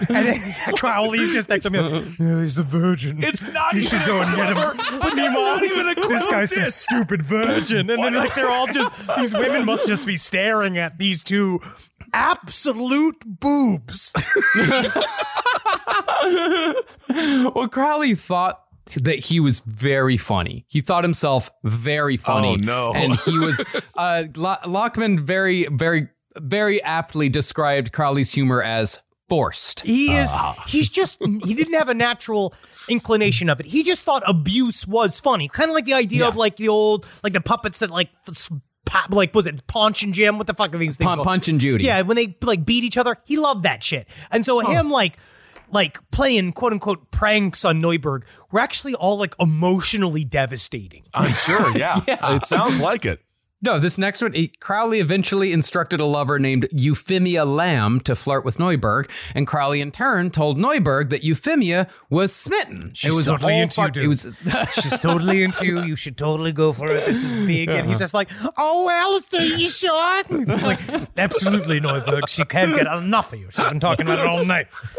And 0.08 0.26
then 0.26 0.54
Crowley's 0.76 1.34
just 1.34 1.48
next 1.48 1.64
to 1.64 1.70
me. 1.70 1.80
like, 1.80 2.18
Yeah, 2.18 2.40
he's 2.40 2.56
a 2.56 2.62
virgin. 2.62 3.22
It's 3.22 3.52
not 3.52 3.74
You 3.74 3.80
even 3.80 3.90
should 3.90 4.06
go 4.06 4.18
a 4.18 4.22
and 4.22 4.36
get 4.36 4.56
him. 4.56 4.98
But 5.00 5.14
meanwhile, 5.14 5.56
not 5.56 5.62
even 5.62 5.88
a 5.88 5.94
this 5.94 6.06
clever 6.06 6.30
guy's 6.30 6.54
some 6.54 6.70
stupid 6.70 7.22
virgin. 7.22 7.90
And 7.90 8.02
then, 8.02 8.14
like, 8.14 8.34
they're 8.34 8.50
all 8.50 8.66
just, 8.66 8.94
these 9.16 9.34
women 9.34 9.66
must 9.66 9.86
just 9.86 10.06
be 10.06 10.16
staring 10.16 10.78
at 10.78 10.98
these 10.98 11.22
two 11.22 11.60
absolute 12.12 13.22
boobs. 13.26 14.12
well, 17.08 17.68
Crowley 17.68 18.14
thought 18.14 18.62
that 18.94 19.18
he 19.18 19.40
was 19.40 19.60
very 19.60 20.16
funny. 20.16 20.64
He 20.68 20.80
thought 20.80 21.04
himself 21.04 21.50
very 21.64 22.16
funny. 22.16 22.54
Oh, 22.54 22.56
no. 22.56 22.92
And 22.94 23.14
he 23.16 23.38
was 23.38 23.62
uh 23.96 24.24
Lo- 24.34 24.56
Lachman 24.64 25.20
very 25.20 25.66
very 25.66 26.08
very 26.36 26.82
aptly 26.82 27.28
described 27.28 27.92
Crowley's 27.92 28.32
humor 28.32 28.62
as 28.62 29.00
forced. 29.28 29.80
He 29.80 30.14
is, 30.14 30.30
he's 30.66 30.88
just, 30.88 31.18
he 31.44 31.52
didn't 31.54 31.74
have 31.74 31.88
a 31.88 31.94
natural 31.94 32.54
inclination 32.88 33.50
of 33.50 33.60
it. 33.60 33.66
He 33.66 33.82
just 33.82 34.04
thought 34.04 34.22
abuse 34.26 34.86
was 34.86 35.20
funny. 35.20 35.48
Kind 35.48 35.68
of 35.68 35.74
like 35.74 35.84
the 35.84 35.94
idea 35.94 36.26
of 36.26 36.36
like 36.36 36.56
the 36.56 36.68
old, 36.68 37.06
like 37.22 37.34
the 37.34 37.40
puppets 37.40 37.80
that 37.80 37.90
like, 37.90 38.08
f- 38.26 38.50
pop, 38.88 39.12
like, 39.12 39.34
was 39.34 39.46
it 39.46 39.66
Punch 39.66 40.02
and 40.02 40.12
Jim? 40.14 40.38
What 40.38 40.46
the 40.46 40.54
fuck 40.54 40.74
are 40.74 40.78
these 40.78 40.96
things 40.96 41.08
Pun- 41.08 41.18
called? 41.18 41.26
Punch 41.26 41.48
and 41.48 41.60
Judy. 41.60 41.84
Yeah, 41.84 42.02
when 42.02 42.16
they 42.16 42.36
like 42.42 42.64
beat 42.64 42.84
each 42.84 42.96
other, 42.96 43.16
he 43.24 43.36
loved 43.36 43.62
that 43.62 43.82
shit. 43.82 44.08
And 44.30 44.44
so 44.44 44.60
him 44.60 44.90
like 44.90 45.16
like 45.70 45.98
playing 46.10 46.52
quote 46.52 46.72
unquote 46.72 47.10
pranks 47.10 47.64
on 47.64 47.80
Neuburg 47.82 48.22
were 48.50 48.60
actually 48.60 48.94
all 48.94 49.18
like 49.18 49.34
emotionally 49.38 50.24
devastating. 50.24 51.04
I'm 51.14 51.34
sure, 51.34 51.70
yeah. 51.76 52.00
yeah. 52.08 52.36
It 52.36 52.44
sounds 52.44 52.80
like 52.80 53.04
it. 53.04 53.20
No, 53.60 53.78
this 53.80 53.98
next 53.98 54.22
one, 54.22 54.34
Crowley 54.60 55.00
eventually 55.00 55.52
instructed 55.52 55.98
a 55.98 56.04
lover 56.04 56.38
named 56.38 56.68
Euphemia 56.70 57.44
Lamb 57.44 57.98
to 58.00 58.14
flirt 58.14 58.44
with 58.44 58.58
Neuburg, 58.58 59.10
and 59.34 59.48
Crowley 59.48 59.80
in 59.80 59.90
turn 59.90 60.30
told 60.30 60.58
Neuburg 60.58 61.10
that 61.10 61.24
Euphemia 61.24 61.88
was 62.08 62.32
smitten. 62.32 62.90
She's 62.94 63.12
it 63.12 63.16
was 63.16 63.26
totally 63.26 63.52
a 63.54 63.56
whole 63.56 63.62
into 63.62 63.80
you, 63.80 63.84
fuck- 63.84 63.92
dude. 63.92 64.08
Was 64.08 64.38
She's 64.80 64.98
totally 65.00 65.42
into 65.42 65.66
you. 65.66 65.80
You 65.82 65.96
should 65.96 66.16
totally 66.16 66.52
go 66.52 66.72
for 66.72 66.88
it. 66.94 67.06
This 67.06 67.24
is 67.24 67.34
big. 67.34 67.68
And 67.68 67.88
he's 67.88 67.98
just 67.98 68.14
like, 68.14 68.28
Oh, 68.56 68.88
Aleister, 68.88 69.58
you 69.58 69.68
sure? 69.68 70.22
it's 70.30 70.62
like, 70.62 70.78
absolutely, 71.16 71.80
Neuburg. 71.80 72.28
She 72.28 72.44
can't 72.44 72.74
get 72.76 72.86
enough 72.86 73.32
of 73.32 73.40
you. 73.40 73.48
She's 73.50 73.64
been 73.66 73.80
talking 73.80 74.06
about 74.06 74.20
it 74.20 74.26
all 74.26 74.44
night. 74.44 74.68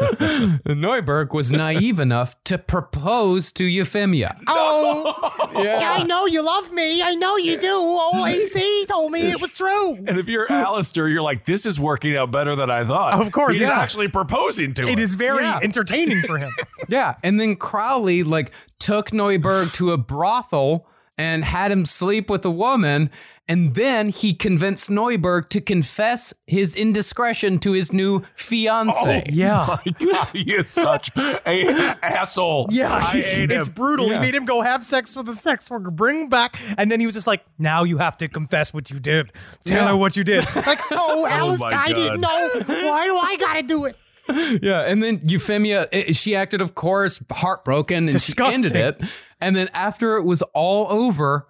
Neuburg 0.66 1.32
was 1.32 1.50
naive 1.50 1.98
enough 1.98 2.36
to 2.44 2.58
propose 2.58 3.52
to 3.52 3.64
Euphemia. 3.64 4.36
Oh, 4.46 5.50
yeah. 5.54 5.94
I 5.98 6.02
know 6.02 6.26
you 6.26 6.42
love 6.42 6.72
me. 6.72 7.02
I 7.02 7.14
know 7.14 7.36
you 7.36 7.58
do. 7.58 7.68
Oh, 7.72 8.24
AC 8.56 8.86
told 8.86 9.12
me 9.12 9.30
it 9.30 9.40
was 9.40 9.52
true. 9.52 9.94
And 10.06 10.18
if 10.18 10.28
you're 10.28 10.46
Aleister, 10.46 11.10
you're 11.10 11.22
like, 11.22 11.44
this 11.44 11.66
is 11.66 11.78
working 11.80 12.16
out 12.16 12.30
better 12.30 12.54
than 12.56 12.70
I 12.70 12.84
thought. 12.84 13.20
Of 13.20 13.32
course, 13.32 13.52
He's 13.54 13.62
yeah. 13.62 13.78
actually 13.78 14.08
proposing 14.08 14.74
to 14.74 14.88
It 14.88 14.98
her. 14.98 15.04
is 15.04 15.14
very 15.14 15.42
Yeah. 15.44 15.60
entertaining 15.62 16.22
for 16.22 16.38
him. 16.38 16.50
Yeah, 16.88 17.14
and 17.22 17.38
then 17.38 17.54
Crowley 17.56 18.24
like 18.24 18.50
took 18.80 19.10
Neuburg 19.10 19.72
to 19.74 19.92
a 19.92 19.96
brothel 19.96 20.88
and 21.16 21.44
had 21.44 21.70
him 21.70 21.84
sleep 21.86 22.28
with 22.28 22.44
a 22.44 22.50
woman, 22.50 23.10
and 23.50 23.74
then 23.74 24.08
he 24.08 24.32
convinced 24.32 24.88
Neuburg 24.88 25.48
to 25.50 25.60
confess 25.60 26.32
his 26.46 26.74
indiscretion 26.76 27.58
to 27.58 27.72
his 27.72 27.92
new 27.92 28.22
fiance. 28.36 29.26
Yeah. 29.28 29.78
My 29.86 29.92
God, 30.12 30.28
he 30.32 30.54
is 30.54 30.70
such 30.70 31.10
a 31.16 31.96
asshole. 32.02 32.68
Yeah, 32.70 32.94
I 32.94 33.00
hate 33.00 33.50
it's 33.50 33.68
him. 33.68 33.74
brutal. 33.74 34.06
Yeah. 34.08 34.14
He 34.14 34.20
made 34.20 34.34
him 34.34 34.44
go 34.44 34.60
have 34.62 34.86
sex 34.86 35.16
with 35.16 35.28
a 35.28 35.34
sex 35.34 35.68
worker, 35.68 35.90
bring 35.90 36.22
him 36.22 36.28
back, 36.28 36.56
and 36.78 36.90
then 36.90 37.00
he 37.00 37.06
was 37.06 37.14
just 37.16 37.26
like, 37.26 37.44
"Now 37.58 37.82
you 37.84 37.98
have 37.98 38.16
to 38.18 38.28
confess 38.28 38.72
what 38.72 38.90
you 38.90 39.00
did. 39.00 39.32
Tell 39.66 39.82
Yeah. 39.82 39.88
her 39.88 39.96
what 39.96 40.16
you 40.16 40.24
did." 40.24 40.46
Like, 40.70 40.80
oh, 40.92 41.26
Alice, 41.26 41.58
my 41.60 41.68
I 41.68 41.92
didn't 41.92 42.20
know. 42.20 42.50
Why 42.88 43.06
do 43.06 43.16
I 43.18 43.36
gotta 43.38 43.62
do 43.62 43.84
it? 43.86 43.96
Yeah, 44.62 44.82
and 44.82 45.02
then 45.02 45.22
Euphemia, 45.24 45.88
eh, 45.90 46.12
she 46.12 46.36
acted, 46.36 46.60
of 46.60 46.76
course, 46.76 47.20
heartbroken, 47.32 48.04
and 48.04 48.12
Disgusting. 48.12 48.62
she 48.62 48.66
ended 48.68 48.76
it. 49.02 49.10
And 49.40 49.56
then 49.56 49.68
after 49.74 50.16
it 50.18 50.22
was 50.24 50.42
all 50.54 50.86
over, 50.92 51.48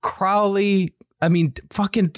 Crowley, 0.00 0.94
I 1.22 1.28
mean, 1.28 1.54
fucking 1.70 2.16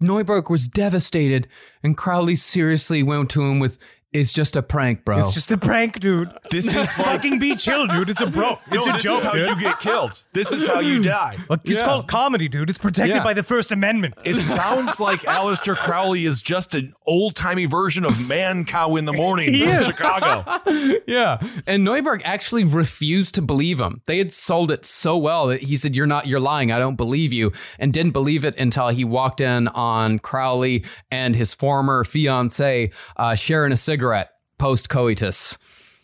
Neuburg 0.00 0.48
was 0.48 0.68
devastated, 0.68 1.48
and 1.82 1.96
Crowley 1.96 2.36
seriously 2.36 3.02
went 3.02 3.28
to 3.30 3.42
him 3.42 3.58
with 3.58 3.76
It's 4.14 4.32
just 4.32 4.54
a 4.56 4.62
prank, 4.62 5.04
bro. 5.04 5.24
It's 5.24 5.34
just 5.34 5.50
a 5.50 5.58
prank, 5.58 5.98
dude. 6.00 6.32
This 6.50 6.68
is 6.68 6.74
like 6.74 6.86
fucking 6.96 7.40
be 7.40 7.56
chill, 7.56 7.86
dude. 7.88 8.10
It's 8.10 8.20
a 8.22 8.26
bro. 8.28 8.58
It's 8.68 8.86
no, 8.86 8.90
a 8.90 8.92
this 8.94 9.02
joke, 9.02 9.18
is 9.18 9.24
how 9.24 9.32
dude. 9.32 9.48
you 9.48 9.60
get 9.60 9.80
killed. 9.80 10.22
This 10.32 10.52
is 10.52 10.66
how 10.68 10.78
you 10.78 11.02
die. 11.02 11.36
Look, 11.50 11.62
it's 11.64 11.80
Yeah. 11.80 11.84
called 11.86 12.06
comedy, 12.06 12.48
dude. 12.48 12.70
It's 12.70 12.78
protected 12.78 13.16
Yeah. 13.16 13.24
by 13.24 13.34
the 13.34 13.42
First 13.42 13.72
Amendment. 13.72 14.14
It 14.24 14.38
sounds 14.38 15.00
like 15.00 15.20
Aleister 15.22 15.76
Crowley 15.76 16.26
is 16.26 16.42
just 16.42 16.76
an 16.76 16.94
old 17.06 17.34
timey 17.34 17.64
version 17.66 18.04
of 18.04 18.12
Mancow 18.14 18.96
in 18.98 19.04
the 19.04 19.12
Morning 19.12 19.52
He 19.52 19.64
from 19.64 19.72
is. 19.74 19.86
Chicago. 19.86 20.60
yeah. 21.08 21.38
And 21.66 21.84
Neuburg 21.84 22.22
actually 22.24 22.62
refused 22.64 23.34
to 23.34 23.42
believe 23.42 23.80
him. 23.80 24.00
They 24.06 24.18
had 24.18 24.32
sold 24.32 24.70
it 24.70 24.86
so 24.86 25.16
well 25.16 25.48
that 25.48 25.62
he 25.64 25.76
said, 25.76 25.96
You're 25.96 26.06
not, 26.06 26.26
you're 26.28 26.38
lying. 26.40 26.70
I 26.70 26.78
don't 26.78 26.96
believe 26.96 27.32
you. 27.32 27.50
And 27.80 27.92
didn't 27.92 28.12
believe 28.12 28.44
it 28.44 28.54
until 28.56 28.90
he 28.90 29.04
walked 29.04 29.40
in 29.40 29.66
on 29.68 30.20
Crowley 30.20 30.84
and 31.10 31.34
his 31.34 31.52
former 31.52 32.04
fiance 32.04 32.90
uh, 33.16 33.34
sharing 33.34 33.72
a 33.72 33.76
cigarette 34.04 34.30
post 34.58 34.88
coitus. 34.90 35.56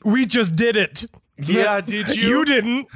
We 0.05 0.25
just 0.25 0.57
did 0.57 0.77
it. 0.77 1.05
Yeah, 1.39 1.81
did 1.83 2.09
you? 2.17 2.29
You 2.29 2.45
didn't. 2.47 2.89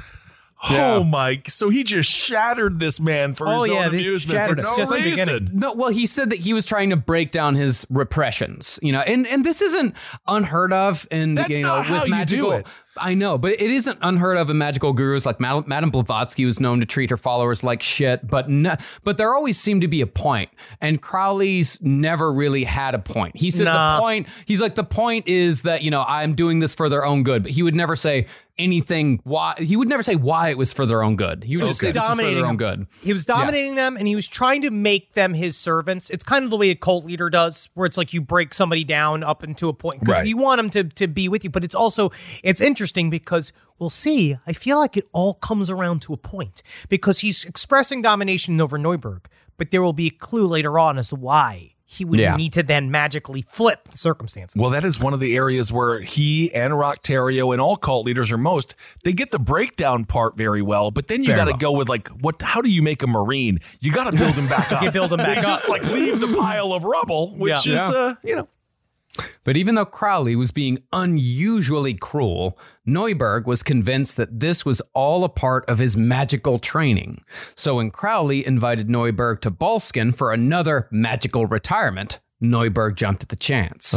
Oh 0.67 1.03
my! 1.03 1.43
So 1.47 1.69
he 1.69 1.83
just 1.83 2.09
shattered 2.09 2.79
this 2.79 2.99
man 2.99 3.33
for 3.35 3.47
Oh, 3.47 3.63
his 3.63 3.73
yeah, 3.73 3.85
own 3.85 3.91
they 3.91 3.97
amusement 3.99 4.37
shattered 4.39 4.61
for 4.61 4.67
no 4.67 4.77
Just 4.77 4.93
reason. 4.93 5.11
beginning. 5.11 5.49
No, 5.59 5.73
well, 5.73 5.89
he 5.89 6.07
said 6.07 6.31
that 6.31 6.39
he 6.39 6.53
was 6.53 6.65
trying 6.65 6.89
to 6.89 6.95
break 6.95 7.29
down 7.31 7.53
his 7.53 7.85
repressions, 7.91 8.79
you 8.81 8.91
know, 8.91 9.01
and 9.01 9.27
and 9.27 9.45
this 9.45 9.61
isn't 9.61 9.93
unheard 10.27 10.73
of 10.73 11.07
in 11.11 11.35
That's 11.35 11.49
you 11.49 11.59
know 11.61 11.75
not 11.77 11.85
how 11.85 12.03
with 12.05 12.09
you 12.09 12.25
do 12.25 12.51
it. 12.51 12.65
I 12.97 13.13
know, 13.13 13.37
but 13.37 13.53
it 13.53 13.71
isn't 13.71 13.97
unheard 14.01 14.37
of 14.37 14.49
in 14.49 14.57
magical 14.57 14.93
gurus 14.93 15.25
like 15.25 15.39
Madame, 15.39 15.65
Madame 15.67 15.89
Blavatsky 15.91 16.45
was 16.45 16.59
known 16.59 16.79
to 16.79 16.85
treat 16.85 17.09
her 17.09 17.17
followers 17.17 17.63
like 17.63 17.83
shit, 17.83 18.25
but 18.27 18.47
no, 18.49 18.75
but 19.03 19.17
there 19.17 19.33
always 19.35 19.59
seemed 19.59 19.81
to 19.81 19.87
be 19.87 20.01
a 20.01 20.07
point, 20.07 20.49
and 20.81 21.01
Crowley's 21.01 21.81
never 21.81 22.31
really 22.31 22.63
had 22.63 22.95
a 22.95 22.99
point. 22.99 23.35
He 23.37 23.51
said 23.51 23.65
Nah. 23.65 23.97
the 23.97 24.01
point. 24.01 24.27
He's 24.45 24.61
like 24.61 24.75
the 24.75 24.83
point 24.83 25.27
is 25.27 25.63
that 25.63 25.81
you 25.81 25.91
know 25.91 26.05
I'm 26.07 26.35
doing 26.35 26.59
this 26.59 26.73
for 26.73 26.87
their 26.89 27.05
own 27.05 27.23
good, 27.23 27.43
but 27.43 27.51
he 27.51 27.63
would 27.63 27.75
never 27.75 27.95
say 27.95 28.27
anything 28.57 29.19
why 29.23 29.53
he 29.57 29.75
would 29.75 29.89
never 29.89 30.01
say 30.03 30.15
why 30.15 30.49
it 30.49 30.57
was 30.57 30.71
for 30.71 30.85
their 30.85 31.03
own 31.03 31.15
good. 31.15 31.43
He 31.43 31.57
would 31.57 31.65
just 31.65 31.79
say 31.79 31.91
this 31.91 32.01
is 32.03 32.09
for 32.09 32.15
their 32.15 32.45
own 32.45 32.57
good. 32.57 32.87
He 33.01 33.13
was 33.13 33.25
dominating 33.25 33.75
them 33.75 33.97
and 33.97 34.07
he 34.07 34.15
was 34.15 34.27
trying 34.27 34.61
to 34.61 34.71
make 34.71 35.13
them 35.13 35.33
his 35.33 35.57
servants. 35.57 36.09
It's 36.09 36.23
kind 36.23 36.43
of 36.45 36.49
the 36.51 36.57
way 36.57 36.69
a 36.69 36.75
cult 36.75 37.05
leader 37.05 37.29
does, 37.29 37.69
where 37.73 37.85
it's 37.85 37.97
like 37.97 38.13
you 38.13 38.21
break 38.21 38.53
somebody 38.53 38.83
down 38.83 39.23
up 39.23 39.43
into 39.43 39.67
a 39.69 39.73
point 39.73 39.99
because 39.99 40.13
Right. 40.19 40.27
you 40.27 40.37
want 40.37 40.57
them 40.59 40.69
to, 40.71 40.83
to 40.95 41.07
be 41.07 41.27
with 41.27 41.43
you. 41.43 41.49
But 41.49 41.63
it's 41.65 41.75
also, 41.75 42.11
it's 42.43 42.61
interesting 42.61 43.09
because 43.09 43.51
we'll 43.77 43.89
see. 43.89 44.37
I 44.47 44.53
feel 44.53 44.77
like 44.79 44.95
it 44.97 45.07
all 45.11 45.33
comes 45.35 45.69
around 45.69 46.01
to 46.03 46.13
a 46.13 46.17
point 46.17 46.63
because 46.89 47.19
he's 47.19 47.43
expressing 47.43 48.01
domination 48.01 48.59
over 48.61 48.77
Neuburg, 48.77 49.25
but 49.57 49.71
there 49.71 49.81
will 49.83 49.93
be 49.93 50.07
a 50.07 50.11
clue 50.11 50.47
later 50.47 50.79
on 50.79 50.97
as 50.97 51.09
to 51.09 51.15
why 51.15 51.71
he 51.87 52.03
would 52.03 52.19
Yeah. 52.19 52.35
need 52.35 52.51
to 52.53 52.63
then 52.63 52.89
magically 52.89 53.43
flip 53.47 53.87
the 53.91 53.97
circumstances. 53.97 54.59
Well, 54.59 54.71
that 54.71 54.83
is 54.83 54.99
one 54.99 55.13
of 55.13 55.19
the 55.19 55.35
areas 55.35 55.71
where 55.71 55.99
he 56.01 56.51
and 56.53 56.77
Rock 56.77 57.03
Roctario 57.03 57.51
and 57.53 57.61
all 57.61 57.75
cult 57.75 58.05
leaders 58.05 58.31
are 58.31 58.37
most. 58.37 58.73
They 59.03 59.13
get 59.13 59.29
the 59.31 59.37
breakdown 59.39 60.05
part 60.05 60.35
very 60.35 60.61
well, 60.63 60.89
but 60.91 61.07
then 61.07 61.23
you 61.23 61.27
got 61.35 61.45
to 61.45 61.53
go 61.53 61.71
with 61.71 61.87
like, 61.87 62.07
what? 62.09 62.41
How 62.41 62.61
do 62.61 62.69
you 62.69 62.81
make 62.81 63.03
a 63.03 63.07
marine? 63.07 63.59
You 63.81 63.91
got 63.91 64.09
to 64.11 64.17
build 64.17 64.33
him 64.33 64.47
back 64.47 64.71
up. 64.71 64.81
You 64.81 64.91
build 64.91 65.11
him 65.13 65.17
back 65.17 65.35
they 65.35 65.39
up. 65.41 65.45
just 65.45 65.69
like 65.69 65.83
leave 65.83 66.19
the 66.19 66.35
pile 66.35 66.73
of 66.73 66.83
rubble, 66.83 67.35
which 67.35 67.65
Yeah. 67.67 67.73
is, 67.85 67.89
Yeah. 67.91 67.95
uh, 67.97 68.13
you 68.23 68.35
know, 68.35 68.47
But 69.43 69.55
even 69.57 69.75
though 69.75 69.85
Crowley 69.85 70.35
was 70.35 70.51
being 70.51 70.79
unusually 70.91 71.93
cruel, 71.93 72.57
Neuburg 72.87 73.45
was 73.45 73.63
convinced 73.63 74.17
that 74.17 74.39
this 74.39 74.65
was 74.65 74.81
all 74.93 75.23
a 75.23 75.29
part 75.29 75.67
of 75.67 75.79
his 75.79 75.97
magical 75.97 76.59
training. 76.59 77.23
So 77.55 77.75
when 77.75 77.89
Crowley 77.91 78.45
invited 78.45 78.87
Neuburg 78.87 79.41
to 79.41 79.51
Boleskine 79.51 80.15
for 80.15 80.31
another 80.31 80.87
magical 80.91 81.45
retirement, 81.45 82.19
Neuburg 82.41 82.95
jumped 82.95 83.23
at 83.23 83.29
the 83.29 83.35
chance. 83.35 83.93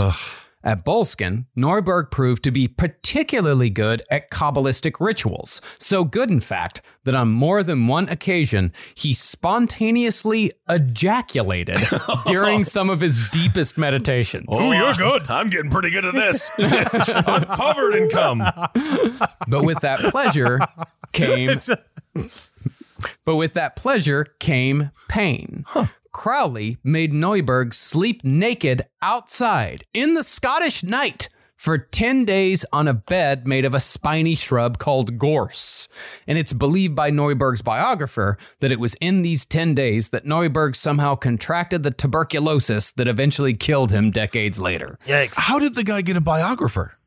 At 0.68 0.84
Boleskine, 0.84 1.46
Neuburg 1.56 2.10
proved 2.10 2.44
to 2.44 2.50
be 2.50 2.68
particularly 2.68 3.70
good 3.70 4.02
at 4.10 4.30
Kabbalistic 4.30 5.00
rituals. 5.00 5.62
So 5.78 6.04
good, 6.04 6.30
in 6.30 6.40
fact, 6.40 6.82
that 7.04 7.14
on 7.14 7.28
more 7.28 7.62
than 7.62 7.86
one 7.86 8.06
occasion, 8.10 8.74
he 8.94 9.14
spontaneously 9.14 10.52
ejaculated 10.68 11.80
during 12.26 12.64
some 12.64 12.90
of 12.90 13.00
his 13.00 13.30
deepest 13.30 13.78
meditations. 13.78 14.44
oh, 14.50 14.72
you're 14.72 14.92
good. 14.92 15.30
I'm 15.30 15.48
getting 15.48 15.70
pretty 15.70 15.88
good 15.88 16.04
at 16.04 16.12
this. 16.12 16.50
I'm 16.58 17.44
covered 17.46 17.94
in 17.94 18.10
cum. 18.10 18.40
But 19.48 19.64
with 19.64 19.80
that 19.80 20.00
pleasure 20.10 20.60
came 21.12 21.58
But 23.24 23.36
with 23.36 23.54
that 23.54 23.74
pleasure 23.74 24.26
came 24.38 24.90
pain. 25.08 25.64
Crowley 26.18 26.78
made 26.82 27.12
Neuburg 27.12 27.72
sleep 27.72 28.24
naked 28.24 28.84
outside 29.00 29.84
in 29.94 30.14
the 30.14 30.24
Scottish 30.24 30.82
night 30.82 31.28
for 31.56 31.78
10 31.78 32.24
days 32.24 32.64
on 32.72 32.88
a 32.88 32.92
bed 32.92 33.46
made 33.46 33.64
of 33.64 33.72
a 33.72 33.78
spiny 33.78 34.34
shrub 34.34 34.78
called 34.78 35.16
gorse. 35.16 35.86
And 36.26 36.36
it's 36.36 36.52
believed 36.52 36.96
by 36.96 37.12
Neuburg's 37.12 37.62
biographer 37.62 38.36
that 38.58 38.72
it 38.72 38.80
was 38.80 38.96
in 38.96 39.22
these 39.22 39.44
10 39.44 39.76
days 39.76 40.10
that 40.10 40.26
Neuburg 40.26 40.74
somehow 40.74 41.14
contracted 41.14 41.84
the 41.84 41.92
tuberculosis 41.92 42.90
that 42.90 43.06
eventually 43.06 43.54
killed 43.54 43.92
him 43.92 44.10
decades 44.10 44.58
later. 44.58 44.98
Yikes. 45.06 45.36
How 45.36 45.60
did 45.60 45.76
the 45.76 45.84
guy 45.84 46.02
get 46.02 46.16
a 46.16 46.20
biographer? 46.20 46.97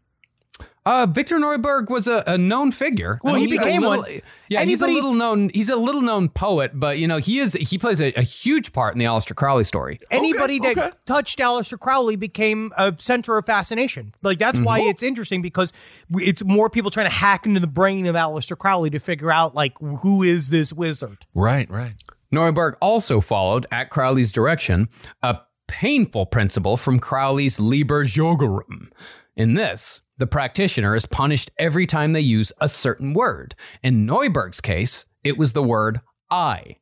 Uh, 0.84 1.06
Victor 1.06 1.38
Neuburg 1.38 1.90
was 1.92 2.08
a, 2.08 2.24
a 2.26 2.38
known 2.40 2.72
figure. 2.72 3.20
Well, 3.24 3.36
he 3.36 3.46
he's 3.46 3.62
a 3.62 3.66
became 3.66 3.82
little- 3.82 4.04
one. 4.04 4.22
Yeah, 4.50 4.64
he's 4.64 4.82
a 4.82 4.86
Anybody- 4.86 4.94
little 4.94 5.14
known. 5.14 5.50
He's 5.54 5.70
a 5.70 5.76
little 5.76 6.02
known 6.02 6.28
poet, 6.30 6.72
but 6.74 6.98
you 6.98 7.08
know 7.08 7.18
he 7.20 7.38
is 7.40 7.54
he 7.54 7.78
plays 7.78 8.02
a, 8.02 8.12
a 8.14 8.24
huge 8.24 8.74
part 8.74 8.96
in 8.96 9.00
the 9.00 9.06
Aleister 9.06 9.36
Crowley 9.36 9.64
story. 9.64 10.00
Anybody 10.10 10.58
that 10.60 10.78
okay. 10.78 10.92
touched 11.06 11.38
Aleister 11.40 11.80
Crowley 11.80 12.16
became 12.16 12.74
a 12.78 12.96
center 12.98 13.38
of 13.38 13.46
fascination. 13.46 14.14
Like 14.24 14.40
that's 14.40 14.60
why 14.60 14.80
it's 14.82 15.04
interesting 15.04 15.42
because 15.44 15.72
it's 16.16 16.44
more 16.44 16.70
people 16.70 16.90
trying 16.90 17.06
to 17.06 17.16
hack 17.16 17.46
into 17.46 17.60
the 17.60 17.68
brain 17.68 18.08
of 18.08 18.16
Aleister 18.16 18.58
Crowley 18.58 18.90
to 18.90 19.00
figure 19.00 19.32
out 19.32 19.54
like 19.54 19.78
who 19.80 20.24
is 20.24 20.50
this 20.50 20.74
wizard. 20.74 21.26
Right, 21.36 21.70
right. 21.70 21.94
Neuburg 22.34 22.76
also 22.82 23.22
followed, 23.22 23.68
at 23.72 23.90
Crowley's 23.90 24.32
direction, 24.32 24.88
a 25.22 25.40
painful 25.68 26.26
principle 26.26 26.76
from 26.78 26.98
Crowley's 27.00 27.60
Liber 27.60 28.06
Jugorum. 28.06 28.90
In 29.36 29.54
this, 29.54 30.02
the 30.22 30.28
practitioner 30.28 30.96
is 30.96 31.08
punished 31.08 31.50
every 31.58 31.88
time 31.88 32.14
they 32.14 32.20
use 32.22 32.54
a 32.62 32.70
certain 32.70 33.12
word. 33.16 33.56
In 33.82 34.06
Neuburg's 34.06 34.62
case, 34.62 35.08
it 35.24 35.36
was 35.36 35.54
the 35.54 35.64
word 35.64 36.00
I. 36.30 36.78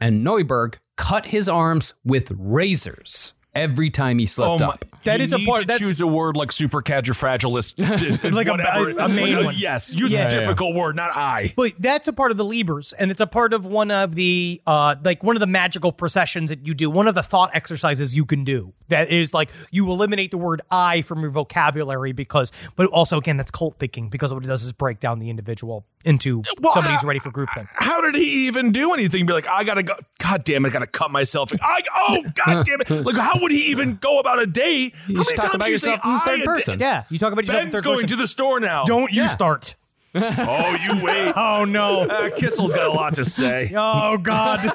And 0.00 0.26
Neuburg 0.26 0.78
cut 0.96 1.26
his 1.26 1.48
arms 1.48 1.94
with 2.04 2.32
razors 2.36 3.34
every 3.54 3.90
time 3.90 4.18
he 4.18 4.26
slipped 4.26 4.62
up. 4.62 4.84
That 5.04 5.18
you 5.20 5.24
is 5.24 5.32
a 5.32 5.38
need 5.38 5.46
part- 5.46 5.60
To 5.62 5.66
that's- 5.66 5.80
choose 5.80 6.00
a 6.00 6.06
word 6.06 6.36
like 6.36 6.50
supercalifragilistic, 6.50 8.32
Like 8.32 8.46
a- 8.46 8.50
whatever. 8.50 8.90
a- 8.90 9.04
a 9.04 9.08
main 9.08 9.36
Like, 9.36 9.44
one. 9.46 9.54
Yes, 9.58 9.94
use 9.94 10.12
Yeah. 10.12 10.26
a 10.26 10.30
difficult 10.30 10.74
word, 10.74 10.96
not 10.96 11.10
I. 11.16 11.52
But 11.56 11.72
that's 11.78 12.08
a 12.08 12.12
part 12.12 12.30
of 12.30 12.36
the 12.36 12.44
Libers, 12.44 12.92
and 12.98 13.10
it's 13.10 13.20
a 13.20 13.26
part 13.26 13.52
of 13.52 13.64
one 13.64 13.90
of 13.90 14.14
the 14.14 14.60
uh 14.66 14.96
like 15.04 15.22
one 15.22 15.36
of 15.36 15.40
the 15.40 15.46
magical 15.46 15.92
processions 15.92 16.50
that 16.50 16.66
you 16.66 16.74
do, 16.74 16.90
one 16.90 17.08
of 17.08 17.14
the 17.14 17.22
thought 17.22 17.50
exercises 17.54 18.16
you 18.16 18.24
can 18.24 18.44
do. 18.44 18.74
That 18.88 19.10
is 19.10 19.32
like 19.32 19.50
you 19.70 19.88
eliminate 19.90 20.32
the 20.32 20.38
word 20.38 20.62
I 20.70 21.02
from 21.02 21.20
your 21.20 21.30
vocabulary 21.30 22.12
because 22.12 22.50
but 22.76 22.88
also 22.90 23.18
again 23.18 23.36
that's 23.36 23.50
cult 23.50 23.78
thinking 23.78 24.08
because 24.08 24.34
what 24.34 24.44
it 24.44 24.48
does 24.48 24.62
is 24.64 24.72
break 24.72 25.00
down 25.00 25.18
the 25.20 25.30
individual 25.30 25.86
into 26.04 26.42
Well, 26.60 26.72
somebody 26.72 26.94
who's 26.94 27.04
ready 27.04 27.20
for 27.20 27.30
group 27.30 27.50
thing. 27.54 27.68
How 27.74 28.00
did 28.00 28.14
he 28.16 28.46
even 28.48 28.72
do 28.72 28.92
anything? 28.94 29.26
Be 29.26 29.32
like, 29.32 29.46
I 29.46 29.64
gotta 29.64 29.82
go. 29.82 29.94
God 30.18 30.44
damn 30.44 30.64
it, 30.64 30.68
I 30.68 30.72
gotta 30.72 30.86
cut 30.86 31.10
myself. 31.10 31.52
I 31.62 31.82
oh 31.96 32.22
god 32.44 32.66
damn 32.66 32.80
it. 32.80 32.90
Like, 32.90 33.16
how 33.16 33.38
would 33.40 33.52
he 33.52 33.70
even 33.70 33.96
go 33.96 34.18
about 34.18 34.40
a 34.40 34.46
day? 34.46 34.92
You 35.08 35.16
how 35.16 35.22
just 35.22 35.30
many 35.30 35.36
talk 35.36 35.44
times 35.46 35.54
about 35.56 35.64
do 35.66 35.70
you 35.72 35.78
say 35.78 35.90
yourself 35.92 36.04
in 36.06 36.10
I 36.12 36.24
third 36.24 36.34
a 36.34 36.38
day? 36.38 36.44
person. 36.46 36.78
Yeah, 36.80 37.04
you 37.10 37.18
talk 37.18 37.32
about 37.32 37.44
yourself 37.44 37.62
in 37.62 37.66
Ben's 37.70 37.74
third 37.76 37.84
going 37.84 37.96
person. 38.02 38.08
to 38.08 38.16
the 38.16 38.26
store 38.26 38.60
now. 38.60 38.84
Don't 38.84 39.12
you 39.12 39.22
Yeah. 39.22 39.28
start. 39.28 39.74
Oh, 40.14 40.76
you 40.82 41.04
wait. 41.04 41.32
Oh 41.36 41.64
no. 41.64 42.00
Uh, 42.00 42.30
Kissel's 42.30 42.72
got 42.72 42.86
a 42.88 42.92
lot 42.92 43.14
to 43.14 43.24
say. 43.24 43.72
Oh 43.76 44.18
God. 44.18 44.72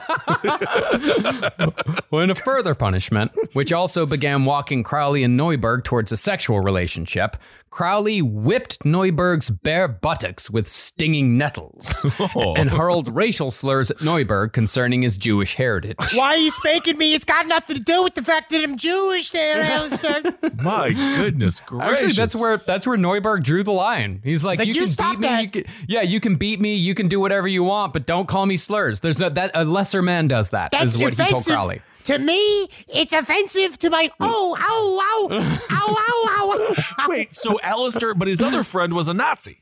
Well, 2.12 2.22
in 2.22 2.30
a 2.30 2.36
further 2.36 2.74
punishment, 2.76 3.32
which 3.54 3.74
also 3.74 4.06
began 4.06 4.46
walking 4.46 4.84
Crowley 4.84 5.24
and 5.24 5.38
Neuburg 5.38 5.84
towards 5.84 6.12
a 6.12 6.18
sexual 6.18 6.62
relationship, 6.62 7.36
Crowley 7.76 8.22
whipped 8.22 8.86
Neuburg's 8.86 9.50
bare 9.50 9.90
buttocks 9.90 10.50
with 10.50 10.66
stinging 10.66 11.38
nettles 11.38 12.06
and 12.56 12.70
hurled 12.70 13.14
racial 13.14 13.52
slurs 13.52 13.92
at 13.92 13.98
Neuburg 13.98 14.54
concerning 14.54 15.02
his 15.02 15.18
Jewish 15.18 15.56
heritage. 15.56 15.98
Why 16.14 16.36
are 16.36 16.38
you 16.38 16.52
spanking 16.52 16.98
me? 16.98 17.14
It's 17.14 17.26
got 17.26 17.48
nothing 17.48 17.76
to 17.76 17.84
do 17.84 18.02
with 18.02 18.16
the 18.16 18.24
fact 18.24 18.52
that 18.52 18.64
I'm 18.64 18.78
Jewish 18.78 19.32
there, 19.32 19.62
Aleister. 19.66 20.64
My 20.64 20.94
goodness 20.94 21.60
gracious. 21.60 21.92
Actually, 21.92 22.14
that's 22.14 22.36
where 22.36 22.62
that's 22.66 22.88
where 22.88 22.98
Neuburg 22.98 23.44
drew 23.44 23.62
the 23.62 23.74
line. 23.74 24.22
He's 24.24 24.46
like, 24.46 24.58
like, 24.60 24.70
you, 24.70 24.76
"You 24.76 24.96
can 24.96 25.12
beat 25.12 25.20
me, 25.20 25.42
you 25.42 25.50
can, 25.50 25.64
yeah, 25.90 26.02
you 26.02 26.20
can 26.22 26.36
beat 26.38 26.62
me, 26.62 26.76
you 26.76 26.96
can 26.96 27.10
do 27.10 27.20
whatever 27.20 27.50
you 27.50 27.66
want, 27.66 27.92
but 27.92 28.06
don't 28.06 28.30
call 28.30 28.46
me 28.46 28.56
slurs. 28.56 29.02
There's 29.02 29.20
no, 29.20 29.28
that 29.28 29.52
a 29.54 29.66
lesser 29.66 30.02
man 30.02 30.30
does 30.30 30.52
that. 30.52 30.72
That's 30.72 30.94
is 30.94 30.98
what 30.98 31.12
he 31.12 31.18
told 31.18 31.30
offensive. 31.30 31.52
Crowley. 31.54 31.82
To 32.06 32.19
me, 32.19 32.68
it's 32.88 33.14
offensive 33.14 33.77
to 33.80 33.90
my 33.90 34.10
oh, 34.19 34.56
ow, 34.60 35.30
ow, 35.32 35.57
ow, 35.72 35.95
ow, 35.99 36.30
ow, 36.30 36.76
ow. 36.99 37.06
Wait, 37.10 37.34
so 37.34 37.56
Aleister, 37.64 38.18
but 38.18 38.27
his 38.27 38.41
other 38.41 38.64
friend 38.64 38.94
was 38.94 39.10
a 39.10 39.14
Nazi. 39.14 39.61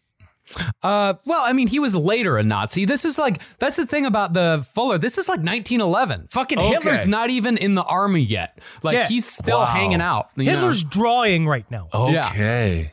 Uh, 0.84 1.14
well, 1.26 1.42
I 1.44 1.54
mean, 1.54 1.68
he 1.68 1.80
was 1.80 1.96
later 1.96 2.38
a 2.38 2.44
Nazi. 2.44 2.84
This 2.86 3.06
is 3.06 3.18
like 3.18 3.42
that's 3.60 3.78
the 3.78 3.86
thing 3.88 4.06
about 4.06 4.34
the 4.34 4.66
Fuller. 4.74 4.98
This 4.98 5.18
is 5.18 5.28
like 5.30 5.40
1911. 5.40 6.28
Fucking 6.32 6.60
Okay. 6.60 6.68
Hitler's 6.70 7.08
not 7.08 7.30
even 7.30 7.58
in 7.58 7.76
the 7.76 7.84
army 7.84 8.24
yet. 8.24 8.60
Like 8.84 8.96
Yeah. 8.96 9.08
he's 9.08 9.26
still 9.26 9.60
Wow. 9.60 9.66
hanging 9.68 10.02
out. 10.02 10.30
you 10.36 10.44
know? 10.44 10.52
Hitler's 10.52 10.84
drawing 10.84 11.48
right 11.48 11.66
now. 11.72 11.88
Yeah. 11.94 12.28
Okay. 12.30 12.92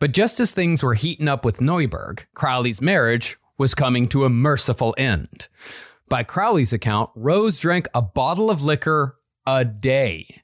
But 0.00 0.10
just 0.10 0.40
as 0.40 0.50
things 0.52 0.82
were 0.82 0.94
heating 0.94 1.28
up 1.28 1.44
with 1.44 1.58
Neuburg, 1.60 2.24
Crowley's 2.34 2.80
marriage 2.82 3.38
was 3.58 3.74
coming 3.76 4.08
to 4.08 4.24
a 4.24 4.28
merciful 4.28 4.92
end. 4.98 5.46
By 6.12 6.24
Crowley's 6.24 6.74
account, 6.74 7.08
Rose 7.14 7.58
drank 7.58 7.88
a 7.94 8.02
bottle 8.02 8.50
of 8.50 8.62
liquor 8.62 9.16
a 9.46 9.64
day. 9.64 10.42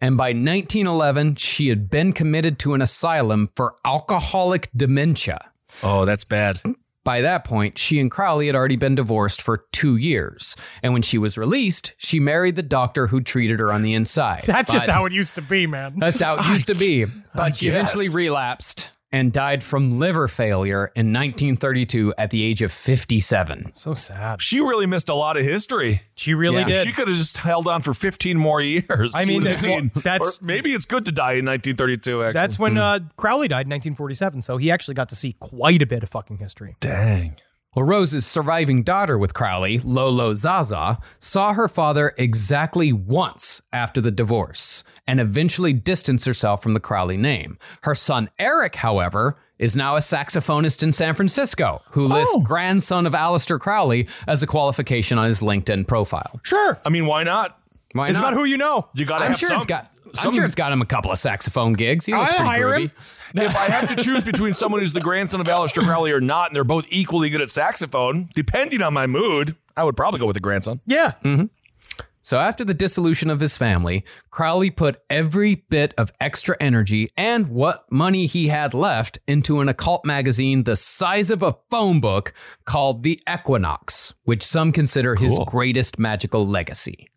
And 0.00 0.16
by 0.16 0.28
1911, 0.28 1.34
she 1.34 1.66
had 1.66 1.90
been 1.90 2.12
committed 2.12 2.60
to 2.60 2.74
an 2.74 2.80
asylum 2.80 3.50
for 3.56 3.74
alcoholic 3.84 4.70
dementia. 4.76 5.50
Oh, 5.82 6.04
that's 6.04 6.22
bad. 6.22 6.60
By 7.02 7.22
that 7.22 7.42
point, 7.42 7.76
she 7.76 7.98
and 7.98 8.08
Crowley 8.08 8.46
had 8.46 8.54
already 8.54 8.76
been 8.76 8.94
divorced 8.94 9.42
for 9.42 9.64
two 9.72 9.96
years. 9.96 10.54
And 10.80 10.92
when 10.92 11.02
she 11.02 11.18
was 11.18 11.36
released, 11.36 11.92
she 11.96 12.20
married 12.20 12.54
the 12.54 12.62
doctor 12.62 13.08
who 13.08 13.20
treated 13.20 13.58
her 13.58 13.72
on 13.72 13.82
the 13.82 13.94
inside. 13.94 14.44
That's 14.46 14.72
just 14.72 14.88
how 14.88 15.06
it 15.06 15.12
used 15.12 15.34
to 15.34 15.42
be, 15.42 15.66
man. 15.66 15.94
that's 15.96 16.20
how 16.20 16.38
it 16.38 16.46
used 16.46 16.68
to 16.68 16.76
be. 16.76 17.06
But 17.34 17.56
she 17.56 17.66
guess. 17.66 17.74
eventually 17.74 18.08
relapsed 18.10 18.90
and 19.12 19.32
died 19.32 19.64
from 19.64 19.98
liver 19.98 20.28
failure 20.28 20.92
in 20.94 21.12
1932 21.12 22.14
at 22.16 22.30
the 22.30 22.42
age 22.44 22.62
of 22.62 22.72
57. 22.72 23.72
So 23.74 23.94
sad. 23.94 24.40
She 24.40 24.60
really 24.60 24.86
missed 24.86 25.08
a 25.08 25.14
lot 25.14 25.36
of 25.36 25.44
history. 25.44 26.02
She 26.14 26.34
really 26.34 26.58
Yeah. 26.60 26.68
did. 26.68 26.86
She 26.86 26.92
could 26.92 27.08
have 27.08 27.16
just 27.16 27.38
held 27.38 27.66
on 27.66 27.82
for 27.82 27.92
15 27.94 28.36
more 28.38 28.60
years. 28.60 29.12
I 29.14 29.24
mean, 29.24 29.42
that's- 29.42 29.62
seen- 29.62 29.90
that's- 29.96 30.38
or 30.40 30.44
maybe 30.44 30.72
it's 30.74 30.84
good 30.86 31.04
to 31.06 31.12
die 31.12 31.32
in 31.34 31.44
1932. 31.44 32.22
Actually, 32.22 32.40
That's 32.40 32.58
when 32.58 32.78
uh, 32.78 33.00
Crowley 33.16 33.48
died 33.48 33.66
in 33.66 33.70
1947, 33.70 34.42
so 34.42 34.56
he 34.58 34.70
actually 34.70 34.94
got 34.94 35.08
to 35.08 35.16
see 35.16 35.34
quite 35.40 35.82
a 35.82 35.86
bit 35.86 36.02
of 36.02 36.08
fucking 36.10 36.38
history. 36.38 36.74
dang. 36.80 37.36
Well, 37.76 37.84
Rose's 37.84 38.26
surviving 38.26 38.82
daughter 38.82 39.16
with 39.16 39.32
Crowley, 39.32 39.78
Lola 39.78 40.34
Zaza, 40.34 40.98
saw 41.20 41.52
her 41.52 41.68
father 41.68 42.12
exactly 42.18 42.92
once 42.92 43.62
after 43.72 44.00
the 44.00 44.10
divorce 44.10 44.82
and 45.10 45.18
eventually 45.18 45.72
distanced 45.72 46.24
herself 46.24 46.62
from 46.62 46.72
the 46.72 46.78
Crowley 46.78 47.16
name. 47.16 47.58
Her 47.82 47.96
son 47.96 48.30
Eric, 48.38 48.76
however, 48.76 49.36
is 49.58 49.74
now 49.74 49.96
a 49.96 49.98
saxophonist 49.98 50.84
in 50.84 50.92
San 50.92 51.14
Francisco 51.14 51.82
who 51.90 52.06
lists 52.06 52.32
oh. 52.36 52.40
grandson 52.42 53.06
of 53.06 53.12
Aleister 53.12 53.58
Crowley 53.58 54.06
as 54.28 54.40
a 54.44 54.46
qualification 54.46 55.18
on 55.18 55.24
his 55.26 55.40
LinkedIn 55.40 55.88
profile. 55.88 56.38
Sure. 56.44 56.78
I 56.86 56.90
mean, 56.90 57.06
why 57.06 57.24
not? 57.24 57.58
Why 57.92 58.06
It's 58.06 58.14
not? 58.14 58.28
about 58.28 58.34
who 58.34 58.44
you 58.44 58.56
know. 58.56 58.86
You 58.94 59.04
gotta 59.04 59.24
I'm 59.24 59.32
have 59.32 59.40
sure 59.40 59.48
some. 59.48 59.56
it's 59.56 59.66
got. 59.66 59.92
I'm 60.22 60.32
sure 60.32 60.44
it's 60.44 60.54
got 60.54 60.70
him 60.72 60.80
a 60.80 60.86
couple 60.86 61.10
of 61.10 61.18
saxophone 61.18 61.72
gigs. 61.72 62.06
He 62.06 62.12
looks 62.12 62.30
I'll 62.30 62.36
pretty 62.38 62.48
hire 62.48 62.68
groovy. 62.68 62.90
him. 63.34 63.42
if 63.42 63.56
I 63.56 63.64
have 63.66 63.88
to 63.88 63.96
choose 63.96 64.22
between 64.22 64.52
someone 64.52 64.80
who's 64.80 64.92
the 64.92 65.00
grandson 65.00 65.40
of 65.40 65.46
Aleister 65.48 65.82
Crowley 65.84 66.12
or 66.12 66.20
not, 66.20 66.50
and 66.50 66.56
they're 66.56 66.64
both 66.64 66.86
equally 66.88 67.30
good 67.30 67.40
at 67.40 67.50
saxophone, 67.50 68.28
depending 68.34 68.80
on 68.82 68.92
my 68.94 69.06
mood, 69.08 69.56
I 69.76 69.82
would 69.84 69.96
probably 69.96 70.18
go 70.20 70.26
with 70.26 70.34
the 70.34 70.40
grandson. 70.40 70.80
Yeah. 70.86 71.14
Mm-hmm. 71.24 71.46
So 72.22 72.38
after 72.38 72.64
the 72.64 72.74
dissolution 72.74 73.30
of 73.30 73.40
his 73.40 73.56
family, 73.56 74.04
Crowley 74.30 74.70
put 74.70 75.00
every 75.08 75.54
bit 75.54 75.94
of 75.96 76.12
extra 76.20 76.54
energy 76.60 77.10
and 77.16 77.48
what 77.48 77.90
money 77.90 78.26
he 78.26 78.48
had 78.48 78.74
left 78.74 79.18
into 79.26 79.60
an 79.60 79.68
occult 79.68 80.04
magazine 80.04 80.64
the 80.64 80.76
size 80.76 81.30
of 81.30 81.42
a 81.42 81.56
phone 81.70 82.00
book 82.00 82.34
called 82.66 83.02
The 83.02 83.20
Equinox, 83.28 84.12
which 84.24 84.44
some 84.44 84.70
consider 84.70 85.14
his 85.14 85.38
greatest 85.46 85.98
magical 85.98 86.46
legacy. 86.46 87.10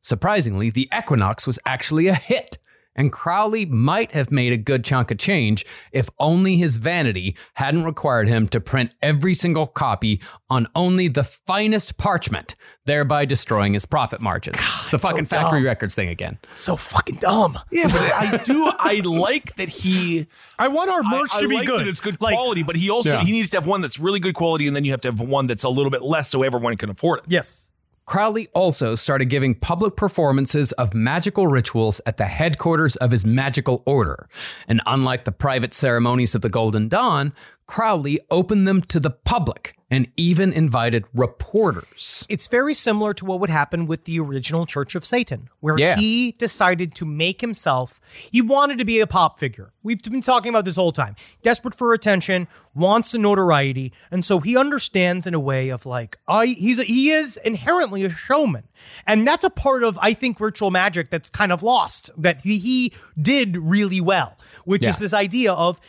Surprisingly, 0.00 0.70
The 0.70 0.88
Equinox 0.96 1.46
was 1.46 1.60
actually 1.64 2.08
a 2.08 2.14
hit, 2.14 2.58
and 2.94 3.12
Crowley 3.12 3.64
might 3.66 4.12
have 4.12 4.30
made 4.30 4.52
a 4.52 4.56
good 4.56 4.84
chunk 4.84 5.10
of 5.10 5.18
change 5.18 5.64
if 5.92 6.08
only 6.18 6.56
his 6.56 6.76
vanity 6.76 7.36
hadn't 7.54 7.84
required 7.84 8.28
him 8.28 8.48
to 8.48 8.60
print 8.60 8.94
every 9.02 9.34
single 9.34 9.66
copy 9.66 10.20
on 10.50 10.66
only 10.74 11.08
the 11.08 11.24
finest 11.24 11.96
parchment, 11.96 12.54
thereby 12.84 13.24
destroying 13.24 13.72
his 13.74 13.86
profit 13.86 14.20
margins. 14.20 14.56
it's 14.58 14.90
the 14.90 14.98
so 14.98 15.08
fucking 15.08 15.26
factory 15.26 15.62
records 15.62 15.94
thing 15.94 16.08
again. 16.08 16.38
So 16.54 16.76
fucking 16.76 17.16
dumb. 17.16 17.58
Yeah, 17.70 17.88
but 17.88 17.96
I 18.12 18.36
do. 18.38 18.70
I 18.78 19.00
like 19.04 19.56
that 19.56 19.68
he. 19.70 20.26
I 20.58 20.68
want 20.68 20.90
our 20.90 21.02
merch 21.02 21.30
I, 21.34 21.38
I 21.38 21.40
to 21.40 21.48
be 21.48 21.56
like 21.56 21.66
good. 21.66 21.80
That 21.80 21.88
it's 21.88 22.00
good 22.00 22.20
Like, 22.20 22.34
quality, 22.34 22.62
but 22.62 22.76
he 22.76 22.90
also 22.90 23.12
Yeah. 23.18 23.24
he 23.24 23.32
needs 23.32 23.50
to 23.50 23.56
have 23.56 23.66
one 23.66 23.80
that's 23.80 23.98
really 23.98 24.20
good 24.20 24.34
quality, 24.34 24.66
and 24.66 24.76
then 24.76 24.84
you 24.84 24.90
have 24.90 25.00
to 25.02 25.08
have 25.08 25.20
one 25.20 25.46
that's 25.46 25.64
a 25.64 25.70
little 25.70 25.90
bit 25.90 26.02
less, 26.02 26.28
so 26.28 26.42
everyone 26.42 26.76
can 26.76 26.90
afford 26.90 27.20
it. 27.20 27.24
Yes. 27.28 27.68
Crowley 28.12 28.48
also 28.52 28.94
started 28.94 29.30
giving 29.30 29.54
public 29.54 29.96
performances 29.96 30.72
of 30.72 30.92
magical 30.92 31.46
rituals 31.46 31.98
at 32.04 32.18
the 32.18 32.26
headquarters 32.26 32.94
of 32.96 33.10
his 33.10 33.24
magical 33.24 33.82
order. 33.86 34.28
And 34.68 34.82
unlike 34.84 35.24
the 35.24 35.32
private 35.32 35.72
ceremonies 35.72 36.34
of 36.34 36.42
the 36.42 36.50
Golden 36.50 36.90
Dawn, 36.90 37.32
Crowley 37.72 38.20
opened 38.30 38.68
them 38.68 38.82
to 38.82 39.00
the 39.00 39.08
public 39.08 39.74
and 39.90 40.06
even 40.18 40.52
invited 40.52 41.04
reporters. 41.14 42.26
It's 42.28 42.46
very 42.46 42.74
similar 42.74 43.14
to 43.14 43.24
what 43.24 43.40
would 43.40 43.48
happen 43.48 43.86
with 43.86 44.04
the 44.04 44.20
original 44.20 44.66
Church 44.66 44.94
of 44.94 45.06
Satan, 45.06 45.48
where 45.60 45.78
Yeah. 45.78 45.96
he 45.96 46.32
decided 46.32 46.94
to 46.96 47.06
make 47.06 47.40
himself, 47.40 47.98
he 48.30 48.42
wanted 48.42 48.76
to 48.76 48.84
be 48.84 49.00
a 49.00 49.06
pop 49.06 49.38
figure. 49.38 49.72
We've 49.82 50.02
been 50.02 50.20
talking 50.20 50.50
about 50.50 50.66
this 50.66 50.76
whole 50.76 50.92
time. 50.92 51.16
Desperate 51.42 51.74
for 51.74 51.94
attention, 51.94 52.46
wants 52.74 53.12
the 53.12 53.18
notoriety, 53.18 53.90
and 54.10 54.22
so 54.22 54.40
he 54.40 54.54
understands 54.54 55.26
in 55.26 55.32
a 55.32 55.40
way 55.40 55.70
of 55.70 55.86
like, 55.86 56.18
I 56.28 56.48
he's 56.48 56.78
a, 56.78 56.84
he 56.84 57.08
is 57.08 57.38
inherently 57.38 58.04
a 58.04 58.10
showman. 58.10 58.64
And 59.06 59.26
that's 59.26 59.44
a 59.44 59.50
part 59.50 59.82
of 59.82 59.98
I 60.02 60.12
think 60.12 60.40
ritual 60.40 60.70
magic 60.70 61.08
that's 61.08 61.30
kind 61.30 61.50
of 61.50 61.62
lost 61.62 62.10
that 62.18 62.42
he, 62.42 62.58
he 62.58 62.92
did 63.20 63.56
really 63.56 64.02
well, 64.02 64.36
which 64.66 64.84
is 64.84 64.98
this 64.98 65.14
idea 65.14 65.54
of 65.54 65.80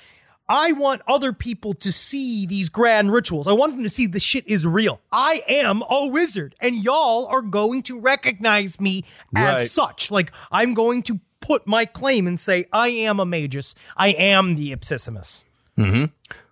I 0.49 0.74
want 0.74 1.02
other 1.07 1.32
people 1.34 1.74
to 1.76 1.91
see 1.91 2.45
these 2.45 2.70
grand 2.70 3.11
rituals. 3.11 3.48
I 3.48 3.53
want 3.53 3.74
them 3.74 3.84
to 3.84 3.90
see 3.90 4.07
the 4.07 4.20
shit 4.20 4.45
is 4.48 4.68
real. 4.68 4.99
I 5.11 5.41
am 5.48 5.84
a 5.90 6.07
wizard, 6.07 6.56
and 6.60 6.84
y'all 6.84 7.26
are 7.28 7.41
going 7.41 7.82
to 7.84 7.99
recognize 7.99 8.80
me 8.80 9.06
as 9.36 9.57
Right. 9.57 9.70
such. 9.70 10.11
Like, 10.11 10.32
I'm 10.52 10.74
going 10.74 11.02
to 11.03 11.20
put 11.40 11.65
my 11.65 11.86
claim 11.86 12.28
and 12.28 12.40
say, 12.40 12.65
I 12.74 12.90
am 12.90 13.20
a 13.20 13.26
magus. 13.26 13.74
I 13.95 14.10
am 14.10 14.56
the 14.56 14.72
Ipsissimus. 14.76 15.44
Mm-hmm. 15.78 16.06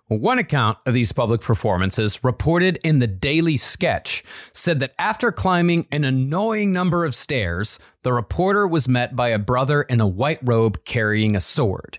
One 0.08 0.38
account 0.38 0.76
of 0.84 0.92
these 0.92 1.12
public 1.12 1.40
performances, 1.40 2.22
reported 2.22 2.78
in 2.84 2.98
the 2.98 3.06
Daily 3.06 3.56
Sketch, 3.56 4.22
said 4.52 4.78
that 4.80 4.92
after 4.98 5.32
climbing 5.32 5.86
an 5.90 6.04
annoying 6.04 6.70
number 6.70 7.06
of 7.06 7.14
stairs, 7.14 7.78
the 8.02 8.12
reporter 8.12 8.66
was 8.66 8.86
met 8.88 9.16
by 9.16 9.28
a 9.28 9.38
brother 9.38 9.82
in 9.82 10.00
a 10.02 10.06
white 10.06 10.40
robe 10.42 10.84
carrying 10.84 11.34
a 11.34 11.40
sword. 11.40 11.98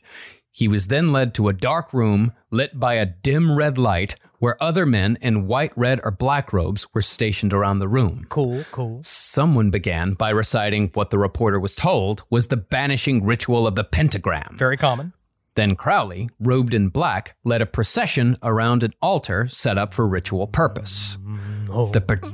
He 0.55 0.67
was 0.67 0.87
then 0.87 1.11
led 1.11 1.33
to 1.33 1.49
a 1.49 1.53
dark 1.53 1.93
room 1.93 2.31
lit 2.51 2.79
by 2.79 2.93
a 2.93 3.07
dim 3.07 3.57
red 3.57 3.79
light 3.79 4.15
where 4.37 4.61
other 4.61 4.85
men 4.85 5.17
in 5.19 5.47
white, 5.47 5.71
red, 5.75 5.99
or 6.03 6.11
black 6.11 6.53
robes 6.53 6.85
were 6.93 7.01
stationed 7.01 7.53
around 7.53 7.79
the 7.79 7.87
room. 7.87 8.27
Cool, 8.29 8.63
cool. 8.71 9.01
Someone 9.01 9.71
began 9.71 10.13
by 10.13 10.29
reciting 10.29 10.91
what 10.93 11.09
the 11.09 11.17
reporter 11.17 11.59
was 11.59 11.75
told 11.75 12.23
was 12.29 12.49
the 12.49 12.57
banishing 12.57 13.25
ritual 13.25 13.65
of 13.65 13.73
the 13.73 13.83
pentagram. 13.83 14.55
Very 14.57 14.77
common. 14.77 15.13
Then 15.55 15.75
Crowley, 15.75 16.29
robed 16.39 16.75
in 16.75 16.89
black, 16.89 17.35
led 17.43 17.63
a 17.63 17.65
procession 17.65 18.37
around 18.43 18.83
an 18.83 18.93
altar 19.01 19.47
set 19.49 19.79
up 19.79 19.93
for 19.93 20.07
ritual 20.07 20.45
purpose. 20.45 21.17
Mm-hmm. 21.17 21.91
The, 21.91 22.01
par- 22.01 22.33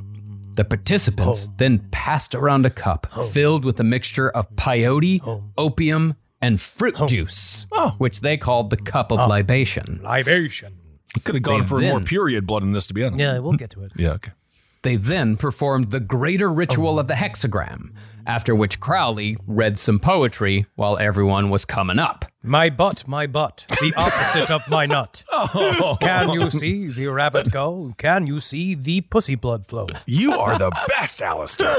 the 0.54 0.64
participants 0.64 1.48
then 1.56 1.88
passed 1.90 2.34
around 2.34 2.66
a 2.66 2.70
cup 2.70 3.06
filled 3.30 3.64
with 3.64 3.80
a 3.80 3.84
mixture 3.84 4.28
of 4.28 4.50
peyote, 4.56 5.20
opium, 5.56 6.16
and 6.40 6.60
fruit 6.60 7.00
oh. 7.00 7.06
juice, 7.06 7.66
oh. 7.72 7.94
which 7.98 8.20
they 8.20 8.36
called 8.36 8.70
the 8.70 8.76
cup 8.76 9.12
of 9.12 9.20
oh. 9.20 9.26
libation. 9.26 10.00
Libation. 10.02 10.76
Could 11.24 11.34
have 11.34 11.42
gone 11.42 11.62
They 11.62 11.66
for 11.66 11.80
more 11.80 12.00
period 12.00 12.46
blood 12.46 12.62
in 12.62 12.72
this, 12.72 12.86
to 12.86 12.94
be 12.94 13.04
honest. 13.04 13.20
Yeah, 13.20 13.38
we'll 13.38 13.52
get 13.54 13.70
to 13.70 13.82
it. 13.84 13.92
Yeah. 13.96 14.10
Okay. 14.12 14.32
They 14.82 14.96
then 14.96 15.36
performed 15.36 15.90
the 15.90 16.00
greater 16.00 16.50
ritual 16.50 16.98
of 16.98 17.06
the 17.06 17.14
hexagram, 17.14 17.92
after 18.26 18.54
which 18.54 18.80
Crowley 18.80 19.36
read 19.46 19.78
some 19.78 19.98
poetry 19.98 20.64
while 20.74 20.96
everyone 20.96 21.50
was 21.50 21.66
coming 21.66 21.98
up. 21.98 22.24
My 22.42 22.70
butt, 22.70 23.06
my 23.06 23.26
butt, 23.26 23.66
the 23.68 23.92
opposite 23.98 24.50
of 24.50 24.62
my 24.66 24.86
nut. 24.86 25.24
Oh. 25.30 25.98
Can 26.00 26.30
you 26.30 26.48
see 26.48 26.86
the 26.86 27.08
rabbit 27.08 27.50
go? 27.50 27.92
Can 27.98 28.26
you 28.26 28.40
see 28.40 28.74
the 28.74 29.02
pussy 29.02 29.34
blood 29.34 29.66
flow? 29.66 29.88
You 30.06 30.32
are 30.32 30.56
the 30.56 30.70
best, 30.88 31.20
Aleister. 31.20 31.76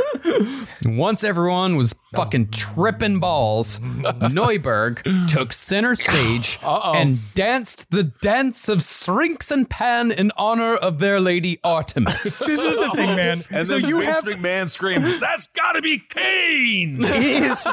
Once 0.85 1.23
everyone 1.23 1.77
was 1.77 1.95
fucking 2.13 2.51
tripping 2.51 3.19
balls, 3.19 3.79
Neuburg 3.79 5.01
took 5.27 5.51
center 5.51 5.95
stage 5.95 6.59
and 6.63 7.17
danced 7.33 7.89
the 7.89 8.03
dance 8.03 8.69
of 8.69 8.83
Syrinx 8.83 9.49
and 9.49 9.67
Pan 9.67 10.11
in 10.11 10.31
honor 10.37 10.75
of 10.75 10.99
their 10.99 11.19
lady 11.19 11.59
Artemis. 11.63 12.39
This 12.51 12.59
is 12.59 12.77
the 12.77 12.89
thing, 12.91 13.15
man. 13.15 13.43
And 13.49 13.65
so 13.65 13.79
then 13.79 13.89
you 13.89 13.99
Vince 14.01 14.23
have 14.23 14.33
McMahon 14.33 14.69
screams, 14.69 15.19
"That's 15.19 15.47
got 15.47 15.73
to 15.73 15.81
be 15.81 15.99
Kane!" 15.99 17.03
it 17.03 17.23
is 17.23 17.67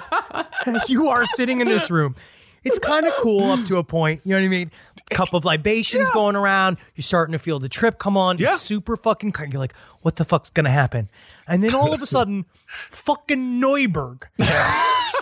you 0.89 1.09
are 1.09 1.27
sitting 1.27 1.61
in 1.61 1.67
this 1.67 1.91
room. 1.91 2.15
It's 2.69 2.79
kind 2.79 3.07
of 3.07 3.13
cool 3.15 3.51
up 3.51 3.65
to 3.67 3.79
a 3.79 3.85
point. 3.85 4.21
You 4.25 4.33
know 4.33 4.41
what 4.41 4.47
I 4.47 4.49
mean? 4.49 4.71
Cup 5.11 5.33
of 5.33 5.45
libations 5.45 6.11
going 6.11 6.37
around. 6.37 6.77
You're 6.95 7.03
starting 7.03 7.33
to 7.33 7.39
feel 7.39 7.59
the 7.59 7.69
trip 7.69 7.99
come 7.99 8.17
on. 8.17 8.39
Yeah. 8.39 8.53
It's 8.53 8.61
super 8.63 8.97
fucking. 8.97 9.35
You're 9.51 9.59
like, 9.59 9.75
what 10.03 10.17
the 10.17 10.25
fuck's 10.25 10.51
gonna 10.51 10.71
happen? 10.71 11.09
And 11.47 11.65
then 11.65 11.75
all 11.75 11.93
of 11.95 12.03
a 12.03 12.07
sudden, 12.17 12.45
fucking 12.67 13.61
Neuburg 13.61 14.25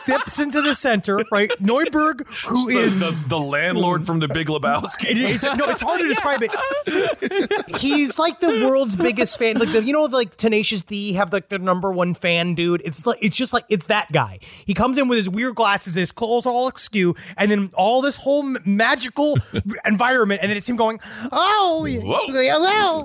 steps 0.06 0.38
into 0.38 0.62
the 0.62 0.74
center, 0.74 1.24
right? 1.30 1.50
Neuburg, 1.60 2.26
who 2.46 2.66
The- 2.66 2.78
is 2.78 3.00
the, 3.00 3.16
the 3.28 3.38
landlord 3.38 4.06
from 4.06 4.20
the 4.20 4.28
Big 4.28 4.46
Lebowski. 4.48 5.06
It's, 5.36 5.42
no, 5.42 5.64
it's 5.66 5.82
hard 5.82 6.00
to 6.00 6.08
describe 6.08 6.40
it. 6.42 7.76
He's 7.78 8.18
like 8.18 8.40
the 8.40 8.64
world's 8.64 8.96
biggest 8.96 9.38
fan. 9.38 9.58
Like 9.58 9.72
the, 9.72 9.82
you 9.82 9.92
know, 9.92 10.04
like 10.04 10.36
Tenacious 10.36 10.82
D 10.82 11.14
have 11.14 11.32
like 11.32 11.48
the 11.48 11.58
number 11.58 11.90
one 11.90 12.14
fan 12.14 12.54
dude. 12.54 12.82
It's 12.84 13.06
like 13.06 13.18
it's 13.22 13.36
just 13.36 13.52
like 13.52 13.64
it's 13.68 13.86
that 13.86 14.12
guy. 14.12 14.38
He 14.64 14.74
comes 14.74 14.98
in 14.98 15.08
with 15.08 15.18
his 15.18 15.28
weird 15.28 15.54
glasses, 15.54 15.94
his 15.94 16.12
clothes 16.12 16.46
all 16.46 16.68
askew, 16.68 17.14
and 17.36 17.50
then 17.50 17.70
all 17.74 18.02
this 18.02 18.16
whole 18.16 18.42
magical 18.64 19.38
environment, 19.84 20.40
and 20.42 20.50
then 20.50 20.56
it's 20.56 20.68
him 20.68 20.76
going, 20.76 21.00
"Oh, 21.32 21.86
Whoa. 21.86 22.26
hello," 22.28 23.00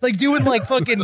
like 0.00 0.16
doing 0.18 0.44
like 0.44 0.66
fucking 0.66 1.02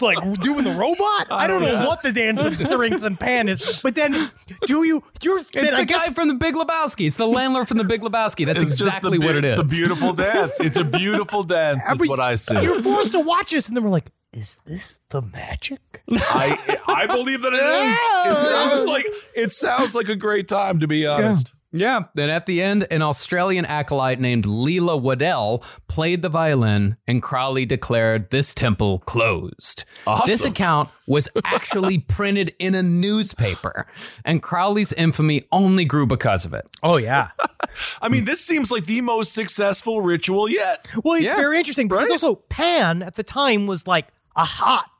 like 0.00 0.40
doing 0.40 0.64
the 0.64 0.72
robot. 0.72 1.26
I 1.30 1.46
don't 1.46 1.62
know 1.62 1.82
oh, 1.82 1.86
what 1.86 2.02
the 2.02 2.12
dance 2.12 2.40
of 2.42 2.54
Sarrington 2.54 3.18
Pan 3.18 3.48
is, 3.48 3.81
but 3.82 3.94
then 3.94 4.30
do 4.66 4.84
you? 4.84 5.02
You're 5.22 5.38
It's 5.40 5.50
then 5.50 5.64
the 5.66 5.76
I 5.76 5.84
guess 5.84 6.08
guy 6.08 6.14
from 6.14 6.28
the 6.28 6.34
Big 6.34 6.54
Lebowski. 6.54 7.06
It's 7.06 7.16
the 7.16 7.26
landlord 7.26 7.68
from 7.68 7.78
the 7.78 7.84
Big 7.84 8.00
Lebowski. 8.02 8.46
That's 8.46 8.62
It's 8.62 8.72
just 8.74 8.82
exactly 8.96 9.18
the, 9.18 9.24
what 9.26 9.36
it 9.36 9.44
is. 9.44 9.56
be- 9.58 9.62
The 9.62 9.68
beautiful 9.68 10.12
dance. 10.12 10.60
It's 10.60 10.76
a 10.76 10.84
beautiful 10.84 11.42
dance. 11.58 11.90
Is 11.90 12.08
what 12.08 12.20
I 12.20 12.36
see. 12.36 12.60
You're 12.62 12.82
forced 12.82 13.12
to 13.12 13.20
watch 13.20 13.50
this, 13.50 13.68
and 13.68 13.76
then 13.76 13.84
we're 13.84 13.90
like, 13.90 14.10
"Is 14.32 14.58
this 14.64 14.98
the 15.10 15.22
magic?" 15.22 15.80
I 16.12 16.78
I 16.86 17.06
believe 17.06 17.42
that 17.42 17.52
it 17.52 17.62
is. 17.62 18.38
It 18.38 18.48
sounds 18.48 18.86
like 18.88 19.06
it 19.34 19.52
sounds 19.52 19.94
like 19.94 20.08
a 20.08 20.16
great 20.16 20.48
time 20.48 20.80
to 20.80 20.86
be 20.86 21.06
honest. 21.06 21.48
Yeah. 21.54 21.58
Then 21.72 22.30
at 22.30 22.46
the 22.46 22.62
end, 22.62 22.86
an 22.90 23.02
Australian 23.02 23.64
acolyte 23.64 24.20
named 24.20 24.44
Leila 24.46 24.96
Waddell 24.96 25.64
played 25.88 26.22
the 26.22 26.28
violin, 26.28 26.96
and 27.06 27.22
Crowley 27.22 27.64
declared 27.66 28.30
this 28.30 28.54
temple 28.54 29.00
closed. 29.00 29.84
Awesome. 30.06 30.26
This 30.26 30.44
account 30.44 30.90
was 31.06 31.28
actually 31.44 31.98
printed 32.16 32.54
in 32.58 32.74
a 32.74 32.82
newspaper, 32.82 33.86
and 34.24 34.42
Crowley's 34.42 34.92
infamy 34.92 35.44
only 35.50 35.84
grew 35.84 36.06
because 36.06 36.44
of 36.44 36.52
it. 36.54 36.66
Oh 36.82 36.98
yeah. 36.98 37.28
I 38.02 38.08
mean, 38.08 38.24
this 38.26 38.40
seems 38.44 38.70
like 38.70 38.84
the 38.84 39.00
most 39.00 39.32
successful 39.32 40.02
ritual 40.02 40.48
yet. 40.48 40.86
Well, 41.02 41.14
it's 41.14 41.24
Yeah. 41.24 41.36
very 41.36 41.58
interesting 41.58 41.88
because 41.88 42.04
Right? 42.08 42.12
also 42.12 42.34
Pan 42.34 43.02
at 43.02 43.14
the 43.14 43.22
time 43.22 43.66
was 43.66 43.86
like 43.86 44.08
a 44.36 44.44
hot 44.44 44.90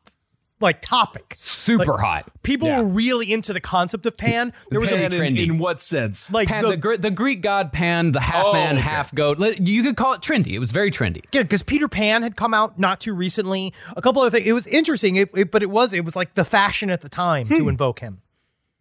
like 0.63 0.81
topic. 0.81 1.33
Super 1.37 1.85
Like, 1.85 2.01
hot. 2.01 2.31
People 2.43 2.69
Yeah. 2.69 2.81
were 2.81 2.87
really 2.89 3.33
into 3.33 3.53
the 3.53 3.61
concept 3.61 4.07
of 4.07 4.17
Pan. 4.17 4.53
There 4.71 4.81
was 4.81 4.89
Pan 4.91 5.01
a 5.01 5.05
in, 5.05 5.13
trendy. 5.13 5.45
in 5.45 5.59
what 5.59 5.81
sense? 5.81 6.31
like 6.31 6.49
Pan, 6.49 6.65
the, 6.65 6.77
the, 6.77 6.97
the 6.99 7.11
Greek 7.11 7.43
god 7.43 7.73
Pan, 7.73 8.13
the 8.13 8.21
half 8.21 8.45
Oh, 8.47 8.53
man, 8.53 8.75
okay. 8.77 8.83
half 8.83 9.15
goat. 9.15 9.39
You 9.61 9.83
could 9.83 9.97
call 9.97 10.15
it 10.15 10.21
trendy. 10.23 10.53
It 10.53 10.59
was 10.59 10.73
very 10.73 10.91
trendy. 10.91 11.23
yeah, 11.33 11.43
because 11.43 11.63
Peter 11.63 11.89
Pan 11.89 12.23
had 12.23 12.37
come 12.37 12.55
out 12.55 12.79
not 12.79 13.01
too 13.01 13.15
recently. 13.15 13.73
A 13.97 14.01
couple 14.03 14.23
of 14.23 14.33
things. 14.33 14.47
It 14.47 14.53
was 14.55 14.67
interesting, 14.67 15.17
it, 15.17 15.31
it- 15.35 15.51
but 15.51 15.63
it 15.63 15.71
was 15.71 15.93
it 15.93 16.05
was 16.05 16.17
like 16.17 16.35
the 16.35 16.45
fashion 16.45 16.89
at 16.91 17.03
the 17.03 17.09
time 17.11 17.47
hmm. 17.47 17.55
to 17.57 17.69
invoke 17.69 18.01
him. 18.01 18.22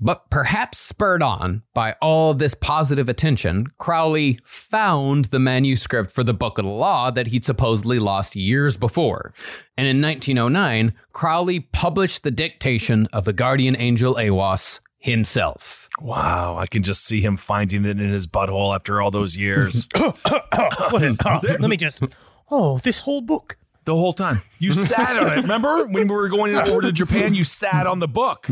But 0.03 0.31
perhaps 0.31 0.79
spurred 0.79 1.21
on 1.21 1.61
by 1.75 1.95
all 2.01 2.33
this 2.33 2.55
positive 2.55 3.07
attention, 3.07 3.67
Crowley 3.77 4.39
found 4.43 5.25
the 5.25 5.37
manuscript 5.37 6.09
for 6.09 6.23
the 6.23 6.33
Book 6.33 6.57
of 6.57 6.65
the 6.65 6.71
Law 6.71 7.11
that 7.11 7.27
he'd 7.27 7.45
supposedly 7.45 7.99
lost 7.99 8.35
years 8.35 8.77
before. 8.77 9.31
And 9.77 9.87
in 9.87 10.01
1909, 10.01 10.95
Crowley 11.13 11.59
published 11.59 12.23
the 12.23 12.31
dictation 12.31 13.07
of 13.13 13.25
the 13.25 13.33
guardian 13.33 13.75
angel 13.77 14.15
Aiwass 14.15 14.79
himself. 14.97 15.87
Wow, 15.99 16.57
I 16.57 16.65
can 16.65 16.81
just 16.81 17.05
see 17.05 17.21
him 17.21 17.37
finding 17.37 17.85
it 17.85 18.01
in 18.01 18.09
his 18.09 18.25
butthole 18.25 18.73
after 18.73 19.01
all 19.01 19.11
those 19.11 19.37
years. 19.37 19.87
Let 19.95 21.61
me 21.61 21.77
just. 21.77 22.01
Oh, 22.49 22.79
this 22.79 22.99
whole 22.99 23.21
book. 23.21 23.57
the 23.85 23.95
whole 23.95 24.13
time. 24.13 24.41
You 24.59 24.73
sat 24.73 25.15
on 25.17 25.37
it. 25.37 25.41
Remember 25.41 25.85
when 25.85 26.07
we 26.07 26.15
were 26.15 26.29
going 26.29 26.55
over 26.55 26.81
to 26.81 26.91
Japan? 26.91 27.33
You 27.33 27.43
sat 27.43 27.87
on 27.87 27.99
the 27.99 28.07
book, 28.07 28.49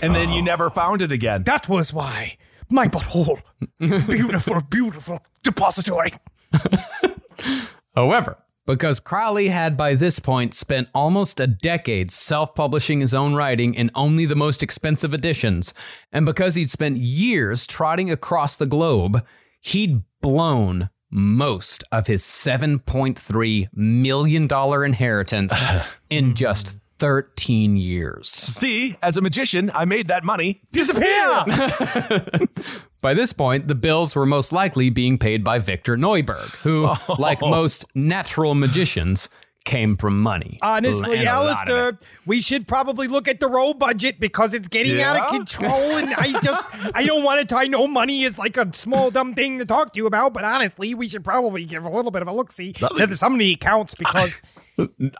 and 0.00 0.14
then 0.14 0.30
you 0.30 0.40
oh. 0.40 0.44
never 0.44 0.70
found 0.70 1.02
it 1.02 1.12
again. 1.12 1.44
That 1.44 1.68
was 1.68 1.92
why 1.92 2.36
my 2.70 2.88
butthole. 2.88 3.40
Beautiful, 3.78 4.60
beautiful 4.70 5.20
depository. 5.42 6.12
However, 7.94 8.38
because 8.66 9.00
Crowley 9.00 9.48
had 9.48 9.76
by 9.76 9.94
this 9.94 10.18
point 10.18 10.52
spent 10.52 10.88
almost 10.94 11.38
a 11.38 11.46
decade 11.46 12.10
self 12.10 12.54
publishing 12.54 13.00
his 13.00 13.14
own 13.14 13.34
writing 13.34 13.74
in 13.74 13.90
only 13.94 14.26
the 14.26 14.36
most 14.36 14.62
expensive 14.62 15.14
editions, 15.14 15.72
and 16.12 16.26
because 16.26 16.54
he'd 16.54 16.70
spent 16.70 16.98
years 16.98 17.66
trotting 17.66 18.10
across 18.10 18.56
the 18.56 18.66
globe, 18.66 19.24
he'd 19.60 20.02
blown 20.20 20.90
most 21.10 21.84
of 21.92 22.08
his 22.08 22.24
$7.3 22.24 23.68
million 23.72 24.48
inheritance 24.84 25.64
in 26.10 26.34
just 26.34 26.76
13 26.98 27.76
years. 27.76 28.28
See, 28.28 28.96
as 29.02 29.16
a 29.16 29.20
magician, 29.20 29.70
I 29.74 29.84
made 29.84 30.08
that 30.08 30.24
money. 30.24 30.62
Disappear. 30.72 31.44
By 33.02 33.14
this 33.14 33.32
point, 33.32 33.68
the 33.68 33.74
bills 33.74 34.16
were 34.16 34.26
most 34.26 34.52
likely 34.52 34.90
being 34.90 35.18
paid 35.18 35.44
by 35.44 35.58
Victor 35.60 35.96
Neuburg, 35.96 36.48
who, 36.62 36.86
oh. 37.08 37.16
like 37.18 37.40
most 37.40 37.84
natural 37.94 38.54
magicians, 38.54 39.28
came 39.66 39.96
from 39.96 40.22
money. 40.22 40.58
Honestly, 40.62 41.18
And 41.18 41.28
a 41.28 41.40
lot 41.42 41.68
of 41.68 41.76
it. 41.76 42.00
Aleister, 42.00 42.02
we 42.24 42.40
should 42.40 42.66
probably 42.66 43.08
look 43.08 43.28
at 43.28 43.40
the 43.40 43.48
road 43.48 43.78
budget 43.78 44.18
because 44.18 44.54
it's 44.54 44.68
getting 44.68 45.02
out 45.02 45.16
of 45.20 45.28
control. 45.28 45.96
And 45.96 46.14
I 46.14 46.40
just, 46.40 46.64
I 46.96 47.04
don't 47.04 47.22
want 47.22 47.46
to. 47.46 47.56
I 47.56 47.66
know 47.66 47.86
money 47.86 48.22
is 48.22 48.38
like 48.38 48.56
a 48.56 48.72
small, 48.72 49.10
dumb 49.10 49.34
thing 49.34 49.58
to 49.58 49.66
talk 49.66 49.92
to 49.92 49.96
you 49.98 50.06
about, 50.06 50.32
but 50.32 50.44
honestly, 50.44 50.94
we 50.94 51.08
should 51.08 51.24
probably 51.24 51.64
give 51.64 51.84
a 51.84 51.90
little 51.90 52.10
bit 52.10 52.22
of 52.22 52.28
a 52.28 52.32
look 52.32 52.50
see 52.50 52.72
to 52.74 52.88
the, 52.96 53.14
some 53.14 53.34
of 53.34 53.38
the 53.38 53.52
accounts 53.52 53.94
because 53.98 54.40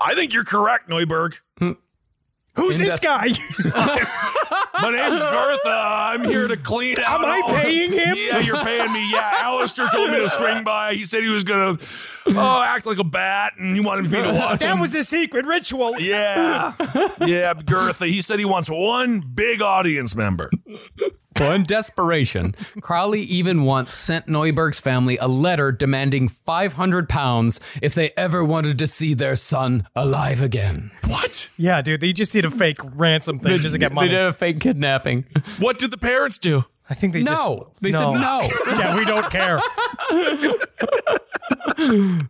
I 0.01 0.15
think 0.15 0.33
you're 0.33 0.45
correct, 0.45 0.89
Neuburg. 0.89 1.35
Hmm. 1.59 1.73
Who's 2.57 2.79
this 2.79 3.01
guy? 3.01 3.29
My 4.83 4.91
name's 4.91 5.23
Gartha. 5.25 5.61
I'm 5.67 6.25
here 6.25 6.49
to 6.49 6.57
clean 6.57 6.99
out. 7.01 7.21
Am 7.21 7.25
I 7.25 7.41
all- 7.45 7.55
paying 7.55 7.93
him? 7.93 8.15
Yeah, 8.17 8.39
you're 8.41 8.63
paying 8.63 8.93
me. 8.93 9.11
Yeah, 9.13 9.33
Aleister 9.45 9.91
told 9.93 10.11
me 10.11 10.19
to 10.19 10.29
swing 10.29 10.65
by. 10.65 10.95
He 10.95 11.05
said 11.05 11.23
he 11.23 11.29
was 11.29 11.45
gonna 11.45 11.79
oh 12.29 12.63
act 12.63 12.87
like 12.87 12.99
a 12.99 13.05
bat, 13.05 13.55
and 13.59 13.75
he 13.75 13.81
wanted 13.81 14.11
me 14.11 14.23
to 14.23 14.33
watch 14.33 14.61
that 14.61 14.73
him. 14.73 14.81
was 14.81 14.91
the 14.91 15.05
secret 15.05 15.47
ritual. 15.47 15.93
yeah, 16.01 16.73
yeah, 17.21 17.55
Gertha. 17.55 18.07
He 18.07 18.21
said 18.23 18.39
he 18.39 18.45
wants 18.45 18.69
one 18.71 19.21
big 19.21 19.61
audience 19.63 20.15
member. 20.15 20.51
Well, 21.41 21.53
in 21.53 21.65
desperation, 21.65 22.55
Crowley 22.81 23.23
even 23.23 23.65
once 23.65 23.93
sent 23.93 24.29
Neuburg's 24.29 24.81
family 24.81 25.17
a 25.19 25.29
letter 25.29 25.73
demanding 25.73 26.29
500 26.29 27.09
pounds 27.09 27.61
if 27.83 27.95
they 27.95 28.11
ever 28.17 28.45
wanted 28.45 28.79
to 28.79 28.87
see 28.87 29.15
their 29.15 29.37
son 29.37 29.87
alive 29.95 30.41
again. 30.41 30.91
What? 31.07 31.51
Yeah, 31.57 31.83
dude, 31.83 32.01
they 32.01 32.13
just 32.13 32.33
did 32.33 32.45
a 32.45 32.51
fake 32.51 32.79
ransom 32.95 33.39
thing 33.39 33.59
just 33.59 33.75
to 33.75 33.79
get 33.79 33.93
money. 33.93 34.09
They 34.09 34.15
did 34.15 34.27
a 34.27 34.33
fake 34.33 34.61
kidnapping. 34.61 35.25
What 35.59 35.79
did 35.79 35.91
the 35.91 35.99
parents 35.99 36.39
do? 36.39 36.65
I 36.89 36.95
think 36.95 37.15
they 37.15 37.25
just 37.25 37.45
No, 37.45 37.73
they 37.81 37.91
said 37.91 38.13
no. 38.13 38.43
yeah, 38.79 38.97
we 38.97 39.05
don't 39.05 39.29
care. 39.29 39.59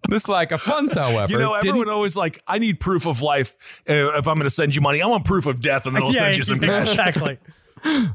this 0.08 0.28
like 0.28 0.52
a 0.52 0.58
funds, 0.58 0.94
however. 0.94 1.30
You 1.30 1.38
know, 1.38 1.54
didn't- 1.54 1.68
everyone 1.68 1.88
always 1.90 2.16
like, 2.16 2.40
I 2.46 2.58
need 2.58 2.80
proof 2.80 3.06
of 3.06 3.22
life 3.22 3.54
uh, 3.88 4.12
if 4.14 4.26
I'm 4.26 4.34
going 4.36 4.44
to 4.44 4.50
send 4.50 4.74
you 4.74 4.80
money. 4.80 5.02
I 5.02 5.06
want 5.06 5.24
proof 5.24 5.46
of 5.46 5.60
death, 5.60 5.86
and 5.86 5.94
then 5.94 6.02
I'll 6.02 6.12
yeah, 6.12 6.20
send 6.20 6.36
you 6.38 6.42
some 6.44 6.60
cash. 6.70 6.88
exactly. 6.88 7.38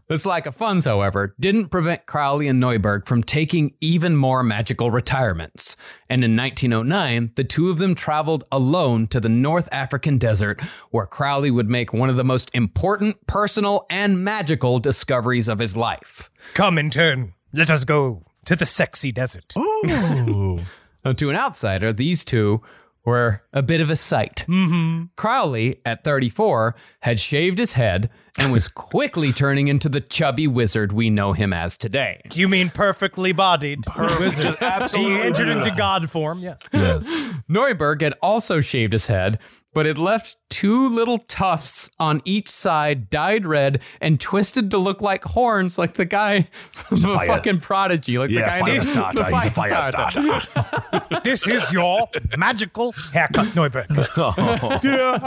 This 0.08 0.26
lack 0.26 0.46
of 0.46 0.56
funds, 0.56 0.86
however, 0.86 1.36
didn't 1.40 1.70
prevent 1.70 2.06
Crowley 2.06 2.48
and 2.48 2.62
Neuburg 2.62 3.08
from 3.08 3.24
taking 3.24 3.74
even 3.80 4.16
more 4.16 4.44
magical 4.44 4.92
retirements. 4.92 5.78
And 6.10 6.24
in 6.24 6.36
1909, 6.36 7.32
the 7.36 7.44
two 7.44 7.70
of 7.70 7.78
them 7.78 7.96
traveled 7.96 8.44
alone 8.52 9.08
to 9.08 9.20
the 9.20 9.30
North 9.30 9.70
African 9.72 10.18
desert, 10.18 10.62
where 10.90 11.06
Crowley 11.06 11.52
would 11.52 11.70
make 11.70 11.94
one 11.94 12.10
of 12.10 12.18
the 12.18 12.24
most 12.24 12.50
important 12.54 13.26
personal 13.28 13.86
and 13.90 14.24
magical 14.24 14.80
discoveries 14.80 15.48
of 15.48 15.60
his 15.60 15.78
life. 15.78 16.30
Come 16.54 16.78
in 16.78 16.90
turn. 16.90 17.34
Let 17.54 17.70
us 17.70 17.86
go 17.86 18.24
to 18.46 18.56
the 18.56 18.66
sexy 18.66 19.12
desert. 19.12 19.54
Now, 21.04 21.14
to 21.14 21.30
an 21.32 21.36
outsider, 21.36 21.92
these 21.92 22.24
two 22.24 22.62
were 23.04 23.42
a 23.54 23.64
bit 23.64 23.82
of 23.82 23.90
a 23.90 23.96
sight. 23.96 24.46
Mm-hmm. 24.48 25.06
Crowley, 25.16 25.82
at 25.86 26.04
34, 26.04 26.76
had 27.02 27.20
shaved 27.20 27.58
his 27.58 27.74
head 27.74 28.10
and 28.38 28.52
was 28.52 28.68
quickly 28.68 29.32
turning 29.34 29.68
into 29.68 29.90
the 29.90 30.02
chubby 30.02 30.48
wizard 30.48 30.94
we 30.94 31.10
know 31.10 31.34
him 31.34 31.52
as 31.54 31.78
today. 31.78 32.22
You 32.34 32.48
mean 32.48 32.70
perfectly 32.70 33.32
bodied 33.34 33.80
wizard? 34.20 34.56
Absolutely. 34.62 35.14
He 35.16 35.22
entered 35.22 35.48
into 35.50 35.74
god 35.76 36.10
form. 36.10 36.40
Yes. 36.40 36.62
Yes. 36.74 37.08
Neuburg 37.50 38.02
had 38.02 38.14
also 38.22 38.62
shaved 38.62 38.94
his 38.94 39.08
head, 39.08 39.40
but 39.74 39.86
it 39.86 39.98
left 39.98 40.38
two 40.50 40.90
little 40.90 41.18
tufts 41.18 41.90
on 42.00 42.22
each 42.26 42.50
side, 42.50 43.10
dyed 43.10 43.46
red, 43.46 43.80
and 44.02 44.20
twisted 44.20 44.70
to 44.72 44.78
look 44.78 45.02
like 45.02 45.24
horns, 45.24 45.78
like 45.78 45.94
the 45.94 46.06
guy 46.06 46.50
from 46.72 46.98
the 46.98 47.08
fire- 47.16 47.28
fucking 47.28 47.60
prodigy, 47.62 48.18
like 48.18 48.30
Yeah, 48.30 48.42
the 48.42 48.46
guy 48.46 48.58
in 48.58 48.64
the- 48.66 48.72
fire 48.72 48.80
the 48.80 48.86
starter. 48.86 49.24
He's 49.36 49.46
a 49.46 49.52
fire 49.52 49.72
Firestarter. 49.72 50.42
starter. 50.42 51.22
This 51.24 51.46
is 51.48 51.72
your 51.72 52.08
magical 52.38 52.92
haircut, 53.14 53.48
Neuburg. 53.56 53.88
Oh. 54.18 54.80
Yeah, 54.84 55.20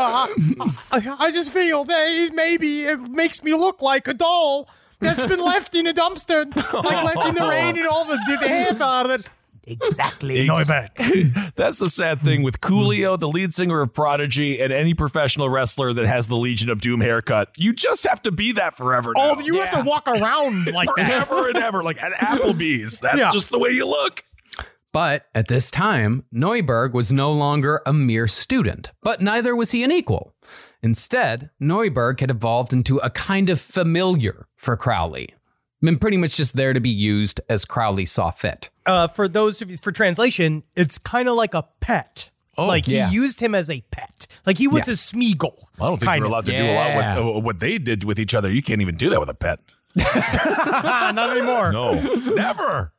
I, 0.93 1.17
I 1.19 1.31
just 1.31 1.51
feel 1.53 1.85
that 1.85 2.07
it 2.09 2.35
maybe 2.35 2.85
it 2.85 3.01
makes 3.01 3.43
me 3.43 3.55
look 3.55 3.81
like 3.81 4.09
a 4.09 4.15
doll 4.15 4.69
that's 5.01 5.27
been 5.27 5.41
left 5.41 5.75
in 5.75 5.87
a 5.87 5.93
dumpster, 5.93 6.45
like 6.85 7.05
left 7.15 7.29
in 7.29 7.35
the 7.35 7.47
rain 7.49 7.77
and 7.79 7.87
all 7.87 8.05
the, 8.05 8.19
the 8.41 8.49
hair 8.49 8.77
out 8.83 9.07
of 9.11 9.21
it. 9.21 9.29
Exactly, 9.67 10.49
Ex- 10.49 10.71
Neuburg. 10.71 11.55
That's 11.57 11.79
the 11.79 11.91
sad 11.91 12.21
thing 12.21 12.43
with 12.43 12.61
Coolio, 12.61 13.19
the 13.19 13.29
lead 13.29 13.55
singer 13.55 13.81
of 13.81 13.93
Prodigy, 13.95 14.61
and 14.61 14.73
any 14.73 14.95
professional 14.95 15.49
wrestler 15.49 15.93
that 15.93 16.07
has 16.07 16.27
the 16.29 16.37
Legion 16.37 16.69
of 16.71 16.81
Doom 16.81 17.01
haircut. 17.01 17.51
You 17.57 17.73
just 17.73 18.07
have 18.07 18.23
to 18.23 18.31
be 18.33 18.53
that 18.53 18.77
forever. 18.77 19.13
Oh, 19.17 19.35
now. 19.35 19.41
you 19.45 19.61
have 19.63 19.83
to 19.83 19.89
walk 19.89 20.07
around 20.09 20.67
like 20.73 20.89
that. 20.97 21.27
forever 21.29 21.49
and 21.49 21.59
ever, 21.59 21.83
like 21.83 22.03
at 22.03 22.13
Applebee's. 22.13 23.01
That's 23.01 23.19
Yeah. 23.19 23.31
just 23.33 23.51
the 23.51 23.59
way 23.59 23.71
you 23.71 23.87
look. 23.87 24.23
But 24.93 25.27
at 25.35 25.49
this 25.49 25.73
time, 25.73 26.25
Neuburg 26.33 26.93
was 26.93 27.11
no 27.13 27.33
longer 27.33 27.83
a 27.85 27.93
mere 27.93 28.29
student, 28.29 28.93
but 29.03 29.21
neither 29.21 29.57
was 29.57 29.73
he 29.73 29.83
an 29.83 29.91
equal. 29.91 30.35
Instead, 30.83 31.51
Neuburg 31.61 32.21
had 32.21 32.31
evolved 32.31 32.73
into 32.73 32.99
a 32.99 33.11
kind 33.11 33.51
of 33.51 33.61
familiar 33.61 34.47
for 34.57 34.77
Crowley, 34.77 35.31
and 35.83 36.01
pretty 36.01 36.17
much 36.17 36.37
just 36.37 36.55
there 36.55 36.73
to 36.73 36.79
be 36.81 36.91
used 36.91 37.41
as 37.49 37.65
Crowley 37.65 38.07
saw 38.07 38.31
fit. 38.31 38.71
Uh, 38.87 39.09
for 39.09 39.29
those 39.29 39.63
of 39.63 39.71
you 39.71 39.77
for 39.77 39.93
translation, 39.93 40.63
it's 40.77 40.99
kind 40.99 41.29
of 41.29 41.37
like 41.37 41.55
a 41.55 41.65
pet. 41.81 42.31
Oh, 42.57 42.67
like 42.67 42.87
yeah. 42.87 43.09
he 43.09 43.15
used 43.15 43.41
him 43.41 43.55
as 43.55 43.69
a 43.71 43.83
pet. 43.91 44.27
Like 44.47 44.59
he 44.59 44.69
was 44.69 44.87
Yeah. 44.87 44.93
a 44.95 44.97
Smeagol. 44.97 45.55
I 45.81 45.87
don't 45.87 45.99
think 45.99 46.15
you're 46.17 46.25
of. 46.25 46.31
allowed 46.31 46.47
to 46.47 46.57
do 46.57 46.65
a 46.65 46.75
lot 46.75 46.97
with 46.97 47.37
uh, 47.37 47.41
what 47.41 47.61
they 47.61 47.79
did 47.79 48.05
with 48.05 48.19
each 48.21 48.35
other. 48.35 48.51
You 48.51 48.63
can't 48.63 48.81
even 48.81 48.97
do 48.97 49.11
that 49.11 49.19
with 49.21 49.29
a 49.29 49.35
pet. 49.35 49.61
Not 49.97 51.31
anymore. 51.37 51.73
No, 51.73 51.95
never. 52.35 52.93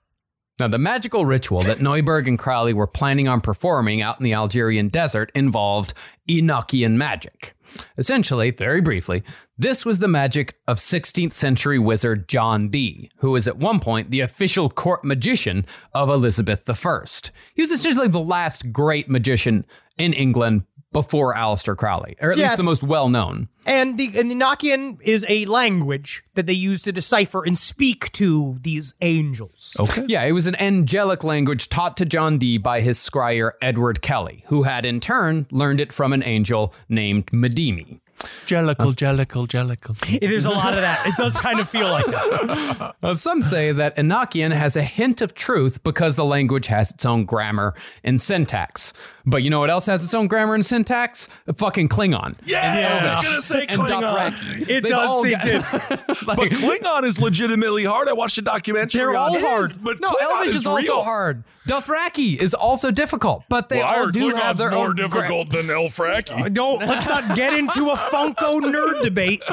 Now, 0.59 0.69
the 0.69 0.77
magical 0.77 1.25
ritual 1.25 1.59
that 1.63 1.79
Neuburg 1.79 2.27
and 2.27 2.39
Crowley 2.39 2.73
were 2.73 2.87
planning 2.87 3.27
on 3.27 3.41
performing 3.41 4.01
out 4.01 4.19
in 4.19 4.23
the 4.23 4.33
Algerian 4.33 4.87
desert 4.87 5.29
involved 5.35 5.93
Enochian 6.29 6.93
magic. 6.93 7.53
Essentially, 7.97 8.51
very 8.51 8.79
briefly, 8.79 9.21
this 9.57 9.85
was 9.85 9.99
the 9.99 10.07
magic 10.07 10.55
of 10.67 10.77
16th 10.77 11.33
century 11.33 11.79
wizard 11.79 12.27
John 12.27 12.69
Dee, 12.69 13.09
who 13.17 13.31
was 13.31 13.47
at 13.47 13.57
one 13.57 13.79
point 13.79 14.11
the 14.11 14.21
official 14.21 14.69
court 14.69 15.03
magician 15.03 15.65
of 15.93 16.09
Elizabeth 16.09 16.69
I. 16.69 17.05
He 17.53 17.61
was 17.61 17.71
essentially 17.71 18.07
the 18.07 18.19
last 18.19 18.71
great 18.71 19.09
magician 19.09 19.65
in 19.97 20.13
England 20.13 20.63
before 20.91 21.33
Aleister 21.35 21.75
Crowley, 21.75 22.15
or 22.21 22.31
at 22.31 22.37
Yes. 22.37 22.51
least 22.51 22.57
the 22.57 22.63
most 22.63 22.81
well 22.83 23.09
known. 23.09 23.49
And 23.65 23.97
the 23.97 24.07
Enochian 24.09 24.97
is 25.01 25.25
a 25.27 25.43
language 25.43 26.23
that 26.35 26.45
they 26.45 26.53
use 26.53 26.81
to 26.83 26.93
decipher 26.93 27.43
and 27.43 27.57
speak 27.57 28.13
to 28.13 28.57
these 28.61 28.93
angels. 29.01 29.75
Okay. 29.77 30.05
Yeah, 30.07 30.23
it 30.23 30.31
was 30.31 30.47
an 30.47 30.55
angelic 30.55 31.23
language 31.25 31.67
taught 31.67 31.97
to 31.97 32.05
John 32.05 32.37
Dee 32.37 32.57
by 32.57 32.79
his 32.79 32.97
scryer 32.97 33.51
Edward 33.61 34.01
Kelly, 34.01 34.45
who 34.47 34.63
had 34.63 34.85
in 34.85 35.01
turn 35.01 35.47
learned 35.51 35.81
it 35.81 35.91
from 35.91 36.13
an 36.13 36.23
angel 36.23 36.73
named 36.87 37.25
Madimi. 37.27 37.99
Jellicle, 38.45 38.93
jellicle, 38.95 39.47
jellicle. 39.47 40.19
There's 40.19 40.45
a 40.45 40.49
lot 40.51 40.73
of 40.73 40.81
that. 40.81 41.05
It 41.05 41.15
does 41.17 41.35
kind 41.37 41.59
of 41.59 41.69
feel 41.69 41.89
like 41.89 42.05
that. 42.07 42.95
Uh, 43.05 43.13
some 43.13 43.41
say 43.41 43.71
that 43.71 43.95
Enochian 43.97 44.51
has 44.51 44.75
a 44.75 44.81
hint 44.81 45.21
of 45.21 45.35
truth 45.35 45.83
because 45.83 46.15
the 46.15 46.25
language 46.25 46.67
has 46.67 46.89
its 46.91 47.05
own 47.05 47.23
grammar 47.25 47.75
and 48.03 48.19
syntax. 48.19 48.93
But 49.27 49.43
you 49.43 49.49
know 49.49 49.59
what 49.59 49.69
else 49.69 49.85
has 49.87 50.03
its 50.03 50.13
own 50.13 50.27
grammar 50.27 50.55
and 50.55 50.65
syntax? 50.65 51.27
fucking 51.55 51.89
Klingon. 51.89 52.35
Yeah, 52.45 52.99
I 53.01 53.05
was 53.15 53.25
gonna 53.25 53.41
say 53.41 53.67
Klingon. 53.67 54.61
It 54.61 54.81
They've 54.83 54.91
does. 54.91 55.23
They 55.23 55.31
got- 55.31 55.43
did. 55.43 55.61
But 56.25 56.39
Klingon 56.49 57.03
is 57.03 57.19
legitimately 57.19 57.83
hard. 57.85 58.07
I 58.07 58.13
watched 58.13 58.37
a 58.37 58.41
documentary. 58.41 58.99
They're 59.01 59.15
all 59.15 59.35
it. 59.35 59.41
hard. 59.43 59.71
but 59.83 59.99
No, 59.99 60.09
Klingon 60.09 60.21
Elvish 60.21 60.49
is, 60.49 60.55
is 60.57 60.65
also 60.67 60.81
real. 60.81 61.03
hard. 61.03 61.43
Dothraki 61.67 62.37
is 62.37 62.53
also 62.53 62.91
difficult, 62.91 63.43
but 63.49 63.69
they 63.69 63.79
Well, 63.79 63.87
all 64.05 64.09
do 64.11 64.31
Klingon's 64.31 64.39
have 64.41 64.57
their 64.57 64.69
more 64.71 64.89
own 64.89 64.95
gra- 64.95 65.07
difficult 65.07 65.51
than 65.51 65.65
Elfraki. 65.67 66.51
No, 66.53 66.75
let's 66.75 67.07
not 67.07 67.35
get 67.35 67.53
into 67.53 67.89
a 67.89 67.97
Funko 68.11 68.61
nerd 68.61 69.03
debate. 69.03 69.43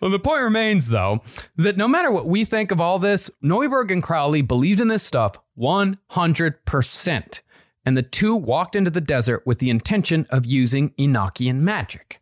Well, 0.00 0.10
the 0.10 0.18
point 0.18 0.42
remains, 0.42 0.88
though, 0.88 1.20
is 1.56 1.64
that 1.64 1.76
no 1.76 1.86
matter 1.86 2.10
what 2.10 2.26
we 2.26 2.44
think 2.44 2.70
of 2.70 2.80
all 2.80 2.98
this, 2.98 3.30
Neuburg 3.44 3.90
and 3.90 4.02
Crowley 4.02 4.42
believed 4.42 4.80
in 4.80 4.88
this 4.88 5.02
stuff 5.02 5.36
100%. 5.58 7.40
And 7.84 7.96
the 7.96 8.02
two 8.02 8.36
walked 8.36 8.76
into 8.76 8.90
the 8.90 9.00
desert 9.00 9.42
with 9.46 9.58
the 9.58 9.70
intention 9.70 10.26
of 10.30 10.46
using 10.46 10.90
Enochian 10.90 11.60
magic. 11.60 12.20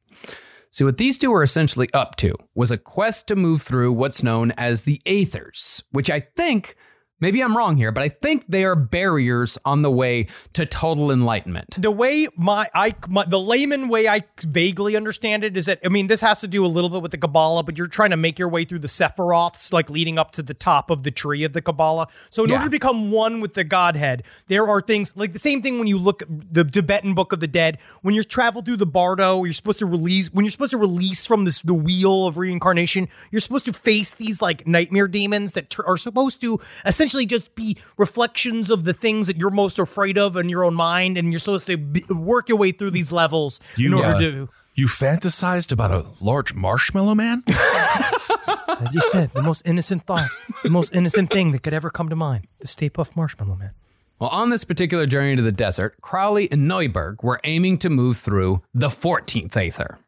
So, 0.70 0.84
what 0.84 0.98
these 0.98 1.18
two 1.18 1.30
were 1.30 1.42
essentially 1.42 1.88
up 1.94 2.16
to 2.16 2.34
was 2.54 2.70
a 2.70 2.78
quest 2.78 3.26
to 3.28 3.36
move 3.36 3.62
through 3.62 3.92
what's 3.92 4.22
known 4.22 4.52
as 4.52 4.82
the 4.82 5.00
Aethers, 5.06 5.82
which 5.90 6.10
I 6.10 6.20
think, 6.20 6.76
maybe 7.20 7.42
I'm 7.42 7.56
wrong 7.56 7.76
here, 7.76 7.92
but 7.92 8.02
I 8.02 8.08
think 8.08 8.44
they 8.48 8.64
are 8.64 8.74
barriers 8.74 9.58
on 9.64 9.82
the 9.82 9.90
way 9.90 10.28
to 10.52 10.66
total 10.66 11.10
enlightenment. 11.10 11.76
The 11.80 11.90
way 11.90 12.28
my 12.36 12.68
I 12.74 12.94
my, 13.08 13.24
the 13.24 13.40
layman 13.40 13.88
way 13.88 14.08
I 14.08 14.24
vaguely 14.42 14.96
understand 14.96 15.44
it 15.44 15.56
is 15.56 15.66
that 15.66 15.80
I 15.84 15.88
mean 15.88 16.06
this 16.06 16.20
has 16.20 16.40
to 16.40 16.48
do 16.48 16.64
a 16.64 16.68
little 16.68 16.90
bit 16.90 17.02
with 17.02 17.10
the 17.10 17.18
Kabbalah, 17.18 17.62
but 17.64 17.76
you're 17.78 17.86
trying 17.86 18.10
to 18.10 18.16
make 18.16 18.38
your 18.38 18.48
way 18.48 18.64
through 18.64 18.80
the 18.80 18.88
Sephiroths, 18.88 19.72
like 19.72 19.90
leading 19.90 20.18
up 20.18 20.30
to 20.32 20.42
the 20.42 20.54
top 20.54 20.90
of 20.90 21.02
the 21.02 21.10
tree 21.10 21.44
of 21.44 21.52
the 21.52 21.62
Kabbalah. 21.62 22.08
So 22.30 22.44
in 22.44 22.50
Yeah. 22.50 22.56
order 22.56 22.66
to 22.66 22.70
become 22.70 23.10
one 23.10 23.40
with 23.40 23.54
the 23.54 23.64
Godhead, 23.64 24.22
there 24.48 24.68
are 24.68 24.80
things 24.80 25.12
like 25.16 25.32
the 25.32 25.38
same 25.38 25.62
thing 25.62 25.78
when 25.78 25.88
you 25.88 25.98
look 25.98 26.22
at 26.22 26.28
the 26.52 26.64
Tibetan 26.64 27.14
Book 27.14 27.32
of 27.32 27.40
the 27.40 27.48
Dead. 27.48 27.78
When 28.02 28.14
you 28.14 28.22
travel 28.22 28.62
through 28.62 28.76
the 28.76 28.86
Bardo, 28.86 29.44
you're 29.44 29.52
supposed 29.52 29.78
to 29.80 29.86
release 29.86 30.32
when 30.32 30.44
you're 30.44 30.50
supposed 30.52 30.70
to 30.72 30.78
release 30.78 31.26
from 31.26 31.44
this 31.44 31.60
the 31.62 31.74
wheel 31.74 32.26
of 32.26 32.36
reincarnation. 32.38 33.08
You're 33.30 33.40
supposed 33.40 33.64
to 33.64 33.72
face 33.72 34.14
these 34.14 34.40
like 34.42 34.66
nightmare 34.66 35.08
demons 35.08 35.52
that 35.54 35.70
tr- 35.70 35.82
are 35.86 35.96
supposed 35.96 36.40
to 36.42 36.58
essentially 36.86 37.07
just 37.26 37.54
be 37.54 37.76
reflections 37.96 38.70
of 38.70 38.84
the 38.84 38.92
things 38.92 39.26
that 39.26 39.36
you're 39.36 39.50
most 39.50 39.78
afraid 39.78 40.18
of 40.18 40.36
in 40.36 40.48
your 40.48 40.64
own 40.64 40.74
mind, 40.74 41.18
and 41.18 41.32
you're 41.32 41.40
supposed 41.40 41.66
to 41.66 41.76
be, 41.76 42.02
work 42.08 42.48
your 42.48 42.58
way 42.58 42.70
through 42.72 42.90
these 42.90 43.12
levels 43.12 43.60
in 43.76 43.84
You, 43.84 43.96
order 43.96 44.08
uh, 44.08 44.20
to. 44.20 44.48
You 44.74 44.86
fantasized 44.86 45.72
about 45.72 45.90
a 45.90 46.06
large 46.20 46.54
marshmallow 46.54 47.14
man? 47.14 47.42
As 47.48 48.94
you 48.94 49.00
said, 49.00 49.30
the 49.32 49.42
most 49.42 49.66
innocent 49.66 50.04
thought, 50.04 50.28
the 50.62 50.70
most 50.70 50.94
innocent 50.94 51.30
thing 51.30 51.52
that 51.52 51.62
could 51.62 51.74
ever 51.74 51.90
come 51.90 52.08
to 52.08 52.16
mind: 52.16 52.46
the 52.58 52.66
Stay 52.66 52.88
Puft 52.88 53.16
Marshmallow 53.16 53.56
Man. 53.56 53.72
Well, 54.18 54.30
on 54.30 54.50
this 54.50 54.64
particular 54.64 55.06
journey 55.06 55.36
to 55.36 55.42
the 55.42 55.52
desert, 55.52 55.96
Crowley 56.00 56.50
and 56.50 56.68
Neuburg 56.68 57.22
were 57.22 57.40
aiming 57.44 57.78
to 57.78 57.90
move 57.90 58.16
through 58.16 58.62
the 58.74 58.88
14th 58.88 59.56
Aether. 59.56 59.98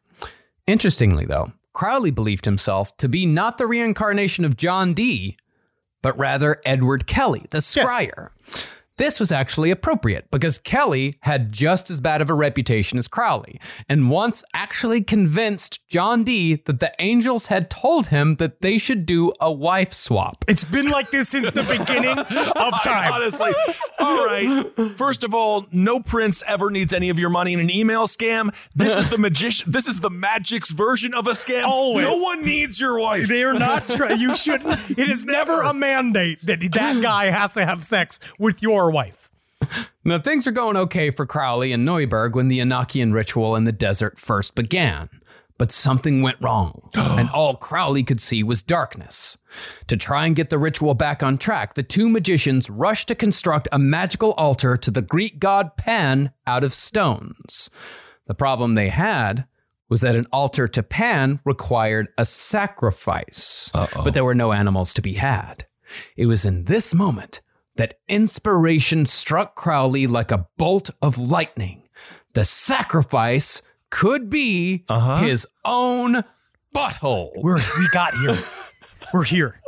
Interestingly, 0.67 1.25
though, 1.25 1.53
Crowley 1.73 2.11
believed 2.11 2.45
himself 2.45 2.95
to 2.97 3.07
be 3.07 3.25
not 3.25 3.57
the 3.57 3.67
reincarnation 3.67 4.43
of 4.43 4.57
John 4.57 4.93
Dee, 4.93 5.37
but 6.01 6.17
rather 6.17 6.61
Edward 6.65 7.07
Kelly, 7.07 7.45
the 7.51 7.59
scryer. 7.59 8.29
This 9.01 9.19
was 9.19 9.31
actually 9.31 9.71
appropriate 9.71 10.29
because 10.29 10.59
Kelly 10.59 11.15
had 11.21 11.51
just 11.51 11.89
as 11.89 11.99
bad 11.99 12.21
of 12.21 12.29
a 12.29 12.35
reputation 12.35 12.99
as 12.99 13.07
Crowley, 13.07 13.59
and 13.89 14.11
once 14.11 14.43
actually 14.53 15.01
convinced 15.01 15.79
John 15.87 16.23
Dee 16.23 16.61
that 16.65 16.79
the 16.79 16.93
angels 16.99 17.47
had 17.47 17.71
told 17.71 18.09
him 18.09 18.35
that 18.35 18.61
they 18.61 18.77
should 18.77 19.07
do 19.07 19.33
a 19.41 19.51
wife 19.51 19.91
swap. 19.91 20.45
It's 20.47 20.63
been 20.63 20.87
like 20.87 21.09
this 21.09 21.29
since 21.29 21.49
the 21.49 21.63
beginning 21.63 22.15
of 22.15 22.73
time. 22.83 23.11
Honestly, 23.11 23.51
all 23.97 24.23
right. 24.23 24.71
First 24.97 25.23
of 25.23 25.33
all, 25.33 25.65
no 25.71 25.99
prince 25.99 26.43
ever 26.45 26.69
needs 26.69 26.93
any 26.93 27.09
of 27.09 27.17
your 27.17 27.31
money 27.31 27.53
in 27.53 27.59
an 27.59 27.71
email 27.71 28.05
scam. 28.05 28.53
This 28.75 28.95
is 28.95 29.09
the 29.09 29.17
magician. 29.17 29.71
This 29.71 29.87
is 29.87 30.01
the 30.01 30.11
magic's 30.11 30.69
version 30.69 31.15
of 31.15 31.25
a 31.25 31.31
scam. 31.31 31.63
Always. 31.63 32.05
No 32.05 32.17
one 32.17 32.45
needs 32.45 32.79
your 32.79 32.99
wife. 32.99 33.27
They 33.27 33.43
are 33.43 33.53
not. 33.53 33.89
Tra- 33.89 34.15
you 34.15 34.35
shouldn't. 34.35 34.91
It 34.91 35.09
is 35.09 35.25
never 35.37 35.63
a 35.63 35.73
mandate 35.73 36.45
that 36.45 36.59
that 36.73 37.01
guy 37.01 37.31
has 37.31 37.55
to 37.55 37.65
have 37.65 37.83
sex 37.83 38.19
with 38.37 38.61
your 38.61 38.90
wife. 38.91 39.29
Now, 40.03 40.17
things 40.17 40.47
are 40.47 40.51
going 40.51 40.77
okay 40.77 41.11
for 41.11 41.27
Crowley 41.27 41.71
and 41.71 41.87
Neuburg 41.87 42.33
when 42.33 42.47
the 42.47 42.57
Enochian 42.57 43.13
ritual 43.13 43.55
in 43.55 43.65
the 43.65 43.71
desert 43.71 44.17
first 44.17 44.55
began. 44.55 45.09
But 45.59 45.71
something 45.71 46.23
went 46.23 46.41
wrong, 46.41 46.89
and 46.95 47.29
all 47.29 47.55
Crowley 47.55 48.01
could 48.03 48.19
see 48.19 48.41
was 48.41 48.63
darkness. 48.63 49.37
To 49.85 49.95
try 49.95 50.25
and 50.25 50.35
get 50.35 50.49
the 50.49 50.57
ritual 50.57 50.95
back 50.95 51.21
on 51.21 51.37
track, 51.37 51.75
the 51.75 51.83
two 51.83 52.09
magicians 52.09 52.67
rushed 52.67 53.09
to 53.09 53.15
construct 53.15 53.67
a 53.71 53.77
magical 53.77 54.31
altar 54.31 54.75
to 54.75 54.89
the 54.89 55.03
Greek 55.03 55.37
god 55.37 55.77
Pan 55.77 56.31
out 56.47 56.63
of 56.63 56.73
stones. 56.73 57.69
The 58.25 58.33
problem 58.33 58.73
they 58.73 58.89
had 58.89 59.45
was 59.87 60.01
that 60.01 60.15
an 60.15 60.25
altar 60.31 60.67
to 60.69 60.81
Pan 60.81 61.41
required 61.45 62.07
a 62.17 62.25
sacrifice, 62.25 63.69
but 63.73 64.15
there 64.15 64.25
were 64.25 64.33
no 64.33 64.53
animals 64.53 64.95
to 64.95 65.01
be 65.03 65.13
had. 65.13 65.67
It 66.17 66.25
was 66.25 66.43
in 66.43 66.63
this 66.63 66.95
moment 66.95 67.41
that 67.81 67.97
inspiration 68.07 69.07
struck 69.07 69.55
Crowley 69.55 70.05
like 70.05 70.29
a 70.29 70.45
bolt 70.55 70.91
of 71.01 71.17
lightning. 71.17 71.81
The 72.33 72.43
sacrifice 72.45 73.63
could 73.89 74.29
be 74.29 74.85
uh-huh. 74.87 75.17
his 75.23 75.47
own 75.65 76.23
butthole. 76.75 77.31
We're 77.37 77.57
we 77.79 77.89
got 77.91 78.13
here. 78.13 78.37
We're 79.13 79.23
here. 79.23 79.61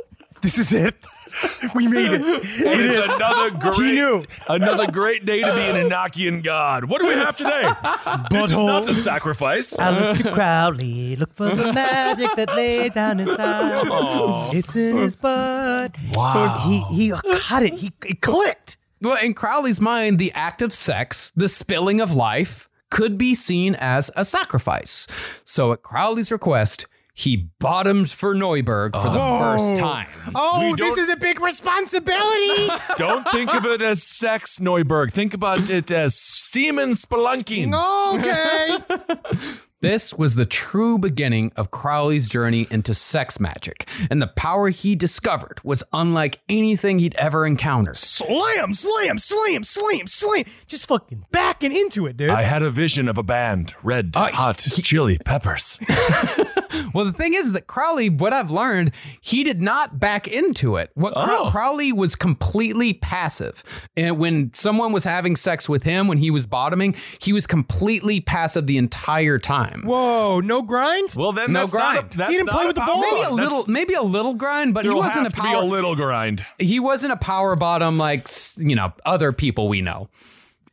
This 0.43 0.59
is 0.59 0.71
it. 0.71 0.93
We 1.75 1.87
made 1.87 2.11
it. 2.11 2.21
It 2.21 2.41
it's 2.43 2.97
is. 2.97 3.11
another 3.13 3.49
He 3.49 3.57
great, 3.57 3.93
knew. 3.95 4.25
another 4.47 4.91
great 4.91 5.25
day 5.25 5.41
to 5.41 5.53
be 5.55 5.61
an 5.61 5.89
Enochian 5.89 6.43
god. 6.43 6.85
What 6.85 7.01
do 7.01 7.07
we 7.07 7.15
have 7.15 7.35
today? 7.35 7.67
this 8.29 8.51
is 8.51 8.61
not 8.61 8.87
a 8.87 8.93
sacrifice. 8.93 9.77
I 9.79 9.89
look 10.11 10.17
to 10.19 10.31
Crowley, 10.31 11.15
look 11.15 11.29
for 11.29 11.49
the 11.49 11.73
magic 11.73 12.29
that 12.35 12.55
lay 12.55 12.89
down 12.89 13.19
inside. 13.19 13.85
Oh. 13.89 14.51
It's 14.53 14.75
in 14.75 14.97
his 14.97 15.15
butt. 15.15 15.95
Wow. 16.13 16.63
He 16.67 16.95
he 16.95 17.09
got 17.09 17.63
it. 17.63 17.73
He 17.73 17.91
it 18.05 18.21
clicked. 18.21 18.77
Well, 19.01 19.17
in 19.21 19.33
Crowley's 19.33 19.81
mind, 19.81 20.19
the 20.19 20.31
act 20.33 20.61
of 20.61 20.71
sex, 20.73 21.31
the 21.35 21.49
spilling 21.49 21.99
of 21.99 22.13
life, 22.13 22.69
could 22.89 23.17
be 23.17 23.33
seen 23.35 23.75
as 23.75 24.09
a 24.15 24.23
sacrifice. 24.23 25.07
So, 25.43 25.73
at 25.73 25.81
Crowley's 25.81 26.31
request, 26.31 26.85
he 27.13 27.49
bottoms 27.59 28.11
for 28.11 28.33
Neuburg 28.33 28.93
for 28.93 29.07
the 29.09 29.19
first 29.39 29.75
time. 29.77 30.07
Oh, 30.33 30.71
We 30.71 30.75
this 30.77 30.97
is 30.97 31.09
a 31.09 31.15
big 31.15 31.39
responsibility. 31.39 32.69
Don't 32.97 33.27
think 33.29 33.53
of 33.53 33.65
it 33.65 33.81
as 33.81 34.01
sex, 34.03 34.57
Neuburg. 34.59 35.11
Think 35.13 35.33
about 35.33 35.69
it 35.69 35.91
as 35.91 36.15
semen 36.15 36.91
spelunking. 36.91 37.73
okay. 38.15 39.47
This 39.83 40.13
was 40.13 40.35
the 40.35 40.45
true 40.45 40.97
beginning 40.97 41.51
of 41.57 41.69
Crowley's 41.69 42.29
journey 42.29 42.67
into 42.71 42.93
sex 42.93 43.37
magic, 43.37 43.85
and 44.09 44.21
the 44.21 44.27
power 44.27 44.69
he 44.69 44.95
discovered 44.95 45.59
was 45.61 45.83
unlike 45.91 46.39
anything 46.47 46.99
he'd 46.99 47.15
ever 47.15 47.45
encountered. 47.45 47.97
slam, 47.97 48.73
slam, 48.73 49.19
slam, 49.19 49.65
slam, 49.65 50.07
slam. 50.07 50.45
Just 50.67 50.87
fucking 50.87 51.25
backing 51.31 51.75
into 51.75 52.05
it, 52.05 52.15
dude. 52.15 52.29
I 52.29 52.43
had 52.43 52.63
a 52.63 52.69
vision 52.69 53.09
of 53.09 53.17
a 53.17 53.23
band, 53.23 53.75
red 53.83 54.13
Uh, 54.15 54.31
hot 54.31 54.59
chili 54.59 55.17
peppers. 55.25 55.77
Well, 56.93 57.05
the 57.05 57.13
thing 57.13 57.33
is 57.33 57.53
that 57.53 57.67
Crowley, 57.67 58.09
what 58.09 58.33
I've 58.33 58.51
learned, 58.51 58.91
he 59.21 59.43
did 59.43 59.61
not 59.61 59.99
back 59.99 60.27
into 60.27 60.75
it. 60.77 60.91
What 60.95 61.13
Crow- 61.13 61.45
Oh. 61.45 61.49
Crowley 61.51 61.91
was 61.91 62.15
completely 62.15 62.93
passive. 62.93 63.63
And 63.97 64.17
when 64.17 64.51
someone 64.53 64.91
was 64.91 65.03
having 65.03 65.35
sex 65.35 65.67
with 65.67 65.83
him, 65.83 66.07
when 66.07 66.17
he 66.19 66.31
was 66.31 66.45
bottoming, 66.45 66.95
he 67.19 67.33
was 67.33 67.45
completely 67.47 68.19
passive 68.21 68.67
the 68.67 68.77
entire 68.77 69.39
time. 69.39 69.83
Whoa, 69.85 70.39
no 70.39 70.61
grind? 70.61 71.13
Well, 71.15 71.31
then 71.33 71.51
No 71.53 71.61
that's 71.61 71.73
not 71.73 71.93
grind. 71.93 72.13
a, 72.13 72.17
that's 72.17 72.29
He 72.31 72.37
didn't 72.37 72.47
not 72.47 72.55
play 72.55 72.65
with 72.67 72.75
the 72.75 72.81
power 72.81 72.95
balls. 72.95 73.03
Maybe 73.03 73.19
a 73.19 73.23
bottom. 73.23 73.35
little, 73.37 73.49
That's- 73.57 73.67
maybe 73.67 73.93
a 73.95 74.01
little 74.03 74.33
grind, 74.33 74.73
but 74.73 74.85
he 74.85 74.91
wasn't 74.91 75.21
a 75.27 75.29
have 75.29 75.35
to 75.35 75.41
be 75.41 75.47
power. 75.47 75.61
a 75.61 75.65
little 75.65 75.95
grind. 75.95 76.45
he 76.59 76.79
wasn't 76.79 77.13
a 77.13 77.17
power 77.17 77.55
bottom 77.55 77.97
like 77.97 78.27
you 78.57 78.75
know 78.75 78.93
other 79.05 79.31
people 79.31 79.67
we 79.67 79.81
know. 79.81 80.09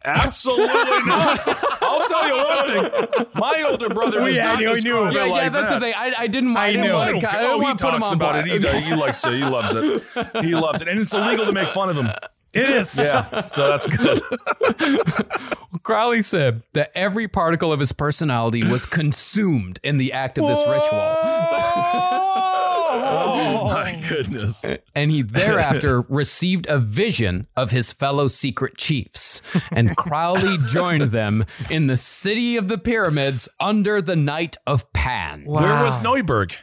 Absolutely 0.04 0.66
not. 1.06 1.40
I'll 1.82 2.08
tell 2.08 2.26
you 2.26 2.34
one 2.34 2.90
thing. 2.90 3.26
My 3.34 3.64
older 3.68 3.88
brother 3.90 4.22
We- 4.22 4.30
was 4.30 4.38
I 4.38 4.42
not 4.44 4.58
knew- 4.58 4.68
I 4.70 4.72
knew. 4.74 4.80
described 4.80 5.14
Yeah, 5.14 5.22
it 5.24 5.26
yeah, 5.26 5.32
like 5.32 5.52
that's 5.52 5.68
that. 5.70 5.78
the 5.80 5.86
thing. 5.86 5.94
I, 5.96 6.12
I 6.18 6.26
didn't. 6.26 6.56
I, 6.56 6.72
didn't 6.72 6.92
want 6.92 7.08
I 7.08 7.12
don't 7.12 7.20
to. 7.20 7.28
I 7.28 7.32
didn't 7.32 7.46
Oh, 7.50 7.54
he 7.58 7.62
want 7.62 7.78
to 7.78 7.84
put 7.84 7.94
him 7.94 8.02
on 8.02 8.12
about 8.14 8.48
it. 8.48 8.60
blast. 8.62 8.76
He, 8.78 8.88
he 8.88 8.94
likes 8.94 9.26
it. 9.26 9.32
He 9.34 9.44
loves 9.44 9.74
it. 9.74 10.02
He 10.44 10.54
loves 10.54 10.80
it, 10.82 10.88
and 10.88 10.98
it's 11.00 11.12
illegal 11.12 11.44
to 11.44 11.52
make 11.52 11.68
fun 11.68 11.90
of 11.90 11.96
him. 11.96 12.08
It 12.52 12.68
is. 12.68 12.98
Yeah, 12.98 13.46
so 13.46 13.68
that's 13.68 13.86
good. 13.86 14.20
Crowley 15.82 16.22
said 16.22 16.62
that 16.72 16.90
every 16.94 17.28
particle 17.28 17.72
of 17.72 17.78
his 17.80 17.92
personality 17.92 18.64
was 18.66 18.84
consumed 18.86 19.78
in 19.84 19.98
the 19.98 20.12
act 20.12 20.36
of 20.38 20.46
this 20.46 20.58
ritual. 20.66 20.98
Oh, 22.92 23.60
oh 23.62 23.64
my 23.64 24.02
goodness. 24.08 24.64
And 24.94 25.10
he 25.10 25.22
thereafter 25.22 26.00
received 26.08 26.66
a 26.68 26.78
vision 26.78 27.46
of 27.56 27.70
his 27.70 27.92
fellow 27.92 28.28
secret 28.28 28.76
chiefs. 28.76 29.42
And 29.70 29.96
Crowley 29.96 30.58
joined 30.68 31.12
them 31.12 31.44
in 31.70 31.86
the 31.86 31.96
city 31.96 32.56
of 32.56 32.68
the 32.68 32.78
pyramids 32.78 33.48
under 33.58 34.02
the 34.02 34.16
night 34.16 34.56
of 34.66 34.92
Pan. 34.92 35.44
Where 35.44 35.84
was 35.84 35.98
Neuburg? 36.00 36.56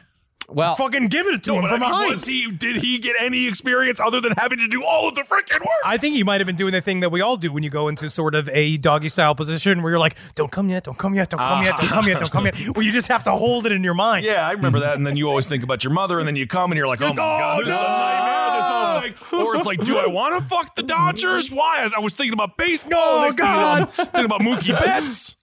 Well, 0.50 0.76
Fucking 0.76 1.08
give 1.08 1.26
it 1.26 1.42
to 1.44 1.52
him 1.54 1.62
from 1.64 1.66
I 1.66 1.70
mean, 1.72 1.80
behind. 1.90 2.10
was 2.10 2.24
he? 2.24 2.50
Did 2.50 2.76
he 2.76 2.98
get 2.98 3.16
any 3.20 3.46
experience 3.46 4.00
other 4.00 4.18
than 4.18 4.32
having 4.38 4.58
to 4.60 4.66
do 4.68 4.82
all 4.82 5.06
of 5.06 5.14
the 5.14 5.20
freaking 5.20 5.60
work? 5.60 5.68
I 5.84 5.98
think 5.98 6.14
he 6.14 6.22
might 6.24 6.40
have 6.40 6.46
been 6.46 6.56
doing 6.56 6.72
the 6.72 6.80
thing 6.80 7.00
that 7.00 7.12
we 7.12 7.20
all 7.20 7.36
do 7.36 7.52
when 7.52 7.62
you 7.62 7.68
go 7.68 7.88
into 7.88 8.08
sort 8.08 8.34
of 8.34 8.48
a 8.48 8.78
doggy 8.78 9.10
style 9.10 9.34
position 9.34 9.82
where 9.82 9.92
you're 9.92 9.98
like, 10.00 10.16
don't 10.36 10.50
come 10.50 10.70
yet, 10.70 10.84
don't 10.84 10.96
come 10.96 11.14
yet, 11.14 11.28
don't 11.28 11.38
come 11.38 11.62
yet, 11.64 11.76
don't 11.76 11.88
come 11.90 12.06
yet, 12.08 12.18
don't 12.18 12.32
come 12.32 12.44
yet. 12.46 12.54
Ah. 12.56 12.72
Where 12.72 12.82
you 12.84 12.92
just 12.92 13.08
have 13.08 13.24
to 13.24 13.32
hold 13.32 13.66
it 13.66 13.72
in 13.72 13.84
your 13.84 13.92
mind. 13.92 14.24
Yeah, 14.24 14.48
I 14.48 14.52
remember 14.52 14.80
that. 14.80 14.96
And 14.96 15.06
then 15.06 15.16
you 15.18 15.28
always 15.28 15.46
think 15.46 15.62
about 15.64 15.84
your 15.84 15.92
mother, 15.92 16.18
and 16.18 16.26
then 16.26 16.34
you 16.36 16.46
come 16.46 16.72
and 16.72 16.78
you're 16.78 16.88
like, 16.88 17.02
oh 17.02 17.10
my 17.10 17.16
god, 17.16 17.60
this 17.66 17.68
is 17.68 17.74
a 17.74 17.82
nightmare. 17.82 18.56
This 18.56 18.66
whole 18.66 19.38
thing. 19.40 19.46
Or 19.46 19.56
it's 19.56 19.66
like, 19.66 19.84
do 19.84 19.98
I 19.98 20.06
want 20.06 20.42
to 20.42 20.48
fuck 20.48 20.74
the 20.76 20.82
Dodgers? 20.82 21.52
Why? 21.52 21.82
I- 21.84 21.98
I 21.98 22.00
was 22.00 22.14
thinking 22.14 22.32
about 22.32 22.56
baseball. 22.56 22.98
Oh, 23.02 23.22
Next 23.24 23.36
thing 23.36 23.44
you 23.46 23.52
know, 23.52 23.58
I'm 23.58 23.84
God. 23.84 23.92
thinking 23.92 24.24
about 24.24 24.40
Mookie 24.40 24.78
Betts. 24.80 25.36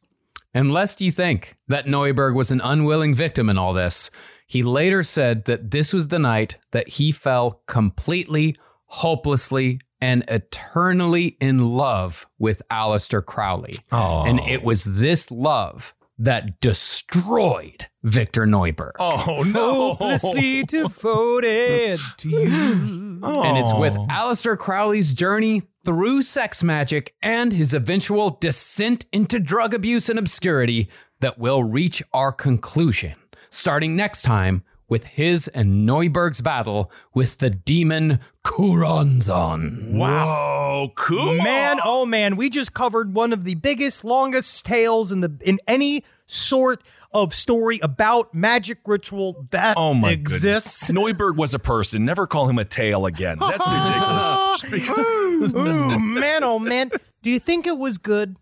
And 0.53 0.71
lest 0.71 0.99
you 1.01 1.11
think 1.11 1.57
that 1.67 1.85
Neuburg 1.85 2.33
was 2.33 2.49
an 2.49 2.59
unwilling 2.61 3.13
victim 3.13 3.49
in 3.49 3.57
all 3.57 3.73
this, 3.73 4.09
he 4.45 4.63
later 4.63 5.03
said 5.03 5.45
that 5.45 5.71
this 5.71 5.93
was 5.93 6.07
the 6.09 6.19
night 6.19 6.57
that 6.71 6.87
he 6.89 7.11
fell 7.11 7.61
completely, 7.67 8.55
hopelessly, 8.85 9.79
and 10.01 10.23
eternally 10.27 11.37
in 11.39 11.65
love 11.65 12.27
with 12.37 12.61
Aleister 12.69 13.25
Crowley. 13.25 13.73
And 13.91 14.39
it 14.41 14.63
was 14.63 14.83
this 14.83 15.31
love 15.31 15.93
that 16.17 16.59
destroyed 16.61 17.87
Victor 18.03 18.45
Neuburg. 18.45 18.93
Oh 18.99 19.43
no! 19.47 19.95
Hopelessly 19.95 20.63
devoted 20.63 21.99
to 22.17 22.29
you. 22.29 23.01
And 23.25 23.57
it's 23.57 23.73
with 23.73 23.93
Aleister 23.93 24.55
Crowley's 24.57 25.11
journey 25.11 25.63
through 25.83 26.21
sex 26.21 26.61
magic 26.61 27.15
and 27.23 27.51
his 27.51 27.73
eventual 27.73 28.29
descent 28.29 29.05
into 29.11 29.39
drug 29.39 29.73
abuse 29.73 30.09
and 30.09 30.19
obscurity 30.19 30.89
that 31.21 31.39
we'll 31.39 31.63
reach 31.63 32.03
our 32.13 32.31
conclusion, 32.31 33.15
starting 33.55 33.95
next 33.95 34.21
time 34.23 34.63
with 34.87 35.05
his 35.07 35.47
and 35.49 35.87
Neuburg's 35.87 36.41
battle 36.41 36.91
with 37.13 37.39
the 37.39 37.49
demon 37.49 38.19
Choronzon. 38.43 39.93
Wow, 39.93 40.91
cool. 40.95 41.37
Man, 41.37 41.79
oh 41.83 42.05
man, 42.05 42.35
we 42.35 42.49
just 42.49 42.73
covered 42.73 43.13
one 43.13 43.33
of 43.33 43.43
the 43.43 43.55
biggest, 43.55 44.03
longest 44.03 44.65
tales 44.65 45.11
in 45.11 45.21
the 45.21 45.37
in 45.41 45.59
any 45.67 46.03
sort 46.27 46.83
of 47.11 47.33
story 47.33 47.79
about 47.81 48.33
magic 48.33 48.79
ritual 48.85 49.47
that 49.51 49.77
Oh 49.77 49.93
my 49.93 50.11
exists. 50.11 50.87
goodness. 50.87 51.15
Neuburg 51.17 51.37
was 51.37 51.53
a 51.53 51.59
person. 51.59 52.03
Never 52.03 52.27
call 52.27 52.49
him 52.49 52.59
a 52.59 52.65
tale 52.65 53.05
again. 53.05 53.37
That's 53.39 53.67
ridiculous. 53.67 54.61
Just 54.91 55.55
Ooh, 55.55 55.99
man, 55.99 56.43
oh 56.43 56.59
man. 56.59 56.91
Do 57.21 57.29
you 57.29 57.39
think 57.39 57.65
it 57.67 57.77
was 57.77 57.97
good? 57.97 58.35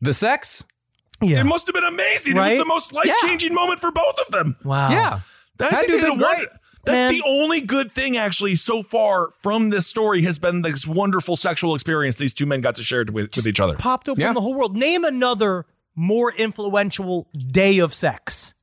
The 0.00 0.12
sex? 0.12 0.64
Yeah. 1.20 1.40
It 1.40 1.44
must 1.44 1.66
have 1.66 1.74
been 1.74 1.84
amazing. 1.84 2.36
It 2.36 2.40
was 2.40 2.54
the 2.56 2.64
most 2.64 2.92
life 2.92 3.10
changing 3.22 3.52
moment 3.54 3.80
for 3.80 3.90
both 3.90 4.18
of 4.26 4.32
them. 4.32 4.56
Wow. 4.64 4.90
Yeah. 4.90 5.20
That's 5.56 5.74
Had 5.74 5.86
to 5.86 5.92
have 5.92 6.00
the 6.00 6.06
been 6.08 6.18
one- 6.20 6.34
great. 6.36 6.48
That's 6.84 6.94
Man. 6.96 7.12
the 7.12 7.22
only 7.26 7.60
good 7.60 7.92
thing 7.92 8.16
actually 8.16 8.56
so 8.56 8.82
far 8.82 9.30
from 9.42 9.68
this 9.70 9.86
story 9.86 10.22
has 10.22 10.38
been 10.38 10.62
this 10.62 10.86
wonderful 10.86 11.36
sexual 11.36 11.74
experience 11.74 12.16
these 12.16 12.32
two 12.32 12.46
men 12.46 12.60
got 12.62 12.76
to 12.76 12.82
share 12.82 13.04
with, 13.12 13.34
with 13.36 13.46
each 13.46 13.60
other. 13.60 13.74
Popped 13.76 14.08
open 14.08 14.20
Yeah. 14.22 14.32
the 14.32 14.40
whole 14.40 14.54
world. 14.54 14.76
Name 14.76 15.04
another 15.04 15.66
more 15.96 16.32
influential 16.32 17.28
day 17.36 17.78
of 17.78 17.92
sex. 17.92 18.54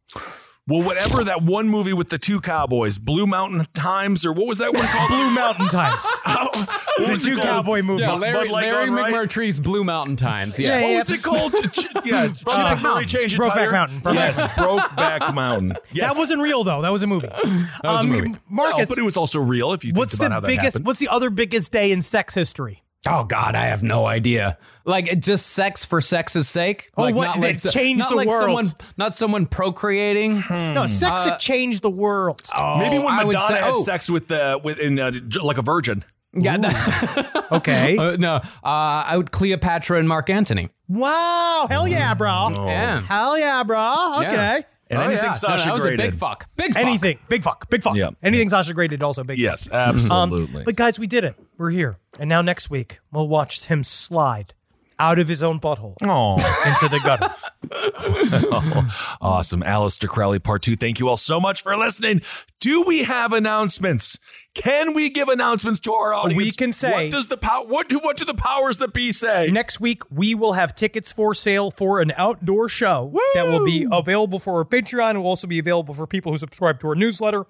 Well, 0.68 0.82
whatever 0.82 1.24
that 1.26 1.44
one 1.44 1.70
movie 1.70 1.94
with 1.94 2.10
the 2.10 2.18
two 2.18 2.42
cowboys, 2.42 2.98
Blue 2.98 3.28
Mountain 3.28 3.68
Times, 3.76 4.26
or 4.26 4.34
what 4.34 4.48
was 4.48 4.58
that 4.58 4.74
one 4.74 4.88
called? 4.88 5.10
Blue 5.10 5.30
Mountain 5.30 5.68
Times. 5.68 6.04
what 6.24 6.54
the 6.98 7.06
was 7.12 7.24
two 7.24 7.38
cowboy 7.38 7.84
movies. 7.84 8.02
Yeah, 8.02 8.14
Larry, 8.14 8.50
Light 8.50 8.66
Larry 8.72 8.90
Right? 8.90 9.14
McMurtry's 9.14 9.60
Blue 9.60 9.84
Mountain 9.84 10.16
Times. 10.16 10.58
Yeah. 10.60 10.80
Yeah, 10.80 10.88
What 10.88 10.98
was 10.98 11.12
it 11.12 11.22
called? 11.22 11.54
Ch- 11.72 11.86
yeah, 12.06 12.30
Brokeback 12.30 12.82
Mountain. 12.82 13.08
Change 13.10 13.36
a 13.36 13.38
Brokeback. 13.38 13.72
Mountain. 13.74 14.02
Brokeback 14.02 14.14
Yes, 14.16 14.42
Brokeback 14.42 15.34
Mountain. 15.36 15.78
Yes. 15.92 16.14
That 16.14 16.20
wasn't 16.20 16.42
real 16.42 16.64
though. 16.64 16.82
That 16.82 16.92
was 16.92 17.04
a 17.04 17.08
movie. 17.08 17.28
was 17.28 17.68
a 17.84 17.88
Um, 17.88 18.10
movie. 18.10 18.30
Well, 18.32 18.40
Marcus, 18.72 18.90
but 18.90 18.98
it 18.98 19.04
was 19.04 19.18
also 19.18 19.40
real 19.40 19.72
if 19.74 19.86
you 19.86 19.92
think 19.92 20.00
what's 20.00 20.16
about 20.16 20.30
the 20.30 20.34
how 20.34 20.40
that 20.40 20.48
biggest? 20.48 20.64
happened. 20.66 20.86
What's 20.88 21.00
the 21.00 21.10
other 21.10 21.30
biggest 21.30 21.72
day 21.72 21.92
in 21.92 22.02
sex 22.02 22.34
history? 22.34 22.82
Oh 23.08 23.24
God, 23.24 23.56
I 23.56 23.68
have 23.68 23.84
no 23.84 24.06
idea. 24.06 24.58
Like 24.84 25.08
it 25.08 25.22
just 25.22 25.48
sex 25.48 25.86
for 25.86 26.02
sex's 26.02 26.48
sake. 26.48 26.90
Oh, 26.98 27.04
like, 27.04 27.16
what? 27.16 27.26
Not 27.26 27.36
That 27.36 27.42
like, 27.42 27.60
so- 27.60 27.70
changed 27.70 28.00
not 28.00 28.10
the 28.10 28.16
like 28.16 28.28
world. 28.28 28.44
Someone, 28.44 28.66
not 28.98 29.16
someone 29.16 29.46
procreating. 29.46 30.44
No, 30.50 30.86
sex 30.88 31.22
Uh, 31.22 31.26
that 31.30 31.40
changed 31.40 31.82
the 31.82 31.90
world. 31.90 32.42
Maybe 32.78 32.98
when 32.98 33.16
Madonna 33.16 33.42
say- 33.42 33.56
had 33.56 33.64
oh. 33.72 33.82
sex 33.82 34.10
with 34.10 34.28
the 34.28 34.60
with 34.64 34.80
in 34.80 35.00
uh, 35.00 35.12
like 35.44 35.58
a 35.58 35.62
virgin. 35.62 36.04
Yeah. 36.34 36.58
no- 36.58 36.70
Okay. 37.52 37.96
Uh, 37.98 38.16
no, 38.18 38.36
uh, 38.38 38.42
I 38.64 39.16
would 39.18 39.32
Cleopatra 39.32 40.00
and 40.00 40.08
Mark 40.10 40.30
Antony. 40.32 40.70
wow. 40.88 41.68
Hell 41.70 41.88
yeah, 41.88 42.14
bro. 42.16 42.50
Yeah. 42.66 43.02
Hell 43.02 43.38
yeah, 43.38 43.64
bro. 43.64 44.16
Okay. 44.18 44.32
Yeah. 44.34 44.60
And 44.90 45.00
Oh, 45.00 45.04
anything 45.06 45.24
yeah. 45.24 45.30
No, 45.30 45.34
Sasha 45.34 45.74
was 45.74 45.82
Grey 45.82 45.96
a 45.96 45.98
big 45.98 46.16
fuck. 46.16 46.48
Big 46.58 46.74
fuck. 46.74 46.82
Anything. 46.84 47.20
Big 47.28 47.42
fuck. 47.44 47.70
Big 47.70 47.82
fuck. 47.82 47.96
Yeah. 47.96 48.12
Anything 48.22 48.50
Sasha 48.50 48.74
graded 48.74 49.02
also 49.02 49.24
big. 49.24 49.40
Yes, 49.40 49.68
fuck. 49.68 49.74
Um, 49.90 49.96
absolutely. 49.96 50.64
but 50.64 50.76
guys, 50.76 51.00
we 51.00 51.08
did 51.08 51.24
it. 51.24 51.36
We're 51.58 51.72
here. 51.72 51.98
And 52.20 52.30
now 52.30 52.42
next 52.42 52.70
week, 52.70 53.00
we'll 53.12 53.28
watch 53.28 53.66
him 53.66 53.84
slide 53.84 54.54
out 55.00 55.20
of 55.20 55.28
his 55.28 55.44
own 55.44 55.60
butthole 55.60 55.96
Oh, 56.04 56.34
into 56.66 56.88
the 56.90 57.00
gutter. 57.04 57.34
Oh, 57.72 59.18
awesome. 59.22 59.62
Aleister 59.62 60.08
Crowley, 60.08 60.40
part 60.40 60.62
two. 60.62 60.76
Thank 60.76 61.00
you 61.00 61.10
all 61.10 61.18
so 61.18 61.40
much 61.40 61.62
for 61.64 61.76
listening. 61.76 62.22
Do 62.60 62.84
we 62.84 63.04
have 63.04 63.34
announcements? 63.34 64.18
Can 64.54 64.94
we 64.94 65.10
give 65.10 65.28
announcements 65.30 65.80
to 65.82 65.94
our 65.94 66.14
audience? 66.14 66.38
We 66.38 66.52
can 66.52 66.72
say- 66.72 66.92
What 67.06 67.12
does 67.12 67.28
the 67.28 67.38
power 67.38 67.66
what 67.66 67.90
do 67.90 67.98
what 68.00 68.18
do 68.18 68.26
the 68.26 68.34
powers 68.36 68.78
that 68.78 68.94
be 68.94 69.12
say? 69.12 69.50
Next 69.52 69.80
week, 69.80 70.04
we 70.12 70.36
will 70.36 70.54
have 70.54 70.76
tickets 70.76 71.12
for 71.12 71.34
sale 71.34 71.72
for 71.72 72.00
an 72.00 72.14
outdoor 72.18 72.70
show 72.70 73.14
that 73.34 73.48
will 73.48 73.66
be 73.66 73.88
available 73.92 74.40
for 74.40 74.58
our 74.60 74.66
Patreon. 74.66 75.16
It 75.16 75.18
will 75.18 75.28
also 75.28 75.48
be 75.48 75.60
available 75.60 75.94
for 75.94 76.06
people 76.08 76.32
who 76.32 76.38
subscribe 76.38 76.80
to 76.82 76.88
our 76.90 76.96
newsletter. 76.96 77.46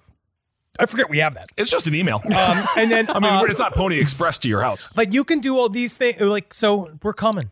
I 0.78 0.86
forget 0.86 1.08
we 1.10 1.18
have 1.18 1.34
that. 1.34 1.48
It's 1.56 1.70
just 1.70 1.86
an 1.86 1.94
email. 1.94 2.20
Um, 2.24 2.66
and 2.76 2.90
then, 2.90 3.08
I 3.10 3.18
mean, 3.20 3.32
uh, 3.32 3.42
it's 3.44 3.58
not 3.58 3.74
Pony 3.74 3.98
Express 4.00 4.38
to 4.40 4.48
your 4.48 4.62
house. 4.62 4.94
Like 4.96 5.12
you 5.12 5.24
can 5.24 5.40
do 5.40 5.56
all 5.58 5.68
these 5.68 5.96
things. 5.96 6.20
Like 6.20 6.54
so, 6.54 6.90
we're 7.02 7.12
coming. 7.12 7.50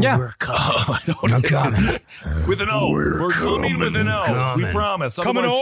Yeah. 0.00 0.16
we're 0.18 0.32
coming. 0.38 0.70
I 0.88 1.00
don't- 1.04 1.22
with 2.48 2.60
an 2.60 2.68
O. 2.70 2.90
We're, 2.92 3.28
coming 3.30 3.78
with 3.78 3.96
an 3.96 4.08
O. 4.08 4.54
We 4.56 4.64
promise. 4.66 5.18
Coming 5.18 5.44
Otherwise- 5.44 5.60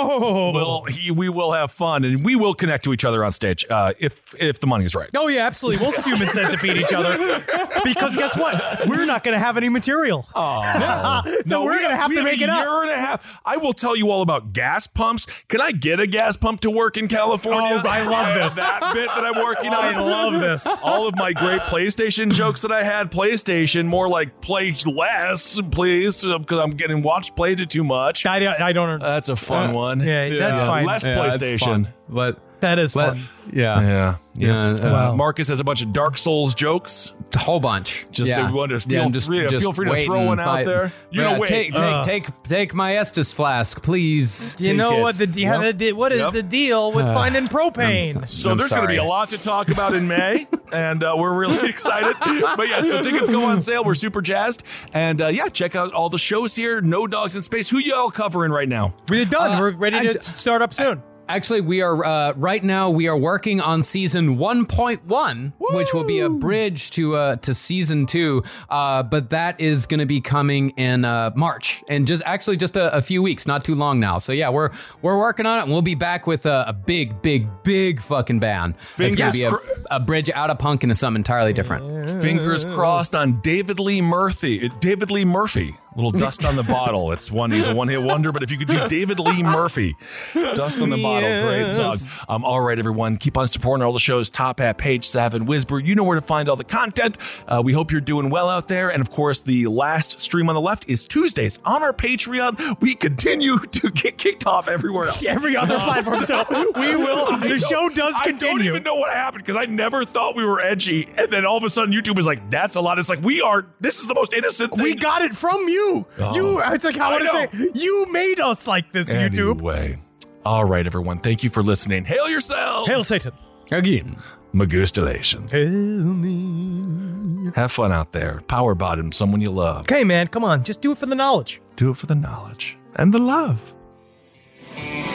Oh, 0.00 0.52
Well, 0.54 0.84
he, 0.84 1.10
we 1.10 1.28
will 1.28 1.50
have 1.52 1.72
fun 1.72 2.04
and 2.04 2.24
we 2.24 2.36
will 2.36 2.54
connect 2.54 2.84
to 2.84 2.92
each 2.92 3.04
other 3.04 3.24
on 3.24 3.32
stage 3.32 3.66
uh, 3.68 3.94
if 3.98 4.32
if 4.38 4.60
the 4.60 4.66
money's 4.68 4.94
right. 4.94 5.10
Oh 5.16 5.26
yeah, 5.26 5.44
absolutely. 5.44 5.84
We'll 5.84 6.00
human 6.02 6.30
centipede 6.30 6.76
each 6.76 6.92
other 6.92 7.42
because 7.82 8.14
guess 8.14 8.36
what? 8.38 8.88
We're 8.88 9.06
not 9.06 9.24
going 9.24 9.36
to 9.36 9.44
have 9.44 9.56
any 9.56 9.68
material. 9.68 10.22
so 10.34 11.22
No, 11.46 11.64
we're 11.64 11.72
we 11.72 11.78
going 11.80 11.90
to 11.90 11.96
have 11.96 12.12
to 12.12 12.22
make 12.22 12.40
a 12.40 12.44
it 12.44 12.48
up. 12.50 12.60
year 12.64 12.82
and 12.82 12.90
a 12.92 12.96
half. 12.96 13.40
I 13.44 13.56
will 13.56 13.72
tell 13.72 13.96
you 13.96 14.10
all 14.12 14.22
about 14.22 14.52
gas 14.52 14.86
pumps. 14.86 15.26
Can 15.48 15.60
I 15.60 15.72
get 15.72 15.98
a 15.98 16.06
gas 16.06 16.36
pump 16.36 16.60
to 16.60 16.70
work 16.70 16.96
in 16.96 17.08
California? 17.08 17.82
Oh, 17.84 17.88
I 17.88 18.02
love 18.08 18.34
this. 18.34 18.54
That 18.54 18.92
bit 18.94 19.08
that 19.08 19.24
I'm 19.24 19.42
working 19.42 19.72
on. 19.72 19.84
I 19.84 19.98
love 19.98 20.40
this. 20.40 20.64
All 20.84 21.08
of 21.08 21.16
my 21.16 21.32
great 21.32 21.60
PlayStation 21.62 22.30
jokes 22.32 22.62
that 22.62 22.70
I 22.70 22.84
had. 22.84 23.10
PlayStation, 23.10 23.57
more 23.86 24.08
like 24.08 24.40
play 24.40 24.74
less, 24.86 25.60
please, 25.70 26.22
because 26.22 26.58
I'm 26.58 26.70
getting 26.72 27.02
watched 27.02 27.36
played 27.36 27.60
it 27.60 27.70
too 27.70 27.84
much. 27.84 28.26
I, 28.26 28.68
I 28.68 28.72
don't. 28.72 29.00
That's 29.00 29.28
a 29.28 29.36
fun 29.36 29.70
uh, 29.70 29.74
one. 29.74 30.00
yeah, 30.00 30.28
that's 30.30 30.62
fine. 30.62 30.86
Less 30.86 31.06
Yeah, 31.06 31.16
PlayStation. 31.16 31.92
But 32.08 32.40
that 32.60 32.78
is 32.78 32.94
let- 32.96 33.10
fun. 33.10 33.28
yeah, 33.52 33.80
Yeah, 33.80 34.14
Yeah, 34.34 34.66
uh, 34.80 35.10
Uh, 35.10 35.14
Marcus 35.16 35.48
has 35.48 35.58
a 35.60 35.64
bunch 35.64 35.82
of 35.82 35.92
Dark 35.92 36.16
Souls 36.18 36.54
jokes. 36.54 37.12
a 37.34 37.38
whole 37.40 37.60
bunch. 37.60 38.06
Just 38.10 38.30
yeah. 38.30 38.46
to 38.48 38.52
wonder, 38.54 38.80
feel 38.80 39.02
and 39.02 39.12
just, 39.12 39.26
free 39.26 39.40
to- 39.40 39.48
just 39.48 39.62
feel 39.64 39.72
free 39.74 39.84
to 39.84 39.90
throw 40.06 40.14
waiting 40.14 40.26
one 40.28 40.40
out 40.40 40.46
by- 40.46 40.64
there. 40.64 40.92
You 41.10 41.20
Yeah, 41.22 41.32
know, 41.34 41.40
wait. 41.40 41.48
take 41.48 41.74
take 41.74 41.82
Uh. 41.82 42.04
take 42.04 42.26
take 42.44 42.74
my 42.74 42.92
Estus 42.92 43.34
flask, 43.34 43.82
please. 43.82 44.56
You 44.58 44.72
know 44.74 44.98
it. 44.98 45.02
what 45.02 45.18
the, 45.18 45.26
de- 45.26 45.42
how 45.44 45.70
the 45.72 45.92
what 45.92 46.10
is 46.12 46.20
Yep. 46.20 46.32
the 46.32 46.42
deal 46.42 46.90
with 46.92 47.04
finding 47.04 47.46
propane? 47.46 48.26
So 48.26 48.50
I'm 48.52 48.56
there's 48.58 48.70
going 48.70 48.82
to 48.82 48.88
be 48.88 48.96
a 48.96 49.04
lot 49.04 49.28
to 49.30 49.42
talk 49.42 49.68
about 49.68 49.94
in 49.94 50.08
May, 50.08 50.46
and 50.72 51.04
uh, 51.04 51.14
we're 51.18 51.34
really 51.34 51.68
excited. 51.68 52.16
But 52.20 52.68
yeah, 52.68 52.82
so 52.82 53.02
tickets 53.02 53.28
go 53.28 53.44
on 53.44 53.60
sale. 53.60 53.84
We're 53.84 53.94
super 53.94 54.22
jazzed, 54.22 54.62
and 54.94 55.20
uh, 55.20 55.26
yeah, 55.28 55.48
check 55.48 55.76
out 55.76 55.92
all 55.92 56.08
the 56.08 56.18
shows 56.18 56.56
here. 56.56 56.80
No 56.80 57.06
Dogs 57.06 57.36
in 57.36 57.42
Space. 57.42 57.68
Who 57.68 57.78
y'all 57.78 58.10
covering 58.10 58.52
right 58.52 58.68
now? 58.68 58.94
We're 59.10 59.26
done. 59.26 59.52
Uh, 59.52 59.60
We're 59.60 59.70
ready 59.72 60.00
to 60.00 60.08
act- 60.18 60.38
start 60.38 60.62
up 60.62 60.72
soon. 60.72 61.02
Actually, 61.28 61.60
we 61.60 61.82
are 61.82 62.04
uh, 62.04 62.32
right 62.36 62.62
now. 62.64 62.90
We 62.90 63.06
are 63.08 63.16
working 63.16 63.60
on 63.60 63.82
season 63.82 64.38
1.1, 64.38 65.52
which 65.58 65.92
will 65.92 66.04
be 66.04 66.20
a 66.20 66.30
bridge 66.30 66.90
to 66.92 67.16
uh, 67.16 67.36
to 67.36 67.54
season 67.54 68.06
two. 68.06 68.42
Uh, 68.70 69.02
but 69.02 69.30
that 69.30 69.60
is 69.60 69.86
going 69.86 70.00
to 70.00 70.06
be 70.06 70.20
coming 70.20 70.70
in 70.70 71.04
uh, 71.04 71.30
March, 71.36 71.82
and 71.88 72.06
just 72.06 72.22
actually 72.24 72.56
just 72.56 72.76
a, 72.76 72.94
a 72.96 73.02
few 73.02 73.22
weeks, 73.22 73.46
not 73.46 73.64
too 73.64 73.74
long 73.74 74.00
now. 74.00 74.18
So 74.18 74.32
yeah, 74.32 74.48
we're 74.48 74.70
we're 75.02 75.18
working 75.18 75.46
on 75.46 75.58
it, 75.58 75.62
and 75.62 75.72
we'll 75.72 75.82
be 75.82 75.94
back 75.94 76.26
with 76.26 76.46
a, 76.46 76.64
a 76.68 76.72
big, 76.72 77.20
big, 77.22 77.46
big 77.62 78.00
fucking 78.00 78.38
band. 78.40 78.74
It's 78.98 79.14
going 79.16 79.30
to 79.32 79.36
be 79.36 79.44
a, 79.44 79.52
a 79.90 80.00
bridge 80.00 80.30
out 80.30 80.50
of 80.50 80.58
punk 80.58 80.82
into 80.82 80.94
something 80.94 81.20
entirely 81.20 81.52
different. 81.52 82.08
Fingers 82.22 82.64
crossed 82.64 83.14
on 83.14 83.40
David 83.40 83.80
Lee 83.80 84.00
Murphy. 84.00 84.68
David 84.80 85.10
Lee 85.10 85.24
Murphy. 85.24 85.76
Little 85.98 86.12
dust 86.20 86.44
on 86.44 86.54
the 86.54 86.62
bottle. 86.62 87.10
It's 87.10 87.32
one. 87.32 87.50
He's 87.50 87.66
a 87.66 87.74
one 87.74 87.88
hit 87.88 88.00
wonder. 88.00 88.30
But 88.30 88.44
if 88.44 88.52
you 88.52 88.56
could 88.56 88.68
do 88.68 88.86
David 88.88 89.18
Lee 89.18 89.42
Murphy, 89.42 89.96
dust 90.32 90.80
on 90.80 90.90
the 90.90 91.02
bottle. 91.02 91.42
Great 91.42 91.68
song. 91.70 91.96
Um, 92.28 92.44
all 92.44 92.60
right, 92.60 92.78
everyone. 92.78 93.16
Keep 93.16 93.36
on 93.36 93.48
supporting 93.48 93.84
all 93.84 93.92
the 93.92 93.98
shows. 93.98 94.30
Top 94.30 94.60
at 94.60 94.78
page 94.78 95.08
seven. 95.08 95.44
Whisper. 95.44 95.80
You 95.80 95.96
know 95.96 96.04
where 96.04 96.14
to 96.18 96.24
find 96.24 96.48
all 96.48 96.54
the 96.54 96.62
content. 96.62 97.18
Uh, 97.48 97.62
we 97.64 97.72
hope 97.72 97.90
you're 97.90 98.00
doing 98.00 98.30
well 98.30 98.48
out 98.48 98.68
there. 98.68 98.90
And 98.90 99.00
of 99.00 99.10
course, 99.10 99.40
the 99.40 99.66
last 99.66 100.20
stream 100.20 100.48
on 100.48 100.54
the 100.54 100.60
left 100.60 100.88
is 100.88 101.04
Tuesdays 101.04 101.58
on 101.64 101.82
our 101.82 101.92
Patreon. 101.92 102.80
We 102.80 102.94
continue 102.94 103.58
to 103.58 103.90
get 103.90 104.18
kicked 104.18 104.46
off 104.46 104.68
everywhere 104.68 105.08
else. 105.08 105.26
Every 105.38 105.56
other 105.56 105.78
platform. 105.78 106.22
So 106.24 106.44
we 106.76 106.94
will. 106.94 107.36
The 107.38 107.58
show 107.58 107.88
does 107.88 108.14
continue. 108.22 108.54
I 108.54 108.56
don't 108.58 108.66
even 108.66 108.82
know 108.84 108.94
what 108.94 109.12
happened 109.12 109.44
because 109.44 109.60
I 109.60 109.66
never 109.66 110.04
thought 110.04 110.36
we 110.36 110.44
were 110.44 110.60
edgy, 110.60 111.08
and 111.16 111.28
then 111.32 111.44
all 111.44 111.56
of 111.56 111.64
a 111.64 111.70
sudden 111.70 111.92
YouTube 111.92 112.14
was 112.14 112.26
like, 112.26 112.50
"That's 112.50 112.76
a 112.76 112.80
lot." 112.80 113.00
It's 113.00 113.08
like 113.08 113.22
we 113.22 113.42
are. 113.42 113.66
This 113.80 113.98
is 113.98 114.06
the 114.06 114.14
most 114.14 114.32
innocent. 114.32 114.72
Thing. 114.74 114.82
We 114.82 114.94
got 114.94 115.22
it 115.22 115.36
from 115.36 115.68
you. 115.68 115.87
Oh. 116.18 116.34
You. 116.34 116.60
It's 116.72 116.84
like 116.84 116.96
how 116.96 117.10
I 117.10 117.12
would 117.14 117.26
I 117.28 117.46
say? 117.46 117.70
You 117.74 118.06
made 118.10 118.40
us 118.40 118.66
like 118.66 118.92
this. 118.92 119.08
YouTube. 119.12 119.56
Anyway, 119.58 119.98
all 120.44 120.64
right, 120.64 120.86
everyone. 120.86 121.20
Thank 121.20 121.42
you 121.42 121.50
for 121.50 121.62
listening. 121.62 122.04
Hail 122.04 122.28
yourselves. 122.28 122.88
Hail 122.88 123.04
Satan. 123.04 123.32
Again. 123.70 124.16
Magustalations. 124.54 125.52
Hail 125.52 125.68
me. 125.68 127.50
Have 127.54 127.72
fun 127.72 127.92
out 127.92 128.12
there. 128.12 128.40
Power 128.48 128.74
bottom 128.74 129.12
someone 129.12 129.40
you 129.40 129.50
love. 129.50 129.82
Okay, 129.82 130.04
man. 130.04 130.28
Come 130.28 130.44
on. 130.44 130.64
Just 130.64 130.80
do 130.80 130.92
it 130.92 130.98
for 130.98 131.06
the 131.06 131.14
knowledge. 131.14 131.60
Do 131.76 131.90
it 131.90 131.96
for 131.96 132.06
the 132.06 132.14
knowledge 132.14 132.76
and 132.96 133.12
the 133.12 133.18
love. 133.18 133.74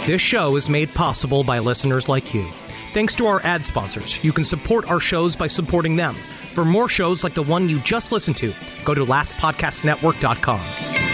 This 0.06 0.22
show 0.22 0.56
is 0.56 0.70
made 0.70 0.94
possible 0.94 1.44
by 1.44 1.60
listeners 1.60 2.10
like 2.10 2.34
you. 2.34 2.46
Thanks 2.92 3.16
to 3.16 3.26
our 3.26 3.42
ad 3.44 3.66
sponsors, 3.66 4.24
you 4.24 4.32
can 4.32 4.44
support 4.44 4.90
our 4.90 5.00
shows 5.00 5.36
by 5.36 5.48
supporting 5.48 5.96
them. 5.96 6.16
For 6.54 6.64
more 6.64 6.88
shows 6.88 7.24
like 7.24 7.34
the 7.34 7.42
one 7.42 7.68
you 7.68 7.80
just 7.80 8.12
listened 8.12 8.38
to, 8.38 8.54
go 8.86 8.94
to 8.94 9.04
lastpodcastnetwork.com. 9.04 11.13